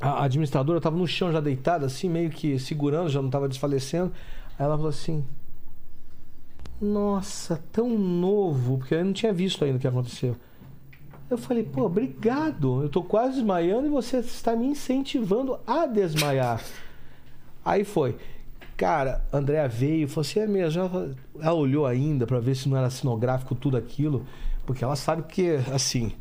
a 0.01 0.25
administradora 0.25 0.79
estava 0.79 0.97
no 0.97 1.07
chão 1.07 1.33
já 1.33 1.41
deitada, 1.41 1.87
assim, 1.87 2.09
meio 2.09 2.31
que 2.31 2.59
segurando, 2.59 3.09
já 3.09 3.19
não 3.21 3.29
estava 3.29 3.49
desfalecendo. 3.49 4.13
Aí 4.59 4.65
ela 4.65 4.77
falou 4.77 4.91
assim: 4.91 5.25
Nossa, 6.81 7.63
tão 7.73 7.99
novo, 7.99 8.79
porque 8.79 8.95
eu 8.95 9.05
não 9.05 9.13
tinha 9.13 9.33
visto 9.33 9.65
ainda 9.65 9.77
o 9.77 9.81
que 9.81 9.89
aconteceu. 9.89 10.37
Eu 11.29 11.37
falei, 11.37 11.65
pô, 11.65 11.83
obrigado. 11.87 12.83
Eu 12.83 12.89
tô 12.89 13.03
quase 13.03 13.35
desmaiando 13.35 13.87
e 13.87 13.91
você 13.91 14.19
está 14.19 14.55
me 14.55 14.67
incentivando 14.67 15.59
a 15.67 15.85
desmaiar. 15.85 16.63
Aí 17.65 17.83
foi. 17.85 18.17
Cara, 18.77 19.25
a 19.33 19.39
Andrea 19.39 19.67
veio 19.67 20.07
falou 20.07 20.21
assim: 20.21 20.41
é 20.41 20.47
mesmo. 20.47 20.83
Ela, 20.83 21.17
ela 21.41 21.55
olhou 21.55 21.85
ainda 21.85 22.27
para 22.27 22.39
ver 22.39 22.55
se 22.55 22.69
não 22.69 22.77
era 22.77 22.91
cenográfico 22.91 23.55
tudo 23.55 23.77
aquilo, 23.77 24.25
porque 24.65 24.85
ela 24.85 24.95
sabe 24.95 25.23
que, 25.23 25.57
assim, 25.75 26.13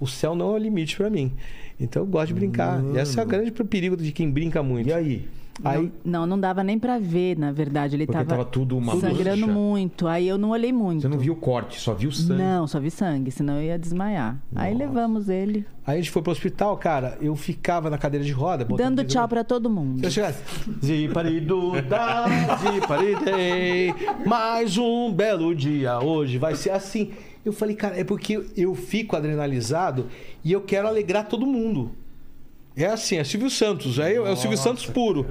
o 0.00 0.06
céu 0.06 0.34
não 0.34 0.52
é 0.52 0.54
o 0.54 0.58
limite 0.58 0.96
para 0.96 1.08
mim. 1.08 1.32
Então 1.78 2.02
eu 2.02 2.06
gosto 2.06 2.28
de 2.28 2.34
brincar. 2.34 2.82
E 2.82 2.98
esse 2.98 3.18
é 3.20 3.22
o 3.22 3.26
grande 3.26 3.52
perigo 3.52 3.96
de 3.96 4.10
quem 4.10 4.28
brinca 4.28 4.60
muito. 4.62 4.88
E 4.88 4.92
aí? 4.92 5.28
Aí, 5.64 5.92
Não, 6.04 6.26
não 6.26 6.38
dava 6.38 6.62
nem 6.62 6.78
pra 6.78 6.98
ver, 6.98 7.36
na 7.36 7.52
verdade. 7.52 7.96
Ele 7.96 8.06
Porque 8.06 8.18
tava, 8.18 8.28
tava 8.28 8.44
tudo 8.44 8.76
uma 8.76 8.96
sangrando 8.96 9.48
muito. 9.48 10.06
Aí 10.06 10.28
eu 10.28 10.38
não 10.38 10.50
olhei 10.50 10.72
muito. 10.72 11.02
Você 11.02 11.08
não 11.08 11.18
viu 11.18 11.32
o 11.32 11.36
corte, 11.36 11.80
só 11.80 11.94
viu 11.94 12.10
o 12.10 12.12
sangue. 12.12 12.42
Não, 12.42 12.66
só 12.66 12.78
vi 12.78 12.90
sangue, 12.90 13.30
senão 13.30 13.56
eu 13.56 13.62
ia 13.62 13.78
desmaiar. 13.78 14.40
Aí 14.54 14.74
levamos 14.74 15.28
ele, 15.28 15.66
aí 15.86 15.94
a 15.94 15.96
gente 15.96 16.10
foi 16.10 16.22
pro 16.22 16.32
hospital, 16.32 16.76
cara. 16.76 17.18
Eu 17.20 17.34
ficava 17.34 17.90
na 17.90 17.98
cadeira 17.98 18.24
de 18.24 18.32
roda. 18.32 18.64
dando 18.64 19.04
tchau 19.04 19.26
pra 19.28 19.42
todo 19.42 19.68
mundo. 19.68 20.04
Eu 20.04 20.10
chegasse. 20.10 20.42
Zipariduda, 20.84 21.98
ziparidei. 22.60 23.94
Mais 24.26 24.76
um 24.76 25.12
belo 25.12 25.54
dia 25.54 25.98
hoje 26.00 26.38
vai 26.38 26.54
ser 26.54 26.70
assim. 26.70 27.10
Eu 27.44 27.52
falei, 27.52 27.74
cara, 27.74 27.98
é 27.98 28.04
porque 28.04 28.44
eu 28.56 28.74
fico 28.74 29.16
adrenalizado 29.16 30.06
e 30.44 30.52
eu 30.52 30.60
quero 30.60 30.86
alegrar 30.86 31.26
todo 31.26 31.46
mundo. 31.46 31.92
É 32.84 32.86
assim, 32.86 33.16
é 33.16 33.24
Silvio 33.24 33.50
Santos. 33.50 33.98
É, 33.98 34.16
eu- 34.16 34.26
é 34.26 34.30
o 34.32 34.36
Silvio 34.36 34.56
Santos 34.58 34.86
puro. 34.86 35.26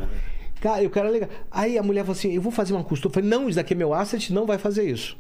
Cara, 0.62 0.82
eu 0.84 0.90
quero 0.90 1.08
alegrar. 1.08 1.30
Aí 1.52 1.78
a 1.78 1.84
mulher 1.84 2.02
falou 2.02 2.14
assim: 2.18 2.32
eu 2.34 2.42
vou 2.42 2.52
fazer 2.52 2.74
uma 2.74 2.84
costura. 2.84 3.10
Eu 3.12 3.14
falei, 3.14 3.30
não, 3.30 3.48
isso 3.48 3.56
daqui 3.58 3.74
é 3.74 3.78
meu 3.78 3.94
asset, 3.94 4.34
não 4.34 4.46
vai 4.46 4.58
fazer 4.58 4.90
isso. 4.90 5.18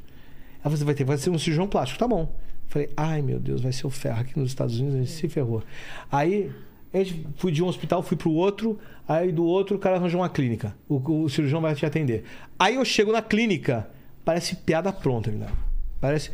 Ela 0.56 0.64
falou, 0.64 0.78
você 0.78 0.84
vai 0.84 0.96
ter 0.96 1.04
que 1.04 1.10
fazer 1.12 1.30
um 1.30 1.38
cirurgião 1.38 1.68
plástico, 1.68 2.00
tá 2.00 2.08
bom. 2.08 2.22
Eu 2.24 2.70
falei, 2.70 2.90
ai 2.98 3.22
meu 3.22 3.40
Deus, 3.40 3.62
vai 3.62 3.72
ser 3.72 3.86
o 3.88 3.90
ferro. 3.90 4.20
Aqui 4.22 4.38
nos 4.38 4.50
Estados 4.50 4.78
Unidos 4.80 4.96
a 4.96 5.00
gente 5.00 5.12
se 5.12 5.30
ferrou. 5.30 5.64
Aí 6.12 6.52
a 6.94 6.98
gente 6.98 7.26
fui 7.38 7.52
de 7.52 7.64
um 7.64 7.68
hospital, 7.68 8.02
fui 8.02 8.18
pro 8.18 8.32
outro, 8.32 8.80
aí 9.08 9.32
do 9.32 9.46
outro 9.46 9.76
o 9.78 9.80
cara 9.80 9.96
arranjou 9.98 10.20
uma 10.22 10.30
clínica. 10.30 10.76
O, 10.90 10.96
o 11.24 11.30
cirurgião 11.30 11.62
vai 11.62 11.76
te 11.76 11.86
atender. 11.86 12.24
Aí 12.58 12.76
eu 12.76 12.84
chego 12.84 13.12
na 13.12 13.22
clínica, 13.22 13.88
parece 14.26 14.56
piada 14.56 14.92
pronta, 14.92 15.30
Guilherme. 15.30 15.56
Parece. 16.02 16.32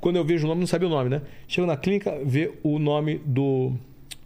Quando 0.00 0.16
eu 0.16 0.24
vejo 0.24 0.46
o 0.46 0.48
nome, 0.48 0.60
não 0.60 0.66
sabia 0.66 0.86
o 0.88 0.90
nome, 0.90 1.10
né? 1.10 1.22
Chego 1.46 1.66
na 1.66 1.76
clínica, 1.76 2.18
vê 2.24 2.52
o 2.62 2.78
nome 2.78 3.18
do, 3.24 3.72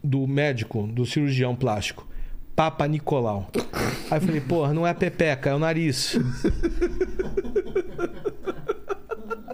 do 0.03 0.27
médico, 0.27 0.87
do 0.87 1.07
cirurgião 1.07 1.55
plástico. 1.55 2.09
Papa 2.55 2.87
Nicolau. 2.87 3.49
Aí 4.11 4.19
eu 4.19 4.21
falei, 4.21 4.41
porra, 4.41 4.75
não 4.75 4.87
é 4.87 4.91
a 4.91 4.95
pepeca, 4.95 5.51
é 5.51 5.55
o 5.55 5.59
nariz. 5.59 6.17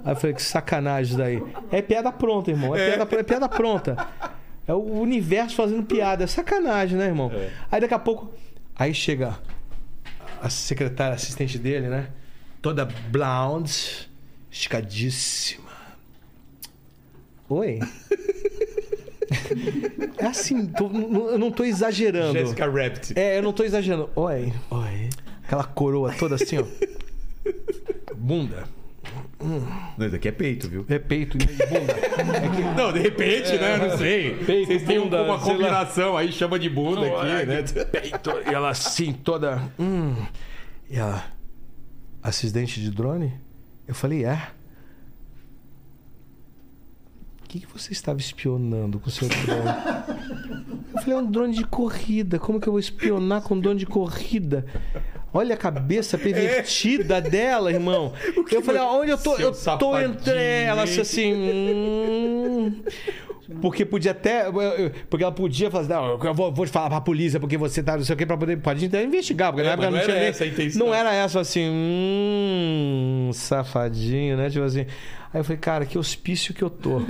Aí 0.05 0.13
eu 0.13 0.17
falei, 0.17 0.35
que 0.35 0.43
sacanagem 0.43 1.11
isso 1.11 1.19
daí. 1.19 1.43
É 1.71 1.81
piada 1.83 2.11
pronta, 2.11 2.51
irmão. 2.51 2.75
É, 2.75 2.97
Piada, 2.97 3.17
é 3.17 3.23
piada 3.23 3.49
pronta. 3.49 4.09
É 4.67 4.75
o 4.75 5.01
universo 5.01 5.55
fazendo 5.55 5.85
piada. 5.85 6.25
É 6.25 6.27
sacanagem, 6.27 6.99
né, 6.99 7.07
irmão? 7.07 7.31
Aí 7.71 7.81
daqui 7.81 7.95
a 7.95 7.99
pouco. 7.99 8.33
Aí 8.75 8.93
chega 8.93 9.39
a 10.43 10.49
secretária 10.51 11.15
assistente 11.15 11.59
dele, 11.59 11.89
né? 11.89 12.09
Toda 12.61 12.85
blonde, 12.85 14.11
esticadíssima. 14.51 15.69
Oi? 17.49 17.79
É 20.19 20.27
assim, 20.27 20.67
tô- 20.67 20.91
eu 21.31 21.39
não 21.39 21.51
tô 21.51 21.65
exagerando. 21.65 22.33
Jessica 22.39 22.67
Rabbit. 22.67 23.13
É, 23.19 23.39
eu 23.39 23.43
não 23.43 23.53
tô 23.53 23.65
exagerando. 23.65 24.09
Oi. 24.17 24.53
Oi. 24.71 25.09
Aquela 25.45 25.65
coroa 25.65 26.13
toda 26.15 26.35
assim, 26.35 26.59
ó. 26.59 26.65
Bunda. 28.17 28.65
Não, 29.97 30.07
isso 30.07 30.17
aqui 30.17 30.29
é 30.29 30.33
peito, 30.33 30.69
viu? 30.69 30.85
É 30.89 30.99
peito 30.99 31.39
e 31.39 31.47
bunda. 31.47 31.95
Não, 32.77 32.93
de 32.93 32.99
repente, 32.99 33.53
né? 33.57 33.77
Não 33.77 33.97
sei. 33.97 34.35
Peito, 34.45 34.67
Vocês 34.67 34.83
têm 34.83 35.01
bunda, 35.01 35.23
uma 35.23 35.39
combinação 35.39 36.17
aí, 36.17 36.33
chama 36.33 36.59
de 36.59 36.69
bunda 36.69 37.03
aqui, 37.07 37.11
Olha, 37.15 37.47
né? 37.47 37.63
peito. 37.91 38.31
E 38.51 38.53
ela 38.53 38.71
assim, 38.71 39.13
toda. 39.13 39.63
Hum. 39.79 40.15
E 40.91 40.97
ela. 40.99 41.25
Assistente 42.23 42.81
de 42.81 42.91
drone? 42.91 43.33
Eu 43.87 43.95
falei, 43.95 44.25
é. 44.25 44.49
O 47.49 47.51
que, 47.51 47.61
que 47.61 47.67
você 47.67 47.93
estava 47.93 48.19
espionando 48.21 49.01
com 49.01 49.09
o 49.09 49.11
seu 49.11 49.27
drone? 49.27 49.71
Eu 50.93 51.01
falei, 51.01 51.15
é 51.15 51.17
um 51.17 51.31
drone 51.31 51.55
de 51.55 51.65
corrida. 51.65 52.39
Como 52.39 52.61
que 52.61 52.69
eu 52.69 52.73
vou 52.75 52.79
espionar 52.79 53.41
com 53.41 53.55
um 53.55 53.61
drone 53.61 53.79
de 53.79 53.87
corrida? 53.87 54.67
Olha 55.33 55.55
a 55.55 55.59
cabeça 55.59 56.17
pervertida 56.19 57.21
dela, 57.21 57.71
irmão. 57.73 58.13
Eu 58.51 58.63
falei, 58.63 58.81
onde 58.81 59.11
eu 59.11 59.19
tô? 59.19 59.37
Seu 59.37 59.73
Eu 59.73 59.79
tô 59.79 59.99
entre 59.99 60.39
elas, 60.65 60.99
assim. 60.99 61.35
hum. 61.35 62.83
Porque 63.63 63.85
podia 63.85 64.11
até. 64.11 64.45
Porque 65.09 65.23
ela 65.25 65.33
podia 65.33 65.71
falar 65.71 65.83
assim, 65.85 65.93
não, 65.93 66.23
eu 66.23 66.35
vou, 66.35 66.53
vou 66.53 66.67
te 66.67 66.71
falar 66.73 66.91
pra 66.91 67.01
polícia 67.01 67.41
porque 67.41 67.57
você 67.57 67.83
tá 67.83 67.97
não 67.97 68.05
sei 68.05 68.15
o 68.15 68.17
que, 68.19 68.27
pra 68.27 68.37
poder. 68.37 68.59
Pode 68.59 68.85
até 68.85 69.03
investigar, 69.03 69.51
porque 69.53 69.63
É, 69.63 69.65
na 69.65 69.73
época 69.73 69.91
não, 69.91 69.97
não 69.97 70.05
tinha 70.05 70.15
era 70.17 70.21
nem. 70.21 70.29
essa 70.31 70.45
a 70.45 70.47
intenção. 70.47 70.87
Não 70.87 70.95
era 70.95 71.15
essa 71.15 71.41
assim, 71.41 71.67
hum, 71.67 73.31
safadinho, 73.33 74.37
né? 74.37 74.51
Tipo 74.51 74.65
assim. 74.65 74.81
Aí 75.33 75.41
eu 75.41 75.45
falei, 75.45 75.59
cara, 75.59 75.87
que 75.87 75.97
hospício 75.99 76.53
que 76.53 76.63
eu 76.63 76.69
tô. 76.69 77.01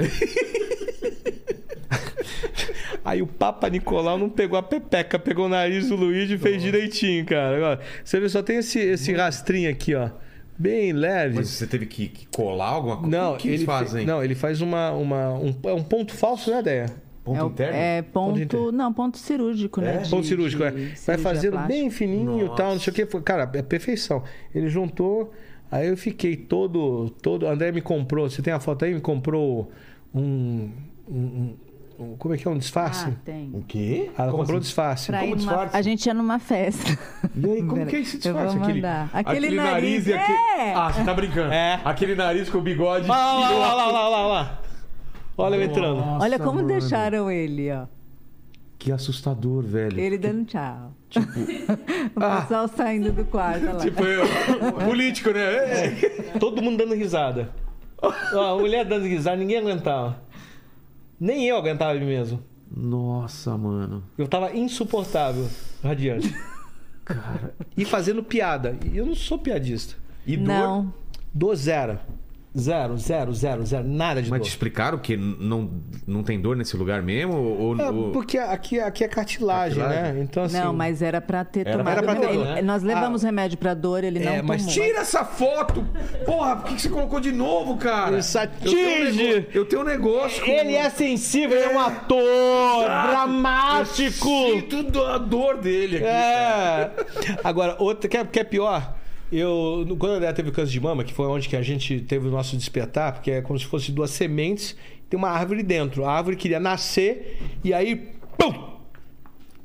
Aí 3.04 3.22
o 3.22 3.26
Papa 3.26 3.68
Nicolau 3.68 4.18
não 4.18 4.28
pegou 4.28 4.58
a 4.58 4.62
pepeca, 4.62 5.18
pegou 5.18 5.46
o 5.46 5.48
nariz 5.48 5.88
do 5.88 5.96
Luigi 5.96 6.34
e 6.34 6.38
fez 6.38 6.60
direitinho, 6.62 7.24
cara. 7.24 7.56
Agora, 7.56 7.80
Você 8.04 8.20
vê, 8.20 8.28
só 8.28 8.42
tem 8.42 8.56
esse, 8.58 8.78
esse 8.78 9.12
rastrinho 9.12 9.70
aqui, 9.70 9.94
ó. 9.94 10.10
Bem 10.58 10.92
leve. 10.92 11.36
Mas 11.36 11.48
você 11.50 11.66
teve 11.66 11.86
que, 11.86 12.08
que 12.08 12.26
colar 12.26 12.70
alguma 12.70 12.96
coisa? 12.96 13.16
Não, 13.16 13.34
o 13.34 13.36
que 13.36 13.48
ele 13.48 13.64
fazem? 13.64 14.04
Não, 14.04 14.22
ele 14.24 14.34
faz 14.34 14.60
uma, 14.60 14.90
uma 14.90 15.32
um, 15.34 15.54
é 15.64 15.72
um 15.72 15.84
ponto 15.84 16.12
falso, 16.12 16.50
né, 16.50 16.58
ideia? 16.58 16.86
Ponto 17.24 17.40
é, 17.40 17.46
interno? 17.46 17.74
é 17.76 18.02
ponto, 18.02 18.40
interno. 18.40 18.72
não, 18.72 18.92
ponto 18.92 19.18
cirúrgico, 19.18 19.80
né? 19.80 19.98
de- 19.98 20.10
ponto 20.10 20.26
cirúrgico, 20.26 20.64
é. 20.64 20.70
de 20.70 20.76
Vai 20.76 20.96
cirurgia 20.96 21.18
fazendo 21.18 21.52
plástica. 21.52 21.74
bem 21.80 21.90
fininho 21.90 22.46
e 22.46 22.56
tal, 22.56 22.72
não 22.72 22.80
sei 22.80 22.90
o 22.90 22.94
que. 22.96 23.06
Foi- 23.06 23.22
Cara, 23.22 23.48
é 23.54 23.62
perfeição. 23.62 24.24
Ele 24.52 24.68
juntou, 24.68 25.32
aí 25.70 25.86
eu 25.88 25.96
fiquei 25.96 26.34
todo. 26.36 27.10
todo 27.22 27.46
André 27.46 27.70
me 27.70 27.80
comprou, 27.82 28.28
você 28.28 28.42
tem 28.42 28.52
a 28.52 28.58
foto 28.58 28.84
aí? 28.84 28.94
Me 28.94 29.00
comprou 29.00 29.70
um. 30.12 30.70
um- 31.08 31.54
um- 31.98 32.16
como 32.16 32.34
é 32.34 32.38
que 32.38 32.46
é? 32.46 32.50
Um 32.50 32.56
disfarce? 32.58 33.06
Ah, 33.08 33.12
tem. 33.24 33.50
O 33.52 33.62
quê? 33.62 34.10
Ela 34.16 34.30
Como 34.30 34.38
comprou 34.38 34.56
um 34.56 34.58
assim? 34.60 34.66
disfarce. 34.66 35.06
Pra 35.08 35.18
Como 35.20 35.30
numa- 35.30 35.38
disfarce? 35.38 35.76
A 35.76 35.82
gente 35.82 36.06
ia 36.06 36.14
numa 36.14 36.38
festa. 36.38 36.98
E 37.36 37.50
aí, 37.50 37.62
como 37.62 37.74
Pera, 37.74 37.86
que 37.90 37.96
é 37.96 38.00
esse 38.00 38.16
eu 38.16 38.20
disfarce? 38.20 38.56
Aquele. 38.58 38.82
Aquele 39.12 39.50
nariz, 39.56 40.06
e 40.06 40.12
aquele... 40.14 40.38
é! 40.58 40.74
Ah, 40.74 40.92
você 40.92 41.04
tá 41.04 41.14
brincando. 41.14 41.52
É. 41.52 41.80
Aquele 41.84 42.14
nariz 42.14 42.48
com 42.48 42.58
o 42.58 42.62
bigode. 42.62 43.08
Olha 43.10 43.18
lá, 43.58 43.74
lá, 43.74 43.74
lá, 43.74 43.90
lá, 43.92 44.08
lá, 44.08 44.26
lá. 44.26 44.60
Olha 45.36 45.56
eu 45.56 45.62
entrando. 45.62 46.02
Olha 46.20 46.38
como 46.38 46.56
mano. 46.56 46.68
deixaram 46.68 47.30
ele, 47.30 47.70
ó. 47.72 47.86
Que 48.78 48.92
assustador, 48.92 49.64
velho. 49.64 49.98
Ele 49.98 50.16
dando 50.18 50.44
tchau. 50.44 50.92
o 52.14 52.20
pessoal 52.40 52.68
saindo 52.68 53.12
do 53.12 53.24
quarto 53.24 53.64
lá. 53.64 53.76
Tipo, 53.76 54.04
eu, 54.04 54.24
político, 54.84 55.30
né? 55.30 55.40
É. 55.40 55.90
Todo 56.38 56.62
mundo 56.62 56.78
dando 56.78 56.94
risada. 56.94 57.50
Ó, 58.00 58.54
a 58.54 58.58
mulher 58.58 58.84
dando 58.84 59.04
risada, 59.06 59.36
ninguém 59.36 59.58
aguentava. 59.58 60.20
Nem 61.20 61.46
eu 61.46 61.56
aguentava 61.56 61.94
de 61.94 62.00
mim 62.04 62.10
mesmo. 62.10 62.42
Nossa, 62.74 63.56
mano. 63.56 64.04
Eu 64.16 64.28
tava 64.28 64.54
insuportável, 64.56 65.48
radiante. 65.82 66.34
Cara. 67.04 67.54
E 67.76 67.84
fazendo 67.84 68.22
piada. 68.22 68.76
E 68.84 68.96
eu 68.96 69.06
não 69.06 69.14
sou 69.14 69.38
piadista. 69.38 69.96
E 70.26 70.36
dor? 70.36 70.46
Não. 70.46 70.94
Do 71.32 71.54
zero. 71.54 71.98
Zero, 72.58 72.96
zero, 72.98 73.32
zero, 73.32 73.64
zero. 73.64 73.86
Nada 73.86 74.20
de 74.22 74.30
Mas 74.30 74.40
dor. 74.40 74.44
te 74.46 74.50
explicaram 74.50 74.98
que 74.98 75.16
não, 75.16 75.70
não 76.06 76.22
tem 76.22 76.40
dor 76.40 76.56
nesse 76.56 76.76
lugar 76.76 77.02
mesmo? 77.02 77.34
Ou, 77.34 77.80
É, 77.80 77.90
ou- 77.90 78.10
porque 78.12 78.36
aqui, 78.38 78.80
aqui 78.80 79.04
é 79.04 79.08
cartilagem, 79.08 79.78
Cartilagem? 79.78 80.14
né? 80.14 80.20
Então, 80.22 80.42
assim. 80.42 80.58
Não, 80.58 80.72
mas 80.72 81.00
era 81.02 81.20
pra 81.20 81.44
ter 81.44 81.66
Era 81.66 81.78
tomado. 81.78 82.02
pra 82.02 82.14
ter, 82.16 82.30
ele- 82.30 82.44
né? 82.44 82.62
Nós 82.62 82.82
levamos 82.82 83.22
remédio 83.22 83.58
pra 83.58 83.74
dor, 83.74 84.02
ele 84.02 84.18
não 84.20 84.32
É, 84.32 84.42
mas 84.42 84.62
tomou. 84.66 84.74
Tira 84.74 84.98
essa 85.00 85.24
foto! 85.24 85.86
Porra, 86.26 86.56
por 86.56 86.64
que 86.66 86.74
que 86.74 86.82
você 86.82 86.88
colocou 86.88 87.20
de 87.20 87.32
novo, 87.32 87.76
cara? 87.76 88.18
Isso 88.18 88.38
Eu 88.38 88.46
tenho 88.48 88.88
um 88.88 89.02
atinge! 89.08 89.46
Eu 89.54 89.64
tenho 89.64 89.82
um 89.82 89.84
negócio. 89.84 90.44
com- 90.44 90.50
Ele 90.50 90.74
é 90.74 90.90
sensível, 90.90 91.56
ele 91.56 91.66
é 91.72 91.76
um 91.76 91.80
ator 91.80 92.82
Exato. 92.84 93.08
dramático. 93.08 94.28
Eu 94.28 94.60
sinto 94.70 95.02
a 95.04 95.18
dor 95.18 95.58
dele 95.58 95.96
aqui. 95.98 96.06
É. 96.06 96.90
Agora, 97.44 97.76
outra 97.78 98.08
que 98.08 98.16
é, 98.16 98.24
que 98.24 98.40
é 98.40 98.44
pior. 98.44 98.97
Eu, 99.30 99.86
quando 99.98 100.12
a 100.12 100.16
André 100.16 100.32
teve 100.32 100.50
câncer 100.50 100.72
de 100.72 100.80
mama, 100.80 101.04
que 101.04 101.12
foi 101.12 101.26
onde 101.26 101.48
que 101.48 101.56
a 101.56 101.62
gente 101.62 102.00
teve 102.00 102.28
o 102.28 102.30
nosso 102.30 102.56
despertar, 102.56 103.12
porque 103.12 103.30
é 103.30 103.42
como 103.42 103.58
se 103.58 103.66
fosse 103.66 103.92
duas 103.92 104.10
sementes, 104.10 104.74
tem 105.10 105.18
uma 105.18 105.28
árvore 105.28 105.62
dentro. 105.62 106.04
A 106.04 106.12
árvore 106.12 106.36
queria 106.36 106.58
nascer 106.58 107.38
e 107.62 107.74
aí, 107.74 108.10
pum! 108.38 108.78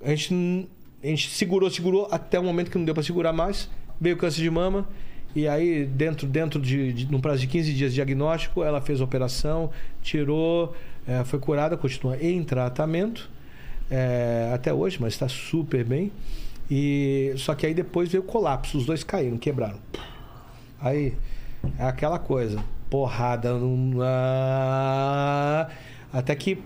A 0.04 0.10
gente, 0.10 0.68
a 1.02 1.08
gente 1.08 1.30
segurou, 1.30 1.70
segurou 1.70 2.08
até 2.12 2.38
o 2.38 2.44
momento 2.44 2.70
que 2.70 2.78
não 2.78 2.84
deu 2.84 2.94
para 2.94 3.04
segurar 3.04 3.32
mais. 3.32 3.70
Veio 4.02 4.16
o 4.16 4.20
câncer 4.20 4.42
de 4.42 4.50
mama 4.50 4.88
e 5.36 5.48
aí 5.48 5.86
dentro, 5.86 6.28
dentro 6.28 6.62
de, 6.62 6.94
de 6.94 7.12
num 7.12 7.22
prazo 7.22 7.40
de 7.40 7.48
15 7.48 7.74
dias 7.74 7.92
de 7.92 7.96
diagnóstico, 7.96 8.64
ela 8.64 8.82
fez 8.82 9.00
a 9.00 9.04
operação, 9.04 9.72
tirou, 10.02 10.76
eh, 11.08 11.24
foi 11.24 11.40
curada, 11.40 11.76
continua 11.78 12.18
em 12.22 12.44
tratamento 12.44 13.32
é, 13.90 14.52
até 14.54 14.74
hoje, 14.74 14.98
mas 15.00 15.14
está 15.14 15.28
super 15.28 15.84
bem. 15.84 16.12
E 16.70 17.34
só 17.38 17.54
que 17.56 17.66
aí 17.66 17.74
depois 17.74 18.10
veio 18.10 18.24
o 18.24 18.26
colapso, 18.26 18.78
os 18.78 18.86
dois 18.86 19.04
caíram, 19.04 19.38
quebraram. 19.38 19.78
Aí 20.82 21.14
é 21.78 21.84
aquela 21.86 22.18
coisa, 22.20 22.64
porrada, 22.90 23.52
ah, 24.02 25.68
até 26.12 26.36
que 26.36 26.58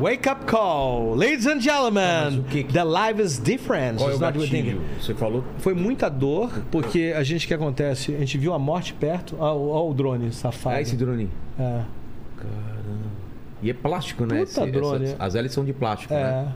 Wake 0.00 0.28
up 0.28 0.44
call, 0.44 1.14
ladies 1.14 1.46
and 1.46 1.60
gentlemen. 1.60 2.44
que 2.50 2.62
que- 2.64 2.72
The 2.72 2.84
life 2.84 3.22
is 3.22 3.38
different. 3.38 3.98
Qual 3.98 4.10
é 4.10 4.14
o 4.14 4.18
gatilho? 4.18 4.82
Você 5.00 5.14
falou. 5.14 5.42
Foi 5.58 5.72
muita 5.72 6.08
dor, 6.10 6.50
porque 6.70 7.14
a 7.16 7.22
gente 7.22 7.46
que 7.46 7.54
acontece, 7.54 8.14
a 8.14 8.18
gente 8.18 8.36
viu 8.36 8.52
a 8.52 8.58
morte 8.58 8.92
perto, 8.92 9.34
ó, 9.38 9.56
ó 9.56 9.88
o 9.90 9.94
drone 9.94 10.30
safado. 10.32 10.76
Ah, 10.76 10.80
esse 10.82 10.94
drone. 10.94 11.30
É. 11.58 11.82
E 13.62 13.70
é 13.70 13.74
plástico, 13.74 14.24
né? 14.26 14.44
Puta 14.44 14.66
drone. 14.66 15.04
essas- 15.06 15.20
as 15.20 15.34
hélices 15.34 15.54
são 15.54 15.64
de 15.64 15.72
plástico, 15.72 16.12
É. 16.12 16.22
né? 16.22 16.52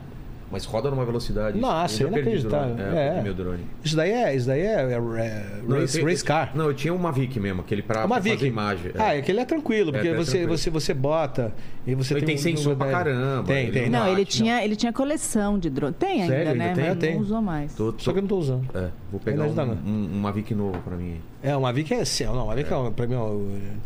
Mas 0.53 0.65
roda 0.65 0.91
numa 0.91 1.03
velocidade. 1.03 1.59
Nossa, 1.59 2.03
eu 2.03 2.09
inacreditável. 2.09 2.75
drone. 2.75 2.95
É, 2.95 3.17
É. 3.17 3.21
meu 3.23 3.33
drone. 3.33 3.63
Isso 3.83 3.95
daí 3.95 4.11
é, 4.11 4.35
isso 4.35 4.45
daí 4.45 4.61
é, 4.61 4.65
é- 4.65 4.93
é 4.93 5.61
Não, 5.67 5.79
race, 5.79 5.93
tenho- 5.97 6.05
race 6.07 6.23
car. 6.23 6.51
Não, 6.53 6.65
eu 6.65 6.75
tinha 6.75 6.93
um 6.93 6.97
Mavic 6.99 7.39
mesmo, 7.39 7.61
aquele 7.61 7.81
pra, 7.81 8.05
Uma 8.05 8.21
pra 8.21 8.31
fazer 8.31 8.45
imagem. 8.45 8.91
é. 8.93 9.01
Ah, 9.01 9.11
aquele 9.17 9.39
é 9.39 9.45
tranquilo, 9.45 9.91
porque 9.91 10.07
É, 10.07 10.11
é 10.11 10.15
você, 10.15 10.31
tranquilo. 10.37 10.57
você, 10.57 10.69
você 10.69 10.93
bota 10.93 11.51
e 11.87 11.95
você 11.95 12.13
Ele 12.13 12.25
tem 12.25 12.35
um- 12.35 12.37
sensor 12.37 12.73
um- 12.73 12.75
pra 12.75 12.91
caramba, 12.91 13.47
Tem, 13.47 13.63
ele 13.67 13.71
tem. 13.79 13.89
Não, 13.89 14.05
ele 14.07 14.17
bate, 14.23 14.37
tinha, 14.37 14.63
ele 14.63 14.75
tinha 14.75 14.93
coleção 14.93 15.57
de 15.57 15.71
drone. 15.71 15.93
Tem 15.95 16.21
ainda, 16.21 16.33
Sério? 16.35 16.55
né? 16.55 16.65
Ainda 16.69 16.75
tem? 16.81 16.89
Mas 16.89 16.97
tenho. 16.99 17.15
não 17.15 17.21
usou 17.21 17.41
mais. 17.41 17.73
Tô- 17.73 17.91
tô- 17.91 17.99
Só 18.03 18.11
que 18.11 18.19
eu 18.19 18.21
não 18.21 18.29
tô 18.29 18.37
usando. 18.37 18.67
É, 18.75 18.89
vou 19.11 19.19
pegar 19.19 19.45
um, 19.45 19.71
um, 19.87 20.09
um 20.13 20.19
Mavic 20.21 20.53
novo 20.53 20.77
pra 20.83 20.95
mim. 20.95 21.15
É, 21.41 21.51
uma 21.55 21.69
Mavic 21.69 21.91
é 21.95 22.01
assim, 22.01 22.25
não, 22.25 22.33
uma 22.35 22.45
Mavic 22.45 22.71
é, 22.71 22.91
pra 22.91 23.07
mim, 23.07 23.15
ó, 23.15 23.35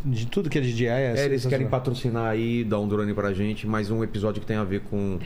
de 0.06 0.28
tudo 0.28 0.50
que 0.50 0.58
é 0.58 0.62
DJI 0.62 0.86
é, 0.88 1.14
É, 1.16 1.26
eles 1.26 1.46
querem 1.46 1.68
patrocinar 1.68 2.26
aí, 2.26 2.66
dar 2.66 2.80
um 2.80 2.88
drone 2.90 3.14
pra 3.14 3.32
gente, 3.34 3.66
mais 3.66 3.90
um 3.90 4.04
episódio 4.04 4.42
que 4.42 4.46
tem 4.46 4.58
a 4.58 4.64
ver 4.66 4.82
com 4.82 5.18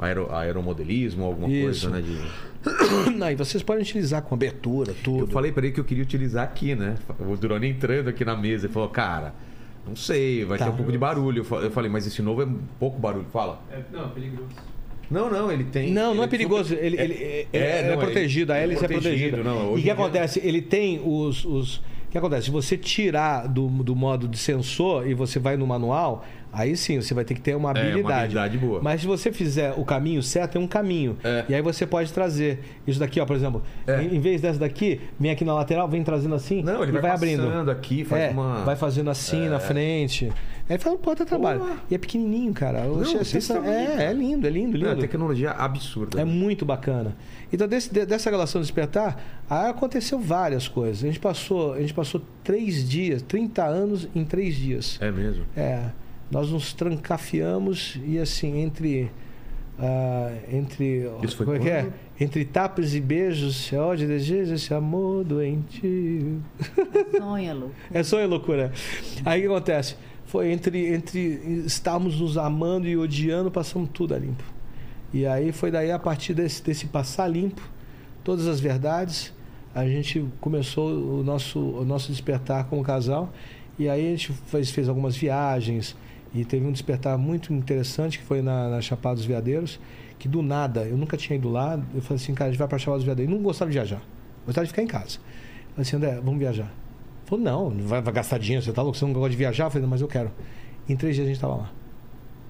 aero, 0.00 0.32
aeromodelismo, 0.34 1.24
alguma 1.24 1.48
Isso. 1.48 1.88
coisa, 1.88 1.90
né? 1.90 2.02
De... 2.02 2.20
Não, 3.16 3.30
e 3.30 3.34
vocês 3.34 3.62
podem 3.62 3.82
utilizar 3.82 4.22
com 4.22 4.34
abertura, 4.34 4.94
tudo. 5.02 5.20
Eu 5.20 5.26
falei 5.28 5.50
pra 5.52 5.64
ele 5.64 5.72
que 5.74 5.80
eu 5.80 5.84
queria 5.84 6.02
utilizar 6.02 6.44
aqui, 6.44 6.74
né? 6.74 6.96
O 7.18 7.36
drone 7.36 7.68
entrando 7.68 8.08
aqui 8.08 8.24
na 8.24 8.36
mesa. 8.36 8.66
Ele 8.66 8.72
falou, 8.72 8.88
cara, 8.88 9.34
não 9.86 9.96
sei, 9.96 10.44
vai 10.44 10.58
Tá. 10.58 10.66
ter 10.66 10.70
um 10.72 10.76
pouco 10.76 10.92
de 10.92 10.98
barulho. 10.98 11.40
Eu 11.40 11.44
fa- 11.44 11.56
Eu 11.56 11.70
falei, 11.70 11.90
mas 11.90 12.06
esse 12.06 12.20
novo 12.20 12.42
é 12.42 12.44
um 12.44 12.58
pouco 12.78 12.98
barulho. 12.98 13.26
Fala. 13.32 13.62
não, 13.92 14.04
é 14.04 14.08
perigoso. 14.08 14.48
Não, 15.10 15.28
não, 15.30 15.50
ele 15.50 15.64
tem. 15.64 15.90
Não, 15.90 16.14
não 16.14 16.22
é 16.22 16.26
ele 16.26 16.30
perigoso. 16.30 16.74
Ele, 16.74 16.96
ele, 17.00 17.14
ele- 17.14 17.48
é, 17.52 17.90
não, 17.90 17.98
protegido, 17.98 18.52
a 18.52 18.56
ele- 18.56 18.72
hélice 18.74 18.84
é 18.84 18.88
protegido, 18.88 19.36
protegida. 19.38 19.42
não, 19.64 19.76
e 19.76 19.80
o 19.80 19.82
que 19.82 19.90
acontece? 19.90 20.40
Ele 20.44 20.62
tem 20.62 21.00
os. 21.04 21.44
os... 21.44 21.76
O 21.76 21.82
que 22.12 22.18
acontece? 22.18 22.46
Se 22.46 22.50
você 22.50 22.76
tirar 22.76 23.46
do, 23.46 23.68
do 23.68 23.94
modo 23.96 24.26
de 24.28 24.36
sensor 24.36 25.06
e 25.08 25.14
você 25.14 25.38
vai 25.38 25.56
no 25.56 25.64
manual, 25.66 26.24
aí 26.52 26.76
sim 26.76 27.00
você 27.00 27.14
vai 27.14 27.24
ter 27.24 27.34
que 27.34 27.40
ter 27.40 27.54
uma 27.54 27.70
É, 27.70 27.72
uma 27.72 27.80
habilidade. 27.80 28.12
habilidade 28.38 28.58
boa. 28.58 28.80
Mas 28.82 29.00
se 29.02 29.06
você 29.06 29.32
fizer 29.32 29.72
o 29.76 29.84
caminho 29.84 30.22
certo, 30.22 30.52
tem 30.52 30.62
um 30.62 30.66
caminho. 30.66 31.16
É. 31.22 31.44
E 31.48 31.54
aí 31.54 31.62
você 31.62 31.86
pode 31.86 32.12
trazer. 32.12 32.60
Isso 32.86 32.98
daqui, 32.98 33.20
ó, 33.20 33.26
por 33.26 33.36
exemplo, 33.36 33.62
É. 33.86 34.02
em, 34.02 34.20
vez 34.20 34.40
dessa 34.40 34.58
daqui, 34.58 35.00
vem 35.18 35.30
aqui 35.30 35.44
na 35.44 35.54
lateral, 35.54 35.88
vem 35.88 36.02
trazendo 36.02 36.34
assim 36.34 36.62
Não, 36.62 36.82
ele 36.82 36.92
vai, 36.92 37.02
vai, 37.02 37.10
abrindo. 37.12 37.70
aqui, 37.70 38.04
faz 38.04 38.22
É, 38.22 38.30
uma. 38.30 38.64
vai 38.64 38.76
fazendo 38.76 39.10
assim 39.10 39.48
na 39.48 39.58
frente. 39.58 40.32
Aí 40.68 40.78
faz 40.78 40.94
um 40.94 40.98
puta 40.98 41.24
trabalho. 41.26 41.62
E 41.90 41.94
é 41.96 41.98
pequenininho, 41.98 42.52
cara. 42.52 42.84
Não, 42.84 42.98
desse 43.00 43.24
sensa- 43.24 43.54
tamanho, 43.54 43.72
é, 43.74 43.86
cara. 43.86 44.02
é 44.04 44.12
lindo, 44.12 44.46
é 44.46 44.50
lindo, 44.50 44.76
lindo. 44.76 44.88
Não, 44.88 44.96
tecnologia 44.96 45.50
absurda. 45.50 46.20
É 46.20 46.24
muito 46.24 46.64
bacana. 46.64 47.16
Então, 47.52 47.66
desse- 47.66 47.92
de- 47.92 48.06
dessa 48.06 48.30
relação 48.30 48.60
despertar, 48.60 49.42
aconteceu 49.48 50.18
várias 50.20 50.68
coisas. 50.68 51.02
A 51.02 51.06
gente 51.08 51.18
passou, 51.18 51.72
a 51.74 51.80
gente 51.80 51.92
passou 51.92 52.22
três 52.44 52.88
dias, 52.88 53.20
30 53.22 53.64
anos 53.64 54.08
em 54.14 54.24
três 54.24 54.54
dias. 54.54 54.96
É 55.00 55.10
mesmo. 55.10 55.44
É, 55.56 55.86
nós 56.30 56.50
nos 56.50 56.72
trancafiamos 56.72 57.98
e 58.04 58.18
assim, 58.18 58.60
entre. 58.60 59.10
ah, 59.78 60.32
entre. 60.52 61.10
Isso 61.22 61.36
foi 61.36 61.46
como 61.46 61.58
é 61.58 61.60
que 61.60 61.68
é? 61.68 61.92
Entre 62.20 62.44
tapas 62.44 62.94
e 62.94 63.00
beijos, 63.00 63.72
é 63.72 63.78
ódio, 63.78 64.06
desejo, 64.06 64.54
esse 64.54 64.72
amor 64.74 65.24
doentio. 65.24 66.42
Sonha, 67.16 67.54
Lu. 67.54 67.70
É 67.92 68.02
sonho 68.02 68.28
loucura. 68.28 68.72
Aí 69.24 69.40
o 69.40 69.42
que 69.42 69.48
acontece? 69.48 69.96
Foi 70.26 70.52
entre, 70.52 70.94
entre 70.94 71.18
estarmos 71.66 72.20
nos 72.20 72.36
amando 72.36 72.86
e 72.86 72.96
odiando, 72.96 73.50
passamos 73.50 73.88
tudo 73.92 74.14
a 74.14 74.18
limpo. 74.18 74.44
E 75.12 75.26
aí 75.26 75.50
foi 75.50 75.70
daí 75.70 75.90
a 75.90 75.98
partir 75.98 76.34
desse, 76.34 76.62
desse 76.62 76.86
passar 76.86 77.26
limpo, 77.26 77.62
todas 78.22 78.46
as 78.46 78.60
verdades, 78.60 79.32
a 79.74 79.84
gente 79.86 80.24
começou 80.40 80.88
o 80.88 81.24
nosso, 81.24 81.58
o 81.58 81.84
nosso 81.84 82.12
despertar 82.12 82.64
como 82.68 82.82
casal. 82.82 83.32
E 83.78 83.88
aí 83.88 84.06
a 84.06 84.10
gente 84.10 84.32
fez, 84.46 84.70
fez 84.70 84.88
algumas 84.88 85.16
viagens 85.16 85.96
e 86.34 86.44
teve 86.44 86.64
um 86.66 86.72
despertar 86.72 87.16
muito 87.18 87.52
interessante 87.52 88.18
que 88.18 88.24
foi 88.24 88.40
na, 88.42 88.68
na 88.68 88.80
Chapada 88.80 89.16
dos 89.16 89.24
Veadeiros, 89.24 89.80
que 90.18 90.28
do 90.28 90.42
nada, 90.42 90.82
eu 90.84 90.96
nunca 90.96 91.16
tinha 91.16 91.36
ido 91.36 91.48
lá, 91.48 91.80
eu 91.94 92.00
falei 92.02 92.22
assim, 92.22 92.34
cara, 92.34 92.48
a 92.48 92.52
gente 92.52 92.58
vai 92.58 92.68
para 92.68 92.78
Chapada 92.78 92.98
dos 92.98 93.06
Veadeiros. 93.06 93.32
Eu 93.32 93.36
não 93.38 93.44
gostava 93.44 93.70
de 93.70 93.76
viajar, 93.76 94.02
gostava 94.46 94.64
de 94.64 94.70
ficar 94.72 94.82
em 94.82 94.86
casa. 94.86 95.16
Eu 95.18 95.70
falei 95.74 95.82
assim, 95.82 95.96
André, 95.96 96.20
vamos 96.22 96.38
viajar. 96.38 96.72
Falou, 97.26 97.44
não, 97.44 97.70
não 97.70 97.86
vai, 97.86 98.00
vai 98.02 98.12
gastar 98.12 98.38
dinheiro, 98.38 98.64
você 98.64 98.72
tá 98.72 98.82
louco, 98.82 98.96
você 98.98 99.04
não 99.04 99.12
gosta 99.12 99.30
de 99.30 99.36
viajar? 99.36 99.64
Eu 99.66 99.70
falei, 99.70 99.82
não, 99.82 99.90
mas 99.90 100.00
eu 100.00 100.08
quero. 100.08 100.30
Em 100.88 100.96
três 100.96 101.14
dias 101.14 101.26
a 101.26 101.30
gente 101.30 101.40
tava 101.40 101.54
lá. 101.56 101.72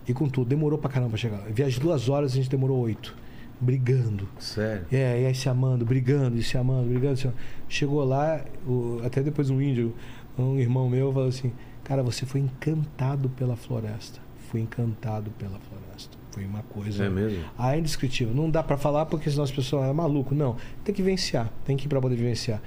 E 0.08 0.12
com 0.14 0.28
tudo, 0.28 0.48
demorou 0.48 0.78
pra 0.78 0.90
caramba 0.90 1.10
pra 1.10 1.18
chegar. 1.18 1.38
Viagem 1.50 1.74
de 1.74 1.80
duas 1.80 2.08
horas, 2.08 2.32
a 2.32 2.36
gente 2.36 2.48
demorou 2.50 2.78
oito. 2.80 3.14
Brigando. 3.60 4.26
Sério. 4.38 4.86
É, 4.90 5.20
e 5.22 5.26
aí 5.26 5.34
se 5.34 5.48
amando, 5.48 5.84
brigando, 5.84 6.38
e 6.38 6.42
se 6.42 6.56
amando, 6.56 6.88
brigando. 6.88 7.16
Se 7.18 7.26
amando. 7.26 7.38
Chegou 7.68 8.02
lá, 8.04 8.40
o- 8.66 9.00
até 9.04 9.22
depois 9.22 9.50
um 9.50 9.60
índio, 9.60 9.94
um 10.38 10.56
irmão 10.58 10.88
meu, 10.88 11.12
falou 11.12 11.28
assim: 11.28 11.52
Cara, 11.90 12.04
você 12.04 12.24
foi 12.24 12.38
encantado 12.38 13.28
pela 13.30 13.56
floresta. 13.56 14.20
Fui 14.48 14.60
encantado 14.60 15.28
pela 15.32 15.58
floresta. 15.58 16.16
Foi 16.30 16.44
uma 16.44 16.62
coisa. 16.62 17.06
É 17.06 17.10
mesmo? 17.10 17.44
Ah, 17.58 17.74
é 17.74 17.80
indescritível. 17.80 18.32
Não 18.32 18.48
dá 18.48 18.62
pra 18.62 18.76
falar 18.76 19.06
porque 19.06 19.28
senão 19.28 19.42
as 19.42 19.50
pessoas 19.50 19.90
é 19.90 19.92
maluco. 19.92 20.32
Não, 20.32 20.54
tem 20.84 20.94
que 20.94 21.02
vivenciar, 21.02 21.50
tem 21.64 21.76
que 21.76 21.86
ir 21.86 21.88
pra 21.88 22.00
poder 22.00 22.14
vivenciar. 22.14 22.62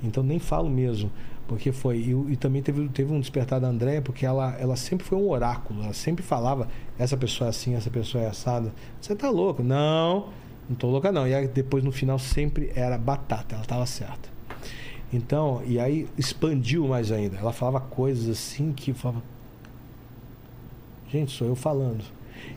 Então 0.00 0.22
nem 0.22 0.38
falo 0.38 0.70
mesmo, 0.70 1.10
porque 1.48 1.72
foi. 1.72 1.96
E, 1.98 2.32
e 2.34 2.36
também 2.36 2.62
teve, 2.62 2.88
teve 2.90 3.12
um 3.12 3.18
despertar 3.18 3.58
da 3.58 3.66
Andréia, 3.66 4.00
porque 4.00 4.24
ela, 4.24 4.56
ela 4.60 4.76
sempre 4.76 5.04
foi 5.04 5.18
um 5.18 5.28
oráculo. 5.28 5.82
Ela 5.82 5.92
sempre 5.92 6.24
falava: 6.24 6.68
essa 6.96 7.16
pessoa 7.16 7.48
é 7.48 7.50
assim, 7.50 7.74
essa 7.74 7.90
pessoa 7.90 8.22
é 8.22 8.28
assada. 8.28 8.72
Você 9.00 9.12
tá 9.16 9.28
louco? 9.28 9.60
Não, 9.60 10.28
não 10.68 10.76
tô 10.76 10.86
louca 10.86 11.10
não. 11.10 11.26
E 11.26 11.34
aí 11.34 11.48
depois 11.48 11.82
no 11.82 11.90
final 11.90 12.16
sempre 12.16 12.70
era 12.76 12.96
batata, 12.96 13.56
ela 13.56 13.64
tava 13.64 13.86
certa. 13.86 14.37
Então, 15.12 15.62
e 15.66 15.78
aí 15.80 16.06
expandiu 16.18 16.86
mais 16.86 17.10
ainda. 17.10 17.36
Ela 17.36 17.52
falava 17.52 17.80
coisas 17.80 18.28
assim 18.28 18.72
que 18.72 18.92
falava. 18.92 19.22
Gente, 21.10 21.32
sou 21.32 21.46
eu 21.48 21.54
falando. 21.56 22.04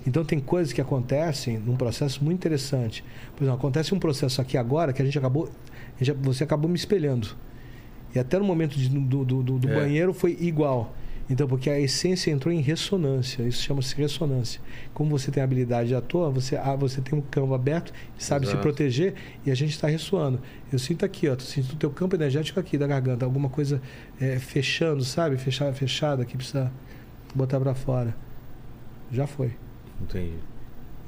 Então 0.06 0.24
tem 0.26 0.40
coisas 0.40 0.74
que 0.74 0.82
acontecem 0.82 1.58
num 1.58 1.76
processo 1.76 2.24
muito 2.24 2.38
interessante. 2.38 3.04
Por 3.36 3.44
exemplo, 3.44 3.58
acontece 3.60 3.94
um 3.96 4.00
processo 4.00 4.42
aqui 4.42 4.58
agora 4.58 4.92
que 4.94 5.02
a 5.02 5.06
gente 5.06 5.18
acabou. 5.18 5.50
você 6.22 6.44
acabou 6.44 6.68
me 6.70 6.76
espelhando. 6.76 7.30
E 8.14 8.20
até 8.20 8.38
no 8.38 8.44
momento 8.44 8.76
de- 8.78 8.90
do, 8.90 9.24
do, 9.24 9.44
do- 9.44 9.60
do 9.60 9.70
É. 9.70 9.76
banheiro 9.76 10.14
foi 10.14 10.36
igual. 10.42 10.94
Então, 11.30 11.48
porque 11.48 11.70
a 11.70 11.80
essência 11.80 12.30
entrou 12.30 12.54
em 12.54 12.60
ressonância. 12.60 13.44
Isso 13.44 13.62
chama-se 13.64 13.96
ressonância. 13.96 14.60
Como 14.94 15.10
você 15.18 15.32
tem 15.32 15.42
habilidade 15.42 15.88
de 15.90 15.96
ator, 15.96 16.32
você, 16.32 16.58
ah, 16.58 16.76
você 16.76 17.00
tem 17.00 17.18
um 17.18 17.22
campo 17.22 17.54
aberto, 17.54 17.94
sabe 18.18 18.46
se 18.46 18.52
Exato. 18.52 18.62
proteger 18.64 19.14
e 19.46 19.52
a 19.52 19.56
gente 19.56 19.70
está 19.72 19.88
ressoando. 19.88 20.42
Eu 20.72 20.78
sinto 20.78 21.06
aqui, 21.06 21.30
ó, 21.30 21.36
tô 21.36 21.44
sentindo 21.44 21.74
o 21.74 21.78
teu 21.78 21.90
campo 21.90 22.16
energético 22.16 22.60
aqui 22.60 22.78
da 22.78 22.86
garganta, 22.86 23.24
alguma 23.24 23.48
coisa 23.50 23.82
é, 24.20 24.40
fechando, 24.40 25.04
sabe? 25.06 25.38
Fechada, 25.38 25.72
fechada, 25.74 26.26
que 26.26 26.36
precisa 26.36 26.70
botar 27.34 27.60
para 27.60 27.74
fora. 27.74 28.14
Já 29.12 29.26
foi. 29.26 29.52
Entendi. 30.02 30.34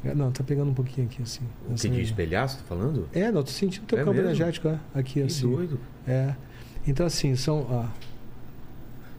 É, 0.06 0.14
Não, 0.14 0.32
tá 0.32 0.44
pegando 0.44 0.70
um 0.72 0.74
pouquinho 0.74 1.08
aqui 1.08 1.22
assim. 1.22 1.42
O 1.68 1.72
nessa 1.72 1.84
que 1.84 1.90
de 1.90 1.98
região. 2.00 2.12
espelhar, 2.12 2.48
você 2.50 2.58
tá 2.58 2.64
falando? 2.66 3.08
É, 3.14 3.32
não, 3.32 3.44
tô 3.44 3.50
sentindo 3.52 3.84
o 3.84 3.88
teu 3.88 3.98
É 4.00 4.02
campo 4.04 4.14
mesmo? 4.14 4.28
energético, 4.30 4.68
é, 4.70 4.80
aqui 4.94 5.14
Que 5.16 5.22
assim. 5.24 5.50
doido. 5.50 5.80
É. 6.08 6.34
Então 6.88 7.06
assim, 7.06 7.36
são, 7.36 7.66
ó, 7.70 7.86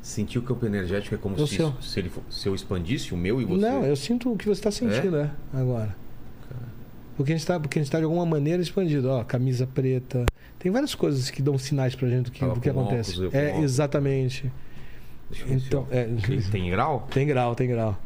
Sentir 0.04 0.38
o 0.38 0.42
campo 0.42 0.66
energético 0.66 1.14
é 1.14 1.18
como 1.18 1.34
se, 1.46 1.56
seu. 1.56 1.72
se, 1.80 1.98
ele, 1.98 2.12
se 2.28 2.46
eu 2.46 2.54
expandisse 2.54 3.14
o 3.14 3.16
meu 3.16 3.40
e 3.40 3.44
você. 3.46 3.66
Não, 3.66 3.86
eu 3.86 3.96
sinto 3.96 4.30
o 4.30 4.36
que 4.36 4.44
você 4.44 4.60
está 4.60 4.70
sentindo, 4.70 5.16
é, 5.16 5.30
agora. 5.50 5.96
Porque 7.16 7.32
a 7.32 7.34
gente 7.34 7.42
está 7.42 7.58
tá 7.58 7.98
de 7.98 8.04
alguma 8.04 8.26
maneira 8.26 8.60
expandido, 8.60 9.08
ó, 9.08 9.24
camisa 9.24 9.66
preta. 9.66 10.26
Tem 10.58 10.70
várias 10.70 10.94
coisas 10.94 11.30
que 11.30 11.40
dão 11.40 11.56
sinais 11.56 11.94
pra 11.94 12.06
gente 12.06 12.26
do 12.26 12.32
que, 12.32 12.44
do 12.44 12.60
que 12.60 12.68
acontece. 12.68 13.12
óculos, 13.12 13.34
é, 13.34 13.48
óculos. 13.48 13.64
exatamente. 13.64 14.52
Eu 15.30 15.46
ver 15.46 15.60
se 15.60 15.66
Então, 15.68 15.86
é, 15.90 16.04
Tem, 16.50 16.70
grau? 16.70 17.08
tem 17.10 17.26
grau, 17.26 17.54
tem 17.54 17.68
grau. 17.68 17.98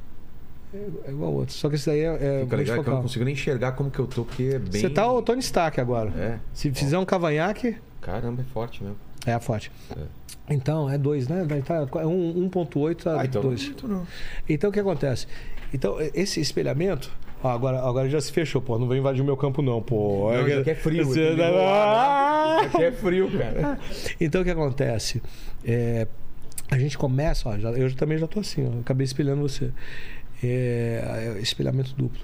É, 0.72 1.08
é 1.08 1.10
igual 1.10 1.32
outro. 1.32 1.52
Só 1.52 1.68
que 1.68 1.74
esse 1.74 1.86
daí 1.86 1.98
é, 1.98 2.04
é 2.04 2.40
Fica 2.44 2.56
legal 2.56 2.84
que 2.84 2.88
eu 2.90 2.94
não 2.94 3.02
consigo 3.02 3.24
nem 3.24 3.34
enxergar 3.34 3.72
como 3.72 3.90
que 3.90 3.98
eu 3.98 4.06
tô, 4.06 4.24
porque 4.24 4.44
é 4.54 4.58
bem. 4.60 4.80
Você 4.80 4.88
tá 4.88 5.10
o 5.10 5.20
Tony 5.20 5.40
Stark 5.40 5.80
agora. 5.80 6.10
É. 6.10 6.38
Se 6.52 6.70
fizer 6.70 6.96
um 6.96 7.04
cavanhaque, 7.04 7.76
Caramba, 8.00 8.42
é 8.42 8.44
forte 8.52 8.84
mesmo. 8.84 9.07
É 9.26 9.32
a 9.32 9.40
forte. 9.40 9.70
É. 9.96 10.02
Então, 10.50 10.88
é 10.88 10.96
2, 10.96 11.28
né? 11.28 11.46
Tá, 11.64 11.86
é 12.00 12.06
um- 12.06 12.46
1.8 12.48 13.06
a 13.06 13.20
Ah, 13.20 13.24
então 13.26 13.40
é 13.42 13.44
2. 13.44 13.74
não. 13.82 14.06
Então 14.48 14.70
o 14.70 14.72
que 14.72 14.80
acontece? 14.80 15.26
Então, 15.74 15.96
esse 16.14 16.40
espelhamento. 16.40 17.10
agora, 17.44 17.78
agora 17.80 18.08
já 18.10 18.20
se 18.20 18.32
fechou, 18.32 18.60
pô. 18.60 18.78
Não 18.78 18.88
vem 18.88 18.98
invadir 18.98 19.20
o 19.22 19.24
meu 19.24 19.36
campo, 19.36 19.62
não, 19.62 19.80
pô. 19.82 20.32
Não, 20.32 20.48
isso 20.48 20.58
aqui 20.60 20.70
é 20.70 20.74
frio. 20.74 21.04
Você- 21.04 21.28
aqui 21.28 21.40
lá, 21.40 22.56
né? 22.62 22.66
Isso 22.66 22.76
aqui 22.76 22.84
é 22.86 22.92
frio, 22.92 23.30
cara. 23.38 23.78
Então 24.20 24.40
o 24.40 24.44
que 24.44 24.50
acontece? 24.50 25.22
É, 25.64 26.08
a 26.70 26.78
gente 26.78 26.96
começa, 26.98 27.48
ó, 27.48 27.58
já- 27.58 27.70
eu 27.72 27.94
também 27.94 28.18
já 28.18 28.26
tô 28.26 28.40
assim, 28.40 28.66
ó, 28.66 28.80
acabei 28.80 29.04
espelhando 29.04 29.42
você. 29.42 29.70
É, 30.42 31.34
é, 31.36 31.40
espelhamento 31.40 31.94
duplo. 31.94 32.20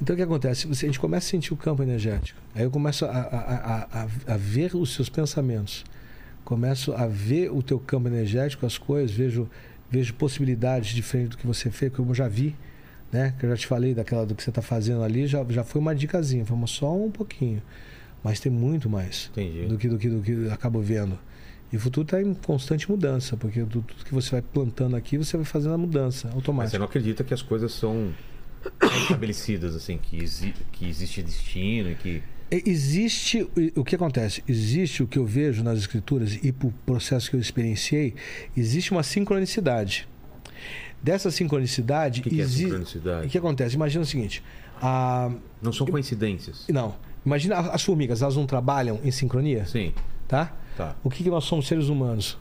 Então 0.00 0.14
o 0.14 0.16
que 0.16 0.22
acontece? 0.22 0.66
Você- 0.66 0.86
a 0.86 0.88
gente 0.88 1.00
começa 1.00 1.26
a 1.26 1.30
sentir 1.30 1.52
o 1.52 1.56
campo 1.56 1.82
energético. 1.82 2.40
Aí 2.54 2.62
eu 2.62 2.70
começo 2.70 3.04
a, 3.04 3.08
a, 3.10 4.02
a, 4.02 4.34
a 4.34 4.36
ver 4.36 4.74
os 4.74 4.94
seus 4.94 5.08
pensamentos. 5.08 5.84
Começo 6.44 6.92
a 6.92 7.06
ver 7.06 7.50
o 7.50 7.62
teu 7.62 7.78
campo 7.78 8.08
energético, 8.08 8.66
as 8.66 8.76
coisas, 8.76 9.10
vejo, 9.10 9.48
vejo 9.90 10.12
possibilidades 10.14 10.94
diferentes 10.94 11.30
do 11.30 11.38
que 11.38 11.46
você 11.46 11.70
fez, 11.70 11.92
como 11.92 12.10
eu 12.10 12.14
já 12.14 12.28
vi, 12.28 12.54
né? 13.10 13.34
Que 13.38 13.46
eu 13.46 13.50
já 13.50 13.56
te 13.56 13.66
falei 13.66 13.94
daquela 13.94 14.26
do 14.26 14.34
que 14.34 14.42
você 14.42 14.50
está 14.50 14.60
fazendo 14.60 15.02
ali, 15.02 15.26
já, 15.26 15.44
já 15.48 15.64
foi 15.64 15.80
uma 15.80 15.94
dicasinha, 15.94 16.44
foi 16.44 16.56
só 16.66 16.94
um 16.94 17.10
pouquinho. 17.10 17.62
Mas 18.22 18.40
tem 18.40 18.50
muito 18.50 18.88
mais 18.88 19.30
Entendi. 19.32 19.66
do 19.66 19.78
que, 19.78 19.88
do 19.88 19.98
que, 19.98 20.08
do 20.08 20.22
que 20.22 20.30
eu 20.32 20.52
acabo 20.52 20.80
vendo. 20.80 21.18
E 21.72 21.76
o 21.76 21.80
futuro 21.80 22.04
está 22.04 22.22
em 22.22 22.34
constante 22.34 22.90
mudança, 22.90 23.36
porque 23.36 23.60
tudo, 23.60 23.82
tudo 23.82 24.04
que 24.04 24.14
você 24.14 24.30
vai 24.30 24.42
plantando 24.42 24.96
aqui, 24.96 25.18
você 25.18 25.36
vai 25.36 25.44
fazendo 25.44 25.74
a 25.74 25.78
mudança 25.78 26.26
Mas 26.28 26.32
você 26.32 26.36
automática. 26.36 26.78
não 26.78 26.86
acredita 26.86 27.24
que 27.24 27.34
as 27.34 27.42
coisas 27.42 27.72
são 27.72 28.12
estabelecidas, 29.02 29.74
assim, 29.74 29.98
que, 29.98 30.22
exi 30.22 30.54
que 30.72 30.88
existe 30.88 31.22
destino 31.22 31.90
e 31.90 31.94
que. 31.94 32.22
É, 32.50 32.62
Existe 32.68 33.46
o 33.74 33.84
que 33.84 33.94
acontece? 33.96 34.42
Existe 34.48 35.02
o 35.02 35.06
que 35.06 35.18
eu 35.18 35.24
vejo 35.26 35.62
nas 35.62 35.78
escrituras 35.78 36.38
e 36.42 36.52
por 36.52 36.72
processo 36.86 37.30
que 37.30 37.36
eu 37.36 37.40
experienciei, 37.40 38.14
existe 38.56 38.92
uma 38.92 39.02
sincronicidade. 39.02 40.08
Dessa 41.02 41.30
sincronicidade, 41.30 42.20
O 42.20 42.22
que, 42.24 42.30
que 42.30 42.40
é 42.40 42.46
sincronicidade? 42.46 43.26
O 43.26 43.30
que 43.30 43.36
acontece? 43.38 43.74
Imagina 43.74 44.02
o 44.04 44.06
seguinte: 44.06 44.42
a... 44.80 45.30
Não 45.60 45.72
são 45.72 45.86
coincidências. 45.86 46.64
não, 46.68 46.94
imagina 47.24 47.58
as 47.58 47.82
formigas, 47.82 48.22
elas 48.22 48.36
não 48.36 48.46
trabalham 48.46 48.98
em 49.04 49.10
sincronia, 49.10 49.66
Sim, 49.66 49.92
tá? 50.26 50.56
tá. 50.76 50.96
O 51.04 51.10
que, 51.10 51.22
que 51.22 51.28
nós 51.30 51.44
somos 51.44 51.66
seres 51.66 51.88
humanos? 51.88 52.38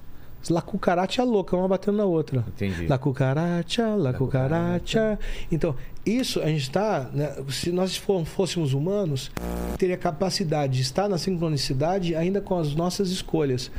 La 0.50 0.62
cucaracha 0.62 1.24
louca, 1.24 1.56
uma 1.56 1.70
batendo 1.70 1.98
na 1.98 2.06
outra. 2.06 2.44
Entendi. 2.48 2.86
La 2.88 2.98
cucaracha, 2.98 3.96
la 3.96 4.12
La 4.12 4.14
cucaracha. 4.14 5.18
Então, 5.50 5.74
isso 6.06 6.40
a 6.42 6.48
gente 6.48 6.64
está. 6.64 7.10
se 7.50 7.72
nós 7.72 7.96
fô- 7.96 8.26
fôssemos 8.26 8.74
humanos, 8.74 9.32
teria 9.78 9.98
capacidade 9.98 10.74
de 10.74 10.82
estar 10.82 11.08
na 11.08 11.18
sincronicidade 11.18 12.16
ainda 12.16 12.42
com 12.42 12.58
as 12.58 12.76
nossas 12.76 13.10
escolhas. 13.10 13.72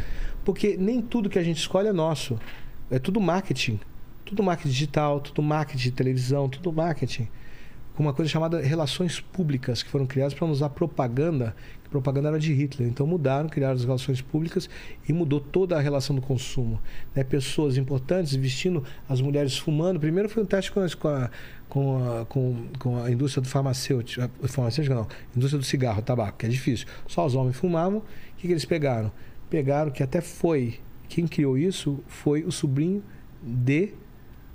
Porque 0.44 0.76
nem 0.76 1.00
tudo 1.00 1.28
que 1.30 1.38
a 1.38 1.42
gente 1.42 1.58
escolhe 1.58 1.88
é 1.88 1.92
nosso. 1.92 2.38
É 2.90 2.98
tudo 2.98 3.20
marketing. 3.20 3.78
Tudo 4.24 4.42
marketing 4.42 4.70
digital, 4.70 5.20
tudo 5.20 5.42
marketing 5.42 5.82
de 5.84 5.90
televisão, 5.90 6.48
tudo 6.48 6.72
marketing. 6.72 7.28
Com 7.94 8.02
uma 8.02 8.12
coisa 8.12 8.30
chamada 8.30 8.60
relações 8.60 9.20
públicas, 9.20 9.82
que 9.82 9.88
foram 9.88 10.04
criadas 10.06 10.34
para 10.34 10.46
usar 10.46 10.68
propaganda. 10.70 11.54
que 11.84 11.88
Propaganda 11.90 12.28
era 12.28 12.38
de 12.40 12.52
Hitler. 12.52 12.88
Então 12.88 13.06
mudaram, 13.06 13.48
criaram 13.48 13.74
as 13.76 13.84
relações 13.84 14.20
públicas 14.20 14.68
e 15.08 15.12
mudou 15.12 15.38
toda 15.40 15.76
a 15.76 15.80
relação 15.80 16.16
do 16.16 16.20
consumo. 16.20 16.80
Né? 17.14 17.22
Pessoas 17.22 17.76
importantes 17.76 18.34
vestindo, 18.34 18.82
as 19.08 19.20
mulheres 19.20 19.56
fumando. 19.56 20.00
Primeiro 20.00 20.28
foi 20.28 20.42
um 20.42 20.46
teste 20.46 20.72
com 20.72 20.80
a, 21.08 21.30
com, 21.74 22.20
a, 22.20 22.24
com, 22.26 22.66
com 22.78 23.02
a 23.02 23.10
indústria 23.10 23.42
do 23.42 23.48
farmacêutico. 23.48 24.22
a- 24.24 24.48
Farmacêutica 24.48 24.94
não, 24.94 25.08
indústria 25.36 25.58
do 25.58 25.64
cigarro, 25.64 26.00
tabaco, 26.02 26.38
que 26.38 26.46
é 26.46 26.48
difícil. 26.48 26.86
Só 27.08 27.26
os 27.26 27.34
homens 27.34 27.56
fumavam. 27.56 27.98
O 27.98 28.02
que, 28.36 28.46
que 28.46 28.52
eles 28.52 28.64
pegaram? 28.64 29.10
Pegaram 29.50 29.90
que 29.90 30.00
até 30.02 30.20
foi. 30.20 30.78
Quem 31.08 31.26
criou 31.26 31.58
isso 31.58 31.98
foi 32.06 32.44
o 32.44 32.52
sobrinho 32.52 33.02
de, 33.42 33.92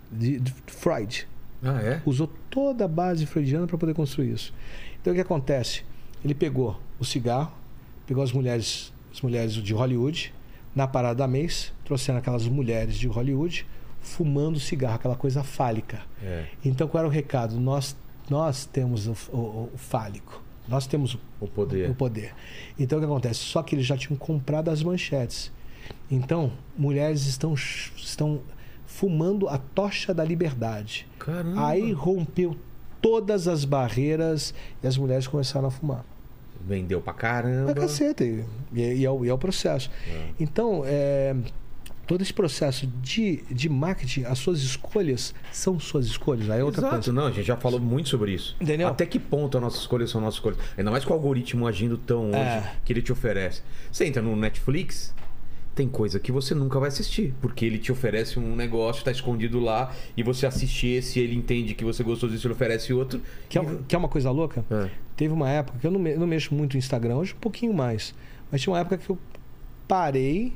de, 0.09 0.39
de 0.39 0.53
Freud 0.67 1.27
Ah, 1.61 1.81
é? 1.81 2.01
usou 2.05 2.27
toda 2.49 2.85
a 2.85 2.87
base 2.87 3.25
freudiana 3.25 3.67
para 3.67 3.77
poder 3.77 3.93
construir 3.93 4.31
isso. 4.31 4.53
Então 5.01 5.11
o 5.11 5.15
que 5.15 5.21
acontece? 5.21 5.83
Ele 6.23 6.33
pegou 6.33 6.79
o 6.97 7.03
cigarro, 7.05 7.51
pegou 8.07 8.23
as 8.23 8.31
mulheres, 8.31 8.93
as 9.13 9.21
mulheres 9.21 9.53
de 9.53 9.73
Hollywood, 9.73 10.33
na 10.73 10.87
parada 10.87 11.15
da 11.15 11.27
mês, 11.27 11.73
trouxeram 11.83 12.19
aquelas 12.19 12.47
mulheres 12.47 12.95
de 12.95 13.07
Hollywood 13.07 13.65
fumando 14.01 14.59
cigarro, 14.59 14.95
aquela 14.95 15.15
coisa 15.15 15.43
fálica. 15.43 16.01
É. 16.23 16.45
Então 16.63 16.87
qual 16.87 16.99
era 17.01 17.07
o 17.07 17.11
recado? 17.11 17.59
Nós, 17.59 17.95
nós 18.29 18.65
temos 18.65 19.07
o, 19.07 19.15
o- 19.35 19.69
o 19.73 19.77
fálico. 19.77 20.41
Nós 20.67 20.85
temos 20.85 21.17
O 21.41 21.47
poder. 21.47 21.89
o 21.89 21.95
poder. 21.95 22.33
Então 22.77 22.97
o 22.99 23.01
que 23.01 23.05
acontece? 23.05 23.39
Só 23.39 23.63
que 23.63 23.75
eles 23.75 23.85
já 23.85 23.97
tinham 23.97 24.15
comprado 24.17 24.69
as 24.69 24.83
manchetes. 24.83 25.51
Então, 26.11 26.51
mulheres 26.77 27.25
estão, 27.25 27.53
estão 27.55 28.41
fumando 28.85 29.47
a 29.49 29.57
tocha 29.57 30.13
da 30.13 30.23
liberdade. 30.23 31.07
Caramba. 31.17 31.67
Aí 31.67 31.91
rompeu 31.91 32.55
todas 33.01 33.47
as 33.47 33.65
barreiras 33.65 34.53
e 34.83 34.87
as 34.87 34.95
mulheres 34.97 35.25
começaram 35.27 35.67
a 35.67 35.71
fumar. 35.71 36.05
Vendeu 36.67 37.01
pra 37.01 37.13
caramba. 37.13 37.73
Pra 37.73 37.81
caceta. 37.83 38.23
E, 38.23 38.45
e 38.73 39.05
é, 39.05 39.09
o, 39.09 39.25
e 39.25 39.29
é 39.29 39.33
o 39.33 39.37
processo. 39.37 39.89
Então, 40.39 40.83
é, 40.85 41.35
todo 42.09 42.23
esse 42.23 42.33
processo 42.33 42.87
de, 43.03 43.43
de 43.51 43.69
marketing, 43.69 44.23
as 44.23 44.39
suas 44.39 44.61
escolhas 44.61 45.31
são 45.51 45.79
suas 45.79 46.07
escolhas. 46.07 46.49
Aí 46.49 46.59
é 46.59 46.63
outra 46.63 46.81
Exato, 46.81 46.95
coisa. 46.95 47.13
não, 47.13 47.27
a 47.27 47.31
gente 47.31 47.45
já 47.45 47.55
falou 47.55 47.79
muito 47.79 48.09
sobre 48.09 48.33
isso. 48.33 48.55
Entendeu? 48.59 48.87
Até 48.87 49.05
que 49.05 49.19
ponto 49.19 49.55
as 49.57 49.61
nossas 49.63 49.81
escolhas 49.81 50.09
são 50.09 50.19
nossas 50.19 50.35
escolhas? 50.37 50.57
Ainda 50.75 50.89
mais 50.89 51.05
com 51.05 51.11
o 51.11 51.13
algoritmo 51.13 51.67
agindo 51.67 51.99
tão 51.99 52.29
hoje 52.29 52.37
É. 52.39 52.73
que 52.83 52.91
ele 52.91 53.03
te 53.03 53.11
oferece. 53.11 53.61
Você 53.91 54.05
entra 54.07 54.23
no 54.23 54.35
Netflix, 54.35 55.13
tem 55.75 55.87
coisa 55.87 56.19
que 56.19 56.31
você 56.31 56.55
nunca 56.55 56.79
vai 56.79 56.87
assistir, 56.89 57.31
porque 57.39 57.63
ele 57.63 57.77
te 57.77 57.91
oferece 57.91 58.39
um 58.39 58.55
negócio, 58.55 59.03
tá 59.03 59.11
escondido 59.11 59.59
lá, 59.59 59.93
e 60.17 60.23
você 60.23 60.47
assiste 60.47 60.87
esse, 60.87 61.19
ele 61.19 61.35
entende 61.35 61.75
que 61.75 61.85
você 61.85 62.03
gostou 62.03 62.27
disso, 62.27 62.47
ele 62.47 62.55
oferece 62.55 62.91
outro. 62.91 63.21
Quer, 63.47 63.63
e- 63.63 63.77
quer 63.87 63.97
uma 63.97 64.09
coisa 64.09 64.31
louca? 64.31 64.65
É. 64.71 64.89
Teve 65.15 65.31
uma 65.31 65.47
época 65.49 65.77
que 65.79 65.85
eu 65.85 65.91
não, 65.91 65.99
me- 65.99 66.15
não 66.15 66.25
mexo 66.25 66.55
muito 66.55 66.73
no 66.73 66.79
Instagram, 66.79 67.17
hoje 67.17 67.33
um 67.33 67.39
pouquinho 67.39 67.71
mais. 67.73 68.15
Mas 68.51 68.61
tinha 68.61 68.73
uma 68.73 68.79
época 68.79 68.97
que 68.97 69.09
eu 69.11 69.17
parei 69.87 70.53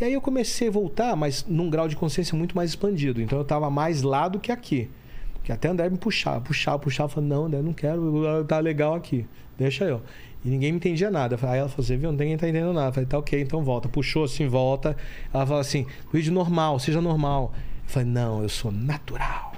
e 0.00 0.04
aí 0.04 0.14
eu 0.14 0.20
comecei 0.20 0.68
a 0.68 0.70
voltar, 0.70 1.14
mas 1.14 1.44
num 1.46 1.68
grau 1.68 1.86
de 1.86 1.94
consciência 1.94 2.36
muito 2.36 2.56
mais 2.56 2.70
expandido. 2.70 3.20
Então 3.20 3.38
eu 3.38 3.42
estava 3.42 3.68
mais 3.70 4.02
lá 4.02 4.28
do 4.28 4.40
que 4.40 4.50
aqui. 4.50 4.88
Porque 5.34 5.52
até 5.52 5.68
André 5.68 5.88
me 5.90 5.98
puxava, 5.98 6.40
puxava, 6.40 6.78
puxava. 6.78 7.08
Falei, 7.08 7.28
não, 7.28 7.44
André, 7.44 7.62
não 7.62 7.72
quero, 7.72 8.44
tá 8.44 8.58
legal 8.58 8.94
aqui. 8.94 9.26
Deixa 9.58 9.84
eu. 9.84 10.02
E 10.44 10.48
ninguém 10.48 10.72
me 10.72 10.78
entendia 10.78 11.10
nada. 11.10 11.38
Aí 11.42 11.58
ela 11.58 11.68
falou, 11.68 11.84
você 11.84 11.96
viu, 11.96 12.10
ninguém 12.12 12.36
tá 12.36 12.48
entendendo 12.48 12.72
nada. 12.72 12.88
Eu 12.88 12.92
falei, 12.92 13.06
tá 13.06 13.18
ok, 13.18 13.40
então 13.40 13.62
volta. 13.62 13.88
Puxou 13.88 14.24
assim, 14.24 14.48
volta. 14.48 14.96
Ela 15.32 15.46
falou 15.46 15.60
assim, 15.60 15.86
Luiz, 16.12 16.26
normal, 16.28 16.78
seja 16.78 17.00
normal. 17.00 17.52
Eu 17.84 17.90
falei, 17.90 18.08
não, 18.08 18.42
eu 18.42 18.48
sou 18.48 18.72
natural. 18.72 19.52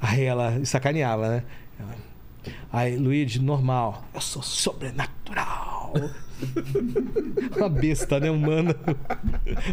Aí 0.00 0.22
ela 0.22 0.64
sacaneava, 0.64 1.28
né? 1.28 1.42
Aí, 2.72 2.96
Luigi, 2.96 3.40
normal. 3.40 4.04
Eu 4.14 4.20
sou 4.20 4.42
sobrenatural. 4.42 5.92
Uma 7.56 7.68
besta, 7.68 8.20
né? 8.20 8.30
Humana. 8.30 8.76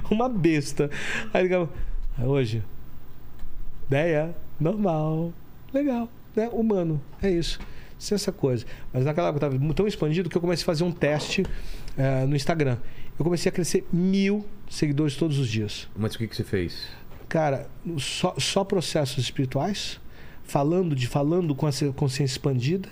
Uma 0.10 0.30
besta. 0.30 0.90
Aí 1.34 1.45
ele 1.45 1.68
Aí 2.18 2.26
hoje. 2.26 2.64
Ideia, 3.88 4.35
normal. 4.60 5.34
Legal. 5.73 6.10
Né? 6.35 6.49
Humano. 6.52 7.02
É 7.22 7.30
isso. 7.30 7.60
Sem 7.98 8.15
essa 8.15 8.31
coisa. 8.31 8.65
Mas 8.91 9.06
naquela 9.06 9.30
época 9.30 9.45
eu 9.45 9.49
estava 9.53 9.73
tão 9.73 9.88
expandido 9.88 10.30
que 10.30 10.38
eu 10.38 10.41
comecei 10.41 10.64
a 10.64 10.65
fazer 10.65 10.84
um 10.84 10.91
teste 10.91 11.45
eh, 11.98 12.26
no 12.26 12.35
Instagram. 12.35 12.77
Eu 13.18 13.23
comecei 13.23 13.49
a 13.49 13.53
crescer 13.53 13.88
mil 13.91 14.45
seguidores 14.69 15.15
todos 15.15 15.38
os 15.38 15.48
dias. 15.48 15.88
Mas 15.95 16.15
o 16.15 16.18
que, 16.18 16.27
que 16.27 16.35
você 16.35 16.44
fez? 16.44 16.88
Cara, 17.30 17.68
só, 17.98 18.35
só 18.38 18.64
processos 18.64 19.18
espirituais, 19.23 19.99
falando 20.44 20.95
de 20.95 21.07
falando 21.07 21.56
com 21.56 21.68
essa 21.68 21.91
consciência 21.94 22.34
expandida. 22.34 22.90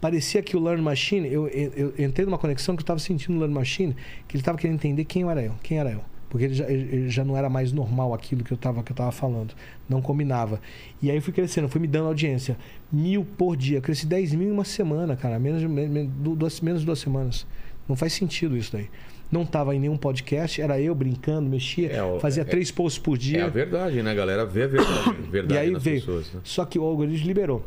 Parecia 0.00 0.42
que 0.42 0.56
o 0.56 0.60
Learn 0.62 0.82
Machine, 0.82 1.28
eu, 1.30 1.46
eu, 1.48 1.92
eu 1.96 2.06
entrei 2.06 2.24
numa 2.24 2.38
conexão 2.38 2.74
que 2.74 2.80
eu 2.80 2.84
estava 2.84 2.98
sentindo 2.98 3.34
no 3.34 3.40
Learn 3.40 3.54
Machine, 3.54 3.94
que 4.26 4.36
ele 4.36 4.40
estava 4.40 4.56
querendo 4.56 4.76
entender 4.76 5.04
quem 5.04 5.28
era 5.28 5.42
eu, 5.42 5.52
quem 5.62 5.78
era 5.78 5.90
eu. 5.90 6.00
Porque 6.30 6.44
ele 6.46 6.54
já, 6.54 6.70
ele 6.70 7.08
já 7.10 7.24
não 7.24 7.36
era 7.36 7.50
mais 7.50 7.72
normal 7.72 8.14
aquilo 8.14 8.44
que 8.44 8.52
eu 8.52 8.54
estava 8.54 8.82
que 8.84 8.92
eu 8.92 8.96
tava 8.96 9.10
falando. 9.10 9.52
Não 9.88 10.00
combinava. 10.00 10.60
E 11.02 11.10
aí 11.10 11.16
eu 11.16 11.22
fui 11.22 11.32
crescendo, 11.32 11.68
fui 11.68 11.80
me 11.80 11.88
dando 11.88 12.06
audiência. 12.06 12.56
Mil 12.90 13.24
por 13.24 13.56
dia. 13.56 13.78
Eu 13.78 13.82
cresci 13.82 14.06
10 14.06 14.34
mil 14.36 14.48
em 14.48 14.52
uma 14.52 14.64
semana, 14.64 15.16
cara. 15.16 15.40
Menos, 15.40 15.60
de- 15.60 15.66
menos, 15.66 16.08
duas, 16.14 16.60
menos 16.60 16.80
de 16.82 16.86
duas 16.86 17.00
semanas. 17.00 17.44
Não 17.88 17.96
faz 17.96 18.12
sentido 18.12 18.56
isso 18.56 18.72
daí. 18.72 18.88
Não 19.30 19.42
estava 19.42 19.74
em 19.74 19.80
nenhum 19.80 19.96
podcast, 19.96 20.60
era 20.62 20.80
eu 20.80 20.94
brincando, 20.94 21.48
mexia, 21.50 21.90
É, 21.90 22.20
fazia 22.20 22.42
é- 22.42 22.44
três 22.44 22.70
posts 22.70 23.02
por 23.02 23.18
dia. 23.18 23.40
É 23.40 23.42
a 23.42 23.48
verdade, 23.48 24.00
né, 24.00 24.14
galera? 24.14 24.46
Vê 24.46 24.62
a 24.62 24.66
verdade, 24.68 25.16
verdade 25.30 25.54
E 25.54 25.58
aí 25.58 25.70
nas 25.72 25.82
veio. 25.82 25.98
pessoas. 26.00 26.32
Né? 26.32 26.40
Só 26.44 26.64
que 26.64 26.78
o 26.78 26.84
algoritmo 26.84 27.26
liberou. 27.26 27.64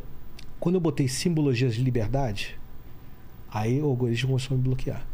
Quando 0.64 0.76
eu 0.76 0.80
botei 0.80 1.10
simbologias 1.10 1.76
de 1.76 1.84
liberdade, 1.84 2.57
aí 3.52 3.81
o 3.81 3.85
algoritmo 3.85 4.30
começou 4.30 4.56
a 4.56 4.57
me 4.57 4.64
bloquear. 4.64 5.06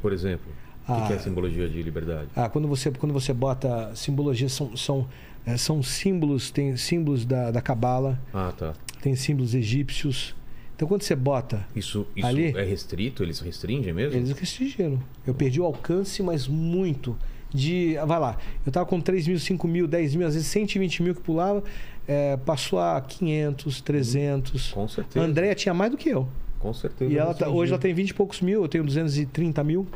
Por 0.00 0.10
exemplo, 0.10 0.50
o 0.84 0.86
que, 0.86 0.92
Ah. 1.02 1.06
que 1.06 1.12
é 1.12 1.18
simbologia 1.18 1.68
de 1.68 1.82
liberdade? 1.82 2.30
Ah, 2.34 2.48
quando 2.48 2.66
você 2.66 2.90
quando 2.90 3.12
você 3.12 3.34
bota 3.34 3.94
simbologias 3.94 4.52
são 4.54 4.74
são, 4.74 5.06
eh, 5.44 5.58
são 5.58 5.82
símbolos, 5.82 6.50
tem 6.50 6.74
símbolos 6.78 7.26
da 7.26 7.50
da 7.50 7.60
cabala, 7.60 8.18
Ah, 8.32 8.54
tá. 8.56 8.72
tem 9.02 9.14
símbolos 9.14 9.54
egípcios. 9.54 10.34
Então 10.74 10.88
quando 10.88 11.02
você 11.02 11.14
bota, 11.14 11.68
Isso, 11.76 12.06
isso 12.16 12.26
Ali? 12.26 12.46
é 12.56 12.64
restrito? 12.64 13.22
Eles 13.22 13.38
restringem 13.38 13.92
mesmo? 13.92 14.16
eles 14.16 14.30
restringiram. 14.32 14.98
Eu 15.26 15.34
perdi 15.34 15.60
o 15.60 15.64
alcance, 15.66 16.22
mas 16.22 16.48
muito. 16.48 17.14
De, 17.52 17.96
vai 18.06 18.18
lá, 18.20 18.36
eu 18.64 18.70
tava 18.70 18.86
com 18.86 19.00
3 19.00 19.26
mil, 19.26 19.38
5 19.38 19.66
mil, 19.66 19.86
10 19.88 20.14
mil, 20.14 20.26
às 20.26 20.34
vezes 20.34 20.48
120 20.48 21.02
mil 21.02 21.14
que 21.16 21.20
pulava, 21.20 21.62
eh, 22.06 22.36
passou 22.46 22.78
a 22.78 23.00
500, 23.00 23.80
300. 23.80 24.72
Com 24.72 24.86
certeza. 24.86 25.24
A 25.24 25.28
Andrea 25.28 25.54
tinha 25.54 25.74
mais 25.74 25.90
do 25.90 25.96
que 25.96 26.08
eu. 26.08 26.28
Com 26.60 26.72
certeza. 26.72 27.12
E 27.12 27.18
ela 27.18 27.34
tá- 27.34 27.48
hoje 27.48 27.72
ela 27.72 27.80
tem 27.80 27.92
20 27.92 28.10
e 28.10 28.14
poucos 28.14 28.40
mil, 28.40 28.62
eu 28.62 28.68
tenho 28.68 28.84
230 28.84 29.64
mil. 29.64 29.86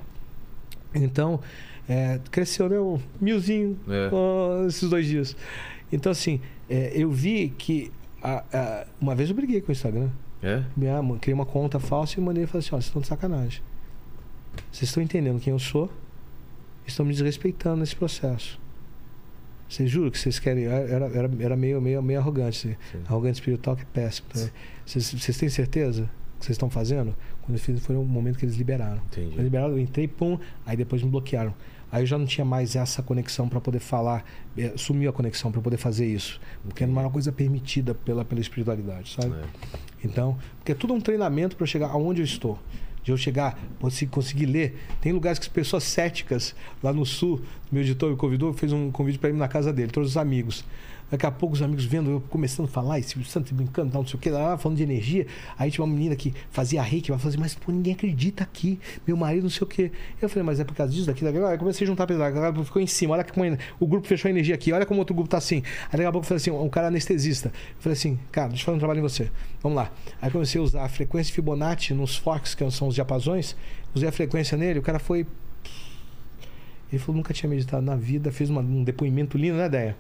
Então, 0.95 1.41
é, 1.89 2.19
cresceu, 2.31 2.69
né? 2.69 2.79
Um 2.81 2.99
milzinho 3.21 3.79
É. 3.89 4.09
ó, 4.13 4.67
esses 4.67 4.89
dois 4.89 5.07
dias. 5.07 5.37
Então, 5.93 6.11
assim, 6.13 6.41
é, 6.69 6.93
eu 6.95 7.11
vi 7.11 7.53
que. 7.57 7.91
a- 8.23 8.43
a- 8.53 8.87
uma 9.01 9.15
vez 9.15 9.29
eu 9.29 9.37
briguei 9.37 9.61
com 9.61 9.69
o 9.69 9.73
Instagram. 9.73 10.09
É? 10.43 10.63
Minha, 10.77 11.01
criei 11.21 11.35
uma 11.35 11.47
conta 11.47 11.79
falsa 11.79 12.19
e 12.19 12.23
mandei 12.23 12.45
e 12.45 12.47
falei 12.47 12.61
assim: 12.67 12.75
ó, 12.75 12.79
vocês 12.79 12.87
estão 12.87 13.01
de 13.03 13.09
sacanagem. 13.09 13.63
Vocês 14.73 14.89
estão 14.89 15.03
entendendo 15.03 15.39
quem 15.41 15.53
eu 15.53 15.59
sou? 15.59 15.91
Estão 16.87 17.05
me 17.05 17.13
desrespeitando 17.13 17.79
nesse 17.79 17.97
processo. 17.97 18.61
Vocês 19.69 19.91
juram 19.91 20.11
que 20.11 20.19
vocês 20.19 20.39
querem. 20.39 20.65
Era, 20.65 21.07
era, 21.07 21.31
era 21.41 21.57
meio, 21.57 21.81
meio, 21.81 22.03
meio 22.03 22.21
arrogante. 22.21 22.69
assim. 22.69 22.77
Sim. 22.93 23.03
Arrogante 23.07 23.35
espiritual 23.35 23.77
que 23.77 23.83
é 23.83 23.87
péssimo 23.93 24.29
também. 24.29 24.51
Vocês, 24.85 25.13
vocês 25.13 25.39
têm 25.39 25.49
certeza 25.49 26.05
que 26.05 26.25
que 26.45 26.47
vocês 26.47 26.57
estão 26.57 26.69
fazendo, 26.69 27.17
quando 27.43 27.57
eu 27.57 27.63
fiz, 27.63 27.81
foi 27.81 27.97
o 27.97 28.05
momento 28.05 28.39
que 28.39 28.45
eles 28.45 28.57
liberaram. 28.57 29.01
Entendi. 29.07 29.29
Eles 29.29 29.45
liberaram, 29.45 29.73
eu 29.73 29.79
entrei, 29.79 30.07
pum, 30.07 30.39
aí 30.67 30.77
depois 30.77 31.03
me 31.03 31.09
bloquearam. 31.09 31.55
Aí 31.91 32.03
eu 32.03 32.07
já 32.07 32.19
não 32.19 32.27
tinha 32.27 32.45
mais 32.45 32.77
essa 32.77 33.03
conexão 33.03 33.49
para 33.49 33.61
poder 33.61 33.79
falar, 33.79 34.25
eh, 34.57 34.73
sumiu 34.77 35.09
a 35.09 35.13
conexão 35.13 35.51
para 35.51 35.61
poder 35.61 35.77
fazer 35.77 36.07
isso, 36.07 36.41
porque 36.65 36.85
não 36.85 36.99
era 36.99 37.07
uma 37.07 37.13
coisa 37.13 37.33
permitida 37.33 37.95
pela, 37.95 38.25
pela 38.25 38.41
espiritualidade, 38.41 39.15
sabe? 39.15 39.35
É. 39.35 39.45
Então, 40.05 40.37
porque 40.59 40.73
é 40.73 40.75
tudo 40.75 40.93
um 40.93 41.01
treinamento 41.01 41.57
para 41.57 41.63
eu 41.63 41.69
chegar 41.69 41.89
aonde 41.89 42.21
eu 42.21 42.25
estou. 42.25 42.59
De 43.05 43.13
eu 43.13 43.17
chegar, 43.17 43.57
conseguir, 44.11 44.47
ler. 44.47 44.77
Tem 45.01 45.13
lugares 45.13 45.39
que 45.39 45.45
as 45.45 45.53
pessoas 45.53 45.85
céticas, 45.85 46.55
lá 46.83 46.93
no 46.93 47.07
sul, 47.07 47.41
meu 47.71 47.83
editor 47.83 48.11
me 48.11 48.17
convidou, 48.17 48.53
fez 48.53 48.73
um 48.73 48.91
convite 48.91 49.19
para 49.19 49.31
ir 49.31 49.35
na 49.35 49.47
casa 49.47 49.73
dele, 49.73 49.93
todos 49.93 50.11
os 50.11 50.17
amigos. 50.17 50.65
Daqui 51.15 51.27
a 51.27 51.31
pouco 51.31 51.55
os 51.55 51.63
amigos 51.63 51.85
vendo 51.85 52.11
eu 52.11 52.21
começando 52.29 52.67
a 52.67 52.69
falar, 52.69 52.99
esse 52.99 53.23
Santo 53.23 53.55
brincando, 53.55 53.93
tal, 53.93 54.03
não 54.03 54.09
sei 54.09 54.19
o 54.19 54.21
que, 54.21 54.29
lá, 54.31 54.59
falando 54.59 54.79
de 54.79 54.83
energia. 54.83 55.29
Aí 55.57 55.71
tinha 55.71 55.85
uma 55.85 55.95
menina 55.95 56.17
que 56.17 56.35
fazia 56.51 56.83
reiki, 56.83 57.09
ela 57.09 57.21
falava 57.21 57.29
assim, 57.29 57.39
mas 57.39 57.55
pô, 57.55 57.71
ninguém 57.71 57.93
acredita 57.95 58.43
aqui, 58.43 58.81
meu 59.07 59.17
marido, 59.17 59.45
não 59.45 59.51
sei 59.51 59.63
o 59.63 59.67
que. 59.67 59.93
Eu 60.21 60.29
falei, 60.29 60.45
mas 60.45 60.59
é 60.59 60.65
por 60.65 60.75
causa 60.75 60.93
disso, 60.93 61.07
daqui, 61.07 61.23
daqui. 61.23 61.39
Aí 61.39 61.57
comecei 61.57 61.85
a 61.85 61.87
juntar 61.87 62.11
a 62.11 62.65
ficou 62.65 62.83
em 62.83 62.87
cima, 62.89 63.15
olha 63.15 63.23
como 63.23 63.45
o 63.79 63.87
grupo 63.87 64.09
fechou 64.09 64.29
a 64.29 64.33
energia 64.33 64.57
aqui, 64.57 64.73
olha 64.73 64.85
como 64.85 64.99
outro 64.99 65.15
grupo 65.15 65.31
tá 65.31 65.39
assim. 65.39 65.63
Aí 65.85 65.93
daqui 65.93 66.05
a 66.05 66.11
pouco 66.11 66.25
eu 66.25 66.29
falei 66.29 66.39
assim, 66.39 66.51
um 66.51 66.69
cara 66.69 66.89
anestesista. 66.89 67.49
Eu 67.51 67.53
falei 67.79 67.93
assim, 67.97 68.19
cara, 68.33 68.49
deixa 68.49 68.63
eu 68.63 68.65
fazer 68.67 68.77
um 68.77 68.81
trabalho 68.81 68.99
em 68.99 69.03
você. 69.03 69.31
Vamos 69.63 69.77
lá. 69.77 69.93
Aí 70.21 70.33
comecei 70.33 70.61
a 70.61 70.65
usar 70.65 70.85
a 70.85 70.89
frequência 70.89 71.33
Fibonacci 71.33 71.95
nos 71.95 72.17
Fox, 72.17 72.57
que 72.57 72.69
são 72.73 72.89
os 72.89 72.97
diapasões, 72.97 73.55
usei 73.95 74.09
a 74.09 74.13
frequência 74.13 74.59
nele, 74.59 74.81
o 74.81 74.83
cara 74.83 74.99
foi. 74.99 75.25
Ele 76.91 76.99
falou, 76.99 77.17
nunca 77.19 77.33
tinha 77.33 77.49
meditado 77.49 77.87
na 77.87 77.95
vida, 77.95 78.33
fez 78.33 78.51
uma- 78.51 78.61
um 78.61 78.83
depoimento 78.83 79.39
lindo, 79.39 79.57
né, 79.57 79.67
Ideia? 79.67 79.97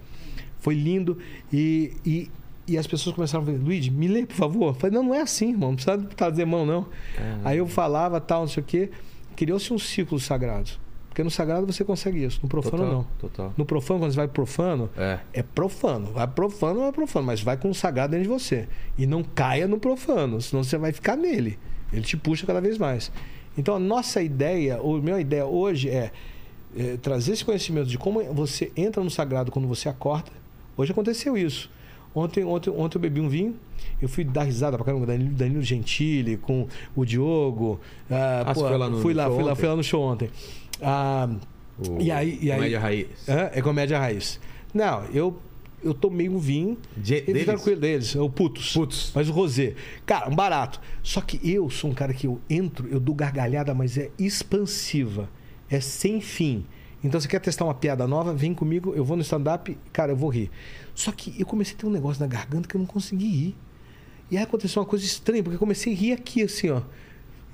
Foi 0.64 0.74
lindo 0.74 1.18
e, 1.52 1.92
e, 2.06 2.30
e 2.66 2.78
as 2.78 2.86
pessoas 2.86 3.14
começaram 3.14 3.44
a 3.44 3.46
falar, 3.46 3.58
Luigi, 3.58 3.90
me 3.90 4.08
lê, 4.08 4.24
por 4.24 4.34
favor. 4.34 4.68
Eu 4.68 4.74
falei, 4.74 4.96
não, 4.96 5.02
não 5.02 5.14
é 5.14 5.20
assim, 5.20 5.50
irmão, 5.50 5.68
não 5.68 5.76
precisa 5.76 5.98
trazer 6.16 6.46
mão, 6.46 6.64
não. 6.64 6.86
Aí 7.44 7.58
eu 7.58 7.66
falava, 7.66 8.18
tal, 8.18 8.40
não 8.40 8.48
sei 8.48 8.62
o 8.62 8.66
quê. 8.66 8.90
Criou-se 9.36 9.70
um 9.74 9.78
ciclo 9.78 10.18
sagrado. 10.18 10.70
Porque 11.10 11.22
no 11.22 11.30
sagrado 11.30 11.66
você 11.66 11.84
consegue 11.84 12.24
isso, 12.24 12.40
no 12.42 12.48
profano 12.48 12.78
Total, 12.78 12.92
não. 12.92 13.06
total. 13.20 13.52
No 13.58 13.66
profano, 13.66 14.00
quando 14.00 14.12
você 14.12 14.16
vai 14.16 14.26
pro 14.26 14.34
profano, 14.44 14.88
É. 14.96 15.18
é 15.34 15.42
profano. 15.42 16.06
Vai 16.12 16.26
profano, 16.26 16.82
é 16.84 16.90
profano, 16.92 17.26
mas 17.26 17.42
vai 17.42 17.58
com 17.58 17.68
o 17.68 17.74
sagrado 17.74 18.12
dentro 18.12 18.22
de 18.24 18.28
você. 18.30 18.66
E 18.96 19.06
não 19.06 19.22
caia 19.22 19.68
no 19.68 19.78
profano, 19.78 20.40
senão 20.40 20.64
você 20.64 20.78
vai 20.78 20.90
ficar 20.92 21.14
nele. 21.14 21.58
Ele 21.92 22.02
te 22.02 22.16
puxa 22.16 22.46
cada 22.46 22.60
vez 22.60 22.78
mais. 22.78 23.12
Então 23.56 23.76
a 23.76 23.78
nossa 23.78 24.22
ideia, 24.22 24.80
ou 24.80 24.96
a 24.96 25.00
minha 25.00 25.20
ideia 25.20 25.44
hoje 25.44 25.90
é, 25.90 26.10
é, 26.74 26.96
trazer 26.96 27.34
esse 27.34 27.44
conhecimento 27.44 27.86
de 27.88 27.98
como 27.98 28.24
você 28.34 28.72
entra 28.76 29.04
no 29.04 29.10
sagrado 29.10 29.52
quando 29.52 29.68
você 29.68 29.88
acorda. 29.90 30.32
Hoje 30.76 30.92
aconteceu 30.92 31.36
isso. 31.36 31.70
Ontem, 32.14 32.44
ontem, 32.44 32.70
ontem 32.70 32.96
eu 32.96 33.00
bebi 33.00 33.20
um 33.20 33.28
vinho, 33.28 33.56
eu 34.00 34.08
fui 34.08 34.22
dar 34.22 34.44
risada 34.44 34.76
pra 34.76 34.86
caramba, 34.86 35.04
Danilo, 35.06 35.30
Danilo 35.34 35.62
Gentili, 35.62 36.36
com 36.36 36.68
o 36.94 37.04
Diogo. 37.04 37.80
ah, 38.10 38.44
Ah, 38.46 38.54
pô, 38.54 38.60
foi 38.60 38.78
lá 38.78 38.88
no 38.88 38.98
fui 39.00 39.12
lá, 39.14 39.24
show 39.26 39.34
fui 39.34 39.44
lá, 39.44 39.54
fui 39.56 39.68
lá 39.68 39.76
no 39.76 39.82
show 39.82 40.02
ontem. 40.02 40.30
Ah, 40.80 41.28
O 41.76 42.00
E 42.00 42.08
aí- 42.12 42.38
e 42.40 42.52
aí- 42.52 42.56
Comédia 42.58 42.78
Raiz. 42.78 43.08
é, 43.28 43.50
é 43.58 43.60
comédia 43.62 43.98
raiz. 43.98 44.38
Não, 44.72 45.04
eu, 45.12 45.36
eu 45.82 45.92
tomei 45.92 46.28
um 46.28 46.38
vinho. 46.38 46.78
De- 46.96 47.16
e 47.16 47.20
deles? 47.22 47.40
ficaram 47.40 47.58
com 47.58 47.68
ele 47.70 47.80
deles, 47.80 48.14
é 48.14 48.20
o 48.20 48.30
Putos. 48.30 48.72
Putos. 48.72 49.10
Mas 49.12 49.28
o 49.28 49.32
Rosé. 49.32 49.74
Cara, 50.06 50.30
um 50.30 50.36
barato. 50.36 50.80
Só 51.02 51.20
que 51.20 51.40
eu 51.42 51.68
sou 51.68 51.90
um 51.90 51.94
cara 51.94 52.14
que 52.14 52.28
eu 52.28 52.40
entro, 52.48 52.86
eu 52.88 53.00
dou 53.00 53.12
gargalhada, 53.12 53.74
mas 53.74 53.98
é 53.98 54.08
expansiva. 54.16 55.28
É 55.68 55.80
sem 55.80 56.20
fim. 56.20 56.64
Então 57.04 57.20
você 57.20 57.28
quer 57.28 57.38
testar 57.38 57.66
uma 57.66 57.74
piada 57.74 58.06
nova? 58.06 58.32
Vem 58.32 58.54
comigo, 58.54 58.94
eu 58.96 59.04
vou 59.04 59.14
no 59.14 59.22
stand-up, 59.22 59.76
cara, 59.92 60.12
eu 60.12 60.16
vou 60.16 60.30
rir. 60.30 60.50
Só 60.94 61.12
que 61.12 61.34
eu 61.38 61.44
comecei 61.44 61.74
a 61.74 61.78
ter 61.78 61.86
um 61.86 61.90
negócio 61.90 62.18
na 62.20 62.26
garganta 62.26 62.66
que 62.66 62.74
eu 62.74 62.78
não 62.78 62.86
consegui 62.86 63.28
rir. 63.28 63.56
E 64.30 64.38
aí 64.38 64.42
aconteceu 64.42 64.80
uma 64.80 64.88
coisa 64.88 65.04
estranha, 65.04 65.42
porque 65.42 65.56
eu 65.56 65.60
comecei 65.60 65.92
a 65.92 65.96
rir 65.96 66.12
aqui, 66.12 66.42
assim, 66.42 66.70
ó. 66.70 66.80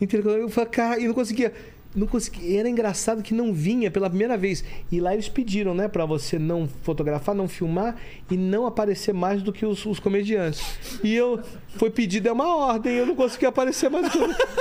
Entendeu? 0.01 0.31
Eu 0.31 0.49
falei, 0.49 0.71
cara, 0.71 1.01
e 1.01 1.09
não 1.09 1.15
conseguia. 1.15 1.53
Não 1.95 2.07
conseguia. 2.07 2.61
Era 2.61 2.69
engraçado 2.69 3.25
que 3.25 3.35
não 3.35 3.53
vinha 3.53 3.91
pela 3.91 4.09
primeira 4.09 4.39
vez. 4.39 4.63
E 4.91 5.01
lá 5.01 5.13
eles 5.13 5.29
pediram, 5.29 5.75
né, 5.75 5.89
pra 5.89 6.07
você 6.07 6.39
não 6.39 6.69
fotografar, 6.83 7.35
não 7.35 7.49
filmar 7.49 7.97
e 8.31 8.37
não 8.37 8.67
aparecer 8.67 9.13
mais 9.13 9.43
do 9.43 9.53
que 9.53 9.67
os, 9.67 9.85
os 9.85 9.99
comediantes. 9.99 10.63
E 11.03 11.13
eu. 11.13 11.41
Foi 11.77 11.89
pedido, 11.89 12.29
é 12.29 12.33
uma 12.33 12.57
ordem, 12.57 12.95
eu 12.97 13.07
não 13.07 13.15
conseguia 13.15 13.49
aparecer 13.49 13.89
mais 13.89 14.07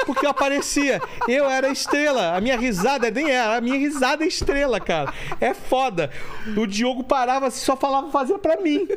porque 0.06 0.26
eu 0.26 0.30
aparecia. 0.30 1.02
Eu 1.27 1.49
era 1.49 1.69
estrela. 1.69 2.36
A 2.36 2.41
minha 2.41 2.56
risada 2.57 3.10
nem 3.11 3.30
era, 3.30 3.57
a 3.57 3.61
minha 3.61 3.77
risada 3.77 4.23
é 4.23 4.27
estrela, 4.27 4.80
cara. 4.80 5.11
É 5.41 5.53
foda. 5.53 6.10
O 6.56 6.65
Diogo 6.68 7.03
parava 7.03 7.48
assim, 7.48 7.65
só 7.65 7.76
falava, 7.76 8.10
fazia 8.11 8.38
pra 8.38 8.61
mim. 8.61 8.88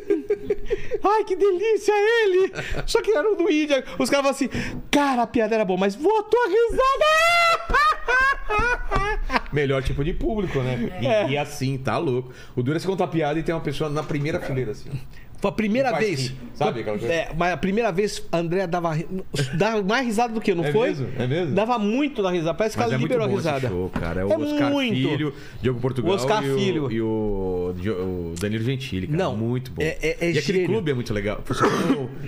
Ai, 1.02 1.24
que 1.24 1.34
delícia 1.34 1.92
ele! 1.92 2.52
Só 2.86 3.00
que 3.00 3.10
era 3.10 3.30
o 3.30 3.34
do 3.34 3.50
Índia. 3.50 3.82
Os 3.98 4.08
caras 4.10 4.26
falavam 4.26 4.30
assim, 4.30 4.48
cara, 4.90 5.22
a 5.22 5.26
piada 5.26 5.54
era 5.54 5.64
boa, 5.64 5.78
mas 5.80 5.94
voltou 5.94 6.38
a 6.40 6.48
risada! 6.48 7.82
Melhor 9.52 9.82
tipo 9.82 10.04
de 10.04 10.12
público, 10.12 10.58
né? 10.60 10.98
E, 11.00 11.06
É. 11.06 11.28
e 11.30 11.38
assim, 11.38 11.76
tá 11.78 11.98
louco. 11.98 12.32
O 12.56 12.62
duro 12.62 12.76
é 12.76 12.80
você 12.80 12.86
contar 12.86 13.06
piada 13.08 13.38
e 13.38 13.42
tem 13.42 13.54
uma 13.54 13.60
pessoa 13.60 13.88
na 13.90 14.02
primeira 14.02 14.40
fileira, 14.40 14.72
assim. 14.72 14.90
Foi 15.42 15.48
a 15.50 15.52
primeira 15.54 15.90
Faz 15.90 16.06
vez. 16.06 16.20
rir, 16.28 16.36
sabe 16.54 16.80
aquela 16.80 16.96
coisa? 16.98 17.12
É, 17.12 17.30
mas 17.36 17.52
a 17.52 17.56
primeira 17.56 17.90
vez, 17.90 18.22
a 18.30 18.38
André 18.38 18.64
dava, 18.66 18.96
dava 19.54 19.82
mais 19.82 20.06
risada 20.06 20.32
do 20.32 20.40
que 20.40 20.54
não 20.54 20.64
É 20.64 20.70
foi? 20.72 20.88
mesmo? 20.90 21.08
É 21.18 21.26
mesmo? 21.26 21.54
Dava 21.54 21.78
muito 21.80 22.22
da 22.22 22.30
risada. 22.30 22.54
Parece 22.54 22.76
que 22.76 22.80
Mas 22.80 22.86
ela 22.92 22.94
é 22.94 22.98
muito 22.98 23.10
liberou 23.10 23.28
bom 23.28 23.34
a 23.34 23.36
risada. 23.38 23.58
esse 23.66 23.66
show, 23.66 23.90
cara. 23.90 24.20
É 24.20 24.24
o 24.24 24.32
É 24.32 24.36
Oscar 24.38 24.70
muito. 24.70 24.94
Filho, 24.94 25.34
Diogo 25.60 25.80
Portugal 25.80 26.12
O 26.12 26.14
Oscar 26.14 26.44
e, 26.44 26.50
o, 26.50 26.56
Filho. 26.58 26.92
e 26.92 27.00
o, 27.00 27.74
o 27.74 28.34
Danilo 28.40 28.62
Gentili, 28.62 29.08
cara. 29.08 29.18
Não, 29.18 29.36
muito 29.36 29.72
bom. 29.72 29.82
é- 29.82 29.98
é- 30.00 30.16
é 30.20 30.30
e 30.30 30.38
aquele 30.38 30.58
gênio. 30.60 30.66
clube 30.68 30.90
é 30.92 30.94
muito 30.94 31.12
legal. 31.12 31.40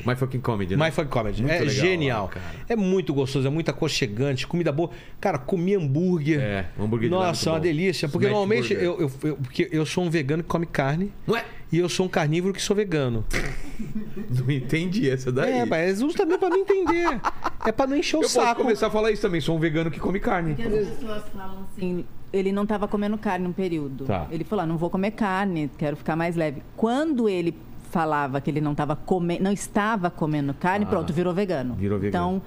My 0.04 0.16
Fucking 0.16 0.40
Comedy, 0.40 0.76
né? 0.76 0.84
My 0.84 0.90
Fuck 0.90 1.08
Comedy. 1.08 1.40
Muito 1.42 1.54
é 1.54 1.58
legal 1.60 1.74
genial. 1.74 2.22
lá, 2.24 2.28
cara. 2.30 2.46
É 2.68 2.74
muito 2.74 3.14
gostoso, 3.14 3.46
é 3.46 3.50
muito 3.50 3.70
aconchegante, 3.70 4.44
comida 4.44 4.72
boa. 4.72 4.90
Cara, 5.20 5.38
comi 5.38 5.76
hambúrguer. 5.76 6.40
É, 6.40 6.66
hambúrguer 6.80 7.08
de 7.08 7.14
é 7.14 7.18
Nossa, 7.18 7.28
muito 7.28 7.46
uma 7.50 7.54
bom. 7.58 7.62
delícia. 7.62 8.08
Porque 8.08 8.26
Smash 8.26 8.32
normalmente 8.36 8.74
eu, 8.74 9.00
eu, 9.00 9.10
eu- 9.22 9.36
porque 9.36 9.68
eu 9.70 9.86
sou 9.86 10.02
um 10.04 10.10
vegano 10.10 10.42
que 10.42 10.48
come 10.48 10.66
carne 10.66 11.12
Não 11.26 11.36
é? 11.36 11.44
E 11.74 11.78
eu 11.78 11.88
sou 11.88 12.06
um 12.06 12.08
carnívoro 12.08 12.54
que 12.54 12.62
sou 12.62 12.76
vegano. 12.76 13.24
Não 14.30 14.50
entendi 14.50 15.10
essa 15.10 15.32
daí. 15.32 15.52
É, 15.52 15.64
mas 15.64 15.96
é 15.96 16.00
justamente 16.00 16.38
pra 16.38 16.48
não 16.48 16.56
entender. 16.56 17.20
É 17.64 17.72
pra 17.72 17.86
não 17.86 17.96
encher 17.96 18.16
o 18.16 18.18
eu 18.18 18.22
posso 18.22 18.34
saco. 18.40 18.62
começar 18.62 18.86
a 18.86 18.90
falar 18.90 19.10
isso 19.10 19.22
também. 19.22 19.40
Sou 19.40 19.56
um 19.56 19.58
vegano 19.58 19.90
que 19.90 19.98
come 19.98 20.20
carne. 20.20 20.54
Porque 20.54 20.68
as 20.68 20.88
pessoas 20.88 21.22
falam 21.34 21.66
assim, 21.76 22.04
ele 22.32 22.52
não 22.52 22.62
estava 22.62 22.86
comendo 22.86 23.18
carne 23.18 23.46
um 23.46 23.52
período. 23.52 24.04
Tá. 24.04 24.26
Ele 24.30 24.44
falou, 24.44 24.62
ah, 24.62 24.66
não 24.66 24.76
vou 24.76 24.88
comer 24.90 25.12
carne, 25.12 25.70
quero 25.76 25.96
ficar 25.96 26.14
mais 26.16 26.36
leve. 26.36 26.62
Quando 26.76 27.28
ele 27.28 27.56
falava 27.90 28.40
que 28.40 28.50
ele 28.50 28.60
não 28.60 28.72
estava 28.72 28.94
comendo, 28.96 29.42
não 29.42 29.52
estava 29.52 30.10
comendo 30.10 30.52
carne, 30.54 30.84
Ah, 30.84 30.88
pronto, 30.88 31.12
virou 31.12 31.32
vegano. 31.34 31.74
virou 31.74 31.98
vegano. 31.98 32.08
Então, 32.38 32.42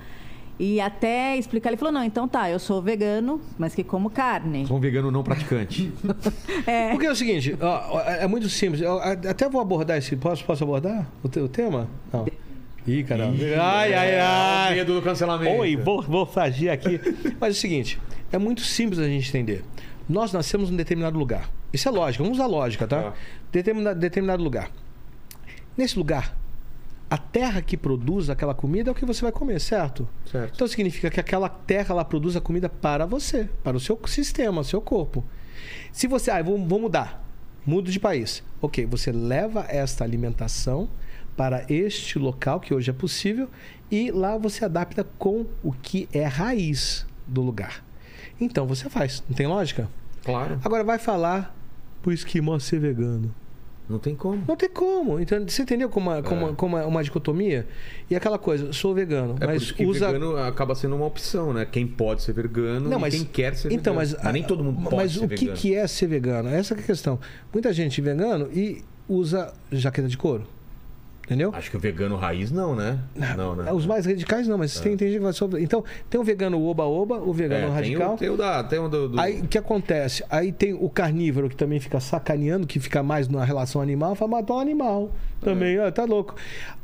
e 0.59 0.79
até 0.81 1.37
explicar, 1.37 1.69
ele 1.69 1.77
falou, 1.77 1.93
não, 1.93 2.03
então 2.03 2.27
tá, 2.27 2.49
eu 2.49 2.57
sou 2.59 2.81
vegano, 2.81 3.39
mas 3.57 3.75
que 3.75 3.83
como 3.83 4.09
carne. 4.09 4.65
Sou 4.65 4.77
um 4.77 4.79
vegano 4.79 5.11
não 5.11 5.23
praticante. 5.23 5.91
É, 6.65 6.89
Porque 6.91 7.05
é 7.05 7.11
o 7.11 7.15
seguinte, 7.15 7.55
ó, 7.61 7.95
ó, 7.97 8.01
é 8.01 8.27
muito 8.27 8.49
simples. 8.49 8.81
Eu 8.81 8.99
até 8.99 9.47
vou 9.47 9.61
abordar 9.61 9.97
esse. 9.97 10.15
Posso, 10.17 10.43
posso 10.43 10.63
abordar 10.63 11.07
o, 11.23 11.29
te- 11.29 11.39
o 11.39 11.47
tema? 11.47 11.87
Não. 12.11 12.25
Ih, 12.85 13.03
caramba. 13.03 13.37
Ai, 13.61 13.93
ai, 13.93 14.09
É, 14.11 14.21
ai. 14.21 14.75
medo 14.75 14.95
do 14.95 15.01
cancelamento. 15.01 15.55
Oi, 15.61 15.75
vou, 15.77 16.01
vou 16.01 16.25
fagir 16.25 16.69
aqui. 16.71 16.99
Mas 17.39 17.49
é 17.49 17.57
o 17.57 17.61
seguinte, 17.61 17.99
é 18.31 18.37
muito 18.37 18.61
simples 18.61 18.99
a 18.99 19.07
gente 19.07 19.29
entender. 19.29 19.63
Nós 20.09 20.31
nascemos 20.33 20.69
em 20.69 20.75
determinado 20.75 21.17
lugar. 21.17 21.49
Isso 21.71 21.87
é 21.87 21.91
lógica, 21.91 22.23
vamos 22.23 22.37
usar 22.39 22.47
lógica, 22.47 22.87
tá? 22.87 23.03
Tá. 23.03 23.13
Determinado, 23.51 23.99
determinado 23.99 24.43
lugar. 24.43 24.69
Nesse 25.77 25.97
lugar, 25.97 26.35
a 27.09 27.17
terra 27.17 27.61
que 27.61 27.77
produz 27.77 28.29
aquela 28.29 28.53
comida 28.53 28.89
é 28.89 28.91
o 28.91 28.95
que 28.95 29.05
você 29.05 29.21
vai 29.21 29.31
comer, 29.31 29.59
certo? 29.59 30.07
Certo. 30.29 30.55
Então 30.55 30.67
significa 30.67 31.09
que 31.09 31.19
aquela 31.19 31.47
terra 31.47 31.95
lá 31.95 32.03
produz 32.03 32.35
a 32.35 32.41
comida 32.41 32.67
para 32.67 33.05
você, 33.05 33.49
para 33.63 33.77
o 33.77 33.79
seu 33.79 33.99
sistema, 34.07 34.63
seu 34.63 34.81
corpo. 34.81 35.23
Se 35.91 36.07
você, 36.07 36.29
ah, 36.31 36.41
vou, 36.41 36.57
vou 36.67 36.79
mudar, 36.79 37.23
mudo 37.65 37.89
de 37.89 37.99
país. 37.99 38.43
Ok, 38.61 38.85
você 38.85 39.11
leva 39.11 39.65
esta 39.69 40.03
alimentação 40.03 40.89
para 41.35 41.65
este 41.69 42.17
local, 42.17 42.59
que 42.59 42.73
hoje 42.73 42.89
é 42.89 42.93
possível, 42.93 43.47
e 43.89 44.11
lá 44.11 44.37
você 44.37 44.65
adapta 44.65 45.05
com 45.17 45.45
o 45.63 45.71
que 45.71 46.09
é 46.11 46.25
raiz 46.25 47.05
do 47.25 47.41
lugar. 47.41 47.83
Então 48.39 48.65
você 48.65 48.89
faz, 48.89 49.23
não 49.29 49.35
tem 49.35 49.47
lógica? 49.47 49.89
Claro. 50.23 50.59
Agora 50.63 50.83
vai 50.83 50.99
falar 50.99 51.55
pro 52.01 52.11
esquimó 52.11 52.59
ser 52.59 52.79
vegano. 52.79 53.33
Não 53.89 53.99
tem 53.99 54.15
como. 54.15 54.43
Não 54.47 54.55
tem 54.55 54.69
como. 54.69 55.19
Então, 55.19 55.41
você 55.47 55.61
entendeu 55.61 55.87
como, 55.89 56.09
uma, 56.09 56.21
como, 56.21 56.49
É. 56.49 56.53
como 56.53 56.75
uma, 56.75 56.85
uma 56.85 57.03
dicotomia? 57.03 57.65
E 58.09 58.15
aquela 58.15 58.37
coisa, 58.37 58.73
sou 58.73 58.93
vegano, 58.93 59.35
É 59.39 59.45
mas 59.45 59.73
usa. 59.79 60.07
vegano 60.11 60.35
acaba 60.37 60.75
sendo 60.75 60.95
uma 60.95 61.05
opção, 61.05 61.53
né? 61.53 61.65
Quem 61.65 61.87
pode 61.87 62.21
ser 62.21 62.33
vegano 62.33 62.89
Não, 62.89 62.97
e 62.97 63.01
mas 63.01 63.13
quem 63.15 63.23
quer 63.23 63.55
ser 63.55 63.71
então, 63.71 63.95
vegano. 63.95 64.17
mas, 64.23 64.33
nem 64.33 64.43
todo 64.43 64.63
mundo 64.63 64.81
pode 64.83 64.95
Mas 64.95 65.13
ser 65.13 65.23
o 65.23 65.29
que, 65.29 65.73
é 65.73 65.87
ser 65.87 66.07
vegano? 66.07 66.49
Essa 66.49 66.73
é 66.73 66.79
a 66.79 66.83
questão. 66.83 67.17
Muita 67.53 67.71
gente 67.71 68.01
vegano 68.01 68.49
e 68.51 68.83
usa 69.07 69.53
jaqueta 69.71 70.09
de 70.09 70.17
couro. 70.17 70.45
Entendeu? 71.27 71.51
Acho 71.53 71.69
que 71.69 71.75
o 71.75 71.79
vegano 71.79 72.15
raiz 72.15 72.51
não, 72.53 72.73
né? 72.73 72.99
Não, 73.35 73.53
né? 73.53 73.69
Os 73.73 73.85
mais 73.85 74.05
radicais 74.05 74.47
não, 74.47 74.57
mas 74.57 74.79
tem, 74.79 74.95
tem 74.95 75.09
gente 75.09 75.17
que 75.17 75.23
vai 75.25 75.33
sobre. 75.33 75.61
Então, 75.61 75.83
tem 76.09 76.17
o 76.21 76.23
vegano 76.23 76.57
oba-oba, 76.65 77.17
o 77.17 77.33
vegano 77.33 77.63
É, 77.63 77.65
tem 77.65 77.73
radical. 77.75 78.13
o, 78.13 78.17
tem 78.17 78.29
o 78.29 78.37
da, 78.37 78.63
tem 78.63 78.79
o 78.79 78.87
do, 78.87 79.09
do- 79.09 79.19
Aí 79.19 79.41
o 79.41 79.47
que 79.47 79.57
acontece? 79.57 80.23
Aí 80.29 80.53
tem 80.53 80.73
o 80.73 80.89
carnívoro 80.89 81.49
que 81.49 81.55
também 81.57 81.81
fica 81.81 81.99
sacaneando, 81.99 82.65
que 82.65 82.79
fica 82.79 83.03
mais 83.03 83.27
na 83.27 83.43
relação 83.43 83.81
animal, 83.81 84.15
fala, 84.15 84.31
matar 84.31 84.53
um 84.53 84.59
animal. 84.59 85.11
Também, 85.41 85.77
ó, 85.77 85.91
tá 85.91 86.05
louco. 86.05 86.33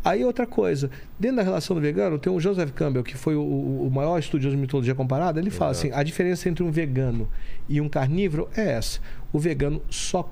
Aí 0.03 0.25
outra 0.25 0.45
coisa, 0.45 0.91
dentro 1.17 1.37
da 1.37 1.43
relação 1.43 1.73
do 1.73 1.81
vegano, 1.81 2.19
tem 2.19 2.31
o 2.31 2.37
Joseph 2.37 2.71
Campbell, 2.71 3.01
que 3.01 3.15
foi 3.15 3.35
o, 3.37 3.41
o- 3.41 3.87
o 3.87 3.89
maior 3.89 4.19
estudioso 4.19 4.57
de 4.57 4.61
mitologia 4.61 4.93
comparada, 4.93 5.39
ele 5.39 5.51
fala 5.51 5.71
assim: 5.71 5.89
a 5.93 6.03
diferença 6.03 6.49
entre 6.49 6.65
um 6.65 6.69
vegano 6.69 7.29
e 7.69 7.79
um 7.79 7.87
carnívoro 7.87 8.49
é 8.57 8.73
essa. 8.73 8.99
O 9.31 9.39
vegano 9.39 9.81
só 9.89 10.29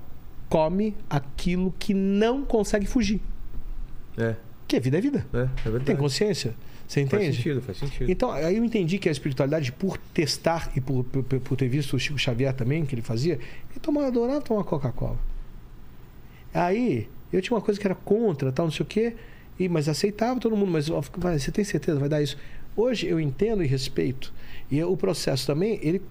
come 0.49 0.97
aquilo 1.09 1.73
que 1.79 1.93
não 1.93 2.43
consegue 2.43 2.85
fugir. 2.85 3.21
É, 4.17 4.35
Que 4.67 4.79
vida 4.79 4.97
é 4.97 5.01
vida. 5.01 5.25
é, 5.33 5.37
é 5.37 5.47
verdade. 5.63 5.85
Tem 5.85 5.95
consciência. 5.95 6.53
Você 6.87 7.05
Faz 7.05 7.21
entende? 7.23 7.37
sentido, 7.37 7.61
faz 7.61 7.77
sentido. 7.77 8.11
Então, 8.11 8.31
aí 8.31 8.57
eu 8.57 8.65
entendi 8.65 8.97
que 8.97 9.07
a 9.07 9.11
espiritualidade, 9.11 9.71
por 9.71 9.97
testar 10.13 10.71
e 10.75 10.81
por, 10.81 11.05
por, 11.05 11.23
por 11.23 11.55
ter 11.57 11.69
visto 11.69 11.95
o 11.95 11.99
Chico 11.99 12.17
Xavier 12.19 12.53
também, 12.53 12.85
que 12.85 12.93
ele 12.93 13.01
fazia, 13.01 13.35
ele 13.35 13.79
tomava, 13.81 14.07
adorava 14.07 14.41
tomar 14.41 14.63
Coca-Cola. 14.65 15.17
Aí, 16.53 17.07
eu 17.31 17.41
tinha 17.41 17.55
uma 17.55 17.61
coisa 17.61 17.79
que 17.79 17.87
era 17.87 17.95
contra, 17.95 18.51
tal, 18.51 18.65
não 18.65 18.71
sei 18.71 18.83
o 18.83 18.85
quê, 18.85 19.15
e, 19.57 19.69
mas 19.69 19.87
aceitava 19.87 20.39
todo 20.39 20.55
mundo, 20.57 20.71
mas 20.71 20.89
ó, 20.89 21.01
você 21.01 21.51
tem 21.51 21.63
certeza, 21.63 21.97
vai 21.99 22.09
dar 22.09 22.21
isso? 22.21 22.37
Hoje 22.75 23.07
eu 23.07 23.19
entendo 23.19 23.63
e 23.63 23.67
respeito. 23.67 24.33
E 24.69 24.81
o 24.83 24.95
processo 24.95 25.45
também, 25.47 25.79
ele 25.81 26.01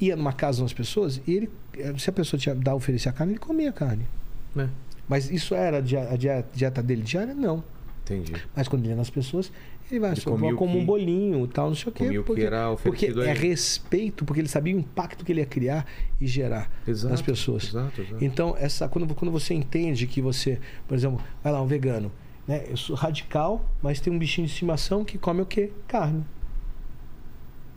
ia 0.00 0.16
numa 0.16 0.32
casa 0.32 0.56
de 0.56 0.62
umas 0.62 0.72
pessoas 0.72 1.20
e 1.26 1.32
ele, 1.34 1.50
se 1.98 2.10
a 2.10 2.12
pessoa 2.12 2.38
tinha 2.38 2.54
dar 2.54 2.74
oferecer 2.74 3.08
a 3.08 3.12
carne, 3.12 3.32
ele 3.32 3.38
comia 3.40 3.70
a 3.70 3.72
carne. 3.72 4.04
É, 4.56 4.68
Mas 5.10 5.28
isso 5.30 5.54
era 5.56 5.78
a 5.78 5.80
dia- 5.80 6.08
a 6.08 6.16
dieta 6.54 6.80
dele 6.82 7.02
diária? 7.02 7.34
Não. 7.34 7.62
entendi. 8.04 8.32
Mas 8.56 8.66
quando 8.68 8.82
ele 8.84 8.90
ia 8.90 8.96
nas 8.96 9.10
pessoas, 9.10 9.50
ele 9.90 9.98
vai 10.00 10.14
só 10.16 10.30
como 10.30 10.78
um 10.78 10.84
bolinho 10.86 11.46
tal, 11.48 11.66
não 11.68 11.74
sei 11.74 11.88
o 11.88 11.92
quê. 11.92 12.04
o 12.04 12.08
que 12.10 12.22
porque, 12.22 12.48
porque 12.84 13.06
é 13.28 13.32
respeito, 13.32 14.24
porque 14.24 14.40
ele 14.40 14.48
sabia 14.48 14.74
o 14.74 14.78
impacto 14.78 15.24
que 15.24 15.32
ele 15.32 15.40
ia 15.40 15.46
criar 15.46 15.84
e 16.20 16.26
gerar 16.28 16.70
Exato, 16.86 17.10
nas 17.10 17.20
pessoas. 17.20 17.64
exato, 17.64 18.00
exato. 18.00 18.24
Então, 18.24 18.54
essa, 18.58 18.88
quando, 18.88 19.12
quando 19.14 19.32
você 19.32 19.52
entende 19.52 20.06
que 20.06 20.20
você, 20.22 20.60
por 20.86 20.94
exemplo, 20.96 21.20
vai 21.42 21.52
lá, 21.52 21.60
um 21.60 21.66
vegano, 21.66 22.10
né? 22.46 22.64
Eu 22.68 22.76
sou 22.76 22.94
radical, 22.94 23.64
mas 23.82 24.00
tem 24.00 24.12
um 24.12 24.18
bichinho 24.18 24.46
de 24.46 24.52
estimação 24.52 25.04
que 25.04 25.18
come 25.18 25.42
o 25.42 25.46
quê? 25.46 25.72
Carne. 25.88 26.24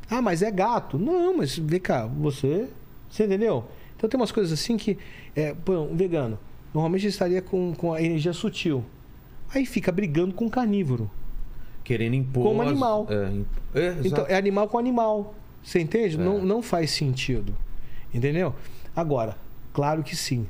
Ah, 0.10 0.22
mas 0.22 0.42
é 0.44 0.52
gato. 0.52 0.98
Não, 1.00 1.38
mas 1.38 1.58
vem 1.58 1.80
cá, 1.80 2.06
você. 2.06 2.70
Você 3.10 3.26
entendeu? 3.26 3.66
Então 3.96 4.10
tem 4.10 4.20
umas 4.20 4.32
coisas 4.32 4.52
assim 4.54 4.78
que. 4.78 4.98
É, 5.36 5.54
pô, 5.54 5.74
um 5.82 5.96
vegano, 5.96 6.38
normalmente 6.74 7.08
estaria 7.08 7.42
com, 7.42 7.74
com 7.76 7.94
a 7.94 8.02
energia 8.02 8.34
sutil. 8.34 8.84
Aí 9.54 9.66
fica 9.66 9.92
brigando 9.92 10.34
com 10.34 10.46
o 10.46 10.50
carnívoro. 10.50 11.10
Querendo 11.84 12.16
impor. 12.16 12.44
Como 12.44 12.62
animal. 12.62 13.08
É, 13.10 13.80
é. 13.80 13.98
Então, 14.04 14.26
é 14.28 14.36
animal 14.36 14.68
com 14.68 14.78
animal. 14.78 15.36
Você 15.62 15.80
entende? 15.80 16.16
É. 16.16 16.18
Não, 16.20 16.44
não 16.44 16.62
faz 16.62 16.92
sentido. 16.92 17.56
Entendeu? 18.14 18.56
Agora, 18.96 19.38
claro 19.74 20.04
que 20.04 20.16
sim. 20.16 20.48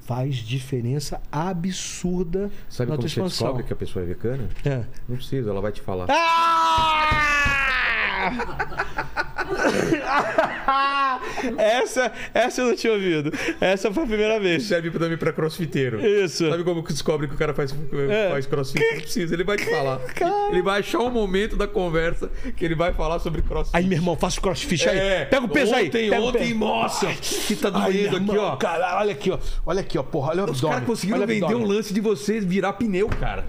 Faz 0.00 0.36
diferença 0.36 1.20
absurda 1.32 2.50
Sabe 2.68 2.90
na 2.90 2.96
como 2.96 3.02
tua 3.02 3.08
você 3.08 3.20
expansão. 3.20 3.46
descobre 3.48 3.64
que 3.64 3.72
a 3.72 3.76
pessoa 3.76 4.04
é 4.04 4.06
vegana? 4.06 4.48
É. 4.64 4.84
Não 5.08 5.16
precisa, 5.16 5.50
ela 5.50 5.60
vai 5.60 5.72
te 5.72 5.80
falar. 5.80 6.06
Ah! 6.08 7.95
essa, 11.58 12.12
essa 12.34 12.60
eu 12.60 12.68
não 12.68 12.76
tinha 12.76 12.92
ouvido. 12.92 13.32
Essa 13.60 13.92
foi 13.92 14.04
a 14.04 14.06
primeira 14.06 14.40
vez. 14.40 14.64
Serve 14.64 14.90
também 14.90 15.16
pra 15.16 15.32
crossfiteiro. 15.32 16.04
Isso. 16.04 16.48
Sabe 16.48 16.64
como 16.64 16.82
que 16.82 16.92
descobre 16.92 17.28
que 17.28 17.34
o 17.34 17.38
cara 17.38 17.54
faz, 17.54 17.74
É. 18.10 18.30
faz 18.30 18.46
crossfit? 18.46 18.84
Não 18.84 19.00
precisa, 19.00 19.34
ele 19.34 19.44
vai 19.44 19.56
te 19.56 19.64
falar. 19.66 20.00
Ele 20.50 20.62
vai 20.62 20.80
achar 20.80 20.98
um 21.00 21.10
momento 21.10 21.56
da 21.56 21.66
conversa 21.66 22.30
que 22.56 22.64
ele 22.64 22.74
vai 22.74 22.92
falar 22.92 23.18
sobre 23.18 23.42
crossfit. 23.42 23.76
Aí, 23.76 23.84
meu 23.86 23.98
irmão, 23.98 24.16
faça 24.16 24.38
o 24.38 24.42
crossfit 24.42 24.88
aí. 24.88 24.98
É, 24.98 25.24
Pega 25.24 25.44
o 25.44 25.48
peso 25.48 25.74
aí. 25.74 25.86
ontem, 25.88 26.10
Pega 26.10 26.22
o 26.22 26.28
ontem, 26.28 26.54
nossa, 26.54 27.06
que 27.06 27.56
tá 27.56 27.70
doendo 27.70 28.16
aqui, 28.16 28.38
ó. 28.38 28.56
Cara, 28.56 28.98
olha 29.00 29.12
aqui, 29.12 29.30
ó. 29.30 29.38
Olha 29.64 29.80
aqui, 29.80 29.98
ó, 29.98 30.02
porra. 30.02 30.30
Olha 30.30 30.44
o 30.44 30.50
Os 30.50 30.60
caras 30.60 30.84
conseguiram 30.84 31.18
Olha 31.18 31.24
o 31.24 31.28
vender 31.28 31.44
um 31.46 31.48
abdômen. 31.48 31.68
lance 31.76 31.92
de 31.92 32.00
você 32.00 32.40
virar 32.40 32.74
pneu, 32.74 33.08
cara. 33.08 33.44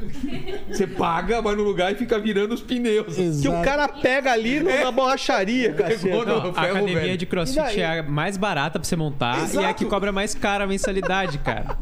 Você 0.69 0.87
paga, 0.87 1.41
vai 1.41 1.55
no 1.55 1.63
lugar 1.63 1.91
e 1.91 1.95
fica 1.95 2.17
virando 2.19 2.53
os 2.53 2.61
pneus. 2.61 3.15
Que 3.41 3.47
o 3.47 3.61
cara 3.61 3.87
pega 3.87 4.31
ali 4.31 4.56
no- 4.59 4.83
na 4.83 4.91
borracharia. 4.91 5.73
Pegou 5.73 6.25
no- 6.25 6.41
Não, 6.43 6.49
a 6.49 6.53
ferro 6.53 6.77
academia 6.77 6.99
velho. 7.01 7.17
de 7.17 7.25
crossfit 7.25 7.59
E 7.59 7.63
daí? 7.63 7.79
é 7.81 7.99
a 7.99 8.03
mais 8.03 8.37
barata 8.37 8.79
pra 8.79 8.87
você 8.87 8.95
montar 8.95 9.47
e 9.53 9.57
é 9.57 9.65
a 9.69 9.73
que 9.73 9.85
cobra 9.85 10.11
mais 10.11 10.33
cara 10.35 10.63
a 10.63 10.67
mensalidade, 10.67 11.37
cara. 11.39 11.77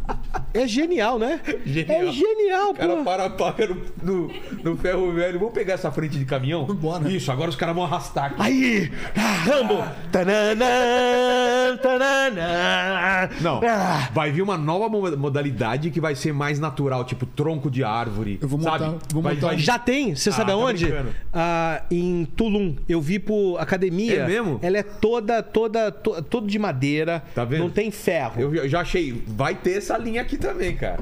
É 0.54 0.68
genial, 0.68 1.20
né? 1.20 1.40
Genial. 1.66 2.02
É 2.02 2.12
genial, 2.12 2.70
O 2.72 2.74
cara 2.76 2.96
pô. 2.96 3.04
para, 3.04 3.30
paga 3.30 3.68
no, 3.68 3.82
no, 4.02 4.32
no 4.64 4.78
ferro 4.78 5.12
velho. 5.12 5.38
Vamos 5.40 5.54
pegar 5.54 5.74
essa 5.74 5.92
frente 5.92 6.18
de 6.18 6.24
caminhão? 6.26 6.66
Vambora. 6.66 7.10
Isso, 7.12 7.32
agora 7.32 7.50
os 7.50 7.56
caras 7.56 7.76
vão 7.76 7.84
arrastar 7.84 8.26
aqui. 8.28 8.36
Aí! 8.42 8.92
Ah, 9.18 9.44
Rambo! 9.44 9.84
Tananã, 10.12 11.78
tananã. 11.82 13.30
Não, 13.42 13.62
Ah, 13.68 14.10
vai 14.14 14.32
vir 14.32 14.42
uma 14.42 14.58
nova 14.58 14.88
mo- 14.90 15.16
modalidade 15.18 15.90
que 15.92 16.00
vai 16.00 16.16
ser 16.16 16.34
mais 16.34 16.60
natural, 16.60 17.04
tipo 17.04 17.26
tronco 17.26 17.70
de 17.70 17.84
árvore. 17.84 18.40
Eu 18.42 18.48
vou 18.48 18.60
montar- 18.60 18.80
sabe? 18.80 18.98
vou 19.14 19.22
Vai- 19.22 19.36
montar 19.36 19.48
vai- 19.48 19.56
um- 19.56 19.60
já 19.60 19.78
tem, 19.80 20.16
você 20.16 20.30
Ah, 20.30 20.34
sabe 20.34 20.52
tá 20.52 20.54
aonde? 20.58 20.86
brincando. 20.86 21.10
Ah, 21.34 21.82
em 21.92 22.26
Tulum. 22.36 22.65
Eu 22.88 23.02
vi 23.02 23.20
por 23.20 23.58
academia. 23.58 24.22
É 24.22 24.28
mesmo? 24.28 24.60
Ela 24.62 24.78
é 24.78 24.84
toda, 24.84 25.42
toda, 25.44 25.92
to, 25.92 26.22
todo 26.24 26.48
de 26.48 26.58
madeira. 26.60 27.24
Tá 27.34 27.44
vendo? 27.46 27.60
Não 27.62 27.70
tem 27.70 27.92
ferro. 27.92 28.40
Eu 28.42 28.56
já- 28.56 28.68
já 28.68 28.80
achei. 28.82 29.24
Vai 29.28 29.56
ter 29.56 29.78
essa 29.78 29.98
linha 29.98 30.22
aqui 30.22 30.38
também, 30.38 30.76
cara. 30.76 31.00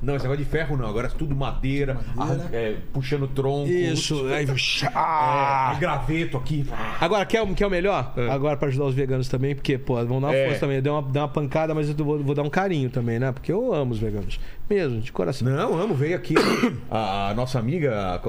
Não, 0.00 0.16
esse 0.16 0.24
negócio 0.24 0.44
de 0.44 0.50
ferro 0.50 0.76
não. 0.76 0.86
Agora 0.88 1.06
é 1.06 1.10
tudo 1.10 1.34
madeira, 1.34 1.96
Madeira. 2.16 2.44
ah, 2.52 2.56
é, 2.56 2.76
puxando 2.92 3.28
tronco. 3.28 3.68
Isso. 3.70 4.26
Aí, 4.26 4.44
É, 4.44 4.88
ah. 4.94 5.70
aí 5.72 5.78
graveto 5.78 6.36
aqui. 6.36 6.66
Agora, 7.00 7.24
quer, 7.24 7.40
o- 7.42 7.54
quer 7.54 7.66
o 7.66 7.70
melhor? 7.70 8.12
É. 8.16 8.28
Agora, 8.28 8.56
pra 8.56 8.66
ajudar 8.66 8.86
os 8.86 8.94
veganos 8.96 9.28
também, 9.28 9.54
porque, 9.54 9.78
pô, 9.78 9.94
vão 10.04 10.20
dar 10.20 10.26
uma 10.28 10.34
É. 10.34 10.46
força 10.46 10.60
também. 10.60 10.82
Deu 10.82 10.94
uma, 10.94 11.02
deu 11.02 11.22
uma 11.22 11.28
pancada, 11.28 11.72
mas 11.72 11.88
eu 11.88 11.94
vou, 12.04 12.18
vou 12.18 12.34
dar 12.34 12.42
um 12.42 12.50
carinho 12.50 12.90
também, 12.90 13.20
né? 13.20 13.30
Porque 13.30 13.52
eu 13.52 13.72
amo 13.72 13.92
os 13.92 13.98
veganos. 14.00 14.40
Mesmo, 14.74 15.00
de 15.00 15.12
coração. 15.12 15.48
Não, 15.48 15.78
amo, 15.78 15.94
veio 15.94 16.16
aqui 16.16 16.34
a, 16.90 17.30
a 17.30 17.34
nossa 17.34 17.58
amiga 17.58 17.94
a, 17.94 18.14
a- 18.14 18.20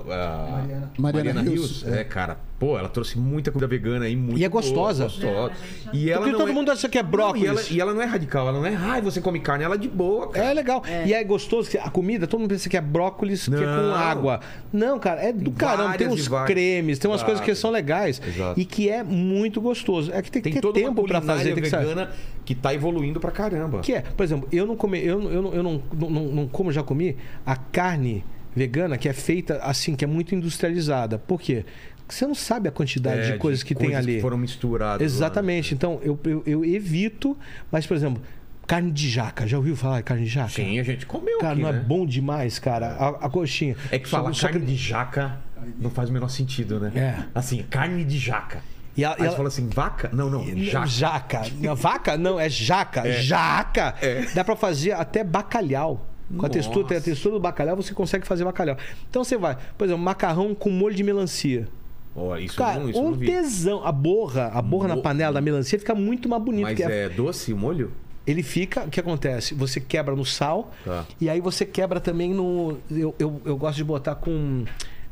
Mariana. 0.52 0.92
Mariana, 0.98 1.34
Mariana 1.34 1.42
Rios. 1.42 1.84
Rios, 1.84 1.88
É. 1.94 2.04
cara, 2.04 2.38
pô, 2.60 2.78
ela 2.78 2.90
trouxe 2.90 3.18
muita 3.18 3.52
comida 3.52 3.68
vegana 3.68 4.06
aí, 4.06 4.16
muito 4.16 4.38
E 4.40 4.44
é 4.44 4.50
boa, 4.50 4.62
gostosa. 4.62 5.06
gostosa. 5.06 5.54
E 5.94 6.10
ela 6.10 6.20
Porque 6.22 6.32
não 6.34 6.40
todo 6.40 6.50
é... 6.50 6.54
mundo 6.54 6.72
acha 6.72 6.90
que 6.90 6.98
é 6.98 7.04
Não, 7.04 7.10
brócolis. 7.10 7.44
e, 7.44 7.48
ela, 7.48 7.62
e 7.72 7.82
ela 7.82 7.94
não 7.94 8.02
é 8.02 8.06
radical, 8.06 8.48
ela 8.48 8.60
não 8.60 8.66
é, 8.66 8.76
ai, 8.76 9.02
você 9.02 9.22
come 9.22 9.40
carne, 9.40 9.64
ela 9.64 9.76
é 9.76 9.78
de 9.78 9.88
boa, 9.88 10.30
cara. 10.30 10.48
É 10.50 10.54
legal. 10.54 10.84
E 11.06 11.14
é 11.14 11.24
gostoso. 11.24 11.70
que 11.70 11.78
A 11.78 11.90
comida, 11.90 12.28
todo 12.28 12.42
mundo 12.42 12.50
pensa 12.50 12.68
que 12.70 12.76
é 12.78 12.82
brócolis, 12.82 13.48
que 13.48 13.56
é 13.56 13.58
com 13.60 13.64
Não. 13.66 13.96
água. 13.96 14.40
Não, 14.72 15.00
cara, 15.00 15.22
é 15.22 15.32
do 15.32 15.46
Tem 15.46 15.54
caramba. 15.54 15.98
Tem 15.98 16.08
uns 16.08 16.28
várias. 16.28 16.48
cremes, 16.54 17.00
tem 17.00 17.10
umas 17.10 17.24
coisas 17.24 17.44
que 17.44 17.54
são 17.56 17.72
legais. 17.72 18.22
Exato. 18.26 18.60
E 18.60 18.66
que 18.66 18.90
é 18.90 19.02
muito 19.04 19.62
gostoso. 19.62 20.12
É 20.12 20.22
que 20.22 20.30
tem 20.32 20.42
que 20.42 20.50
Tem 20.50 20.54
ter 20.54 20.62
toda 20.62 20.80
tempo 20.80 20.96
culinária 21.02 21.26
fazer. 21.28 21.54
Tem 21.54 21.64
que 21.64 21.70
saber. 21.70 22.08
Que 22.46 22.54
tá 22.56 22.74
evoluindo 22.74 23.20
pra 23.20 23.32
caramba. 23.32 23.80
Que 23.80 23.94
é, 23.94 24.02
por 24.02 24.24
exemplo, 24.24 24.48
eu 24.52 24.66
não 24.66 24.76
come, 24.76 25.00
eu, 25.00 25.22
eu, 25.32 25.42
não, 25.42 25.54
eu 25.54 25.64
não, 25.64 25.82
não, 25.94 26.10
não, 26.10 26.24
não 26.26 26.48
como 26.48 26.72
já 26.72 26.84
comi 26.84 27.16
a 27.46 27.56
carne 27.56 28.24
vegana 28.56 28.98
que 28.98 29.10
é 29.10 29.14
feita 29.14 29.58
assim, 29.64 29.96
que 29.96 30.04
é 30.04 30.08
muito 30.08 30.36
industrializada. 30.36 31.18
Por 31.18 31.40
quê? 31.42 31.66
Porque 31.98 32.16
você 32.16 32.28
não 32.28 32.36
sabe 32.36 32.68
a 32.68 32.72
quantidade 32.72 33.22
É, 33.22 33.32
de 33.32 33.38
coisas 33.38 33.64
que 33.64 33.74
tem 33.74 33.88
coisas 33.88 34.04
ali. 34.04 34.16
Que 34.16 34.22
foram 34.22 34.38
misturadas. 34.38 35.00
lá. 35.00 35.06
Exatamente. 35.06 35.74
Então, 35.74 36.00
eu, 36.04 36.20
eu, 36.26 36.44
eu 36.46 36.66
evito, 36.66 37.38
mas, 37.72 37.88
por 37.88 37.96
exemplo, 37.96 38.22
carne 38.68 38.92
de 38.92 39.10
jaca. 39.10 39.48
Já 39.48 39.58
ouviu 39.58 39.76
falar 39.76 39.98
de 39.98 40.04
carne 40.04 40.24
de 40.26 40.30
jaca? 40.30 40.50
Sim, 40.50 40.80
a 40.80 40.84
gente 40.84 41.06
comeu 41.06 41.38
Cara, 41.40 41.54
aqui, 41.54 41.62
não 41.62 41.72
né? 41.72 41.80
é 41.80 41.82
bom 41.82 42.06
demais, 42.06 42.60
cara. 42.60 42.88
A, 42.88 43.26
a 43.26 43.30
coxinha. 43.30 43.76
É 43.90 43.98
que 43.98 44.08
falar 44.08 44.36
carne 44.36 44.66
de 44.66 44.76
jaca 44.76 45.40
não 45.80 45.90
faz 45.90 46.10
o 46.10 46.14
menor 46.14 46.30
sentido, 46.30 46.80
né? 46.80 46.92
É. 46.96 47.26
Assim, 47.34 47.64
carne 47.70 48.04
de 48.04 48.18
jaca. 48.18 48.62
E 48.96 49.04
ela- 49.04 49.16
Aí 49.20 49.26
ela- 49.26 49.36
fala 49.36 49.48
assim, 49.48 49.68
vaca? 49.70 50.10
Não, 50.14 50.30
não, 50.30 50.46
Jaca. 50.58 50.86
jaca. 50.88 51.42
Não, 51.60 51.76
vaca? 51.76 52.18
Não, 52.18 52.40
é 52.40 52.48
jaca. 52.50 53.12
Jaca! 53.12 53.96
É. 54.02 54.26
Dá 54.34 54.44
pra 54.44 54.56
fazer 54.56 54.92
até 54.92 55.24
bacalhau. 55.24 56.06
Com 56.38 56.46
a 56.46 56.50
textura, 56.50 56.88
a 56.88 56.94
Nossa. 56.94 57.02
textura 57.06 57.36
do 57.36 57.40
bacalhau, 57.40 57.76
você 57.76 57.94
consegue 57.94 58.26
fazer 58.26 58.44
bacalhau. 58.44 58.76
Então 59.10 59.24
você 59.24 59.38
vai, 59.38 59.56
por 59.78 59.86
exemplo, 59.86 60.02
macarrão 60.04 60.56
com 60.56 60.70
molho 60.70 60.96
de 60.96 61.04
melancia. 61.04 61.68
Ó, 62.16 62.36
isso 62.38 62.56
Cara, 62.58 62.80
não, 62.80 62.90
isso 62.90 63.00
um 63.02 63.12
não 63.12 63.18
tesão. 63.18 63.86
A 63.86 63.92
borra, 63.92 64.48
a 64.54 64.62
borra 64.62 64.88
na 64.88 64.96
Mo- 64.96 65.02
panela 65.02 65.34
da 65.34 65.42
melancia 65.42 65.78
fica 65.78 65.94
muito 65.94 66.30
mais 66.30 66.42
bonito. 66.42 66.64
Mas 66.64 66.80
é 66.80 67.10
doce 67.10 67.52
o 67.54 67.58
molho? 67.58 67.92
Ele 68.26 68.42
fica, 68.42 68.84
o 68.86 68.90
que 68.90 69.00
acontece? 69.00 69.54
Você 69.54 69.80
quebra 69.82 70.16
no 70.16 70.24
sal 70.26 70.72
Tá. 70.86 71.06
e 71.20 71.30
aí 71.30 71.42
você 71.42 71.66
quebra 71.66 72.00
também 72.00 72.34
no. 72.34 72.78
Eu, 72.90 73.14
eu, 73.20 73.42
eu 73.46 73.58
gosto 73.58 73.76
de 73.78 73.84
botar 73.84 74.16
com 74.16 74.64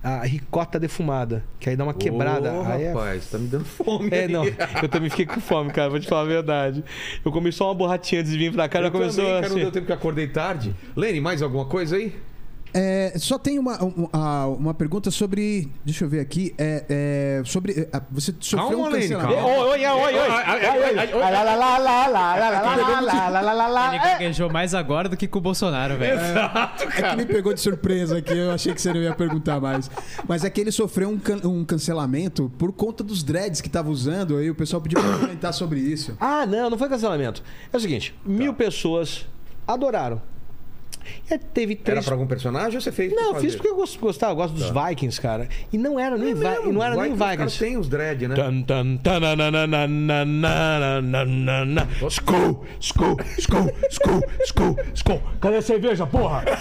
a 0.04 0.24
ricota 0.24 0.80
defumada, 0.80 1.44
que 1.60 1.70
aí 1.70 1.76
dá 1.76 1.84
uma 1.84 1.94
quebrada. 1.94 2.52
Ô, 2.52 2.64
aí 2.64 2.84
é 2.84 2.92
rapaz, 2.92 3.28
tá 3.28 3.38
me 3.38 3.48
dando 3.48 3.66
fome. 3.66 4.10
É, 4.12 4.22
aí. 4.22 4.28
não. 4.28 4.44
Eu 4.82 4.90
também 4.90 5.10
fiquei 5.10 5.26
com 5.26 5.40
fome, 5.40 5.72
cara. 5.72 5.90
Vou 5.90 6.00
te 6.00 6.08
falar 6.08 6.22
a 6.22 6.26
verdade. 6.26 6.84
Eu 7.24 7.32
comi 7.32 7.52
só 7.52 7.68
uma 7.68 7.76
borratinha 7.76 8.22
antes 8.22 8.32
de 8.32 8.38
vir 8.38 8.52
pra 8.52 8.68
cá. 8.68 8.80
Eu 8.80 8.86
já 8.86 8.92
começou 8.92 9.24
também, 9.24 9.42
cara, 9.42 9.42
não 9.42 9.56
assim. 9.56 9.64
deu 9.64 9.72
tempo 9.72 9.86
que 9.86 9.92
eu 9.92 9.96
acordei 9.96 10.28
tarde. 10.28 10.76
Lene, 10.96 11.22
mais 11.22 11.42
alguma 11.42 11.66
coisa 11.66 11.96
aí? 11.96 12.16
É, 12.74 13.14
só 13.18 13.38
tem 13.38 13.60
uma, 13.60 13.78
uma, 13.84 14.46
uma, 14.48 14.74
pergunta 14.74 15.12
sobre. 15.12 15.70
Deixa 15.84 16.06
eu 16.06 16.10
ver 16.10 16.22
aqui. 16.22 16.54
É, 16.58 16.86
é 16.90 17.42
sobre. 17.46 17.88
Você 18.12 18.34
sofreu 18.40 18.80
calma, 18.80 18.88
um 18.88 18.92
cancelamento. 18.92 19.34
Lane, 19.34 19.46
calma. 19.46 19.66
Oi, 19.66 19.86
oi, 19.86 19.88
oi, 19.88 20.14
oi. 20.20 20.30
Ele 23.88 24.00
gaguejou 24.00 24.50
mais 24.50 24.74
agora 24.74 25.10
do 25.10 25.18
que 25.18 25.28
com 25.28 25.40
o 25.40 25.42
Bolsonaro, 25.42 25.98
velho. 25.98 26.20
Exato, 26.20 26.88
cara. 26.88 27.08
É 27.08 27.10
que 27.12 27.16
me 27.18 27.26
pegou 27.26 27.54
de 27.54 27.60
surpresa 27.60 28.18
aqui. 28.18 28.38
Eu 28.38 28.52
achei 28.52 28.74
que 28.74 28.82
você 28.82 28.94
não 28.94 29.02
ia 29.02 29.14
perguntar 29.14 29.60
mais. 29.60 29.92
Mas 30.28 30.46
é 30.46 30.50
que 30.50 30.62
ele 30.62 30.72
sofreu 30.72 31.10
um, 31.10 31.20
can, 31.20 31.42
um 31.44 31.66
cancelamento 31.66 32.52
por 32.58 32.72
conta 32.72 33.04
dos 33.04 33.22
dreads 33.22 33.60
que 33.60 33.68
estava 33.68 33.90
usando. 33.90 34.38
Aí 34.38 34.50
o 34.50 34.56
pessoal 34.56 34.82
pediu 34.82 35.02
pra 35.02 35.18
comentar 35.18 35.54
sobre 35.54 35.80
isso. 35.80 36.16
Ah, 36.20 36.46
não, 36.46 36.70
não 36.70 36.78
foi 36.78 36.88
cancelamento. 36.88 37.44
É 37.72 37.76
o 37.76 37.80
seguinte: 37.80 38.16
mil 38.26 38.54
pessoas 38.54 39.28
adoraram 39.68 40.22
e 41.30 41.38
teve 41.38 41.76
três... 41.76 41.98
Era 41.98 42.06
pra 42.06 42.16
algum 42.16 42.28
personagem 42.28 42.76
ou 42.76 42.82
você 42.82 42.92
fez? 42.92 43.14
Não, 43.14 43.34
por 43.34 43.42
fiz 43.42 43.56
porque 43.56 43.70
eu 43.70 43.76
gostava, 43.76 44.32
eu 44.32 44.36
gosto 44.36 44.54
dos 44.54 44.70
tá. 44.70 44.88
Vikings, 44.88 45.20
cara. 45.20 45.48
E 45.72 45.78
não 45.78 46.00
era 46.00 46.18
nem, 46.18 46.32
é 46.32 46.36
Vi... 46.36 46.44
não, 46.44 46.74
não 46.74 46.84
era 46.84 46.96
Vikings, 46.96 47.20
nem 47.20 47.30
Vikings. 47.30 47.60
tem 47.60 47.78
os 47.78 47.88
dread, 47.88 48.28
né? 48.28 48.36
Skull, 52.08 52.66
skull, 52.80 53.18
skull, 53.38 53.72
skull, 53.90 54.22
skull, 54.44 54.78
skull. 54.94 55.22
Cadê 55.40 55.58
a 55.58 55.62
cerveja, 55.62 56.06
porra? 56.06 56.44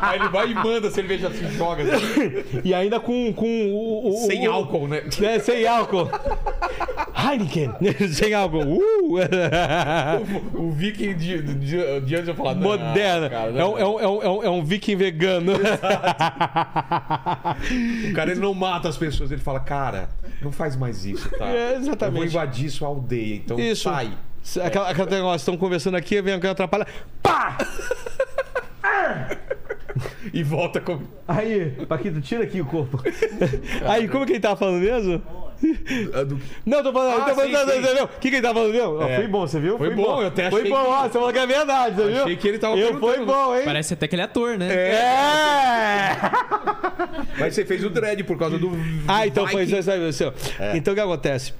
Aí 0.00 0.18
ele 0.18 0.28
vai 0.28 0.50
e 0.50 0.54
manda 0.54 0.88
a 0.88 0.90
cerveja 0.90 1.28
assim, 1.28 1.50
joga. 1.52 1.82
Assim. 1.82 2.62
E 2.64 2.74
ainda 2.74 2.98
com, 3.00 3.32
com 3.32 3.46
o, 3.46 4.08
o 4.08 4.26
Sem 4.26 4.48
o, 4.48 4.52
álcool, 4.52 4.88
né? 4.88 5.02
É, 5.22 5.38
sem 5.38 5.66
álcool. 5.66 6.10
Heineken, 7.16 7.72
sem 8.12 8.34
álcool. 8.34 8.64
Uh! 8.64 9.18
o, 10.54 10.66
o 10.66 10.70
Viking 10.72 11.14
de, 11.14 11.42
de, 11.42 12.00
de 12.00 12.03
antes 12.12 12.28
eu 12.28 12.34
falar, 12.34 12.54
Moderna. 12.56 13.30
cara, 13.30 13.50
é, 13.50 13.64
um, 13.64 13.78
é, 13.78 13.86
um, 13.86 14.00
é, 14.00 14.08
um, 14.08 14.22
é 14.22 14.28
um- 14.28 14.42
é 14.44 14.50
um 14.50 14.64
viking 14.64 14.96
vegano. 14.96 15.52
O 18.10 18.14
cara 18.14 18.30
ele 18.32 18.40
não 18.40 18.52
mata 18.54 18.88
as 18.88 18.96
pessoas, 18.96 19.30
ele 19.30 19.40
fala, 19.40 19.60
cara, 19.60 20.08
não 20.42 20.50
faz 20.52 20.76
mais 20.76 21.04
isso, 21.06 21.28
tá? 21.30 21.46
É, 21.54 21.76
exatamente. 21.76 22.04
Eu 22.04 22.12
vou 22.12 22.24
invadir 22.24 22.70
sua 22.70 22.88
aldeia, 22.88 23.36
então 23.36 23.58
Isso. 23.58 23.84
sai. 23.84 24.12
Aquela, 24.62 24.90
aquela 24.90 25.08
negócio, 25.10 25.36
estão 25.36 25.56
conversando 25.56 25.96
aqui, 25.96 26.20
vem 26.20 26.34
alguém 26.34 26.50
atrapalha. 26.50 26.86
Pá! 27.22 27.56
E 30.32 30.42
volta 30.42 30.80
com. 30.80 31.00
Aí, 31.28 31.70
Paquito, 31.88 32.20
tira 32.20 32.42
aqui 32.44 32.60
o 32.60 32.64
corpo. 32.66 33.00
Aí, 33.88 34.08
como 34.08 34.26
que 34.26 34.32
ele 34.32 34.40
tava 34.40 34.56
falando 34.56 34.80
mesmo? 34.80 35.22
do- 36.26 36.40
Não, 36.66 36.82
tô 36.82 36.92
falando. 36.92 37.22
Ah, 37.22 37.24
tô 37.26 37.34
falando 37.36 37.46
sim, 37.46 37.52
não, 37.52 37.68
sim. 37.68 37.80
não, 37.80 37.94
não. 37.94 38.04
O 38.04 38.08
que, 38.08 38.28
que 38.28 38.34
ele 38.36 38.42
tava 38.42 38.54
falando 38.54 38.72
mesmo? 38.72 38.98
Ó, 38.98 39.02
É. 39.08 39.16
Foi 39.16 39.26
bom, 39.28 39.40
você 39.46 39.60
viu? 39.60 39.78
Foi 39.78 39.90
bom, 39.94 40.20
eu 40.20 40.26
até 40.28 40.50
Foi 40.50 40.60
achei 40.62 40.70
bom, 40.72 40.82
que- 40.82 40.88
ó, 40.88 41.02
você 41.04 41.10
falou 41.10 41.32
que 41.32 41.38
é 41.38 41.46
verdade, 41.46 41.96
você 41.96 42.08
viu? 42.10 42.22
Achei 42.22 42.36
que 42.36 42.48
ele 42.48 42.58
tava 42.58 42.76
Eu 42.76 42.98
foi 42.98 43.24
bom, 43.24 43.54
hein? 43.56 43.62
Parece 43.64 43.94
até 43.94 44.08
que 44.08 44.14
ele 44.14 44.22
é 44.22 44.24
ator, 44.24 44.58
né? 44.58 44.68
É! 44.74 46.16
Mas 47.38 47.54
você 47.54 47.64
fez 47.64 47.84
o 47.84 47.90
dread 47.90 48.22
por 48.24 48.36
causa 48.38 48.58
do. 48.58 48.70
Ah, 49.06 49.26
então 49.26 49.46
foi 49.46 49.64
Viking. 49.64 49.78
isso. 49.78 49.90
sabe, 49.90 50.06
assim, 50.08 50.24
ó. 50.24 50.32
Então 50.74 50.92
o 50.92 50.94
que 50.94 51.00
acontece? 51.00 51.52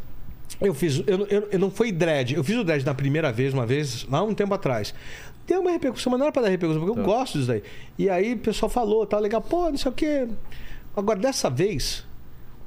Eu 0.61 0.75
fiz. 0.75 1.03
Eu, 1.07 1.27
eu, 1.29 1.49
eu 1.53 1.59
não 1.59 1.71
foi 1.71 1.91
dread. 1.91 2.35
Eu 2.35 2.45
fiz 2.45 2.57
o 2.57 2.65
dread 2.65 2.85
na 2.85 2.95
primeira 2.95 3.33
vez, 3.33 3.53
uma 3.55 3.67
vez, 3.67 4.07
lá 4.11 4.23
um 4.23 4.35
tempo 4.35 4.55
atrás. 4.55 4.95
Deu 5.47 5.61
uma 5.61 5.71
repercussão, 5.71 6.11
mas 6.11 6.19
não 6.19 6.27
era 6.27 6.33
pra 6.33 6.43
dar 6.43 6.49
repercussão, 6.49 6.85
porque 6.85 7.01
eu 7.01 7.05
gosto 7.05 7.39
disso 7.39 7.49
daí. 7.49 7.63
E 7.99 8.09
aí 8.09 8.35
o 8.35 8.39
pessoal 8.39 8.71
falou, 8.71 9.07
tá 9.07 9.19
legal, 9.19 9.43
pô, 9.43 9.71
não 9.71 9.77
sei 9.77 9.91
o 9.91 9.95
quê. 9.95 10.27
Agora, 10.97 11.19
dessa 11.19 11.51
vez, 11.51 12.05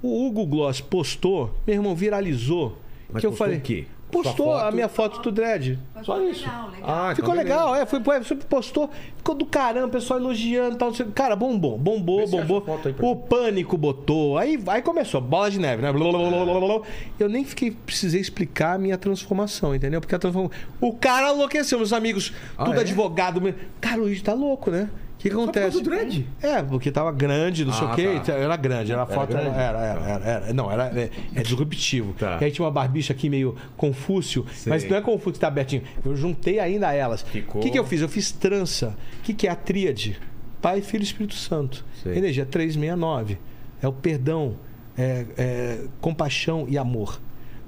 o 0.02 0.26
Hugo 0.26 0.46
Gloss 0.46 0.82
postou, 0.82 1.56
meu 1.66 1.76
irmão, 1.76 1.96
viralizou. 1.96 2.78
Mas 3.12 3.22
que 3.22 3.28
eu 3.28 3.32
falei. 3.32 3.58
o 3.58 3.62
quê? 3.62 3.86
Postou 4.12 4.54
a 4.54 4.72
minha 4.72 4.88
foto 4.88 5.22
do 5.22 5.32
dread. 5.32 5.78
Só 6.04 6.22
isso. 6.22 6.46
Legal, 6.46 6.70
legal. 6.72 6.90
Ah, 6.90 7.14
Ficou 7.14 7.34
então 7.34 7.44
legal, 7.44 7.76
é, 7.76 7.86
foi, 7.86 8.02
foi, 8.02 8.24
foi, 8.24 8.38
postou, 8.38 8.90
ficou 9.18 9.36
do 9.36 9.46
caramba, 9.46 9.88
o 9.88 9.90
pessoal 9.90 10.18
elogiando 10.20 10.76
e 10.76 10.78
tal. 10.78 10.88
não 10.90 10.96
sei- 10.96 11.06
Cara, 11.08 11.36
bombou, 11.36 11.78
bombou, 11.78 12.26
Vê 12.26 12.38
bombou. 12.38 12.64
O 13.02 13.16
pânico 13.16 13.78
botou, 13.78 14.38
aí, 14.38 14.58
aí 14.68 14.82
começou, 14.82 15.20
bola 15.20 15.52
de 15.52 15.60
neve, 15.60 15.82
né? 15.82 15.92
Blá, 15.92 16.10
blá, 16.10 16.20
blá, 16.20 16.30
blá, 16.46 16.46
blá, 16.46 16.60
blá. 16.78 16.82
Eu 17.20 17.28
nem 17.28 17.44
fiquei, 17.44 17.72
precisei 17.72 18.22
explicar 18.22 18.76
a 18.76 18.78
minha 18.78 18.98
transformação, 18.98 19.76
entendeu? 19.76 20.00
Porque 20.00 20.16
a 20.16 20.20
transformação. 20.20 20.58
O 20.80 20.94
cara 20.94 21.34
enlouqueceu, 21.34 21.78
meus 21.78 21.92
amigos, 21.92 22.34
Ah, 22.58 22.64
tudo 22.64 22.78
é? 22.78 22.82
advogado. 22.82 23.54
Cara, 23.82 23.98
o 24.00 24.04
Luiz 24.06 24.22
tá 24.22 24.34
louco, 24.34 24.72
né? 24.72 24.90
O 25.18 25.20
que, 25.20 25.30
que 25.30 25.36
por 25.36 25.42
acontece? 25.44 25.72
causa 25.72 25.84
do 25.84 25.90
dread? 25.90 26.28
É, 26.44 26.62
porque 26.62 26.92
tava 26.92 27.12
grande, 27.12 27.66
não 27.66 27.74
sei 27.74 27.88
Ah, 27.88 27.92
o 27.92 27.96
quê. 27.96 28.22
tá. 28.24 28.34
Era 28.34 28.56
grande, 28.56 28.92
era 28.92 29.02
a 29.02 29.06
foto. 29.08 29.32
Era, 29.34 29.42
grande? 29.42 29.58
era, 29.60 29.80
era, 29.80 30.00
era, 30.02 30.26
era. 30.26 30.54
Não, 30.54 30.72
era 30.72 30.86
é, 31.00 31.10
é 31.34 31.42
disruptivo. 31.42 32.14
Tá. 32.14 32.38
E 32.40 32.46
aí 32.46 32.52
tinha 32.52 32.64
uma 32.64 32.72
barbicha 32.72 33.14
aqui 33.14 33.28
meio 33.28 33.56
confúcio, 33.76 34.46
Sei. 34.54 34.70
mas 34.72 34.88
não 34.88 34.96
é 34.96 35.02
confúcio 35.02 35.34
que 35.34 35.40
tá 35.40 35.48
abertinho. 35.48 35.82
Eu 36.06 36.16
juntei 36.16 36.60
ainda 36.60 36.94
elas. 36.94 37.24
O 37.24 37.60
que, 37.60 37.72
que 37.72 37.80
eu 37.80 37.84
fiz? 37.84 38.02
Eu 38.02 38.10
fiz 38.10 38.32
trança. 38.32 38.96
O 39.20 39.24
que, 39.24 39.34
que 39.34 39.48
é 39.48 39.50
a 39.52 39.56
tríade? 39.56 40.20
Pai, 40.62 40.82
Filho 40.82 41.02
e 41.02 41.06
Espírito 41.06 41.34
Santo. 41.36 41.84
Sei. 42.04 42.16
Energia 42.16 42.46
369. 42.46 43.40
É 43.82 43.88
o 43.88 43.94
perdão, 43.94 44.56
é, 44.98 45.26
é 45.36 45.80
compaixão 46.00 46.66
e 46.70 46.78
amor. 46.78 47.20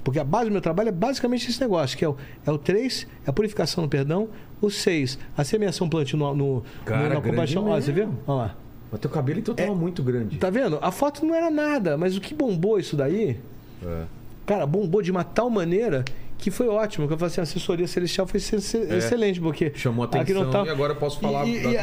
Porque 0.02 0.18
a 0.18 0.24
base 0.24 0.46
do 0.46 0.52
meu 0.52 0.60
trabalho 0.60 0.88
é 0.88 0.92
basicamente 0.92 1.48
esse 1.50 1.60
negócio, 1.60 1.96
que 1.98 2.04
é 2.04 2.08
o, 2.08 2.16
é 2.46 2.50
o 2.50 2.56
3, 2.56 3.06
é 3.26 3.30
a 3.30 3.32
purificação 3.32 3.82
no 3.84 3.88
perdão, 3.90 4.28
o 4.60 4.70
6, 4.70 5.18
a 5.36 5.44
semeação 5.44 5.88
plantio 5.88 6.18
no, 6.18 6.34
no, 6.34 6.62
Cara, 6.84 7.08
no- 7.08 7.14
na 7.16 7.20
compaixão. 7.20 7.66
Ó, 7.68 7.80
você 7.80 7.92
viu? 7.92 8.14
Olha 8.26 8.36
lá. 8.36 8.56
Mas 8.92 9.00
teu 9.00 9.10
cabelo 9.10 9.38
então 9.38 9.54
tava 9.54 9.74
muito 9.74 10.02
grande. 10.02 10.36
Tá 10.38 10.50
vendo? 10.50 10.78
A 10.82 10.90
foto 10.90 11.24
não 11.24 11.34
era 11.34 11.50
nada, 11.50 11.96
mas 11.96 12.16
o 12.16 12.20
que 12.20 12.34
bombou 12.34 12.78
isso 12.78 12.96
daí, 12.96 13.38
É. 13.84 14.02
cara, 14.44 14.66
bombou 14.66 15.00
de 15.00 15.10
uma 15.12 15.22
tal 15.22 15.48
maneira 15.48 16.04
que 16.36 16.50
foi 16.50 16.66
ótimo. 16.68 17.06
Que 17.06 17.12
eu 17.14 17.18
falei 17.18 17.30
assim, 17.30 17.40
a 17.40 17.44
assessoria 17.44 17.86
celestial 17.86 18.26
foi 18.26 18.38
ex- 18.38 18.74
excelente, 18.74 19.40
porque. 19.40 19.66
É. 19.66 19.72
Chamou 19.74 20.04
aqui 20.06 20.18
atenção 20.18 20.42
não 20.44 20.50
tá- 20.50 20.64
e 20.64 20.68
agora 20.70 20.92
eu 20.94 20.96
posso 20.96 21.20
falar 21.20 21.46
e, 21.46 21.56
e. 21.58 21.72
E 21.72 21.76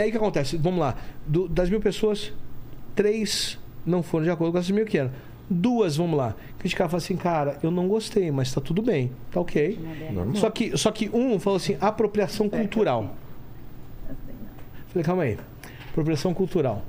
aí 0.00 0.08
o 0.08 0.10
que 0.10 0.16
acontece? 0.16 0.56
Vamos 0.56 0.80
lá. 0.80 0.96
Do- 1.26 1.48
das 1.48 1.70
mil 1.70 1.80
pessoas, 1.80 2.32
três 2.94 3.58
não 3.86 4.02
foram 4.02 4.24
de 4.24 4.30
acordo 4.30 4.52
com 4.52 4.58
as 4.58 4.70
mil 4.70 4.84
que 4.84 4.98
eram. 4.98 5.10
Duas, 5.50 5.96
vamos 5.96 6.16
lá. 6.18 6.34
Criticaram 6.58 6.90
falaram 6.90 7.04
assim, 7.04 7.16
cara, 7.16 7.58
eu 7.62 7.70
não 7.70 7.88
gostei, 7.88 8.30
mas 8.30 8.52
tá 8.52 8.60
tudo 8.60 8.82
bem. 8.82 9.10
Tá 9.30 9.40
ok. 9.40 9.78
Normal. 10.12 10.36
Só 10.36 10.50
que, 10.50 10.76
só 10.76 10.90
que 10.90 11.08
um 11.12 11.38
falou 11.38 11.56
assim, 11.56 11.76
apropriação 11.80 12.48
cultural. 12.48 13.14
Falei, 14.88 15.04
calma 15.04 15.22
aí. 15.22 15.38
Apropriação 15.90 16.34
cultural. 16.34 16.84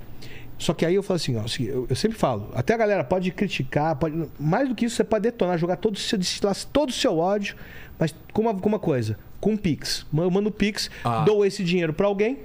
Só 0.57 0.73
que 0.73 0.85
aí 0.85 0.95
eu 0.95 1.01
falo 1.03 1.15
assim, 1.15 1.37
ó, 1.37 1.41
assim, 1.41 1.63
eu, 1.63 1.87
eu 1.89 1.95
sempre 1.95 2.17
falo, 2.17 2.49
até 2.53 2.73
a 2.73 2.77
galera 2.77 3.01
pode 3.01 3.31
criticar, 3.31 3.95
pode, 3.95 4.27
mais 4.37 4.67
do 4.67 4.75
que 4.75 4.83
isso, 4.85 4.97
você 4.97 5.05
pode 5.05 5.23
detonar, 5.23 5.57
jogar 5.57 5.77
todo 5.77 5.95
o 5.95 5.97
seu, 5.97 6.17
destilar 6.19 6.53
todo 6.65 6.89
o 6.89 6.93
seu 6.93 7.17
ódio, 7.17 7.55
mas 7.97 8.13
com 8.33 8.41
uma, 8.41 8.53
com 8.53 8.67
uma 8.67 8.79
coisa, 8.79 9.17
com 9.39 9.55
Pix. 9.55 10.05
Eu 10.13 10.29
mando 10.29 10.51
Pix, 10.51 10.89
Ah. 11.05 11.23
dou 11.23 11.45
esse 11.45 11.63
dinheiro 11.63 11.93
pra 11.93 12.07
alguém 12.07 12.39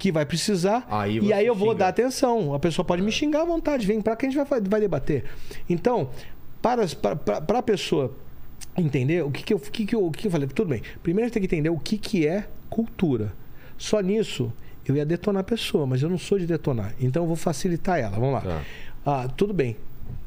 que 0.00 0.10
vai 0.10 0.24
precisar, 0.24 0.86
Aí 0.90 1.20
e 1.20 1.30
aí 1.32 1.46
eu 1.46 1.54
vou 1.54 1.68
xinga. 1.68 1.78
dar 1.80 1.88
atenção. 1.88 2.54
A 2.54 2.58
pessoa 2.58 2.84
pode 2.84 3.02
me 3.02 3.12
xingar 3.12 3.42
à 3.42 3.44
vontade, 3.44 3.86
vem 3.86 4.00
pra 4.00 4.16
cá 4.16 4.26
a 4.26 4.30
gente 4.30 4.42
vai, 4.48 4.60
vai 4.62 4.80
debater. 4.80 5.24
Então, 5.68 6.08
para, 6.62 6.86
para, 6.88 7.16
para, 7.16 7.40
para 7.42 7.58
a 7.58 7.62
pessoa 7.62 8.10
entender 8.76 9.22
o 9.22 9.30
que, 9.30 9.42
que, 9.42 9.52
eu, 9.52 9.58
que, 9.60 9.84
que, 9.84 9.94
eu, 9.94 10.06
o 10.06 10.10
que 10.10 10.22
que 10.22 10.26
eu 10.28 10.30
falei, 10.30 10.48
tudo 10.48 10.68
bem. 10.70 10.82
Primeiro 11.02 11.26
a 11.26 11.28
gente 11.28 11.34
tem 11.34 11.42
que 11.42 11.54
entender 11.54 11.68
o 11.68 11.78
que, 11.78 11.98
que 11.98 12.26
é 12.26 12.48
cultura. 12.70 13.32
Só 13.76 14.00
nisso 14.00 14.50
eu 14.86 14.96
ia 14.96 15.04
detonar 15.04 15.42
a 15.42 15.44
pessoa, 15.44 15.86
mas 15.86 16.02
eu 16.02 16.08
não 16.08 16.18
sou 16.18 16.38
de 16.38 16.46
detonar. 16.46 16.94
Então 16.98 17.22
eu 17.22 17.26
vou 17.26 17.36
facilitar 17.36 17.98
ela. 17.98 18.16
Vamos 18.18 18.32
lá. 18.32 18.40
Tá. 18.40 18.62
Ah, 19.04 19.28
tudo 19.36 19.52
bem. 19.52 19.76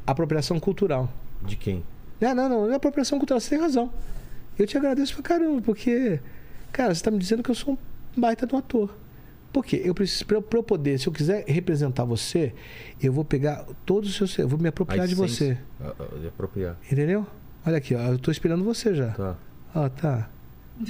Apropriação 0.06 0.60
cultural. 0.60 1.10
De 1.42 1.56
quem? 1.56 1.84
Não, 2.22 2.36
não, 2.36 2.48
não, 2.48 2.66
não 2.68 2.72
é 2.72 2.76
apropriação 2.76 3.18
cultural, 3.18 3.40
você 3.42 3.50
tem 3.50 3.60
razão. 3.60 3.92
Eu 4.58 4.68
te 4.68 4.78
agradeço 4.78 5.14
pra 5.16 5.24
caramba, 5.24 5.62
porque, 5.62 6.20
cara, 6.72 6.94
você 6.94 7.04
tá 7.04 7.10
me 7.12 7.18
dizendo 7.18 7.42
que 7.44 7.50
eu 7.50 7.56
sou 7.56 7.74
um 7.74 8.22
baita 8.22 8.46
de 8.46 8.54
um 8.54 8.60
ator. 8.60 8.96
Por 9.54 9.64
quê? 9.64 9.80
Eu 9.86 9.94
preciso, 9.94 10.26
pra 10.26 10.38
eu, 10.38 10.42
pra 10.42 10.58
eu 10.58 10.64
poder, 10.64 11.00
se 11.00 11.08
eu 11.08 11.14
quiser 11.14 11.46
representar 11.48 12.04
você, 12.04 12.54
eu 13.00 13.14
vou 13.14 13.24
pegar 13.24 13.64
todos 13.86 14.10
os 14.10 14.16
seus. 14.16 14.36
Eu 14.40 14.48
vou 14.48 14.60
me 14.60 14.68
apropriar 14.68 15.08
de 15.08 15.14
você. 15.14 15.56
Ah, 15.80 15.94
ah, 16.00 16.18
De 16.20 16.28
apropriar. 16.28 16.76
Entendeu? 16.92 17.26
Olha 17.64 17.78
aqui, 17.78 17.94
ó, 17.94 18.00
eu 18.00 18.18
tô 18.18 18.32
esperando 18.32 18.64
você 18.64 18.96
já. 18.96 19.12
Tá. 19.12 19.38
Ó, 19.76 19.88
tá. 19.90 20.28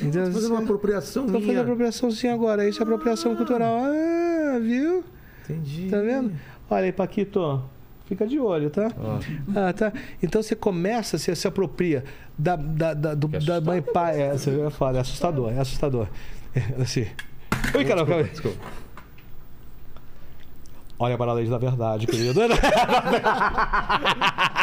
Então, 0.01 0.25
Tô 0.27 0.32
fazendo 0.32 0.51
uma 0.51 0.61
apropriação 0.61 1.27
Tô 1.27 1.42
fazendo 1.42 1.59
apropriação 1.59 2.09
sim 2.09 2.30
agora. 2.30 2.67
Isso 2.67 2.80
é 2.80 2.83
apropriação 2.83 3.35
cultural. 3.35 3.80
Ah, 3.83 4.58
viu? 4.59 5.03
Entendi. 5.43 5.90
Tá 5.90 6.00
vendo? 6.00 6.32
Olha 6.69 6.85
aí, 6.85 6.93
Paquito. 6.93 7.61
Fica 8.06 8.25
de 8.25 8.40
olho, 8.40 8.69
tá? 8.69 8.92
Ó. 8.98 9.19
Ah, 9.56 9.74
tá. 9.74 9.92
Então 10.22 10.42
você 10.42 10.56
começa, 10.56 11.17
você 11.17 11.35
se 11.35 11.48
apropria 11.48 12.06
da, 12.38 12.56
da, 12.56 12.93
da, 12.93 13.14
do, 13.14 13.27
da 13.27 13.59
mãe 13.59 13.80
e 13.80 13.82
pai. 13.82 14.22
É, 14.22 14.32
você 14.32 14.51
é 14.51 14.95
é 14.95 15.00
assustador, 15.00 15.51
é 15.51 15.59
assustador. 15.59 16.08
É, 16.56 16.59
assim. 16.82 17.06
Oi, 17.75 17.85
caramba. 17.85 18.24
Desculpa. 18.24 18.83
Olha 21.00 21.17
para 21.17 21.32
a 21.32 21.33
lei 21.33 21.48
da 21.48 21.58
verdade, 21.58 22.06
querido. 22.08 22.40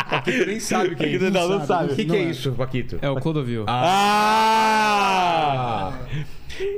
Paquito 0.09 0.47
nem 0.47 0.61
sabe 0.61 0.95
o 0.95 0.97
que 0.97 1.05
é 1.05 1.09
isso. 1.09 1.31
Não, 1.31 1.49
não 1.49 1.67
sabe. 1.67 1.93
O 1.93 1.97
que, 1.97 2.05
que 2.05 2.09
Não 2.11 2.15
é 2.17 2.21
é. 2.21 2.31
isso, 2.31 2.53
Paquito? 2.53 2.99
É 3.03 3.11
o 3.11 3.17
Clodovil. 3.17 3.65
Ah! 3.69 4.81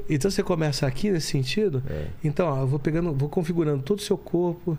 Então 0.09 0.31
você 0.31 0.43
começa 0.43 0.87
aqui 0.87 1.11
nesse 1.11 1.29
sentido. 1.29 1.83
É. 1.89 2.07
Então, 2.25 2.49
ó, 2.49 2.61
eu 2.61 2.67
vou 2.67 2.79
pegando, 2.79 3.13
vou 3.13 3.29
configurando 3.29 3.83
todo 3.83 3.99
o 3.99 4.03
seu 4.03 4.17
corpo, 4.19 4.79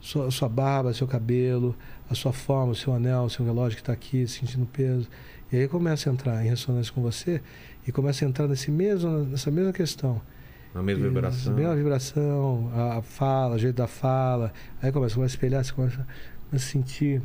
sua, 0.00 0.30
sua 0.30 0.48
barba, 0.48 0.92
seu 0.94 1.06
cabelo, 1.06 1.74
a 2.08 2.14
sua 2.14 2.32
forma, 2.32 2.72
o 2.72 2.76
seu 2.76 2.92
anel, 2.94 3.24
o 3.24 3.30
seu 3.30 3.44
relógio 3.44 3.76
que 3.76 3.82
está 3.82 3.92
aqui, 3.92 4.26
sentindo 4.26 4.66
peso. 4.66 5.08
E 5.50 5.56
aí 5.56 5.66
começa 5.68 6.08
a 6.08 6.12
entrar 6.12 6.44
em 6.44 6.48
ressonância 6.48 6.92
com 6.92 7.02
você 7.02 7.40
e 7.86 7.92
começa 7.92 8.24
a 8.24 8.28
entrar 8.28 8.46
nesse 8.46 8.70
mesmo, 8.70 9.24
nessa 9.24 9.50
mesma 9.50 9.72
questão. 9.72 10.20
Na 10.74 10.82
mesma 10.82 11.06
vibração. 11.08 11.54
Mesma 11.54 11.76
vibração, 11.76 12.70
a 12.74 12.98
a 12.98 13.02
fala, 13.02 13.56
o 13.56 13.58
jeito 13.58 13.76
da 13.76 13.86
fala. 13.86 14.52
Aí 14.80 14.90
começa, 14.90 15.14
começa 15.14 15.32
a 15.32 15.36
espelhar, 15.36 15.64
você 15.64 15.72
começa 15.72 16.06
a 16.52 16.58
sentir 16.58 17.20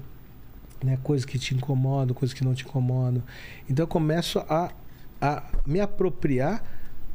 né, 0.84 0.98
coisas 1.04 1.26
que 1.26 1.40
te 1.40 1.56
incomodam, 1.56 2.14
coisas 2.14 2.34
que 2.34 2.44
não 2.44 2.54
te 2.54 2.64
incomodam. 2.64 3.24
Então 3.70 3.84
eu 3.84 3.88
começo 3.88 4.40
a, 4.50 4.72
a 5.22 5.44
me 5.66 5.80
apropriar 5.80 6.62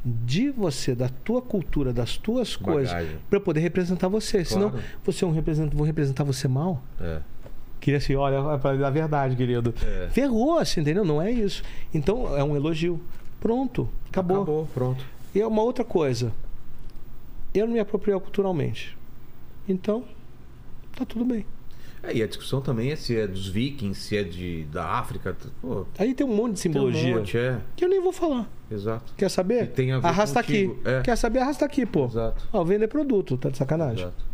de 0.04 0.50
você, 0.50 0.94
da 0.94 1.08
tua 1.08 1.40
cultura, 1.40 1.92
das 1.92 2.16
tuas 2.16 2.56
coisas, 2.56 2.92
Bagagem. 2.92 3.18
para 3.30 3.38
poder 3.38 3.60
representar 3.60 4.08
você. 4.08 4.44
Senão 4.44 4.70
Claro. 4.70 4.84
você 5.04 5.24
é 5.24 5.28
um 5.28 5.32
representante, 5.32 5.76
vou 5.76 5.86
representar 5.86 6.24
você 6.24 6.48
mal. 6.48 6.82
É. 7.00 7.20
Queria 7.78 7.98
assim, 7.98 8.14
olha, 8.14 8.58
pra 8.58 8.74
dar 8.74 8.88
a 8.88 8.90
verdade, 8.90 9.36
querido. 9.36 9.74
É. 9.84 10.08
Ferrou, 10.10 10.58
assim, 10.58 10.80
entendeu? 10.80 11.04
Não 11.04 11.20
é 11.22 11.30
isso. 11.30 11.62
Então 11.92 12.36
é 12.36 12.42
um 12.42 12.56
elogio. 12.56 13.00
Pronto, 13.40 13.88
acabou. 14.08 14.36
Acabou, 14.42 14.68
pronto. 14.72 15.04
E 15.34 15.40
é 15.40 15.46
uma 15.46 15.62
outra 15.62 15.84
coisa. 15.84 16.32
Eu 17.54 17.66
não 17.66 17.74
me 17.74 17.80
aproprio 17.80 18.18
culturalmente. 18.20 18.96
Então, 19.68 20.04
tá 20.96 21.04
tudo 21.04 21.24
bem. 21.24 21.44
É, 22.02 22.14
e 22.16 22.22
a 22.22 22.26
discussão 22.26 22.60
também 22.60 22.90
é 22.90 22.96
se 22.96 23.16
é 23.16 23.28
dos 23.28 23.46
vikings, 23.46 24.00
se 24.00 24.16
é 24.16 24.24
de, 24.24 24.64
da 24.64 24.84
África. 24.98 25.34
t- 25.34 25.46
Pô, 25.60 25.86
Aí 25.98 26.14
tem 26.14 26.26
um 26.26 26.34
monte 26.34 26.54
de 26.56 26.62
tem 26.62 26.70
um 26.70 26.74
simbologia 26.74 27.16
monte, 27.16 27.38
é. 27.38 27.60
que 27.76 27.84
eu 27.84 27.88
nem 27.88 28.00
vou 28.02 28.12
falar. 28.12 28.48
Exato. 28.70 29.12
Quer 29.16 29.30
saber? 29.30 29.68
Que 29.68 29.74
tem 29.74 29.92
a 29.92 30.00
ver 30.00 30.06
arrasta 30.08 30.42
contigo, 30.42 30.72
aqui. 30.80 30.88
é. 30.90 31.00
Quer 31.02 31.16
saber? 31.16 31.38
Arrasta 31.38 31.64
aqui, 31.64 31.86
pô. 31.86 32.06
Exato. 32.06 32.48
Ó, 32.52 32.64
vender 32.64 32.88
produto, 32.88 33.36
tá 33.36 33.50
de 33.50 33.56
sacanagem. 33.58 34.02
Exato. 34.04 34.24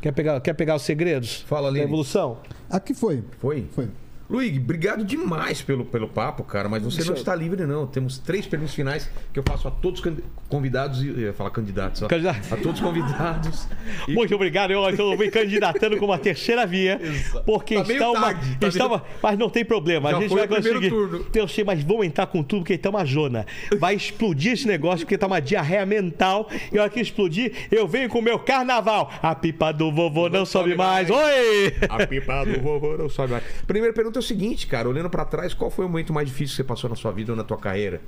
Quer 0.00 0.12
pegar, 0.12 0.40
quer 0.40 0.54
pegar 0.54 0.76
os 0.76 0.82
segredos 0.82 1.42
Fala, 1.42 1.66
da 1.68 1.74
Lene. 1.74 1.84
evolução? 1.86 2.38
Aqui 2.70 2.94
foi. 2.94 3.22
Foi? 3.38 3.66
Foi. 3.74 3.88
Luigi, 4.30 4.58
obrigado 4.58 5.04
demais 5.04 5.62
pelo, 5.62 5.86
pelo 5.86 6.06
papo, 6.06 6.44
cara, 6.44 6.68
mas 6.68 6.82
você 6.82 7.02
não 7.02 7.14
está 7.14 7.34
livre, 7.34 7.64
não. 7.64 7.86
Temos 7.86 8.18
três 8.18 8.46
perguntas 8.46 8.74
finais 8.74 9.08
que 9.32 9.38
eu 9.38 9.42
faço 9.42 9.66
a 9.66 9.70
todos 9.70 10.02
convidados, 10.50 11.02
e 11.02 11.08
eu 11.08 11.18
ia 11.18 11.32
falar 11.32 11.48
candidatos, 11.50 12.02
ó. 12.02 12.08
Candidato. 12.08 12.52
a 12.52 12.56
todos 12.58 12.74
os 12.78 12.80
convidados. 12.80 13.66
E- 14.06 14.12
Muito 14.14 14.34
obrigado. 14.34 14.70
Eu 14.70 14.88
estou 14.90 15.16
me 15.16 15.30
candidatando 15.30 15.96
como 15.96 16.12
a 16.12 16.18
terceira 16.18 16.66
via. 16.66 17.00
Porque 17.46 17.74
Tá 17.76 17.82
está 17.92 18.10
uma. 18.10 18.20
tarde, 18.20 18.56
tá 18.60 18.68
está 18.68 18.84
meio- 18.88 18.96
uma- 18.96 19.04
Mas 19.22 19.38
não 19.38 19.48
tem 19.50 19.64
problema. 19.64 20.10
Já 20.10 20.16
a 20.16 20.20
gente 20.20 20.30
foi 20.30 20.46
vai 20.46 20.48
conseguir. 20.56 20.88
turno. 20.90 21.26
Eu 21.34 21.48
sei, 21.48 21.64
mas 21.64 21.82
vamos 21.82 22.06
entrar 22.06 22.26
com 22.26 22.42
tudo, 22.42 22.60
porque 22.60 22.74
está 22.74 22.90
uma 22.90 23.04
jona. 23.04 23.46
Vai 23.78 23.94
explodir 23.94 24.52
esse 24.52 24.66
negócio, 24.66 25.00
porque 25.06 25.14
está 25.14 25.26
uma 25.26 25.40
diarreia 25.40 25.84
mental. 25.86 26.48
E 26.72 26.78
a 26.78 26.82
hora 26.82 26.90
que 26.90 27.00
explodir, 27.00 27.52
eu 27.70 27.86
venho 27.88 28.08
com 28.08 28.18
o 28.18 28.22
meu 28.22 28.38
carnaval. 28.38 29.10
A 29.22 29.34
pipa 29.34 29.72
do 29.72 29.90
vovô 29.92 30.28
não, 30.28 30.44
sobe 30.46 30.70
sobe 30.70 30.76
mais. 30.76 31.08
mais. 31.08 31.22
Oi! 31.24 31.74
A 31.88 32.06
pipa 32.06 32.44
do 32.44 32.60
vovô 32.60 32.96
não 32.96 33.08
sobe 33.08 33.32
mais. 33.32 33.44
Primeira 33.66 33.94
pergunta 33.94 34.17
é 34.18 34.20
o 34.20 34.22
seguinte, 34.22 34.66
cara, 34.66 34.88
olhando 34.88 35.08
pra 35.10 35.24
trás, 35.24 35.54
qual 35.54 35.70
foi 35.70 35.84
o 35.84 35.88
momento 35.88 36.12
mais 36.12 36.28
difícil 36.28 36.52
que 36.52 36.56
você 36.56 36.64
passou 36.64 36.90
na 36.90 36.96
sua 36.96 37.10
vida 37.12 37.32
ou 37.32 37.36
na 37.36 37.44
tua 37.44 37.56
carreira? 37.58 38.00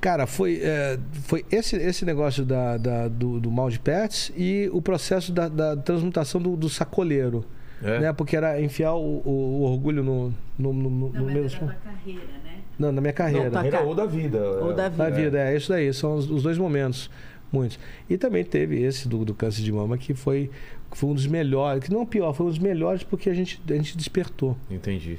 Cara, 0.00 0.26
foi, 0.26 0.60
é, 0.62 0.98
foi 1.24 1.44
esse, 1.50 1.74
esse 1.76 2.04
negócio 2.04 2.44
da, 2.44 2.76
da- 2.76 3.08
do, 3.08 3.40
do 3.40 3.50
mal 3.50 3.70
de 3.70 3.78
pets 3.80 4.30
e 4.36 4.68
o 4.72 4.80
processo 4.82 5.32
da, 5.32 5.48
da 5.48 5.76
transmutação 5.76 6.40
do, 6.40 6.54
do 6.56 6.68
sacoleiro. 6.68 7.44
É? 7.82 8.00
Né? 8.00 8.12
Porque 8.12 8.36
era 8.36 8.60
enfiar 8.60 8.94
o, 8.94 9.22
o- 9.24 9.30
o 9.30 9.62
orgulho 9.62 10.02
no, 10.04 10.32
no, 10.58 10.72
no, 10.72 10.90
no 10.90 11.08
Não, 11.12 11.30
é 11.30 11.34
mesmo. 11.34 11.66
da 11.66 11.74
carreira, 11.74 12.20
né? 12.44 12.58
Não, 12.78 12.92
na 12.92 13.00
minha 13.00 13.12
carreira. 13.12 13.50
Não, 13.50 13.70
tá- 13.70 13.80
ou 13.80 13.94
da 13.94 14.04
vida. 14.06 14.38
Ou 14.38 14.72
da 14.74 14.88
Da 14.88 15.06
vida. 15.06 15.16
vida, 15.22 15.38
é 15.50 15.56
isso 15.56 15.70
daí. 15.70 15.92
São 15.92 16.14
os, 16.14 16.30
os 16.30 16.42
dois 16.42 16.58
momentos. 16.58 17.10
Muitos. 17.50 17.78
E 18.08 18.18
também 18.18 18.44
teve 18.44 18.80
esse 18.82 19.08
do, 19.08 19.24
do 19.24 19.32
câncer 19.34 19.62
de 19.62 19.72
mama, 19.72 19.96
que 19.96 20.12
foi, 20.14 20.50
que 20.90 20.96
foi 20.96 21.10
um 21.10 21.14
dos 21.14 21.26
melhores. 21.26 21.82
Que 21.84 21.92
não 21.92 22.02
o 22.02 22.06
pior, 22.06 22.32
foi 22.32 22.46
um 22.46 22.48
dos 22.48 22.58
melhores 22.58 23.02
porque 23.02 23.28
a 23.30 23.34
gente, 23.34 23.60
a 23.68 23.72
gente 23.74 23.96
despertou. 23.96 24.56
Entendi. 24.70 25.18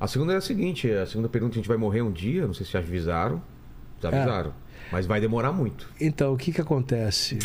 A 0.00 0.06
segunda 0.08 0.32
é 0.32 0.36
a 0.36 0.40
seguinte, 0.40 0.90
a 0.90 1.06
segunda 1.06 1.28
pergunta, 1.28 1.54
a 1.54 1.56
gente 1.56 1.68
vai 1.68 1.76
morrer 1.76 2.02
um 2.02 2.10
dia, 2.10 2.46
não 2.46 2.54
sei 2.54 2.66
se 2.66 2.76
avisaram. 2.76 3.40
Já 4.02 4.10
É. 4.10 4.16
avisaram. 4.16 4.52
Mas 4.90 5.06
vai 5.06 5.20
demorar 5.20 5.52
muito. 5.52 5.88
Então, 6.00 6.34
o 6.34 6.36
que 6.36 6.52
que 6.52 6.60
acontece? 6.60 7.38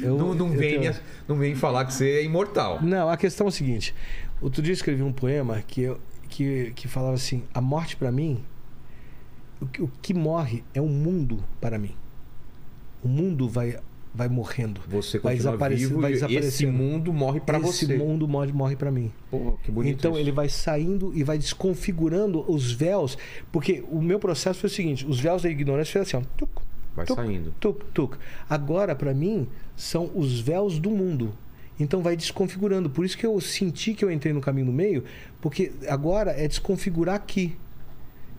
Eu- 0.00 0.16
não, 0.16 0.32
não, 0.32 0.48
vem 0.50 0.78
tenho- 0.80 0.92
me- 0.94 1.00
não 1.26 1.36
vem 1.36 1.54
falar 1.56 1.84
que 1.84 1.92
você 1.92 2.08
é 2.20 2.24
imortal. 2.24 2.80
Não, 2.80 3.10
a 3.10 3.16
questão 3.16 3.46
é 3.46 3.48
o 3.48 3.52
seguinte. 3.52 3.94
Outro 4.40 4.62
dia 4.62 4.70
eu 4.70 4.74
escrevi 4.74 5.02
um 5.02 5.12
poema 5.12 5.60
que, 5.66 5.82
eu, 5.82 6.00
que, 6.28 6.72
que 6.76 6.86
falava 6.86 7.14
assim: 7.14 7.42
a 7.52 7.60
morte 7.60 7.96
para 7.96 8.12
mim, 8.12 8.42
o 9.60 9.66
que, 9.66 9.82
o 9.82 9.90
que 10.00 10.14
morre 10.14 10.62
é 10.72 10.80
o 10.80 10.86
mundo 10.86 11.42
para 11.60 11.78
mim. 11.78 11.94
O 13.02 13.08
mundo 13.08 13.48
vai, 13.48 13.78
vai 14.14 14.28
morrendo. 14.28 14.80
Você 14.88 15.18
vai 15.18 15.36
desaparecendo, 15.36 15.88
vivo 15.90 16.00
vai 16.00 16.10
e 16.12 16.14
esse 16.14 16.26
desaparecendo. 16.26 16.72
mundo 16.72 17.12
morre 17.12 17.40
Esse 17.46 17.86
você. 17.86 17.96
mundo 17.96 18.26
morre, 18.26 18.52
morre 18.52 18.76
para 18.76 18.90
mim. 18.90 19.12
Pô, 19.30 19.58
que 19.62 19.70
bonito 19.70 19.98
então 19.98 20.12
isso. 20.12 20.20
ele 20.20 20.32
vai 20.32 20.48
saindo 20.48 21.12
e 21.14 21.22
vai 21.22 21.38
desconfigurando 21.38 22.44
os 22.50 22.72
véus, 22.72 23.16
porque 23.52 23.84
o 23.90 24.00
meu 24.02 24.18
processo 24.18 24.60
foi 24.60 24.68
o 24.68 24.72
seguinte: 24.72 25.06
os 25.06 25.20
véus 25.20 25.42
da 25.42 25.50
ignorância 25.50 25.92
foi 25.92 26.00
assim, 26.02 26.16
ó, 26.16 26.22
tuc, 26.36 26.50
Vai 26.96 27.06
tuc, 27.06 27.16
saindo. 27.16 27.54
Tuc, 27.60 27.84
tuc. 27.94 28.16
Agora, 28.48 28.94
para 28.94 29.14
mim, 29.14 29.46
são 29.76 30.10
os 30.14 30.40
véus 30.40 30.78
do 30.78 30.90
mundo. 30.90 31.32
Então 31.80 32.02
vai 32.02 32.16
desconfigurando. 32.16 32.90
Por 32.90 33.04
isso 33.04 33.16
que 33.16 33.24
eu 33.24 33.40
senti 33.40 33.94
que 33.94 34.04
eu 34.04 34.10
entrei 34.10 34.32
no 34.32 34.40
caminho 34.40 34.66
do 34.66 34.72
meio, 34.72 35.04
porque 35.40 35.70
agora 35.86 36.32
é 36.32 36.48
desconfigurar 36.48 37.14
aqui. 37.14 37.56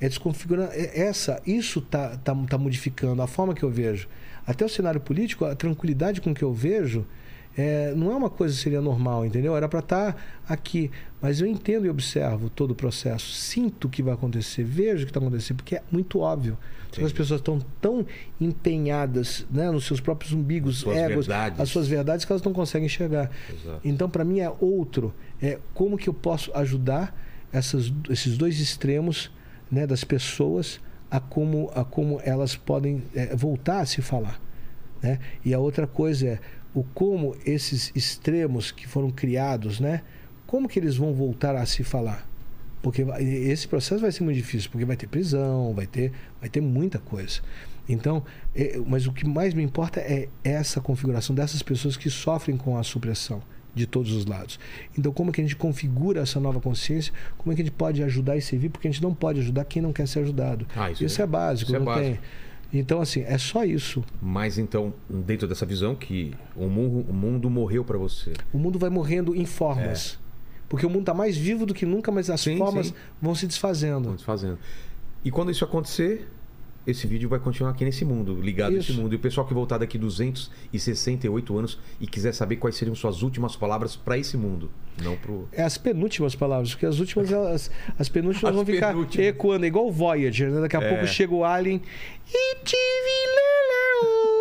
É 0.01 0.07
desconfigurar 0.09 0.69
é- 0.73 0.99
essa, 1.01 1.41
isso 1.45 1.79
tá, 1.81 2.17
tá, 2.17 2.35
tá 2.35 2.57
modificando 2.57 3.21
a 3.21 3.27
forma 3.27 3.53
que 3.53 3.63
eu 3.63 3.69
vejo. 3.69 4.07
Até 4.49 4.65
o 4.65 4.69
cenário 4.69 4.99
político, 4.99 5.45
a 5.45 5.53
tranquilidade 5.53 6.21
com 6.21 6.33
que 6.33 6.43
eu 6.43 6.51
vejo, 6.51 7.05
é, 7.55 7.93
não 7.95 8.11
é 8.11 8.15
uma 8.15 8.31
coisa 8.31 8.55
que 8.55 8.59
seria 8.59 8.81
normal, 8.81 9.23
entendeu? 9.23 9.55
Era 9.55 9.69
para 9.69 9.77
estar 9.77 10.41
aqui. 10.47 10.89
Mas 11.21 11.39
eu 11.39 11.45
entendo 11.45 11.85
e 11.85 11.89
observo 11.89 12.49
todo 12.49 12.71
o 12.71 12.75
processo, 12.75 13.31
sinto 13.31 13.85
o 13.85 13.89
que 13.91 14.01
vai 14.01 14.15
acontecer, 14.15 14.63
vejo 14.63 15.03
o 15.03 15.05
que 15.05 15.11
está 15.11 15.19
acontecendo, 15.19 15.57
porque 15.57 15.75
é 15.75 15.83
muito 15.91 16.17
óbvio. 16.17 16.57
Que 16.91 17.03
as 17.03 17.13
pessoas 17.13 17.41
estão 17.41 17.59
tão 17.79 18.03
empenhadas 18.41 19.45
né, 19.51 19.69
nos 19.69 19.85
seus 19.85 19.99
próprios 19.99 20.33
umbigos, 20.33 20.79
Suas 20.79 20.97
egos, 20.97 21.27
verdades. 21.27 21.59
as 21.59 21.69
suas 21.69 21.87
verdades 21.87 22.25
que 22.25 22.31
elas 22.31 22.41
não 22.41 22.51
conseguem 22.51 22.87
enxergar. 22.87 23.29
Exato. 23.47 23.81
Então, 23.83 24.09
para 24.09 24.23
mim, 24.23 24.39
é 24.39 24.51
outro. 24.59 25.13
É 25.39 25.59
como 25.75 25.95
que 25.95 26.09
eu 26.09 26.13
posso 26.13 26.51
ajudar 26.55 27.15
essas, 27.53 27.93
esses 28.09 28.35
dois 28.35 28.59
extremos 28.59 29.29
né, 29.71 29.85
das 29.85 30.03
pessoas 30.03 30.81
a 31.09 31.19
como, 31.19 31.71
a 31.73 31.83
como 31.83 32.21
elas 32.23 32.55
podem 32.55 33.03
é, 33.15 33.35
voltar 33.35 33.79
a 33.79 33.85
se 33.85 34.01
falar. 34.01 34.39
Né? 35.01 35.19
E 35.43 35.53
a 35.53 35.59
outra 35.59 35.87
coisa 35.87 36.27
é 36.27 36.39
o 36.73 36.83
como 36.83 37.35
esses 37.45 37.91
extremos 37.95 38.71
que 38.71 38.87
foram 38.87 39.09
criados, 39.09 39.79
né, 39.79 40.01
como 40.45 40.67
que 40.67 40.79
eles 40.79 40.97
vão 40.97 41.13
voltar 41.13 41.55
a 41.55 41.65
se 41.65 41.83
falar? 41.83 42.27
Porque 42.81 43.01
esse 43.01 43.67
processo 43.67 44.01
vai 44.01 44.11
ser 44.11 44.23
muito 44.23 44.37
difícil, 44.37 44.69
porque 44.71 44.85
vai 44.85 44.95
ter 44.95 45.07
prisão, 45.07 45.73
vai 45.73 45.85
ter, 45.85 46.13
vai 46.39 46.49
ter 46.49 46.61
muita 46.61 46.97
coisa. 46.97 47.41
Então, 47.87 48.23
é, 48.55 48.79
mas 48.85 49.05
o 49.05 49.11
que 49.11 49.27
mais 49.27 49.53
me 49.53 49.63
importa 49.63 49.99
é 49.99 50.29
essa 50.43 50.79
configuração 50.79 51.35
dessas 51.35 51.61
pessoas 51.61 51.97
que 51.97 52.09
sofrem 52.09 52.55
com 52.55 52.77
a 52.77 52.83
supressão 52.83 53.41
de 53.75 53.85
todos 53.85 54.11
os 54.13 54.25
lados. 54.25 54.59
Então, 54.97 55.11
como 55.11 55.31
que 55.31 55.39
a 55.41 55.43
gente 55.43 55.55
configura 55.55 56.21
essa 56.21 56.39
nova 56.39 56.59
consciência? 56.59 57.13
Como 57.37 57.51
é 57.51 57.55
que 57.55 57.61
a 57.61 57.65
gente 57.65 57.73
pode 57.73 58.03
ajudar 58.03 58.35
e 58.37 58.41
servir? 58.41 58.69
Porque 58.69 58.87
a 58.87 58.91
gente 58.91 59.01
não 59.03 59.13
pode 59.13 59.39
ajudar 59.39 59.63
quem 59.65 59.81
não 59.81 59.93
quer 59.93 60.07
ser 60.07 60.19
ajudado. 60.19 60.65
Ah, 60.75 60.91
isso 60.91 61.03
isso 61.05 61.21
é- 61.21 61.23
é, 61.23 61.27
básico, 61.27 61.69
isso 61.71 61.75
é 61.75 61.79
não 61.79 61.85
básico. 61.85 62.05
tem. 62.71 62.79
Então, 62.79 63.01
assim, 63.01 63.21
é 63.21 63.37
só 63.37 63.63
isso. 63.63 64.03
Mas 64.21 64.57
então, 64.59 64.93
dentro 65.09 65.47
dessa 65.47 65.65
visão 65.65 65.95
que 65.95 66.33
o 66.55 66.67
mundo, 66.67 67.05
o 67.09 67.13
mundo 67.13 67.49
morreu 67.49 67.83
pra 67.83 67.97
você. 67.97 68.33
O 68.53 68.57
mundo 68.59 68.77
vai 68.77 68.89
morrendo 68.91 69.35
em 69.35 69.45
formas. 69.45 70.19
Porque 70.67 70.85
o 70.85 70.89
mundo 70.89 70.99
está 71.01 71.13
mais 71.15 71.35
vivo 71.35 71.65
do 71.65 71.73
que 71.73 71.83
nunca, 71.85 72.11
mas 72.11 72.29
as 72.29 72.41
É. 72.45 72.51
Sim, 72.51 72.57
formas 72.59 72.87
sim. 72.87 72.93
vão 73.19 73.33
se 73.33 73.47
desfazendo. 73.47 74.05
Vamos 74.05 74.21
fazendo. 74.23 74.59
E 75.25 75.31
quando 75.31 75.49
isso 75.49 75.65
acontecer, 75.65 76.27
esse 76.89 77.07
vídeo 77.07 77.29
vai 77.29 77.39
continuar 77.39 77.71
aqui 77.71 77.85
nesse 77.85 78.03
mundo, 78.05 78.39
ligado 78.41 78.75
Isso. 78.75 78.91
nesse 78.91 79.01
mundo. 79.01 79.13
E 79.13 79.15
o 79.15 79.19
pessoal 79.19 79.45
que 79.47 79.53
voltar 79.53 79.77
daqui 79.77 79.97
268 79.97 81.57
anos 81.57 81.79
e 81.99 82.07
quiser 82.07 82.33
saber 82.33 82.55
quais 82.57 82.75
seriam 82.75 82.95
suas 82.95 83.21
últimas 83.21 83.55
palavras 83.55 83.95
pra 83.95 84.17
esse 84.17 84.35
mundo, 84.37 84.69
não 85.01 85.15
pro. 85.17 85.47
É 85.51 85.63
as 85.63 85.77
penúltimas 85.77 86.35
palavras, 86.35 86.71
porque 86.71 86.85
as 86.85 86.99
últimas, 86.99 87.31
elas, 87.31 87.71
as 87.97 88.09
penúltimas 88.09 88.49
As 88.49 88.55
vão 88.55 88.65
ficar 88.65 88.89
penúltimas. 88.89 89.27
ecoando, 89.27 89.65
igual 89.65 89.87
o 89.87 89.91
Voyager, 89.91 90.51
né? 90.51 90.61
Daqui 90.61 90.75
a 90.77 90.81
É. 90.81 90.89
pouco 90.89 91.07
chega 91.07 91.33
o 91.33 91.43
Alien. 91.43 91.81
E 92.31 92.55
tive 92.63 92.79
lá 93.39 94.07
um, 94.07 94.38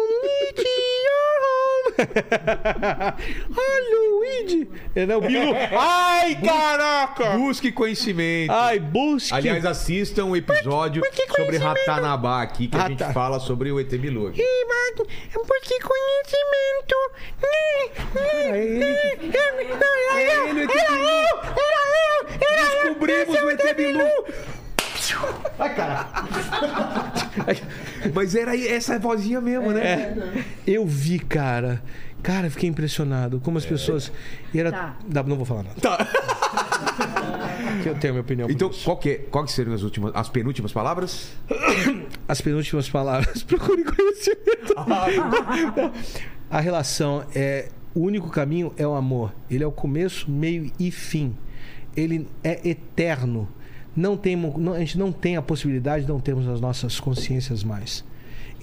Ai, 3.58 3.80
Luigi! 3.92 4.68
É, 4.94 5.06
né? 5.06 5.16
O 5.16 5.20
Bilu. 5.20 5.52
Ai, 5.78 6.36
caraca! 6.40 7.30
Busque 7.30 7.72
conhecimento. 7.72 8.52
Ai, 8.52 8.78
busque. 8.78 9.34
Aliás, 9.34 9.64
assistam 9.66 10.26
um 10.26 10.36
episódio 10.36 11.02
Mas 11.04 11.14
que 11.14 11.26
sobre 11.26 11.58
conhecimento? 11.58 11.78
Ratanabá 11.78 12.42
aqui, 12.42 12.68
que 12.68 12.76
a 12.76 12.88
gente 12.88 13.00
Rata- 13.02 13.12
fala 13.12 13.40
sobre 13.40 13.70
o 13.72 13.80
ET 13.80 13.90
Bilu. 13.90 14.30
Ih, 14.34 14.42
mas 14.68 15.00
é 15.00 15.38
porque 15.46 15.78
conhecimento. 15.80 16.96
É 18.16 18.58
ele, 18.58 18.84
é 18.84 20.48
ele, 20.48 20.60
o 20.60 20.62
ET 20.62 20.70
Bilu. 20.88 21.18
Descobrimos 22.38 23.42
o 23.42 23.50
ET 23.50 23.76
Bilu. 23.76 24.08
Ai, 25.58 25.74
cara. 25.74 26.08
Mas 28.14 28.34
era 28.34 28.52
aí- 28.52 28.68
essa 28.68 28.98
vozinha 28.98 29.40
mesmo, 29.40 29.72
né? 29.72 29.82
É, 29.84 30.44
eu 30.66 30.86
vi, 30.86 31.18
cara. 31.18 31.82
Cara, 32.22 32.50
fiquei 32.50 32.68
impressionado 32.68 33.40
como 33.40 33.58
as 33.58 33.64
pessoas. 33.66 34.10
E 34.52 34.58
era. 34.58 34.72
Tá. 34.72 34.96
Não 35.26 35.36
vou 35.36 35.44
falar 35.44 35.64
nada. 35.64 35.76
Que 37.82 37.88
eu 37.88 37.94
tenho 37.94 38.12
a 38.12 38.14
minha 38.14 38.22
opinião. 38.22 38.50
Então, 38.50 38.70
qual 38.84 38.96
que, 38.96 39.10
é, 39.10 39.14
qual 39.30 39.44
que 39.44 39.52
seriam 39.52 39.72
as 39.74 39.82
últimas, 39.82 40.10
as 40.14 40.28
penúltimas 40.28 40.72
palavras? 40.72 41.32
As 42.26 42.40
penúltimas 42.40 42.88
palavras. 42.90 43.42
Procure 43.44 43.84
conhecimento. 43.84 44.74
A 46.50 46.60
relação 46.60 47.24
é. 47.34 47.68
O 47.94 48.00
único 48.00 48.28
caminho 48.30 48.72
é 48.76 48.86
o 48.86 48.94
amor. 48.94 49.32
Ele 49.50 49.64
é 49.64 49.66
o 49.66 49.72
começo, 49.72 50.30
meio 50.30 50.70
e 50.78 50.90
fim. 50.90 51.36
Ele 51.96 52.28
é 52.44 52.68
eterno. 52.68 53.48
Não 53.98 54.16
tem, 54.16 54.36
não- 54.36 54.74
a 54.74 54.78
gente 54.78 54.96
não 54.96 55.10
tem 55.10 55.36
a 55.36 55.42
possibilidade 55.42 56.04
de 56.04 56.08
não 56.10 56.20
termos 56.20 56.46
as 56.46 56.60
nossas 56.60 57.00
consciências 57.00 57.64
mais. 57.64 58.04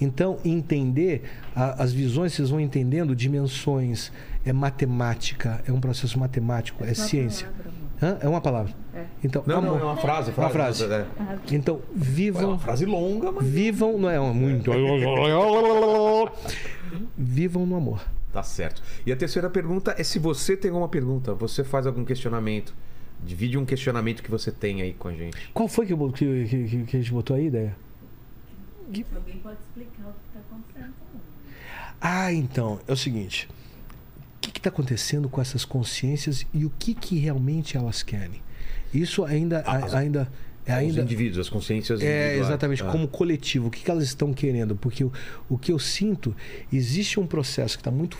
Então, 0.00 0.38
entender 0.44 1.24
a- 1.54 1.82
as 1.82 1.92
visões, 1.92 2.32
vocês 2.32 2.48
vão 2.48 2.58
entendendo 2.60 3.14
dimensões. 3.14 4.10
É 4.46 4.52
matemática, 4.52 5.62
é 5.66 5.72
um 5.72 5.80
processo 5.80 6.18
matemático, 6.18 6.82
é 6.84 6.94
ciência. 6.94 7.48
Hã? 8.02 8.16
É 8.20 8.28
uma 8.28 8.40
palavra. 8.40 8.72
Então, 9.24 9.42
Não, 9.46 9.56
amor. 9.58 9.72
não, 9.72 9.80
é 9.80 9.84
uma 9.92 9.96
frase. 9.96 10.32
Uma 10.36 10.48
frase. 10.50 10.84
É. 10.84 11.06
Então, 11.52 11.76
É 11.76 11.80
vivam. 11.94 12.48
uma 12.50 12.58
frase 12.58 12.86
longa, 12.86 13.30
mas... 13.32 13.44
Vivam, 13.46 13.98
não 13.98 14.08
é 14.08 14.18
muito. 14.32 14.70
Vivam 17.16 17.66
no 17.66 17.76
amor. 17.76 18.00
Tá 18.32 18.42
certo. 18.42 18.82
E 19.06 19.12
a 19.12 19.16
terceira 19.16 19.48
pergunta 19.50 19.94
é 19.98 20.02
se 20.02 20.18
você 20.18 20.56
tem 20.56 20.70
alguma 20.70 20.88
pergunta, 20.88 21.34
você 21.34 21.64
faz 21.64 21.86
algum 21.86 22.04
questionamento. 22.04 22.74
Divide 23.24 23.58
um 23.58 23.64
questionamento 23.64 24.22
que 24.22 24.30
você 24.30 24.50
tem 24.52 24.82
aí 24.82 24.92
com 24.92 25.08
a 25.08 25.12
gente. 25.14 25.36
Qual 25.52 25.68
foi 25.68 25.86
que, 25.86 25.94
que, 26.14 26.46
que, 26.46 26.84
que 26.84 26.96
a 26.96 27.00
gente 27.00 27.12
botou 27.12 27.36
aí, 27.36 27.46
ideia? 27.46 27.76
Alguém 28.86 29.36
pode 29.42 29.56
explicar 29.60 30.08
o 30.08 30.12
que 30.12 30.18
está 30.28 30.40
acontecendo 30.40 30.92
com 31.12 31.18
Ah, 32.00 32.32
então, 32.32 32.78
é 32.86 32.92
o 32.92 32.96
seguinte. 32.96 33.48
O 34.36 34.38
que 34.48 34.58
está 34.58 34.68
acontecendo 34.68 35.28
com 35.28 35.40
essas 35.40 35.64
consciências 35.64 36.46
e 36.54 36.64
o 36.64 36.72
que, 36.78 36.94
que 36.94 37.18
realmente 37.18 37.76
elas 37.76 38.02
querem? 38.02 38.40
Isso 38.94 39.24
ainda. 39.24 39.64
Ah, 39.66 39.78
as- 39.78 39.94
ainda 39.94 40.30
é 40.64 40.72
Os 40.72 40.78
ainda 40.78 41.00
indivíduos, 41.02 41.38
as 41.38 41.48
consciências 41.48 42.00
É, 42.00 42.36
exatamente, 42.38 42.82
Ah. 42.84 42.90
como 42.90 43.08
coletivo. 43.08 43.66
O 43.68 43.70
que, 43.70 43.82
que 43.82 43.90
elas 43.90 44.04
estão 44.04 44.32
querendo? 44.32 44.76
Porque 44.76 45.02
o, 45.04 45.12
o 45.48 45.58
que 45.58 45.72
eu 45.72 45.78
sinto, 45.80 46.34
existe 46.72 47.18
um 47.18 47.26
processo 47.26 47.76
que 47.76 47.80
está 47.80 47.90
muito, 47.90 48.16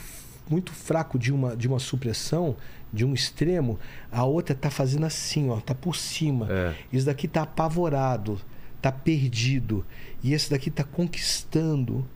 muito 0.49 0.73
fraco 0.73 1.19
de 1.19 1.33
uma, 1.33 1.57
de 1.57 1.67
uma 1.69 1.79
supressão, 1.79 2.57
de 2.93 3.05
um 3.05 3.13
extremo, 3.13 3.79
a 4.11 4.25
outra 4.25 4.55
está 4.55 4.71
fazendo 4.71 5.05
assim, 5.07 5.51
ó, 5.51 5.61
tá 5.61 5.75
por 5.75 5.97
cima. 5.97 6.47
É. 6.51 6.75
Esse 6.93 7.07
daqui 7.07 7.27
está 7.27 7.43
apavorado, 7.43 8.41
está 8.77 8.91
perdido. 8.93 9.85
E 10.23 10.33
esse 10.33 10.49
daqui 10.51 10.69
está 10.69 10.85
conquistando. 10.85 12.07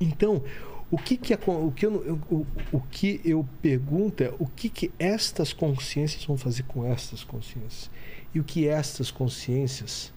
Então, 0.00 0.42
o 0.90 0.98
que, 0.98 1.16
que, 1.16 1.34
o, 1.34 1.72
que 1.72 1.86
eu- 1.86 2.18
o, 2.30 2.46
o 2.72 2.80
que 2.90 3.20
eu 3.24 3.46
pergunto 3.62 4.22
é 4.22 4.32
o 4.38 4.46
que, 4.46 4.68
que 4.68 4.90
estas 4.98 5.52
consciências 5.52 6.24
vão 6.24 6.36
fazer 6.36 6.62
com 6.64 6.84
estas 6.86 7.22
consciências? 7.24 7.90
E 8.34 8.40
o 8.40 8.44
que 8.44 8.66
estas 8.66 9.10
consciências, 9.10 10.12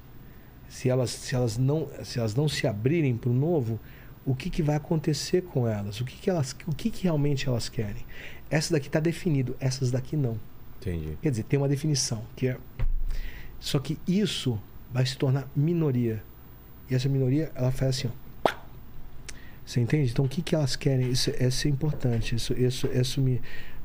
se 0.68 0.90
elas, 0.90 1.10
se 1.12 1.36
elas, 1.36 1.58
não, 1.58 1.88
se 2.04 2.20
elas 2.20 2.34
não 2.36 2.48
se 2.50 2.66
abrirem 2.66 3.16
para 3.16 3.30
o 3.30 3.34
novo, 3.34 3.80
o 4.28 4.36
que, 4.36 4.50
que 4.50 4.62
vai 4.62 4.76
acontecer 4.76 5.42
com 5.44 5.66
elas? 5.66 6.02
O 6.02 6.06
que, 6.06 6.18
que, 6.18 6.30
elas, 6.30 6.56
o 6.68 6.76
que, 6.76 6.92
que 6.92 7.04
realmente 7.04 7.48
elas 7.48 7.70
querem? 7.70 8.06
Essa 8.50 8.74
daqui 8.74 8.88
está 8.88 9.00
definido, 9.00 9.56
essas 9.58 9.90
daqui 9.90 10.18
não. 10.18 10.38
Entendi. 10.82 11.18
Quer 11.22 11.32
dizer, 11.32 11.44
tem 11.44 11.58
uma 11.58 11.70
definição, 11.70 12.22
que 12.36 12.50
é. 12.50 12.58
Só 13.60 13.80
que 13.80 13.98
isso 14.06 14.62
vai 14.92 15.06
se 15.06 15.18
tornar 15.18 15.50
minoria. 15.56 16.22
E 16.90 16.96
essa 16.96 17.08
minoria, 17.08 17.52
ela 17.56 17.72
faz 17.72 17.98
assim, 17.98 18.10
ó. 18.10 18.28
Você 19.66 19.80
entende? 19.80 20.12
Então, 20.12 20.26
o 20.26 20.30
que, 20.30 20.42
que 20.42 20.56
elas 20.56 20.76
querem? 20.76 21.10
Isso, 21.10 21.30
isso 21.30 21.68
é 21.68 21.72
importante. 21.72 22.36
Isso, 22.36 22.54
isso, 22.54 22.88
isso 22.88 23.22
me, 23.22 23.42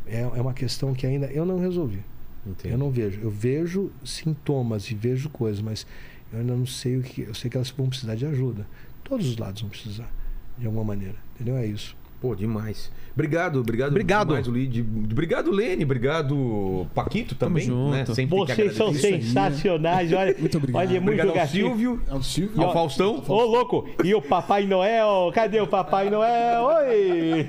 é, 0.07 0.21
é 0.21 0.41
uma 0.41 0.55
questão 0.55 0.93
que 0.93 1.07
ainda 1.07 1.27
eu 1.27 1.47
não 1.47 1.59
resolvi. 1.59 2.03
Entendi. 2.45 2.75
Eu 2.75 2.79
não 2.79 2.91
vejo. 2.91 3.21
Eu 3.21 3.31
vejo 3.31 3.93
sintomas 4.05 4.91
e 4.91 4.95
vejo 4.95 5.31
coisas, 5.31 5.63
mas 5.63 5.87
eu 6.33 6.41
ainda 6.41 6.55
não 6.57 6.67
sei 6.67 6.97
o 6.97 7.03
que. 7.03 7.23
Eu 7.23 7.35
sei 7.35 7.49
que 7.49 7.57
elas 7.57 7.71
vão 7.71 7.89
precisar 7.89 8.17
de 8.17 8.27
ajuda. 8.27 8.67
Todos 9.05 9.29
os 9.29 9.37
lados 9.37 9.61
vão 9.61 9.71
precisar, 9.71 10.11
de 10.63 10.67
alguma 10.67 10.85
maneira. 10.85 11.17
Entendeu? 11.35 11.57
É 11.57 11.67
isso. 11.67 11.95
Pô, 12.21 12.37
demais. 12.37 12.89
Obrigado, 13.15 13.59
obrigado. 13.59 13.91
Obrigado. 13.91 14.29
demais. 14.29 14.47
Obrigado, 15.11 15.51
Lene. 15.51 15.83
Obrigado, 15.83 16.87
Paquito 16.95 17.35
também. 17.35 17.65
junto. 17.65 17.91
Né? 17.91 18.07
Sempre 18.07 18.37
Vocês 18.39 18.77
são 18.77 18.87
agradecer. 18.87 19.23
sensacionais, 19.23 20.13
olha. 20.13 20.37
Muito 20.39 20.57
obrigado. 20.57 20.81
Olha, 20.83 20.89
é 20.97 21.01
muito 21.01 21.03
Obrigado 21.21 21.29
ao 21.31 21.35
gatinho. 21.35 21.67
Silvio, 21.67 22.01
É 22.09 22.15
o 22.15 22.23
Silvio. 22.23 22.63
ao 22.63 22.73
Faustão. 22.73 23.25
Ô, 23.27 23.43
louco! 23.43 23.89
E 24.05 24.15
o 24.15 24.23
Papai 24.23 24.67
Noel? 24.67 25.33
Cadê 25.35 25.61
o 25.61 25.67
Papai 25.67 26.11
Noel? 26.11 26.63
Oi! 26.63 27.49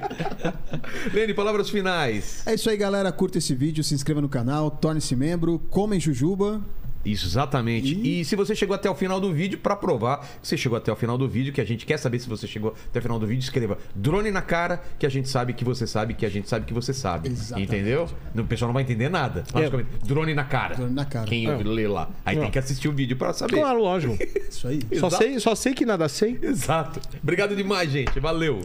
Lene, 1.14 1.36
palavras 1.36 1.70
finais. 1.70 2.42
É 2.48 2.56
isso 2.56 2.68
aí, 2.68 2.76
galera. 2.76 3.12
Curta 3.12 3.38
esse 3.38 3.54
vídeo, 3.54 3.84
se 3.84 3.94
inscreva 3.94 4.22
no 4.22 4.28
canal, 4.30 4.72
torne-se 4.72 5.16
membro, 5.16 5.60
comem 5.70 6.00
jujuba. 6.00 6.60
Isso, 7.06 7.26
exatamente. 7.28 7.94
E... 8.02 8.24
se 8.24 8.36
você 8.36 8.56
chegou 8.56 8.74
até 8.76 8.90
o 8.90 8.96
final 8.96 9.20
do 9.20 9.34
vídeo, 9.34 9.58
pra 9.60 9.76
provar 9.76 10.20
que 10.42 10.48
você 10.48 10.56
chegou 10.56 10.78
até 10.78 10.92
o 10.92 10.96
final 10.96 11.18
do 11.18 11.28
vídeo, 11.28 11.52
que 11.52 11.60
a 11.60 11.66
gente 11.66 11.86
quer 11.86 11.98
saber 11.98 12.20
se 12.20 12.30
você 12.30 12.48
chegou 12.48 12.74
até 12.90 13.00
o 13.00 13.02
final 13.02 13.20
do 13.20 13.28
vídeo, 13.28 13.42
escreva 13.42 13.78
drone 13.94 14.32
na 14.32 14.42
cara, 14.42 14.82
que 14.98 15.06
a 15.06 15.10
gente 15.10 15.28
sabe 15.28 15.54
que 15.54 15.66
você 15.66 15.86
sabe, 15.86 16.14
que 16.14 16.26
a 16.26 16.30
gente 16.30 16.48
sabe 16.48 16.66
que 16.66 16.74
você 16.74 16.94
sabe. 16.94 17.30
Exatamente. 17.30 17.68
Entendeu? 17.68 18.08
O 18.36 18.44
pessoal 18.46 18.68
não 18.70 18.74
vai 18.74 18.84
entender 18.84 19.10
nada. 19.10 19.44
É. 19.50 19.54
Basicamente, 19.54 19.88
Drone 20.06 20.34
na 20.34 20.44
cara. 20.46 20.76
Drone 20.76 20.94
na 20.94 21.06
cara. 21.06 21.26
Quem 21.28 21.46
É. 21.50 21.58
lê 21.58 21.88
lá. 21.88 22.10
Aí 22.26 22.38
É. 22.38 22.40
tem 22.42 22.52
que 22.52 22.60
assistir 22.60 22.88
o 22.88 22.94
vídeo 22.94 23.18
pra 23.18 23.34
saber. 23.34 23.58
Claro, 23.58 23.80
lógico. 23.82 24.18
Isso 24.50 24.68
aí. 24.68 24.80
Só 24.94 25.08
Exato. 25.08 25.18
sei, 25.18 25.40
só 25.40 25.56
sei 25.56 25.74
que 25.74 25.86
nada 25.86 26.08
sei. 26.08 26.40
Exato. 26.42 27.02
Obrigado 27.22 27.56
demais, 27.56 27.92
gente. 27.92 28.20
Valeu. 28.20 28.62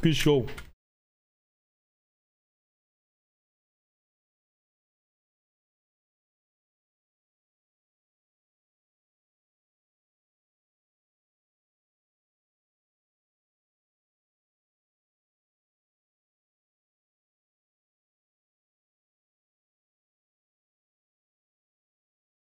Que 0.00 0.12
show. 0.12 0.46